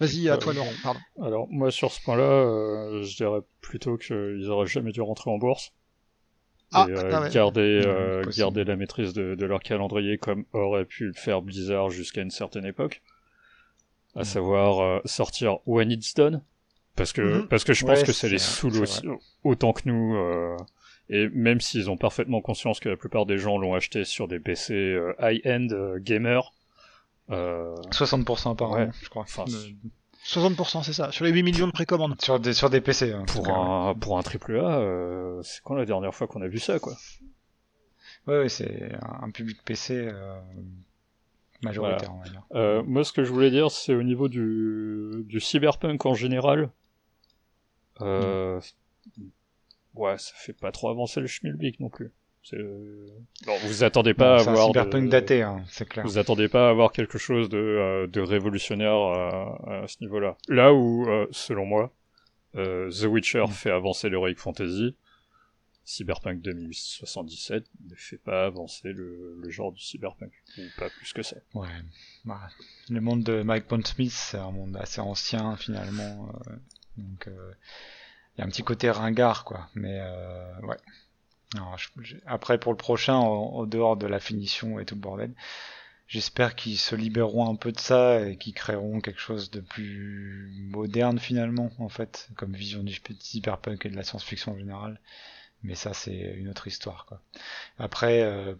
Vas-y, 0.01 0.29
à 0.29 0.35
Euh, 0.35 0.37
toi 0.37 0.53
Laurent, 0.53 0.73
pardon. 0.83 1.01
Alors, 1.23 1.49
moi, 1.51 1.71
sur 1.71 1.93
ce 1.93 2.01
point-là, 2.03 2.23
euh, 2.23 3.03
je 3.03 3.17
dirais 3.17 3.41
plutôt 3.61 3.97
qu'ils 3.97 4.49
auraient 4.49 4.67
jamais 4.67 4.93
dû 4.93 5.01
rentrer 5.01 5.31
en 5.31 5.39
bourse. 5.39 5.73
Ah, 6.73 6.87
et 6.87 6.93
euh, 6.93 7.11
ah 7.15 7.21
ouais. 7.23 7.31
garder, 7.31 7.61
euh, 7.85 8.23
possible. 8.25 8.43
garder 8.43 8.65
la 8.65 8.77
maîtrise 8.77 9.13
de, 9.15 9.35
de 9.35 9.47
leur 9.47 9.61
calendrier 9.61 10.19
comme 10.19 10.45
aurait 10.53 10.85
pu 10.85 11.07
le 11.07 11.13
faire 11.15 11.43
Blizzard 11.43 11.91
jusqu'à 11.91 12.23
une 12.23 12.31
certaine 12.31 12.67
époque. 12.67 13.03
À 14.15 14.21
Mmh. 14.21 14.25
savoir 14.25 14.81
euh, 14.81 15.01
sortir 15.05 15.59
When 15.67 15.91
It's 15.91 16.15
Done. 16.15 16.43
Parce 16.97 17.13
que, 17.13 17.23
Mhm. 17.23 17.49
parce 17.49 17.65
que 17.65 17.73
je 17.73 17.85
pense 17.85 18.01
Ouais, 18.01 18.07
que 18.07 18.13
ça 18.13 18.23
c'est 18.23 18.29
les 18.29 18.39
saoule 18.39 18.77
aussi, 18.83 19.07
autant 19.45 19.73
que 19.73 19.83
nous. 19.87 20.17
euh, 20.17 20.57
et 21.11 21.29
même 21.31 21.61
s'ils 21.61 21.91
ont 21.91 21.97
parfaitement 21.97 22.41
conscience 22.43 22.81
que 22.81 22.89
la 22.89 22.97
plupart 22.97 23.25
des 23.25 23.39
gens 23.39 23.57
l'ont 23.57 23.75
acheté 23.75 24.05
sur 24.05 24.29
des 24.29 24.41
PC 24.41 24.75
euh, 24.75 25.15
high-end 25.21 25.69
euh, 25.73 25.99
gamers, 26.01 26.43
euh, 26.43 26.58
60% 27.31 28.55
par 28.57 28.71
Ouais. 28.71 28.87
an, 28.87 28.91
je 29.03 29.09
crois. 29.09 29.23
Enfin, 29.23 29.45
Euh, 29.49 29.71
60% 30.25 30.83
c'est 30.83 30.93
ça, 30.93 31.11
sur 31.13 31.25
les 31.25 31.31
8 31.31 31.43
millions 31.43 31.67
de 31.67 31.73
précommandes. 31.73 32.21
sur 32.21 32.41
des 32.41 32.53
sur 32.55 32.71
des 32.71 32.81
PC. 32.81 33.13
hein, 33.13 33.25
pour 33.27 33.49
un 33.51 33.95
pour 33.95 34.19
un 34.19 34.23
triple 34.23 34.59
A, 34.59 34.79
euh, 34.79 35.43
c'est 35.43 35.63
quand 35.63 35.75
la 35.75 35.85
dernière 35.87 36.15
fois 36.15 36.27
qu'on 36.27 36.43
a 36.43 36.49
vu 36.49 36.59
ça 36.59 36.79
quoi? 36.79 36.97
Ouais, 38.27 38.39
ouais, 38.41 38.49
c'est 38.49 38.93
un, 39.03 39.31
public 39.31 39.63
PC 39.65 39.95
euh, 39.95 40.39
majoritaire, 41.63 42.13
on 42.15 42.21
va 42.23 42.29
dire. 42.29 42.43
euh, 42.55 42.83
Moi, 42.83 43.03
ce 43.05 43.13
que 43.13 43.25
je 43.25 43.33
voulais 43.33 43.51
dire, 43.51 43.71
c'est 43.71 43.95
au 43.95 44.03
niveau 44.03 44.29
du 44.29 45.25
du 45.27 45.41
cyberpunk 45.41 46.05
en 46.05 46.15
général. 46.15 46.71
Euh, 48.01 48.61
Ouais, 49.95 50.17
ça 50.19 50.33
fait 50.37 50.53
pas 50.53 50.71
trop 50.71 50.91
avancer 50.91 51.21
le 51.21 51.27
schmilblick 51.27 51.81
non 51.81 51.89
plus. 51.89 52.13
Bon, 52.57 53.57
vous 53.65 53.85
attendez 53.85 54.15
pas 54.15 54.37
Bon, 54.37 54.41
à 54.41 54.45
c'est 54.45 54.49
un 54.49 54.53
avoir 54.53 54.67
cyberpunk 54.69 55.05
de- 55.07 55.11
daté, 55.11 55.43
hein, 55.43 55.65
c'est 55.69 55.89
clair. 55.89 56.05
Vous 56.05 56.19
attendez 56.19 56.49
pas 56.49 56.67
à 56.69 56.71
avoir 56.71 56.93
quelque 56.93 57.19
chose 57.19 57.49
de, 57.49 57.59
euh, 57.59 58.07
de 58.07 58.21
révolutionnaire 58.21 58.95
à, 58.95 59.83
à 59.83 59.89
ce 59.89 59.97
niveau-là. 60.01 60.37
Là 60.49 60.73
où, 60.73 61.09
euh, 61.09 61.27
selon 61.31 61.67
moi, 61.67 61.93
euh, 62.57 62.91
The 62.91 63.05
Witcher 63.05 63.45
Mm. 63.47 63.51
fait 63.53 63.71
avancer 63.71 64.09
l'Heroic 64.09 64.35
Fantasy, 64.37 64.97
Cyberpunk 65.85 66.43
2077 66.43 67.65
ne 67.89 67.95
fait 67.95 68.19
pas 68.19 68.45
avancer 68.45 68.93
le, 68.93 69.37
le 69.41 69.51
genre 69.51 69.73
du 69.73 69.81
cyberpunk, 69.81 70.33
ou 70.59 70.63
pas 70.79 70.91
plus 70.91 71.13
que 71.15 71.23
ça. 71.23 71.37
Ouais. 71.55 71.69
Bah, 72.27 72.41
le 72.91 73.01
monde 73.01 73.23
de 73.23 73.43
Mike 73.43 73.67
Pondsmith, 73.67 74.13
c'est 74.13 74.37
un 74.39 74.51
monde 74.51 74.77
assez 74.77 75.01
ancien 75.01 75.57
finalement. 75.57 76.29
euh, 76.49 76.53
donc 76.99 77.27
euh, 77.29 77.53
il 78.37 78.41
y 78.41 78.43
a 78.43 78.45
un 78.47 78.51
petit 78.51 78.63
côté 78.65 78.91
ringard, 78.91 79.45
quoi. 79.45 79.69
Mais 79.75 79.99
euh, 80.01 80.61
ouais. 80.63 80.77
Alors, 81.55 81.77
je- 82.01 82.17
après, 82.27 82.59
pour 82.59 82.73
le 82.73 82.77
prochain, 82.77 83.15
en, 83.17 83.27
en 83.55 83.67
dehors 83.67 83.97
de 83.97 84.07
la 84.07 84.21
finition 84.21 84.79
et 84.79 84.85
tout 84.85 84.95
le 84.95 85.01
bordel, 85.01 85.33
j'espère 86.07 86.55
qu'ils 86.55 86.79
se 86.79 86.95
libéreront 86.95 87.49
un 87.51 87.57
peu 87.57 87.73
de 87.73 87.81
ça 87.81 88.21
et 88.27 88.37
qu'ils 88.37 88.55
créeront 88.55 89.01
quelque 89.01 89.21
chose 89.21 89.51
de 89.51 89.61
plus 89.61 90.51
moderne 90.71 91.19
finalement, 91.19 91.71
en 91.79 91.89
fait, 91.89 92.29
comme 92.37 92.53
vision 92.55 92.83
du 92.83 92.99
cyberpunk 93.21 93.87
et 93.87 93.89
de 93.91 93.97
la 93.97 94.03
science-fiction 94.05 94.53
en 94.53 94.59
général. 94.59 95.01
Mais 95.63 95.75
ça, 95.75 95.93
c'est 95.95 96.35
une 96.37 96.49
autre 96.49 96.67
histoire, 96.69 97.05
quoi. 97.07 97.21
Après, 97.79 98.23
euh, 98.23 98.55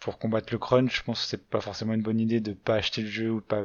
pour 0.00 0.18
combattre 0.18 0.52
le 0.52 0.58
crunch, 0.58 0.98
je 0.98 1.02
pense 1.02 1.22
que 1.22 1.28
c'est 1.28 1.46
pas 1.48 1.60
forcément 1.60 1.94
une 1.94 2.02
bonne 2.02 2.20
idée 2.20 2.40
de 2.40 2.52
pas 2.52 2.74
acheter 2.76 3.02
le 3.02 3.08
jeu 3.08 3.30
ou 3.30 3.40
pas 3.40 3.64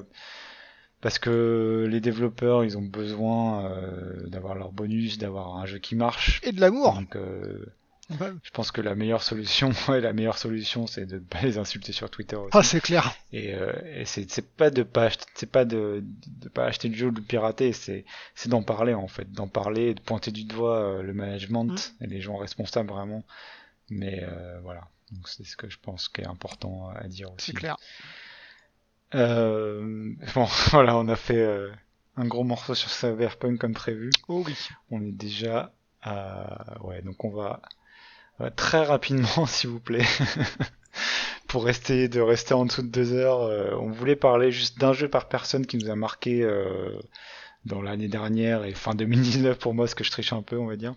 parce 1.01 1.17
que 1.17 1.87
les 1.89 2.01
développeurs 2.01 2.63
ils 2.65 2.77
ont 2.77 2.81
besoin 2.81 3.71
euh, 3.71 4.27
d'avoir 4.27 4.55
leur 4.55 4.71
bonus, 4.71 5.17
d'avoir 5.17 5.55
un 5.57 5.65
jeu 5.65 5.77
qui 5.79 5.95
marche. 5.95 6.41
Et 6.43 6.51
de 6.51 6.59
l'amour. 6.61 6.93
Donc 6.93 7.15
euh. 7.15 7.65
Je 8.09 8.49
pense 8.51 8.71
que 8.71 8.81
la 8.81 8.95
meilleure 8.95 9.21
solution, 9.23 9.71
ouais, 9.87 10.01
la 10.01 10.13
meilleure 10.13 10.37
solution 10.37 10.87
c'est 10.87 11.05
de 11.05 11.19
pas 11.19 11.41
les 11.41 11.57
insulter 11.57 11.91
sur 11.91 12.09
Twitter 12.09 12.35
aussi. 12.35 12.51
Ah 12.53 12.63
c'est 12.63 12.81
clair. 12.81 13.13
Et, 13.31 13.53
euh, 13.53 13.73
et 13.95 14.05
c'est 14.05 14.41
pas 14.55 14.69
de 14.69 14.83
pas 14.83 15.05
acheter, 15.05 15.25
c'est 15.35 15.51
pas 15.51 15.65
de, 15.65 16.03
de 16.27 16.49
pas 16.49 16.65
acheter 16.65 16.89
le 16.89 16.95
jeu 16.95 17.07
ou 17.07 17.11
de 17.11 17.19
le 17.19 17.25
pirater, 17.25 17.71
c'est 17.73 18.05
c'est 18.35 18.49
d'en 18.49 18.63
parler 18.63 18.93
en 18.93 19.07
fait, 19.07 19.31
d'en 19.31 19.47
parler, 19.47 19.93
de 19.93 20.01
pointer 20.01 20.31
du 20.31 20.43
doigt 20.43 20.79
euh, 20.79 21.01
le 21.03 21.13
management 21.13 21.69
Mm. 21.99 22.03
et 22.03 22.07
les 22.07 22.21
gens 22.21 22.37
responsables 22.37 22.89
vraiment. 22.89 23.23
Mais 23.89 24.23
euh, 24.23 24.59
voilà, 24.61 24.87
donc 25.11 25.27
c'est 25.27 25.43
ce 25.43 25.55
que 25.57 25.69
je 25.69 25.77
pense 25.81 26.09
qui 26.09 26.21
est 26.21 26.27
important 26.27 26.89
à 26.89 27.07
dire 27.07 27.31
aussi. 27.33 27.47
C'est 27.47 27.57
clair. 27.57 27.77
Euh, 29.15 30.13
bon, 30.35 30.45
voilà, 30.71 30.95
on 30.97 31.07
a 31.07 31.15
fait 31.15 31.37
euh, 31.41 31.71
un 32.15 32.25
gros 32.27 32.43
morceau 32.43 32.75
sur 32.75 32.89
Cyberpunk 32.89 33.59
comme 33.59 33.73
prévu. 33.73 34.09
Oh 34.27 34.43
oui. 34.45 34.55
On 34.91 35.01
est 35.03 35.11
déjà 35.11 35.73
à... 36.01 36.77
Ouais, 36.83 37.01
donc 37.01 37.23
on 37.25 37.29
va 37.31 37.61
très 38.55 38.83
rapidement, 38.83 39.45
s'il 39.47 39.69
vous 39.69 39.79
plaît, 39.79 40.05
pour 41.47 41.65
rester 41.65 42.07
de 42.07 42.21
rester 42.21 42.53
en 42.53 42.65
dessous 42.65 42.81
de 42.81 42.87
deux 42.87 43.13
heures. 43.13 43.41
euh, 43.41 43.75
on 43.79 43.89
voulait 43.89 44.15
parler 44.15 44.51
juste 44.51 44.79
d'un 44.79 44.93
jeu 44.93 45.07
par 45.07 45.27
personne 45.27 45.65
qui 45.65 45.77
nous 45.77 45.89
a 45.89 45.95
marqué 45.95 46.41
euh, 46.43 46.97
dans 47.65 47.81
l'année 47.81 48.07
dernière 48.07 48.63
et 48.65 48.73
fin 48.73 48.95
2019 48.95 49.57
pour 49.57 49.73
moi, 49.73 49.85
parce 49.85 49.95
que 49.95 50.03
je 50.03 50.11
triche 50.11 50.33
un 50.33 50.41
peu, 50.41 50.57
on 50.57 50.67
va 50.67 50.75
dire. 50.75 50.93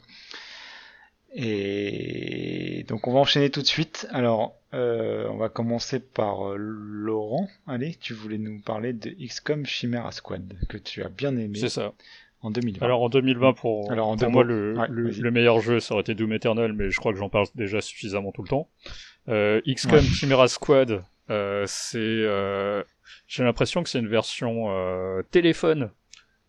Et 1.34 2.84
donc 2.88 3.08
on 3.08 3.14
va 3.14 3.20
enchaîner 3.20 3.48
tout 3.50 3.62
de 3.62 3.66
suite. 3.66 4.06
Alors, 4.10 4.54
euh, 4.74 5.26
on 5.30 5.38
va 5.38 5.48
commencer 5.48 5.98
par 5.98 6.54
Laurent. 6.56 7.48
Allez, 7.66 7.94
tu 7.94 8.12
voulais 8.12 8.38
nous 8.38 8.60
parler 8.60 8.92
de 8.92 9.10
XCOM 9.10 9.64
Chimera 9.64 10.12
Squad, 10.12 10.54
que 10.68 10.76
tu 10.76 11.02
as 11.02 11.08
bien 11.08 11.36
aimé 11.38 11.58
C'est 11.58 11.70
ça. 11.70 11.94
En 12.42 12.50
2020. 12.50 12.84
Alors 12.84 13.02
en 13.02 13.08
2020, 13.08 13.52
pour, 13.54 13.90
Alors, 13.92 14.08
en 14.08 14.16
pour 14.16 14.30
moi, 14.30 14.44
le, 14.44 14.74
Ouais, 14.76 14.86
le, 14.88 15.30
meilleur 15.30 15.60
jeu, 15.60 15.80
ça 15.80 15.94
aurait 15.94 16.02
été 16.02 16.14
Doom 16.14 16.32
Eternal, 16.32 16.72
mais 16.72 16.90
je 16.90 16.98
crois 16.98 17.12
que 17.12 17.18
j'en 17.18 17.28
parle 17.28 17.46
déjà 17.54 17.80
suffisamment 17.80 18.32
tout 18.32 18.42
le 18.42 18.48
temps. 18.48 18.68
Euh, 19.28 19.60
XCOM 19.66 19.94
Ouais. 19.98 20.02
Chimera 20.02 20.48
Squad, 20.48 21.04
euh, 21.30 21.64
c'est... 21.66 21.98
euh, 21.98 22.82
J'ai 23.28 23.44
l'impression 23.44 23.82
que 23.82 23.88
c'est 23.88 24.00
une 24.00 24.08
version 24.08 24.66
euh, 24.70 25.22
téléphone 25.30 25.90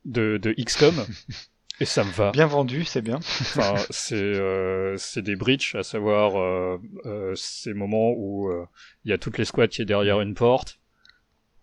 de, 0.06 0.38
de 0.42 0.52
XCOM, 0.54 0.96
et 1.80 1.86
ça 1.86 2.04
me 2.04 2.12
va. 2.12 2.32
Bien 2.32 2.48
vendu, 2.48 2.84
c'est 2.84 3.02
bien. 3.04 3.18
Enfin, 3.18 3.76
c'est 3.92 4.16
euh, 4.16 4.96
c'est 4.98 5.22
des 5.22 5.36
breaches, 5.36 5.76
à 5.76 5.84
savoir 5.84 6.38
euh, 6.40 6.80
euh, 7.06 7.34
ces 7.36 7.74
moments 7.74 8.12
où 8.16 8.50
euh, 8.50 8.66
il 9.06 9.12
y 9.12 9.14
a 9.14 9.18
toutes 9.20 9.38
les 9.38 9.46
squads 9.46 9.68
qui 9.68 9.82
est 9.82 9.86
derrière 9.86 10.20
une 10.22 10.34
porte. 10.34 10.80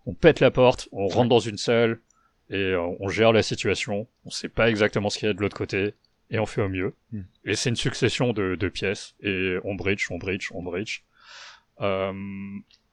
On 0.05 0.13
pète 0.15 0.39
la 0.39 0.49
porte, 0.49 0.87
on 0.93 1.07
rentre 1.07 1.29
dans 1.29 1.39
une 1.39 1.57
salle 1.57 1.99
et 2.51 2.57
euh, 2.57 2.81
on 2.99 3.09
gère 3.09 3.31
la 3.31 3.41
situation. 3.41 4.07
On 4.25 4.29
sait 4.29 4.49
pas 4.49 4.69
exactement 4.69 5.09
ce 5.09 5.17
qu'il 5.17 5.27
y 5.27 5.31
a 5.31 5.33
de 5.33 5.39
l'autre 5.39 5.57
côté 5.57 5.95
et 6.29 6.37
on 6.37 6.45
fait 6.45 6.61
au 6.61 6.69
mieux. 6.69 6.93
Hmm. 7.11 7.21
Et 7.45 7.55
c'est 7.55 7.69
une 7.69 7.75
succession 7.75 8.33
de, 8.33 8.55
de 8.55 8.69
pièces 8.69 9.15
et 9.23 9.57
on 9.63 9.73
breach, 9.73 10.11
on 10.11 10.17
breach, 10.17 10.51
on 10.51 10.61
breach. 10.61 11.03
Euh, 11.79 12.13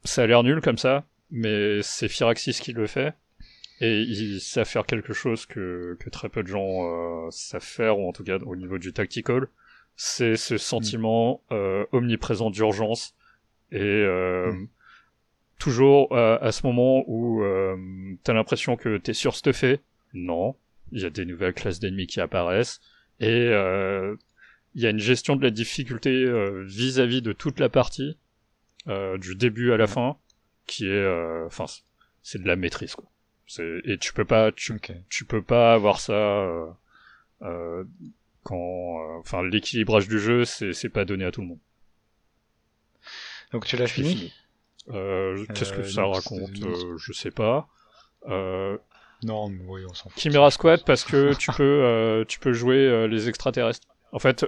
ça 0.05 0.22
a 0.22 0.26
l'air 0.26 0.43
nul 0.44 0.60
comme 0.60 0.78
ça, 0.78 1.05
mais 1.30 1.82
c'est 1.82 2.09
Firaxis 2.09 2.60
qui 2.60 2.72
le 2.72 2.86
fait. 2.86 3.14
Et 3.80 4.01
ils 4.01 4.40
savent 4.40 4.66
faire 4.66 4.86
quelque 4.86 5.12
chose 5.12 5.47
que, 5.47 5.97
que 6.01 6.10
très 6.10 6.28
peu 6.28 6.43
de 6.43 6.48
gens 6.48 7.26
euh, 7.26 7.30
savent 7.30 7.62
faire, 7.62 7.98
ou 7.98 8.09
en 8.09 8.12
tout 8.12 8.24
cas 8.24 8.39
au 8.39 8.56
niveau 8.56 8.78
du 8.78 8.93
tactical. 8.93 9.48
C'est 9.94 10.36
ce 10.36 10.56
sentiment 10.56 11.43
euh, 11.52 11.85
omniprésent 11.93 12.51
d'urgence 12.51 13.14
Et 13.72 13.78
euh, 13.80 14.52
Mm. 14.52 14.68
Toujours 15.59 16.12
euh, 16.12 16.39
à 16.40 16.52
ce 16.52 16.66
moment 16.66 17.05
où 17.06 17.43
euh, 17.43 17.76
t'as 18.22 18.32
l'impression 18.32 18.76
que 18.76 18.98
t'es 18.98 19.14
surstuffé, 19.14 19.80
non, 20.14 20.55
il 20.93 21.01
y 21.02 21.05
a 21.05 21.10
des 21.10 21.24
nouvelles 21.24 21.55
classes 21.55 21.80
d'ennemis 21.80 22.06
qui 22.06 22.20
apparaissent. 22.20 22.80
Et 23.20 23.48
euh, 23.48 24.16
il 24.74 24.82
y 24.82 24.86
a 24.86 24.90
une 24.90 24.98
gestion 24.98 25.36
de 25.36 25.43
la 25.43 25.51
difficulté 25.51 26.10
euh, 26.10 26.62
vis-à-vis 26.64 27.22
de 27.22 27.32
toute 27.32 27.59
la 27.59 27.68
partie, 27.68 28.16
euh, 28.86 29.18
du 29.18 29.35
début 29.35 29.72
à 29.72 29.76
la 29.76 29.86
fin, 29.86 30.16
qui 30.66 30.86
est, 30.86 30.90
euh, 30.90 31.47
enfin, 31.47 31.66
c'est 32.22 32.40
de 32.43 32.47
la 32.47 32.56
maîtrise 32.56 32.94
quoi. 32.94 33.10
Et 33.85 33.97
tu 33.98 34.12
peux 34.12 34.26
pas, 34.26 34.52
tu, 34.52 34.78
tu 35.09 35.24
peux 35.24 35.43
pas 35.43 35.72
avoir 35.72 36.01
ça 36.01 36.12
euh, 36.12 36.66
euh, 37.43 37.85
quand, 38.43 38.56
euh, 39.01 39.18
enfin, 39.20 39.43
l'équilibrage 39.43 40.06
du 40.06 40.20
jeu, 40.20 40.44
c'est 40.44 40.89
pas 40.90 41.05
donné 41.05 41.24
à 41.24 41.30
tout 41.32 41.40
le 41.40 41.48
monde. 41.48 41.59
Donc 43.52 43.64
tu 43.64 43.76
l'as 43.76 43.86
fini 43.86 44.32
Euh, 44.32 44.48
Qu'est-ce 45.55 45.73
que 45.73 45.81
Euh, 45.81 45.85
ça 45.85 46.05
raconte 46.05 46.51
euh, 46.62 46.97
Je 46.98 47.12
sais 47.12 47.31
pas. 47.31 47.69
Euh, 48.28 48.77
Non, 49.24 49.48
mais 49.48 49.65
oui, 49.66 49.82
on 49.89 49.94
s'en 49.94 50.09
fout. 50.09 50.19
Chimera 50.20 50.51
Squad 50.51 50.85
parce 50.85 51.05
que 51.05 51.35
tu 51.39 51.51
peux 51.52 51.62
euh, 51.85 52.24
tu 52.27 52.39
peux 52.39 52.52
jouer 52.52 52.77
euh, 52.78 53.06
les 53.06 53.28
extraterrestres. 53.28 53.86
En 54.12 54.19
fait, 54.19 54.47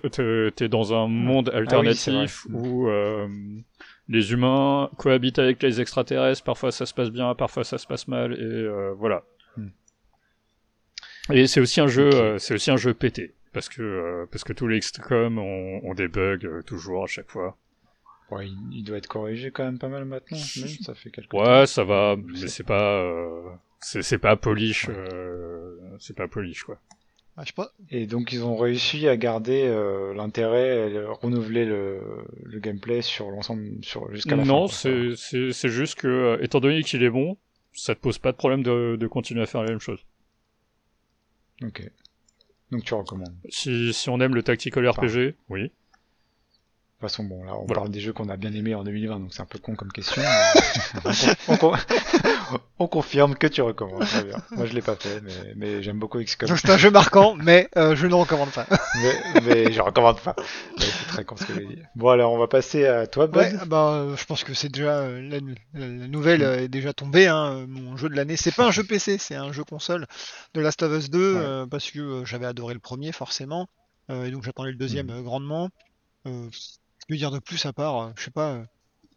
t'es 0.56 0.68
dans 0.68 0.94
un 0.94 1.06
monde 1.06 1.50
alternatif 1.50 2.08
Ah 2.08 2.22
oui, 2.22 2.28
c'est 2.28 2.48
vrai. 2.50 2.68
où 2.68 2.88
euh, 2.88 3.28
les 4.08 4.32
humains 4.32 4.88
cohabitent 4.96 5.38
avec 5.38 5.62
les 5.62 5.80
extraterrestres. 5.82 6.42
Parfois 6.44 6.72
ça 6.72 6.86
se 6.86 6.94
passe 6.94 7.10
bien, 7.10 7.34
parfois 7.34 7.62
ça 7.64 7.76
se 7.76 7.86
passe 7.86 8.08
mal, 8.08 8.32
et 8.32 8.36
euh, 8.42 8.94
voilà. 8.96 9.22
Hmm. 9.58 9.68
Et 11.32 11.46
c'est 11.46 11.60
aussi 11.60 11.80
un 11.80 11.86
jeu, 11.88 12.08
euh, 12.14 12.38
c'est 12.38 12.54
aussi 12.54 12.70
un 12.70 12.76
jeu 12.78 12.94
pété 12.94 13.34
parce 13.52 13.68
que 13.68 13.82
euh, 13.82 14.26
parce 14.32 14.44
que 14.44 14.52
tous 14.54 14.66
les 14.66 14.78
XCOM 14.80 15.38
ont, 15.38 15.80
ont 15.84 15.94
des 15.94 16.08
bugs 16.08 16.38
euh, 16.44 16.62
toujours 16.62 17.04
à 17.04 17.06
chaque 17.06 17.28
fois. 17.30 17.56
Ouais, 18.30 18.48
il, 18.70 18.84
doit 18.84 18.96
être 18.98 19.08
corrigé 19.08 19.50
quand 19.50 19.64
même 19.64 19.78
pas 19.78 19.88
mal 19.88 20.04
maintenant. 20.04 20.36
Même, 20.38 20.68
ça 20.68 20.94
fait 20.94 21.10
quelques 21.10 21.32
Ouais, 21.34 21.44
temps. 21.62 21.66
ça 21.66 21.84
va, 21.84 22.16
mais 22.16 22.46
c'est 22.46 22.62
pas 22.64 23.00
euh, 23.02 23.50
c'est 23.80 24.02
c'est 24.02 24.18
pas 24.18 24.36
polish, 24.36 24.88
Ouais. 24.88 24.94
euh, 24.96 25.76
c'est 25.98 26.14
pas 26.16 26.28
polish 26.28 26.62
quoi. 26.62 26.78
Ah, 27.36 27.42
je 27.42 27.48
sais 27.48 27.52
pas. 27.54 27.72
Et 27.90 28.06
donc 28.06 28.32
ils 28.32 28.44
ont 28.44 28.56
réussi 28.56 29.08
à 29.08 29.16
garder 29.16 29.64
euh, 29.66 30.12
l'intérêt, 30.14 30.88
et 30.88 30.90
le- 30.90 31.10
renouveler 31.10 31.64
le, 31.64 32.00
le 32.44 32.58
gameplay 32.60 33.02
sur 33.02 33.30
l'ensemble, 33.30 33.82
sur 33.82 34.12
jusqu'à 34.12 34.36
la 34.36 34.44
fin. 34.44 34.48
Non, 34.52 34.66
c'est 34.68 35.16
c'est 35.16 35.52
c'est 35.52 35.68
juste 35.68 35.96
que 35.96 36.06
euh, 36.08 36.38
étant 36.42 36.60
donné 36.60 36.82
qu'il 36.82 37.02
est 37.02 37.10
bon, 37.10 37.36
ça 37.72 37.94
te 37.94 38.00
pose 38.00 38.18
pas 38.18 38.32
de 38.32 38.36
problème 38.36 38.62
de 38.62 38.96
de 38.96 39.06
continuer 39.06 39.42
à 39.42 39.46
faire 39.46 39.62
la 39.62 39.70
même 39.70 39.80
chose. 39.80 40.00
Ok. 41.62 41.90
Donc 42.70 42.84
tu 42.84 42.94
recommandes. 42.94 43.34
De 43.44 43.50
Si 43.50 43.92
si 43.92 44.08
on 44.08 44.20
aime 44.20 44.34
le 44.34 44.42
tactical 44.42 44.88
RPG, 44.88 45.34
oui. 45.48 45.72
Toute 47.00 47.10
façon, 47.10 47.24
bon, 47.24 47.42
là, 47.44 47.52
on 47.54 47.64
Voilà. 47.64 47.74
parle 47.82 47.90
des 47.90 48.00
jeux 48.00 48.12
qu'on 48.12 48.28
a 48.28 48.36
bien 48.36 48.52
aimés 48.52 48.74
en 48.74 48.84
2020, 48.84 49.20
donc 49.20 49.32
c'est 49.32 49.40
un 49.42 49.46
peu 49.46 49.58
con 49.58 49.74
comme 49.74 49.90
question. 49.90 50.20
mais 51.04 51.10
on, 51.48 51.56
con- 51.56 51.72
on 51.72 52.50
con- 52.50 52.60
on 52.78 52.86
confirme 52.88 53.34
que 53.36 53.46
tu 53.46 53.62
recommandes. 53.62 54.00
Très 54.06 54.24
bien. 54.24 54.36
Moi, 54.52 54.66
je 54.66 54.74
l'ai 54.74 54.82
pas 54.82 54.96
fait, 54.96 55.20
mais, 55.22 55.54
mais 55.56 55.82
j'aime 55.82 55.98
beaucoup 55.98 56.18
XCOM. 56.22 56.48
Donc 56.48 56.58
c'est 56.58 56.70
un 56.70 56.76
jeu 56.76 56.90
marquant, 56.90 57.34
mais 57.34 57.68
euh, 57.76 57.96
je 57.96 58.04
ne 58.04 58.10
le 58.10 58.16
recommande 58.16 58.50
pas. 58.50 58.66
mais, 59.02 59.40
mais 59.42 59.72
je 59.72 59.80
recommande 59.80 60.20
pas. 60.20 60.34
Ouais, 60.38 60.44
c'est 60.78 61.06
très 61.08 61.24
con 61.24 61.36
ce 61.36 61.44
que 61.46 61.54
j'ai 61.54 61.64
dit. 61.66 61.78
Bon, 61.96 62.08
alors, 62.10 62.32
on 62.32 62.38
va 62.38 62.48
passer 62.48 62.86
à 62.86 63.06
toi, 63.06 63.26
Bud. 63.26 63.36
Ouais, 63.36 63.52
bah, 63.66 63.92
euh, 63.92 64.16
je 64.16 64.24
pense 64.26 64.44
que 64.44 64.52
c'est 64.54 64.68
déjà 64.68 64.98
euh, 64.98 65.40
la, 65.74 65.86
nouvelle 66.06 66.42
est 66.42 66.68
déjà 66.68 66.92
tombée. 66.92 67.28
Hein, 67.28 67.64
mon 67.68 67.96
jeu 67.96 68.08
de 68.08 68.14
l'année, 68.14 68.36
c'est 68.36 68.54
pas 68.54 68.66
un 68.66 68.70
jeu 68.70 68.84
PC, 68.84 69.18
c'est 69.18 69.36
un 69.36 69.52
jeu 69.52 69.64
console 69.64 70.06
de 70.54 70.60
Last 70.60 70.82
of 70.82 70.92
Us 70.98 71.08
2 71.10 71.18
Ouais. 71.34 71.40
euh, 71.42 71.66
parce 71.66 71.90
que 71.90 71.98
euh, 72.00 72.24
j'avais 72.24 72.46
adoré 72.46 72.74
le 72.74 72.80
premier 72.80 73.12
forcément, 73.12 73.68
euh, 74.10 74.24
et 74.24 74.30
donc 74.30 74.42
j'attendais 74.44 74.70
le 74.70 74.76
deuxième 74.76 75.10
euh, 75.10 75.22
grandement. 75.22 75.68
Euh, 76.26 76.48
que 77.10 77.18
dire 77.18 77.30
de 77.30 77.38
plus 77.38 77.64
à 77.66 77.72
part, 77.72 78.00
euh, 78.00 78.12
je 78.16 78.24
sais 78.24 78.30
pas, 78.30 78.52
euh, 78.54 78.64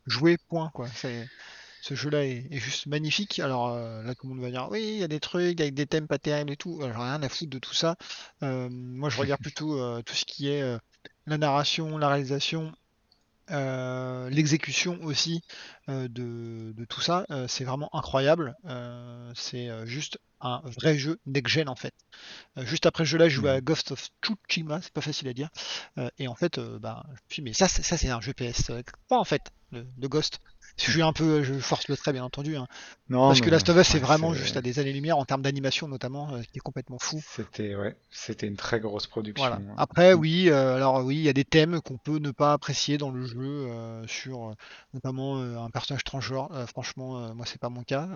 jouer 0.07 0.37
point 0.49 0.69
quoi. 0.73 0.87
C'est 0.95 1.27
ce 1.83 1.95
jeu-là 1.95 2.25
est, 2.25 2.47
est 2.49 2.59
juste 2.59 2.85
magnifique. 2.87 3.39
Alors 3.39 3.69
euh, 3.69 4.01
là, 4.03 4.15
tout 4.15 4.27
le 4.27 4.33
monde 4.33 4.41
va 4.41 4.49
dire 4.49 4.69
oui, 4.71 4.81
il 4.81 4.99
y 4.99 5.03
a 5.03 5.09
des 5.09 5.19
trucs 5.19 5.59
avec 5.59 5.73
des 5.73 5.85
thèmes 5.85 6.07
pas 6.07 6.17
terribles 6.17 6.51
et 6.51 6.57
tout. 6.57 6.81
Alors, 6.81 7.03
rien 7.03 7.21
à 7.21 7.29
foutre 7.29 7.51
de 7.51 7.59
tout 7.59 7.73
ça. 7.73 7.97
Euh, 8.41 8.69
moi, 8.71 9.09
je 9.09 9.19
regarde 9.19 9.41
plutôt 9.43 9.79
euh, 9.79 10.01
tout 10.01 10.15
ce 10.15 10.23
qui 10.23 10.47
est 10.47 10.63
la 11.27 11.37
narration, 11.37 11.97
la 11.97 12.07
réalisation, 12.07 12.71
euh, 13.51 14.29
l'exécution 14.29 14.99
aussi 15.03 15.41
euh, 15.89 16.07
de, 16.07 16.73
de 16.73 16.85
tout 16.85 17.01
ça. 17.01 17.25
Euh, 17.31 17.47
c'est 17.47 17.63
vraiment 17.63 17.89
incroyable. 17.95 18.55
C'est 19.35 19.69
juste 19.85 20.19
un 20.41 20.61
vrai 20.65 20.97
jeu 20.97 21.19
next-gen 21.25 21.69
en 21.69 21.75
fait. 21.75 21.93
Juste 22.57 22.85
après 22.85 23.05
ce 23.05 23.09
jeu-là, 23.11 23.29
je 23.29 23.35
jouais 23.35 23.49
à 23.51 23.61
Ghost 23.61 23.91
of 23.91 24.09
Tsushima, 24.23 24.81
c'est 24.81 24.93
pas 24.93 25.01
facile 25.01 25.27
à 25.27 25.33
dire. 25.33 25.49
Et 26.17 26.27
en 26.27 26.35
fait, 26.35 26.59
bah, 26.59 27.03
je 27.07 27.11
me 27.13 27.17
suis 27.29 27.41
dit, 27.43 27.49
mais 27.49 27.53
ça, 27.53 27.67
c'est- 27.67 27.83
ça 27.83 27.97
c'est 27.97 28.09
un 28.09 28.21
jeu 28.21 28.33
PS. 28.33 28.69
euh, 28.71 28.81
Pas 29.07 29.17
en 29.17 29.23
fait, 29.25 29.41
le, 29.71 29.87
le 29.97 30.07
Ghost. 30.09 30.39
Je 30.77 30.89
suis 30.91 31.01
un 31.03 31.13
peu, 31.13 31.43
je 31.43 31.53
force 31.53 31.87
le 31.87 31.95
trait 31.95 32.13
bien 32.13 32.23
entendu, 32.23 32.55
hein. 32.57 32.67
Non, 33.09 33.27
parce 33.27 33.41
que 33.41 33.49
Last 33.51 33.69
of 33.69 33.77
Us 33.77 33.87
c'est 33.87 33.99
vraiment 33.99 34.33
juste 34.33 34.57
à 34.57 34.61
des 34.61 34.79
années-lumière 34.79 35.17
en 35.19 35.25
termes 35.25 35.43
d'animation 35.43 35.87
notamment, 35.87 36.33
euh, 36.33 36.41
qui 36.51 36.57
est 36.57 36.61
complètement 36.61 36.97
fou. 36.99 37.21
C'était, 37.35 37.75
ouais, 37.75 37.95
c'était 38.09 38.47
une 38.47 38.55
très 38.55 38.79
grosse 38.79 39.05
production. 39.05 39.45
Voilà. 39.47 39.57
hein. 39.57 39.75
Après, 39.77 40.13
oui, 40.13 40.49
euh, 40.49 40.75
alors 40.75 41.03
oui, 41.05 41.17
il 41.17 41.21
y 41.21 41.29
a 41.29 41.33
des 41.33 41.43
thèmes 41.45 41.79
qu'on 41.81 41.97
peut 41.97 42.17
ne 42.17 42.31
pas 42.31 42.53
apprécier 42.53 42.97
dans 42.97 43.11
le 43.11 43.23
jeu, 43.25 43.37
euh, 43.39 44.03
sur 44.07 44.49
euh, 44.49 44.53
notamment 44.95 45.37
un 45.39 45.69
personnage 45.69 46.03
transgenre. 46.03 46.49
Franchement, 46.67 47.33
moi 47.35 47.45
c'est 47.45 47.59
pas 47.61 47.69
mon 47.69 47.83
cas. 47.83 48.07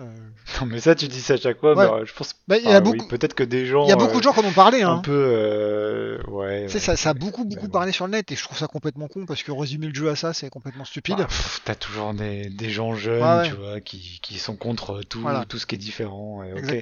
Non, 0.60 0.66
mais 0.66 0.80
ça, 0.80 0.94
tu 0.96 1.06
dis 1.06 1.20
ça 1.20 1.34
à 1.34 1.36
chaque 1.36 1.60
fois, 1.60 1.76
Ouais. 1.76 2.06
je 2.06 2.12
pense. 2.12 2.34
Bah, 2.48 2.56
il 2.58 2.64
y 2.64 2.72
a 2.72 2.76
Ah 2.76 2.80
oui, 2.84 2.96
beaucoup, 2.96 3.08
peut-être 3.08 3.34
que 3.34 3.44
des 3.44 3.66
gens. 3.66 3.84
il 3.84 3.88
y 3.90 3.92
a 3.92 3.96
beaucoup 3.96 4.18
de 4.18 4.22
gens 4.24 4.32
qui 4.32 4.40
en 4.40 4.44
ont 4.44 4.52
parlé, 4.52 4.82
Un 4.82 4.94
hein. 4.94 5.00
peu, 5.04 6.18
ouais. 6.28 6.66
Ça, 6.68 6.96
ça 6.96 7.10
a 7.10 7.14
beaucoup 7.14 7.44
beaucoup 7.44 7.68
parlé 7.68 7.92
sur 7.92 8.06
le 8.06 8.12
net 8.12 8.30
et 8.32 8.36
je 8.36 8.42
trouve 8.42 8.58
ça 8.58 8.66
complètement 8.66 9.06
con 9.08 9.26
parce 9.26 9.42
que 9.42 9.52
résumer 9.52 9.86
le 9.88 9.94
jeu 9.94 10.08
à 10.10 10.16
ça 10.16 10.32
c'est 10.32 10.50
complètement 10.50 10.84
stupide. 10.84 11.18
Bah, 11.18 11.26
pff, 11.26 11.60
T'as 11.64 11.74
toujours 11.74 12.14
des, 12.14 12.47
des 12.50 12.70
gens 12.70 12.94
jeunes, 12.94 13.22
Ouais, 13.22 13.42
ouais. 13.42 13.48
tu 13.48 13.54
vois, 13.54 13.80
qui, 13.80 14.18
qui 14.22 14.38
sont 14.38 14.56
contre 14.56 15.02
tout, 15.02 15.20
Voilà. 15.20 15.44
tout 15.46 15.58
ce 15.58 15.66
qui 15.66 15.74
est 15.74 15.78
différent. 15.78 16.42
et. 16.42 16.80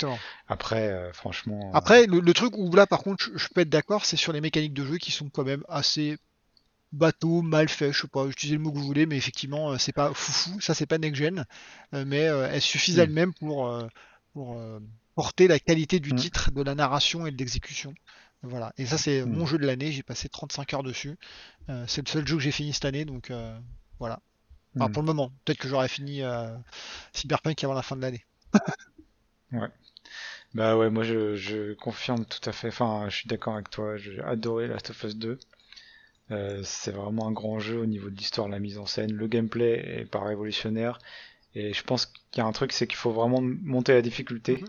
Après, 0.48 0.88
euh, 0.88 1.12
franchement. 1.12 1.60
euh, 1.74 1.76
Après, 1.76 2.06
le, 2.06 2.20
le 2.20 2.34
truc 2.34 2.56
où 2.56 2.72
là 2.74 2.86
par 2.86 3.00
contre 3.02 3.24
je, 3.24 3.36
je 3.36 3.48
peux 3.54 3.62
être 3.62 3.68
d'accord, 3.68 4.04
c'est 4.04 4.16
sur 4.16 4.32
les 4.32 4.40
mécaniques 4.40 4.74
de 4.74 4.84
jeu 4.84 4.98
qui 4.98 5.10
sont 5.10 5.28
quand 5.28 5.44
même 5.44 5.64
assez 5.68 6.18
bateau, 6.92 7.42
mal 7.42 7.68
fait, 7.68 7.92
je 7.92 8.02
sais 8.02 8.08
pas, 8.08 8.24
utilisez 8.26 8.56
le 8.56 8.62
mot 8.62 8.70
que 8.72 8.78
vous 8.78 8.84
voulez, 8.86 9.06
mais 9.06 9.16
effectivement 9.16 9.72
euh, 9.72 9.78
c'est 9.78 9.92
pas 9.92 10.14
foufou, 10.14 10.60
ça 10.60 10.72
c'est 10.74 10.86
pas 10.86 10.98
next 10.98 11.16
gen, 11.20 11.44
euh, 11.94 12.04
mais 12.06 12.18
elles 12.20 12.62
suffisent 12.62 12.98
Mm. 12.98 13.02
elles-mêmes 13.02 13.34
pour, 13.34 13.70
pour 14.32 14.60
porter 15.14 15.48
la 15.48 15.58
qualité 15.58 15.98
du 16.00 16.12
Mm. 16.12 16.16
titre, 16.16 16.50
de 16.52 16.62
la 16.62 16.74
narration 16.74 17.26
et 17.26 17.32
de 17.32 17.36
l'exécution. 17.38 17.92
Voilà. 18.42 18.72
Et 18.78 18.86
ça 18.86 18.98
c'est 18.98 19.24
Mm. 19.24 19.30
mon 19.36 19.46
jeu 19.46 19.58
de 19.58 19.66
l'année, 19.66 19.90
j'ai 19.92 20.02
passé 20.04 20.28
35 20.28 20.74
heures 20.74 20.82
dessus. 20.84 21.16
C'est 21.88 22.06
le 22.06 22.10
seul 22.10 22.26
jeu 22.26 22.36
que 22.36 22.42
j'ai 22.42 22.52
fini 22.52 22.72
cette 22.72 22.84
année, 22.84 23.04
donc 23.04 23.32
voilà. 23.98 24.20
Enfin, 24.78 24.88
Mm. 24.88 24.92
pour 24.92 25.02
le 25.02 25.06
moment, 25.06 25.32
peut-être 25.44 25.58
que 25.58 25.68
j'aurais 25.68 25.88
fini 25.88 26.22
euh, 26.22 26.48
Cyberpunk 27.12 27.62
avant 27.64 27.74
la 27.74 27.82
fin 27.82 27.96
de 27.96 28.02
l'année. 28.02 28.24
Bah 30.54 30.76
ouais, 30.76 30.90
moi 30.90 31.04
je, 31.04 31.36
je 31.36 31.74
confirme 31.74 32.24
tout 32.24 32.48
à 32.48 32.52
fait. 32.52 32.68
Enfin, 32.68 33.06
je 33.08 33.16
suis 33.16 33.28
d'accord 33.28 33.54
avec 33.54 33.70
toi. 33.70 33.96
J'ai 33.96 34.20
adoré 34.22 34.66
Last 34.68 34.90
of 34.90 35.02
Us 35.04 35.16
2. 35.16 35.38
Euh, 36.30 36.62
c'est 36.64 36.92
vraiment 36.92 37.28
un 37.28 37.32
grand 37.32 37.58
jeu 37.60 37.78
au 37.80 37.86
niveau 37.86 38.10
de 38.10 38.16
l'histoire, 38.16 38.46
de 38.48 38.52
la 38.52 38.58
mise 38.58 38.78
en 38.78 38.86
scène. 38.86 39.12
Le 39.12 39.26
gameplay 39.28 40.00
est 40.00 40.04
pas 40.06 40.20
révolutionnaire. 40.24 40.98
Et 41.54 41.72
je 41.72 41.82
pense 41.84 42.06
qu'il 42.06 42.38
y 42.38 42.40
a 42.40 42.46
un 42.46 42.52
truc, 42.52 42.72
c'est 42.72 42.86
qu'il 42.86 42.96
faut 42.96 43.12
vraiment 43.12 43.40
monter 43.42 43.92
la 43.94 44.02
difficulté 44.02 44.58
Mhm. 44.62 44.68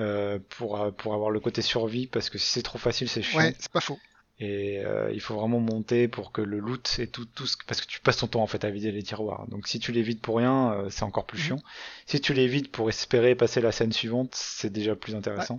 euh, 0.00 0.38
pour, 0.50 0.94
pour 0.96 1.14
avoir 1.14 1.30
le 1.30 1.40
côté 1.40 1.62
survie. 1.62 2.06
Parce 2.06 2.30
que 2.30 2.38
si 2.38 2.46
c'est 2.50 2.62
trop 2.62 2.78
facile, 2.78 3.08
c'est 3.08 3.22
chiant. 3.22 3.40
Ouais, 3.40 3.54
c'est 3.58 3.72
pas 3.72 3.80
faux. 3.80 3.98
Et 4.42 4.78
euh, 4.82 5.10
il 5.12 5.20
faut 5.20 5.34
vraiment 5.34 5.60
monter 5.60 6.08
pour 6.08 6.32
que 6.32 6.40
le 6.40 6.58
loot 6.60 6.96
et 6.98 7.06
tout, 7.06 7.26
tout 7.26 7.46
ce... 7.46 7.56
parce 7.66 7.82
que 7.82 7.86
tu 7.86 8.00
passes 8.00 8.16
ton 8.16 8.26
temps 8.26 8.42
en 8.42 8.46
fait 8.46 8.64
à 8.64 8.70
vider 8.70 8.90
les 8.90 9.02
tiroirs. 9.02 9.46
Donc 9.48 9.68
si 9.68 9.78
tu 9.78 9.92
les 9.92 10.00
vides 10.00 10.20
pour 10.22 10.38
rien, 10.38 10.72
euh, 10.72 10.88
c'est 10.88 11.02
encore 11.02 11.26
plus 11.26 11.38
Mhm. 11.38 11.44
chiant. 11.44 11.62
Si 12.06 12.22
tu 12.22 12.32
les 12.32 12.46
vides 12.48 12.70
pour 12.70 12.88
espérer 12.88 13.34
passer 13.34 13.60
la 13.60 13.70
scène 13.70 13.92
suivante, 13.92 14.30
c'est 14.34 14.72
déjà 14.72 14.96
plus 14.96 15.14
intéressant. 15.14 15.58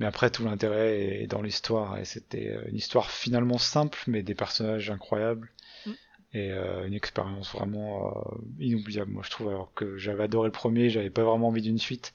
Mais 0.00 0.06
après 0.06 0.30
tout 0.30 0.44
l'intérêt 0.44 1.22
est 1.22 1.26
dans 1.28 1.42
l'histoire 1.42 1.96
et 1.98 2.04
c'était 2.04 2.48
euh, 2.48 2.64
une 2.66 2.76
histoire 2.76 3.08
finalement 3.08 3.58
simple 3.58 4.00
mais 4.08 4.22
des 4.24 4.34
personnages 4.34 4.90
incroyables 4.90 5.52
Mhm. 5.86 5.94
et 6.34 6.50
euh, 6.50 6.84
une 6.88 6.94
expérience 6.94 7.52
vraiment 7.52 8.12
inoubliable. 8.58 9.12
Moi 9.12 9.22
je 9.24 9.30
trouve 9.30 9.48
alors 9.50 9.72
que 9.74 9.96
j'avais 9.96 10.24
adoré 10.24 10.48
le 10.48 10.52
premier, 10.52 10.90
j'avais 10.90 11.10
pas 11.10 11.22
vraiment 11.22 11.48
envie 11.48 11.62
d'une 11.62 11.78
suite. 11.78 12.14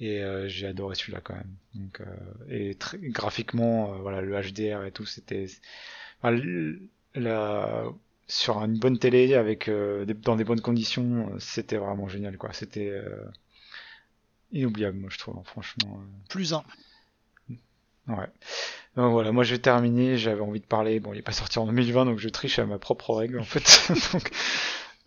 Et 0.00 0.20
euh, 0.22 0.48
j'ai 0.48 0.66
adoré 0.66 0.94
celui-là 0.96 1.20
quand 1.22 1.34
même. 1.34 1.54
Donc, 1.74 2.00
euh, 2.00 2.06
et 2.48 2.74
très, 2.74 2.98
graphiquement, 2.98 3.94
euh, 3.94 3.98
voilà, 3.98 4.22
le 4.22 4.34
HDR 4.40 4.84
et 4.84 4.92
tout, 4.92 5.06
c'était 5.06 5.46
enfin, 6.22 6.34
l- 6.34 6.80
la, 7.14 7.84
sur 8.28 8.58
une 8.64 8.78
bonne 8.78 8.98
télé 8.98 9.34
avec 9.34 9.68
euh, 9.68 10.04
des- 10.06 10.14
dans 10.14 10.36
des 10.36 10.44
bonnes 10.44 10.60
conditions, 10.62 11.30
euh, 11.34 11.38
c'était 11.40 11.76
vraiment 11.78 12.08
génial 12.08 12.38
quoi. 12.38 12.52
C'était 12.54 12.88
euh, 12.90 13.24
inoubliable, 14.52 14.98
moi 14.98 15.10
je 15.10 15.18
trouve, 15.18 15.36
hein, 15.38 15.42
franchement. 15.44 16.00
Plus 16.28 16.52
un. 16.54 16.64
Ouais. 18.08 18.26
Donc 18.96 19.12
voilà, 19.12 19.32
moi 19.32 19.44
je 19.44 19.54
vais 19.54 19.60
terminer, 19.60 20.18
j'avais 20.18 20.40
envie 20.42 20.60
de 20.60 20.66
parler, 20.66 21.00
bon 21.00 21.12
il 21.14 21.18
est 21.18 21.22
pas 21.22 21.32
sorti 21.32 21.58
en 21.58 21.66
2020 21.66 22.06
donc 22.06 22.18
je 22.18 22.28
triche 22.28 22.58
à 22.58 22.66
ma 22.66 22.78
propre 22.78 23.14
règle 23.14 23.40
en 23.40 23.44
fait. 23.44 23.64
donc 24.14 24.30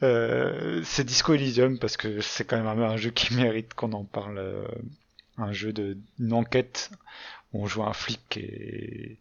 euh, 0.01 0.81
c'est 0.83 1.03
Disco 1.05 1.33
Elysium 1.33 1.77
parce 1.79 1.97
que 1.97 2.19
c'est 2.21 2.45
quand 2.45 2.57
même 2.57 2.67
un, 2.67 2.89
un 2.89 2.97
jeu 2.97 3.11
qui 3.11 3.33
mérite 3.35 3.73
qu'on 3.73 3.93
en 3.93 4.03
parle. 4.03 4.37
euh, 4.37 4.65
un 5.37 5.51
jeu 5.51 5.73
de 5.73 5.97
une 6.19 6.33
enquête 6.33 6.91
où 7.53 7.63
on 7.63 7.65
joue 7.67 7.83
un 7.83 7.93
flic 7.93 8.37
et 8.37 9.17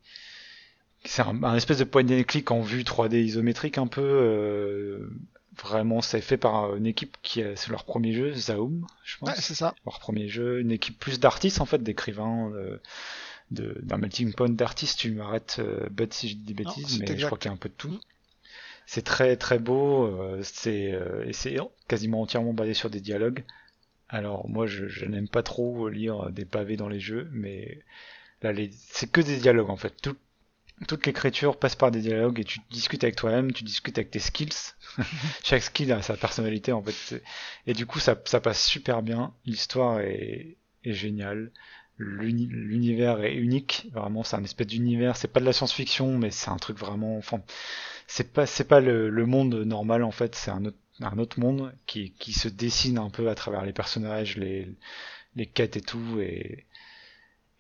c'est 1.05 1.23
un, 1.23 1.43
un 1.43 1.57
espèce 1.57 1.79
de 1.79 1.85
point 1.85 2.05
and 2.09 2.23
click 2.25 2.51
en 2.51 2.61
vue 2.61 2.83
3D 2.83 3.17
isométrique 3.23 3.79
un 3.79 3.87
peu 3.87 4.03
euh, 4.03 5.11
vraiment, 5.63 6.01
c'est 6.01 6.21
fait 6.21 6.37
par 6.37 6.77
une 6.77 6.87
équipe 6.87 7.17
qui 7.23 7.43
a, 7.43 7.57
c'est 7.57 7.71
leur 7.71 7.85
premier 7.85 8.13
jeu, 8.13 8.33
Zaum, 8.35 8.87
je 9.05 9.19
pense. 9.19 9.29
Ouais, 9.31 9.35
c'est 9.39 9.55
ça. 9.55 9.75
leur 9.85 9.99
premier 10.01 10.29
jeu, 10.29 10.61
une 10.61 10.71
équipe 10.71 10.99
plus 10.99 11.19
d'artistes 11.21 11.61
en 11.61 11.67
fait, 11.67 11.83
d'écrivains, 11.83 12.51
euh, 12.55 12.79
de, 13.51 13.79
d'un 13.83 13.99
melting 13.99 14.33
pot 14.33 14.49
d'artistes. 14.49 14.99
Tu 14.99 15.11
m'arrêtes, 15.13 15.57
euh, 15.59 15.89
si 16.11 16.29
je 16.29 16.37
dis 16.37 16.55
des 16.55 16.65
Non, 16.65 16.71
bêtises, 16.71 17.01
mais 17.01 17.19
je 17.19 17.27
crois 17.27 17.39
qu'il 17.39 17.49
y 17.49 17.51
a 17.51 17.55
un 17.55 17.59
peu 17.59 17.69
de 17.69 17.75
tout. 17.75 17.99
C'est 18.87 19.03
très 19.05 19.37
très 19.37 19.59
beau, 19.59 20.07
euh, 20.07 20.41
c'est 20.43 20.93
euh, 20.93 21.31
c'est 21.33 21.57
quasiment 21.89 22.23
entièrement 22.23 22.53
basé 22.55 22.75
sur 22.75 22.91
des 22.91 23.01
dialogues. 23.01 23.45
Alors 24.09 24.49
moi, 24.49 24.67
je, 24.67 24.89
je 24.89 25.07
n'aime 25.07 25.29
pas 25.29 25.43
trop 25.43 25.89
lire 25.89 26.31
des 26.31 26.45
pavés 26.47 26.77
dans 26.77 26.89
les 26.89 27.01
jeux, 27.01 27.29
mais 27.33 27.81
là, 28.43 28.53
c'est 28.73 29.11
que 29.11 29.21
des 29.23 29.39
dialogues 29.39 29.71
en 29.71 29.77
fait. 29.79 29.95
Tout- 30.03 30.17
toute 30.89 31.07
l'écriture 31.07 31.59
passe 31.59 31.77
par 31.77 31.91
des 31.93 32.01
dialogues 32.01 32.41
et 32.41 32.45
tu 32.45 32.61
discutes 32.71 33.05
avec 33.05 33.17
toi-même, 33.17 33.53
tu 33.53 33.65
discutes 33.65 33.99
avec 33.99 34.11
tes 34.11 34.19
skills. 34.19 34.75
Chaque 35.45 35.63
skill 35.63 35.93
a 35.93 36.03
sa 36.03 36.17
personnalité 36.17 36.73
en 36.73 36.83
fait. 36.83 37.23
Et 37.67 37.75
du 37.75 37.87
coup, 37.87 38.01
ça, 38.01 38.21
ça 38.27 38.41
passe 38.41 38.65
super 38.67 39.03
bien. 39.03 39.35
L'histoire 39.45 40.01
est, 40.01 40.57
est 40.85 40.93
géniale. 40.93 41.53
L'uni- 41.99 42.47
L'univers 42.47 43.23
est 43.23 43.35
unique. 43.37 43.89
Vraiment, 43.93 44.23
c'est 44.25 44.37
un 44.37 44.45
espèce 44.45 44.67
d'univers. 44.67 45.17
C'est 45.17 45.29
pas 45.33 45.41
de 45.41 45.45
la 45.45 45.53
science-fiction, 45.53 46.19
mais 46.19 46.31
c'est 46.31 46.51
un 46.51 46.57
truc 46.57 46.79
vraiment. 46.79 47.17
Enfin, 47.19 47.43
c'est 48.07 48.33
pas, 48.33 48.47
c'est 48.47 48.65
pas 48.65 48.81
le, 48.81 49.11
monde 49.27 49.55
normal 49.55 50.03
en 50.03 50.11
fait. 50.11 50.35
C'est 50.35 50.51
un 50.51 50.65
autre, 50.65 50.79
un 51.01 51.19
autre 51.19 51.39
monde 51.41 51.75
qui, 51.87 52.13
qui 52.13 52.33
se 52.33 52.49
dessine 52.49 52.99
un 52.99 53.11
peu 53.11 53.29
à 53.29 53.35
travers 53.35 53.65
les 53.65 53.73
personnages, 53.73 54.37
les, 54.37 54.69
les 55.37 55.47
quêtes 55.47 55.77
et 55.77 55.81
tout. 55.83 56.19
Et, 56.21 56.67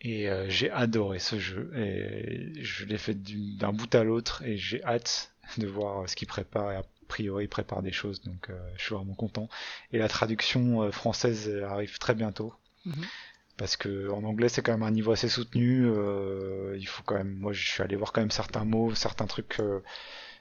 et 0.00 0.28
euh, 0.28 0.48
j'ai 0.48 0.70
adoré 0.70 1.18
ce 1.18 1.38
jeu. 1.38 1.70
Et 1.76 2.52
je 2.62 2.84
l'ai 2.84 2.98
fait 2.98 3.14
du- 3.14 3.54
d'un 3.56 3.72
bout 3.72 3.94
à 3.94 4.02
l'autre 4.04 4.42
et 4.44 4.56
j'ai 4.56 4.82
hâte 4.84 5.32
de 5.58 5.66
voir 5.66 6.08
ce 6.08 6.16
qu'il 6.16 6.28
prépare. 6.28 6.68
A 6.70 6.82
priori, 7.08 7.44
il 7.44 7.48
prépare 7.48 7.82
des 7.82 7.92
choses, 7.92 8.22
donc 8.22 8.48
euh, 8.50 8.58
je 8.78 8.84
suis 8.84 8.94
vraiment 8.94 9.14
content. 9.14 9.48
Et 9.92 9.98
la 9.98 10.08
traduction 10.08 10.82
euh, 10.82 10.90
française 10.90 11.50
arrive 11.68 11.98
très 11.98 12.14
bientôt. 12.14 12.54
Mhm. 12.86 13.04
Parce 13.62 13.76
que 13.76 14.10
en 14.10 14.24
anglais 14.24 14.48
c'est 14.50 14.62
quand 14.62 14.72
même 14.72 14.82
un 14.82 14.90
niveau 14.90 15.12
assez 15.12 15.28
soutenu. 15.28 15.86
euh, 15.86 16.76
il 16.78 16.86
faut 16.88 17.04
quand 17.04 17.14
même, 17.16 17.36
moi 17.38 17.52
je 17.52 17.64
suis 17.66 17.82
allé 17.82 17.96
voir 17.96 18.12
quand 18.12 18.20
même 18.22 18.32
certains 18.32 18.64
mots, 18.64 18.94
certains 18.94 19.26
trucs 19.26 19.60
euh, 19.60 19.82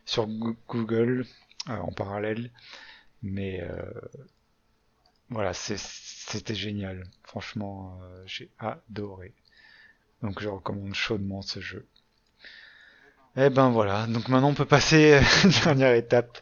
sur 0.06 0.28
Goo- 0.28 0.58
Google 0.70 1.26
euh, 1.70 1.78
en 1.78 1.92
parallèle. 1.94 2.52
Mais 3.24 3.62
voilà, 5.30 5.54
c'était 5.54 6.54
génial. 6.56 7.06
Franchement, 7.24 8.00
j'ai 8.26 8.52
adoré. 8.60 9.34
Donc 10.24 10.42
je 10.42 10.50
recommande 10.50 10.96
chaudement 10.96 11.42
ce 11.44 11.60
jeu. 11.62 11.88
Et 13.38 13.50
ben 13.50 13.70
voilà, 13.70 14.08
donc 14.08 14.28
maintenant 14.28 14.50
on 14.50 14.54
peut 14.54 14.66
passer 14.66 15.14
à 15.14 15.22
la 15.22 15.50
dernière 15.64 15.94
étape. 15.96 16.38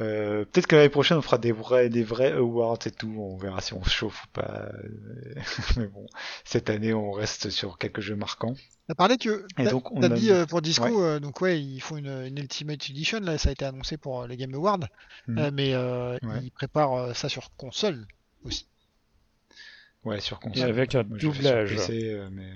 Euh, 0.00 0.44
Peut-être 0.46 0.66
que 0.66 0.74
l'année 0.76 0.88
prochaine 0.88 1.18
on 1.18 1.22
fera 1.22 1.38
des 1.38 1.52
vrais, 1.52 1.88
des 1.90 2.02
vrais 2.02 2.32
awards 2.32 2.78
et 2.86 2.90
tout, 2.90 3.14
on 3.18 3.36
verra 3.36 3.60
si 3.60 3.74
on 3.74 3.84
se 3.84 3.90
chauffe 3.90 4.24
ou 4.24 4.28
pas. 4.32 4.62
Euh, 4.72 5.34
Mais 5.76 5.86
bon, 5.86 6.06
cette 6.44 6.70
année 6.70 6.92
on 6.94 7.12
reste 7.12 7.50
sur 7.50 7.76
quelques 7.78 8.00
jeux 8.00 8.16
marquants. 8.16 8.54
T'as 8.88 8.94
parlé 8.94 9.16
que 9.18 9.46
Et 9.58 9.64
donc 9.64 9.92
on 9.92 10.00
t'as 10.00 10.06
a 10.06 10.08
dit 10.10 10.30
euh, 10.32 10.46
pour 10.46 10.62
Disco, 10.62 10.86
Ouais. 10.86 10.92
euh, 11.06 11.20
donc 11.20 11.40
ouais, 11.40 11.60
ils 11.62 11.80
font 11.80 11.96
une, 11.98 12.08
une 12.26 12.38
Ultimate 12.38 12.88
Edition 12.90 13.20
là, 13.20 13.36
ça 13.38 13.50
a 13.50 13.52
été 13.52 13.64
annoncé 13.64 13.96
pour 13.98 14.26
les 14.26 14.36
Game 14.36 14.54
Awards. 14.54 14.80
Euh, 15.28 15.50
mais 15.52 15.74
euh, 15.74 16.16
Ouais. 16.22 16.40
ils 16.42 16.50
préparent 16.50 16.94
euh, 16.94 17.12
ça 17.14 17.28
sur 17.28 17.54
console 17.56 18.06
aussi. 18.44 18.66
Ouais, 20.04 20.20
sur 20.20 20.38
Et 20.38 20.40
console. 20.48 20.68
avec 20.70 20.94
un 20.96 21.04
Moi, 21.04 21.18
doublage. 21.18 21.76
PC, 21.76 22.26
mais 22.32 22.50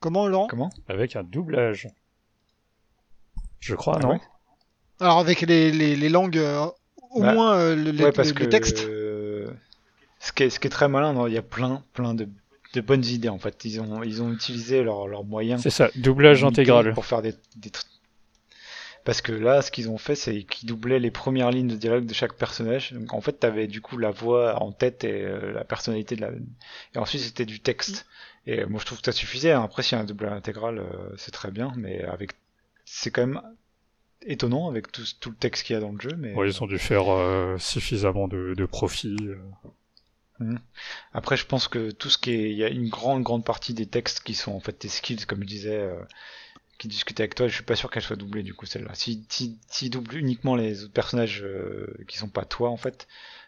Comment 0.00 0.28
Laurent? 0.28 0.46
comment? 0.46 0.70
Avec 0.88 1.16
un 1.16 1.24
doublage. 1.24 1.88
Je 3.60 3.74
crois, 3.74 3.96
Ah 3.98 4.02
non? 4.02 4.10
ouais? 4.12 4.20
Alors 5.00 5.18
avec 5.18 5.40
les, 5.42 5.70
les, 5.70 5.96
les 5.96 6.08
langues, 6.08 6.38
euh, 6.38 6.66
au 7.10 7.20
Bah, 7.20 7.32
moins 7.34 7.56
euh, 7.56 7.74
le- 7.76 7.90
les, 7.90 8.04
Ouais, 8.04 8.12
parce 8.12 8.28
les- 8.28 8.34
que 8.34 8.42
les 8.44 8.48
textes. 8.48 8.80
euh, 8.88 9.50
ce, 10.20 10.32
qui 10.32 10.44
est, 10.44 10.50
ce 10.50 10.60
qui 10.60 10.66
est 10.66 10.70
très 10.70 10.88
malin, 10.88 11.12
non, 11.12 11.26
il 11.26 11.34
y 11.34 11.38
a 11.38 11.42
plein, 11.42 11.82
plein 11.92 12.14
de, 12.14 12.28
de 12.74 12.80
bonnes 12.80 13.04
idées 13.04 13.28
en 13.28 13.38
fait. 13.38 13.64
Ils 13.64 13.80
ont, 13.80 14.02
ils 14.02 14.22
ont 14.22 14.32
utilisé 14.32 14.82
leurs 14.82 15.06
leurs 15.08 15.24
moyens 15.24 15.62
C'est 15.62 15.70
ça, 15.70 15.90
doublage 15.96 16.44
intégral. 16.44 16.92
pour 16.94 17.04
faire 17.06 17.22
des, 17.22 17.34
des 17.56 17.70
Parce 19.04 19.20
que 19.20 19.32
là, 19.32 19.60
ce 19.62 19.70
qu'ils 19.70 19.90
ont 19.90 19.98
fait, 19.98 20.14
c'est 20.14 20.44
qu'ils 20.44 20.68
doublaient 20.68 20.98
les 21.00 21.10
premières 21.10 21.50
lignes 21.50 21.68
de 21.68 21.76
dialogue 21.76 22.06
de 22.06 22.14
chaque 22.14 22.34
personnage. 22.34 22.92
Donc 22.92 23.12
en 23.12 23.20
fait, 23.20 23.32
t'avais 23.32 23.66
du 23.66 23.80
coup 23.82 23.98
la 23.98 24.10
voix 24.10 24.62
en 24.62 24.72
tête 24.72 25.04
et 25.04 25.22
euh, 25.24 25.52
la 25.52 25.64
personnalité 25.64 26.16
de 26.16 26.22
la. 26.22 26.30
Et 26.94 26.98
ensuite, 26.98 27.20
c'était 27.22 27.44
du 27.46 27.60
texte. 27.60 28.06
Et 28.46 28.64
moi, 28.66 28.78
je 28.80 28.86
trouve 28.86 28.98
que 29.00 29.04
ça 29.06 29.12
suffisait. 29.12 29.52
hein. 29.52 29.62
Après, 29.62 29.82
s'il 29.82 29.96
y 29.96 29.98
a 29.98 30.02
un 30.02 30.06
doublage 30.06 30.32
intégral, 30.32 30.78
euh, 30.78 30.84
c'est 31.16 31.32
très 31.32 31.50
bien, 31.50 31.72
mais 31.76 32.02
avec, 32.04 32.32
c'est 32.84 33.10
quand 33.10 33.26
même 33.26 33.40
étonnant 34.26 34.68
avec 34.68 34.90
tout, 34.92 35.02
tout 35.20 35.30
le 35.30 35.36
texte 35.36 35.64
qu'il 35.64 35.74
y 35.74 35.76
a 35.76 35.80
dans 35.80 35.92
le 35.92 36.00
jeu. 36.00 36.14
Mais 36.16 36.34
Ouais, 36.34 36.48
ils 36.48 36.62
ont 36.62 36.66
dû 36.66 36.78
faire 36.78 37.08
euh, 37.12 37.56
suffisamment 37.58 38.28
de, 38.28 38.54
de 38.54 38.66
profit. 38.66 39.16
euh. 40.40 40.54
Après, 41.12 41.36
je 41.36 41.46
pense 41.46 41.68
que 41.68 41.90
tout 41.92 42.10
ce 42.10 42.18
qui 42.18 42.32
est, 42.32 42.50
il 42.50 42.56
y 42.56 42.64
a 42.64 42.68
une 42.68 42.88
grande, 42.88 43.22
grande 43.22 43.44
partie 43.44 43.72
des 43.72 43.86
textes 43.86 44.20
qui 44.20 44.34
sont 44.34 44.52
en 44.52 44.60
fait 44.60 44.72
tes 44.72 44.88
skills, 44.88 45.26
comme 45.26 45.42
je 45.42 45.46
disais, 45.46 45.76
euh, 45.76 45.94
qui 46.78 46.88
discutent 46.88 47.20
avec 47.20 47.34
toi. 47.34 47.48
Je 47.48 47.54
suis 47.54 47.64
pas 47.64 47.76
sûr 47.76 47.90
qu'elle 47.90 48.02
soit 48.02 48.16
doublée 48.16 48.42
du 48.42 48.54
coup 48.54 48.66
celle-là. 48.66 48.94
Si, 48.94 49.24
si, 49.28 49.58
si 49.68 49.90
double 49.90 50.16
uniquement 50.16 50.56
les 50.56 50.84
autres 50.84 50.92
personnages 50.92 51.42
euh, 51.44 51.86
qui 52.08 52.18
sont 52.18 52.28
pas 52.28 52.44
toi 52.44 52.70
en 52.70 52.76
fait, 52.76 53.06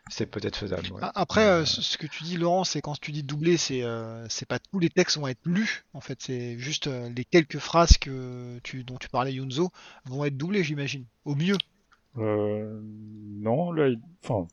c'est 0.08 0.26
peut-être 0.26 0.56
faisable. 0.56 0.82
ouais. 0.92 1.00
Après, 1.14 1.46
euh, 1.46 1.60
euh, 1.60 1.64
ce 1.64 1.98
que 1.98 2.06
tu 2.06 2.22
dis, 2.24 2.36
Laurent, 2.36 2.64
c'est 2.64 2.80
quand 2.80 2.98
tu 3.00 3.10
dis 3.12 3.22
doubler, 3.22 3.56
c'est 3.56 3.82
euh, 3.82 4.24
c'est 4.28 4.46
pas 4.46 4.58
tous 4.58 4.78
les 4.78 4.88
textes 4.90 5.18
vont 5.18 5.26
être 5.28 5.44
lus. 5.44 5.84
En 5.94 6.00
fait, 6.00 6.18
c'est 6.20 6.58
juste 6.58 6.86
euh, 6.86 7.08
les 7.16 7.24
quelques 7.24 7.58
phrases 7.58 7.98
que 7.98 8.58
tu, 8.62 8.84
dont 8.84 8.96
tu 8.98 9.08
parlais, 9.08 9.32
Yunzo, 9.34 9.70
vont 10.04 10.24
être 10.24 10.36
doublées, 10.36 10.62
j'imagine. 10.64 11.04
Au 11.24 11.34
mieux. 11.34 11.56
Euh, 12.18 12.80
non, 13.40 13.72
là, 13.72 13.88
il- 13.88 14.00
enfin, 14.24 14.46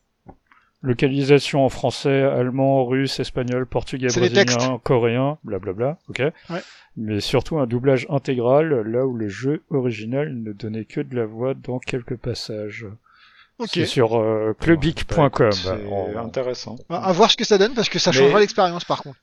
localisation 0.81 1.63
en 1.65 1.69
français, 1.69 2.23
allemand, 2.23 2.85
russe, 2.85 3.19
espagnol, 3.19 3.65
portugais, 3.65 4.07
brésilien, 4.07 4.79
coréen, 4.83 5.37
blablabla, 5.43 5.97
ok. 6.09 6.19
Ouais. 6.49 6.61
Mais 6.97 7.21
surtout 7.21 7.57
un 7.57 7.65
doublage 7.67 8.05
intégral, 8.09 8.69
là 8.81 9.05
où 9.07 9.15
le 9.15 9.29
jeu 9.29 9.63
original 9.69 10.33
ne 10.35 10.51
donnait 10.51 10.85
que 10.85 10.99
de 11.01 11.15
la 11.15 11.25
voix 11.25 11.53
dans 11.53 11.79
quelques 11.79 12.17
passages. 12.17 12.85
Ok. 13.59 13.69
C'est 13.73 13.85
sur 13.85 14.17
euh, 14.19 14.55
clubic.com. 14.59 15.17
bah, 15.17 15.27
écoute, 15.27 15.53
c'est 15.53 15.87
En- 15.87 16.25
intéressant. 16.25 16.75
À, 16.89 17.07
à 17.09 17.11
voir 17.13 17.29
ce 17.31 17.37
que 17.37 17.45
ça 17.45 17.57
donne 17.57 17.73
parce 17.73 17.89
que 17.89 17.99
ça 17.99 18.11
Mais- 18.11 18.17
changera 18.17 18.39
l'expérience 18.39 18.83
par 18.85 19.01
contre. 19.03 19.19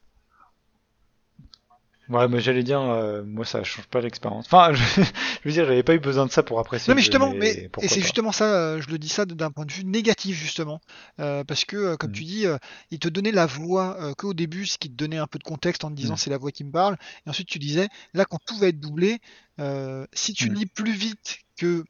Ouais, 2.08 2.26
mais 2.26 2.40
j'allais 2.40 2.64
dire, 2.64 2.80
euh, 2.80 3.22
moi 3.24 3.44
ça 3.44 3.62
change 3.62 3.86
pas 3.86 4.00
l'expérience. 4.00 4.46
Enfin, 4.46 4.72
je, 4.74 4.82
je 5.02 5.48
veux 5.48 5.52
dire, 5.52 5.64
j'avais 5.64 5.84
pas 5.84 5.94
eu 5.94 6.00
besoin 6.00 6.26
de 6.26 6.32
ça 6.32 6.42
pour 6.42 6.58
apprécier. 6.58 6.90
Non 6.90 6.96
mais 6.96 7.02
justement, 7.02 7.32
mais, 7.32 7.70
et 7.80 7.86
c'est 7.88 8.00
justement 8.00 8.32
ça, 8.32 8.46
euh, 8.52 8.80
je 8.82 8.88
le 8.88 8.98
dis 8.98 9.08
ça 9.08 9.26
d'un 9.26 9.52
point 9.52 9.64
de 9.64 9.70
vue 9.72 9.84
négatif 9.84 10.36
justement, 10.36 10.80
Euh, 11.20 11.44
parce 11.44 11.64
que 11.64 11.76
euh, 11.76 11.96
comme 11.96 12.10
Mm. 12.10 12.14
tu 12.14 12.24
dis, 12.24 12.46
euh, 12.46 12.58
il 12.90 12.98
te 12.98 13.08
donnait 13.08 13.30
la 13.30 13.46
voix 13.46 13.96
euh, 14.00 14.12
qu'au 14.14 14.34
début, 14.34 14.66
ce 14.66 14.76
qui 14.76 14.90
te 14.90 14.96
donnait 14.96 15.18
un 15.18 15.28
peu 15.28 15.38
de 15.38 15.44
contexte 15.44 15.84
en 15.84 15.90
te 15.90 15.94
disant 15.94 16.14
Mm. 16.14 16.18
c'est 16.18 16.30
la 16.30 16.38
voix 16.38 16.50
qui 16.50 16.64
me 16.64 16.72
parle, 16.72 16.96
et 17.26 17.30
ensuite 17.30 17.46
tu 17.48 17.60
disais, 17.60 17.88
là 18.12 18.24
quand 18.24 18.38
tout 18.44 18.58
va 18.58 18.66
être 18.66 18.80
doublé, 18.80 19.18
euh, 19.60 20.04
si 20.12 20.32
tu 20.34 20.50
Mm. 20.50 20.54
lis 20.54 20.66
plus 20.66 20.92
vite 20.92 21.38
que 21.56 21.84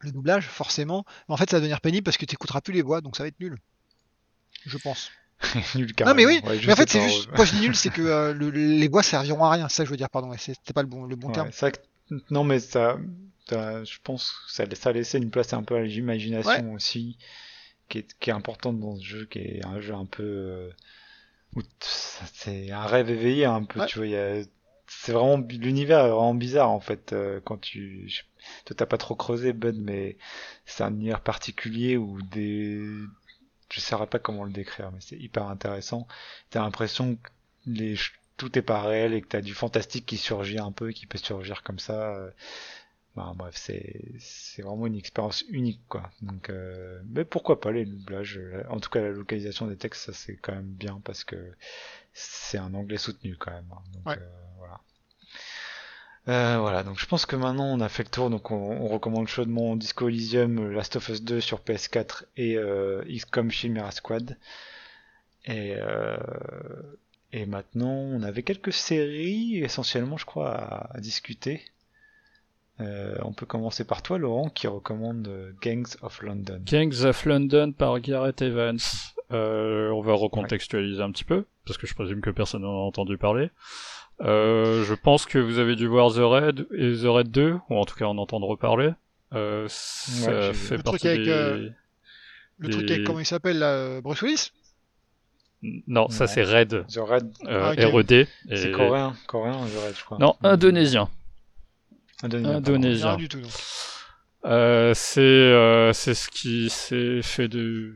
le 0.00 0.12
doublage, 0.12 0.46
forcément, 0.46 1.04
en 1.28 1.36
fait 1.36 1.50
ça 1.50 1.56
va 1.56 1.60
devenir 1.60 1.80
pénible 1.80 2.04
parce 2.04 2.16
que 2.16 2.24
tu 2.24 2.34
écouteras 2.34 2.60
plus 2.60 2.72
les 2.74 2.82
voix, 2.82 3.00
donc 3.00 3.16
ça 3.16 3.22
va 3.24 3.28
être 3.28 3.40
nul. 3.40 3.56
Je 4.66 4.78
pense. 4.78 5.10
Nul 5.76 5.86
Non 5.86 5.92
carrément. 5.94 6.16
mais 6.16 6.26
oui, 6.26 6.40
Ouais, 6.44 6.58
mais 6.66 6.72
en 6.72 6.76
fait 6.76 6.90
c'est 6.90 7.00
juste, 7.00 7.28
quand 7.34 7.44
je 7.44 7.52
dis 7.52 7.60
nul, 7.60 7.76
c'est 7.76 7.90
que 7.90 8.02
euh, 8.02 8.34
le- 8.34 8.50
les 8.50 8.88
voix 8.88 9.02
serviront 9.04 9.44
à 9.44 9.50
rien, 9.52 9.68
ça 9.68 9.84
je 9.84 9.90
veux 9.90 9.96
dire, 9.96 10.10
pardon, 10.10 10.32
c'était 10.36 10.72
pas 10.72 10.82
le 10.82 10.88
bon, 10.88 11.04
le 11.04 11.14
bon 11.16 11.28
Ouais, 11.28 11.34
terme. 11.34 11.50
non, 12.30 12.42
mais 12.44 12.58
ça, 12.58 12.98
ça- 13.48 13.84
je 13.84 13.98
pense 14.02 14.32
que 14.32 14.52
ça, 14.52 14.64
ça 14.74 14.90
a 14.90 14.92
laissé 14.92 15.18
une 15.18 15.30
place 15.30 15.52
un 15.52 15.62
peu 15.62 15.76
à 15.76 15.82
l'imagination 15.82 16.72
aussi, 16.72 17.18
qui 17.88 17.98
est, 17.98 18.18
qui 18.18 18.30
est 18.30 18.32
importante 18.32 18.80
dans 18.80 18.96
ce 18.96 19.04
jeu, 19.04 19.26
qui 19.26 19.38
est 19.38 19.64
un 19.64 19.80
jeu 19.80 19.94
un 19.94 20.06
peu, 20.06 20.22
euh, 20.24 20.70
c'est 21.80 22.70
un 22.70 22.86
rêve 22.86 23.10
éveillé 23.10 23.44
un 23.44 23.64
peu, 23.64 23.84
tu 23.86 23.98
vois, 23.98 24.42
c'est 24.86 25.12
vraiment, 25.12 25.38
l'univers 25.50 26.00
est 26.04 26.10
vraiment 26.10 26.34
bizarre 26.34 26.70
en 26.70 26.80
fait, 26.80 27.12
euh, 27.12 27.40
quand 27.44 27.58
tu, 27.58 28.08
je- 28.08 28.22
toi 28.64 28.76
t'as 28.76 28.86
pas 28.86 28.98
trop 28.98 29.14
creusé 29.16 29.52
Bud, 29.52 29.76
mais 29.80 30.16
c'est 30.66 30.82
un 30.84 30.92
univers 30.94 31.20
particulier 31.22 31.96
où 31.96 32.20
des, 32.22 32.80
je 33.70 33.80
saurais 33.80 34.06
pas 34.06 34.18
comment 34.18 34.44
le 34.44 34.52
décrire, 34.52 34.90
mais 34.92 35.00
c'est 35.00 35.16
hyper 35.18 35.48
intéressant. 35.48 36.06
T'as 36.50 36.60
l'impression 36.62 37.16
que 37.16 37.30
les, 37.66 37.96
tout 38.36 38.56
est 38.58 38.62
pas 38.62 38.82
réel 38.82 39.14
et 39.14 39.20
que 39.20 39.28
t'as 39.28 39.40
du 39.42 39.54
fantastique 39.54 40.06
qui 40.06 40.16
surgit 40.16 40.58
un 40.58 40.72
peu, 40.72 40.90
qui 40.92 41.06
peut 41.06 41.18
surgir 41.18 41.62
comme 41.62 41.78
ça. 41.78 42.30
Bah, 43.16 43.32
bref, 43.34 43.56
c'est 43.56 44.00
c'est 44.20 44.62
vraiment 44.62 44.86
une 44.86 44.94
expérience 44.94 45.42
unique, 45.48 45.80
quoi. 45.88 46.08
Donc, 46.22 46.50
euh, 46.50 47.00
mais 47.08 47.24
pourquoi 47.24 47.60
pas 47.60 47.72
les 47.72 47.84
doublages 47.84 48.38
euh, 48.38 48.62
En 48.68 48.78
tout 48.78 48.90
cas, 48.90 49.00
la 49.00 49.10
localisation 49.10 49.66
des 49.66 49.76
textes, 49.76 50.04
ça 50.06 50.12
c'est 50.12 50.36
quand 50.36 50.54
même 50.54 50.70
bien 50.70 51.00
parce 51.04 51.24
que 51.24 51.36
c'est 52.12 52.58
un 52.58 52.74
anglais 52.74 52.98
soutenu 52.98 53.36
quand 53.36 53.50
même. 53.50 53.68
hein. 53.72 53.82
Donc 53.92 54.06
Ouais. 54.06 54.18
euh, 54.18 54.30
voilà. 54.58 54.80
Euh, 56.28 56.58
voilà, 56.58 56.82
donc 56.82 56.98
je 56.98 57.06
pense 57.06 57.24
que 57.24 57.36
maintenant 57.36 57.64
on 57.64 57.80
a 57.80 57.88
fait 57.88 58.02
le 58.02 58.10
tour, 58.10 58.28
donc 58.28 58.50
on, 58.50 58.86
recommande 58.88 59.28
chaudement 59.28 59.76
Disco 59.76 60.08
Elysium, 60.08 60.70
Last 60.70 60.96
of 60.96 61.08
Us 61.08 61.22
2 61.22 61.40
sur 61.40 61.60
PS4 61.60 62.24
et 62.36 62.56
euh, 62.56 63.02
XCOM 63.08 63.50
Chimera 63.50 63.90
Squad. 63.90 64.36
Et, 65.46 65.74
euh, 65.76 66.18
maintenant 67.46 67.94
on 67.94 68.22
avait 68.22 68.42
quelques 68.42 68.74
séries 68.74 69.58
essentiellement 69.58 70.18
je 70.18 70.26
crois 70.26 70.54
à, 70.92 71.00
discuter. 71.00 71.62
Euh, 72.80 73.16
on 73.22 73.32
peut 73.32 73.46
commencer 73.46 73.84
par 73.84 74.02
toi, 74.02 74.18
Laurent, 74.18 74.50
qui 74.50 74.68
recommande 74.68 75.26
euh, 75.26 75.50
Gangs 75.60 75.96
of 76.02 76.22
London. 76.22 76.60
Gangs 76.64 77.04
of 77.04 77.24
London 77.24 77.72
par 77.72 77.98
Gareth 77.98 78.40
Evans. 78.40 78.78
Euh, 79.32 79.90
on 79.90 80.00
va 80.00 80.14
recontextualiser 80.14 81.02
un 81.02 81.10
petit 81.10 81.24
peu, 81.24 81.44
parce 81.66 81.76
que 81.76 81.86
je 81.86 81.94
présume 81.94 82.20
que 82.20 82.30
personne 82.30 82.62
n'en 82.62 82.68
a 82.68 82.86
entendu 82.86 83.18
parler. 83.18 83.50
Euh, 84.20 84.84
je 84.84 84.94
pense 84.94 85.26
que 85.26 85.38
vous 85.38 85.58
avez 85.58 85.76
dû 85.76 85.86
voir 85.86 86.12
The 86.12 86.18
Raid 86.20 86.66
et 86.76 86.92
The 87.02 87.06
Raid 87.06 87.30
2, 87.30 87.56
ou 87.70 87.76
en 87.76 87.84
tout 87.84 87.94
cas 87.94 88.06
en 88.06 88.18
entendre 88.18 88.46
reparler. 88.48 88.90
Euh, 89.34 89.66
ça 89.68 90.30
Ouais, 90.30 90.52
fait 90.54 90.76
Le 90.78 90.82
partie 90.82 90.98
truc 91.00 91.10
avec, 91.10 91.24
des... 91.24 91.30
euh, 91.30 91.68
Le 92.58 92.68
truc 92.70 92.90
Et- 92.90 92.94
avec, 92.94 93.06
comment 93.06 93.20
il 93.20 93.26
s'appelle 93.26 93.58
là, 93.58 93.70
euh, 93.72 94.00
Bruce 94.00 94.22
Willis? 94.22 94.50
Non, 95.86 96.08
ça 96.08 96.24
Non. 96.24 96.30
c'est 96.32 96.42
Raid, 96.44 96.84
The 96.88 96.96
Red, 96.98 97.32
euh, 97.46 97.74
Ah. 97.76 97.86
RED. 97.88 98.26
c'est 98.48 98.68
et- 98.68 98.72
coréen, 98.72 99.14
coréen, 99.26 99.52
The 99.66 99.86
Red, 99.86 99.96
je 99.98 100.04
crois. 100.04 100.18
Non, 100.18 100.36
indonésien. 100.42 101.08
Indonésien. 102.22 102.56
Indonésien. 102.56 103.08
Rien 103.10 103.16
du 103.16 103.28
tout. 103.28 103.38
non. 103.40 103.48
Euh, 104.44 104.92
c'est 104.94 105.20
euh, 105.20 105.92
c'est 105.92 106.14
ce 106.14 106.28
qui 106.30 106.70
s'est 106.70 107.22
fait 107.22 107.48
de 107.48 107.92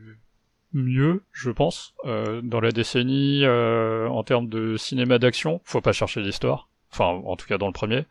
mieux, 0.73 1.21
je 1.31 1.49
pense, 1.51 1.93
euh, 2.05 2.41
dans 2.41 2.59
la 2.59 2.71
décennie 2.71 3.45
euh, 3.45 4.07
en 4.07 4.23
termes 4.23 4.47
de 4.47 4.75
cinéma 4.77 5.19
d'action. 5.19 5.61
Faut 5.63 5.81
pas 5.81 5.91
chercher 5.91 6.21
l'histoire, 6.21 6.67
enfin 6.91 7.05
en 7.25 7.35
tout 7.35 7.47
cas 7.47 7.57
dans 7.57 7.67
le 7.67 7.73
premier, 7.73 8.05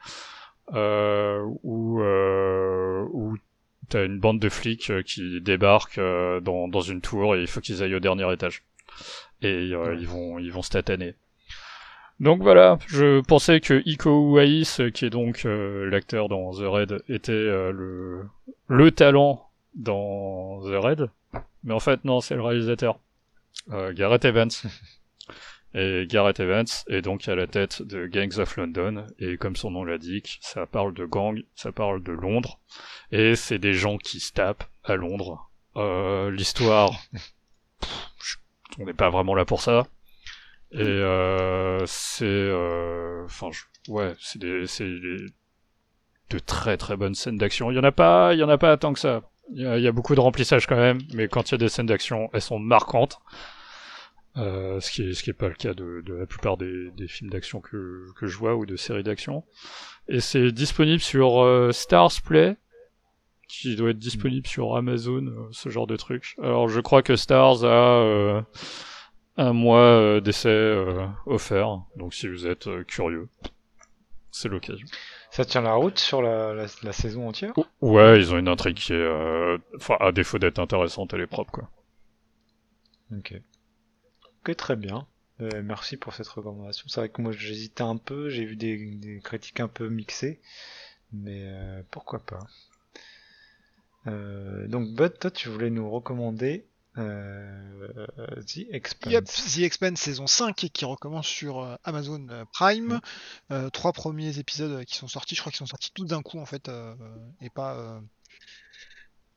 euh, 0.74 1.42
où 1.62 2.00
euh, 2.02 3.04
où 3.12 3.36
t'as 3.88 4.04
une 4.06 4.18
bande 4.20 4.38
de 4.38 4.48
flics 4.48 4.90
euh, 4.90 5.02
qui 5.02 5.40
débarquent 5.40 5.98
euh, 5.98 6.40
dans 6.40 6.68
dans 6.68 6.80
une 6.80 7.00
tour 7.00 7.34
et 7.36 7.40
il 7.40 7.46
faut 7.48 7.60
qu'ils 7.60 7.82
aillent 7.82 7.96
au 7.96 8.00
dernier 8.00 8.32
étage 8.32 8.62
et 9.42 9.72
euh, 9.72 9.90
Ouais. 9.90 9.96
ils 9.98 10.06
vont 10.06 10.38
ils 10.38 10.52
vont 10.52 10.62
se 10.62 10.70
tataner. 10.70 11.14
Donc 12.20 12.40
voilà, 12.42 12.78
je 12.86 13.20
pensais 13.22 13.58
que 13.60 13.82
Iko 13.84 14.10
Uwais, 14.30 14.62
qui 14.94 15.04
est 15.06 15.10
donc 15.10 15.42
l'acteur 15.44 16.28
dans 16.28 16.52
The 16.52 16.62
Raid, 16.64 17.02
était 17.08 17.32
le, 17.32 18.20
le 18.68 18.90
talent 18.92 19.48
dans 19.74 20.60
The 20.62 20.76
Raid. 20.80 21.10
Mais 21.64 21.74
en 21.74 21.80
fait, 21.80 22.04
non, 22.04 22.20
c'est 22.20 22.34
le 22.34 22.42
réalisateur, 22.42 22.98
euh, 23.70 23.92
Gareth 23.92 24.24
Evans. 24.24 24.50
Et 25.74 26.06
Gareth 26.06 26.38
Evans 26.40 26.66
est 26.88 27.00
donc 27.00 27.26
à 27.28 27.34
la 27.34 27.46
tête 27.46 27.80
de 27.80 28.06
Gangs 28.06 28.38
of 28.38 28.56
London. 28.58 29.06
Et 29.18 29.38
comme 29.38 29.56
son 29.56 29.70
nom 29.70 29.84
l'indique, 29.84 30.38
ça 30.42 30.66
parle 30.66 30.92
de 30.92 31.06
gang, 31.06 31.42
ça 31.54 31.72
parle 31.72 32.02
de 32.02 32.12
Londres. 32.12 32.58
Et 33.10 33.36
c'est 33.36 33.58
des 33.58 33.72
gens 33.72 33.96
qui 33.96 34.20
se 34.20 34.32
tapent 34.34 34.64
à 34.84 34.96
Londres. 34.96 35.50
Euh, 35.76 36.30
L'histoire, 36.30 36.90
on 38.78 38.84
n'est 38.84 38.92
pas 38.92 39.08
vraiment 39.08 39.34
là 39.34 39.46
pour 39.46 39.62
ça. 39.62 39.86
Et 40.72 40.80
euh, 40.80 41.84
c'est, 41.86 42.24
euh, 42.26 43.24
enfin, 43.24 43.48
ouais, 43.88 44.12
c'est 44.20 44.38
des, 44.40 44.64
des- 44.78 45.26
de 46.30 46.38
très 46.38 46.76
très 46.76 46.96
bonnes 46.96 47.14
scènes 47.14 47.38
d'action. 47.38 47.70
Il 47.70 47.76
y 47.76 47.78
en 47.78 47.84
a 47.84 47.92
pas, 47.92 48.34
il 48.34 48.42
en 48.44 48.48
a 48.50 48.58
pas 48.58 48.76
tant 48.76 48.92
que 48.92 48.98
ça. 48.98 49.22
Il 49.54 49.60
y 49.60 49.88
a, 49.88 49.92
beaucoup 49.92 50.14
de 50.14 50.20
remplissage 50.20 50.66
quand 50.66 50.76
même, 50.76 50.98
mais 51.14 51.28
quand 51.28 51.50
il 51.50 51.52
y 51.52 51.54
a 51.56 51.58
des 51.58 51.68
scènes 51.68 51.86
d'action, 51.86 52.30
elles 52.32 52.40
sont 52.40 52.58
marquantes. 52.58 53.20
Euh, 54.38 54.80
ce 54.80 54.90
qui 54.90 55.02
est 55.02 55.12
ce 55.12 55.22
qui 55.22 55.28
est 55.28 55.34
pas 55.34 55.48
le 55.48 55.54
cas 55.54 55.74
de, 55.74 56.02
la 56.08 56.24
plupart 56.24 56.56
des, 56.56 56.90
films 57.06 57.28
d'action 57.28 57.60
que 57.60 58.06
que 58.16 58.26
je 58.26 58.38
vois 58.38 58.54
ou 58.56 58.64
de 58.64 58.76
séries 58.76 59.02
d'action. 59.02 59.44
Et 60.08 60.20
c'est 60.20 60.52
disponible 60.52 61.02
sur 61.02 61.42
euh, 61.42 61.70
Stars 61.72 62.22
Play, 62.24 62.56
qui 63.52 63.76
doit 63.76 63.90
être 63.90 63.98
disponible 63.98 64.46
sur 64.46 64.76
Amazon, 64.76 65.26
euh, 65.26 65.48
ce 65.50 65.68
genre 65.68 65.86
de 65.86 65.96
truc. 65.96 66.36
Alors 66.42 66.68
je 66.68 66.80
crois 66.80 67.02
que 67.02 67.16
Stars 67.16 67.64
a 67.64 68.00
euh, 68.00 68.42
un 69.36 69.52
mois 69.52 69.82
euh, 69.82 70.20
d'essai 70.20 70.74
offert, 71.26 71.82
donc 71.96 72.14
si 72.14 72.28
vous 72.28 72.46
êtes 72.46 72.68
curieux, 72.86 73.28
c'est 74.30 74.48
l'occasion. 74.48 74.86
Ça 75.32 75.46
tient 75.46 75.62
la 75.62 75.72
route 75.72 75.98
sur 75.98 76.20
la, 76.20 76.52
la, 76.52 76.66
la 76.82 76.92
saison 76.92 77.26
entière? 77.26 77.54
Ouais, 77.80 78.18
ils 78.18 78.34
ont 78.34 78.38
une 78.38 78.48
intrigue 78.48 78.76
qui 78.76 78.92
est, 78.92 78.96
euh, 78.96 79.56
enfin, 79.76 79.96
à 79.98 80.12
défaut 80.12 80.38
d'être 80.38 80.58
intéressante, 80.58 81.14
elle 81.14 81.22
est 81.22 81.26
propre, 81.26 81.50
quoi. 81.50 81.70
Ok. 83.16 83.40
Ok, 84.40 84.56
très 84.56 84.76
bien. 84.76 85.06
Euh, 85.40 85.62
merci 85.64 85.96
pour 85.96 86.12
cette 86.12 86.28
recommandation. 86.28 86.84
C'est 86.88 87.00
vrai 87.00 87.08
que 87.08 87.22
moi 87.22 87.32
j'hésitais 87.32 87.82
un 87.82 87.96
peu, 87.96 88.28
j'ai 88.28 88.44
vu 88.44 88.56
des, 88.56 88.76
des 88.96 89.20
critiques 89.20 89.60
un 89.60 89.68
peu 89.68 89.88
mixées, 89.88 90.38
mais 91.12 91.44
euh, 91.44 91.82
pourquoi 91.90 92.18
pas. 92.18 92.46
Euh, 94.08 94.68
donc 94.68 94.88
Bud, 94.90 95.18
toi 95.18 95.30
tu 95.30 95.48
voulais 95.48 95.70
nous 95.70 95.88
recommander 95.90 96.66
euh, 96.98 98.06
The 98.46 98.66
Expanse. 98.70 99.12
Yep, 99.12 99.24
The 99.26 99.58
Expanse 99.60 100.00
saison 100.00 100.26
5 100.26 100.54
qui 100.54 100.84
recommence 100.84 101.26
sur 101.26 101.60
euh, 101.60 101.76
Amazon 101.84 102.26
euh, 102.30 102.44
Prime. 102.52 103.00
Euh, 103.50 103.70
trois 103.70 103.92
premiers 103.92 104.38
épisodes 104.38 104.84
qui 104.84 104.96
sont 104.96 105.08
sortis, 105.08 105.34
je 105.34 105.40
crois 105.40 105.50
qu'ils 105.50 105.58
sont 105.58 105.66
sortis 105.66 105.90
tous 105.94 106.04
d'un 106.04 106.22
coup 106.22 106.38
en 106.38 106.46
fait, 106.46 106.68
euh, 106.68 106.94
et 107.40 107.50
pas. 107.50 108.00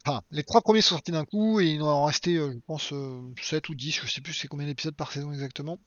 Enfin, 0.06 0.22
les 0.30 0.44
trois 0.44 0.62
premiers 0.62 0.82
sont 0.82 0.96
sortis 0.96 1.12
d'un 1.12 1.26
coup 1.26 1.60
et 1.60 1.66
il 1.66 1.82
en 1.82 2.08
euh, 2.08 2.12
je 2.54 2.60
pense, 2.68 2.94
euh, 2.94 3.22
7 3.42 3.70
ou 3.70 3.76
10, 3.76 4.02
je 4.04 4.12
sais 4.12 4.22
plus 4.22 4.34
c'est 4.34 4.48
combien 4.48 4.68
d'épisodes 4.68 4.96
par 4.96 5.12
saison 5.12 5.32
exactement. 5.32 5.80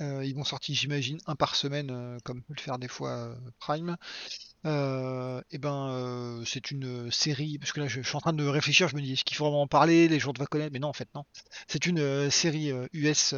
Euh, 0.00 0.24
ils 0.24 0.34
vont 0.34 0.44
sortir, 0.44 0.74
j'imagine, 0.74 1.18
un 1.26 1.36
par 1.36 1.56
semaine, 1.56 1.90
euh, 1.90 2.18
comme 2.24 2.42
peut 2.42 2.54
le 2.56 2.60
faire 2.60 2.78
des 2.78 2.88
fois 2.88 3.10
euh, 3.10 3.34
Prime. 3.58 3.96
Et 4.64 5.58
ben, 5.58 6.42
c'est 6.44 6.72
une 6.72 7.10
série, 7.12 7.56
parce 7.58 7.72
que 7.72 7.80
là 7.80 7.86
je, 7.86 8.02
je 8.02 8.08
suis 8.08 8.16
en 8.16 8.20
train 8.20 8.32
de 8.32 8.44
réfléchir, 8.44 8.88
je 8.88 8.96
me 8.96 9.00
dis, 9.00 9.12
est-ce 9.12 9.24
qu'il 9.24 9.36
faut 9.36 9.44
vraiment 9.44 9.62
en 9.62 9.68
parler, 9.68 10.08
les 10.08 10.18
gens 10.18 10.32
doivent 10.32 10.48
connaître, 10.48 10.72
mais 10.72 10.80
non, 10.80 10.88
en 10.88 10.92
fait, 10.92 11.08
non. 11.14 11.24
C'est 11.68 11.86
une 11.86 12.30
série 12.30 12.72
US 12.92 13.34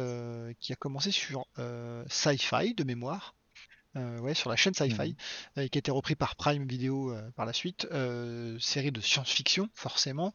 qui 0.59 0.73
a 0.73 0.75
commencé 0.75 1.11
sur 1.11 1.45
Sci-Fi 2.07 2.73
de 2.73 2.83
mémoire. 2.83 3.35
Ouais, 3.95 4.33
sur 4.33 4.49
la 4.49 4.55
chaîne 4.55 4.73
Sci-Fi, 4.73 5.15
euh, 5.57 5.67
qui 5.67 5.77
a 5.77 5.79
été 5.79 5.91
repris 5.91 6.15
par 6.15 6.35
Prime 6.35 6.65
Video 6.65 7.13
par 7.35 7.45
la 7.45 7.53
suite. 7.53 7.87
Série 8.59 8.91
de 8.91 9.01
science-fiction, 9.01 9.69
forcément, 9.75 10.33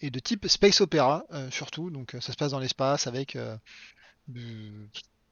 et 0.00 0.10
de 0.10 0.18
type 0.18 0.48
space 0.48 0.80
opéra, 0.80 1.26
surtout. 1.52 1.90
Donc, 1.90 2.16
ça 2.20 2.32
se 2.32 2.36
passe 2.36 2.50
dans 2.50 2.60
l'espace 2.60 3.06
avec 3.06 3.38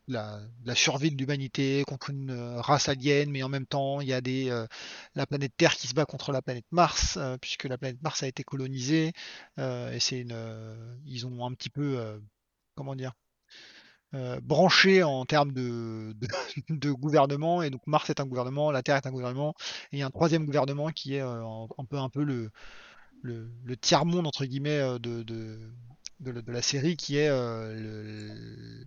la, 0.08 0.40
survie 0.74 1.10
de 1.10 1.16
l'humanité 1.16 1.84
contre 1.86 2.10
une 2.10 2.30
euh, 2.30 2.60
race 2.60 2.88
alien, 2.88 3.30
mais 3.30 3.42
en 3.42 3.48
même 3.48 3.66
temps, 3.66 4.00
il 4.00 4.08
y 4.08 4.12
a 4.12 4.20
des, 4.20 4.50
euh, 4.50 4.66
la 5.14 5.26
planète 5.26 5.52
Terre 5.56 5.74
qui 5.74 5.88
se 5.88 5.94
bat 5.94 6.04
contre 6.06 6.32
la 6.32 6.42
planète 6.42 6.66
Mars, 6.70 7.16
euh, 7.16 7.36
puisque 7.38 7.64
la 7.64 7.78
planète 7.78 8.00
Mars 8.02 8.22
a 8.22 8.28
été 8.28 8.44
colonisée. 8.44 9.12
et 9.58 9.98
c'est 10.00 10.20
une, 10.20 11.00
ils 11.04 11.26
ont 11.26 11.44
un 11.46 11.52
petit 11.52 11.70
peu, 11.70 12.20
comment 12.74 12.94
dire, 12.94 13.12
branché 14.42 15.02
en 15.02 15.24
termes 15.24 15.52
de, 15.52 16.14
de, 16.70 16.90
gouvernement. 16.92 17.62
Et 17.62 17.70
donc 17.70 17.82
Mars 17.86 18.08
est 18.10 18.20
un 18.20 18.26
gouvernement, 18.26 18.70
la 18.70 18.82
Terre 18.82 18.96
est 18.96 19.06
un 19.06 19.10
gouvernement, 19.10 19.54
et 19.92 19.96
il 19.96 19.98
y 19.98 20.02
a 20.02 20.06
un 20.06 20.10
troisième 20.10 20.46
gouvernement 20.46 20.90
qui 20.90 21.14
est 21.16 21.20
un, 21.20 21.68
peu 21.88 21.98
un 21.98 22.08
peu 22.08 22.22
le, 22.24 22.50
le, 23.22 23.76
tiers-monde 23.76 24.26
entre 24.26 24.44
guillemets 24.44 24.98
de, 25.00 25.22
de, 25.22 25.72
de, 26.20 26.52
la- 26.52 26.62
série, 26.62 26.96
qui 26.96 27.16
est 27.16 27.28
le 27.28 28.84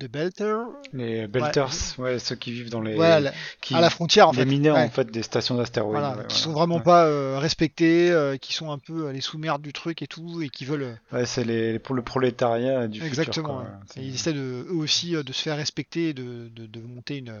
de 0.00 0.06
Belter. 0.08 0.56
Les 0.92 1.28
Belters, 1.28 1.70
ouais. 1.98 2.18
ceux 2.18 2.34
qui 2.34 2.50
vivent 2.52 2.70
dans 2.70 2.80
les. 2.80 2.96
Ouais, 2.96 3.06
à 3.06 3.20
la- 3.20 3.32
qui, 3.60 3.74
à 3.74 3.80
la 3.80 3.90
frontière 3.90 4.28
en 4.28 4.32
les 4.32 4.38
fait. 4.38 4.44
mineurs 4.46 4.76
Ouais. 4.76 4.84
en 4.84 4.90
fait 4.90 5.10
des 5.10 5.22
stations 5.22 5.54
d'astéroïdes. 5.56 6.00
Voilà, 6.00 6.24
qui 6.24 6.38
sont 6.38 6.52
vraiment 6.52 6.80
pas 6.80 7.04
euh, 7.04 7.38
respectés, 7.38 8.10
euh, 8.10 8.36
qui 8.38 8.52
sont 8.54 8.70
un 8.72 8.78
peu 8.78 9.06
euh, 9.06 9.12
les 9.12 9.20
sous-merdes 9.20 9.62
du 9.62 9.72
truc 9.72 10.02
et 10.02 10.06
tout, 10.06 10.40
et 10.42 10.48
qui 10.48 10.64
veulent 10.64 10.98
Ouais, 11.12 11.26
c'est 11.26 11.44
les, 11.44 11.78
pour 11.78 11.94
le 11.94 12.02
prolétariat 12.02 12.88
du 12.88 13.04
exactement. 13.04 13.60
futur. 13.60 14.02
Et 14.02 14.06
ils 14.06 14.14
essaient 14.14 14.32
de, 14.32 14.66
eux 14.68 14.74
aussi 14.76 15.12
de 15.12 15.32
se 15.32 15.42
faire 15.42 15.56
respecter, 15.56 16.08
et 16.08 16.14
de, 16.14 16.48
de, 16.48 16.66
de 16.66 16.80
monter 16.80 17.18
une, 17.18 17.34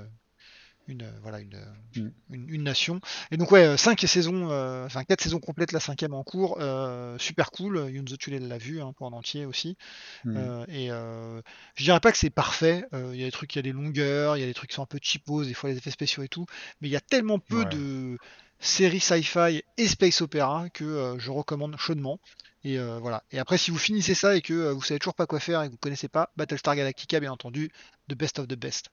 une 0.90 1.02
euh, 1.04 1.10
voilà 1.22 1.40
une, 1.40 1.58
Mm. 1.96 2.08
une, 2.30 2.48
une 2.50 2.62
nation. 2.62 3.00
Et 3.32 3.36
donc 3.36 3.50
ouais, 3.50 3.64
euh, 3.64 3.76
cinq 3.76 4.00
saisons, 4.00 4.50
euh, 4.50 4.86
enfin 4.86 5.02
quatre 5.04 5.22
saisons 5.22 5.40
complètes, 5.40 5.72
la 5.72 5.80
cinquième 5.80 6.14
en 6.14 6.22
cours, 6.22 6.58
euh, 6.60 7.16
super 7.18 7.50
cool. 7.50 7.88
Yunzo 7.90 8.16
Tule 8.16 8.38
l'a 8.46 8.58
vu 8.58 8.80
hein, 8.80 8.92
pour 8.96 9.06
en 9.06 9.12
entier 9.12 9.46
aussi. 9.46 9.76
Mm. 10.24 10.36
Euh, 10.36 10.64
et 10.68 10.90
euh, 10.90 11.40
je 11.74 11.84
dirais 11.84 12.00
pas 12.00 12.12
que 12.12 12.18
c'est 12.18 12.30
parfait. 12.30 12.84
euh, 12.92 13.10
Il 13.14 13.20
y 13.20 13.22
a 13.22 13.26
des 13.26 13.32
trucs, 13.32 13.54
il 13.54 13.58
y 13.58 13.60
a 13.60 13.62
des 13.62 13.72
longueurs, 13.72 14.36
il 14.36 14.40
y 14.40 14.44
a 14.44 14.46
des 14.46 14.54
trucs 14.54 14.70
qui 14.70 14.76
sont 14.76 14.82
un 14.82 14.86
peu 14.86 14.98
cheapos, 15.02 15.44
des 15.44 15.54
fois 15.54 15.70
les 15.70 15.76
effets 15.78 15.90
spéciaux 15.90 16.22
et 16.22 16.28
tout. 16.28 16.46
Mais 16.80 16.88
il 16.88 16.92
y 16.92 16.96
a 16.96 17.00
tellement 17.00 17.38
peu 17.38 17.60
Ouais. 17.60 17.64
de 17.66 18.16
séries 18.60 19.00
sci-fi 19.00 19.62
et 19.78 19.88
space 19.88 20.20
opéra 20.20 20.68
que 20.68 20.84
euh, 20.84 21.18
je 21.18 21.30
recommande 21.30 21.76
chaudement. 21.78 22.20
Et 22.62 22.78
euh, 22.78 22.98
voilà. 23.00 23.22
Et 23.30 23.38
après, 23.38 23.56
si 23.56 23.70
vous 23.70 23.78
finissez 23.78 24.14
ça 24.14 24.36
et 24.36 24.42
que 24.42 24.52
euh, 24.52 24.72
vous 24.74 24.82
savez 24.82 25.00
toujours 25.00 25.14
pas 25.14 25.26
quoi 25.26 25.40
faire 25.40 25.62
et 25.62 25.66
que 25.66 25.72
vous 25.72 25.78
connaissez 25.78 26.08
pas, 26.08 26.30
Battlestar 26.36 26.76
Galactica, 26.76 27.18
bien 27.18 27.32
entendu, 27.32 27.70
the 28.08 28.14
best 28.14 28.38
of 28.38 28.48
the 28.48 28.54
best. 28.54 28.90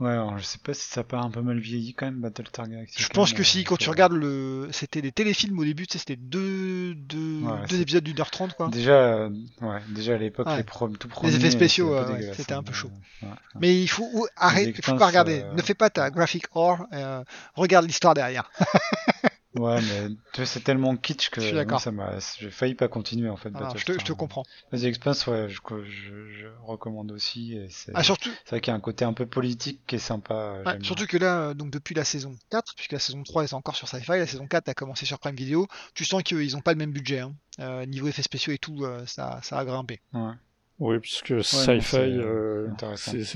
Ouais, 0.00 0.10
alors, 0.12 0.38
je 0.38 0.44
sais 0.44 0.56
pas 0.58 0.72
si 0.72 0.88
ça 0.88 1.04
part 1.04 1.22
un 1.24 1.30
peu 1.30 1.42
mal 1.42 1.58
vieilli 1.58 1.92
quand 1.92 2.06
même, 2.06 2.20
Battlestar 2.20 2.66
Galactica. 2.68 3.02
Je 3.02 3.08
pense 3.10 3.34
que 3.34 3.42
si, 3.42 3.64
quand 3.64 3.76
tu 3.76 3.90
regardes 3.90 4.14
le, 4.14 4.68
c'était 4.72 5.02
des 5.02 5.12
téléfilms 5.12 5.58
au 5.58 5.64
début, 5.64 5.86
tu 5.86 5.92
sais, 5.92 5.98
c'était 5.98 6.16
deux, 6.16 6.94
deux, 6.94 7.42
Ouais, 7.42 7.66
deux 7.68 7.80
épisodes 7.82 8.02
d'une 8.02 8.18
heure 8.18 8.30
trente, 8.30 8.54
quoi. 8.54 8.68
Déjà, 8.68 8.92
euh, 8.92 9.28
ouais, 9.60 9.80
déjà 9.90 10.14
à 10.14 10.16
l'époque, 10.16 10.46
Ouais. 10.46 10.56
les 10.56 10.62
pro- 10.62 10.88
tout 10.88 11.06
premiers. 11.08 11.34
effets 11.34 11.50
spéciaux, 11.50 11.94
c'était 12.32 12.54
un 12.54 12.58
hein, 12.58 12.62
peu 12.62 12.72
chaud. 12.72 12.90
ouais, 13.22 13.28
ouais. 13.28 13.34
Mais 13.60 13.78
il 13.82 13.88
faut 13.88 14.26
arrête, 14.36 14.74
il 14.76 14.82
faut 14.84 14.96
pas 14.96 15.06
regarder. 15.06 15.42
euh, 15.42 15.52
Ne 15.52 15.60
fais 15.62 15.74
pas 15.74 15.90
ta 15.90 16.10
graphic 16.10 16.46
or, 16.52 16.86
euh, 16.94 17.22
regarde 17.54 17.84
l'histoire 17.86 18.14
derrière. 18.14 18.50
Ouais, 19.56 19.80
mais 19.80 20.08
tu 20.32 20.36
vois, 20.36 20.46
c'est 20.46 20.60
tellement 20.60 20.96
kitsch 20.96 21.30
que 21.30 21.40
Je 21.40 21.56
moi, 21.64 21.80
ça 21.80 21.90
m'a, 21.90 22.18
j'ai 22.38 22.52
failli 22.52 22.76
pas 22.76 22.86
continuer 22.86 23.28
en 23.28 23.36
fait. 23.36 23.50
Ah, 23.54 23.72
je, 23.74 23.84
te, 23.84 23.92
je 23.98 24.04
te 24.04 24.12
comprends. 24.12 24.44
Vas-y, 24.70 24.86
Expanse, 24.86 25.26
ouais, 25.26 25.48
je, 25.48 25.58
je, 25.84 26.30
je 26.30 26.46
recommande 26.62 27.10
aussi. 27.10 27.56
et 27.56 27.66
c'est, 27.68 27.90
Ah, 27.96 28.04
surtout, 28.04 28.30
c'est 28.44 28.50
vrai 28.50 28.60
qu'il 28.60 28.70
y 28.70 28.74
a 28.74 28.76
un 28.76 28.80
côté 28.80 29.04
un 29.04 29.12
peu 29.12 29.26
politique 29.26 29.80
qui 29.88 29.96
est 29.96 29.98
sympa. 29.98 30.34
euh, 30.34 30.64
ouais, 30.64 30.78
surtout 30.82 31.06
que 31.06 31.16
là, 31.16 31.40
euh, 31.48 31.54
donc 31.54 31.70
depuis 31.72 31.96
la 31.96 32.04
saison 32.04 32.36
4, 32.50 32.76
puisque 32.76 32.92
la 32.92 33.00
saison 33.00 33.24
3 33.24 33.42
est 33.42 33.52
encore 33.52 33.74
sur 33.74 33.88
Sci-Fi, 33.88 34.12
la 34.12 34.26
saison 34.28 34.46
4 34.46 34.68
a 34.68 34.74
commencé 34.74 35.04
sur 35.04 35.18
Prime 35.18 35.34
Video, 35.34 35.66
tu 35.94 36.04
sens 36.04 36.22
qu'ils 36.22 36.56
ont 36.56 36.60
pas 36.60 36.72
le 36.72 36.78
même 36.78 36.92
budget. 36.92 37.18
Hein. 37.18 37.34
Euh, 37.58 37.84
niveau 37.86 38.06
effets 38.06 38.22
spéciaux 38.22 38.52
et 38.52 38.58
tout, 38.58 38.84
euh, 38.84 39.04
ça, 39.06 39.40
ça 39.42 39.58
a 39.58 39.64
grimpé. 39.64 40.00
Ouais, 40.14 40.30
Oui, 40.78 40.98
puisque 41.00 41.42
Sci-Fi, 41.42 41.82
c'est, 41.82 41.96
euh, 41.98 42.68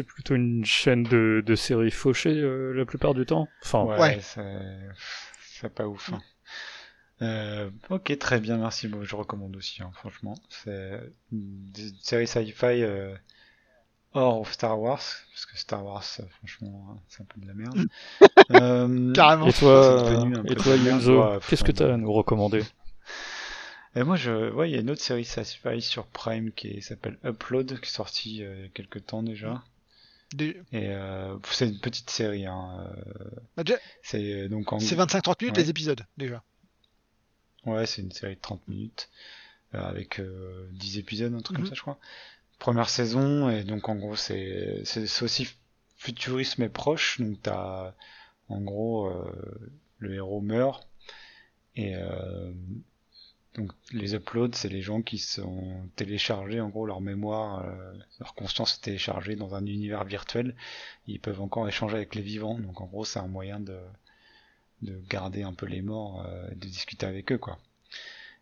plutôt 0.06 0.36
une 0.36 0.64
chaîne 0.64 1.02
de, 1.02 1.42
de 1.44 1.54
séries 1.56 1.90
fauchées 1.90 2.40
euh, 2.40 2.72
la 2.72 2.84
plupart 2.84 3.14
du 3.14 3.26
temps. 3.26 3.48
Enfin, 3.64 3.82
ouais, 3.82 3.98
Ouais. 3.98 4.20
C'est, 5.70 5.78
c'est 6.02 6.06
pas 6.06 6.12
ouf. 6.12 6.12
hein. 6.12 6.22
Euh, 7.22 7.70
ok, 7.90 8.18
très 8.18 8.40
bien, 8.40 8.56
merci. 8.58 8.88
Bon, 8.88 9.04
je 9.04 9.16
recommande 9.16 9.56
aussi, 9.56 9.82
hein, 9.82 9.90
franchement. 9.94 10.34
C'est 10.48 11.00
une 11.32 11.72
série 12.00 12.26
sci-fi 12.26 12.82
euh, 12.82 13.14
hors 14.12 14.46
Star 14.48 14.80
Wars, 14.80 14.98
parce 15.32 15.46
que 15.46 15.58
Star 15.58 15.84
Wars, 15.84 16.04
franchement, 16.38 16.88
hein, 16.90 17.00
c'est 17.08 17.22
un 17.22 17.26
peu 17.26 17.40
de 17.40 17.46
la 17.46 17.54
merde. 17.54 17.78
Euh, 18.50 19.12
Carrément. 19.12 19.46
Et 19.46 19.52
toi, 19.54 20.04
C'est 20.06 20.16
devenu 20.16 20.36
un 20.36 20.44
et 20.44 20.56
toi. 20.56 20.76
Yunzo, 20.76 21.40
qu'est-ce 21.46 21.64
que 21.64 21.72
franchement. 21.72 21.72
t'as 21.72 21.94
à 21.94 21.96
nous 21.96 22.12
recommander? 22.12 22.62
Et 23.96 24.02
moi, 24.02 24.16
je, 24.16 24.50
ouais, 24.52 24.70
il 24.70 24.74
y 24.74 24.76
a 24.76 24.80
une 24.80 24.90
autre 24.90 25.00
série 25.00 25.24
sci-fi 25.24 25.80
sur 25.80 26.06
Prime 26.06 26.52
qui 26.52 26.82
s'appelle 26.82 27.18
Upload, 27.24 27.80
qui 27.80 27.86
est 27.86 27.92
sortie 27.92 28.42
euh, 28.44 28.54
il 28.56 28.62
y 28.62 28.64
a 28.66 28.68
quelques 28.68 29.06
temps 29.06 29.22
déjà. 29.22 29.62
Des- 30.32 30.56
Et 30.72 30.88
euh, 30.88 31.36
c'est 31.50 31.68
une 31.68 31.78
petite 31.80 32.10
série. 32.10 32.46
Hein. 32.46 32.90
euh, 33.06 33.14
bah, 33.56 33.64
déjà, 33.64 33.78
C'est 34.02 34.48
donc 34.48 34.72
en 34.72 34.78
C'est 34.80 34.96
25-30 34.96 35.42
minutes 35.42 35.56
Ouais. 35.56 35.62
les 35.62 35.70
épisodes, 35.70 36.04
déjà. 36.16 36.42
Ouais, 37.66 37.86
c'est 37.86 38.02
une 38.02 38.12
série 38.12 38.36
de 38.36 38.40
30 38.40 38.66
minutes 38.68 39.08
euh, 39.74 39.80
avec 39.82 40.20
euh, 40.20 40.68
10 40.72 40.98
épisodes, 40.98 41.32
un 41.34 41.40
truc 41.40 41.56
comme 41.56 41.64
Mhm. 41.64 41.70
ça, 41.70 41.74
je 41.74 41.80
crois. 41.82 41.98
Première 42.58 42.88
saison, 42.88 43.48
et 43.50 43.64
donc 43.64 43.88
en 43.88 43.96
gros, 43.96 44.16
c'est 44.16 44.82
aussi 45.22 45.48
futurisme 45.96 46.62
et 46.62 46.68
proche. 46.68 47.20
Donc 47.20 47.40
t'as 47.42 47.92
en 48.48 48.60
gros 48.60 49.06
euh, 49.08 49.70
le 49.98 50.14
héros 50.14 50.40
meurt 50.40 50.86
et 51.76 51.94
euh, 51.96 52.52
donc 53.56 53.70
les 53.92 54.14
uploads, 54.14 54.54
c'est 54.54 54.68
les 54.68 54.82
gens 54.82 55.00
qui 55.02 55.18
sont 55.18 55.76
téléchargés, 55.96 56.60
en 56.60 56.68
gros 56.70 56.86
leur 56.86 57.00
mémoire, 57.00 57.64
euh, 57.64 57.92
leur 58.20 58.34
conscience 58.34 58.76
est 58.78 58.82
téléchargée 58.84 59.36
dans 59.36 59.54
un 59.54 59.64
univers 59.66 60.04
virtuel. 60.04 60.54
Ils 61.06 61.20
peuvent 61.20 61.40
encore 61.40 61.68
échanger 61.68 61.96
avec 61.96 62.14
les 62.14 62.22
vivants. 62.22 62.58
Donc 62.58 62.80
en 62.80 62.86
gros, 62.86 63.04
c'est 63.04 63.18
un 63.20 63.28
moyen 63.28 63.60
de 63.60 63.78
de 64.82 65.00
garder 65.08 65.42
un 65.42 65.54
peu 65.54 65.66
les 65.66 65.80
morts 65.82 66.26
euh, 66.26 66.48
et 66.50 66.54
de 66.56 66.66
discuter 66.66 67.06
avec 67.06 67.32
eux 67.32 67.38
quoi. 67.38 67.58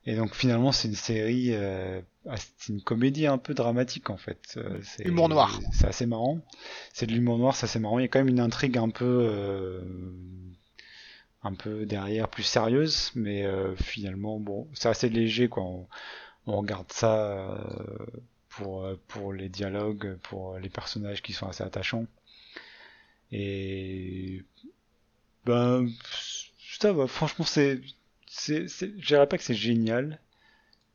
Et 0.06 0.16
donc 0.16 0.34
finalement 0.34 0.72
c'est 0.72 0.88
une 0.88 0.96
série, 0.96 1.50
euh, 1.52 2.00
ah, 2.28 2.34
c'est 2.36 2.72
une 2.72 2.82
comédie 2.82 3.26
un 3.26 3.38
peu 3.38 3.54
dramatique 3.54 4.10
en 4.10 4.16
fait. 4.16 4.54
Euh, 4.56 4.80
c'est- 4.82 5.04
Humour 5.06 5.28
noir. 5.28 5.60
C'est 5.72 5.86
assez 5.86 6.06
marrant. 6.06 6.40
C'est 6.92 7.06
de 7.06 7.12
l'humour 7.12 7.38
noir, 7.38 7.54
c'est 7.54 7.64
assez 7.64 7.78
marrant. 7.78 8.00
Il 8.00 8.02
y 8.02 8.04
a 8.06 8.08
quand 8.08 8.18
même 8.18 8.28
une 8.28 8.40
intrigue 8.40 8.76
un 8.78 8.88
peu, 8.90 9.04
euh, 9.04 9.82
un 11.44 11.54
peu 11.54 11.86
derrière, 11.86 12.28
plus 12.28 12.42
sérieuse, 12.44 13.12
mais 13.14 13.44
euh, 13.44 13.74
finalement 13.76 14.38
bon, 14.38 14.68
c'est 14.74 14.88
assez 14.88 15.08
léger 15.08 15.48
quoi. 15.48 15.64
On, 15.64 15.86
regarde 16.46 16.92
ça 16.92 17.32
euh, 17.32 18.06
pour 18.48 18.84
euh, 18.84 19.00
pour 19.08 19.32
les 19.32 19.48
dialogues, 19.48 20.16
pour 20.22 20.58
les 20.58 20.68
personnages 20.68 21.22
qui 21.22 21.32
sont 21.32 21.48
assez 21.48 21.64
attachants. 21.64 22.06
Et 23.32 24.44
ben, 25.46 25.88
ça 26.80 26.92
va, 26.92 27.06
franchement, 27.06 27.44
c'est, 27.44 27.80
c'est, 28.26 28.68
c'est, 28.68 28.92
je 28.98 29.06
dirais 29.06 29.28
pas 29.28 29.38
que 29.38 29.44
c'est 29.44 29.54
génial, 29.54 30.20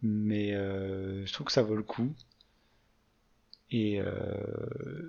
mais 0.02 0.54
euh, 0.54 1.26
je 1.26 1.34
trouve 1.34 1.48
que 1.48 1.54
ça 1.54 1.64
vaut 1.64 1.76
le 1.76 1.84
coup. 1.84 2.14
Et, 3.72 4.00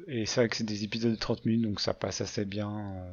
et 0.08 0.26
c'est 0.26 0.40
vrai 0.40 0.48
que 0.48 0.56
c'est 0.56 0.64
des 0.64 0.84
épisodes 0.84 1.12
de 1.12 1.16
30 1.16 1.44
minutes, 1.46 1.62
donc 1.62 1.80
ça 1.80 1.94
passe 1.94 2.20
assez 2.20 2.44
bien. 2.44 3.06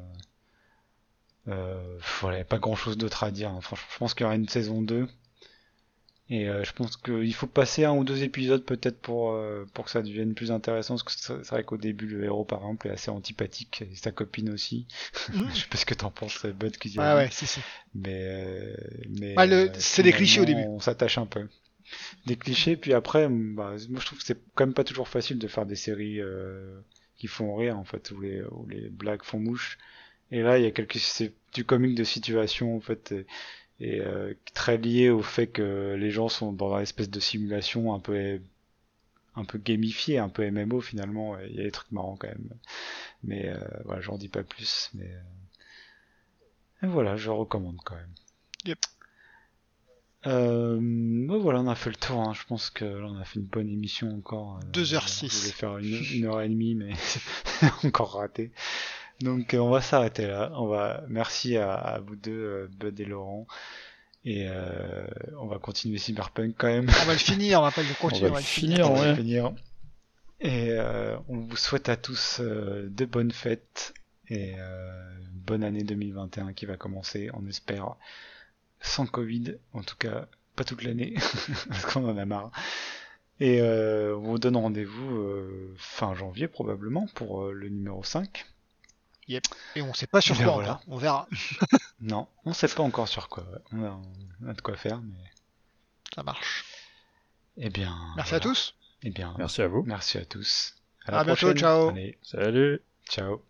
Euh, 1.48 1.98
voilà, 2.20 2.44
pas 2.44 2.58
grand 2.58 2.76
chose 2.76 2.96
d'autre 2.98 3.24
à 3.24 3.30
dire. 3.30 3.50
hein. 3.50 3.60
Franchement, 3.60 3.88
je 3.92 3.98
pense 3.98 4.14
qu'il 4.14 4.22
y 4.22 4.26
aura 4.26 4.36
une 4.36 4.48
saison 4.48 4.82
2. 4.82 5.06
Et 6.28 6.48
euh, 6.48 6.64
je 6.64 6.72
pense 6.72 6.96
qu'il 6.96 7.32
faut 7.34 7.46
passer 7.46 7.84
un 7.84 7.92
ou 7.92 8.02
deux 8.02 8.24
épisodes 8.24 8.64
peut-être 8.64 9.00
pour, 9.00 9.30
euh, 9.30 9.64
pour 9.74 9.84
que 9.84 9.92
ça 9.92 10.02
devienne 10.02 10.34
plus 10.34 10.50
intéressant. 10.50 10.96
Parce 10.96 11.14
que 11.14 11.42
c'est 11.44 11.50
vrai 11.50 11.62
qu'au 11.62 11.76
début, 11.76 12.06
le 12.08 12.24
héros, 12.24 12.44
par 12.44 12.58
exemple, 12.62 12.88
est 12.88 12.90
assez 12.90 13.12
antipathique. 13.12 13.82
Et 13.82 13.94
sa 13.94 14.10
copine 14.10 14.50
aussi. 14.50 14.88
Mhm. 15.32 15.48
je 15.54 15.60
sais 15.60 15.68
pas 15.68 15.76
ce 15.78 15.86
que 15.86 15.94
t'en 15.94 16.10
penses, 16.10 16.38
c'est 16.42 16.52
Bud 16.52 16.76
qui 16.78 16.90
dit. 16.90 16.98
Ouais, 16.98 17.14
ouais, 17.14 17.28
si, 17.30 17.46
si. 17.46 17.60
Mais, 17.94 18.22
euh, 18.24 18.76
mais 19.20 19.36
Ouais, 19.36 19.46
le- 19.46 19.54
euh, 19.68 19.72
c'est 19.78 20.02
des 20.02 20.12
clichés 20.12 20.40
au 20.40 20.44
début. 20.44 20.64
On 20.66 20.80
s'attache 20.80 21.16
un 21.18 21.26
peu. 21.26 21.46
Des 22.26 22.34
clichés, 22.36 22.76
puis 22.76 22.92
après, 22.92 23.28
bah, 23.28 23.74
moi 23.88 24.00
je 24.00 24.06
trouve 24.06 24.18
que 24.18 24.24
c'est 24.24 24.38
quand 24.56 24.66
même 24.66 24.74
pas 24.74 24.82
toujours 24.84 25.06
facile 25.08 25.38
de 25.38 25.46
faire 25.46 25.64
des 25.66 25.76
séries 25.76 26.20
euh, 26.20 26.80
qui 27.16 27.28
font 27.28 27.54
rire 27.54 27.78
en 27.78 27.84
fait, 27.84 28.10
où 28.10 28.20
les, 28.20 28.42
où 28.42 28.66
les 28.66 28.88
blagues 28.90 29.22
font 29.22 29.38
mouche. 29.38 29.78
Et 30.32 30.42
là, 30.42 30.58
il 30.58 30.64
y 30.64 30.66
a 30.66 30.70
quelque 30.70 30.98
c'est 30.98 31.32
du 31.54 31.64
comique 31.64 31.94
de 31.94 32.04
situation 32.04 32.76
en 32.76 32.80
fait, 32.80 33.12
et, 33.12 33.26
et, 33.80 34.00
euh, 34.00 34.34
très 34.54 34.76
lié 34.78 35.10
au 35.10 35.22
fait 35.22 35.46
que 35.48 35.94
les 35.98 36.10
gens 36.10 36.28
sont 36.28 36.52
dans 36.52 36.74
une 36.76 36.82
espèce 36.82 37.10
de 37.10 37.20
simulation 37.20 37.94
un 37.94 38.00
peu 38.00 38.40
un 39.36 39.44
peu 39.44 39.58
gamifiée, 39.58 40.18
un 40.18 40.28
peu 40.30 40.50
MMO 40.50 40.80
finalement. 40.80 41.38
Il 41.40 41.54
y 41.54 41.60
a 41.60 41.64
des 41.64 41.70
trucs 41.70 41.92
marrants 41.92 42.16
quand 42.16 42.28
même. 42.28 42.48
Mais 43.22 43.48
euh, 43.48 43.58
voilà, 43.84 44.00
j'en 44.00 44.16
dis 44.18 44.28
pas 44.28 44.42
plus. 44.42 44.90
Mais 44.94 45.10
euh, 45.12 46.86
et 46.86 46.86
voilà, 46.86 47.16
je 47.16 47.30
recommande 47.30 47.78
quand 47.84 47.96
même. 47.96 48.14
Yep. 48.64 48.78
Euh, 50.26 51.26
voilà, 51.40 51.60
on 51.60 51.68
a 51.68 51.74
fait 51.74 51.90
le 51.90 51.96
tour. 51.96 52.18
hein. 52.20 52.32
Je 52.34 52.44
pense 52.46 52.70
que 52.70 52.84
là, 52.84 53.06
on 53.06 53.16
a 53.18 53.24
fait 53.24 53.38
une 53.38 53.46
bonne 53.46 53.68
émission 53.68 54.14
encore. 54.16 54.58
Euh, 54.62 54.70
2h06. 54.72 55.30
Je 55.30 55.38
voulais 55.38 55.52
faire 55.52 55.78
une, 55.78 56.02
une 56.14 56.24
heure 56.26 56.40
et 56.40 56.48
demie, 56.48 56.74
mais 56.74 56.92
encore 57.84 58.14
raté. 58.14 58.50
Donc, 59.20 59.54
euh, 59.54 59.58
on 59.58 59.70
va 59.70 59.80
s'arrêter 59.80 60.26
là. 60.26 60.50
On 60.54 60.66
va 60.66 61.02
merci 61.08 61.56
à, 61.56 61.72
à 61.74 62.00
vous 62.00 62.16
deux, 62.16 62.32
euh, 62.32 62.68
Bud 62.70 62.98
et 63.00 63.04
Laurent. 63.04 63.46
Et 64.24 64.46
euh, 64.48 65.06
on 65.38 65.46
va 65.46 65.58
continuer 65.58 65.98
Cyberpunk 65.98 66.54
quand 66.58 66.66
même. 66.66 66.88
On 67.02 67.06
va 67.06 67.12
le 67.12 67.18
finir, 67.18 67.60
on 67.60 67.62
va 67.62 67.70
pas 67.70 67.82
le 67.82 67.94
continuer, 68.00 68.28
On 68.28 68.32
on 68.32 68.34
va 68.34 68.40
va 68.40 68.40
le 68.40 68.46
finir. 68.46 68.76
finir, 68.76 68.90
On 68.90 68.94
va 68.94 69.02
ouais. 69.10 69.16
finir. 69.16 69.52
Et 70.40 70.70
euh, 70.72 71.16
on 71.28 71.38
vous 71.38 71.56
souhaite 71.56 71.88
à 71.88 71.96
tous 71.96 72.40
euh, 72.40 72.88
de 72.90 73.04
bonnes 73.06 73.30
fêtes 73.32 73.94
et 74.28 74.54
euh, 74.58 75.08
bonne 75.32 75.62
année 75.64 75.82
2021 75.84 76.52
qui 76.52 76.66
va 76.66 76.76
commencer, 76.76 77.30
on 77.32 77.46
espère, 77.46 77.94
sans 78.80 79.06
Covid, 79.06 79.54
en 79.72 79.82
tout 79.82 79.96
cas 79.96 80.26
pas 80.56 80.64
toute 80.64 80.82
l'année, 80.82 81.14
parce 81.68 81.86
qu'on 81.86 82.08
en 82.08 82.16
a 82.18 82.24
marre. 82.26 82.50
Et 83.40 83.60
euh, 83.60 84.16
on 84.16 84.20
vous 84.32 84.38
donne 84.38 84.56
rendez-vous 84.56 85.16
euh, 85.18 85.74
fin 85.78 86.14
janvier 86.14 86.48
probablement 86.48 87.06
pour 87.14 87.44
euh, 87.44 87.52
le 87.52 87.68
numéro 87.68 88.02
5. 88.02 88.46
Et 89.28 89.82
on 89.82 89.92
sait 89.94 90.06
pas 90.06 90.20
sur 90.20 90.36
Ben 90.36 90.44
quoi 90.44 90.54
voilà. 90.54 90.72
encore, 90.74 90.84
on 90.88 90.96
verra. 90.98 91.28
Non, 92.00 92.28
on 92.44 92.52
sait 92.52 92.68
pas 92.68 92.82
encore 92.82 93.08
sur 93.08 93.28
quoi. 93.28 93.42
ouais. 93.44 93.58
On, 93.72 93.84
a, 93.84 94.00
on 94.42 94.48
a 94.48 94.52
de 94.54 94.60
quoi 94.60 94.76
faire, 94.76 95.00
mais... 95.00 95.18
Ça 96.14 96.22
marche. 96.22 96.64
Eh 97.56 97.70
bien... 97.70 97.96
Merci 98.16 98.30
voilà. 98.30 98.36
à 98.36 98.40
tous. 98.48 98.74
Eh 99.02 99.10
bien, 99.10 99.34
Merci 99.38 99.62
à 99.62 99.68
vous. 99.68 99.82
merci 99.86 100.18
à 100.18 100.24
tous. 100.24 100.74
À 101.06 101.12
la 101.12 101.24
bientôt, 101.24 101.38
prochaine. 101.46 101.58
ciao. 101.58 101.88
Allez, 101.90 102.18
Salut. 102.22 102.80
ciao. 103.08 103.42